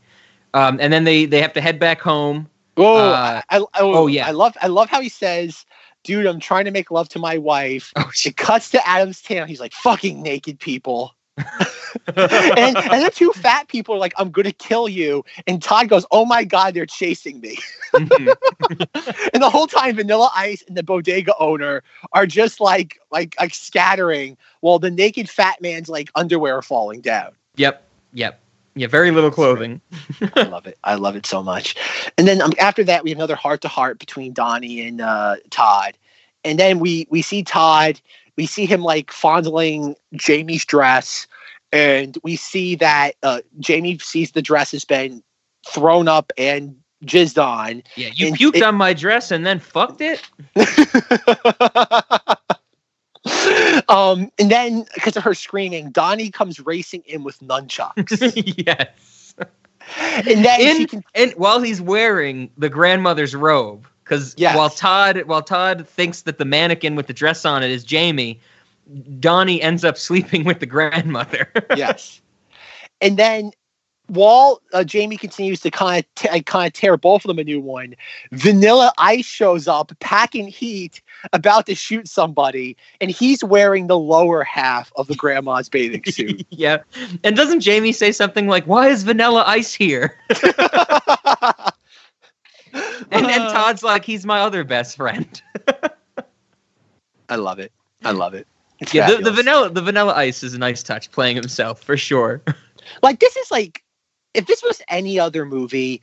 Um, 0.54 0.78
and 0.80 0.92
then 0.92 1.04
they 1.04 1.26
they 1.26 1.40
have 1.40 1.52
to 1.54 1.60
head 1.60 1.78
back 1.78 2.00
home. 2.00 2.48
Oh, 2.76 3.10
Uh, 3.10 3.42
I, 3.50 3.58
I, 3.58 3.62
oh, 3.74 4.06
yeah. 4.06 4.26
I 4.26 4.30
love 4.30 4.56
I 4.60 4.68
love 4.68 4.88
how 4.88 5.00
he 5.00 5.08
says, 5.08 5.64
"Dude, 6.04 6.26
I'm 6.26 6.40
trying 6.40 6.64
to 6.64 6.70
make 6.70 6.90
love 6.90 7.08
to 7.10 7.18
my 7.18 7.38
wife." 7.38 7.92
Oh, 7.96 8.10
it 8.24 8.36
cuts 8.36 8.70
to 8.70 8.88
Adam's 8.88 9.20
tail. 9.22 9.44
He's 9.46 9.60
like, 9.60 9.72
"Fucking 9.72 10.22
naked 10.22 10.58
people." 10.58 11.14
and, 12.16 12.76
and 12.76 13.04
the 13.04 13.12
two 13.14 13.32
fat 13.32 13.68
people 13.68 13.94
are 13.94 13.98
like, 13.98 14.14
"I'm 14.16 14.30
gonna 14.30 14.52
kill 14.52 14.88
you," 14.88 15.24
and 15.46 15.62
Todd 15.62 15.88
goes, 15.88 16.06
"Oh 16.10 16.24
my 16.24 16.44
god, 16.44 16.74
they're 16.74 16.86
chasing 16.86 17.40
me!" 17.40 17.58
Mm-hmm. 17.94 18.28
and 19.34 19.42
the 19.42 19.50
whole 19.50 19.66
time, 19.66 19.96
Vanilla 19.96 20.30
Ice 20.34 20.62
and 20.66 20.76
the 20.76 20.82
bodega 20.82 21.34
owner 21.38 21.82
are 22.12 22.26
just 22.26 22.60
like 22.60 23.00
like 23.10 23.34
like 23.38 23.54
scattering, 23.54 24.36
while 24.60 24.78
the 24.78 24.90
naked 24.90 25.28
fat 25.28 25.60
man's 25.60 25.88
like 25.88 26.10
underwear 26.14 26.58
are 26.58 26.62
falling 26.62 27.00
down. 27.00 27.32
Yep. 27.56 27.82
Yep. 28.12 28.40
Yeah. 28.74 28.86
Very 28.86 29.10
little 29.10 29.30
clothing. 29.30 29.80
I 30.34 30.42
love 30.44 30.66
it. 30.66 30.78
I 30.84 30.94
love 30.94 31.16
it 31.16 31.26
so 31.26 31.42
much. 31.42 31.74
And 32.16 32.26
then 32.26 32.40
um, 32.40 32.52
after 32.58 32.84
that, 32.84 33.04
we 33.04 33.10
have 33.10 33.18
another 33.18 33.36
heart 33.36 33.60
to 33.62 33.68
heart 33.68 33.98
between 33.98 34.32
Donnie 34.32 34.86
and 34.86 35.00
uh, 35.00 35.36
Todd. 35.50 35.96
And 36.44 36.58
then 36.58 36.78
we 36.78 37.06
we 37.10 37.22
see 37.22 37.42
Todd. 37.42 38.00
We 38.36 38.46
see 38.46 38.66
him 38.66 38.82
like 38.82 39.12
fondling 39.12 39.96
Jamie's 40.14 40.64
dress, 40.64 41.26
and 41.72 42.16
we 42.22 42.36
see 42.36 42.74
that 42.76 43.14
uh, 43.22 43.40
Jamie 43.58 43.98
sees 43.98 44.32
the 44.32 44.42
dress 44.42 44.72
has 44.72 44.84
been 44.84 45.22
thrown 45.68 46.08
up 46.08 46.32
and 46.38 46.76
jizzed 47.04 47.42
on. 47.42 47.82
Yeah. 47.96 48.10
You 48.14 48.32
puked 48.32 48.56
it- 48.56 48.62
on 48.62 48.74
my 48.74 48.92
dress 48.92 49.30
and 49.30 49.46
then 49.46 49.58
fucked 49.58 50.00
it. 50.00 50.22
um, 53.88 54.30
and 54.38 54.50
then 54.50 54.84
because 54.94 55.16
of 55.16 55.22
her 55.22 55.34
screaming, 55.34 55.90
Donnie 55.90 56.30
comes 56.30 56.60
racing 56.60 57.02
in 57.06 57.24
with 57.24 57.38
nunchucks. 57.40 58.32
yes. 58.66 59.34
And 60.26 60.44
then 60.44 60.60
in, 60.60 60.86
can 60.86 61.04
and 61.14 61.32
while 61.32 61.60
he's 61.60 61.80
wearing 61.80 62.50
the 62.56 62.68
grandmother's 62.68 63.34
robe, 63.34 63.86
because 64.10 64.34
Yes. 64.36 64.56
while 64.56 64.70
Todd 64.70 65.22
while 65.26 65.42
Todd 65.42 65.86
thinks 65.86 66.22
that 66.22 66.38
the 66.38 66.44
mannequin 66.44 66.96
with 66.96 67.06
the 67.06 67.12
dress 67.12 67.44
on 67.44 67.62
it 67.62 67.70
is 67.70 67.84
Jamie, 67.84 68.40
Donnie 69.20 69.62
ends 69.62 69.84
up 69.84 69.96
sleeping 70.08 70.42
with 70.44 70.58
the 70.58 70.66
grandmother. 70.66 71.48
yes. 71.76 72.20
And 73.00 73.16
then 73.16 73.52
while 74.08 74.60
uh, 74.72 74.82
Jamie 74.82 75.16
continues 75.16 75.60
to 75.60 75.70
kind 75.70 76.04
of 76.04 76.14
t- 76.16 76.42
kind 76.42 76.66
of 76.66 76.72
tear 76.72 76.96
both 76.96 77.24
of 77.24 77.28
them 77.28 77.38
a 77.38 77.44
new 77.44 77.60
one, 77.60 77.94
Vanilla 78.32 78.92
Ice 78.98 79.24
shows 79.24 79.68
up, 79.68 79.92
packing 80.00 80.48
heat, 80.48 81.00
about 81.32 81.66
to 81.66 81.76
shoot 81.76 82.08
somebody, 82.08 82.76
and 83.00 83.12
he's 83.12 83.44
wearing 83.44 83.86
the 83.86 83.96
lower 83.96 84.42
half 84.42 84.92
of 84.96 85.06
the 85.06 85.14
grandma's 85.14 85.68
bathing 85.68 86.02
suit. 86.08 86.44
yeah. 86.50 86.78
And 87.22 87.36
doesn't 87.36 87.60
Jamie 87.60 87.92
say 87.92 88.10
something 88.10 88.48
like, 88.48 88.64
"Why 88.64 88.88
is 88.88 89.04
Vanilla 89.04 89.44
Ice 89.46 89.72
here?" 89.72 90.18
and 93.10 93.26
then 93.26 93.42
Uh. 93.42 93.52
Todd's 93.52 93.82
like, 93.82 94.04
"He's 94.04 94.26
my 94.26 94.40
other 94.40 94.64
best 94.64 94.96
friend." 94.96 95.40
I 97.28 97.36
love 97.36 97.58
it. 97.58 97.72
I 98.04 98.10
love 98.10 98.34
it. 98.34 98.46
It's 98.80 98.94
yeah, 98.94 99.10
the, 99.10 99.18
the 99.18 99.30
vanilla 99.30 99.70
the 99.70 99.82
Vanilla 99.82 100.14
Ice 100.14 100.42
is 100.42 100.54
a 100.54 100.58
nice 100.58 100.82
touch, 100.82 101.10
playing 101.12 101.36
himself 101.36 101.82
for 101.82 101.96
sure. 101.96 102.42
like 103.02 103.20
this 103.20 103.36
is 103.36 103.50
like 103.50 103.82
if 104.34 104.46
this 104.46 104.62
was 104.62 104.80
any 104.88 105.18
other 105.18 105.44
movie 105.44 106.00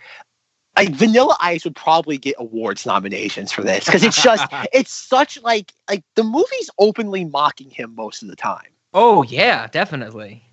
like 0.75 0.89
vanilla 0.89 1.35
ice 1.41 1.63
would 1.63 1.75
probably 1.75 2.17
get 2.17 2.35
awards 2.37 2.85
nominations 2.85 3.51
for 3.51 3.63
this 3.63 3.85
because 3.85 4.03
it's 4.03 4.21
just 4.21 4.45
it's 4.71 4.91
such 4.91 5.41
like 5.41 5.73
like 5.89 6.03
the 6.15 6.23
movie's 6.23 6.69
openly 6.77 7.25
mocking 7.25 7.69
him 7.71 7.95
most 7.95 8.21
of 8.21 8.27
the 8.27 8.35
time 8.35 8.69
oh 8.93 9.23
yeah, 9.23 9.67
definitely. 9.67 10.46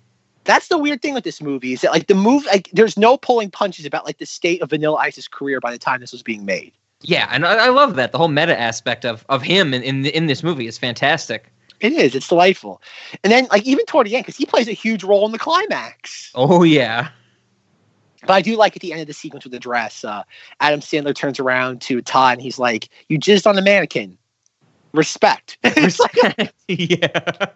That's 0.45 0.67
the 0.69 0.77
weird 0.77 1.01
thing 1.01 1.13
with 1.13 1.23
this 1.23 1.41
movie 1.41 1.73
is 1.73 1.81
that 1.81 1.91
like 1.91 2.07
the 2.07 2.15
movie 2.15 2.47
like 2.47 2.69
there's 2.71 2.97
no 2.97 3.17
pulling 3.17 3.51
punches 3.51 3.85
about 3.85 4.05
like 4.05 4.17
the 4.19 4.25
state 4.25 4.61
of 4.61 4.69
vanilla 4.69 4.97
ice's 4.97 5.27
career 5.27 5.59
by 5.59 5.71
the 5.71 5.77
time 5.77 5.99
this 5.99 6.11
was 6.11 6.23
being 6.23 6.45
made 6.45 6.71
Yeah, 7.01 7.27
and 7.31 7.45
I, 7.45 7.65
I 7.65 7.69
love 7.69 7.95
that 7.95 8.11
the 8.11 8.17
whole 8.17 8.29
meta 8.29 8.57
aspect 8.59 9.05
of 9.05 9.25
of 9.29 9.41
him 9.41 9.73
in 9.73 9.83
in, 9.83 10.05
in 10.05 10.27
this 10.27 10.43
movie 10.43 10.67
is 10.67 10.77
fantastic. 10.77 11.51
it 11.81 11.91
is 11.91 12.15
it's 12.15 12.27
delightful 12.27 12.81
and 13.23 13.33
then 13.33 13.47
like 13.51 13.65
even 13.65 13.85
toward 13.85 14.07
the 14.07 14.15
end 14.15 14.25
because 14.25 14.37
he 14.37 14.45
plays 14.45 14.67
a 14.67 14.73
huge 14.73 15.03
role 15.03 15.25
in 15.25 15.31
the 15.31 15.39
climax 15.39 16.31
Oh 16.35 16.63
yeah. 16.63 17.09
But 18.21 18.33
I 18.33 18.41
do 18.41 18.55
like 18.55 18.75
at 18.75 18.81
the 18.81 18.91
end 18.91 19.01
of 19.01 19.07
the 19.07 19.13
sequence 19.13 19.45
with 19.45 19.51
the 19.51 19.59
dress, 19.59 20.03
uh, 20.03 20.23
Adam 20.59 20.79
Sandler 20.79 21.15
turns 21.15 21.39
around 21.39 21.81
to 21.81 22.01
Todd 22.01 22.33
and 22.33 22.41
he's 22.41 22.57
like, 22.57 22.89
"You 23.07 23.19
jizzed 23.19 23.45
on 23.45 23.55
the 23.55 23.61
mannequin. 23.61 24.17
Respect." 24.93 25.57
yeah. 26.67 27.47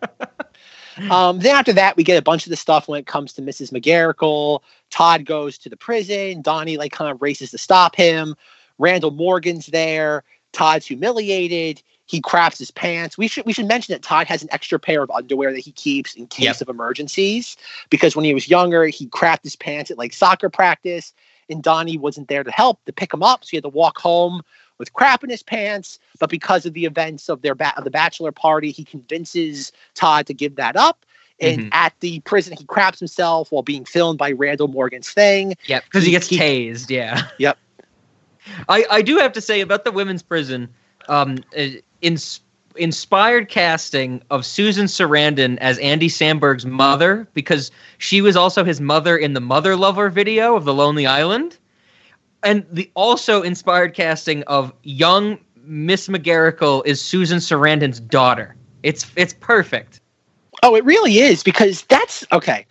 Um, 1.11 1.39
then 1.39 1.55
after 1.55 1.73
that, 1.73 1.97
we 1.97 2.03
get 2.03 2.17
a 2.17 2.21
bunch 2.21 2.45
of 2.45 2.49
the 2.49 2.55
stuff 2.55 2.87
when 2.87 2.99
it 2.99 3.05
comes 3.05 3.33
to 3.33 3.41
Mrs. 3.41 3.71
McGarricle. 3.71 4.61
Todd 4.89 5.25
goes 5.25 5.57
to 5.59 5.69
the 5.69 5.77
prison. 5.77 6.41
Donnie 6.41 6.77
like 6.77 6.91
kind 6.91 7.11
of 7.11 7.21
races 7.21 7.51
to 7.51 7.57
stop 7.57 7.95
him. 7.95 8.35
Randall 8.77 9.11
Morgan's 9.11 9.67
there. 9.67 10.23
Todd's 10.51 10.85
humiliated. 10.87 11.81
He 12.05 12.21
craps 12.21 12.57
his 12.57 12.71
pants. 12.71 13.17
We 13.19 13.27
should 13.27 13.45
we 13.45 13.53
should 13.53 13.67
mention 13.67 13.93
that 13.93 14.01
Todd 14.01 14.25
has 14.27 14.41
an 14.41 14.49
extra 14.51 14.79
pair 14.79 15.03
of 15.03 15.11
underwear 15.11 15.51
that 15.53 15.59
he 15.59 15.71
keeps 15.71 16.15
in 16.15 16.25
case 16.25 16.45
Yep. 16.45 16.61
of 16.61 16.69
emergencies 16.69 17.55
because 17.91 18.15
when 18.15 18.25
he 18.25 18.33
was 18.33 18.49
younger, 18.49 18.87
he 18.87 19.07
crapped 19.07 19.43
his 19.43 19.55
pants 19.55 19.91
at 19.91 19.97
like 19.99 20.13
soccer 20.13 20.49
practice, 20.49 21.13
and 21.49 21.61
Donnie 21.61 21.99
wasn't 21.99 22.27
there 22.27 22.43
to 22.43 22.49
help 22.51 22.83
to 22.85 22.93
pick 22.93 23.13
him 23.13 23.21
up, 23.21 23.43
so 23.43 23.49
he 23.51 23.57
had 23.57 23.63
to 23.63 23.69
walk 23.69 23.99
home 23.99 24.41
with 24.79 24.93
crap 24.93 25.23
in 25.23 25.29
his 25.29 25.43
pants. 25.43 25.99
But 26.19 26.29
because 26.29 26.65
of 26.65 26.73
the 26.73 26.85
events 26.85 27.29
of 27.29 27.41
their 27.43 27.53
ba- 27.53 27.77
of 27.77 27.83
the 27.83 27.91
bachelor 27.91 28.31
party, 28.31 28.71
he 28.71 28.83
convinces 28.83 29.71
Todd 29.93 30.25
to 30.27 30.33
give 30.33 30.55
that 30.55 30.75
up. 30.75 31.05
And 31.41 31.61
Mhm. 31.61 31.69
at 31.71 31.93
the 31.99 32.19
prison, 32.21 32.55
he 32.57 32.65
craps 32.65 32.99
himself 32.99 33.51
while 33.51 33.61
being 33.61 33.85
filmed 33.85 34.17
by 34.17 34.31
Randall 34.31 34.67
Morgan's 34.67 35.11
thing. 35.11 35.55
Yep, 35.67 35.85
because 35.85 36.05
he 36.05 36.11
gets 36.11 36.27
tased. 36.27 36.89
Yeah. 36.89 37.21
Yep. 37.37 37.57
I, 38.69 38.85
I 38.89 39.01
do 39.01 39.17
have 39.17 39.33
to 39.33 39.41
say 39.41 39.61
about 39.61 39.83
the 39.83 39.91
women's 39.91 40.23
prison, 40.23 40.69
um, 41.07 41.37
uh, 41.57 41.67
ins- 42.01 42.41
inspired 42.75 43.47
casting 43.47 44.21
of 44.31 44.45
Susan 44.45 44.85
Sarandon 44.85 45.57
as 45.59 45.77
Andy 45.79 46.09
Samberg's 46.09 46.65
mother 46.65 47.27
because 47.33 47.71
she 47.99 48.21
was 48.21 48.35
also 48.35 48.63
his 48.63 48.81
mother 48.81 49.17
in 49.17 49.33
the 49.33 49.41
Mother 49.41 49.75
Lover 49.75 50.09
video 50.09 50.55
of 50.55 50.65
The 50.65 50.73
Lonely 50.73 51.05
Island, 51.05 51.57
and 52.43 52.65
the 52.71 52.89
also 52.95 53.41
inspired 53.41 53.93
casting 53.93 54.43
of 54.43 54.73
young 54.83 55.39
Miss 55.63 56.07
McGarricle 56.07 56.81
is 56.85 57.01
Susan 57.01 57.39
Sarandon's 57.39 57.99
daughter. 57.99 58.55
It's 58.83 59.05
it's 59.15 59.33
perfect. 59.33 60.01
Oh, 60.63 60.75
it 60.75 60.83
really 60.83 61.19
is 61.19 61.43
because 61.43 61.83
that's 61.83 62.25
okay. 62.31 62.65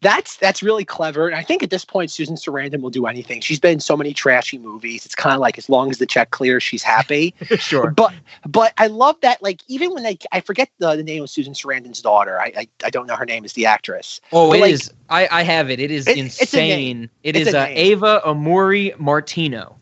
That's 0.00 0.36
that's 0.36 0.62
really 0.62 0.84
clever, 0.84 1.26
and 1.28 1.36
I 1.36 1.42
think 1.42 1.62
at 1.62 1.70
this 1.70 1.84
point 1.84 2.10
Susan 2.10 2.36
Sarandon 2.36 2.80
will 2.80 2.90
do 2.90 3.06
anything. 3.06 3.40
She's 3.40 3.60
been 3.60 3.74
in 3.74 3.80
so 3.80 3.96
many 3.96 4.14
trashy 4.14 4.58
movies. 4.58 5.04
It's 5.04 5.14
kind 5.14 5.34
of 5.34 5.40
like 5.40 5.58
as 5.58 5.68
long 5.68 5.90
as 5.90 5.98
the 5.98 6.06
check 6.06 6.30
clears, 6.30 6.62
she's 6.62 6.82
happy. 6.82 7.34
sure. 7.58 7.90
But 7.90 8.14
but 8.46 8.72
I 8.78 8.86
love 8.86 9.16
that. 9.22 9.42
Like 9.42 9.60
even 9.68 9.92
when 9.92 10.02
they, 10.02 10.18
I 10.32 10.40
forget 10.40 10.70
the, 10.78 10.96
the 10.96 11.02
name 11.02 11.22
of 11.22 11.30
Susan 11.30 11.52
Sarandon's 11.54 12.00
daughter. 12.02 12.40
I, 12.40 12.52
I 12.56 12.68
I 12.84 12.90
don't 12.90 13.06
know 13.06 13.16
her 13.16 13.26
name 13.26 13.44
is 13.44 13.52
the 13.54 13.66
actress. 13.66 14.20
Oh, 14.32 14.50
But, 14.50 14.58
it 14.58 14.60
like, 14.62 14.72
is. 14.72 14.90
I, 15.10 15.28
I 15.30 15.42
have 15.42 15.70
it. 15.70 15.80
It 15.80 15.90
is 15.90 16.08
It- 16.08 16.16
it's 16.18 16.54
a 16.54 16.56
name. 16.56 17.02
insane. 17.02 17.10
It 17.22 17.36
It's 17.36 17.48
is 17.48 17.54
a 17.54 17.60
uh. 17.60 17.66
Ava 17.68 18.22
Amurri 18.24 18.98
Martino. 18.98 19.76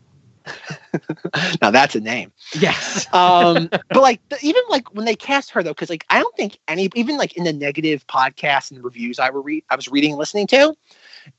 Now 1.63 1.71
that's 1.71 1.95
a 1.95 2.01
name. 2.01 2.33
Yes. 2.59 3.07
um 3.15 3.69
but 3.89 4.03
like 4.03 4.21
the, 4.29 4.39
even 4.43 4.63
like 4.69 4.93
when 4.95 5.05
they 5.07 5.15
cast 5.15 5.51
her 5.51 5.63
though 5.63 5.71
because 5.71 5.89
like 5.91 6.05
i 6.11 6.19
don't 6.19 6.37
think 6.37 6.59
any 6.69 6.91
even 6.95 7.17
like 7.17 7.37
in 7.37 7.45
the 7.45 7.53
negative 7.53 8.07
podcasts 8.07 8.71
and 8.71 8.83
reviews 8.85 9.19
i 9.19 9.31
were 9.31 9.41
read 9.41 9.65
i 9.71 9.77
was 9.77 9.89
reading 9.89 10.11
and 10.13 10.19
listening 10.19 10.47
to 10.49 10.75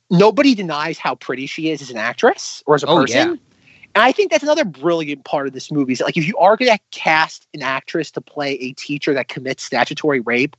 nobody 0.10 0.56
denies 0.56 0.98
how 0.98 1.16
pretty 1.16 1.46
she 1.46 1.70
is 1.70 1.82
as 1.82 1.90
an 1.92 1.98
actress 1.98 2.64
or 2.66 2.76
as 2.76 2.84
a 2.84 2.88
Oh, 2.88 3.02
person 3.02 3.18
yeah. 3.18 3.24
and 3.96 4.04
i 4.04 4.12
think 4.12 4.32
that's 4.32 4.44
another 4.44 4.66
brilliant 4.66 5.24
part 5.26 5.48
of 5.48 5.54
this 5.54 5.72
movie 5.72 5.94
is 5.94 6.00
that, 6.00 6.06
like 6.06 6.18
if 6.18 6.28
you 6.28 6.38
are 6.38 6.58
going 6.58 6.72
to 6.72 6.80
cast 6.92 7.48
an 7.54 7.62
actress 7.62 8.12
to 8.12 8.22
play 8.22 8.54
a 8.56 8.74
teacher 8.74 9.14
that 9.14 9.28
commits 9.28 9.64
statutory 9.64 10.20
rape 10.22 10.56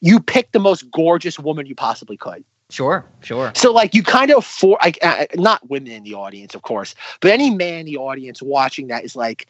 you 0.00 0.20
pick 0.20 0.52
the 0.52 0.60
most 0.60 0.90
gorgeous 0.90 1.38
woman 1.38 1.66
you 1.66 1.74
possibly 1.74 2.16
could 2.16 2.44
Sure, 2.70 3.04
sure. 3.20 3.52
so 3.54 3.72
like 3.72 3.94
you 3.94 4.02
kind 4.02 4.30
of 4.30 4.44
for 4.44 4.78
like 4.82 4.98
uh, 5.02 5.26
not 5.34 5.68
women 5.68 5.92
in 5.92 6.02
the 6.04 6.14
audience, 6.14 6.54
of 6.54 6.62
course, 6.62 6.94
but 7.20 7.30
any 7.30 7.50
man 7.50 7.80
in 7.80 7.86
the 7.86 7.96
audience 7.98 8.42
watching 8.42 8.88
that 8.88 9.04
is 9.04 9.16
like, 9.16 9.46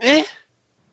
eh. 0.00 0.24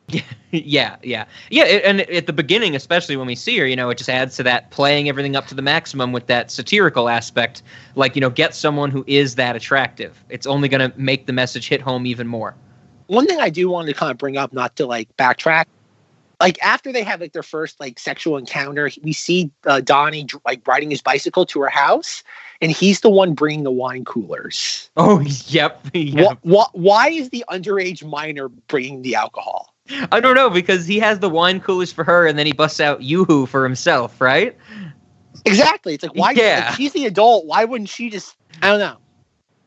yeah, 0.52 0.96
yeah, 1.02 1.24
yeah. 1.50 1.64
it- 1.64 1.84
And 1.84 2.02
at 2.02 2.26
the 2.26 2.32
beginning, 2.32 2.76
especially 2.76 3.16
when 3.16 3.26
we 3.26 3.34
see 3.34 3.58
her, 3.58 3.66
you 3.66 3.74
know, 3.76 3.90
it 3.90 3.98
just 3.98 4.08
adds 4.10 4.36
to 4.36 4.42
that 4.44 4.70
playing 4.70 5.08
everything 5.08 5.34
up 5.34 5.46
to 5.48 5.54
the 5.54 5.62
maximum 5.62 6.12
with 6.12 6.26
that 6.28 6.50
satirical 6.50 7.08
aspect. 7.08 7.62
Like, 7.96 8.14
you 8.14 8.20
know, 8.20 8.30
get 8.30 8.54
someone 8.54 8.90
who 8.92 9.02
is 9.08 9.34
that 9.34 9.56
attractive. 9.56 10.22
It's 10.28 10.46
only 10.46 10.68
going 10.68 10.90
to 10.90 10.96
make 10.98 11.26
the 11.26 11.32
message 11.32 11.68
hit 11.68 11.80
home 11.80 12.06
even 12.06 12.28
more. 12.28 12.54
one 13.08 13.26
thing 13.26 13.40
I 13.40 13.50
do 13.50 13.68
want 13.68 13.88
to 13.88 13.94
kind 13.94 14.10
of 14.12 14.18
bring 14.18 14.36
up, 14.36 14.52
not 14.52 14.76
to 14.76 14.86
like 14.86 15.08
backtrack, 15.16 15.64
like 16.40 16.62
after 16.62 16.92
they 16.92 17.02
have 17.02 17.20
like 17.20 17.32
their 17.32 17.42
first 17.42 17.80
like 17.80 17.98
sexual 17.98 18.36
encounter, 18.36 18.90
we 19.02 19.12
see 19.12 19.50
uh, 19.66 19.80
Donnie 19.80 20.26
like 20.44 20.66
riding 20.66 20.90
his 20.90 21.00
bicycle 21.02 21.46
to 21.46 21.60
her 21.60 21.68
house, 21.68 22.22
and 22.60 22.70
he's 22.70 23.00
the 23.00 23.10
one 23.10 23.34
bringing 23.34 23.64
the 23.64 23.70
wine 23.70 24.04
coolers. 24.04 24.90
Oh, 24.96 25.20
yep. 25.46 25.80
yep. 25.94 26.38
Wh- 26.44 26.50
wh- 26.52 26.74
why 26.74 27.08
is 27.08 27.30
the 27.30 27.44
underage 27.50 28.04
minor 28.04 28.48
bringing 28.48 29.02
the 29.02 29.14
alcohol? 29.14 29.74
I 30.10 30.20
don't 30.20 30.34
know 30.34 30.50
because 30.50 30.86
he 30.86 30.98
has 30.98 31.20
the 31.20 31.30
wine 31.30 31.60
coolers 31.60 31.92
for 31.92 32.04
her, 32.04 32.26
and 32.26 32.38
then 32.38 32.46
he 32.46 32.52
busts 32.52 32.80
out 32.80 33.00
YooHoo 33.00 33.48
for 33.48 33.62
himself, 33.62 34.20
right? 34.20 34.56
Exactly. 35.44 35.94
It's 35.94 36.02
like 36.02 36.14
why? 36.14 36.32
Yeah. 36.32 36.66
Like, 36.68 36.76
she's 36.76 36.92
the 36.92 37.06
adult. 37.06 37.46
Why 37.46 37.64
wouldn't 37.64 37.88
she 37.88 38.10
just? 38.10 38.36
I 38.62 38.68
don't 38.68 38.80
know. 38.80 38.96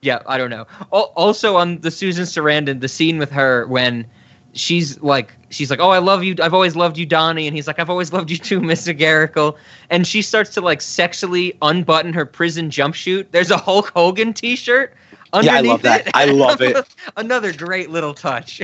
Yeah, 0.01 0.19
I 0.27 0.37
don't 0.37 0.49
know. 0.49 0.65
Al- 0.93 1.13
Also 1.15 1.55
on 1.55 1.79
the 1.81 1.91
Susan 1.91 2.25
Sarandon, 2.25 2.81
the 2.81 2.87
scene 2.87 3.17
with 3.17 3.31
her 3.31 3.65
when 3.67 4.05
she's 4.53 4.99
like, 5.01 5.35
she's 5.49 5.69
like, 5.69 5.79
"Oh, 5.79 5.89
I 5.89 5.99
love 5.99 6.23
you. 6.23 6.35
I've 6.41 6.53
always 6.53 6.75
loved 6.75 6.97
you, 6.97 7.05
Donnie," 7.05 7.47
and 7.47 7.55
he's 7.55 7.67
like, 7.67 7.79
"I've 7.79 7.89
always 7.89 8.11
loved 8.13 8.29
you 8.31 8.37
too, 8.37 8.59
Mister 8.61 8.93
Garrickle." 8.93 9.57
And 9.89 10.05
she 10.07 10.21
starts 10.21 10.51
to 10.55 10.61
like 10.61 10.81
sexually 10.81 11.57
unbutton 11.61 12.13
her 12.13 12.25
prison 12.25 12.69
jumpsuit. 12.69 13.31
There's 13.31 13.51
a 13.51 13.57
Hulk 13.57 13.91
Hogan 13.95 14.33
T-shirt 14.33 14.93
underneath 15.33 15.65
Yeah, 15.65 15.71
I 15.71 15.73
love 15.73 15.81
that. 15.83 16.07
it. 16.07 16.11
I 16.13 16.25
love 16.25 16.61
it. 16.61 16.85
Another 17.17 17.53
great 17.53 17.89
little 17.89 18.13
touch. 18.13 18.61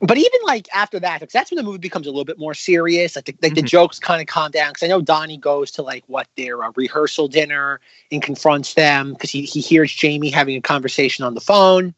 But 0.00 0.16
even 0.16 0.40
like 0.44 0.68
after 0.72 1.00
that, 1.00 1.20
because 1.20 1.32
that's 1.32 1.50
when 1.50 1.56
the 1.56 1.64
movie 1.64 1.78
becomes 1.78 2.06
a 2.06 2.10
little 2.10 2.24
bit 2.24 2.38
more 2.38 2.54
serious. 2.54 3.16
Like 3.16 3.24
the, 3.24 3.34
like 3.42 3.54
Mm-hmm. 3.54 3.54
the 3.54 3.62
jokes 3.62 3.98
kind 3.98 4.20
of 4.20 4.28
calm 4.28 4.52
down. 4.52 4.70
Because 4.70 4.84
I 4.84 4.86
know 4.86 5.00
Donnie 5.00 5.36
goes 5.38 5.72
to 5.72 5.82
like 5.82 6.04
what 6.06 6.28
their 6.36 6.62
uh, 6.62 6.70
rehearsal 6.76 7.26
dinner 7.26 7.80
and 8.12 8.22
confronts 8.22 8.74
them 8.74 9.14
because 9.14 9.30
he 9.30 9.42
he 9.42 9.60
hears 9.60 9.92
Jamie 9.92 10.30
having 10.30 10.56
a 10.56 10.60
conversation 10.60 11.24
on 11.24 11.34
the 11.34 11.40
phone. 11.40 11.94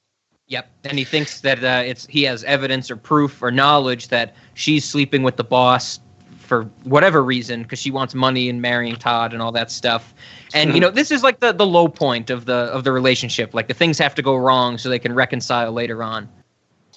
Yep, 0.50 0.68
and 0.82 0.98
he 0.98 1.04
thinks 1.04 1.42
that 1.42 1.62
uh, 1.62 1.82
it's 1.86 2.06
he 2.06 2.24
has 2.24 2.42
evidence 2.42 2.90
or 2.90 2.96
proof 2.96 3.40
or 3.40 3.52
knowledge 3.52 4.08
that 4.08 4.34
she's 4.54 4.84
sleeping 4.84 5.22
with 5.22 5.36
the 5.36 5.44
boss 5.44 6.00
for 6.38 6.64
whatever 6.82 7.22
reason 7.22 7.62
because 7.62 7.78
she 7.78 7.92
wants 7.92 8.16
money 8.16 8.48
and 8.48 8.60
marrying 8.60 8.96
Todd 8.96 9.32
and 9.32 9.40
all 9.40 9.52
that 9.52 9.70
stuff. 9.70 10.12
And 10.52 10.74
you 10.74 10.80
know, 10.80 10.90
this 10.90 11.12
is 11.12 11.22
like 11.22 11.38
the 11.38 11.52
the 11.52 11.64
low 11.64 11.86
point 11.86 12.30
of 12.30 12.46
the 12.46 12.52
of 12.54 12.82
the 12.82 12.90
relationship. 12.90 13.54
Like 13.54 13.68
the 13.68 13.74
things 13.74 13.96
have 13.98 14.12
to 14.16 14.22
go 14.22 14.34
wrong 14.34 14.76
so 14.76 14.88
they 14.88 14.98
can 14.98 15.14
reconcile 15.14 15.70
later 15.70 16.02
on. 16.02 16.28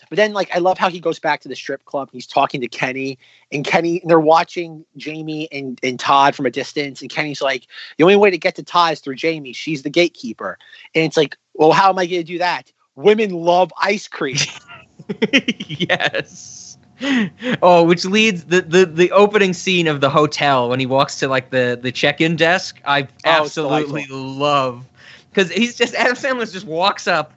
But 0.10 0.18
then, 0.18 0.34
like, 0.34 0.56
I 0.56 0.60
love 0.60 0.78
how 0.78 0.90
he 0.90 1.00
goes 1.00 1.20
back 1.20 1.42
to 1.42 1.48
the 1.48 1.56
strip 1.56 1.86
club. 1.86 2.10
He's 2.12 2.28
talking 2.28 2.62
to 2.62 2.68
Kenny, 2.68 3.18
and 3.52 3.66
Kenny, 3.66 4.02
and 4.02 4.10
they're 4.10 4.20
watching 4.20 4.86
Jamie 4.98 5.48
and, 5.52 5.80
and 5.82 6.00
Todd 6.00 6.36
from 6.36 6.46
a 6.46 6.52
distance. 6.52 7.02
And 7.02 7.10
Kenny's 7.10 7.42
like, 7.42 7.68
the 7.98 8.04
only 8.04 8.16
way 8.16 8.30
to 8.30 8.38
get 8.38 8.56
to 8.56 8.64
Todd 8.64 8.94
is 8.94 9.00
through 9.00 9.16
Jamie. 9.16 9.54
She's 9.54 9.84
the 9.84 9.90
gatekeeper. 9.90 10.58
And 10.94 11.04
it's 11.04 11.18
like, 11.18 11.38
well, 11.54 11.72
how 11.72 11.90
am 11.90 11.98
I 11.98 12.06
going 12.06 12.22
to 12.22 12.24
do 12.24 12.38
that? 12.40 12.72
Women 12.96 13.32
love 13.32 13.72
ice 13.82 14.08
cream. 14.08 14.38
yes. 15.68 16.78
Oh, 17.62 17.84
which 17.84 18.06
leads 18.06 18.46
the, 18.46 18.62
the 18.62 18.86
the 18.86 19.12
opening 19.12 19.54
scene 19.54 19.88
of 19.88 20.00
the 20.00 20.10
hotel 20.10 20.70
when 20.70 20.80
he 20.80 20.86
walks 20.86 21.20
to 21.20 21.28
like 21.28 21.50
the 21.50 21.78
the 21.82 21.92
check-in 21.92 22.36
desk. 22.36 22.80
I 22.86 23.04
Oh, 23.04 23.08
absolutely 23.26 24.06
love 24.10 24.86
because 25.30 25.52
he's 25.52 25.76
just 25.76 25.96
Adam 25.96 26.16
Sandler 26.16 26.52
just 26.52 26.66
walks 26.66 27.08
up. 27.08 27.34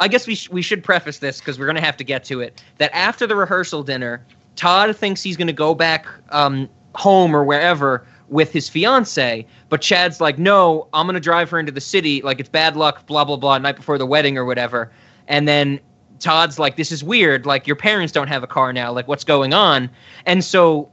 I 0.00 0.08
guess 0.08 0.26
we 0.26 0.34
sh- 0.34 0.50
we 0.50 0.62
should 0.62 0.82
preface 0.82 1.18
this 1.18 1.38
because 1.38 1.58
we're 1.58 1.66
gonna 1.66 1.80
have 1.80 1.96
to 1.98 2.04
get 2.04 2.24
to 2.24 2.40
it. 2.40 2.62
That 2.78 2.94
after 2.94 3.26
the 3.26 3.36
rehearsal 3.36 3.82
dinner, 3.82 4.24
Todd 4.56 4.96
thinks 4.96 5.22
he's 5.22 5.36
gonna 5.36 5.52
go 5.52 5.74
back 5.74 6.06
um, 6.30 6.68
home 6.94 7.36
or 7.36 7.44
wherever 7.44 8.06
with 8.28 8.52
his 8.52 8.68
fiance, 8.68 9.46
but 9.68 9.80
Chad's 9.80 10.20
like, 10.20 10.38
no, 10.38 10.88
I'm 10.92 11.06
gonna 11.06 11.20
drive 11.20 11.50
her 11.50 11.58
into 11.58 11.72
the 11.72 11.80
city. 11.80 12.22
Like 12.22 12.40
it's 12.40 12.48
bad 12.48 12.76
luck, 12.76 13.06
blah 13.06 13.24
blah 13.24 13.36
blah, 13.36 13.58
night 13.58 13.76
before 13.76 13.98
the 13.98 14.06
wedding 14.06 14.38
or 14.38 14.44
whatever. 14.44 14.90
And 15.28 15.46
then 15.48 15.80
Todd's 16.18 16.58
like, 16.58 16.76
this 16.76 16.92
is 16.92 17.04
weird. 17.04 17.46
Like 17.46 17.66
your 17.66 17.76
parents 17.76 18.12
don't 18.12 18.28
have 18.28 18.42
a 18.42 18.46
car 18.46 18.72
now. 18.72 18.92
Like 18.92 19.08
what's 19.08 19.24
going 19.24 19.52
on? 19.52 19.90
And 20.26 20.42
so 20.44 20.90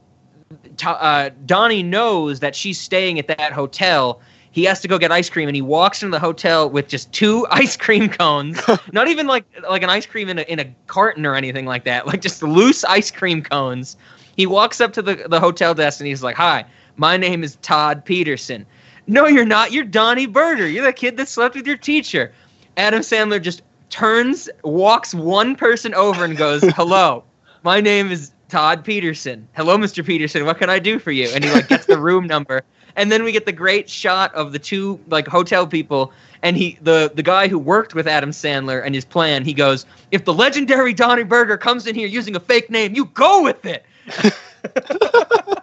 uh, 0.84 1.30
Donnie 1.46 1.82
knows 1.82 2.40
that 2.40 2.54
she's 2.54 2.80
staying 2.80 3.18
at 3.18 3.28
that 3.28 3.52
hotel. 3.52 4.20
He 4.50 4.64
has 4.64 4.80
to 4.82 4.88
go 4.88 4.98
get 4.98 5.10
ice 5.10 5.30
cream, 5.30 5.48
and 5.48 5.56
he 5.56 5.62
walks 5.62 6.02
into 6.02 6.14
the 6.14 6.20
hotel 6.20 6.68
with 6.68 6.88
just 6.88 7.10
two 7.12 7.46
ice 7.50 7.76
cream 7.76 8.08
cones. 8.08 8.60
Not 8.92 9.08
even 9.08 9.26
like 9.26 9.44
like 9.68 9.82
an 9.82 9.90
ice 9.90 10.06
cream 10.06 10.28
in 10.28 10.38
a 10.38 10.42
in 10.42 10.58
a 10.58 10.66
carton 10.86 11.24
or 11.24 11.34
anything 11.34 11.64
like 11.64 11.84
that. 11.84 12.06
Like 12.06 12.20
just 12.20 12.42
loose 12.42 12.84
ice 12.84 13.10
cream 13.10 13.42
cones. 13.42 13.96
He 14.36 14.46
walks 14.46 14.80
up 14.80 14.92
to 14.94 15.02
the 15.02 15.26
the 15.28 15.40
hotel 15.40 15.74
desk 15.74 16.00
and 16.00 16.06
he's 16.06 16.22
like, 16.22 16.36
"Hi, 16.36 16.66
my 16.96 17.16
name 17.16 17.42
is 17.44 17.56
Todd 17.62 18.04
Peterson." 18.04 18.66
No, 19.06 19.26
you're 19.26 19.44
not. 19.44 19.72
You're 19.72 19.84
Donnie 19.84 20.26
Berger. 20.26 20.68
You're 20.68 20.84
the 20.84 20.92
kid 20.92 21.16
that 21.16 21.28
slept 21.28 21.56
with 21.56 21.66
your 21.66 21.76
teacher. 21.76 22.32
Adam 22.76 23.00
Sandler 23.00 23.42
just 23.42 23.62
turns, 23.90 24.48
walks 24.64 25.14
one 25.14 25.56
person 25.56 25.94
over, 25.94 26.24
and 26.24 26.36
goes, 26.36 26.62
"Hello, 26.76 27.24
my 27.62 27.80
name 27.80 28.10
is 28.10 28.32
Todd 28.48 28.84
Peterson. 28.84 29.46
Hello, 29.54 29.76
Mr. 29.76 30.04
Peterson. 30.04 30.44
What 30.44 30.58
can 30.58 30.70
I 30.70 30.78
do 30.78 30.98
for 30.98 31.10
you?" 31.10 31.28
And 31.34 31.44
he 31.44 31.50
like 31.50 31.68
gets 31.68 31.86
the 31.86 31.98
room 31.98 32.26
number, 32.26 32.62
and 32.96 33.10
then 33.10 33.24
we 33.24 33.32
get 33.32 33.44
the 33.44 33.52
great 33.52 33.90
shot 33.90 34.34
of 34.34 34.52
the 34.52 34.58
two 34.58 35.00
like 35.08 35.26
hotel 35.26 35.66
people, 35.66 36.12
and 36.42 36.56
he 36.56 36.78
the 36.80 37.10
the 37.14 37.22
guy 37.22 37.48
who 37.48 37.58
worked 37.58 37.94
with 37.94 38.06
Adam 38.06 38.30
Sandler 38.30 38.84
and 38.84 38.94
his 38.94 39.04
plan. 39.04 39.44
He 39.44 39.52
goes, 39.52 39.84
"If 40.10 40.24
the 40.24 40.34
legendary 40.34 40.94
Donnie 40.94 41.24
Berger 41.24 41.56
comes 41.56 41.86
in 41.86 41.94
here 41.94 42.08
using 42.08 42.36
a 42.36 42.40
fake 42.40 42.70
name, 42.70 42.94
you 42.94 43.06
go 43.06 43.42
with 43.42 43.64
it." 43.66 43.84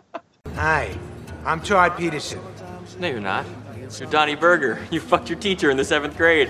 Hi, 0.56 0.94
I'm 1.50 1.62
Todd 1.62 1.98
Peterson. 1.98 2.40
No, 3.00 3.08
you're 3.08 3.20
not. 3.20 3.44
You're 3.98 4.08
Donnie 4.12 4.36
Berger. 4.36 4.78
You 4.92 5.00
fucked 5.00 5.32
your 5.32 5.40
teacher 5.40 5.72
in 5.72 5.78
the 5.78 5.84
seventh 5.84 6.16
grade. 6.16 6.48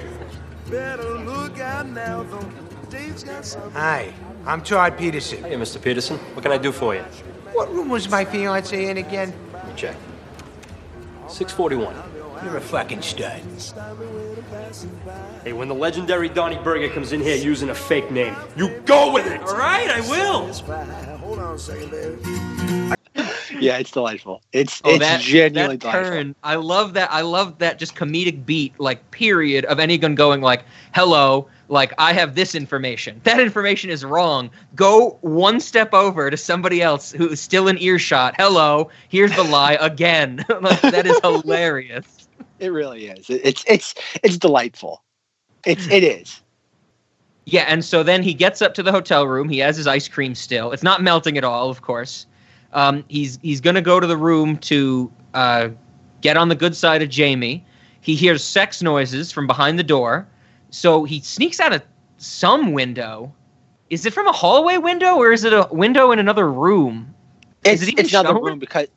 Hi, 3.72 4.14
I'm 4.46 4.62
Todd 4.62 4.98
Peterson. 4.98 5.42
Hey, 5.42 5.56
Mr. 5.56 5.82
Peterson. 5.82 6.18
What 6.18 6.44
can 6.44 6.52
I 6.52 6.58
do 6.58 6.74
for 6.74 6.96
you? 6.96 7.02
What 7.54 7.74
room 7.74 7.88
was 7.88 8.10
my 8.10 8.26
fiance 8.26 8.90
in 8.90 8.98
again? 8.98 9.34
Let 9.54 9.68
me 9.70 9.74
check. 9.78 9.96
641. 11.30 11.96
You're 12.44 12.58
a 12.58 12.62
fucking 12.62 13.02
stud. 13.02 13.42
Hey, 15.46 15.54
when 15.54 15.70
the 15.70 15.76
legendary 15.76 16.28
Donnie 16.28 16.60
Berger 16.62 16.90
comes 16.90 17.14
in 17.14 17.22
here 17.22 17.38
using 17.38 17.70
a 17.70 17.76
fake 17.76 18.12
name, 18.12 18.36
you 18.58 18.82
go 18.82 19.14
with 19.14 19.28
it! 19.28 19.40
All 19.44 19.56
right, 19.56 19.90
I 19.90 20.02
will. 20.02 20.50
yeah, 23.60 23.78
it's 23.78 23.92
delightful. 23.92 24.42
It's 24.54 24.82
Oh, 24.84 24.92
it's 24.92 25.00
that, 25.00 25.22
genuinely 25.22 25.78
that 25.78 25.82
delightful. 25.82 25.92
turn. 25.92 26.36
I 26.44 26.56
love 26.56 26.94
that. 26.94 27.12
I 27.12 27.22
love 27.22 27.58
that 27.60 27.80
just 27.80 27.96
comedic 27.96 28.46
beat, 28.46 28.80
like 28.80 29.12
period 29.12 29.66
of 29.66 29.80
anyone 29.80 30.16
going 30.16 30.42
like, 30.42 30.64
"Hello, 30.94 31.48
like 31.68 31.94
I 31.98 32.14
have 32.14 32.36
this 32.36 32.56
information. 32.56 33.22
That 33.24 33.40
information 33.40 33.90
is 33.90 34.04
wrong. 34.06 34.50
Go 34.76 35.18
one 35.22 35.60
step 35.60 35.94
over 35.94 36.30
to 36.30 36.38
somebody 36.38 36.82
else 36.82 37.12
who 37.12 37.30
is 37.30 37.40
still 37.40 37.68
in 37.68 37.78
earshot. 37.80 38.36
Hello, 38.38 38.90
here's 39.10 39.36
the 39.36 39.44
lie 39.44 39.74
again. 39.82 40.44
like, 40.62 40.82
that 40.82 41.06
is 41.06 41.20
hilarious. 41.22 42.28
It 42.60 42.70
really 42.70 43.08
is. 43.08 43.30
It- 43.30 43.42
It's 43.46 43.64
it's 43.68 43.96
it's 44.24 44.38
delightful. 44.38 45.04
It's 45.66 45.88
it 45.90 46.04
is. 46.04 46.42
Yeah, 47.46 47.66
and 47.68 47.84
so 47.84 48.04
then 48.04 48.22
he 48.22 48.34
gets 48.34 48.62
up 48.62 48.74
to 48.76 48.84
the 48.84 48.92
hotel 48.92 49.26
room. 49.26 49.50
He 49.50 49.58
has 49.60 49.76
his 49.76 49.88
ice 49.88 50.08
cream 50.08 50.36
still. 50.36 50.72
It's 50.72 50.84
not 50.84 51.02
melting 51.02 51.38
at 51.38 51.44
all, 51.44 51.70
of 51.70 51.82
course. 51.82 52.28
Um, 52.74 53.04
he's 53.08 53.40
he's 53.42 53.62
gonna 53.62 53.82
go 53.82 54.00
to 54.00 54.08
the 54.08 54.18
room 54.18 54.58
to 54.58 55.12
uh, 55.34 55.70
get 56.22 56.38
on 56.38 56.50
the 56.50 56.56
good 56.56 56.76
side 56.76 57.02
of 57.02 57.10
Jamie. 57.10 57.66
He 58.02 58.16
hears 58.16 58.44
sex 58.44 58.82
noises 58.82 59.32
from 59.32 59.48
behind 59.48 59.80
the 59.80 59.84
door, 59.84 60.28
so 60.70 61.04
he 61.04 61.20
sneaks 61.20 61.60
out 61.60 61.74
of 61.74 61.82
some 62.18 62.74
window. 62.74 63.34
Is 63.90 64.06
it 64.06 64.14
from 64.14 64.28
a 64.28 64.32
hallway 64.32 64.78
window 64.78 65.16
or 65.16 65.32
is 65.32 65.44
it 65.44 65.54
a 65.54 65.68
window 65.72 66.12
in 66.12 66.20
another 66.20 66.50
room? 66.50 67.14
It's 67.64 67.84
it 67.84 68.00
it's 68.00 68.14
another 68.14 68.34
room 68.40 68.60
because 68.60 68.88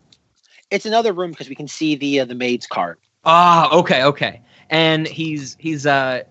it's 0.70 0.86
another 0.86 1.12
room 1.12 1.30
because 1.30 1.48
we 1.48 1.54
can 1.54 1.68
see 1.68 1.94
the 1.94 2.20
uh, 2.20 2.24
the 2.26 2.34
maid's 2.34 2.66
cart. 2.66 3.00
Ah, 3.24 3.72
okay, 3.72 4.04
okay. 4.04 4.40
And 4.70 5.06
he's 5.06 5.56
he's 5.58 5.86
uh 5.86 6.22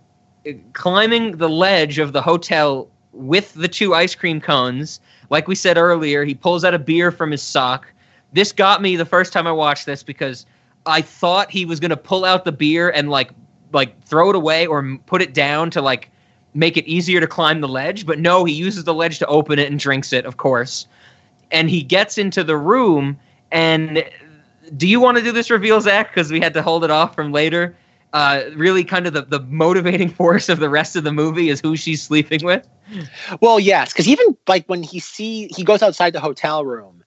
climbing 0.73 1.37
the 1.37 1.49
ledge 1.49 1.99
of 1.99 2.13
the 2.13 2.21
hotel 2.21 2.89
with 3.13 3.53
the 3.53 3.67
two 3.67 3.93
ice 3.93 4.15
cream 4.15 4.39
cones. 4.39 4.99
Like 5.31 5.47
we 5.47 5.55
said 5.55 5.77
earlier, 5.77 6.25
he 6.25 6.35
pulls 6.35 6.65
out 6.65 6.73
a 6.73 6.79
beer 6.79 7.09
from 7.09 7.31
his 7.31 7.41
sock. 7.41 7.87
This 8.33 8.51
got 8.51 8.81
me 8.81 8.97
the 8.97 9.05
first 9.05 9.31
time 9.31 9.47
I 9.47 9.53
watched 9.53 9.85
this 9.85 10.03
because 10.03 10.45
I 10.85 11.01
thought 11.01 11.49
he 11.49 11.65
was 11.65 11.79
gonna 11.79 11.97
pull 11.97 12.25
out 12.25 12.43
the 12.43 12.51
beer 12.51 12.89
and 12.89 13.09
like 13.09 13.31
like 13.71 13.99
throw 14.03 14.29
it 14.29 14.35
away 14.35 14.67
or 14.67 14.99
put 15.05 15.21
it 15.21 15.33
down 15.33 15.71
to 15.71 15.81
like 15.81 16.11
make 16.53 16.75
it 16.75 16.85
easier 16.85 17.21
to 17.21 17.27
climb 17.27 17.61
the 17.61 17.67
ledge. 17.69 18.05
But 18.05 18.19
no, 18.19 18.43
he 18.43 18.53
uses 18.53 18.83
the 18.83 18.93
ledge 18.93 19.19
to 19.19 19.25
open 19.27 19.57
it 19.57 19.71
and 19.71 19.79
drinks 19.79 20.11
it, 20.11 20.25
of 20.25 20.35
course. 20.35 20.85
And 21.49 21.69
he 21.69 21.81
gets 21.81 22.17
into 22.17 22.43
the 22.43 22.57
room 22.57 23.17
and 23.53 24.03
do 24.75 24.87
you 24.87 24.99
want 24.99 25.17
to 25.17 25.23
do 25.23 25.31
this 25.31 25.49
reveal, 25.49 25.79
Zach? 25.79 26.09
Because 26.13 26.29
we 26.29 26.41
had 26.41 26.53
to 26.55 26.61
hold 26.61 26.83
it 26.83 26.91
off 26.91 27.15
from 27.15 27.31
later. 27.31 27.75
Uh, 28.13 28.43
really 28.55 28.83
kind 28.83 29.07
of 29.07 29.13
the, 29.13 29.23
the 29.23 29.39
motivating 29.41 30.09
force 30.21 30.49
of 30.49 30.59
the 30.59 30.69
rest 30.69 30.95
of 30.95 31.03
the 31.03 31.11
movie 31.11 31.49
is 31.49 31.59
who 31.61 31.75
she's 31.75 32.01
sleeping 32.01 32.43
with. 32.43 32.67
Well, 33.41 33.59
yes, 33.59 33.93
because 33.93 34.07
even 34.07 34.35
like 34.47 34.65
when 34.67 34.83
he 34.83 34.99
see 34.99 35.47
he 35.55 35.63
goes 35.63 35.81
outside 35.81 36.13
the 36.13 36.19
hotel 36.19 36.65
room 36.65 37.03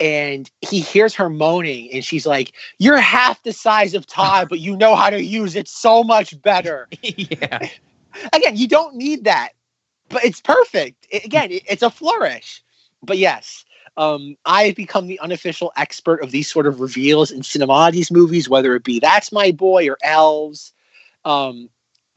and 0.00 0.50
he 0.60 0.80
hears 0.80 1.14
her 1.14 1.28
moaning 1.28 1.90
and 1.92 2.04
she's 2.04 2.26
like, 2.26 2.52
You're 2.78 2.98
half 2.98 3.42
the 3.42 3.52
size 3.52 3.94
of 3.94 4.06
Todd, 4.06 4.48
but 4.48 4.58
you 4.60 4.76
know 4.76 4.96
how 4.96 5.10
to 5.10 5.22
use 5.22 5.54
it 5.54 5.68
so 5.68 6.02
much 6.02 6.40
better. 6.42 6.88
yeah. 7.02 7.68
Again, 8.32 8.56
you 8.56 8.66
don't 8.66 8.96
need 8.96 9.24
that, 9.24 9.50
but 10.08 10.24
it's 10.24 10.40
perfect. 10.40 11.06
It- 11.10 11.24
again, 11.24 11.52
it- 11.52 11.62
it's 11.68 11.82
a 11.82 11.90
flourish. 11.90 12.62
But 13.02 13.18
yes, 13.18 13.64
um, 13.98 14.36
I've 14.44 14.76
become 14.76 15.08
the 15.08 15.18
unofficial 15.18 15.72
expert 15.76 16.22
of 16.22 16.30
these 16.30 16.48
sort 16.48 16.68
of 16.68 16.80
reveals 16.80 17.32
in 17.32 17.40
cinemati's 17.40 18.12
movies, 18.12 18.48
whether 18.48 18.76
it 18.76 18.84
be 18.84 19.00
That's 19.00 19.32
My 19.32 19.50
Boy 19.50 19.90
or 19.90 19.98
Elves. 20.02 20.72
Um, 21.24 21.68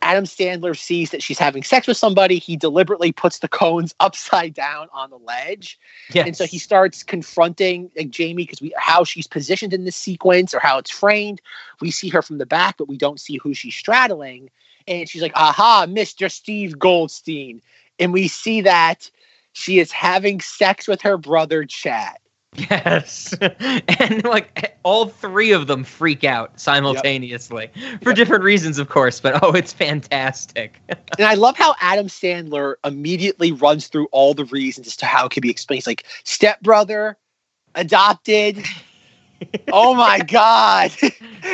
Adam 0.03 0.25
Sandler 0.25 0.77
sees 0.77 1.09
that 1.09 1.23
she's 1.23 1.39
having 1.39 1.63
sex 1.63 1.87
with 1.87 1.97
somebody. 1.97 2.37
He 2.37 2.55
deliberately 2.55 3.11
puts 3.11 3.39
the 3.39 3.47
cones 3.47 3.95
upside 3.99 4.53
down 4.53 4.89
on 4.93 5.09
the 5.09 5.17
ledge. 5.17 5.79
And 6.27 6.37
so 6.37 6.45
he 6.45 6.59
starts 6.59 7.01
confronting 7.01 7.91
like 7.97 8.11
Jamie 8.11 8.43
because 8.43 8.61
we 8.61 8.73
how 8.77 9.03
she's 9.03 9.27
positioned 9.27 9.73
in 9.73 9.83
this 9.83 9.95
sequence 9.95 10.53
or 10.53 10.59
how 10.59 10.77
it's 10.77 10.91
framed. 10.91 11.41
We 11.81 11.89
see 11.89 12.09
her 12.09 12.21
from 12.21 12.37
the 12.37 12.45
back, 12.45 12.77
but 12.77 12.89
we 12.89 12.97
don't 12.97 13.19
see 13.19 13.37
who 13.37 13.55
she's 13.55 13.75
straddling. 13.75 14.51
And 14.87 15.09
she's 15.09 15.21
like, 15.23 15.33
aha, 15.35 15.87
Mr. 15.89 16.29
Steve 16.29 16.77
Goldstein. 16.77 17.59
And 17.97 18.13
we 18.13 18.27
see 18.27 18.61
that 18.61 19.09
she 19.53 19.79
is 19.79 19.91
having 19.91 20.41
sex 20.41 20.87
with 20.87 21.01
her 21.01 21.17
brother 21.17 21.65
Chad. 21.65 22.17
Yes. 22.55 23.33
and 23.99 24.23
like 24.25 24.77
all 24.83 25.07
three 25.07 25.51
of 25.51 25.67
them 25.67 25.83
freak 25.83 26.23
out 26.23 26.59
simultaneously 26.59 27.69
for 28.01 28.13
different 28.13 28.43
reasons, 28.43 28.77
of 28.77 28.89
course, 28.89 29.21
but 29.21 29.41
oh, 29.41 29.51
it's 29.53 29.71
fantastic. 29.71 30.79
and 30.89 31.27
I 31.27 31.35
love 31.35 31.57
how 31.57 31.75
Adam 31.79 32.07
Sandler 32.07 32.75
immediately 32.83 33.51
runs 33.53 33.87
through 33.87 34.07
all 34.11 34.33
the 34.33 34.45
reasons 34.45 34.87
as 34.87 34.97
to 34.97 35.05
how 35.05 35.25
it 35.25 35.31
could 35.31 35.43
be 35.43 35.49
explained. 35.49 35.77
He's 35.77 35.87
like 35.87 36.05
stepbrother, 36.25 37.17
adopted. 37.75 38.65
Oh 39.71 39.93
my 39.93 40.19
god! 40.27 40.91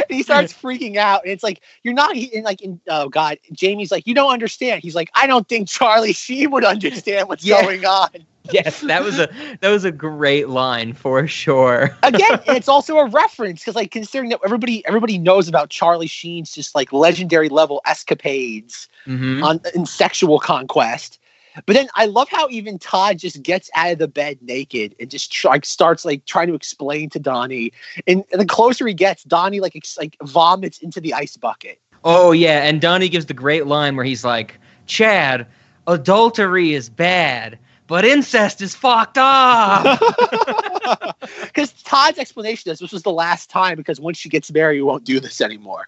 he 0.10 0.24
starts 0.24 0.54
freaking 0.54 0.98
out, 0.98 1.24
and 1.24 1.32
it's 1.32 1.44
like 1.44 1.62
you're 1.84 1.94
not. 1.94 2.16
And 2.16 2.44
like, 2.44 2.62
in, 2.62 2.80
oh 2.88 3.10
god, 3.10 3.38
Jamie's 3.52 3.92
like, 3.92 4.08
you 4.08 4.14
don't 4.14 4.32
understand. 4.32 4.82
He's 4.84 4.96
like, 4.96 5.10
I 5.14 5.28
don't 5.28 5.48
think 5.48 5.68
Charlie 5.68 6.14
Sheen 6.14 6.52
would 6.52 6.64
understand 6.66 7.30
what's 7.30 7.46
Yeah. 7.46 7.62
going 7.62 7.86
on. 7.86 8.10
yes, 8.52 8.82
that 8.82 9.04
was 9.04 9.20
a 9.20 9.28
that 9.62 9.70
was 9.70 9.84
a 9.84 9.92
great 9.92 10.48
line 10.50 10.94
for 10.94 11.28
sure. 11.28 11.92
Again, 12.04 12.40
it's 12.46 12.70
also 12.70 12.98
a 12.98 13.06
reference 13.10 13.62
because, 13.62 13.76
like, 13.76 13.92
considering 13.92 14.30
that 14.30 14.40
everybody 14.46 14.86
everybody 14.86 15.18
knows 15.18 15.48
about 15.50 15.70
Charlie 15.70 16.08
Sheen's 16.08 16.54
just 16.54 16.74
like 16.74 16.94
legendary 16.94 17.50
level 17.50 17.82
escapades 17.86 18.88
Mhm. 19.08 19.44
on 19.44 19.60
in 19.76 19.86
sexual 19.86 20.40
conquest. 20.40 21.20
But 21.66 21.74
then 21.74 21.88
I 21.96 22.06
love 22.06 22.30
how 22.30 22.48
even 22.50 22.80
Todd 22.80 23.18
just 23.18 23.42
gets 23.42 23.70
out 23.76 23.94
of 23.94 24.00
the 24.00 24.08
bed 24.08 24.40
naked 24.42 24.96
and 25.00 25.10
just 25.10 25.32
try, 25.32 25.52
like 25.52 25.66
starts 25.66 26.06
like 26.06 26.26
trying 26.26 26.48
to 26.48 26.54
explain 26.54 27.10
to 27.12 27.20
Donnie. 27.20 27.72
And, 28.06 28.24
the 28.32 28.46
closer 28.46 28.86
he 28.86 28.94
gets, 28.94 29.24
Donnie 29.24 29.60
like 29.60 29.76
ex- 29.76 29.98
like 29.98 30.16
vomits 30.24 30.80
into 30.80 31.02
the 31.02 31.14
ice 31.14 31.38
bucket. 31.38 31.80
Oh 32.04 32.32
yeah, 32.32 32.64
and 32.64 32.80
Donnie 32.80 33.10
gives 33.10 33.26
the 33.26 33.34
great 33.34 33.66
line 33.68 33.96
where 33.96 34.06
he's 34.06 34.24
like, 34.24 34.60
"Chad, 34.86 35.48
adultery 35.88 36.74
is 36.74 36.90
bad, 36.90 37.58
but 37.88 38.06
incest 38.06 38.62
is 38.62 38.76
fucked 38.76 39.18
up." 39.18 40.00
Because 41.42 41.74
Todd's 41.84 42.20
explanation 42.20 42.72
is 42.72 42.80
this 42.80 42.92
was 42.92 43.04
the 43.04 43.12
last 43.12 43.50
time 43.50 43.76
because 43.76 44.00
once 44.00 44.18
she 44.18 44.30
gets 44.30 44.52
married, 44.52 44.78
you 44.78 44.86
won't 44.86 45.04
do 45.04 45.20
this 45.20 45.42
anymore. 45.42 45.88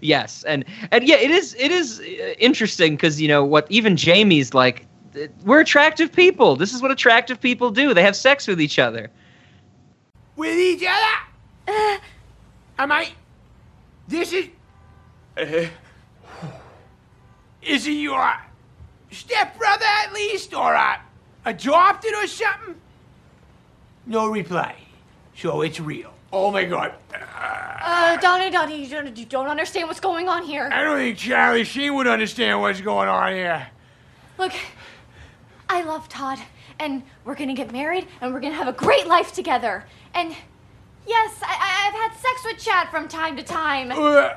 yes, 0.00 0.42
and 0.44 0.64
and 0.90 1.04
yeah, 1.04 1.16
it 1.16 1.30
is 1.30 1.54
it 1.58 1.70
is 1.70 2.00
uh, 2.00 2.34
interesting 2.38 2.96
because 2.96 3.20
you 3.20 3.28
know 3.28 3.44
what 3.44 3.66
even 3.70 3.96
Jamie's 3.96 4.54
like. 4.54 4.86
Th- 5.16 5.30
We're 5.44 5.60
attractive 5.60 6.12
people. 6.12 6.56
This 6.56 6.72
is 6.72 6.80
what 6.82 6.90
attractive 6.90 7.40
people 7.40 7.70
do. 7.70 7.94
They 7.94 8.02
have 8.02 8.14
sex 8.14 8.46
with 8.46 8.60
each 8.60 8.78
other. 8.78 9.10
With 10.36 10.56
each 10.56 10.86
other? 10.86 12.00
Am 12.78 12.92
I? 12.92 13.08
This 14.06 14.32
is. 14.32 14.48
Uh, 15.36 15.66
is 17.62 17.84
he 17.84 18.02
your 18.02 18.32
stepbrother 19.10 19.84
at 19.84 20.12
least, 20.12 20.54
or 20.54 20.74
uh, 20.74 20.98
adopted 21.44 22.14
or 22.14 22.26
something? 22.26 22.76
No 24.06 24.28
reply. 24.28 24.76
So 25.36 25.62
it's 25.62 25.80
real. 25.80 26.12
Oh 26.32 26.50
my 26.50 26.64
god. 26.64 26.94
Uh, 27.12 28.16
Donnie, 28.18 28.50
Donnie, 28.50 28.84
you 28.84 28.88
don't, 28.88 29.16
you 29.16 29.24
don't 29.26 29.46
understand 29.48 29.88
what's 29.88 30.00
going 30.00 30.28
on 30.28 30.44
here. 30.44 30.68
I 30.72 30.82
don't 30.82 30.96
think 30.98 31.18
Charlie 31.18 31.64
Sheen 31.64 31.94
would 31.94 32.06
understand 32.06 32.60
what's 32.60 32.80
going 32.80 33.08
on 33.08 33.32
here. 33.32 33.66
Look, 34.38 34.52
I 35.68 35.82
love 35.82 36.08
Todd, 36.08 36.38
and 36.78 37.02
we're 37.24 37.34
gonna 37.34 37.54
get 37.54 37.72
married, 37.72 38.06
and 38.20 38.32
we're 38.32 38.40
gonna 38.40 38.54
have 38.54 38.68
a 38.68 38.72
great 38.72 39.06
life 39.06 39.32
together. 39.32 39.84
And 40.14 40.34
yes, 41.06 41.40
I, 41.42 41.56
I, 41.58 41.88
I've 41.88 41.94
had 41.94 42.12
sex 42.20 42.44
with 42.44 42.58
Chad 42.58 42.88
from 42.88 43.08
time 43.08 43.36
to 43.36 43.42
time. 43.42 43.90
Uh, 43.92 44.30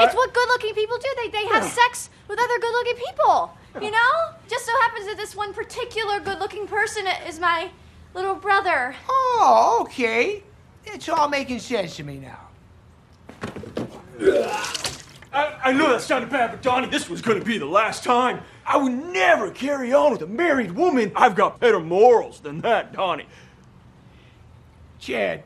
it's 0.00 0.14
what 0.14 0.34
good-looking 0.34 0.74
people 0.74 0.98
do. 0.98 1.08
They 1.16 1.28
they 1.28 1.46
have 1.46 1.64
sex 1.64 2.10
with 2.28 2.38
other 2.38 2.58
good-looking 2.58 2.96
people. 2.96 3.56
You 3.80 3.90
know? 3.90 4.10
Just 4.48 4.66
so 4.66 4.72
happens 4.82 5.06
that 5.06 5.16
this 5.16 5.34
one 5.34 5.52
particular 5.52 6.20
good-looking 6.20 6.68
person 6.68 7.06
is 7.26 7.40
my 7.40 7.70
little 8.14 8.36
brother. 8.36 8.94
Oh, 9.08 9.78
okay. 9.82 10.44
It's 10.86 11.08
all 11.08 11.28
making 11.28 11.58
sense 11.58 11.96
to 11.96 12.04
me 12.04 12.18
now. 12.18 12.38
I, 15.32 15.58
I 15.64 15.72
know 15.72 15.90
that 15.90 16.02
sounded 16.02 16.30
bad, 16.30 16.52
but 16.52 16.62
Donnie, 16.62 16.86
this 16.88 17.08
was 17.10 17.20
gonna 17.20 17.44
be 17.44 17.58
the 17.58 17.66
last 17.66 18.04
time. 18.04 18.42
I 18.66 18.76
would 18.76 18.92
never 18.92 19.50
carry 19.50 19.92
on 19.92 20.12
with 20.12 20.22
a 20.22 20.26
married 20.26 20.72
woman. 20.72 21.12
I've 21.14 21.34
got 21.34 21.60
better 21.60 21.80
morals 21.80 22.40
than 22.40 22.60
that, 22.62 22.92
Donnie. 22.92 23.26
Chad, 24.98 25.42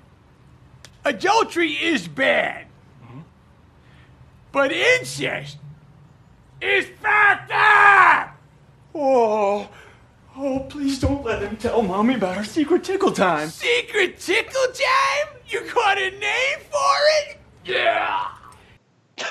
adultery 1.05 1.73
is 1.73 2.07
bad. 2.07 2.67
Mm-hmm. 3.05 3.21
But 4.53 4.71
incest 4.71 5.59
is 6.61 6.87
fucked 7.03 7.51
up! 7.53 8.37
Oh, 8.95 9.69
oh, 10.37 10.61
please 10.69 11.01
don't 11.01 11.25
let 11.25 11.43
him 11.43 11.57
tell 11.57 11.83
Mommy 11.83 12.15
about 12.15 12.37
our 12.37 12.45
secret 12.45 12.85
tickle 12.85 13.13
time. 13.13 13.49
Secret 13.49 14.19
tickle 14.21 14.67
time? 14.73 15.35
You 15.49 15.69
got 15.73 15.99
a 15.99 16.11
name 16.11 16.59
for 16.71 17.29
it? 17.29 17.39
Yeah! 17.65 18.29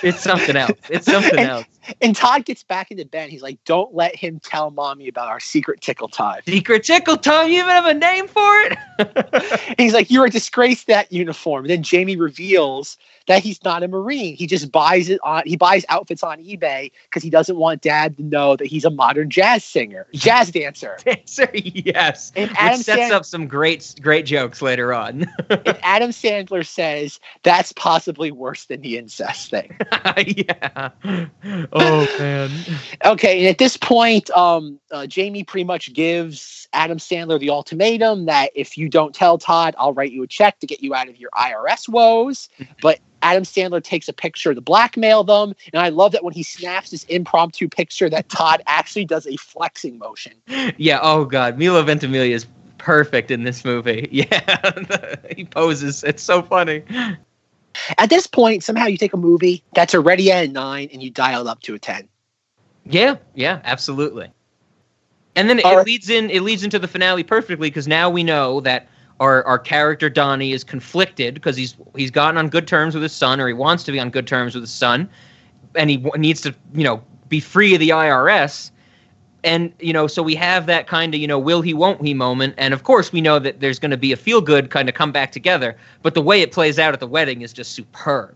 It's 0.03 0.21
something 0.21 0.55
else. 0.55 0.77
It's 0.89 1.05
something 1.05 1.31
and, 1.39 1.49
else. 1.49 1.65
And 2.01 2.15
Todd 2.15 2.45
gets 2.45 2.63
back 2.63 2.91
into 2.91 3.05
bed. 3.05 3.29
He's 3.29 3.41
like, 3.41 3.59
"Don't 3.65 3.93
let 3.93 4.15
him 4.15 4.39
tell 4.43 4.71
mommy 4.71 5.07
about 5.07 5.27
our 5.27 5.39
secret 5.39 5.81
tickle 5.81 6.07
time." 6.07 6.41
Secret 6.45 6.83
tickle 6.83 7.17
time. 7.17 7.49
You 7.49 7.59
even 7.59 7.69
have 7.69 7.85
a 7.85 7.93
name 7.93 8.27
for 8.27 8.53
it? 8.61 9.75
He's 9.77 9.93
like, 9.93 10.09
"You're 10.11 10.25
a 10.25 10.29
disgrace 10.29 10.83
that 10.85 11.11
uniform." 11.11 11.65
And 11.65 11.69
then 11.69 11.83
Jamie 11.83 12.15
reveals 12.15 12.97
that 13.27 13.43
he's 13.43 13.63
not 13.63 13.83
a 13.83 13.87
Marine. 13.87 14.35
He 14.35 14.47
just 14.47 14.71
buys 14.71 15.09
it 15.09 15.19
on. 15.23 15.43
He 15.45 15.55
buys 15.55 15.85
outfits 15.89 16.23
on 16.23 16.39
eBay 16.39 16.91
because 17.03 17.21
he 17.21 17.29
doesn't 17.29 17.57
want 17.57 17.81
Dad 17.81 18.17
to 18.17 18.23
know 18.23 18.55
that 18.55 18.65
he's 18.65 18.85
a 18.85 18.89
modern 18.89 19.29
jazz 19.29 19.63
singer, 19.63 20.07
jazz 20.13 20.51
dancer. 20.51 20.97
Dancer, 21.05 21.49
yes. 21.53 22.31
And 22.35 22.49
Which 22.49 22.57
sets 22.57 22.85
Sand- 22.85 23.13
up 23.13 23.25
some 23.25 23.47
great 23.47 23.95
great 24.01 24.25
jokes 24.25 24.61
later 24.61 24.93
on. 24.93 25.27
and 25.49 25.77
Adam 25.83 26.11
Sandler 26.11 26.65
says 26.65 27.19
that's 27.43 27.71
possibly 27.73 28.31
worse 28.31 28.65
than 28.65 28.81
the 28.81 28.97
incest 28.97 29.49
thing. 29.49 29.77
yeah. 30.17 30.89
Oh 31.71 32.15
man. 32.19 32.49
Okay, 33.05 33.39
and 33.39 33.47
at 33.47 33.57
this 33.57 33.77
point, 33.77 34.29
um, 34.31 34.79
uh, 34.91 35.05
Jamie 35.05 35.43
pretty 35.43 35.65
much 35.65 35.93
gives 35.93 36.67
Adam 36.73 36.97
Sandler 36.97 37.39
the 37.39 37.49
ultimatum 37.49 38.25
that 38.25 38.51
if 38.55 38.77
you 38.77 38.89
don't 38.89 39.13
tell 39.13 39.37
Todd, 39.37 39.75
I'll 39.77 39.93
write 39.93 40.11
you 40.11 40.23
a 40.23 40.27
check 40.27 40.59
to 40.59 40.67
get 40.67 40.81
you 40.81 40.95
out 40.95 41.09
of 41.09 41.17
your 41.17 41.29
IRS 41.31 41.87
woes. 41.89 42.49
But 42.81 42.99
Adam 43.21 43.43
Sandler 43.43 43.83
takes 43.83 44.07
a 44.07 44.13
picture 44.13 44.53
to 44.53 44.61
blackmail 44.61 45.23
them, 45.23 45.53
and 45.73 45.81
I 45.81 45.89
love 45.89 46.11
that 46.11 46.23
when 46.23 46.33
he 46.33 46.43
snaps 46.43 46.91
this 46.91 47.03
impromptu 47.05 47.67
picture, 47.67 48.09
that 48.09 48.29
Todd 48.29 48.61
actually 48.67 49.05
does 49.05 49.25
a 49.27 49.35
flexing 49.37 49.97
motion. 49.97 50.33
Yeah. 50.77 50.99
Oh 51.01 51.25
god, 51.25 51.57
Milo 51.57 51.83
Ventimiglia 51.83 52.35
is 52.35 52.45
perfect 52.77 53.31
in 53.31 53.43
this 53.43 53.65
movie. 53.65 54.07
Yeah. 54.17 54.71
he 55.35 55.45
poses. 55.45 56.03
It's 56.03 56.23
so 56.23 56.41
funny. 56.41 56.83
At 57.97 58.09
this 58.09 58.27
point, 58.27 58.63
somehow 58.63 58.85
you 58.85 58.97
take 58.97 59.13
a 59.13 59.17
movie 59.17 59.63
that's 59.73 59.93
already 59.93 60.31
at 60.31 60.45
a 60.45 60.47
nine 60.47 60.89
and 60.91 61.03
you 61.03 61.09
dial 61.09 61.41
it 61.41 61.47
up 61.47 61.61
to 61.63 61.75
a 61.75 61.79
ten. 61.79 62.07
Yeah. 62.85 63.17
Yeah. 63.35 63.61
Absolutely. 63.63 64.31
And 65.35 65.49
then 65.49 65.59
it, 65.59 65.65
right. 65.65 65.85
leads 65.85 66.09
in. 66.09 66.29
It 66.31 66.41
leads 66.41 66.63
into 66.63 66.79
the 66.79 66.87
finale 66.87 67.23
perfectly 67.23 67.69
because 67.69 67.87
now 67.87 68.09
we 68.09 68.23
know 68.23 68.61
that 68.61 68.87
our 69.19 69.43
our 69.45 69.59
character 69.59 70.09
Donnie 70.09 70.51
is 70.53 70.63
conflicted 70.63 71.33
because 71.33 71.55
he's 71.55 71.75
he's 71.95 72.11
gotten 72.11 72.37
on 72.37 72.49
good 72.49 72.67
terms 72.67 72.93
with 72.93 73.03
his 73.03 73.13
son, 73.13 73.39
or 73.39 73.47
he 73.47 73.53
wants 73.53 73.83
to 73.85 73.91
be 73.91 73.99
on 73.99 74.09
good 74.09 74.27
terms 74.27 74.55
with 74.55 74.63
his 74.63 74.73
son, 74.73 75.09
and 75.75 75.89
he 75.89 75.97
w- 75.97 76.19
needs 76.21 76.41
to 76.41 76.53
you 76.73 76.83
know 76.83 77.01
be 77.29 77.39
free 77.39 77.73
of 77.73 77.79
the 77.79 77.89
IRS. 77.89 78.71
And 79.43 79.71
you 79.79 79.93
know, 79.93 80.07
so 80.07 80.23
we 80.23 80.35
have 80.35 80.65
that 80.65 80.87
kind 80.87 81.13
of 81.13 81.21
you 81.21 81.27
know 81.27 81.39
will 81.39 81.61
he 81.61 81.73
won't 81.73 82.03
he 82.05 82.13
moment, 82.13 82.55
and 82.57 82.73
of 82.73 82.83
course 82.83 83.11
we 83.11 83.21
know 83.21 83.39
that 83.39 83.59
there's 83.59 83.79
going 83.79 83.91
to 83.91 83.97
be 83.97 84.11
a 84.11 84.17
feel 84.17 84.41
good 84.41 84.69
kind 84.69 84.89
of 84.89 84.95
come 84.95 85.11
back 85.11 85.31
together. 85.31 85.77
But 86.01 86.13
the 86.13 86.21
way 86.21 86.41
it 86.41 86.51
plays 86.51 86.79
out 86.79 86.93
at 86.93 86.99
the 86.99 87.07
wedding 87.07 87.41
is 87.41 87.53
just 87.53 87.73
superb. 87.73 88.35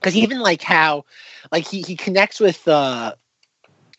because 0.00 0.16
even 0.16 0.40
like 0.40 0.62
how 0.62 1.04
like 1.52 1.66
he 1.66 1.82
he 1.82 1.96
connects 1.96 2.40
with 2.40 2.66
uh 2.68 3.14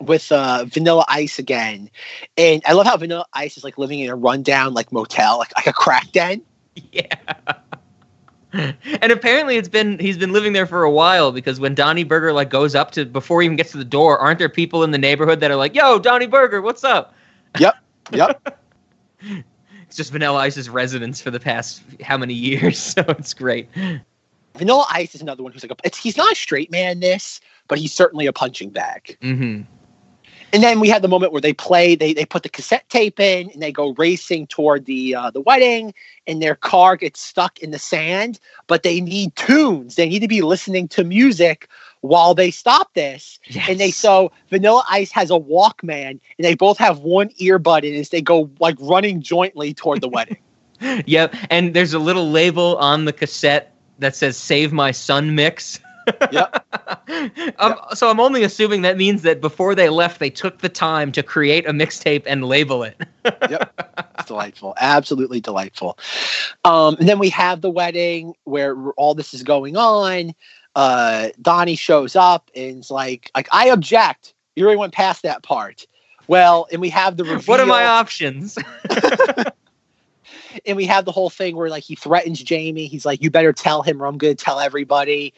with 0.02 0.32
uh 0.32 0.66
vanilla 0.66 1.06
ice 1.08 1.40
again 1.40 1.90
and 2.38 2.62
i 2.66 2.74
love 2.74 2.86
how 2.86 2.98
vanilla 2.98 3.26
ice 3.34 3.58
is 3.58 3.64
like 3.64 3.78
living 3.78 4.00
in 4.00 4.10
a 4.10 4.16
rundown 4.16 4.74
like 4.74 4.92
motel 4.92 5.38
like, 5.38 5.52
like 5.56 5.68
a 5.68 5.74
crack 5.74 6.12
den 6.12 6.42
Yeah. 6.92 7.16
And 8.54 9.12
apparently 9.14 9.56
it's 9.56 9.70
been 9.70 9.98
he's 10.00 10.18
been 10.18 10.34
living 10.34 10.52
there 10.52 10.66
for 10.66 10.84
a 10.84 10.92
while 10.92 11.32
because 11.32 11.60
when 11.60 11.74
Donnie 11.74 12.04
Berger 12.04 12.34
like 12.34 12.50
goes 12.50 12.76
up 12.76 12.92
to 12.92 13.06
before 13.06 13.42
he 13.42 13.46
even 13.46 13.56
gets 13.56 13.72
to 13.72 13.78
the 13.78 13.86
door, 13.86 14.18
aren't 14.20 14.40
there 14.40 14.50
people 14.50 14.84
in 14.84 14.92
the 14.92 14.98
neighborhood 14.98 15.40
that 15.40 15.52
are 15.52 15.56
like, 15.56 15.74
"Yo, 15.74 16.00
Donnie 16.00 16.28
Berger, 16.28 16.62
what's 16.62 16.84
up?" 16.84 17.14
Yep. 17.60 17.76
Yep. 18.12 18.60
It's 19.88 19.98
just 19.98 20.12
Vanilla 20.14 20.40
Ice's 20.40 20.70
residence 20.70 21.22
for 21.22 21.32
the 21.32 21.40
past 21.40 21.82
how 22.02 22.18
many 22.18 22.34
years, 22.34 22.78
so 22.80 23.04
it's 23.10 23.34
great. 23.34 23.68
vanilla 24.56 24.86
ice 24.90 25.16
is 25.16 25.22
another 25.22 25.44
one 25.44 25.52
who's 25.52 25.64
like 25.64 25.72
a, 25.72 25.76
it's, 25.84 25.98
he's 25.98 26.18
not 26.18 26.32
a 26.32 26.36
straight 26.36 26.72
man 26.72 27.00
this 27.00 27.40
but 27.68 27.78
he's 27.78 27.94
certainly 27.94 28.26
a 28.26 28.34
punching 28.34 28.70
bag 28.70 29.18
Mm-hmm. 29.22 29.62
And 30.54 30.64
then 30.64 30.80
we 30.80 30.90
have 30.90 31.02
the 31.02 31.08
moment 31.08 31.32
where 31.32 31.42
they 31.42 31.54
play 31.54 31.96
they, 31.96 32.14
they 32.14 32.26
put 32.26 32.44
the 32.44 32.50
cassette 32.50 32.88
tape 32.90 33.20
in 33.20 33.50
and 33.52 33.62
they 33.62 33.72
go 33.72 33.94
racing 33.94 34.48
toward 34.48 34.86
the 34.86 35.16
uh, 35.16 35.32
the 35.32 35.42
wedding 35.42 35.94
and 36.28 36.42
their 36.42 36.56
car 36.56 36.96
gets 36.96 37.20
stuck 37.20 37.60
in 37.60 37.72
the 37.72 37.80
sand 37.80 38.40
but 38.68 38.84
they 38.84 39.02
need 39.02 39.36
tunes. 39.36 39.96
They 39.96 40.08
need 40.08 40.20
to 40.20 40.30
be 40.30 40.42
listening 40.42 40.88
to 40.90 41.04
music 41.04 41.68
while 42.00 42.34
they 42.34 42.52
stop 42.52 42.94
this. 42.94 43.38
And 43.68 43.80
they 43.80 43.92
so 43.92 44.32
vanilla 44.50 44.84
ice 44.90 45.12
has 45.12 45.30
a 45.30 45.40
walkman 45.40 46.12
and 46.12 46.22
they 46.40 46.56
both 46.56 46.78
have 46.78 47.00
one 47.00 47.30
earbud 47.42 47.84
in 47.84 47.96
as 47.96 48.10
they 48.10 48.22
go 48.22 48.50
like 48.60 48.78
running 48.80 49.22
jointly 49.22 49.74
toward 49.74 50.00
the 50.00 50.08
wedding. 50.08 50.38
Yep, 51.06 51.36
and 51.50 51.74
there's 51.74 51.94
a 51.94 52.00
little 52.00 52.32
label 52.32 52.76
on 52.78 53.06
the 53.06 53.14
cassette 53.14 53.72
that 54.00 54.16
says 54.16 54.38
"Save 54.38 54.74
My 54.74 54.92
Son 54.92 55.36
Mix." 55.36 55.80
Yep. 56.32 56.66
um, 57.60 57.76
So 57.94 58.10
I'm 58.10 58.20
only 58.20 58.44
assuming 58.44 58.82
that 58.84 58.98
means 58.98 59.22
that 59.24 59.42
before 59.42 59.76
they 59.76 59.90
left, 59.90 60.20
they 60.20 60.30
took 60.30 60.60
the 60.60 60.70
time 60.70 61.12
to 61.12 61.24
create 61.24 61.68
a 61.68 61.72
mixtape 61.72 62.24
and 62.26 62.46
label 62.46 62.84
it. 62.84 63.00
It's 64.20 64.28
delightful, 64.28 64.76
absolutely 64.80 65.42
delightful. 65.42 65.98
Um, 66.64 66.96
and 67.00 67.10
then 67.10 67.18
we 67.18 67.30
have 67.30 67.62
the 67.62 67.72
wedding 67.72 68.34
where 68.44 68.76
all 68.92 69.16
this 69.16 69.34
is 69.34 69.42
going 69.42 69.78
on. 69.78 70.34
Uh, 70.76 71.30
Donnie 71.42 71.76
shows 71.76 72.16
up 72.16 72.52
and 72.56 72.80
is 72.80 72.92
like, 72.92 73.32
like 73.36 73.48
I 73.52 73.68
object. 73.70 74.34
You 74.56 74.66
already 74.66 74.78
went 74.78 74.94
past 74.94 75.24
that 75.24 75.42
part. 75.44 75.88
Well, 76.28 76.68
and 76.72 76.80
we 76.82 76.90
have 76.90 77.18
the 77.18 77.24
reveal, 77.24 77.42
What 77.42 77.60
are 77.60 77.66
my 77.66 77.86
options? 77.86 78.58
and 80.66 80.78
we 80.78 80.86
have 80.86 81.06
the 81.06 81.12
whole 81.12 81.30
thing 81.30 81.56
where 81.56 81.70
like 81.70 81.84
he 81.84 81.96
threatens 81.96 82.42
Jamie. 82.42 82.88
He's 82.88 83.06
like, 83.06 83.22
"You 83.22 83.32
better 83.32 83.54
tell 83.54 83.82
him, 83.82 84.02
or 84.02 84.06
I'm 84.06 84.18
going 84.18 84.36
to 84.36 84.44
tell 84.44 84.60
everybody." 84.60 85.34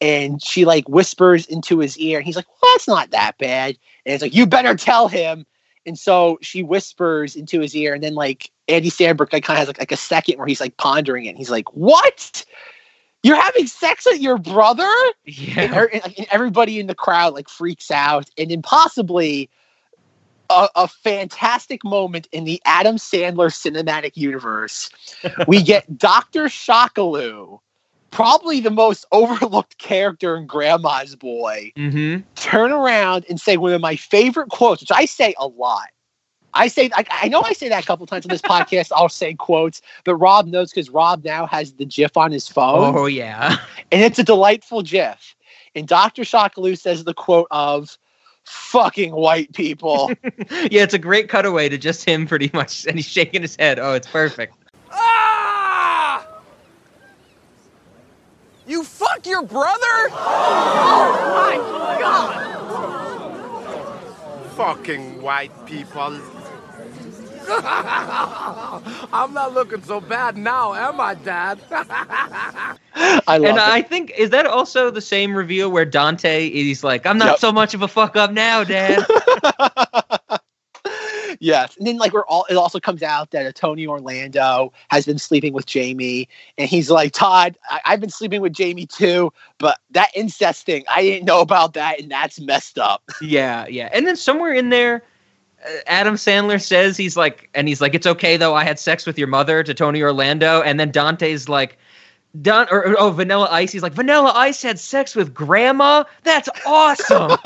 And 0.00 0.42
she 0.42 0.64
like 0.64 0.88
whispers 0.88 1.46
into 1.46 1.78
his 1.78 1.98
ear, 1.98 2.18
and 2.18 2.26
he's 2.26 2.36
like, 2.36 2.46
"Well, 2.60 2.72
that's 2.74 2.88
not 2.88 3.10
that 3.10 3.38
bad." 3.38 3.78
And 4.04 4.14
it's 4.14 4.22
like, 4.22 4.34
"You 4.34 4.46
better 4.46 4.74
tell 4.74 5.08
him." 5.08 5.46
And 5.86 5.98
so 5.98 6.38
she 6.42 6.62
whispers 6.62 7.36
into 7.36 7.60
his 7.60 7.74
ear, 7.74 7.94
and 7.94 8.02
then 8.02 8.14
like 8.14 8.50
Andy 8.68 8.90
Samberg 8.90 9.32
like 9.32 9.44
kind 9.44 9.56
of 9.56 9.60
has 9.60 9.68
like, 9.68 9.78
like 9.78 9.92
a 9.92 9.96
second 9.96 10.36
where 10.38 10.46
he's 10.46 10.60
like 10.60 10.76
pondering 10.76 11.24
it. 11.26 11.30
And 11.30 11.38
he's 11.38 11.50
like, 11.50 11.72
"What? 11.74 12.44
You're 13.22 13.40
having 13.40 13.66
sex 13.66 14.04
with 14.04 14.20
your 14.20 14.38
brother?" 14.38 14.92
Yeah. 15.24 15.60
And, 15.62 15.74
er- 15.74 15.90
and, 15.92 16.14
and 16.18 16.26
everybody 16.30 16.78
in 16.78 16.88
the 16.88 16.94
crowd 16.94 17.32
like 17.34 17.48
freaks 17.48 17.90
out, 17.90 18.28
and 18.36 18.50
then 18.50 18.60
possibly 18.62 19.48
a, 20.50 20.68
a 20.74 20.88
fantastic 20.88 21.84
moment 21.84 22.28
in 22.32 22.44
the 22.44 22.60
Adam 22.64 22.96
Sandler 22.96 23.50
cinematic 23.50 24.16
universe. 24.16 24.90
we 25.46 25.62
get 25.62 25.98
Dr. 25.98 26.44
Shockaloo, 26.44 27.60
probably 28.10 28.60
the 28.60 28.70
most 28.70 29.04
overlooked 29.12 29.78
character 29.78 30.36
in 30.36 30.46
Grandma's 30.46 31.16
Boy, 31.16 31.72
Mm-hmm. 31.76 32.22
turn 32.36 32.72
around 32.72 33.24
and 33.28 33.40
say 33.40 33.56
one 33.56 33.72
of 33.72 33.80
my 33.80 33.96
favorite 33.96 34.48
quotes, 34.50 34.80
which 34.82 34.92
I 34.92 35.04
say 35.04 35.34
a 35.38 35.46
lot. 35.46 35.88
I 36.54 36.68
say 36.68 36.88
I, 36.94 37.04
I 37.10 37.28
know 37.28 37.42
I 37.42 37.52
say 37.52 37.68
that 37.68 37.84
a 37.84 37.86
couple 37.86 38.06
times 38.06 38.24
on 38.24 38.30
this 38.30 38.40
podcast. 38.54 38.90
I'll 38.94 39.10
say 39.10 39.34
quotes, 39.34 39.82
but 40.04 40.16
Rob 40.16 40.46
knows 40.46 40.70
because 40.70 40.88
Rob 40.88 41.22
now 41.24 41.46
has 41.46 41.74
the 41.74 41.84
GIF 41.84 42.16
on 42.16 42.32
his 42.32 42.48
phone 42.48 42.96
Oh 42.96 43.06
yeah. 43.06 43.56
and 43.92 44.02
it's 44.02 44.18
a 44.18 44.24
delightful 44.24 44.82
GIF. 44.82 45.34
And 45.74 45.86
Dr. 45.86 46.22
Shockaloo 46.22 46.78
says 46.78 47.04
the 47.04 47.12
quote 47.12 47.48
of 47.50 47.98
"fucking 48.44 49.12
white 49.14 49.52
people." 49.52 50.10
yeah, 50.70 50.82
it's 50.82 50.94
a 50.94 50.98
great 50.98 51.28
cutaway 51.28 51.68
to 51.68 51.76
just 51.76 52.04
him 52.08 52.26
pretty 52.26 52.50
much, 52.54 52.86
and 52.86 52.96
he's 52.96 53.04
shaking 53.06 53.42
his 53.42 53.56
head. 53.58 53.78
Oh, 53.78 53.92
it's 53.92 54.06
perfect. 54.06 54.54
You 58.66 58.84
fuck 58.84 59.26
your 59.26 59.42
brother? 59.44 60.10
Oh 60.12 61.20
my 61.32 61.60
god! 61.98 62.46
Fucking 64.56 65.22
white 65.22 65.52
people. 65.66 66.20
I'm 67.48 69.32
not 69.34 69.52
looking 69.54 69.82
so 69.82 70.00
bad 70.00 70.36
now, 70.36 70.74
am 70.74 71.00
I, 71.00 71.14
Dad? 71.14 71.60
I 73.26 73.38
love 73.38 73.44
and 73.44 73.58
it. 73.66 73.76
I 73.76 73.82
think 73.82 74.12
is 74.16 74.30
that 74.30 74.46
also 74.46 74.90
the 74.90 75.00
same 75.02 75.34
reveal 75.36 75.70
where 75.70 75.84
Dante 75.84 76.46
is 76.48 76.84
like, 76.84 77.06
"I'm 77.06 77.18
not 77.18 77.36
Yep. 77.36 77.38
so 77.38 77.52
much 77.52 77.74
of 77.74 77.82
a 77.82 77.88
fuck 77.88 78.16
up 78.16 78.32
now, 78.32 78.64
Dad." 78.64 79.08
yes, 81.40 81.76
and 81.76 81.86
then 81.86 81.96
like 81.98 82.12
we're 82.12 82.26
all. 82.26 82.46
It 82.48 82.56
also 82.56 82.78
comes 82.80 83.02
out 83.02 83.30
that 83.30 83.54
Tony 83.54 83.86
Orlando 83.86 84.72
has 84.88 85.06
been 85.06 85.18
sleeping 85.18 85.52
with 85.52 85.66
Jamie, 85.66 86.28
and 86.58 86.68
he's 86.68 86.90
like, 86.90 87.12
"Todd, 87.12 87.56
I- 87.70 87.80
I've 87.84 88.00
been 88.00 88.10
sleeping 88.10 88.40
with 88.40 88.52
Jamie 88.52 88.86
too, 88.86 89.32
but 89.58 89.78
that 89.90 90.10
incest 90.14 90.66
thing, 90.66 90.84
I 90.88 91.02
didn't 91.02 91.26
know 91.26 91.40
about 91.40 91.74
that, 91.74 92.00
and 92.00 92.10
that's 92.10 92.40
messed 92.40 92.78
up." 92.78 93.02
yeah, 93.22 93.66
yeah. 93.66 93.88
And 93.92 94.06
then 94.06 94.16
somewhere 94.16 94.52
in 94.52 94.70
there, 94.70 95.02
uh, 95.66 95.70
Adam 95.86 96.14
Sandler 96.14 96.62
says 96.62 96.96
he's 96.96 97.16
like, 97.16 97.48
and 97.54 97.68
he's 97.68 97.80
like, 97.80 97.94
"It's 97.94 98.06
okay 98.06 98.36
though. 98.36 98.54
I 98.54 98.64
had 98.64 98.78
sex 98.78 99.06
with 99.06 99.18
your 99.18 99.28
mother." 99.28 99.62
To 99.62 99.74
Tony 99.74 100.02
Orlando, 100.02 100.62
and 100.62 100.78
then 100.80 100.90
Dante's 100.90 101.48
like. 101.48 101.78
Don 102.42 102.66
or, 102.70 102.86
or- 102.86 103.00
oh 103.00 103.10
Vanilla 103.10 103.48
Ice. 103.50 103.72
He's 103.72 103.82
like 103.82 103.92
Vanilla 103.92 104.32
Ice 104.34 104.62
had 104.62 104.78
sex 104.78 105.14
with 105.14 105.32
Grandma. 105.32 106.04
That's 106.22 106.48
awesome. 106.66 107.38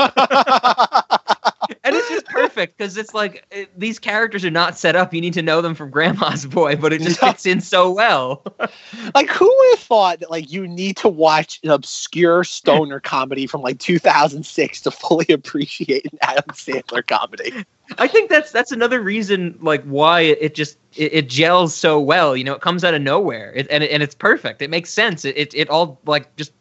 and 1.84 1.96
it's 1.96 2.08
just 2.08 2.26
perfect 2.26 2.76
because 2.76 2.96
it's 2.96 3.14
like 3.14 3.44
it, 3.50 3.70
these 3.78 3.98
characters 3.98 4.44
are 4.44 4.50
not 4.50 4.78
set 4.78 4.96
up. 4.96 5.12
You 5.12 5.20
need 5.20 5.34
to 5.34 5.42
know 5.42 5.60
them 5.60 5.74
from 5.74 5.90
Grandma's 5.90 6.46
Boy, 6.46 6.76
but 6.76 6.92
it 6.92 7.02
just 7.02 7.20
fits 7.20 7.46
in 7.46 7.60
so 7.60 7.90
well. 7.90 8.42
like 9.14 9.28
who 9.28 9.46
would 9.46 9.78
have 9.78 9.84
thought 9.84 10.20
that 10.20 10.30
like 10.30 10.50
you 10.50 10.66
need 10.66 10.96
to 10.98 11.08
watch 11.08 11.60
an 11.62 11.70
obscure 11.70 12.44
stoner 12.44 13.00
comedy 13.00 13.46
from 13.46 13.62
like 13.62 13.78
2006 13.78 14.80
to 14.82 14.90
fully 14.90 15.26
appreciate 15.30 16.06
an 16.12 16.18
Adam 16.22 16.54
Sandler 16.54 17.06
comedy? 17.06 17.64
I 17.98 18.06
think 18.06 18.30
that's 18.30 18.52
that's 18.52 18.72
another 18.72 19.00
reason 19.00 19.58
like 19.60 19.84
why 19.84 20.20
it, 20.22 20.38
it 20.40 20.54
just 20.54 20.78
it, 20.96 21.12
it 21.12 21.28
gels 21.28 21.74
so 21.74 22.00
well. 22.00 22.36
You 22.36 22.44
know, 22.44 22.54
it 22.54 22.60
comes 22.60 22.84
out 22.84 22.94
of 22.94 23.02
nowhere, 23.02 23.52
it, 23.54 23.66
and 23.70 23.84
it, 23.84 23.90
and 23.90 24.02
it's 24.02 24.14
perfect. 24.14 24.62
It 24.62 24.70
makes 24.70 24.90
sense. 24.90 25.24
It, 25.24 25.36
it 25.36 25.54
it 25.54 25.70
all 25.70 26.00
like 26.06 26.34
just 26.36 26.52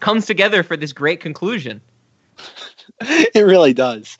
comes 0.00 0.26
together 0.26 0.62
for 0.62 0.76
this 0.76 0.92
great 0.92 1.20
conclusion. 1.20 1.80
it 3.00 3.44
really 3.44 3.72
does. 3.74 4.16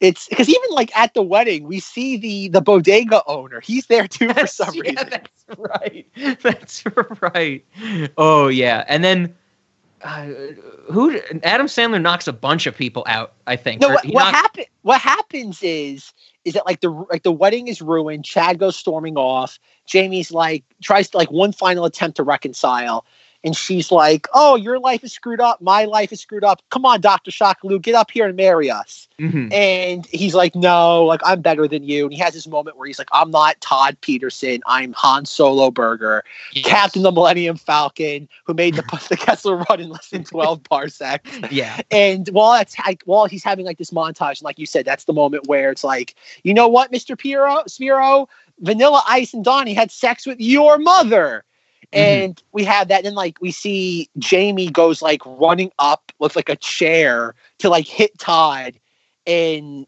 It's 0.00 0.28
because 0.28 0.48
even 0.48 0.70
like 0.70 0.94
at 0.96 1.14
the 1.14 1.22
wedding, 1.22 1.64
we 1.64 1.80
see 1.80 2.16
the 2.16 2.48
the 2.48 2.60
bodega 2.60 3.22
owner. 3.26 3.60
He's 3.60 3.86
there 3.86 4.08
too 4.08 4.32
for 4.32 4.46
some 4.46 4.74
yeah, 4.74 4.82
reason. 4.82 5.08
that's 5.10 5.58
right. 5.58 6.06
That's 6.42 6.84
right. 7.20 7.64
Oh 8.16 8.48
yeah, 8.48 8.84
and 8.88 9.02
then. 9.04 9.34
Uh, 10.02 10.26
who 10.90 11.20
Adam 11.42 11.66
Sandler 11.66 12.00
knocks 12.00 12.26
a 12.26 12.32
bunch 12.32 12.66
of 12.66 12.76
people 12.76 13.04
out. 13.06 13.34
I 13.46 13.56
think. 13.56 13.80
No, 13.80 13.88
what, 13.90 14.04
what 14.06 14.24
knocks- 14.24 14.36
happen? 14.36 14.64
What 14.82 15.00
happens 15.00 15.62
is 15.62 16.12
is 16.44 16.54
that 16.54 16.64
like 16.64 16.80
the 16.80 16.90
like 16.90 17.22
the 17.22 17.32
wedding 17.32 17.68
is 17.68 17.82
ruined. 17.82 18.24
Chad 18.24 18.58
goes 18.58 18.76
storming 18.76 19.16
off. 19.16 19.58
Jamie's 19.86 20.32
like 20.32 20.64
tries 20.82 21.10
to 21.10 21.18
like 21.18 21.30
one 21.30 21.52
final 21.52 21.84
attempt 21.84 22.16
to 22.16 22.22
reconcile, 22.22 23.04
and 23.42 23.56
she's 23.56 23.90
like, 23.90 24.26
"Oh, 24.34 24.56
your 24.56 24.78
life 24.78 25.02
is 25.04 25.12
screwed 25.12 25.40
up. 25.40 25.60
My 25.60 25.84
life 25.84 26.12
is 26.12 26.20
screwed 26.20 26.44
up. 26.44 26.62
Come 26.70 26.84
on, 26.84 27.00
Doctor 27.00 27.30
Shockaloo, 27.30 27.80
get 27.80 27.94
up 27.94 28.10
here 28.10 28.26
and 28.26 28.36
marry 28.36 28.70
us." 28.70 29.08
Mhm. 29.18 29.52
And 29.52 30.06
he's 30.06 30.34
like, 30.34 30.54
"No, 30.54 31.04
like 31.04 31.20
I'm 31.24 31.40
better 31.40 31.66
than 31.68 31.84
you." 31.84 32.04
And 32.04 32.12
he 32.12 32.18
has 32.20 32.34
this 32.34 32.46
moment 32.46 32.76
where 32.76 32.86
he's 32.86 32.98
like, 32.98 33.08
"I'm 33.12 33.30
not 33.30 33.60
Todd 33.60 33.96
Peterson. 34.00 34.60
I'm 34.66 34.92
Han 34.94 35.24
Solo 35.24 35.70
Berger, 35.70 36.24
Captain 36.54 37.02
the 37.02 37.12
Millennium 37.12 37.56
Falcon, 37.56 38.28
who 38.44 38.54
made 38.54 38.74
the 38.74 38.82
the 39.08 39.16
Kessel 39.16 39.56
Run 39.56 39.80
in 39.80 39.90
less 39.90 40.08
than 40.08 40.24
12 40.24 40.62
parsecs." 40.70 41.30
Yeah. 41.50 41.80
And 41.90 42.28
while 42.28 42.52
that's 42.52 42.78
like 42.78 43.02
while 43.04 43.26
he's 43.26 43.44
having 43.44 43.64
like 43.64 43.78
this 43.78 43.90
montage, 43.90 44.38
and 44.38 44.42
like 44.42 44.58
you 44.58 44.66
said, 44.66 44.84
that's 44.84 45.04
the 45.04 45.12
moment 45.12 45.46
where 45.48 45.70
it's 45.70 45.84
like, 45.84 46.14
you 46.44 46.54
know 46.54 46.68
what, 46.68 46.92
Mr. 46.92 47.18
Piero, 47.18 47.62
Spiro, 47.66 48.28
Vanilla 48.60 49.02
Ice 49.08 49.32
and 49.34 49.44
Donnie 49.44 49.74
had 49.74 49.90
sex 49.90 50.26
with 50.26 50.40
your 50.40 50.78
mother. 50.78 51.44
Mm-hmm. 51.92 52.24
And 52.24 52.42
we 52.52 52.64
have 52.64 52.88
that, 52.88 53.04
and 53.04 53.16
like 53.16 53.38
we 53.40 53.50
see 53.50 54.08
Jamie 54.18 54.70
goes 54.70 55.02
like 55.02 55.22
running 55.24 55.72
up 55.78 56.12
with 56.20 56.36
like 56.36 56.48
a 56.48 56.56
chair 56.56 57.34
to 57.58 57.68
like 57.68 57.86
hit 57.86 58.16
Todd, 58.18 58.78
and 59.26 59.86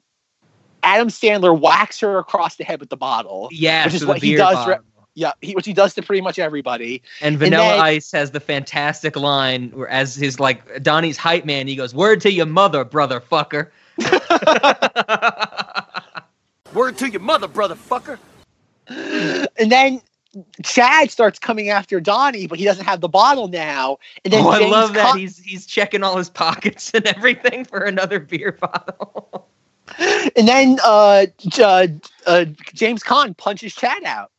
Adam 0.82 1.08
Sandler 1.08 1.58
whacks 1.58 2.00
her 2.00 2.18
across 2.18 2.56
the 2.56 2.64
head 2.64 2.80
with 2.80 2.90
the 2.90 2.96
bottle. 2.96 3.48
Yeah, 3.52 3.84
which 3.84 3.94
is 3.94 4.04
what 4.04 4.20
he 4.20 4.34
does. 4.34 4.54
bottle. 4.54 4.78
Yeah, 5.14 5.32
he, 5.42 5.54
which 5.54 5.66
he 5.66 5.74
does 5.74 5.94
to 5.94 6.02
pretty 6.02 6.22
much 6.22 6.38
everybody. 6.38 7.02
And 7.20 7.38
Vanilla 7.38 7.68
then- 7.68 7.80
Ice 7.80 8.10
has 8.12 8.30
the 8.30 8.40
fantastic 8.40 9.14
line 9.14 9.70
where, 9.70 9.88
as 9.88 10.16
his 10.16 10.40
like 10.40 10.82
Donnie's 10.82 11.16
hype 11.18 11.44
man, 11.44 11.68
he 11.68 11.76
goes, 11.76 11.94
"Word 11.94 12.20
to 12.22 12.32
your 12.32 12.46
mother, 12.46 12.84
brother 12.84 13.20
fucker." 13.20 13.70
Word 16.74 16.96
to 16.98 17.10
your 17.10 17.20
mother, 17.20 17.46
brother 17.46 17.74
fucker. 17.74 18.18
And 18.88 19.70
then 19.70 20.00
Chad 20.64 21.10
starts 21.10 21.38
coming 21.38 21.68
after 21.68 22.00
Donnie, 22.00 22.46
but 22.46 22.58
he 22.58 22.64
doesn't 22.64 22.84
have 22.84 23.00
the 23.00 23.08
bottle 23.08 23.48
now. 23.48 23.98
And 24.24 24.32
then 24.32 24.44
oh, 24.44 24.50
I 24.50 24.60
love 24.60 24.94
that 24.94 25.16
he's 25.16 25.38
he's 25.38 25.66
checking 25.66 26.02
all 26.02 26.16
his 26.16 26.30
pockets 26.30 26.90
and 26.94 27.06
everything 27.16 27.64
for 27.64 27.80
another 27.80 28.18
beer 28.18 28.52
bottle. 28.52 29.48
and 29.98 30.48
then 30.48 30.78
uh, 30.84 31.26
uh, 31.58 31.86
uh, 32.26 32.44
James 32.72 33.02
Caan 33.02 33.36
punches 33.36 33.74
Chad 33.74 34.04
out. 34.04 34.30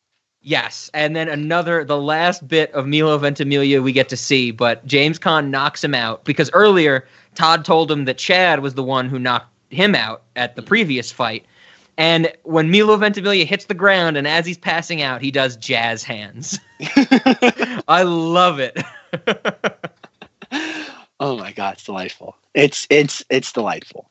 Yes, 0.45 0.89
and 0.93 1.15
then 1.15 1.29
another, 1.29 1.85
the 1.85 1.97
last 1.97 2.45
bit 2.45 2.69
of 2.73 2.85
Milo 2.85 3.17
Ventimiglia 3.17 3.81
we 3.81 3.93
get 3.93 4.09
to 4.09 4.17
see, 4.17 4.51
but 4.51 4.85
James 4.85 5.17
Caan 5.17 5.49
knocks 5.49 5.81
him 5.81 5.95
out 5.95 6.25
because 6.25 6.51
earlier 6.51 7.07
Todd 7.35 7.63
told 7.63 7.89
him 7.89 8.03
that 8.05 8.17
Chad 8.17 8.59
was 8.59 8.73
the 8.73 8.83
one 8.83 9.07
who 9.07 9.17
knocked 9.17 9.47
him 9.69 9.95
out 9.95 10.23
at 10.35 10.57
the 10.57 10.61
previous 10.61 11.13
fight. 11.13 11.45
And 11.97 12.31
when 12.43 12.71
Milo 12.71 12.97
Ventimiglia 12.97 13.45
hits 13.45 13.65
the 13.65 13.73
ground 13.73 14.17
and 14.17 14.27
as 14.27 14.45
he's 14.45 14.57
passing 14.57 15.01
out, 15.01 15.21
he 15.21 15.29
does 15.29 15.55
jazz 15.57 16.03
hands. 16.03 16.59
I 17.87 18.03
love 18.03 18.59
it. 18.59 18.79
Oh 21.23 21.37
my 21.37 21.53
god, 21.53 21.75
it's 21.75 21.85
delightful. 21.85 22.35
It's 22.53 22.85
it's 22.89 23.23
it's 23.29 23.53
delightful. 23.53 24.09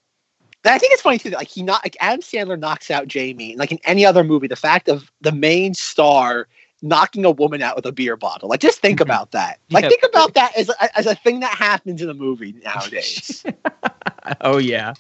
And 0.65 0.73
I 0.73 0.79
think 0.79 0.95
it's 0.95 1.03
funny 1.03 1.19
too 1.19 1.29
that 1.29 1.37
like 1.37 1.49
he 1.49 1.63
not 1.63 1.85
like 1.85 1.95
Adam 2.01 2.23
Sandler 2.23 2.59
knocks 2.59 2.91
out 2.91 3.07
Jamie, 3.07 3.51
and 3.51 3.59
like 3.59 3.71
in 3.71 3.79
any 3.85 4.07
other 4.07 4.25
movie, 4.25 4.47
the 4.47 4.57
fact 4.57 4.89
of 4.89 5.13
the 5.21 5.31
main 5.31 5.75
star 5.75 6.49
knocking 6.81 7.27
a 7.27 7.31
woman 7.31 7.61
out 7.61 7.77
with 7.77 7.85
a 7.85 7.93
beer 7.93 8.17
bottle. 8.17 8.49
Like 8.49 8.61
just 8.61 8.81
think 8.81 8.99
mm-hmm. 8.99 9.11
about 9.11 9.33
that. 9.33 9.61
Like 9.71 9.83
Yeah. 9.83 9.91
think 9.91 10.03
about 10.05 10.33
that 10.35 10.57
as 10.57 10.71
a, 10.71 10.99
as 10.99 11.07
a 11.07 11.15
thing 11.15 11.41
that 11.41 11.55
happens 11.55 12.01
in 12.01 12.09
a 12.09 12.15
movie 12.15 12.55
nowadays. 12.65 13.45
oh 14.41 14.57
yeah. 14.57 14.95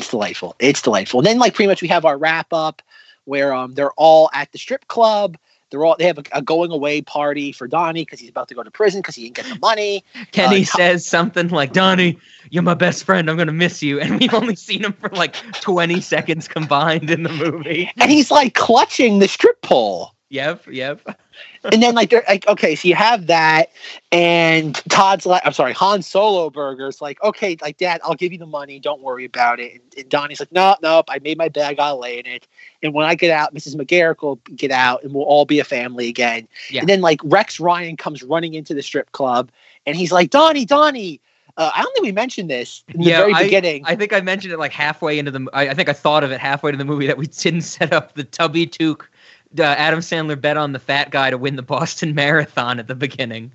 It's 0.00 0.10
delightful. 0.10 0.56
It's 0.58 0.82
delightful. 0.82 1.20
And 1.20 1.26
then 1.26 1.38
like 1.38 1.54
pretty 1.54 1.68
much 1.68 1.82
we 1.82 1.88
have 1.88 2.04
our 2.04 2.16
wrap 2.18 2.52
up 2.52 2.82
where 3.24 3.52
um 3.54 3.74
they're 3.74 3.92
all 3.92 4.30
at 4.32 4.50
the 4.52 4.58
strip 4.58 4.88
club. 4.88 5.36
They're 5.70 5.84
all 5.84 5.94
they 5.96 6.06
have 6.06 6.18
a, 6.18 6.24
a 6.32 6.42
going 6.42 6.72
away 6.72 7.00
party 7.00 7.52
for 7.52 7.68
Donnie 7.68 8.02
because 8.02 8.18
he's 8.18 8.28
about 8.30 8.48
to 8.48 8.54
go 8.54 8.62
to 8.64 8.70
prison 8.72 9.00
because 9.02 9.14
he 9.14 9.22
didn't 9.22 9.36
get 9.36 9.46
the 9.46 9.58
money. 9.60 10.04
Kenny 10.32 10.62
Uh, 10.62 10.64
says 10.64 11.06
something 11.06 11.48
like, 11.48 11.72
Donnie, 11.72 12.18
you're 12.50 12.64
my 12.64 12.74
best 12.74 13.04
friend. 13.04 13.30
I'm 13.30 13.36
going 13.36 13.46
to 13.46 13.52
miss 13.52 13.80
you. 13.80 14.00
And 14.10 14.18
we've 14.18 14.34
only 14.34 14.56
seen 14.56 14.84
him 14.84 14.94
for 14.94 15.10
like 15.10 15.34
20 15.60 16.00
seconds 16.00 16.48
combined 16.48 17.08
in 17.08 17.22
the 17.22 17.28
movie. 17.32 17.88
and 18.00 18.10
he's 18.10 18.32
like 18.32 18.54
clutching 18.54 19.20
the 19.20 19.28
strip 19.28 19.62
pole. 19.62 20.12
Yep, 20.30 20.66
yep. 20.68 21.00
And 21.64 21.82
then 21.82 21.94
like 21.94 22.10
they're 22.10 22.24
like 22.26 22.46
okay, 22.48 22.74
so 22.74 22.88
you 22.88 22.94
have 22.94 23.26
that, 23.26 23.70
and 24.12 24.74
Todd's 24.88 25.26
like, 25.26 25.42
I'm 25.44 25.52
sorry, 25.52 25.72
Han 25.74 26.02
Solo 26.02 26.48
Berger's 26.48 27.02
like, 27.02 27.22
okay, 27.22 27.56
like 27.60 27.76
Dad, 27.76 28.00
I'll 28.02 28.14
give 28.14 28.32
you 28.32 28.38
the 28.38 28.46
money, 28.46 28.78
don't 28.78 29.02
worry 29.02 29.24
about 29.24 29.60
it. 29.60 29.72
And, 29.72 29.82
and 29.98 30.08
Donnie's 30.08 30.40
like, 30.40 30.52
no, 30.52 30.76
nope, 30.82 31.06
I 31.08 31.18
made 31.18 31.36
my 31.36 31.48
bed. 31.48 31.78
I'll 31.78 31.98
lay 31.98 32.18
in 32.18 32.26
it. 32.26 32.48
And 32.82 32.94
when 32.94 33.06
I 33.06 33.14
get 33.14 33.30
out, 33.30 33.54
Mrs. 33.54 33.76
McGarricle 33.76 34.22
will 34.22 34.40
get 34.56 34.70
out, 34.70 35.02
and 35.04 35.12
we'll 35.12 35.24
all 35.24 35.44
be 35.44 35.58
a 35.58 35.64
family 35.64 36.08
again. 36.08 36.48
Yeah. 36.70 36.80
And 36.80 36.88
then 36.88 37.02
like 37.02 37.20
Rex 37.24 37.60
Ryan 37.60 37.96
comes 37.96 38.22
running 38.22 38.54
into 38.54 38.72
the 38.72 38.82
strip 38.82 39.12
club, 39.12 39.50
and 39.86 39.96
he's 39.96 40.12
like, 40.12 40.30
Donnie, 40.30 40.64
Donnie. 40.64 41.20
Uh, 41.56 41.70
I 41.74 41.82
don't 41.82 41.92
think 41.92 42.06
we 42.06 42.12
mentioned 42.12 42.48
this 42.48 42.84
in 42.88 43.02
the 43.02 43.10
very 43.10 43.34
I, 43.34 43.42
beginning. 43.42 43.82
I 43.84 43.94
think 43.94 44.14
I 44.14 44.20
mentioned 44.20 44.54
it 44.54 44.58
like 44.58 44.72
halfway 44.72 45.18
into 45.18 45.30
the. 45.30 45.46
I, 45.52 45.68
I 45.68 45.74
think 45.74 45.88
I 45.90 45.92
thought 45.92 46.24
of 46.24 46.32
it 46.32 46.40
halfway 46.40 46.70
to 46.70 46.76
the 46.76 46.84
movie 46.86 47.06
that 47.06 47.18
we 47.18 47.26
didn't 47.26 47.60
set 47.62 47.92
up 47.92 48.14
the 48.14 48.24
Tubby 48.24 48.66
Took. 48.66 49.10
Uh, 49.58 49.62
Adam 49.62 50.00
Sandler 50.00 50.40
bet 50.40 50.56
on 50.56 50.72
the 50.72 50.78
fat 50.78 51.10
guy 51.10 51.30
to 51.30 51.38
win 51.38 51.56
the 51.56 51.62
Boston 51.62 52.14
Marathon 52.14 52.78
at 52.78 52.86
the 52.86 52.94
beginning. 52.94 53.52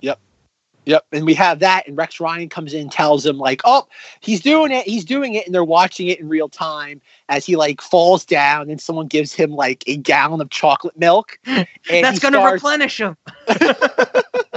Yep. 0.00 0.18
Yep. 0.88 1.04
And 1.12 1.26
we 1.26 1.34
have 1.34 1.58
that, 1.58 1.86
and 1.86 1.98
Rex 1.98 2.18
Ryan 2.18 2.48
comes 2.48 2.72
in, 2.72 2.88
tells 2.88 3.26
him, 3.26 3.36
like, 3.36 3.60
oh, 3.64 3.86
he's 4.20 4.40
doing 4.40 4.72
it, 4.72 4.86
he's 4.86 5.04
doing 5.04 5.34
it, 5.34 5.44
and 5.44 5.54
they're 5.54 5.62
watching 5.62 6.08
it 6.08 6.18
in 6.18 6.30
real 6.30 6.48
time 6.48 7.02
as 7.28 7.44
he 7.44 7.56
like 7.56 7.82
falls 7.82 8.24
down 8.24 8.70
and 8.70 8.80
someone 8.80 9.06
gives 9.06 9.34
him 9.34 9.50
like 9.50 9.84
a 9.86 9.98
gallon 9.98 10.40
of 10.40 10.48
chocolate 10.48 10.96
milk. 10.98 11.38
And 11.90 12.04
That's 12.04 12.18
going 12.18 12.34
to 12.34 12.40
replenish 12.40 13.00
him. 13.00 13.16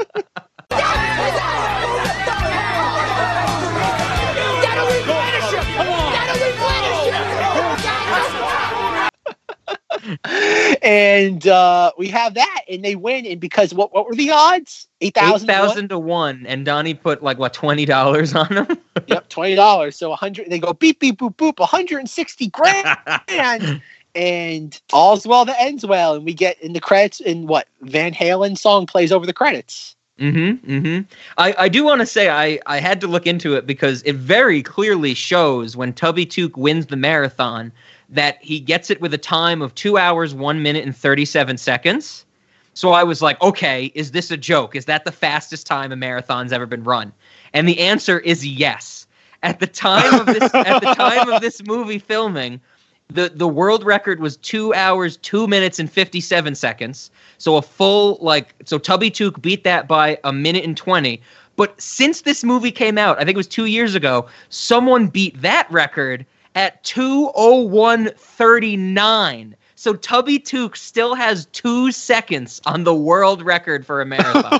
and 10.81 11.47
uh, 11.47 11.91
we 11.97 12.07
have 12.09 12.33
that, 12.33 12.61
and 12.69 12.83
they 12.83 12.95
win. 12.95 13.25
And 13.25 13.39
because 13.39 13.73
what 13.73 13.93
what 13.93 14.05
were 14.05 14.15
the 14.15 14.31
odds? 14.31 14.87
Eight 15.01 15.07
Eight 15.07 15.15
thousand. 15.15 15.47
thousand 15.47 15.89
to 15.89 15.99
one, 15.99 16.45
and 16.47 16.65
Donnie 16.65 16.93
put 16.93 17.23
like 17.23 17.37
what 17.37 17.53
twenty 17.53 17.85
dollars 17.85 18.33
on 18.35 18.47
them. 18.49 18.67
Yep, 19.07 19.29
twenty 19.29 19.55
dollars. 19.55 19.95
So 19.95 20.11
a 20.11 20.15
hundred. 20.15 20.49
They 20.49 20.59
go 20.59 20.73
beep 20.73 20.99
beep 20.99 21.17
boop 21.17 21.35
boop. 21.35 21.59
One 21.59 21.69
hundred 21.69 21.99
and 21.99 22.09
sixty 22.09 22.49
grand. 22.49 22.97
and 24.15 24.81
all's 24.91 25.25
well 25.25 25.45
that 25.45 25.59
ends 25.59 25.85
well, 25.85 26.15
and 26.15 26.25
we 26.25 26.33
get 26.33 26.61
in 26.61 26.73
the 26.73 26.81
credits. 26.81 27.21
And 27.21 27.47
what 27.47 27.67
Van 27.81 28.13
Halen 28.13 28.57
song 28.57 28.85
plays 28.85 29.11
over 29.11 29.25
the 29.25 29.33
credits. 29.33 29.95
Mm-hmm. 30.19 30.71
Mm-hmm. 30.71 31.13
I, 31.39 31.55
I 31.57 31.69
do 31.69 31.83
want 31.83 32.01
to 32.01 32.05
say 32.05 32.29
I, 32.29 32.59
I 32.67 32.79
had 32.79 33.01
to 33.01 33.07
look 33.07 33.25
into 33.25 33.55
it 33.55 33.65
because 33.65 34.03
it 34.03 34.15
very 34.15 34.61
clearly 34.61 35.15
shows 35.15 35.75
when 35.75 35.93
Tubby 35.93 36.27
Took 36.27 36.55
wins 36.55 36.87
the 36.87 36.95
marathon 36.95 37.71
that 38.11 38.37
he 38.41 38.59
gets 38.59 38.89
it 38.89 39.01
with 39.01 39.13
a 39.13 39.17
time 39.17 39.61
of 39.61 39.73
two 39.73 39.97
hours, 39.97 40.33
one 40.33 40.61
minute, 40.61 40.85
and 40.85 40.95
37 40.95 41.57
seconds. 41.57 42.25
So 42.73 42.91
I 42.91 43.03
was 43.03 43.21
like, 43.21 43.41
okay, 43.41 43.91
is 43.95 44.11
this 44.11 44.31
a 44.31 44.37
joke? 44.37 44.75
Is 44.75 44.85
that 44.85 45.05
the 45.05 45.11
fastest 45.11 45.65
time 45.65 45.91
a 45.91 45.95
marathon's 45.95 46.53
ever 46.53 46.65
been 46.65 46.83
run? 46.83 47.11
And 47.53 47.67
the 47.67 47.79
answer 47.79 48.19
is 48.19 48.45
yes. 48.45 49.07
At 49.43 49.59
the 49.59 49.67
time 49.67 50.19
of 50.19 50.27
this 50.27 50.53
at 50.53 50.81
the 50.81 50.93
time 50.93 51.27
of 51.27 51.41
this 51.41 51.63
movie 51.65 51.97
filming, 51.97 52.61
the 53.09 53.31
the 53.33 53.47
world 53.47 53.83
record 53.83 54.19
was 54.19 54.37
two 54.37 54.71
hours, 54.75 55.17
two 55.17 55.47
minutes, 55.47 55.79
and 55.79 55.91
fifty 55.91 56.21
seven 56.21 56.53
seconds. 56.53 57.09
So 57.39 57.57
a 57.57 57.61
full 57.63 58.19
like 58.21 58.53
so 58.65 58.77
Tubby 58.77 59.09
Took 59.09 59.41
beat 59.41 59.63
that 59.63 59.87
by 59.87 60.19
a 60.23 60.31
minute 60.31 60.63
and 60.63 60.77
twenty. 60.77 61.21
But 61.55 61.79
since 61.81 62.21
this 62.21 62.43
movie 62.43 62.71
came 62.71 62.99
out, 62.99 63.17
I 63.17 63.21
think 63.21 63.31
it 63.31 63.37
was 63.37 63.47
two 63.47 63.65
years 63.65 63.95
ago, 63.95 64.27
someone 64.49 65.07
beat 65.07 65.41
that 65.41 65.69
record 65.71 66.25
at 66.55 66.83
two 66.83 67.31
oh 67.35 67.61
one 67.61 68.09
thirty 68.17 68.77
nine. 68.77 69.55
So 69.75 69.93
Tubby 69.95 70.37
Took 70.37 70.75
still 70.75 71.15
has 71.15 71.45
two 71.47 71.91
seconds 71.91 72.61
on 72.65 72.83
the 72.83 72.93
world 72.93 73.41
record 73.41 73.85
for 73.85 73.99
a 74.01 74.05
marathon. 74.05 74.59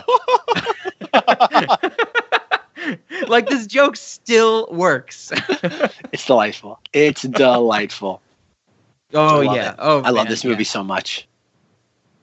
like 3.28 3.48
this 3.48 3.68
joke 3.68 3.96
still 3.96 4.68
works. 4.72 5.32
It's 6.14 6.26
delightful. 6.26 6.78
It's 6.92 7.22
delightful. 7.22 8.22
Oh 9.14 9.40
yeah. 9.40 9.70
it. 9.72 9.76
Oh, 9.80 10.00
I 10.02 10.10
love 10.10 10.26
man, 10.26 10.28
this 10.28 10.44
movie 10.44 10.64
yeah. 10.64 10.70
so 10.70 10.84
much. 10.84 11.26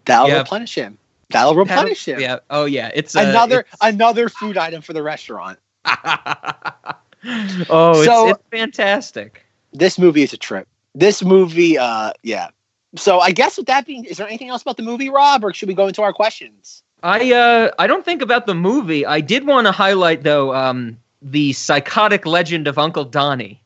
That'll 0.04 0.28
Yeah. 0.28 0.40
replenish 0.40 0.74
him. 0.74 0.98
That'll 1.30 1.54
replenish 1.54 2.06
him. 2.06 2.20
Yeah. 2.20 2.40
Oh 2.50 2.66
yeah. 2.66 2.90
It's 2.94 3.16
uh, 3.16 3.20
another 3.20 3.60
it's- 3.60 3.76
another 3.80 4.28
food 4.28 4.58
item 4.58 4.82
for 4.82 4.92
the 4.92 5.02
restaurant. 5.02 5.58
oh, 5.86 8.02
So- 8.04 8.28
it's, 8.28 8.38
it's 8.38 8.48
fantastic. 8.50 9.42
This 9.72 9.98
movie 9.98 10.22
is 10.22 10.32
a 10.32 10.36
trip. 10.36 10.66
This 10.94 11.22
movie, 11.22 11.78
uh, 11.78 12.12
yeah. 12.22 12.48
So 12.96 13.20
I 13.20 13.32
guess 13.32 13.56
with 13.56 13.66
that 13.66 13.86
being, 13.86 14.04
is 14.04 14.16
there 14.16 14.26
anything 14.26 14.48
else 14.48 14.62
about 14.62 14.76
the 14.76 14.82
movie, 14.82 15.10
Rob, 15.10 15.44
or 15.44 15.52
should 15.52 15.68
we 15.68 15.74
go 15.74 15.86
into 15.86 16.02
our 16.02 16.12
questions? 16.12 16.82
I 17.02 17.32
uh 17.32 17.70
I 17.78 17.86
don't 17.86 18.04
think 18.04 18.22
about 18.22 18.46
the 18.46 18.54
movie. 18.54 19.06
I 19.06 19.20
did 19.20 19.46
want 19.46 19.66
to 19.66 19.72
highlight 19.72 20.24
though 20.24 20.54
um 20.54 20.98
the 21.22 21.52
psychotic 21.52 22.26
legend 22.26 22.66
of 22.66 22.78
Uncle 22.78 23.04
Donnie, 23.04 23.62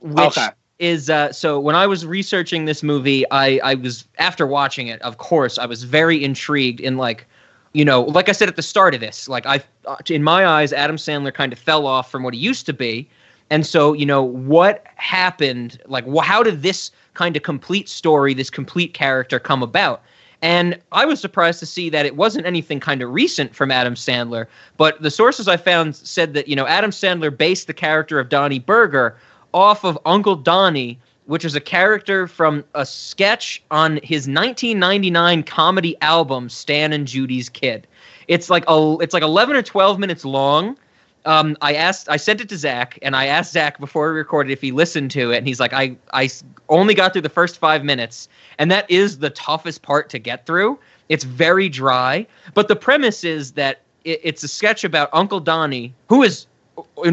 which 0.00 0.36
Okay. 0.38 0.48
is 0.78 1.10
uh 1.10 1.32
so 1.32 1.60
when 1.60 1.76
I 1.76 1.86
was 1.86 2.06
researching 2.06 2.64
this 2.64 2.82
movie, 2.82 3.24
I 3.30 3.58
I 3.62 3.74
was 3.74 4.06
after 4.18 4.46
watching 4.46 4.88
it, 4.88 5.02
of 5.02 5.18
course, 5.18 5.58
I 5.58 5.66
was 5.66 5.84
very 5.84 6.22
intrigued 6.24 6.80
in 6.80 6.96
like 6.96 7.26
you 7.74 7.84
know, 7.84 8.02
like 8.02 8.28
I 8.28 8.32
said 8.32 8.48
at 8.48 8.56
the 8.56 8.62
start 8.62 8.94
of 8.94 9.00
this, 9.00 9.28
like 9.28 9.44
I 9.46 9.60
uh, 9.84 9.96
in 10.08 10.22
my 10.22 10.46
eyes 10.46 10.72
Adam 10.72 10.96
Sandler 10.96 11.34
kind 11.34 11.52
of 11.52 11.58
fell 11.58 11.86
off 11.86 12.10
from 12.10 12.22
what 12.22 12.32
he 12.32 12.40
used 12.40 12.64
to 12.66 12.72
be. 12.72 13.10
And 13.50 13.66
so, 13.66 13.92
you 13.92 14.06
know, 14.06 14.22
what 14.22 14.84
happened? 14.96 15.78
Like, 15.86 16.06
wh- 16.06 16.24
how 16.24 16.42
did 16.42 16.62
this 16.62 16.90
kind 17.14 17.36
of 17.36 17.42
complete 17.42 17.88
story, 17.88 18.34
this 18.34 18.50
complete 18.50 18.94
character 18.94 19.38
come 19.38 19.62
about? 19.62 20.02
And 20.42 20.78
I 20.92 21.06
was 21.06 21.20
surprised 21.20 21.58
to 21.60 21.66
see 21.66 21.88
that 21.88 22.04
it 22.04 22.16
wasn't 22.16 22.44
anything 22.44 22.78
kind 22.78 23.00
of 23.00 23.10
recent 23.10 23.54
from 23.54 23.70
Adam 23.70 23.94
Sandler, 23.94 24.46
but 24.76 25.00
the 25.00 25.10
sources 25.10 25.48
I 25.48 25.56
found 25.56 25.96
said 25.96 26.34
that, 26.34 26.48
you 26.48 26.54
know, 26.54 26.66
Adam 26.66 26.90
Sandler 26.90 27.34
based 27.34 27.66
the 27.66 27.72
character 27.72 28.20
of 28.20 28.28
Donnie 28.28 28.58
Berger 28.58 29.16
off 29.54 29.84
of 29.84 29.98
Uncle 30.04 30.36
Donnie, 30.36 30.98
which 31.26 31.46
is 31.46 31.54
a 31.54 31.60
character 31.60 32.26
from 32.26 32.62
a 32.74 32.84
sketch 32.84 33.62
on 33.70 34.00
his 34.02 34.28
1999 34.28 35.44
comedy 35.44 35.96
album 36.02 36.50
Stan 36.50 36.92
and 36.92 37.06
Judy's 37.06 37.48
Kid. 37.48 37.86
It's 38.28 38.50
like 38.50 38.64
a, 38.68 38.96
it's 39.00 39.14
like 39.14 39.22
11 39.22 39.56
or 39.56 39.62
12 39.62 39.98
minutes 39.98 40.26
long. 40.26 40.76
Um, 41.24 41.56
I 41.60 41.74
asked, 41.74 42.08
I 42.08 42.16
sent 42.16 42.40
it 42.40 42.48
to 42.50 42.56
Zach, 42.56 42.98
and 43.02 43.16
I 43.16 43.26
asked 43.26 43.52
Zach 43.52 43.78
before 43.78 44.12
we 44.12 44.18
recorded 44.18 44.52
if 44.52 44.60
he 44.60 44.72
listened 44.72 45.10
to 45.12 45.30
it, 45.30 45.38
and 45.38 45.46
he's 45.46 45.60
like, 45.60 45.72
I, 45.72 45.96
I 46.12 46.28
only 46.68 46.94
got 46.94 47.12
through 47.12 47.22
the 47.22 47.28
first 47.28 47.58
five 47.58 47.84
minutes, 47.84 48.28
and 48.58 48.70
that 48.70 48.90
is 48.90 49.18
the 49.18 49.30
toughest 49.30 49.82
part 49.82 50.10
to 50.10 50.18
get 50.18 50.46
through. 50.46 50.78
It's 51.08 51.24
very 51.24 51.68
dry, 51.68 52.26
but 52.54 52.68
the 52.68 52.76
premise 52.76 53.24
is 53.24 53.52
that 53.52 53.80
it, 54.04 54.20
it's 54.22 54.42
a 54.42 54.48
sketch 54.48 54.84
about 54.84 55.08
Uncle 55.12 55.40
Donnie, 55.40 55.94
who 56.08 56.22
is, 56.22 56.46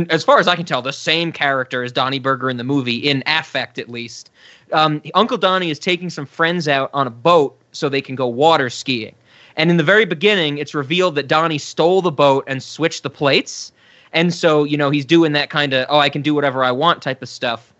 as 0.10 0.24
far 0.24 0.40
as 0.40 0.48
I 0.48 0.56
can 0.56 0.66
tell, 0.66 0.82
the 0.82 0.94
same 0.94 1.32
character 1.32 1.84
as 1.84 1.92
Donnie 1.92 2.20
Berger 2.20 2.50
in 2.50 2.58
the 2.58 2.64
movie, 2.64 2.98
in 2.98 3.24
affect 3.26 3.80
at 3.80 3.90
least. 3.90 4.30
Um, 4.74 5.02
Uncle 5.14 5.38
Donnie 5.38 5.70
is 5.70 5.80
taking 5.80 6.10
some 6.10 6.26
friends 6.26 6.68
out 6.68 6.90
on 6.94 7.08
a 7.08 7.12
boat 7.12 7.58
so 7.72 7.90
they 7.90 8.02
can 8.02 8.16
go 8.16 8.28
water 8.28 8.70
skiing. 8.70 9.16
And 9.58 9.70
in 9.70 9.78
the 9.78 9.84
very 9.84 10.06
beginning, 10.06 10.58
it's 10.58 10.74
revealed 10.74 11.16
that 11.16 11.28
Donnie 11.28 11.58
stole 11.58 12.02
the 12.02 12.12
boat 12.12 12.46
and 12.48 12.64
switched 12.64 13.04
the 13.04 13.10
plates. 13.10 13.72
And 14.14 14.34
so, 14.34 14.64
you 14.64 14.78
know, 14.78 14.90
he's 14.90 15.06
doing 15.06 15.32
that 15.34 15.50
kind 15.50 15.74
of, 15.74 15.86
oh, 15.90 16.00
I 16.00 16.10
can 16.10 16.22
do 16.22 16.34
whatever 16.36 16.64
I 16.64 16.72
want 16.72 17.02
type 17.02 17.22
of 17.22 17.30
stuff. 17.30 17.74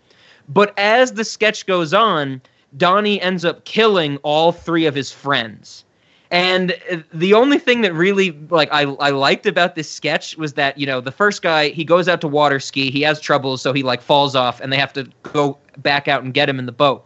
But 0.48 0.72
as 0.78 1.12
the 1.12 1.24
sketch 1.24 1.66
goes 1.66 1.92
on, 1.92 2.40
Donnie 2.76 3.20
ends 3.20 3.44
up 3.44 3.64
killing 3.64 4.16
all 4.18 4.52
three 4.52 4.86
of 4.86 4.94
his 4.94 5.12
friends. 5.12 5.84
And 6.30 6.72
uh, 6.90 6.98
the 7.12 7.34
only 7.34 7.58
thing 7.58 7.82
that 7.82 7.92
really 7.92 8.32
like 8.48 8.70
I, 8.72 8.84
I 8.84 9.10
liked 9.10 9.44
about 9.44 9.74
this 9.74 9.90
sketch 9.90 10.36
was 10.38 10.54
that, 10.54 10.78
you 10.78 10.86
know, 10.86 11.00
the 11.00 11.12
first 11.12 11.42
guy, 11.42 11.68
he 11.68 11.84
goes 11.84 12.08
out 12.08 12.22
to 12.22 12.28
water 12.28 12.58
ski, 12.58 12.90
he 12.90 13.02
has 13.02 13.20
trouble, 13.20 13.58
so 13.58 13.74
he 13.74 13.82
like 13.82 14.00
falls 14.00 14.34
off 14.34 14.58
and 14.58 14.72
they 14.72 14.78
have 14.78 14.94
to 14.94 15.06
go 15.22 15.58
back 15.78 16.08
out 16.08 16.22
and 16.24 16.32
get 16.32 16.48
him 16.48 16.58
in 16.58 16.64
the 16.64 16.72
boat. 16.72 17.04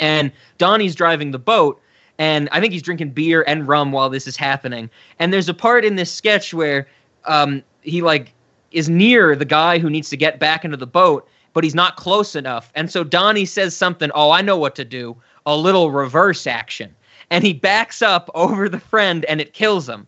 And 0.00 0.32
Donnie's 0.58 0.96
driving 0.96 1.30
the 1.30 1.38
boat, 1.38 1.80
and 2.18 2.48
I 2.50 2.60
think 2.60 2.72
he's 2.72 2.82
drinking 2.82 3.10
beer 3.10 3.44
and 3.46 3.68
rum 3.68 3.92
while 3.92 4.10
this 4.10 4.26
is 4.26 4.36
happening. 4.36 4.90
And 5.20 5.32
there's 5.32 5.48
a 5.48 5.54
part 5.54 5.84
in 5.84 5.94
this 5.94 6.12
sketch 6.12 6.52
where 6.52 6.88
um, 7.24 7.62
he 7.82 8.02
like 8.02 8.32
is 8.72 8.88
near 8.88 9.36
the 9.36 9.44
guy 9.44 9.78
who 9.78 9.90
needs 9.90 10.10
to 10.10 10.16
get 10.16 10.38
back 10.38 10.64
into 10.64 10.76
the 10.76 10.86
boat, 10.86 11.28
but 11.52 11.64
he's 11.64 11.74
not 11.74 11.96
close 11.96 12.34
enough. 12.36 12.70
And 12.74 12.90
so 12.90 13.04
Donnie 13.04 13.46
says 13.46 13.76
something, 13.76 14.10
"Oh, 14.14 14.30
I 14.30 14.42
know 14.42 14.56
what 14.56 14.74
to 14.76 14.84
do." 14.84 15.16
A 15.46 15.56
little 15.56 15.90
reverse 15.90 16.46
action. 16.46 16.94
And 17.30 17.42
he 17.42 17.52
backs 17.52 18.02
up 18.02 18.30
over 18.34 18.68
the 18.68 18.78
friend 18.78 19.24
and 19.24 19.40
it 19.40 19.52
kills 19.52 19.88
him. 19.88 20.06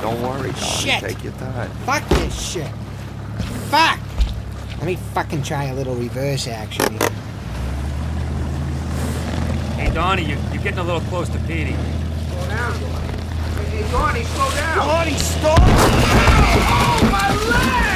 Don't 0.00 0.20
worry, 0.22 0.50
Donnie. 0.50 0.66
Shit. 0.66 1.00
Take 1.00 1.22
your 1.22 1.32
time. 1.34 1.70
Fuck 1.84 2.08
this 2.08 2.52
shit. 2.52 2.70
Fuck. 3.70 4.00
Let 4.78 4.86
me 4.86 4.96
fucking 5.14 5.42
try 5.42 5.64
a 5.64 5.74
little 5.74 5.94
reverse 5.94 6.46
action. 6.48 6.90
here. 6.92 7.08
Hey, 9.76 9.90
Donnie, 9.92 10.24
you're, 10.24 10.38
you're 10.52 10.62
getting 10.62 10.78
a 10.78 10.82
little 10.84 11.00
close 11.02 11.28
to 11.28 11.38
Petey. 11.40 11.74
Slow 12.28 12.48
down, 12.48 12.72
Donnie. 12.80 13.06
Hey, 13.56 13.82
hey, 13.82 13.90
Donnie, 13.90 14.24
slow 14.24 14.50
down. 14.50 14.76
Donnie, 14.76 15.14
stop! 15.14 15.58
Oh, 15.60 17.08
my 17.10 17.34
leg! 17.50 17.95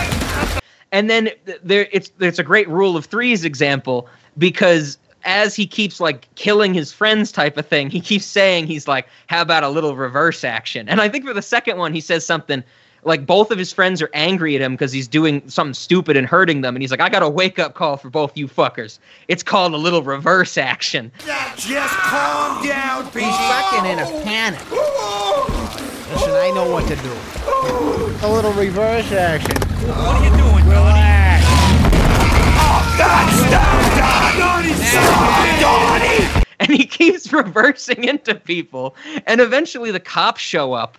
And 0.92 1.08
then 1.08 1.30
there 1.62 1.88
it's 1.92 2.10
it's 2.20 2.38
a 2.38 2.42
great 2.42 2.68
rule 2.68 2.96
of 2.96 3.06
threes 3.06 3.44
example 3.44 4.08
because 4.38 4.98
as 5.24 5.54
he 5.54 5.66
keeps 5.66 6.00
like 6.00 6.32
killing 6.34 6.74
his 6.74 6.92
friends 6.92 7.30
type 7.30 7.56
of 7.56 7.66
thing, 7.66 7.90
he 7.90 8.00
keeps 8.00 8.24
saying 8.24 8.66
he's 8.66 8.88
like, 8.88 9.06
how 9.26 9.42
about 9.42 9.62
a 9.62 9.68
little 9.68 9.96
reverse 9.96 10.44
action? 10.44 10.88
And 10.88 11.00
I 11.00 11.08
think 11.08 11.26
for 11.26 11.34
the 11.34 11.42
second 11.42 11.76
one, 11.76 11.92
he 11.92 12.00
says 12.00 12.24
something 12.24 12.64
like 13.04 13.26
both 13.26 13.50
of 13.50 13.58
his 13.58 13.72
friends 13.72 14.02
are 14.02 14.10
angry 14.12 14.54
at 14.56 14.62
him 14.62 14.72
because 14.72 14.92
he's 14.92 15.08
doing 15.08 15.46
something 15.48 15.74
stupid 15.74 16.16
and 16.16 16.26
hurting 16.26 16.60
them. 16.60 16.76
And 16.76 16.82
he's 16.82 16.90
like, 16.90 17.00
I 17.00 17.08
got 17.08 17.22
a 17.22 17.28
wake 17.28 17.58
up 17.58 17.74
call 17.74 17.96
for 17.96 18.10
both 18.10 18.36
you 18.36 18.46
fuckers. 18.46 18.98
It's 19.28 19.42
called 19.42 19.72
a 19.72 19.78
little 19.78 20.02
reverse 20.02 20.58
action. 20.58 21.10
Just 21.56 21.94
calm 21.94 22.66
down, 22.66 23.04
He's 23.04 23.36
fucking 23.36 23.90
in 23.90 23.98
a 23.98 24.22
panic. 24.22 25.19
Listen, 26.10 26.32
I 26.32 26.50
know 26.50 26.70
what 26.70 26.86
to 26.88 26.96
do. 26.96 27.12
A 28.26 28.28
little 28.30 28.52
reverse 28.52 29.10
action. 29.12 29.56
What 29.88 29.98
are 29.98 30.24
you 30.24 30.30
doing, 30.36 30.68
Relax. 30.68 31.44
Donnie! 32.98 33.50
Donnie! 33.50 34.74
Donnie! 34.92 35.60
Donnie! 35.60 36.44
and 36.60 36.70
he 36.70 36.84
keeps 36.84 37.32
reversing 37.32 38.04
into 38.04 38.34
people 38.34 38.94
and 39.26 39.40
eventually 39.40 39.90
the 39.90 40.00
cops 40.00 40.40
show 40.40 40.72
up 40.72 40.96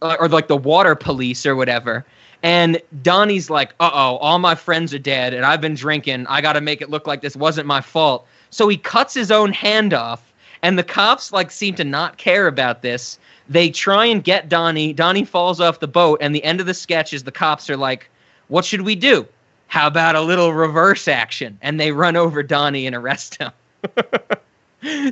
uh, 0.00 0.16
or 0.18 0.28
like 0.28 0.48
the 0.48 0.56
water 0.56 0.94
police 0.94 1.44
or 1.44 1.54
whatever 1.54 2.06
and 2.42 2.80
donnie's 3.02 3.50
like 3.50 3.74
uh-oh 3.80 4.16
all 4.16 4.38
my 4.38 4.54
friends 4.54 4.94
are 4.94 4.98
dead 4.98 5.34
and 5.34 5.44
i've 5.44 5.60
been 5.60 5.74
drinking 5.74 6.26
i 6.28 6.40
gotta 6.40 6.60
make 6.60 6.80
it 6.80 6.88
look 6.88 7.06
like 7.06 7.20
this 7.20 7.36
wasn't 7.36 7.66
my 7.66 7.80
fault 7.80 8.26
so 8.48 8.68
he 8.68 8.76
cuts 8.76 9.12
his 9.12 9.30
own 9.30 9.52
hand 9.52 9.92
off 9.92 10.32
and 10.62 10.78
the 10.78 10.84
cops 10.84 11.32
like 11.32 11.50
seem 11.50 11.74
to 11.74 11.84
not 11.84 12.16
care 12.16 12.46
about 12.46 12.80
this 12.82 13.18
they 13.50 13.68
try 13.68 14.06
and 14.06 14.24
get 14.24 14.48
donnie. 14.48 14.94
Donnie 14.94 15.24
falls 15.24 15.60
off 15.60 15.80
the 15.80 15.88
boat 15.88 16.18
and 16.22 16.34
the 16.34 16.42
end 16.42 16.60
of 16.60 16.66
the 16.66 16.74
sketch 16.74 17.12
is 17.12 17.24
the 17.24 17.32
cops 17.32 17.68
are 17.68 17.76
like 17.76 18.08
what 18.48 18.64
should 18.64 18.80
we 18.80 18.96
do? 18.96 19.26
How 19.68 19.86
about 19.86 20.16
a 20.16 20.20
little 20.20 20.52
reverse 20.52 21.06
action? 21.06 21.56
And 21.62 21.78
they 21.78 21.92
run 21.92 22.16
over 22.16 22.42
donnie 22.42 22.86
and 22.86 22.96
arrest 22.96 23.36
him. 23.36 23.52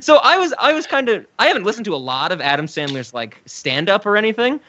So 0.01 0.17
I 0.17 0.37
was 0.37 0.51
I 0.57 0.73
was 0.73 0.87
kind 0.87 1.09
of 1.09 1.27
I 1.37 1.45
haven't 1.45 1.63
listened 1.63 1.85
to 1.85 1.93
a 1.93 1.97
lot 1.97 2.31
of 2.31 2.41
Adam 2.41 2.65
Sandler's 2.65 3.13
like 3.13 3.37
stand 3.45 3.87
up 3.87 4.03
or 4.03 4.17
anything, 4.17 4.59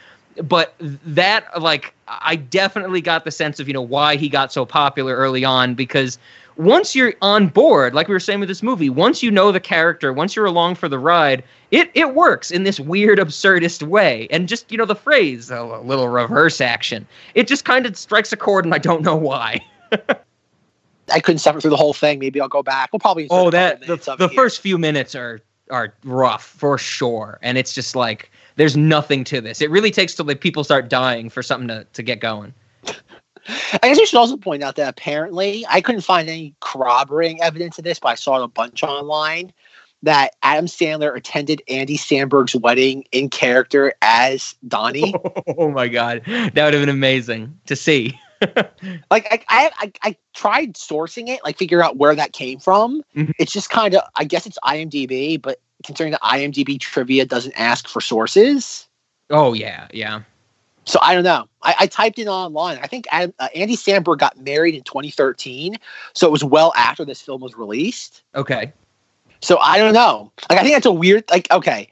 but 0.42 0.74
that 0.78 1.58
like 1.60 1.94
I 2.06 2.36
definitely 2.36 3.00
got 3.00 3.24
the 3.24 3.30
sense 3.30 3.60
of 3.60 3.66
you 3.66 3.72
know 3.72 3.80
why 3.80 4.16
he 4.16 4.28
got 4.28 4.52
so 4.52 4.66
popular 4.66 5.16
early 5.16 5.42
on 5.42 5.74
because 5.74 6.18
once 6.60 6.94
you're 6.94 7.14
on 7.22 7.48
board, 7.48 7.94
like 7.94 8.06
we 8.06 8.14
were 8.14 8.20
saying 8.20 8.38
with 8.38 8.48
this 8.48 8.62
movie, 8.62 8.90
once 8.90 9.22
you 9.22 9.30
know 9.30 9.50
the 9.50 9.60
character, 9.60 10.12
once 10.12 10.36
you're 10.36 10.44
along 10.44 10.74
for 10.74 10.88
the 10.88 10.98
ride, 10.98 11.42
it 11.70 11.90
it 11.94 12.14
works 12.14 12.50
in 12.50 12.64
this 12.64 12.78
weird 12.78 13.18
absurdist 13.18 13.82
way. 13.82 14.28
And 14.30 14.46
just 14.46 14.70
you 14.70 14.76
know 14.76 14.84
the 14.84 14.94
phrase 14.94 15.50
a 15.50 15.62
little 15.62 16.08
reverse 16.08 16.60
action, 16.60 17.06
it 17.34 17.48
just 17.48 17.64
kind 17.64 17.86
of 17.86 17.96
strikes 17.96 18.30
a 18.32 18.36
chord, 18.36 18.66
and 18.66 18.74
I 18.74 18.78
don't 18.78 19.02
know 19.02 19.16
why. 19.16 19.60
I 21.12 21.18
couldn't 21.18 21.38
suffer 21.38 21.60
through 21.60 21.70
the 21.70 21.76
whole 21.76 21.94
thing. 21.94 22.18
Maybe 22.18 22.40
I'll 22.40 22.48
go 22.48 22.62
back. 22.62 22.90
We'll 22.92 23.00
probably. 23.00 23.26
Oh, 23.30 23.50
that 23.50 23.80
the, 23.86 23.96
the 24.18 24.28
first 24.28 24.60
few 24.60 24.76
minutes 24.76 25.14
are 25.14 25.40
are 25.70 25.94
rough 26.04 26.44
for 26.44 26.76
sure, 26.76 27.38
and 27.40 27.56
it's 27.56 27.72
just 27.72 27.96
like 27.96 28.30
there's 28.56 28.76
nothing 28.76 29.24
to 29.24 29.40
this. 29.40 29.62
It 29.62 29.70
really 29.70 29.90
takes 29.90 30.14
till 30.14 30.26
like 30.26 30.42
people 30.42 30.62
start 30.62 30.90
dying 30.90 31.30
for 31.30 31.42
something 31.42 31.68
to 31.68 31.86
to 31.90 32.02
get 32.02 32.20
going. 32.20 32.52
I 33.48 33.78
guess 33.82 33.98
we 33.98 34.06
should 34.06 34.18
also 34.18 34.36
point 34.36 34.62
out 34.62 34.76
that 34.76 34.88
apparently 34.88 35.64
I 35.68 35.80
couldn't 35.80 36.02
find 36.02 36.28
any 36.28 36.54
corroborating 36.60 37.42
evidence 37.42 37.78
of 37.78 37.84
this, 37.84 37.98
but 37.98 38.08
I 38.08 38.14
saw 38.14 38.42
a 38.42 38.48
bunch 38.48 38.82
online 38.82 39.52
that 40.02 40.34
Adam 40.42 40.66
Sandler 40.66 41.14
attended 41.14 41.62
Andy 41.68 41.96
Samberg's 41.96 42.56
wedding 42.56 43.04
in 43.12 43.28
character 43.28 43.92
as 44.02 44.54
Donnie. 44.66 45.14
Oh 45.58 45.70
my 45.70 45.88
god, 45.88 46.22
that 46.26 46.54
would 46.54 46.74
have 46.74 46.82
been 46.82 46.88
amazing 46.88 47.58
to 47.66 47.76
see. 47.76 48.18
like 49.10 49.26
I, 49.30 49.42
I, 49.48 49.70
I, 49.78 49.92
I 50.02 50.16
tried 50.32 50.74
sourcing 50.74 51.28
it, 51.28 51.40
like 51.44 51.58
figure 51.58 51.82
out 51.82 51.96
where 51.96 52.14
that 52.14 52.32
came 52.32 52.58
from. 52.58 53.02
Mhm. 53.14 53.32
It's 53.38 53.52
just 53.52 53.68
kind 53.68 53.94
of, 53.94 54.02
I 54.16 54.24
guess 54.24 54.46
it's 54.46 54.58
IMDb, 54.64 55.40
but 55.40 55.60
considering 55.84 56.12
that 56.12 56.22
IMDb 56.22 56.80
trivia 56.80 57.26
doesn't 57.26 57.52
ask 57.58 57.88
for 57.88 58.00
sources, 58.00 58.88
Oh 59.30 59.52
yeah, 59.52 59.86
yeah. 59.92 60.22
So 60.90 60.98
I 61.00 61.14
don't 61.14 61.22
know. 61.22 61.48
I, 61.62 61.74
I 61.80 61.86
typed 61.86 62.18
in 62.18 62.26
online. 62.26 62.78
I 62.82 62.88
think 62.88 63.06
Adam, 63.12 63.32
uh, 63.38 63.46
Andy 63.54 63.76
Samberg 63.76 64.18
got 64.18 64.36
married 64.38 64.74
in 64.74 64.82
2013, 64.82 65.76
so 66.14 66.26
it 66.26 66.32
was 66.32 66.42
well 66.42 66.72
after 66.76 67.04
this 67.04 67.22
film 67.22 67.40
was 67.40 67.56
released. 67.56 68.24
Okay. 68.34 68.72
So 69.40 69.56
I 69.60 69.78
don't 69.78 69.94
know. 69.94 70.32
Like 70.50 70.58
I 70.58 70.62
think 70.62 70.74
that's 70.74 70.86
a 70.86 70.92
weird. 70.92 71.30
Like 71.30 71.48
okay, 71.52 71.88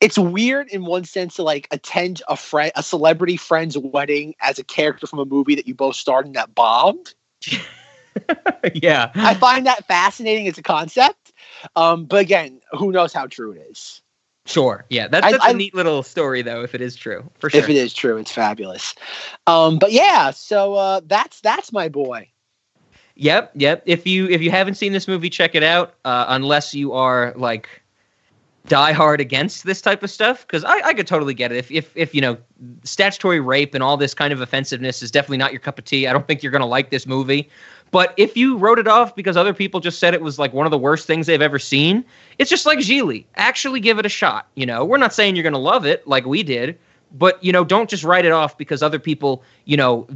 it's 0.00 0.16
weird 0.16 0.68
in 0.68 0.84
one 0.84 1.02
sense 1.04 1.34
to 1.36 1.42
like 1.42 1.66
attend 1.72 2.22
a 2.28 2.36
friend, 2.36 2.70
a 2.76 2.84
celebrity 2.84 3.36
friend's 3.36 3.76
wedding 3.76 4.36
as 4.40 4.60
a 4.60 4.64
character 4.64 5.08
from 5.08 5.18
a 5.18 5.24
movie 5.24 5.56
that 5.56 5.66
you 5.66 5.74
both 5.74 5.96
starred 5.96 6.26
in 6.26 6.32
that 6.34 6.54
bombed. 6.54 7.14
yeah. 8.74 9.10
I 9.16 9.34
find 9.34 9.66
that 9.66 9.86
fascinating 9.88 10.46
as 10.46 10.56
a 10.56 10.62
concept. 10.62 11.32
Um, 11.74 12.04
but 12.04 12.20
again, 12.20 12.60
who 12.78 12.92
knows 12.92 13.12
how 13.12 13.26
true 13.26 13.52
it 13.52 13.66
is? 13.70 14.02
Sure. 14.50 14.84
Yeah. 14.90 15.06
That's 15.08 15.26
I- 15.26 15.32
that's 15.32 15.44
a 15.44 15.48
I- 15.50 15.52
neat 15.52 15.74
little 15.74 16.02
story 16.02 16.42
though, 16.42 16.62
if 16.62 16.74
it 16.74 16.80
is 16.80 16.96
true. 16.96 17.28
For 17.38 17.50
sure. 17.50 17.60
If 17.60 17.68
it 17.68 17.76
is 17.76 17.94
true, 17.94 18.16
it's 18.18 18.32
fabulous. 18.32 18.94
Um, 19.46 19.78
but 19.78 19.92
yeah, 19.92 20.30
so 20.32 20.74
uh, 20.74 21.00
that's 21.06 21.40
that's 21.40 21.72
my 21.72 21.88
boy. 21.88 22.28
Yep, 23.16 23.52
yep. 23.54 23.82
If 23.86 24.06
you 24.06 24.28
if 24.28 24.40
you 24.40 24.50
haven't 24.50 24.74
seen 24.74 24.92
this 24.92 25.06
movie, 25.06 25.30
check 25.30 25.54
it 25.54 25.62
out. 25.62 25.94
Uh, 26.04 26.24
unless 26.28 26.74
you 26.74 26.92
are 26.94 27.32
like 27.36 27.68
die 28.66 28.92
hard 28.92 29.20
against 29.20 29.64
this 29.64 29.80
type 29.80 30.02
of 30.02 30.10
stuff, 30.10 30.46
because 30.46 30.64
I, 30.64 30.80
I 30.88 30.94
could 30.94 31.06
totally 31.06 31.34
get 31.34 31.52
it. 31.52 31.58
If 31.58 31.70
if 31.70 31.96
if 31.96 32.14
you 32.14 32.20
know 32.20 32.36
statutory 32.84 33.40
rape 33.40 33.74
and 33.74 33.82
all 33.82 33.96
this 33.96 34.14
kind 34.14 34.32
of 34.32 34.40
offensiveness 34.40 35.02
is 35.02 35.10
definitely 35.10 35.38
not 35.38 35.52
your 35.52 35.60
cup 35.60 35.78
of 35.78 35.84
tea. 35.84 36.06
I 36.06 36.12
don't 36.12 36.26
think 36.26 36.42
you're 36.42 36.52
gonna 36.52 36.66
like 36.66 36.90
this 36.90 37.06
movie. 37.06 37.48
But 37.90 38.14
if 38.16 38.36
you 38.36 38.56
wrote 38.56 38.78
it 38.78 38.86
off 38.86 39.16
because 39.16 39.36
other 39.36 39.52
people 39.52 39.80
just 39.80 39.98
said 39.98 40.14
it 40.14 40.22
was 40.22 40.38
like 40.38 40.52
one 40.52 40.64
of 40.66 40.70
the 40.70 40.78
worst 40.78 41.06
things 41.06 41.26
they've 41.26 41.42
ever 41.42 41.58
seen, 41.58 42.04
it's 42.38 42.48
just 42.48 42.66
like 42.66 42.78
Gigli. 42.78 43.24
Actually, 43.34 43.80
give 43.80 43.98
it 43.98 44.06
a 44.06 44.10
shot. 44.10 44.46
You 44.54 44.66
know, 44.66 44.84
we're 44.84 44.98
not 44.98 45.12
saying 45.12 45.34
you're 45.34 45.42
gonna 45.42 45.58
love 45.58 45.84
it 45.86 46.06
like 46.06 46.24
we 46.26 46.42
did, 46.42 46.78
but 47.12 47.42
you 47.42 47.52
know, 47.52 47.64
don't 47.64 47.90
just 47.90 48.04
write 48.04 48.24
it 48.24 48.32
off 48.32 48.56
because 48.56 48.82
other 48.82 48.98
people, 48.98 49.42
you 49.64 49.76
know, 49.76 50.06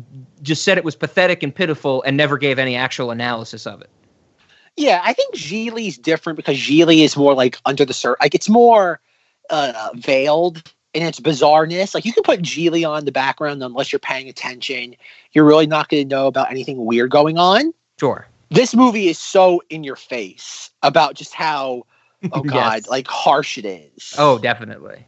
just 0.43 0.63
said 0.63 0.79
it 0.79 0.85
was 0.85 0.95
pathetic 0.95 1.43
and 1.43 1.55
pitiful 1.55 2.03
and 2.05 2.17
never 2.17 2.39
gave 2.39 2.59
any 2.59 2.77
actual 2.77 3.11
analysis 3.11 3.67
of 3.67 3.81
it. 3.81 3.91
Yeah, 4.77 5.01
I 5.05 5.13
think 5.13 5.35
Gigli's 5.35 5.99
different 5.99 6.37
because 6.37 6.57
Gigli 6.57 7.05
is 7.05 7.17
more 7.17 7.35
like 7.35 7.59
under 7.65 7.85
the 7.85 7.95
sur 7.95 8.17
like 8.21 8.35
it's 8.35 8.49
more 8.49 9.01
uh, 9.51 9.91
veiled 9.95 10.63
in 10.93 11.03
its 11.03 11.21
bizarreness. 11.21 11.95
Like 11.95 12.05
you 12.05 12.13
can 12.13 12.23
put 12.23 12.41
Gigli 12.43 12.89
on 12.89 13.05
the 13.05 13.13
background 13.13 13.63
unless 13.63 13.93
you're 13.93 13.99
paying 14.01 14.29
attention. 14.29 14.95
You're 15.33 15.45
really 15.45 15.67
not 15.67 15.89
going 15.89 16.09
to 16.09 16.15
know 16.15 16.27
about 16.27 16.51
anything 16.51 16.85
weird 16.85 17.11
going 17.11 17.39
on. 17.39 17.73
Sure. 18.01 18.27
This 18.51 18.75
movie 18.75 19.09
is 19.09 19.19
so 19.19 19.63
in 19.71 19.85
your 19.85 19.97
face 19.97 20.71
about 20.83 21.15
just 21.15 21.35
how 21.35 21.85
oh 22.33 22.43
god, 22.43 22.75
Yes. 22.83 22.89
like 22.89 23.07
harsh 23.07 23.59
it 23.59 23.65
is. 23.65 24.15
Oh, 24.19 24.39
definitely. 24.39 25.07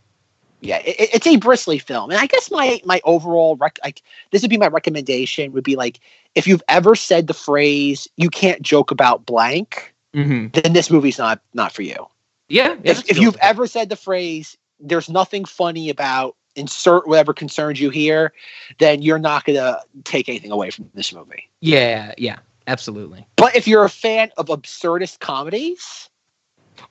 Yeah, 0.61 0.79
it, 0.79 1.11
it's 1.15 1.27
a 1.27 1.37
bristly 1.37 1.79
film, 1.79 2.11
and 2.11 2.19
I 2.19 2.27
guess 2.27 2.51
my 2.51 2.81
my 2.85 3.01
overall 3.05 3.57
rec- 3.57 3.79
like 3.85 4.03
this 4.31 4.43
would 4.43 4.51
be 4.51 4.57
my 4.57 4.69
recommendation 4.69 5.53
would 5.53 5.65
be 5.65 5.77
like 5.77 6.01
if 6.35 6.47
you've 6.47 6.63
ever 6.69 6.95
said 6.95 7.27
the 7.27 7.35
phrase 7.35 8.09
"you 8.17 8.31
can't 8.31 8.63
joke 8.63 8.91
about 8.91 9.27
blank," 9.27 9.95
Mm-hmm. 10.15 10.59
then 10.59 10.73
this 10.73 10.91
movie's 10.91 11.19
not 11.19 11.41
not 11.53 11.73
for 11.73 11.83
you. 11.83 12.07
Yeah. 12.49 12.77
yeah, 12.83 12.93
if 12.93 13.11
if 13.11 13.19
you've 13.19 13.37
ever 13.43 13.67
said 13.67 13.91
the 13.91 13.97
phrase 13.97 14.57
"there's 14.81 15.11
nothing 15.11 15.45
funny 15.45 15.91
about," 15.91 16.37
insert 16.55 17.07
whatever 17.07 17.35
concerns 17.35 17.81
you 17.81 17.91
here, 17.91 18.33
then 18.79 19.03
you're 19.03 19.19
not 19.19 19.45
gonna 19.45 19.81
take 20.05 20.29
anything 20.29 20.51
away 20.51 20.71
from 20.71 20.91
this 20.95 21.13
movie. 21.13 21.51
Yeah, 21.61 22.15
yeah, 22.17 22.39
absolutely. 22.67 23.27
But 23.37 23.55
if 23.55 23.69
you're 23.69 23.85
a 23.85 23.91
fan 23.91 24.31
of 24.39 24.47
absurdist 24.47 25.19
comedies, 25.19 26.09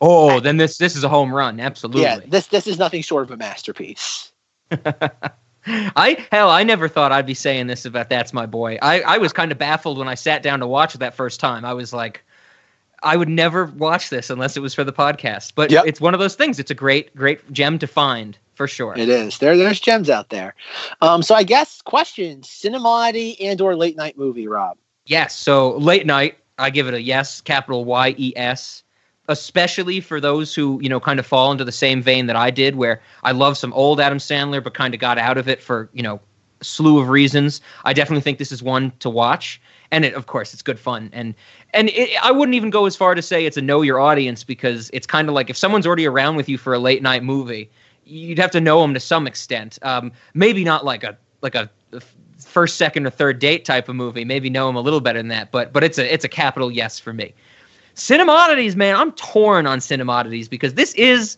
Oh, 0.01 0.39
then 0.39 0.57
this 0.57 0.77
this 0.77 0.95
is 0.95 1.03
a 1.03 1.09
home 1.09 1.33
run. 1.33 1.59
Absolutely. 1.59 2.01
yeah, 2.03 2.19
this 2.27 2.47
this 2.47 2.67
is 2.67 2.77
nothing 2.79 3.01
short 3.01 3.23
of 3.23 3.31
a 3.31 3.37
masterpiece. 3.37 4.31
I 5.67 6.25
hell, 6.31 6.49
I 6.51 6.63
never 6.63 6.87
thought 6.87 7.11
I'd 7.11 7.25
be 7.25 7.33
saying 7.33 7.67
this 7.67 7.85
about 7.85 8.09
That's 8.09 8.33
My 8.33 8.45
Boy. 8.45 8.77
I, 8.81 9.01
I 9.01 9.17
was 9.17 9.33
kind 9.33 9.51
of 9.51 9.57
baffled 9.57 9.97
when 9.97 10.07
I 10.07 10.13
sat 10.15 10.43
down 10.43 10.59
to 10.59 10.67
watch 10.67 10.93
it 10.93 10.99
that 10.99 11.15
first 11.15 11.39
time. 11.39 11.65
I 11.65 11.73
was 11.73 11.91
like, 11.91 12.23
I 13.01 13.17
would 13.17 13.29
never 13.29 13.65
watch 13.65 14.09
this 14.09 14.29
unless 14.29 14.55
it 14.55 14.59
was 14.59 14.73
for 14.75 14.83
the 14.83 14.93
podcast. 14.93 15.53
But 15.55 15.71
Yep. 15.71 15.85
it's 15.87 15.99
one 16.01 16.13
of 16.13 16.19
those 16.19 16.35
things. 16.35 16.59
It's 16.59 16.69
a 16.71 16.75
great, 16.75 17.15
great 17.15 17.51
gem 17.51 17.79
to 17.79 17.87
find 17.87 18.37
for 18.53 18.67
sure. 18.67 18.93
It 18.95 19.09
is. 19.09 19.39
There 19.39 19.57
there's 19.57 19.79
gems 19.79 20.09
out 20.09 20.29
there. 20.29 20.53
Um, 21.01 21.23
so 21.23 21.33
I 21.33 21.43
guess 21.43 21.81
questions, 21.81 22.47
cinemati 22.47 23.35
and 23.41 23.59
or 23.59 23.75
late 23.75 23.97
night 23.97 24.17
movie, 24.19 24.47
Rob. 24.47 24.77
Yes. 25.07 25.35
So 25.35 25.77
late 25.77 26.05
night, 26.05 26.37
I 26.59 26.69
give 26.69 26.87
it 26.87 26.93
a 26.93 27.01
yes, 27.01 27.41
capital 27.41 27.85
Y 27.85 28.13
E 28.17 28.33
S. 28.35 28.83
Especially 29.27 29.99
for 29.99 30.21
those 30.21 30.53
who 30.53 30.79
you 30.81 30.89
know 30.89 30.99
kind 30.99 31.19
of 31.19 31.25
fall 31.25 31.51
into 31.51 31.63
the 31.63 31.71
same 31.71 32.01
vein 32.01 32.27
that 32.27 32.35
I 32.35 32.51
did, 32.51 32.75
where 32.75 33.01
I 33.23 33.31
love 33.31 33.57
some 33.57 33.73
old 33.73 33.99
Adam 33.99 34.19
Sandler, 34.19 34.63
but 34.63 34.73
kind 34.73 34.93
of 34.93 34.99
got 34.99 35.17
out 35.17 35.37
of 35.37 35.47
it 35.47 35.61
for 35.61 35.89
you 35.93 36.03
know 36.03 36.19
a 36.61 36.63
slew 36.63 36.99
of 36.99 37.09
reasons. 37.09 37.61
I 37.85 37.93
definitely 37.93 38.21
think 38.21 38.37
this 38.37 38.51
is 38.51 38.61
one 38.61 38.91
to 38.99 39.09
watch, 39.09 39.59
and 39.91 40.05
it, 40.05 40.13
of 40.13 40.27
course 40.27 40.53
it's 40.53 40.61
good 40.61 40.79
fun. 40.79 41.09
And 41.11 41.33
and 41.73 41.89
it, 41.89 42.11
I 42.23 42.31
wouldn't 42.31 42.55
even 42.55 42.69
go 42.69 42.85
as 42.85 42.95
far 42.95 43.15
to 43.15 43.21
say 43.21 43.45
it's 43.45 43.57
a 43.57 43.61
know 43.61 43.81
your 43.81 43.99
audience 43.99 44.43
because 44.43 44.89
it's 44.93 45.07
kind 45.07 45.27
of 45.27 45.33
like 45.33 45.49
if 45.49 45.57
someone's 45.57 45.87
already 45.87 46.05
around 46.05 46.35
with 46.35 46.47
you 46.47 46.57
for 46.57 46.73
a 46.73 46.79
late 46.79 47.01
night 47.01 47.23
movie, 47.23 47.69
you'd 48.05 48.39
have 48.39 48.51
to 48.51 48.61
know 48.61 48.81
them 48.81 48.93
to 48.93 48.99
some 48.99 49.25
extent. 49.25 49.79
Um, 49.81 50.11
maybe 50.33 50.63
not 50.63 50.85
like 50.85 51.03
a 51.03 51.17
like 51.41 51.55
a 51.55 51.69
first, 52.55 52.77
second, 52.77 53.05
or 53.05 53.09
third 53.09 53.39
date 53.39 53.65
type 53.65 53.89
of 53.89 53.95
movie. 53.95 54.23
Maybe 54.23 54.49
know 54.49 54.67
them 54.67 54.75
a 54.75 54.81
little 54.81 55.01
better 55.01 55.19
than 55.19 55.27
that, 55.29 55.51
but 55.51 55.73
but 55.73 55.83
it's 55.83 55.97
a 55.97 56.13
it's 56.13 56.23
a 56.23 56.29
capital 56.29 56.71
yes 56.71 56.99
for 56.99 57.13
me. 57.13 57.33
Cinemodities, 57.95 58.75
man, 58.75 58.95
I'm 58.95 59.11
torn 59.13 59.65
on 59.65 59.79
cinemodities 59.79 60.49
because 60.49 60.73
this 60.73 60.93
is 60.95 61.37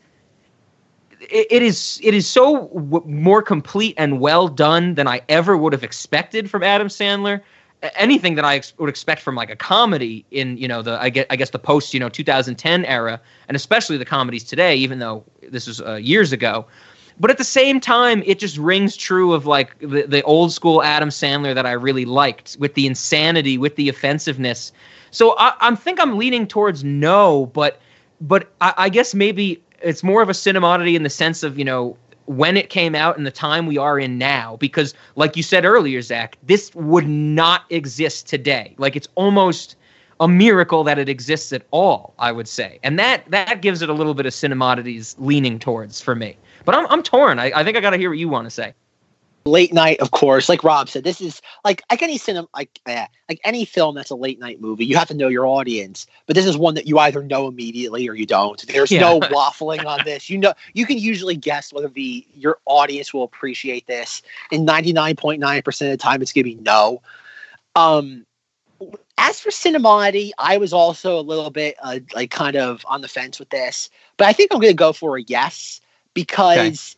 it, 1.21 1.47
it 1.49 1.61
is 1.61 1.99
it 2.03 2.13
is 2.13 2.27
so 2.27 2.67
w- 2.67 3.03
more 3.05 3.41
complete 3.41 3.95
and 3.97 4.19
well 4.19 4.47
done 4.47 4.95
than 4.95 5.07
I 5.07 5.21
ever 5.29 5.55
would 5.55 5.73
have 5.73 5.83
expected 5.83 6.49
from 6.49 6.63
Adam 6.63 6.87
Sandler. 6.87 7.41
Anything 7.95 8.33
that 8.35 8.45
I 8.45 8.55
ex- 8.55 8.73
would 8.79 8.89
expect 8.89 9.21
from 9.21 9.35
like 9.35 9.51
a 9.51 9.55
comedy 9.55 10.25
in 10.31 10.57
you 10.57 10.67
know 10.67 10.81
the 10.81 10.99
I 11.01 11.09
get 11.09 11.27
I 11.29 11.35
guess 11.35 11.51
the 11.51 11.59
post 11.59 11.93
you 11.93 11.99
know 11.99 12.09
2010 12.09 12.85
era 12.85 13.21
and 13.47 13.55
especially 13.55 13.97
the 13.97 14.05
comedies 14.05 14.43
today, 14.43 14.75
even 14.75 14.99
though 14.99 15.23
this 15.49 15.67
was 15.67 15.79
uh, 15.81 15.95
years 15.95 16.31
ago. 16.31 16.65
But 17.19 17.31
at 17.31 17.37
the 17.39 17.43
same 17.43 17.79
time, 17.79 18.21
it 18.25 18.37
just 18.37 18.57
rings 18.57 18.95
true 18.95 19.33
of 19.33 19.45
like 19.47 19.77
the, 19.79 20.03
the 20.03 20.21
old 20.23 20.51
school 20.53 20.83
Adam 20.83 21.09
Sandler 21.09 21.55
that 21.55 21.65
I 21.65 21.71
really 21.71 22.05
liked 22.05 22.57
with 22.59 22.75
the 22.75 22.85
insanity, 22.85 23.57
with 23.57 23.75
the 23.75 23.89
offensiveness. 23.89 24.71
So 25.11 25.35
I, 25.37 25.53
I 25.59 25.75
think 25.75 25.99
I'm 25.99 26.17
leaning 26.17 26.47
towards 26.47 26.83
no, 26.83 27.47
but 27.47 27.79
but 28.21 28.51
I, 28.61 28.73
I 28.77 28.89
guess 28.89 29.13
maybe 29.13 29.61
it's 29.81 30.03
more 30.03 30.21
of 30.21 30.29
a 30.29 30.33
cinemodity 30.33 30.95
in 30.95 31.03
the 31.03 31.09
sense 31.09 31.43
of 31.43 31.57
you 31.57 31.65
know 31.65 31.97
when 32.25 32.57
it 32.57 32.69
came 32.69 32.93
out 32.93 33.17
and 33.17 33.25
the 33.25 33.31
time 33.31 33.65
we 33.67 33.77
are 33.77 33.99
in 33.99 34.17
now. 34.17 34.57
Because 34.57 34.93
like 35.15 35.37
you 35.37 35.43
said 35.43 35.65
earlier, 35.65 36.01
Zach, 36.01 36.37
this 36.43 36.73
would 36.75 37.07
not 37.07 37.63
exist 37.69 38.27
today. 38.27 38.75
Like 38.77 38.95
it's 38.95 39.07
almost 39.15 39.75
a 40.19 40.27
miracle 40.27 40.83
that 40.83 40.97
it 40.97 41.07
exists 41.07 41.53
at 41.53 41.63
all. 41.71 42.13
I 42.19 42.31
would 42.31 42.47
say, 42.47 42.79
and 42.83 42.97
that 42.99 43.29
that 43.29 43.61
gives 43.61 43.81
it 43.81 43.89
a 43.89 43.93
little 43.93 44.13
bit 44.13 44.25
of 44.25 44.33
cinemodities 44.33 45.15
leaning 45.17 45.59
towards 45.59 46.01
for 46.01 46.15
me. 46.15 46.37
But 46.65 46.75
I'm 46.75 46.87
I'm 46.87 47.03
torn. 47.03 47.39
I, 47.39 47.51
I 47.55 47.63
think 47.63 47.77
I 47.77 47.79
got 47.81 47.91
to 47.91 47.97
hear 47.97 48.09
what 48.09 48.19
you 48.19 48.29
want 48.29 48.45
to 48.45 48.51
say. 48.51 48.73
Late 49.47 49.73
night, 49.73 49.99
of 49.99 50.11
course, 50.11 50.49
like 50.49 50.63
Rob 50.63 50.89
said, 50.89 51.03
this 51.03 51.21
is 51.21 51.41
like 51.63 51.81
like 51.89 52.01
any 52.01 52.17
cinema, 52.17 52.47
like 52.53 52.79
eh, 52.85 53.07
like 53.29 53.39
any 53.43 53.65
film 53.65 53.95
that's 53.95 54.09
a 54.09 54.15
late 54.15 54.39
night 54.39 54.59
movie. 54.61 54.85
You 54.85 54.97
have 54.97 55.07
to 55.07 55.13
know 55.13 55.27
your 55.27 55.47
audience, 55.47 56.05
but 56.25 56.35
this 56.35 56.45
is 56.45 56.57
one 56.57 56.75
that 56.75 56.87
you 56.87 56.99
either 56.99 57.23
know 57.23 57.47
immediately 57.47 58.07
or 58.07 58.13
you 58.13 58.25
don't. 58.25 58.61
There's 58.67 58.91
no 58.91 59.19
waffling 59.21 59.85
on 59.85 60.01
this. 60.05 60.29
You 60.29 60.37
know, 60.37 60.53
you 60.73 60.85
can 60.85 60.97
usually 60.97 61.35
guess 61.35 61.71
whether 61.71 61.87
the 61.87 62.25
your 62.33 62.59
audience 62.65 63.13
will 63.13 63.23
appreciate 63.23 63.87
this. 63.87 64.21
And 64.51 64.67
99.9 64.67 65.63
percent 65.63 65.91
of 65.91 65.97
the 65.97 66.03
time, 66.03 66.21
it's 66.21 66.33
gonna 66.33 66.43
be 66.43 66.55
no. 66.55 67.01
Um, 67.75 68.25
as 69.17 69.39
for 69.39 69.49
cinemati, 69.49 70.31
I 70.37 70.57
was 70.57 70.73
also 70.73 71.19
a 71.19 71.21
little 71.21 71.49
bit 71.49 71.75
uh, 71.81 71.99
like 72.13 72.31
kind 72.31 72.55
of 72.55 72.85
on 72.87 73.01
the 73.01 73.07
fence 73.07 73.39
with 73.39 73.49
this, 73.49 73.89
but 74.17 74.27
I 74.27 74.33
think 74.33 74.53
I'm 74.53 74.59
going 74.59 74.71
to 74.71 74.75
go 74.75 74.93
for 74.93 75.17
a 75.17 75.21
yes 75.21 75.81
because 76.13 76.97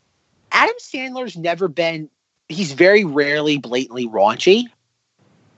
Adam 0.52 0.76
Sandler's 0.80 1.38
never 1.38 1.68
been. 1.68 2.10
He's 2.50 2.74
very 2.74 3.06
rarely 3.06 3.58
blatantly 3.58 4.08
raunchy. 4.08 4.66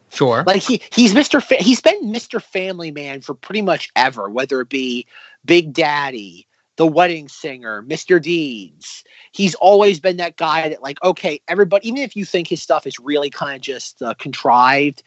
Sure. 0.10 0.44
Like 0.46 0.62
he 0.62 0.82
he's 0.94 1.14
Mr. 1.14 1.42
Fa- 1.42 1.56
he's 1.56 1.82
been 1.82 2.12
Mr. 2.12 2.42
Family 2.42 2.92
Man 2.92 3.22
for 3.22 3.34
pretty 3.34 3.62
much 3.62 3.90
ever, 3.96 4.30
whether 4.30 4.60
it 4.62 4.70
be 4.70 5.08
Big 5.46 5.72
Daddy, 5.74 6.48
The 6.76 6.86
Wedding 6.86 7.30
Singer, 7.30 7.82
Mr. 7.84 8.22
Deeds. 8.22 9.06
He's 9.32 9.56
always 9.56 10.02
been 10.02 10.18
that 10.18 10.36
guy 10.36 10.68
that 10.68 10.84
like 10.84 11.02
okay, 11.04 11.42
everybody 11.48 11.88
even 11.88 12.02
if 12.02 12.16
you 12.16 12.26
think 12.26 12.50
his 12.50 12.62
stuff 12.62 12.86
is 12.86 13.00
really 13.00 13.30
kind 13.30 13.56
of 13.56 13.62
just 13.62 14.02
uh, 14.02 14.14
contrived, 14.16 15.02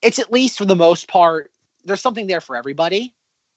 it's 0.00 0.18
at 0.18 0.32
least 0.32 0.56
for 0.56 0.64
the 0.64 0.76
most 0.76 1.08
part 1.08 1.52
there's 1.84 2.00
something 2.00 2.26
there 2.26 2.40
for 2.40 2.56
everybody. 2.56 3.14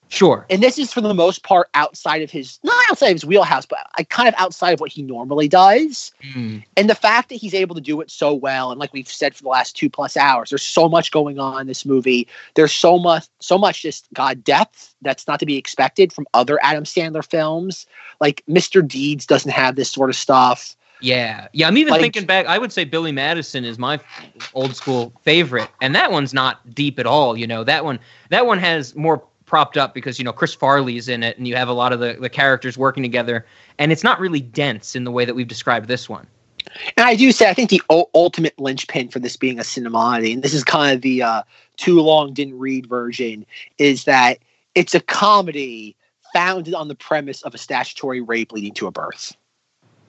Sure. 0.10 0.46
And 0.50 0.62
this 0.62 0.78
is 0.78 0.94
for 0.94 1.02
the 1.02 1.14
most 1.14 1.44
part 1.44 1.68
outside 1.74 2.22
of 2.22 2.30
his 2.30 2.60
not 2.64 2.76
outside 2.90 3.08
of 3.08 3.14
his 3.16 3.26
wheelhouse, 3.26 3.66
but 3.66 3.80
I 3.98 4.04
kind 4.04 4.28
of 4.28 4.36
outside 4.38 4.72
of 4.72 4.80
what 4.80 4.92
he 4.92 5.02
normally 5.02 5.48
does. 5.48 6.12
Mm. 6.34 6.64
And 6.78 6.90
the 6.90 6.96
fact 6.96 7.30
that 7.30 7.36
he's 7.36 7.54
able 7.54 7.76
to 7.76 7.82
do 7.82 8.00
it 8.02 8.12
so 8.12 8.34
well, 8.34 8.72
and 8.72 8.80
like 8.80 8.94
we've 8.94 9.08
said 9.08 9.36
for 9.36 9.44
the 9.44 9.50
last 9.50 9.76
two 9.76 9.90
plus 9.90 10.16
hours, 10.16 10.52
there's 10.52 10.64
so 10.64 10.88
much 10.88 11.12
going 11.12 11.40
on 11.40 11.62
in 11.62 11.68
this 11.68 11.86
movie. 11.86 12.28
There's 12.54 12.72
so 12.72 13.00
much, 13.00 13.26
so 13.40 13.58
much 13.58 13.82
just 13.82 14.08
God 14.14 14.44
depth 14.44 14.96
that's 15.02 15.28
not 15.28 15.40
to 15.40 15.46
be 15.46 15.58
expected 15.58 16.14
from 16.14 16.28
other 16.34 16.60
Adam 16.62 16.84
Sandler 16.84 17.28
films. 17.28 17.88
Like 18.22 18.44
Mr. 18.50 18.88
Deeds 18.88 19.26
doesn't 19.26 19.52
have 19.52 19.76
this 19.76 19.92
sort 19.92 20.10
of 20.10 20.16
stuff. 20.16 20.76
Yeah, 21.02 21.48
yeah. 21.52 21.68
I'm 21.68 21.78
even 21.78 21.92
Like- 21.92 22.02
thinking 22.02 22.26
back. 22.26 22.46
I 22.46 22.58
would 22.58 22.72
say 22.72 22.86
Billy 22.86 23.12
Madison 23.12 23.66
is 23.66 23.78
my 23.78 24.00
old 24.54 24.76
school 24.76 25.14
favorite, 25.24 25.70
and 25.82 25.94
that 25.94 26.12
one's 26.12 26.34
not 26.34 26.74
deep 26.74 27.00
at 27.00 27.06
all. 27.06 27.38
You 27.38 27.48
know, 27.48 27.64
that 27.64 27.84
one 27.84 28.00
that 28.30 28.46
one 28.46 28.60
has 28.60 28.96
more 28.96 29.22
propped 29.46 29.78
up 29.78 29.94
because 29.94 30.20
you 30.20 30.26
know 30.26 30.34
Chris 30.34 30.54
Farley's 30.54 31.08
in 31.08 31.24
it, 31.24 31.38
and 31.38 31.48
you 31.48 31.56
have 31.56 31.68
a 31.68 31.74
lot 31.74 31.94
of 31.94 32.00
the 32.00 32.18
the 32.20 32.30
characters 32.30 32.78
working 32.78 33.04
together, 33.04 33.46
and 33.80 33.92
it's 33.92 34.04
not 34.04 34.20
really 34.20 34.42
dense 34.42 34.96
in 34.96 35.04
the 35.04 35.12
way 35.12 35.26
that 35.26 35.34
we've 35.34 35.48
described 35.48 35.88
this 35.88 36.10
one. 36.10 36.28
And 36.98 37.06
I 37.06 37.16
do 37.16 37.32
say, 37.32 37.50
I 37.50 37.54
think 37.54 37.70
the 37.70 37.82
u- 37.90 38.06
ultimate 38.14 38.58
linchpin 38.60 39.10
for 39.10 39.20
this 39.20 39.38
being 39.38 39.60
a 39.60 39.64
cinemati, 39.64 40.34
and 40.34 40.44
this 40.44 40.54
is 40.54 40.64
kind 40.64 40.96
of 40.96 41.02
the 41.02 41.22
uh, 41.22 41.44
too 41.78 42.02
long 42.02 42.34
didn't 42.34 42.58
read 42.58 42.88
version, 42.88 43.46
is 43.78 44.06
that 44.06 44.40
it's 44.74 44.96
a 44.96 45.00
comedy 45.00 45.96
founded 46.34 46.74
on 46.74 46.88
the 46.88 46.96
premise 46.96 47.42
of 47.44 47.54
a 47.54 47.58
statutory 47.58 48.20
rape 48.20 48.52
leading 48.52 48.74
to 48.74 48.88
a 48.88 48.92
birth. 48.92 49.36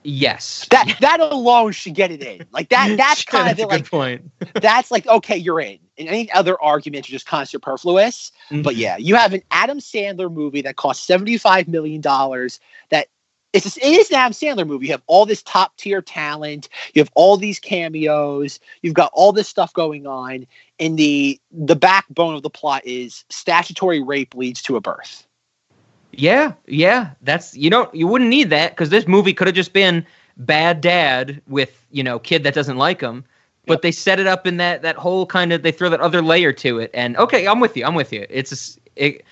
Yes, 0.03 0.65
That 0.71 0.95
that 1.01 1.19
alone 1.19 1.73
should 1.73 1.93
get 1.93 2.11
it 2.11 2.21
in. 2.21 2.45
Like 2.51 2.69
that. 2.69 2.95
That's 2.97 3.23
kind 3.23 3.49
of 3.49 3.57
a 3.57 3.61
the, 3.61 3.67
good 3.67 3.71
like 3.71 3.89
point. 3.89 4.31
that's 4.53 4.89
like 4.89 5.05
okay, 5.05 5.35
you're 5.35 5.59
in. 5.59 5.79
And 5.97 6.07
any 6.07 6.31
other 6.31 6.61
arguments 6.61 7.09
are 7.09 7.11
just 7.11 7.25
kind 7.25 7.41
of 7.41 7.49
superfluous. 7.49 8.31
Mm-hmm. 8.49 8.61
But 8.61 8.75
yeah, 8.75 8.97
you 8.97 9.15
have 9.15 9.33
an 9.33 9.41
Adam 9.51 9.79
Sandler 9.79 10.31
movie 10.31 10.61
that 10.61 10.75
costs 10.75 11.05
seventy 11.05 11.37
five 11.37 11.67
million 11.67 12.01
dollars. 12.01 12.59
That 12.89 13.07
it's 13.53 13.63
just, 13.63 13.77
it 13.77 13.85
is 13.85 14.09
an 14.09 14.17
Adam 14.17 14.33
Sandler 14.33 14.67
movie. 14.67 14.87
You 14.87 14.91
have 14.91 15.03
all 15.07 15.25
this 15.25 15.41
top 15.41 15.75
tier 15.77 16.01
talent. 16.01 16.69
You 16.93 17.01
have 17.01 17.11
all 17.15 17.37
these 17.37 17.59
cameos. 17.59 18.59
You've 18.81 18.93
got 18.93 19.11
all 19.13 19.31
this 19.31 19.47
stuff 19.47 19.73
going 19.73 20.05
on. 20.05 20.45
And 20.79 20.97
the 20.97 21.39
the 21.51 21.75
backbone 21.75 22.35
of 22.35 22.43
the 22.43 22.49
plot 22.49 22.85
is 22.85 23.25
statutory 23.29 24.01
rape 24.01 24.35
leads 24.35 24.61
to 24.63 24.75
a 24.75 24.81
birth. 24.81 25.25
Yeah, 26.11 26.53
yeah. 26.67 27.11
That's 27.21 27.55
you 27.55 27.69
don't 27.69 27.93
you 27.95 28.07
wouldn't 28.07 28.29
need 28.29 28.49
that 28.49 28.71
because 28.71 28.89
this 28.89 29.07
movie 29.07 29.33
could 29.33 29.47
have 29.47 29.55
just 29.55 29.73
been 29.73 30.05
bad 30.37 30.81
dad 30.81 31.41
with 31.47 31.85
you 31.91 32.03
know 32.03 32.19
kid 32.19 32.43
that 32.43 32.53
doesn't 32.53 32.77
like 32.77 33.01
him, 33.01 33.25
but 33.67 33.81
they 33.81 33.91
set 33.91 34.19
it 34.19 34.27
up 34.27 34.47
in 34.47 34.57
that 34.57 34.81
that 34.81 34.95
whole 34.95 35.25
kind 35.25 35.53
of 35.53 35.61
they 35.61 35.71
throw 35.71 35.89
that 35.89 35.99
other 35.99 36.21
layer 36.21 36.53
to 36.53 36.79
it. 36.79 36.89
And 36.93 37.15
okay, 37.17 37.47
I'm 37.47 37.59
with 37.59 37.77
you. 37.77 37.85
I'm 37.85 37.95
with 37.95 38.11
you. 38.11 38.25
It's 38.29 38.77
a 38.97 39.05
it, 39.05 39.25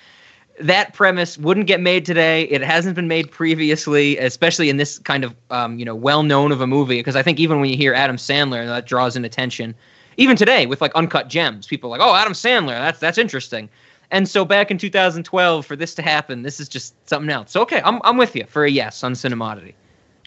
that 0.60 0.94
premise 0.94 1.38
wouldn't 1.38 1.68
get 1.68 1.82
made 1.82 2.06
today. 2.06 2.44
It 2.44 2.62
hasn't 2.62 2.96
been 2.96 3.08
made 3.08 3.30
previously, 3.32 4.18
especially 4.18 4.70
in 4.70 4.78
this 4.78 5.00
kind 5.00 5.24
of 5.24 5.36
um, 5.50 5.80
you 5.80 5.86
know 5.86 5.96
well 5.96 6.24
known 6.24 6.52
of 6.52 6.62
a 6.62 6.68
movie. 6.68 7.00
Because 7.00 7.16
I 7.16 7.24
think 7.24 7.40
even 7.40 7.60
when 7.60 7.70
you 7.70 7.78
hear 7.78 7.94
Adam 7.94 8.18
Sandler, 8.18 8.66
that 8.68 8.86
draws 8.86 9.16
in 9.16 9.26
attention. 9.26 9.74
Even 10.18 10.38
today 10.38 10.66
with 10.66 10.80
like 10.80 10.94
Uncut 10.96 11.28
Gems, 11.28 11.68
people 11.68 11.90
are 11.90 11.98
like, 11.98 12.08
oh, 12.08 12.16
Adam 12.16 12.34
Sandler, 12.34 12.78
that's 12.78 13.00
that's 13.00 13.18
interesting. 13.18 13.70
And 14.12 14.30
so 14.30 14.46
back 14.46 14.70
in 14.70 14.78
2012, 14.78 15.66
for 15.66 15.76
this 15.76 15.96
to 15.96 16.02
happen, 16.02 16.44
this 16.44 16.60
is 16.60 16.70
just 16.70 16.94
something 17.10 17.30
else. 17.30 17.52
So 17.52 17.62
okay, 17.62 17.82
I'm 17.84 18.00
I'm 18.04 18.18
with 18.18 18.36
you 18.36 18.46
for 18.46 18.66
a 18.66 18.70
yes 18.70 19.04
on 19.04 19.14
Cinemodity. 19.14 19.74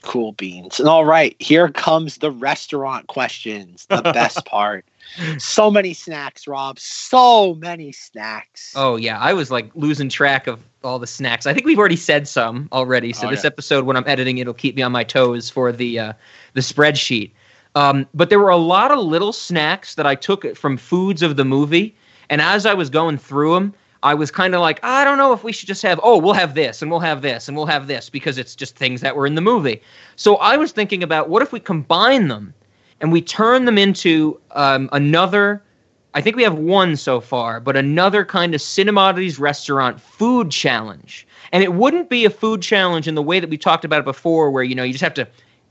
Cool 0.02 0.32
beans. 0.32 0.78
And 0.80 0.88
all 0.88 1.04
right, 1.04 1.34
here 1.38 1.68
comes 1.68 2.18
the 2.18 2.30
restaurant 2.30 3.06
questions. 3.08 3.86
The 3.88 4.02
best 4.14 4.44
part. 4.44 4.84
So 5.38 5.70
many 5.70 5.94
snacks, 5.94 6.46
Rob. 6.46 6.78
So 6.78 7.54
many 7.54 7.92
snacks. 7.92 8.72
Oh 8.76 8.96
yeah, 8.96 9.18
I 9.18 9.32
was 9.32 9.50
like 9.50 9.70
losing 9.74 10.08
track 10.08 10.46
of 10.46 10.60
all 10.84 10.98
the 10.98 11.06
snacks. 11.06 11.46
I 11.46 11.54
think 11.54 11.66
we've 11.66 11.78
already 11.78 11.96
said 11.96 12.28
some 12.28 12.68
already. 12.72 13.12
So 13.12 13.26
Oh, 13.26 13.30
this 13.30 13.42
yeah. 13.44 13.48
episode, 13.48 13.84
when 13.86 13.96
I'm 13.96 14.04
editing, 14.06 14.38
it'll 14.38 14.54
keep 14.54 14.76
me 14.76 14.82
on 14.82 14.92
my 14.92 15.04
toes 15.04 15.50
for 15.50 15.72
the 15.72 15.98
uh, 15.98 16.12
the 16.54 16.60
spreadsheet. 16.60 17.30
Um, 17.74 18.06
but 18.14 18.28
there 18.30 18.38
were 18.40 18.48
a 18.50 18.56
lot 18.56 18.90
of 18.90 18.98
little 18.98 19.32
snacks 19.32 19.94
that 19.96 20.06
I 20.06 20.14
took 20.14 20.56
from 20.56 20.76
foods 20.76 21.22
of 21.22 21.36
the 21.36 21.44
movie, 21.44 21.94
and 22.30 22.40
as 22.40 22.66
I 22.66 22.74
was 22.74 22.90
going 22.90 23.18
through 23.18 23.54
them, 23.54 23.74
I 24.02 24.14
was 24.14 24.30
kind 24.30 24.54
of 24.54 24.60
like, 24.60 24.78
I 24.82 25.04
don't 25.04 25.18
know 25.18 25.32
if 25.32 25.42
we 25.42 25.52
should 25.52 25.68
just 25.68 25.82
have. 25.82 25.98
Oh, 26.02 26.18
we'll 26.18 26.34
have 26.34 26.54
this, 26.54 26.82
and 26.82 26.90
we'll 26.90 27.00
have 27.00 27.22
this, 27.22 27.48
and 27.48 27.56
we'll 27.56 27.66
have 27.66 27.86
this 27.86 28.08
because 28.08 28.38
it's 28.38 28.54
just 28.54 28.76
things 28.76 29.00
that 29.00 29.16
were 29.16 29.26
in 29.26 29.34
the 29.34 29.40
movie. 29.40 29.82
So 30.16 30.36
I 30.36 30.56
was 30.56 30.72
thinking 30.72 31.02
about 31.02 31.28
what 31.28 31.42
if 31.42 31.52
we 31.52 31.60
combine 31.60 32.28
them 32.28 32.54
and 33.00 33.12
we 33.12 33.20
turn 33.20 33.64
them 33.64 33.78
into 33.78 34.40
um, 34.52 34.88
another 34.92 35.62
I 36.14 36.20
think 36.20 36.36
we 36.36 36.42
have 36.42 36.54
one 36.54 36.96
so 36.96 37.20
far, 37.20 37.60
but 37.60 37.76
another 37.76 38.24
kind 38.24 38.54
of 38.54 38.60
Cinemodities 38.60 39.38
restaurant 39.38 40.00
food 40.00 40.50
challenge. 40.50 41.26
And 41.52 41.62
it 41.62 41.74
wouldn't 41.74 42.08
be 42.08 42.24
a 42.24 42.30
food 42.30 42.62
challenge 42.62 43.06
in 43.06 43.14
the 43.14 43.22
way 43.22 43.40
that 43.40 43.50
we 43.50 43.58
talked 43.58 43.84
about 43.84 44.00
it 44.00 44.04
before, 44.04 44.50
where 44.50 44.64
you 44.64 44.74
know 44.74 44.82
you 44.82 44.92
just 44.92 45.04
have 45.04 45.14
to 45.14 45.28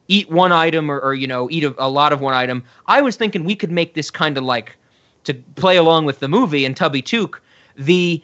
eat 0.07 0.29
one 0.29 0.51
item 0.51 0.89
or, 0.89 0.99
or 0.99 1.13
you 1.15 1.27
know 1.27 1.49
eat 1.49 1.63
a, 1.63 1.75
a 1.77 1.89
lot 1.89 2.13
of 2.13 2.21
one 2.21 2.33
item. 2.33 2.63
I 2.85 3.01
was 3.01 3.15
thinking 3.15 3.43
we 3.43 3.55
could 3.55 3.71
make 3.71 3.93
this 3.93 4.09
kind 4.11 4.37
of 4.37 4.43
like 4.43 4.75
to 5.23 5.33
play 5.55 5.75
along 5.75 6.05
with 6.05 6.19
the 6.19 6.27
movie 6.27 6.65
and 6.65 6.77
Tubby 6.77 7.01
Took 7.01 7.41
the 7.77 8.21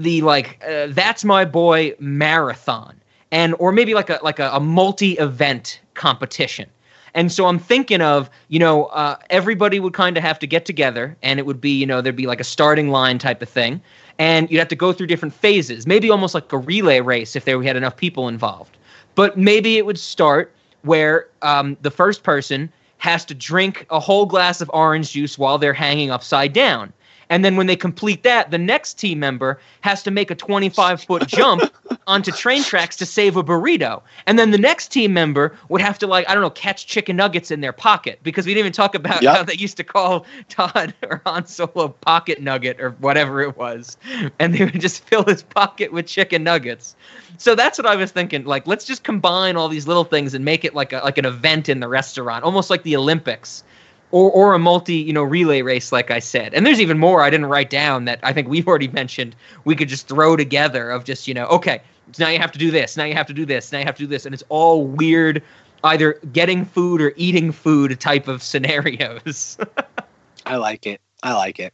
the 0.00 0.22
like 0.22 0.62
uh, 0.66 0.86
that's 0.90 1.24
my 1.24 1.44
boy 1.44 1.94
marathon 1.98 2.98
and 3.30 3.54
or 3.58 3.72
maybe 3.72 3.94
like 3.94 4.10
a 4.10 4.18
like 4.22 4.38
a, 4.38 4.50
a 4.52 4.60
multi 4.60 5.12
event 5.12 5.80
competition. 5.94 6.68
And 7.14 7.30
so 7.30 7.46
I'm 7.46 7.58
thinking 7.58 8.00
of, 8.00 8.30
you 8.48 8.58
know, 8.58 8.84
uh, 8.86 9.16
everybody 9.28 9.80
would 9.80 9.92
kind 9.92 10.16
of 10.16 10.22
have 10.22 10.38
to 10.38 10.46
get 10.46 10.64
together 10.64 11.14
and 11.22 11.38
it 11.38 11.44
would 11.44 11.60
be, 11.60 11.70
you 11.70 11.84
know, 11.84 12.00
there'd 12.00 12.16
be 12.16 12.26
like 12.26 12.40
a 12.40 12.44
starting 12.44 12.88
line 12.88 13.18
type 13.18 13.42
of 13.42 13.50
thing. 13.50 13.82
And 14.18 14.50
you'd 14.50 14.58
have 14.58 14.68
to 14.68 14.76
go 14.76 14.94
through 14.94 15.08
different 15.08 15.34
phases, 15.34 15.86
maybe 15.86 16.10
almost 16.10 16.34
like 16.34 16.50
a 16.52 16.58
relay 16.58 17.00
race 17.00 17.36
if 17.36 17.44
there 17.44 17.58
we 17.58 17.66
had 17.66 17.76
enough 17.76 17.96
people 17.96 18.28
involved. 18.28 18.78
But 19.14 19.36
maybe 19.36 19.76
it 19.76 19.84
would 19.84 19.98
start 19.98 20.54
where 20.82 21.28
um, 21.42 21.76
the 21.82 21.90
first 21.90 22.22
person 22.22 22.72
has 22.98 23.24
to 23.26 23.34
drink 23.34 23.84
a 23.90 24.00
whole 24.00 24.26
glass 24.26 24.60
of 24.60 24.70
orange 24.72 25.12
juice 25.12 25.36
while 25.36 25.58
they're 25.58 25.74
hanging 25.74 26.10
upside 26.10 26.52
down. 26.52 26.92
And 27.32 27.42
then 27.42 27.56
when 27.56 27.66
they 27.66 27.76
complete 27.76 28.24
that, 28.24 28.50
the 28.50 28.58
next 28.58 28.98
team 28.98 29.18
member 29.18 29.58
has 29.80 30.02
to 30.02 30.10
make 30.10 30.30
a 30.30 30.34
25 30.34 31.02
foot 31.02 31.26
jump 31.26 31.62
onto 32.06 32.30
train 32.30 32.62
tracks 32.62 32.94
to 32.96 33.06
save 33.06 33.38
a 33.38 33.42
burrito. 33.42 34.02
And 34.26 34.38
then 34.38 34.50
the 34.50 34.58
next 34.58 34.88
team 34.88 35.14
member 35.14 35.56
would 35.70 35.80
have 35.80 35.98
to, 36.00 36.06
like, 36.06 36.28
I 36.28 36.34
don't 36.34 36.42
know, 36.42 36.50
catch 36.50 36.86
chicken 36.86 37.16
nuggets 37.16 37.50
in 37.50 37.62
their 37.62 37.72
pocket 37.72 38.18
because 38.22 38.44
we 38.44 38.52
didn't 38.52 38.66
even 38.66 38.72
talk 38.74 38.94
about 38.94 39.22
Yep. 39.22 39.34
how 39.34 39.42
they 39.44 39.54
used 39.54 39.78
to 39.78 39.82
call 39.84 40.26
Todd 40.50 40.92
or 41.02 41.22
Han 41.24 41.46
Solo 41.46 41.88
Pocket 41.88 42.42
Nugget 42.42 42.78
or 42.78 42.90
whatever 43.00 43.40
it 43.40 43.56
was. 43.56 43.96
And 44.38 44.54
they 44.54 44.66
would 44.66 44.78
just 44.78 45.02
fill 45.08 45.24
his 45.24 45.42
pocket 45.42 45.90
with 45.90 46.06
chicken 46.06 46.44
nuggets. 46.44 46.94
So 47.38 47.54
that's 47.54 47.78
what 47.78 47.86
I 47.86 47.96
was 47.96 48.10
thinking. 48.10 48.44
Like, 48.44 48.66
let's 48.66 48.84
just 48.84 49.04
combine 49.04 49.56
all 49.56 49.70
these 49.70 49.86
little 49.86 50.04
things 50.04 50.34
and 50.34 50.44
make 50.44 50.66
it 50.66 50.74
like 50.74 50.92
a, 50.92 50.98
like 50.98 51.16
an 51.16 51.24
event 51.24 51.70
in 51.70 51.80
the 51.80 51.88
restaurant, 51.88 52.44
almost 52.44 52.68
like 52.68 52.82
the 52.82 52.94
Olympics 52.94 53.64
or 54.12 54.30
or 54.30 54.54
a 54.54 54.58
multi 54.58 54.94
you 54.94 55.12
know 55.12 55.22
relay 55.22 55.62
race 55.62 55.90
like 55.90 56.10
i 56.10 56.18
said. 56.20 56.54
And 56.54 56.64
there's 56.64 56.80
even 56.80 56.98
more 56.98 57.22
i 57.22 57.30
didn't 57.30 57.46
write 57.46 57.70
down 57.70 58.04
that 58.04 58.20
i 58.22 58.32
think 58.32 58.48
we've 58.48 58.68
already 58.68 58.88
mentioned 58.88 59.34
we 59.64 59.74
could 59.74 59.88
just 59.88 60.06
throw 60.06 60.36
together 60.36 60.90
of 60.90 61.04
just 61.04 61.26
you 61.26 61.34
know 61.34 61.46
okay 61.46 61.82
now 62.18 62.28
you 62.28 62.38
have 62.38 62.52
to 62.52 62.58
do 62.58 62.70
this 62.70 62.96
now 62.96 63.04
you 63.04 63.14
have 63.14 63.26
to 63.26 63.32
do 63.32 63.44
this 63.44 63.72
now 63.72 63.78
you 63.78 63.84
have 63.84 63.96
to 63.96 64.02
do 64.02 64.06
this. 64.06 64.24
And 64.26 64.34
it's 64.34 64.44
all 64.48 64.86
weird 64.86 65.42
either 65.84 66.14
getting 66.32 66.64
food 66.64 67.00
or 67.00 67.12
eating 67.16 67.50
food 67.50 67.98
type 67.98 68.28
of 68.28 68.42
scenarios. 68.42 69.58
I 70.46 70.56
like 70.56 70.86
it. 70.86 71.00
I 71.22 71.34
like 71.34 71.58
it. 71.58 71.72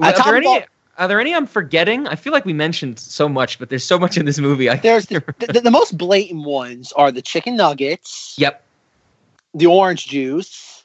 are, 0.00 0.12
there 0.12 0.36
any, 0.36 0.64
are 0.98 1.08
there 1.08 1.20
any 1.20 1.34
i'm 1.34 1.46
forgetting? 1.46 2.06
I 2.06 2.16
feel 2.16 2.32
like 2.32 2.44
we 2.44 2.52
mentioned 2.52 2.98
so 2.98 3.28
much 3.28 3.58
but 3.58 3.68
there's 3.68 3.84
so 3.84 3.98
much 3.98 4.16
in 4.16 4.24
this 4.26 4.38
movie 4.38 4.68
i 4.68 4.76
There's 4.76 5.06
the, 5.06 5.22
the, 5.38 5.60
the 5.60 5.70
most 5.70 5.96
blatant 5.96 6.44
ones 6.44 6.92
are 6.92 7.10
the 7.10 7.22
chicken 7.22 7.56
nuggets, 7.56 8.34
yep. 8.38 8.62
The 9.54 9.66
orange 9.66 10.06
juice, 10.06 10.75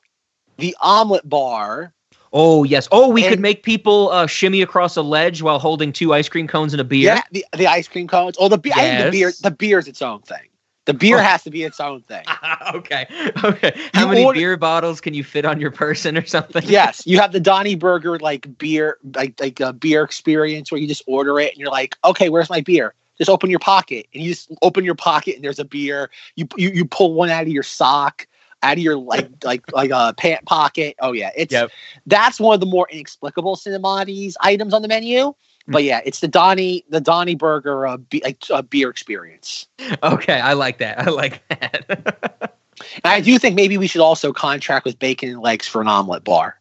the 0.61 0.75
omelet 0.81 1.27
bar. 1.27 1.93
oh 2.33 2.63
yes 2.63 2.87
oh 2.91 3.09
we 3.09 3.21
could 3.23 3.39
make 3.39 3.63
people 3.63 4.09
uh, 4.11 4.25
shimmy 4.27 4.61
across 4.61 4.95
a 4.95 5.01
ledge 5.01 5.41
while 5.41 5.59
holding 5.59 5.91
two 5.91 6.13
ice 6.13 6.29
cream 6.29 6.47
cones 6.47 6.73
and 6.73 6.79
a 6.79 6.83
beer 6.85 7.15
Yeah, 7.15 7.21
the, 7.31 7.45
the 7.57 7.67
ice 7.67 7.87
cream 7.87 8.07
cones. 8.07 8.37
Oh, 8.39 8.47
the 8.47 8.57
beer. 8.57 8.73
I 8.75 8.81
think 8.81 9.05
the 9.05 9.11
beer. 9.11 9.27
Yes. 9.29 9.39
The 9.39 9.51
beer's 9.51 9.87
its 9.87 10.01
own 10.01 10.21
thing. 10.21 10.47
The 10.85 10.93
beer 10.95 11.17
Oh. 11.17 11.21
has 11.21 11.43
to 11.43 11.51
be 11.51 11.63
its 11.63 11.79
own 11.79 12.01
thing. 12.01 12.23
okay. 12.73 13.05
Okay. 13.43 13.71
How 13.93 14.01
You 14.03 14.07
many 14.07 14.23
order- 14.25 14.39
beer 14.39 14.57
bottles 14.57 14.99
can 15.01 15.13
you 15.13 15.23
fit 15.23 15.45
on 15.45 15.59
your 15.59 15.69
person 15.71 16.17
or 16.17 16.25
something? 16.25 16.63
yes, 16.65 17.03
you 17.05 17.19
have 17.19 17.31
the 17.33 17.39
Donnie 17.51 17.75
Berger 17.75 18.17
like 18.19 18.57
beer, 18.57 18.97
like 19.15 19.39
like 19.39 19.59
a 19.59 19.73
beer 19.73 20.03
experience 20.03 20.71
where 20.71 20.79
you 20.81 20.87
just 20.87 21.03
order 21.07 21.39
it 21.39 21.51
and 21.51 21.57
you're 21.59 21.69
like, 21.69 21.95
okay, 22.05 22.29
where's 22.29 22.49
my 22.49 22.61
beer? 22.61 22.93
Just 23.17 23.29
open 23.29 23.51
your 23.51 23.59
pocket 23.59 24.07
and 24.13 24.23
you 24.23 24.31
just 24.31 24.51
open 24.63 24.83
your 24.83 24.95
pocket 24.95 25.35
and 25.35 25.43
there's 25.43 25.59
a 25.59 25.65
beer. 25.65 26.09
You 26.35 26.47
you, 26.57 26.69
you 26.69 26.85
pull 26.85 27.13
one 27.13 27.29
out 27.29 27.43
of 27.43 27.49
your 27.49 27.61
sock, 27.61 28.25
out 28.63 28.73
of 28.73 28.79
your 28.79 28.97
like 28.97 29.29
like 29.43 29.71
like 29.71 29.91
a 29.91 30.13
pant 30.17 30.45
pocket. 30.45 30.95
Oh 30.99 31.11
yeah, 31.11 31.31
it's 31.35 31.51
Yep. 31.53 31.71
that's 32.05 32.39
one 32.39 32.53
of 32.53 32.59
the 32.59 32.65
more 32.65 32.87
inexplicable 32.91 33.55
cinemodities 33.55 34.35
items 34.41 34.73
on 34.73 34.81
the 34.81 34.87
menu. 34.87 35.33
Hmm. 35.65 35.71
But 35.71 35.83
yeah, 35.83 36.01
it's 36.05 36.19
the 36.21 36.27
Donnie 36.27 36.83
the 36.89 37.01
Donnie 37.01 37.35
Berger 37.35 37.85
uh, 37.87 37.97
be, 37.97 38.21
like 38.23 38.43
uh, 38.49 38.61
beer 38.61 38.89
experience. 38.89 39.67
Okay. 40.03 40.39
I 40.39 40.53
like 40.53 40.77
that. 40.79 40.99
I 40.99 41.09
like 41.09 41.41
that. 41.49 42.55
And 43.03 43.11
I 43.11 43.21
do 43.21 43.37
think 43.37 43.55
maybe 43.55 43.77
we 43.77 43.85
should 43.87 44.01
also 44.01 44.33
contract 44.33 44.85
with 44.85 44.97
Bacon 44.97 45.29
and 45.29 45.39
Legs 45.39 45.67
for 45.67 45.81
an 45.81 45.87
omelet 45.87 46.23
bar. 46.23 46.57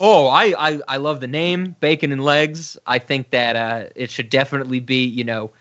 oh, 0.00 0.26
I, 0.26 0.52
I, 0.58 0.80
I 0.88 0.96
love 0.96 1.20
the 1.20 1.28
name 1.28 1.76
Bacon 1.78 2.10
and 2.10 2.24
Legs. 2.24 2.76
I 2.88 2.98
think 2.98 3.30
that 3.30 3.54
uh, 3.54 3.88
it 3.94 4.10
should 4.10 4.28
definitely 4.28 4.80
be, 4.80 5.04
you 5.04 5.22
know, 5.22 5.52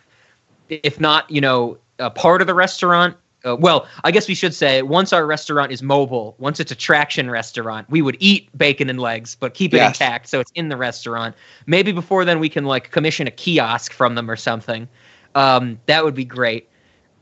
if 0.70 1.00
not, 1.00 1.30
you 1.30 1.40
know, 1.42 1.78
a 2.00 2.10
part 2.10 2.42
of 2.42 2.48
the 2.48 2.56
restaurant. 2.56 3.16
Uh, 3.44 3.56
well, 3.56 3.88
I 4.04 4.12
guess 4.12 4.28
we 4.28 4.36
should 4.36 4.54
say 4.54 4.82
once 4.82 5.14
our 5.14 5.26
restaurant 5.26 5.72
is 5.72 5.82
mobile, 5.82 6.36
once 6.38 6.60
it's 6.60 6.72
a 6.72 6.76
traction 6.76 7.30
restaurant, 7.30 7.90
we 7.90 8.02
would 8.02 8.18
eat 8.20 8.56
bacon 8.58 8.90
and 8.90 9.00
legs, 9.00 9.36
but 9.40 9.54
keep 9.54 9.74
it 9.74 9.78
Yes. 9.78 10.00
intact 10.00 10.30
so 10.30 10.40
it's 10.40 10.52
in 10.54 10.70
the 10.70 10.78
restaurant. 10.78 11.36
Maybe 11.66 11.92
before 11.92 12.24
then 12.24 12.40
we 12.40 12.50
can 12.50 12.66
like 12.66 12.92
commission 12.92 13.28
a 13.28 13.32
kiosk 13.32 13.94
from 13.94 14.16
them 14.16 14.30
or 14.30 14.36
something. 14.36 14.88
Um, 15.34 15.80
that 15.88 16.04
would 16.04 16.14
be 16.16 16.26
great. 16.26 16.70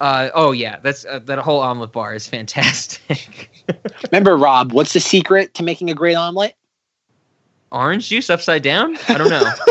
Uh, 0.02 0.30
oh 0.34 0.52
yeah, 0.52 0.80
that's 0.82 1.06
uh, 1.06 1.20
that 1.20 1.40
whole 1.40 1.60
omelet 1.60 1.92
bar 1.92 2.14
is 2.14 2.28
fantastic. 2.28 3.50
Remember, 4.12 4.38
Rob, 4.38 4.72
what's 4.72 4.94
the 4.94 5.00
secret 5.00 5.54
to 5.56 5.64
making 5.64 5.90
a 5.90 5.94
great 5.94 6.16
omelet? 6.16 6.56
Orange 7.72 8.10
juice 8.10 8.30
upside 8.30 8.64
down? 8.64 8.98
I 9.08 9.18
don't 9.18 9.30
know. 9.30 9.52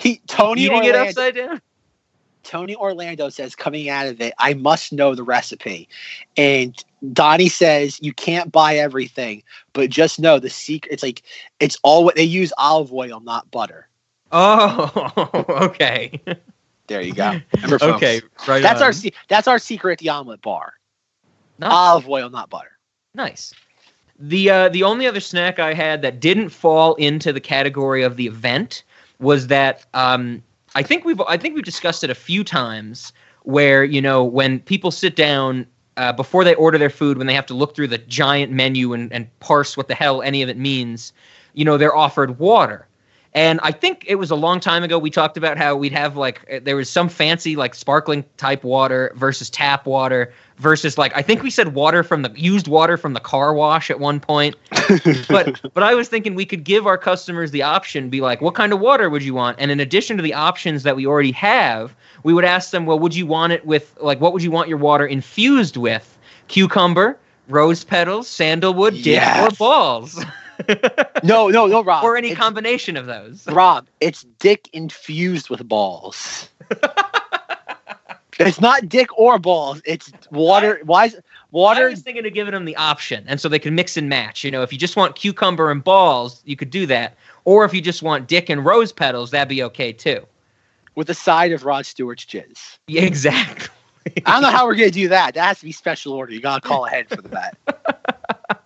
He, 0.00 0.20
Tony 0.28 0.62
Eating 0.62 0.84
it 0.84 0.94
upside 0.94 1.34
down? 1.34 1.60
Tony 2.48 2.74
Orlando 2.74 3.28
says 3.28 3.54
coming 3.54 3.90
out 3.90 4.06
of 4.06 4.20
it, 4.22 4.32
I 4.38 4.54
must 4.54 4.90
know 4.90 5.14
the 5.14 5.22
recipe. 5.22 5.86
And 6.36 6.82
Donnie 7.12 7.50
says 7.50 8.00
you 8.02 8.14
can't 8.14 8.50
buy 8.50 8.76
everything, 8.76 9.42
but 9.74 9.90
just 9.90 10.18
know 10.18 10.38
the 10.38 10.48
secret. 10.48 10.90
It's 10.90 11.02
like 11.02 11.22
it's 11.60 11.78
all 11.82 12.04
what 12.04 12.16
they 12.16 12.24
use 12.24 12.52
olive 12.56 12.92
oil, 12.92 13.20
not 13.20 13.50
butter. 13.50 13.86
Oh, 14.32 15.34
okay. 15.68 16.18
There 16.86 17.02
you 17.02 17.12
go. 17.12 17.38
Okay, 17.64 18.22
right. 18.46 18.62
That's 18.62 18.80
our 18.80 18.94
se- 18.94 19.12
that's 19.28 19.46
our 19.46 19.58
secret 19.58 19.92
at 19.92 19.98
the 19.98 20.08
omelet 20.08 20.40
bar. 20.40 20.72
Nice. 21.58 21.70
Olive 21.70 22.08
oil, 22.08 22.30
not 22.30 22.48
butter. 22.48 22.78
Nice. 23.14 23.52
The 24.18 24.50
uh, 24.50 24.68
the 24.70 24.84
only 24.84 25.06
other 25.06 25.20
snack 25.20 25.58
I 25.58 25.74
had 25.74 26.00
that 26.00 26.18
didn't 26.18 26.48
fall 26.48 26.94
into 26.94 27.30
the 27.30 27.40
category 27.40 28.02
of 28.02 28.16
the 28.16 28.26
event 28.26 28.84
was 29.18 29.48
that 29.48 29.84
um, 29.92 30.42
I 30.74 30.82
think 30.82 31.04
we've 31.04 31.20
I 31.22 31.36
think 31.36 31.54
we've 31.54 31.64
discussed 31.64 32.04
it 32.04 32.10
a 32.10 32.14
few 32.14 32.44
times 32.44 33.12
where 33.42 33.84
you 33.84 34.00
know 34.00 34.24
when 34.24 34.60
people 34.60 34.90
sit 34.90 35.16
down 35.16 35.66
uh, 35.96 36.12
before 36.12 36.44
they 36.44 36.54
order 36.54 36.78
their 36.78 36.90
food 36.90 37.18
when 37.18 37.26
they 37.26 37.34
have 37.34 37.46
to 37.46 37.54
look 37.54 37.74
through 37.74 37.88
the 37.88 37.98
giant 37.98 38.52
menu 38.52 38.92
and, 38.92 39.12
and 39.12 39.26
parse 39.40 39.76
what 39.76 39.88
the 39.88 39.94
hell 39.94 40.22
any 40.22 40.42
of 40.42 40.48
it 40.48 40.56
means, 40.56 41.12
you 41.54 41.64
know 41.64 41.76
they're 41.76 41.96
offered 41.96 42.38
water. 42.38 42.86
And 43.34 43.60
I 43.62 43.72
think 43.72 44.04
it 44.08 44.14
was 44.14 44.30
a 44.30 44.34
long 44.34 44.58
time 44.58 44.82
ago 44.82 44.98
we 44.98 45.10
talked 45.10 45.36
about 45.36 45.58
how 45.58 45.76
we'd 45.76 45.92
have 45.92 46.16
like 46.16 46.40
uh, 46.50 46.60
there 46.62 46.76
was 46.76 46.88
some 46.88 47.08
fancy 47.08 47.56
like 47.56 47.74
sparkling 47.74 48.24
type 48.38 48.64
water 48.64 49.12
versus 49.16 49.50
tap 49.50 49.86
water 49.86 50.32
versus 50.56 50.96
like 50.96 51.14
I 51.14 51.20
think 51.22 51.42
we 51.42 51.50
said 51.50 51.74
water 51.74 52.02
from 52.02 52.22
the 52.22 52.32
used 52.34 52.68
water 52.68 52.96
from 52.96 53.12
the 53.12 53.20
car 53.20 53.52
wash 53.52 53.90
at 53.90 54.00
one 54.00 54.18
point. 54.18 54.56
but 55.28 55.60
but 55.74 55.82
I 55.82 55.94
was 55.94 56.08
thinking 56.08 56.34
we 56.34 56.46
could 56.46 56.64
give 56.64 56.86
our 56.86 56.96
customers 56.98 57.50
the 57.50 57.62
option 57.62 58.08
be 58.08 58.20
like 58.22 58.40
what 58.40 58.54
kind 58.54 58.72
of 58.72 58.80
water 58.80 59.10
would 59.10 59.22
you 59.22 59.34
want? 59.34 59.58
And 59.60 59.70
in 59.70 59.78
addition 59.78 60.16
to 60.16 60.22
the 60.22 60.32
options 60.34 60.82
that 60.84 60.96
we 60.96 61.06
already 61.06 61.32
have, 61.32 61.94
we 62.22 62.32
would 62.32 62.46
ask 62.46 62.70
them, 62.70 62.86
well, 62.86 62.98
would 62.98 63.14
you 63.14 63.26
want 63.26 63.52
it 63.52 63.64
with 63.66 63.94
like 64.00 64.20
what 64.22 64.32
would 64.32 64.42
you 64.42 64.50
want 64.50 64.68
your 64.70 64.78
water 64.78 65.06
infused 65.06 65.76
with? 65.76 66.18
Cucumber, 66.48 67.18
rose 67.48 67.84
petals, 67.84 68.26
sandalwood, 68.26 68.94
dick, 68.94 69.04
Yes. 69.06 69.52
or 69.52 69.56
balls. 69.56 70.24
no, 71.24 71.48
no, 71.48 71.66
no, 71.66 71.82
Rob. 71.84 72.04
or 72.04 72.16
any 72.16 72.28
It's- 72.30 72.42
combination 72.42 72.96
of 72.96 73.06
those. 73.06 73.46
Rob, 73.46 73.86
it's 74.00 74.24
dick 74.38 74.68
infused 74.72 75.50
with 75.50 75.66
balls. 75.68 76.48
it's 78.38 78.60
not 78.60 78.88
dick 78.88 79.08
or 79.18 79.38
balls. 79.38 79.80
It's 79.84 80.12
water. 80.30 80.80
Why 80.84 81.06
is 81.06 81.16
I 81.16 81.20
water? 81.50 81.90
was 81.90 82.02
thinking 82.02 82.24
of 82.26 82.32
giving 82.34 82.52
them 82.52 82.64
the 82.64 82.76
option, 82.76 83.24
and 83.26 83.40
so 83.40 83.48
they 83.48 83.58
can 83.58 83.74
mix 83.74 83.96
and 83.96 84.08
match. 84.08 84.44
You 84.44 84.50
know, 84.50 84.62
if 84.62 84.72
you 84.72 84.78
just 84.78 84.96
want 84.96 85.16
cucumber 85.16 85.70
and 85.70 85.82
balls, 85.82 86.42
you 86.44 86.56
could 86.56 86.70
do 86.70 86.86
that. 86.86 87.16
Or 87.44 87.64
if 87.64 87.72
you 87.72 87.80
just 87.80 88.02
want 88.02 88.28
dick 88.28 88.48
and 88.50 88.64
rose 88.64 88.92
petals, 88.92 89.30
that'd 89.30 89.48
be 89.48 89.62
okay 89.64 89.92
too. 89.92 90.26
with 90.94 91.08
a 91.10 91.14
side 91.14 91.52
of 91.52 91.64
Rod 91.64 91.86
Stewart's 91.86 92.24
jizz. 92.24 92.78
Yeah, 92.88 93.02
exactly. 93.02 93.68
I 94.26 94.32
don't 94.32 94.42
know 94.42 94.50
how 94.50 94.66
we're 94.66 94.74
gonna 94.74 94.90
do 94.90 95.08
that. 95.08 95.34
That 95.34 95.46
has 95.46 95.58
to 95.60 95.64
be 95.66 95.72
special 95.72 96.12
order. 96.12 96.32
You 96.32 96.40
gotta 96.40 96.60
call 96.66 96.86
ahead 96.86 97.08
for 97.08 97.22
that. 97.22 97.56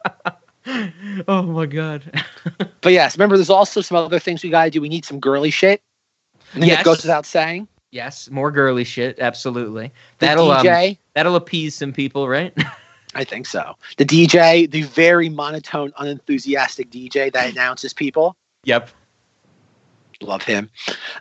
Oh 1.28 1.42
my 1.42 1.66
god. 1.66 2.23
But 2.81 2.92
yes, 2.92 3.16
remember, 3.16 3.36
there's 3.36 3.50
also 3.50 3.81
some 3.81 3.97
other 3.97 4.18
things 4.18 4.42
we 4.42 4.50
gotta 4.50 4.70
do. 4.70 4.81
We 4.81 4.89
need 4.89 5.05
some 5.05 5.20
girly 5.20 5.50
shit. 5.50 5.81
I 6.55 6.58
Yes. 6.58 6.81
it 6.81 6.84
goes 6.84 7.02
without 7.02 7.24
saying. 7.26 7.68
yes, 7.92 8.28
more 8.31 8.50
girly 8.50 8.82
shit. 8.84 9.18
Absolutely. 9.20 9.92
The 10.18 10.26
That'll 10.26 10.50
um, 10.50 10.66
DJ. 10.66 10.99
that'll 11.15 11.36
appease 11.36 11.74
some 11.76 11.92
people, 11.92 12.28
right? 12.28 12.52
I 13.15 13.23
think 13.24 13.47
so. 13.47 13.76
The 13.99 14.05
DJ, 14.05 14.68
the 14.70 14.82
very 14.82 15.28
monotone, 15.28 15.92
unenthusiastic 15.99 16.91
DJ 16.91 17.32
that 17.32 17.50
announces 17.52 17.92
people. 17.92 18.34
yep. 18.65 18.91
Love 20.20 20.42
him. 20.42 20.70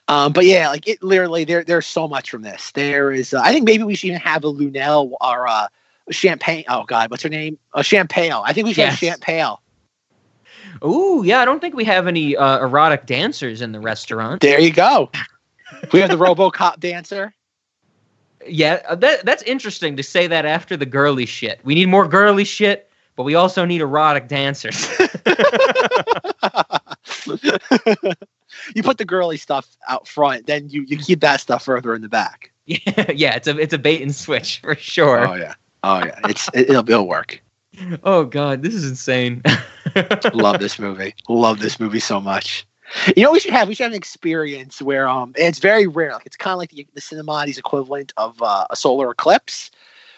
Um, 0.07 0.31
but 0.31 0.45
yeah, 0.45 0.69
like 0.69 0.87
it 0.87 1.01
literally 1.03 1.43
there 1.43 1.63
there's 1.63 1.87
so 1.87 2.07
much 2.07 2.29
from 2.29 2.43
this. 2.43 2.71
There 2.71 3.11
is 3.11 3.33
uh, 3.33 3.41
I 3.43 3.51
think 3.51 3.65
maybe 3.65 3.83
we 3.83 3.95
should 3.95 4.07
even 4.09 4.19
have 4.21 4.43
a 4.43 4.47
Luenell 4.53 5.13
or 5.21 5.47
uh 5.47 5.67
Champale. 6.09 6.65
Oh 6.67 6.83
god, 6.83 7.11
what's 7.11 7.23
her 7.23 7.29
name? 7.29 7.57
A 7.73 7.81
Champale. 7.81 8.43
I 8.45 8.53
think 8.53 8.67
we 8.67 8.73
should 8.73 8.85
have 8.85 9.01
Yes. 9.01 9.19
Champale. 9.19 9.57
Ooh, 10.83 11.21
yeah. 11.25 11.39
I 11.41 11.45
don't 11.45 11.59
think 11.59 11.75
we 11.75 11.83
have 11.85 12.07
any 12.07 12.35
uh, 12.35 12.59
erotic 12.59 13.05
dancers 13.05 13.61
in 13.61 13.71
the 13.71 13.79
restaurant. 13.79 14.41
There 14.41 14.59
you 14.59 14.71
go. 14.71 15.11
We 15.91 15.99
have 15.99 16.09
the 16.09 16.17
RoboCop 16.17 16.79
dancer. 16.79 17.33
Yeah, 18.47 18.81
uh, 18.87 18.95
that 18.95 19.23
that's 19.25 19.43
interesting 19.43 19.95
to 19.97 20.03
say 20.03 20.27
that 20.27 20.45
after 20.45 20.75
the 20.75 20.85
girly 20.85 21.25
shit. 21.25 21.59
We 21.63 21.75
need 21.75 21.87
more 21.87 22.07
girly 22.07 22.43
shit, 22.43 22.89
but 23.15 23.23
we 23.23 23.35
also 23.35 23.65
need 23.65 23.81
erotic 23.81 24.27
dancers. 24.27 24.89
you 28.75 28.83
put 28.83 28.97
the 28.97 29.05
girly 29.05 29.37
stuff 29.37 29.67
out 29.87 30.07
front, 30.07 30.47
then 30.47 30.69
you, 30.69 30.83
you 30.83 30.97
keep 30.97 31.19
that 31.21 31.39
stuff 31.41 31.65
further 31.65 31.93
in 31.93 32.01
the 32.01 32.09
back. 32.09 32.51
yeah, 32.65 33.11
yeah, 33.11 33.35
it's 33.35 33.47
a 33.47 33.57
it's 33.57 33.73
a 33.73 33.79
bait 33.79 34.01
and 34.01 34.15
switch 34.15 34.59
for 34.59 34.75
sure. 34.75 35.27
Oh 35.27 35.35
yeah. 35.35 35.53
Oh 35.83 35.99
yeah. 35.99 36.19
It's 36.25 36.47
it, 36.53 36.69
it'll 36.69 36.87
it'll 36.89 37.07
work. 37.07 37.41
Oh 38.03 38.25
god, 38.25 38.61
this 38.63 38.73
is 38.75 38.87
insane. 38.87 39.41
Love 40.33 40.59
this 40.59 40.77
movie. 40.79 41.15
Love 41.29 41.59
this 41.59 41.79
movie 41.79 41.99
so 41.99 42.19
much. 42.19 42.65
You 43.15 43.23
know 43.23 43.29
what 43.29 43.35
we 43.35 43.39
should 43.39 43.53
have? 43.53 43.67
We 43.69 43.75
should 43.75 43.83
have 43.85 43.93
an 43.93 43.97
experience 43.97 44.81
where 44.81 45.07
um 45.07 45.33
it's 45.37 45.59
very 45.59 45.87
rare. 45.87 46.13
Like 46.13 46.25
it's 46.25 46.35
kind 46.37 46.53
of 46.53 46.59
like 46.59 46.71
the, 46.71 46.85
the 46.93 47.01
Cinemati's 47.01 47.57
equivalent 47.57 48.13
of 48.17 48.41
uh, 48.41 48.65
a 48.69 48.75
solar 48.75 49.11
eclipse. 49.11 49.71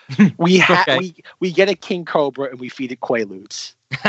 We 0.38 0.58
have 0.58 0.88
Okay. 0.88 0.98
we 0.98 1.16
we 1.40 1.51
get 1.51 1.69
a 1.69 1.75
king 1.75 2.03
cobra 2.06 2.50
and 2.50 2.59
we 2.59 2.69
feed 2.69 2.92
it 2.92 3.00
quaaludes. 3.00 3.74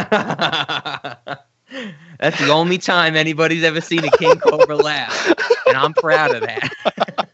That's 2.20 2.38
the 2.40 2.50
only 2.50 2.78
time 2.78 3.16
anybody's 3.16 3.62
ever 3.64 3.80
seen 3.80 4.04
a 4.04 4.10
king 4.10 4.38
cobra 4.40 4.76
laugh, 4.76 5.32
and 5.66 5.76
I'm 5.76 5.94
proud 5.94 6.34
of 6.34 6.42
that. 6.42 7.28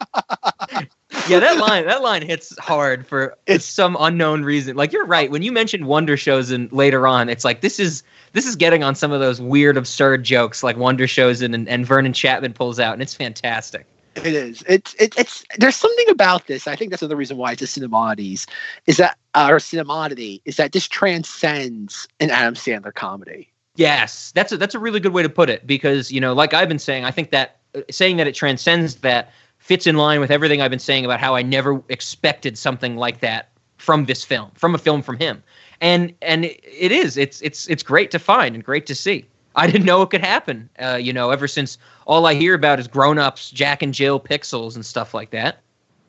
Yeah, 1.31 1.41
that 1.41 1.59
line 1.59 1.87
that 1.87 2.03
line 2.03 2.23
hits 2.23 2.57
hard 2.59 3.07
for 3.07 3.37
it's 3.47 3.65
some 3.65 3.97
unknown 3.99 4.43
reason. 4.43 4.77
Like 4.77 4.93
you're 4.93 5.07
right 5.07 5.31
when 5.31 5.43
you 5.43 5.53
mentioned 5.53 5.87
Wonder 5.87 6.17
Showzen 6.17 6.55
and 6.55 6.73
later 6.73 7.07
on, 7.07 7.29
it's 7.29 7.45
like 7.45 7.61
this 7.61 7.79
is 7.79 8.03
this 8.33 8.47
is 8.47 8.57
getting 8.57 8.83
on 8.83 8.95
some 8.95 9.13
of 9.13 9.21
those 9.21 9.41
weird, 9.41 9.77
absurd 9.77 10.25
jokes 10.25 10.63
like 10.63 10.77
Wonder 10.77 11.07
Showzen 11.07 11.55
and 11.55 11.69
and 11.69 11.87
Vernon 11.87 12.13
Chatman 12.13 12.55
pulls 12.55 12.79
out, 12.79 12.93
and 12.93 13.03
it's 13.03 13.15
fantastic. 13.15 13.87
It 14.17 14.27
is. 14.27 14.65
It's 14.67 14.95
it, 14.95 15.17
it's 15.17 15.45
there's 15.59 15.77
something 15.77 16.09
about 16.11 16.47
this. 16.47 16.67
I 16.67 16.77
think 16.77 16.91
that's 16.91 17.03
another 17.03 17.17
reason 17.17 17.37
why 17.37 17.53
it's 17.53 17.63
a 17.63 17.67
Cinemati's 17.67 18.47
is 18.87 18.97
that 18.97 19.17
uh, 19.35 19.49
or 19.51 19.59
Cinemati 19.59 20.43
is 20.45 20.57
that 20.57 20.73
this 20.73 20.89
transcends 20.89 22.09
an 22.19 22.31
Adam 22.31 22.55
Sandler 22.55 22.93
comedy. 22.93 23.53
Yes, 23.77 24.33
that's 24.35 24.53
a 24.53 24.57
that's 24.57 24.75
a 24.75 24.79
really 24.79 25.01
good 25.01 25.13
way 25.13 25.23
to 25.23 25.29
put 25.29 25.49
it 25.49 25.67
because 25.67 26.11
you 26.11 26.21
know, 26.21 26.33
like 26.33 26.55
I've 26.55 26.69
been 26.69 26.79
saying, 26.79 27.05
I 27.05 27.13
think 27.13 27.31
that 27.31 27.61
uh, 27.75 27.83
saying 27.91 28.17
that 28.17 28.27
it 28.27 28.35
transcends 28.35 28.97
that 28.97 29.33
fits 29.71 29.87
in 29.87 29.97
line 29.97 30.19
with 30.19 30.33
everything 30.33 30.61
I've 30.61 30.71
been 30.73 30.81
saying 30.81 31.05
about 31.05 31.21
how 31.21 31.37
I 31.37 31.43
never 31.43 31.81
expected 31.91 32.59
something 32.59 32.97
like 32.97 33.21
that 33.21 33.51
from 33.79 34.07
this 34.07 34.25
film, 34.25 34.51
from 34.57 34.75
a 34.75 34.79
film 34.79 35.01
from 35.01 35.17
him, 35.17 35.45
and 35.81 36.13
and 36.23 36.47
it- 36.47 36.91
is. 36.91 37.17
It's 37.17 37.41
it's 37.41 37.69
it's 37.69 37.85
great 37.85 38.11
to 38.11 38.19
find 38.19 38.57
and 38.57 38.65
great 38.65 38.85
to 38.87 38.97
see. 38.97 39.25
I 39.55 39.69
didn't 39.69 39.85
know 39.85 40.03
it 40.03 40.11
could 40.11 40.25
happen. 40.25 40.69
Uh, 40.81 40.99
you 41.01 41.13
know, 41.13 41.31
ever 41.31 41.47
since 41.47 41.79
all 42.09 42.27
I 42.27 42.35
hear 42.35 42.55
about 42.55 42.81
is 42.81 42.89
grown-ups, 42.89 43.53
Jack 43.53 43.81
and 43.81 43.95
Jill 43.95 44.19
pixels 44.19 44.75
and 44.75 44.85
stuff 44.85 45.15
like 45.15 45.31
that. 45.31 45.61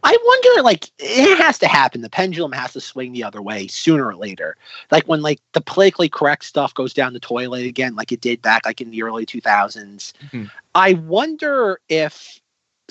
I 0.04 0.18
wonder, 0.26 0.64
like, 0.64 0.90
it 0.98 1.38
has 1.38 1.60
to 1.60 1.68
happen. 1.68 2.02
The 2.02 2.10
pendulum 2.10 2.52
has 2.54 2.74
to 2.74 2.82
swing 2.82 3.12
the 3.14 3.24
other 3.24 3.44
way 3.44 3.68
sooner 3.68 4.08
or 4.08 4.16
later. 4.16 4.58
Like 4.90 5.04
when, 5.06 5.22
like, 5.22 5.40
the 5.54 5.62
politically 5.62 6.10
correct 6.10 6.46
stuff 6.46 6.74
goes 6.74 6.96
down 6.96 7.14
the 7.14 7.20
toilet 7.20 7.66
again, 7.68 7.94
like 7.96 8.12
it 8.12 8.22
did 8.22 8.42
back, 8.42 8.66
like, 8.66 8.82
in 8.82 8.90
the 8.90 9.04
early 9.04 9.28
two 9.28 9.40
thousands. 9.42 10.14
Mhm. 10.32 10.50
I 10.74 10.94
wonder 10.94 11.80
if, 11.88 12.41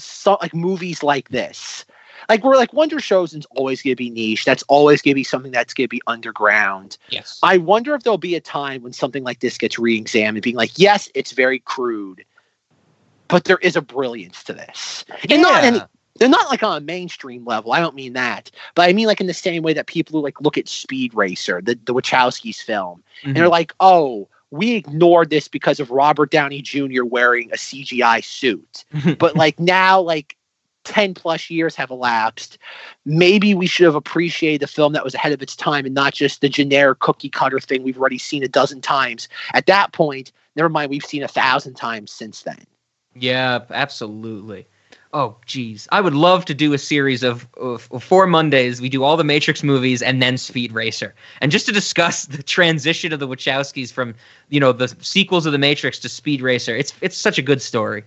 so, 0.05 0.39
like, 0.41 0.55
movies 0.55 1.03
like 1.03 1.29
this, 1.31 1.85
like, 2.29 2.45
we're 2.45 2.57
like 2.57 2.73
Wonder 2.73 2.97
Showzen 2.97 3.39
is 3.39 3.47
always 3.53 3.83
going 3.83 3.93
to 3.93 3.97
be 3.97 4.11
niche. 4.11 4.45
That's 4.45 4.63
always 4.69 5.01
going 5.03 5.13
to 5.13 5.17
be 5.17 5.25
something 5.25 5.53
that's 5.53 5.73
going 5.73 5.87
to 5.87 5.89
be 5.89 6.03
underground. 6.07 6.99
Yes. 7.09 7.41
I 7.43 7.57
wonder 7.57 7.95
if 7.95 8.03
there'll 8.03 8.19
be 8.19 8.35
a 8.35 8.41
time 8.41 8.83
when 8.83 8.93
something 8.93 9.25
like 9.25 9.41
this 9.41 9.57
gets 9.57 9.79
re-examined, 9.79 10.43
being 10.43 10.55
like, 10.55 10.79
yes, 10.79 11.09
it's 11.15 11.33
very 11.33 11.61
crude, 11.61 12.25
but 13.29 13.45
there 13.45 13.59
is 13.59 13.75
a 13.75 13.81
brilliance 13.81 14.45
to 14.45 14.53
this, 14.53 15.05
and 15.31 15.41
not 15.41 15.65
any, 15.65 15.81
they're 16.17 16.29
not 16.29 16.51
like 16.51 16.63
on 16.63 16.77
a 16.77 16.81
mainstream 16.81 17.45
level. 17.45 17.73
I 17.73 17.81
don't 17.81 17.95
mean 17.95 18.13
that, 18.13 18.51
but 18.75 18.89
I 18.89 18.93
mean 18.93 19.07
like 19.07 19.21
in 19.21 19.27
the 19.27 19.35
same 19.35 19.63
way 19.63 19.73
that 19.73 19.87
people 19.87 20.19
who 20.19 20.23
like 20.23 20.41
look 20.41 20.59
at 20.59 20.69
Speed 20.69 21.15
Racer, 21.15 21.63
the 21.63 21.79
the 21.85 21.95
Wachowskis 21.95 22.63
film, 22.63 23.03
and 23.23 23.31
mm-hmm. 23.31 23.39
they're 23.39 23.49
like, 23.49 23.73
oh. 23.81 24.29
We 24.51 24.75
ignored 24.75 25.31
this 25.31 25.49
because 25.49 25.81
of 25.81 25.91
Robert 25.91 26.31
Downey 26.31 26.63
Jr. 26.63 27.05
wearing 27.05 27.51
a 27.53 27.57
CGI 27.57 28.25
suit. 28.25 28.85
but 29.19 29.37
like 29.37 29.61
now, 29.61 30.01
like 30.01 30.37
10 30.85 31.15
plus 31.15 31.51
years 31.51 31.75
have 31.77 31.91
elapsed. 31.91 32.59
Maybe 33.05 33.55
we 33.55 33.67
should 33.67 33.85
have 33.85 33.95
appreciated 33.95 34.61
the 34.61 34.67
film 34.67 34.93
that 34.95 35.05
was 35.05 35.15
ahead 35.15 35.33
of 35.33 35.43
its 35.43 35.55
time 35.55 35.87
and 35.87 35.95
not 35.95 36.15
just 36.15 36.41
the 36.41 36.49
generic 36.49 36.99
cookie 37.01 37.29
cutter 37.29 37.61
thing 37.61 37.83
we've 37.83 37.99
already 37.99 38.19
seen 38.19 38.43
a 38.43 38.49
dozen 38.49 38.81
times. 38.81 39.29
At 39.55 39.67
that 39.67 39.93
point, 39.93 40.33
never 40.57 40.69
mind, 40.69 40.91
we've 40.91 41.05
seen 41.05 41.23
a 41.23 41.29
thousand 41.29 41.75
times 41.75 42.11
since 42.11 42.43
then. 42.43 42.65
Yeah, 43.15 43.61
absolutely. 43.71 44.67
Oh, 45.13 45.37
geez. 45.45 45.89
I 45.91 46.01
would 46.01 46.15
love 46.15 46.45
to 46.45 46.55
do 46.55 46.73
a 46.73 46.79
series 46.79 47.25
of, 47.25 47.49
of, 47.57 47.89
of 47.91 48.05
four 48.05 48.29
Mondays. 48.29 48.81
We 48.81 48.89
do 48.89 49.03
all 49.03 49.17
the 49.17 49.25
Matrix 49.25 49.65
movies 49.65 50.03
and 50.03 50.23
then 50.23 50.39
Speed 50.39 50.71
Racer. 50.71 51.15
And 51.41 51.51
just 51.51 51.67
to 51.67 51.73
discuss 51.73 52.25
the 52.27 52.43
transition 52.43 53.13
of 53.13 53.19
the 53.19 53.27
Wachowskis 53.27 53.93
from, 53.93 54.15
you 54.51 54.61
know, 54.61 54.73
the 54.73 54.95
sequels 55.01 55.47
of 55.47 55.53
the 55.53 55.59
Matrix 55.59 55.99
to 56.01 56.09
Speed 56.09 56.43
Racer. 56.43 56.77
It's 56.77 56.93
it's 57.01 57.17
such 57.17 57.39
a 57.39 57.43
good 57.43 57.61
story. 57.61 58.05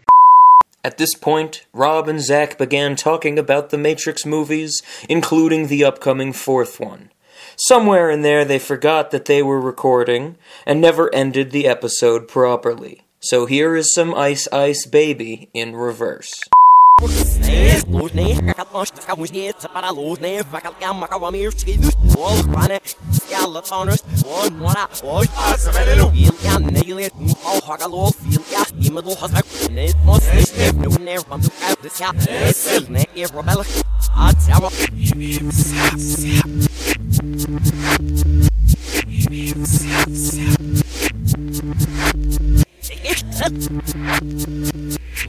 At 0.85 0.97
this 0.97 1.13
point, 1.13 1.65
Rob 1.73 2.07
and 2.07 2.19
Zach 2.19 2.57
began 2.57 2.95
talking 2.95 3.39
about 3.39 3.69
the 3.69 3.77
Matrix 3.77 4.25
movies, 4.25 4.81
including 5.07 5.67
the 5.67 5.85
upcoming 5.85 6.33
fourth 6.33 6.79
one. 6.79 7.09
Somewhere 7.55 8.09
in 8.09 8.21
there, 8.21 8.43
they 8.43 8.59
forgot 8.59 9.11
that 9.11 9.25
they 9.25 9.43
were 9.43 9.61
recording 9.61 10.37
and 10.65 10.81
never 10.81 11.13
ended 11.13 11.51
the 11.51 11.67
episode 11.67 12.27
properly. 12.27 13.01
So 13.19 13.45
here 13.45 13.75
is 13.75 13.93
some 13.93 14.13
Ice 14.13 14.47
Ice 14.51 14.85
Baby 14.85 15.49
in 15.53 15.75
reverse. 15.75 16.43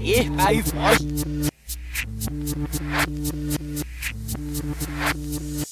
Ich 0.00 0.28
bin 0.28 0.38
ein 0.38 0.62
Fisch. 0.62 1.53
Thank 2.26 2.56
you. 5.58 5.63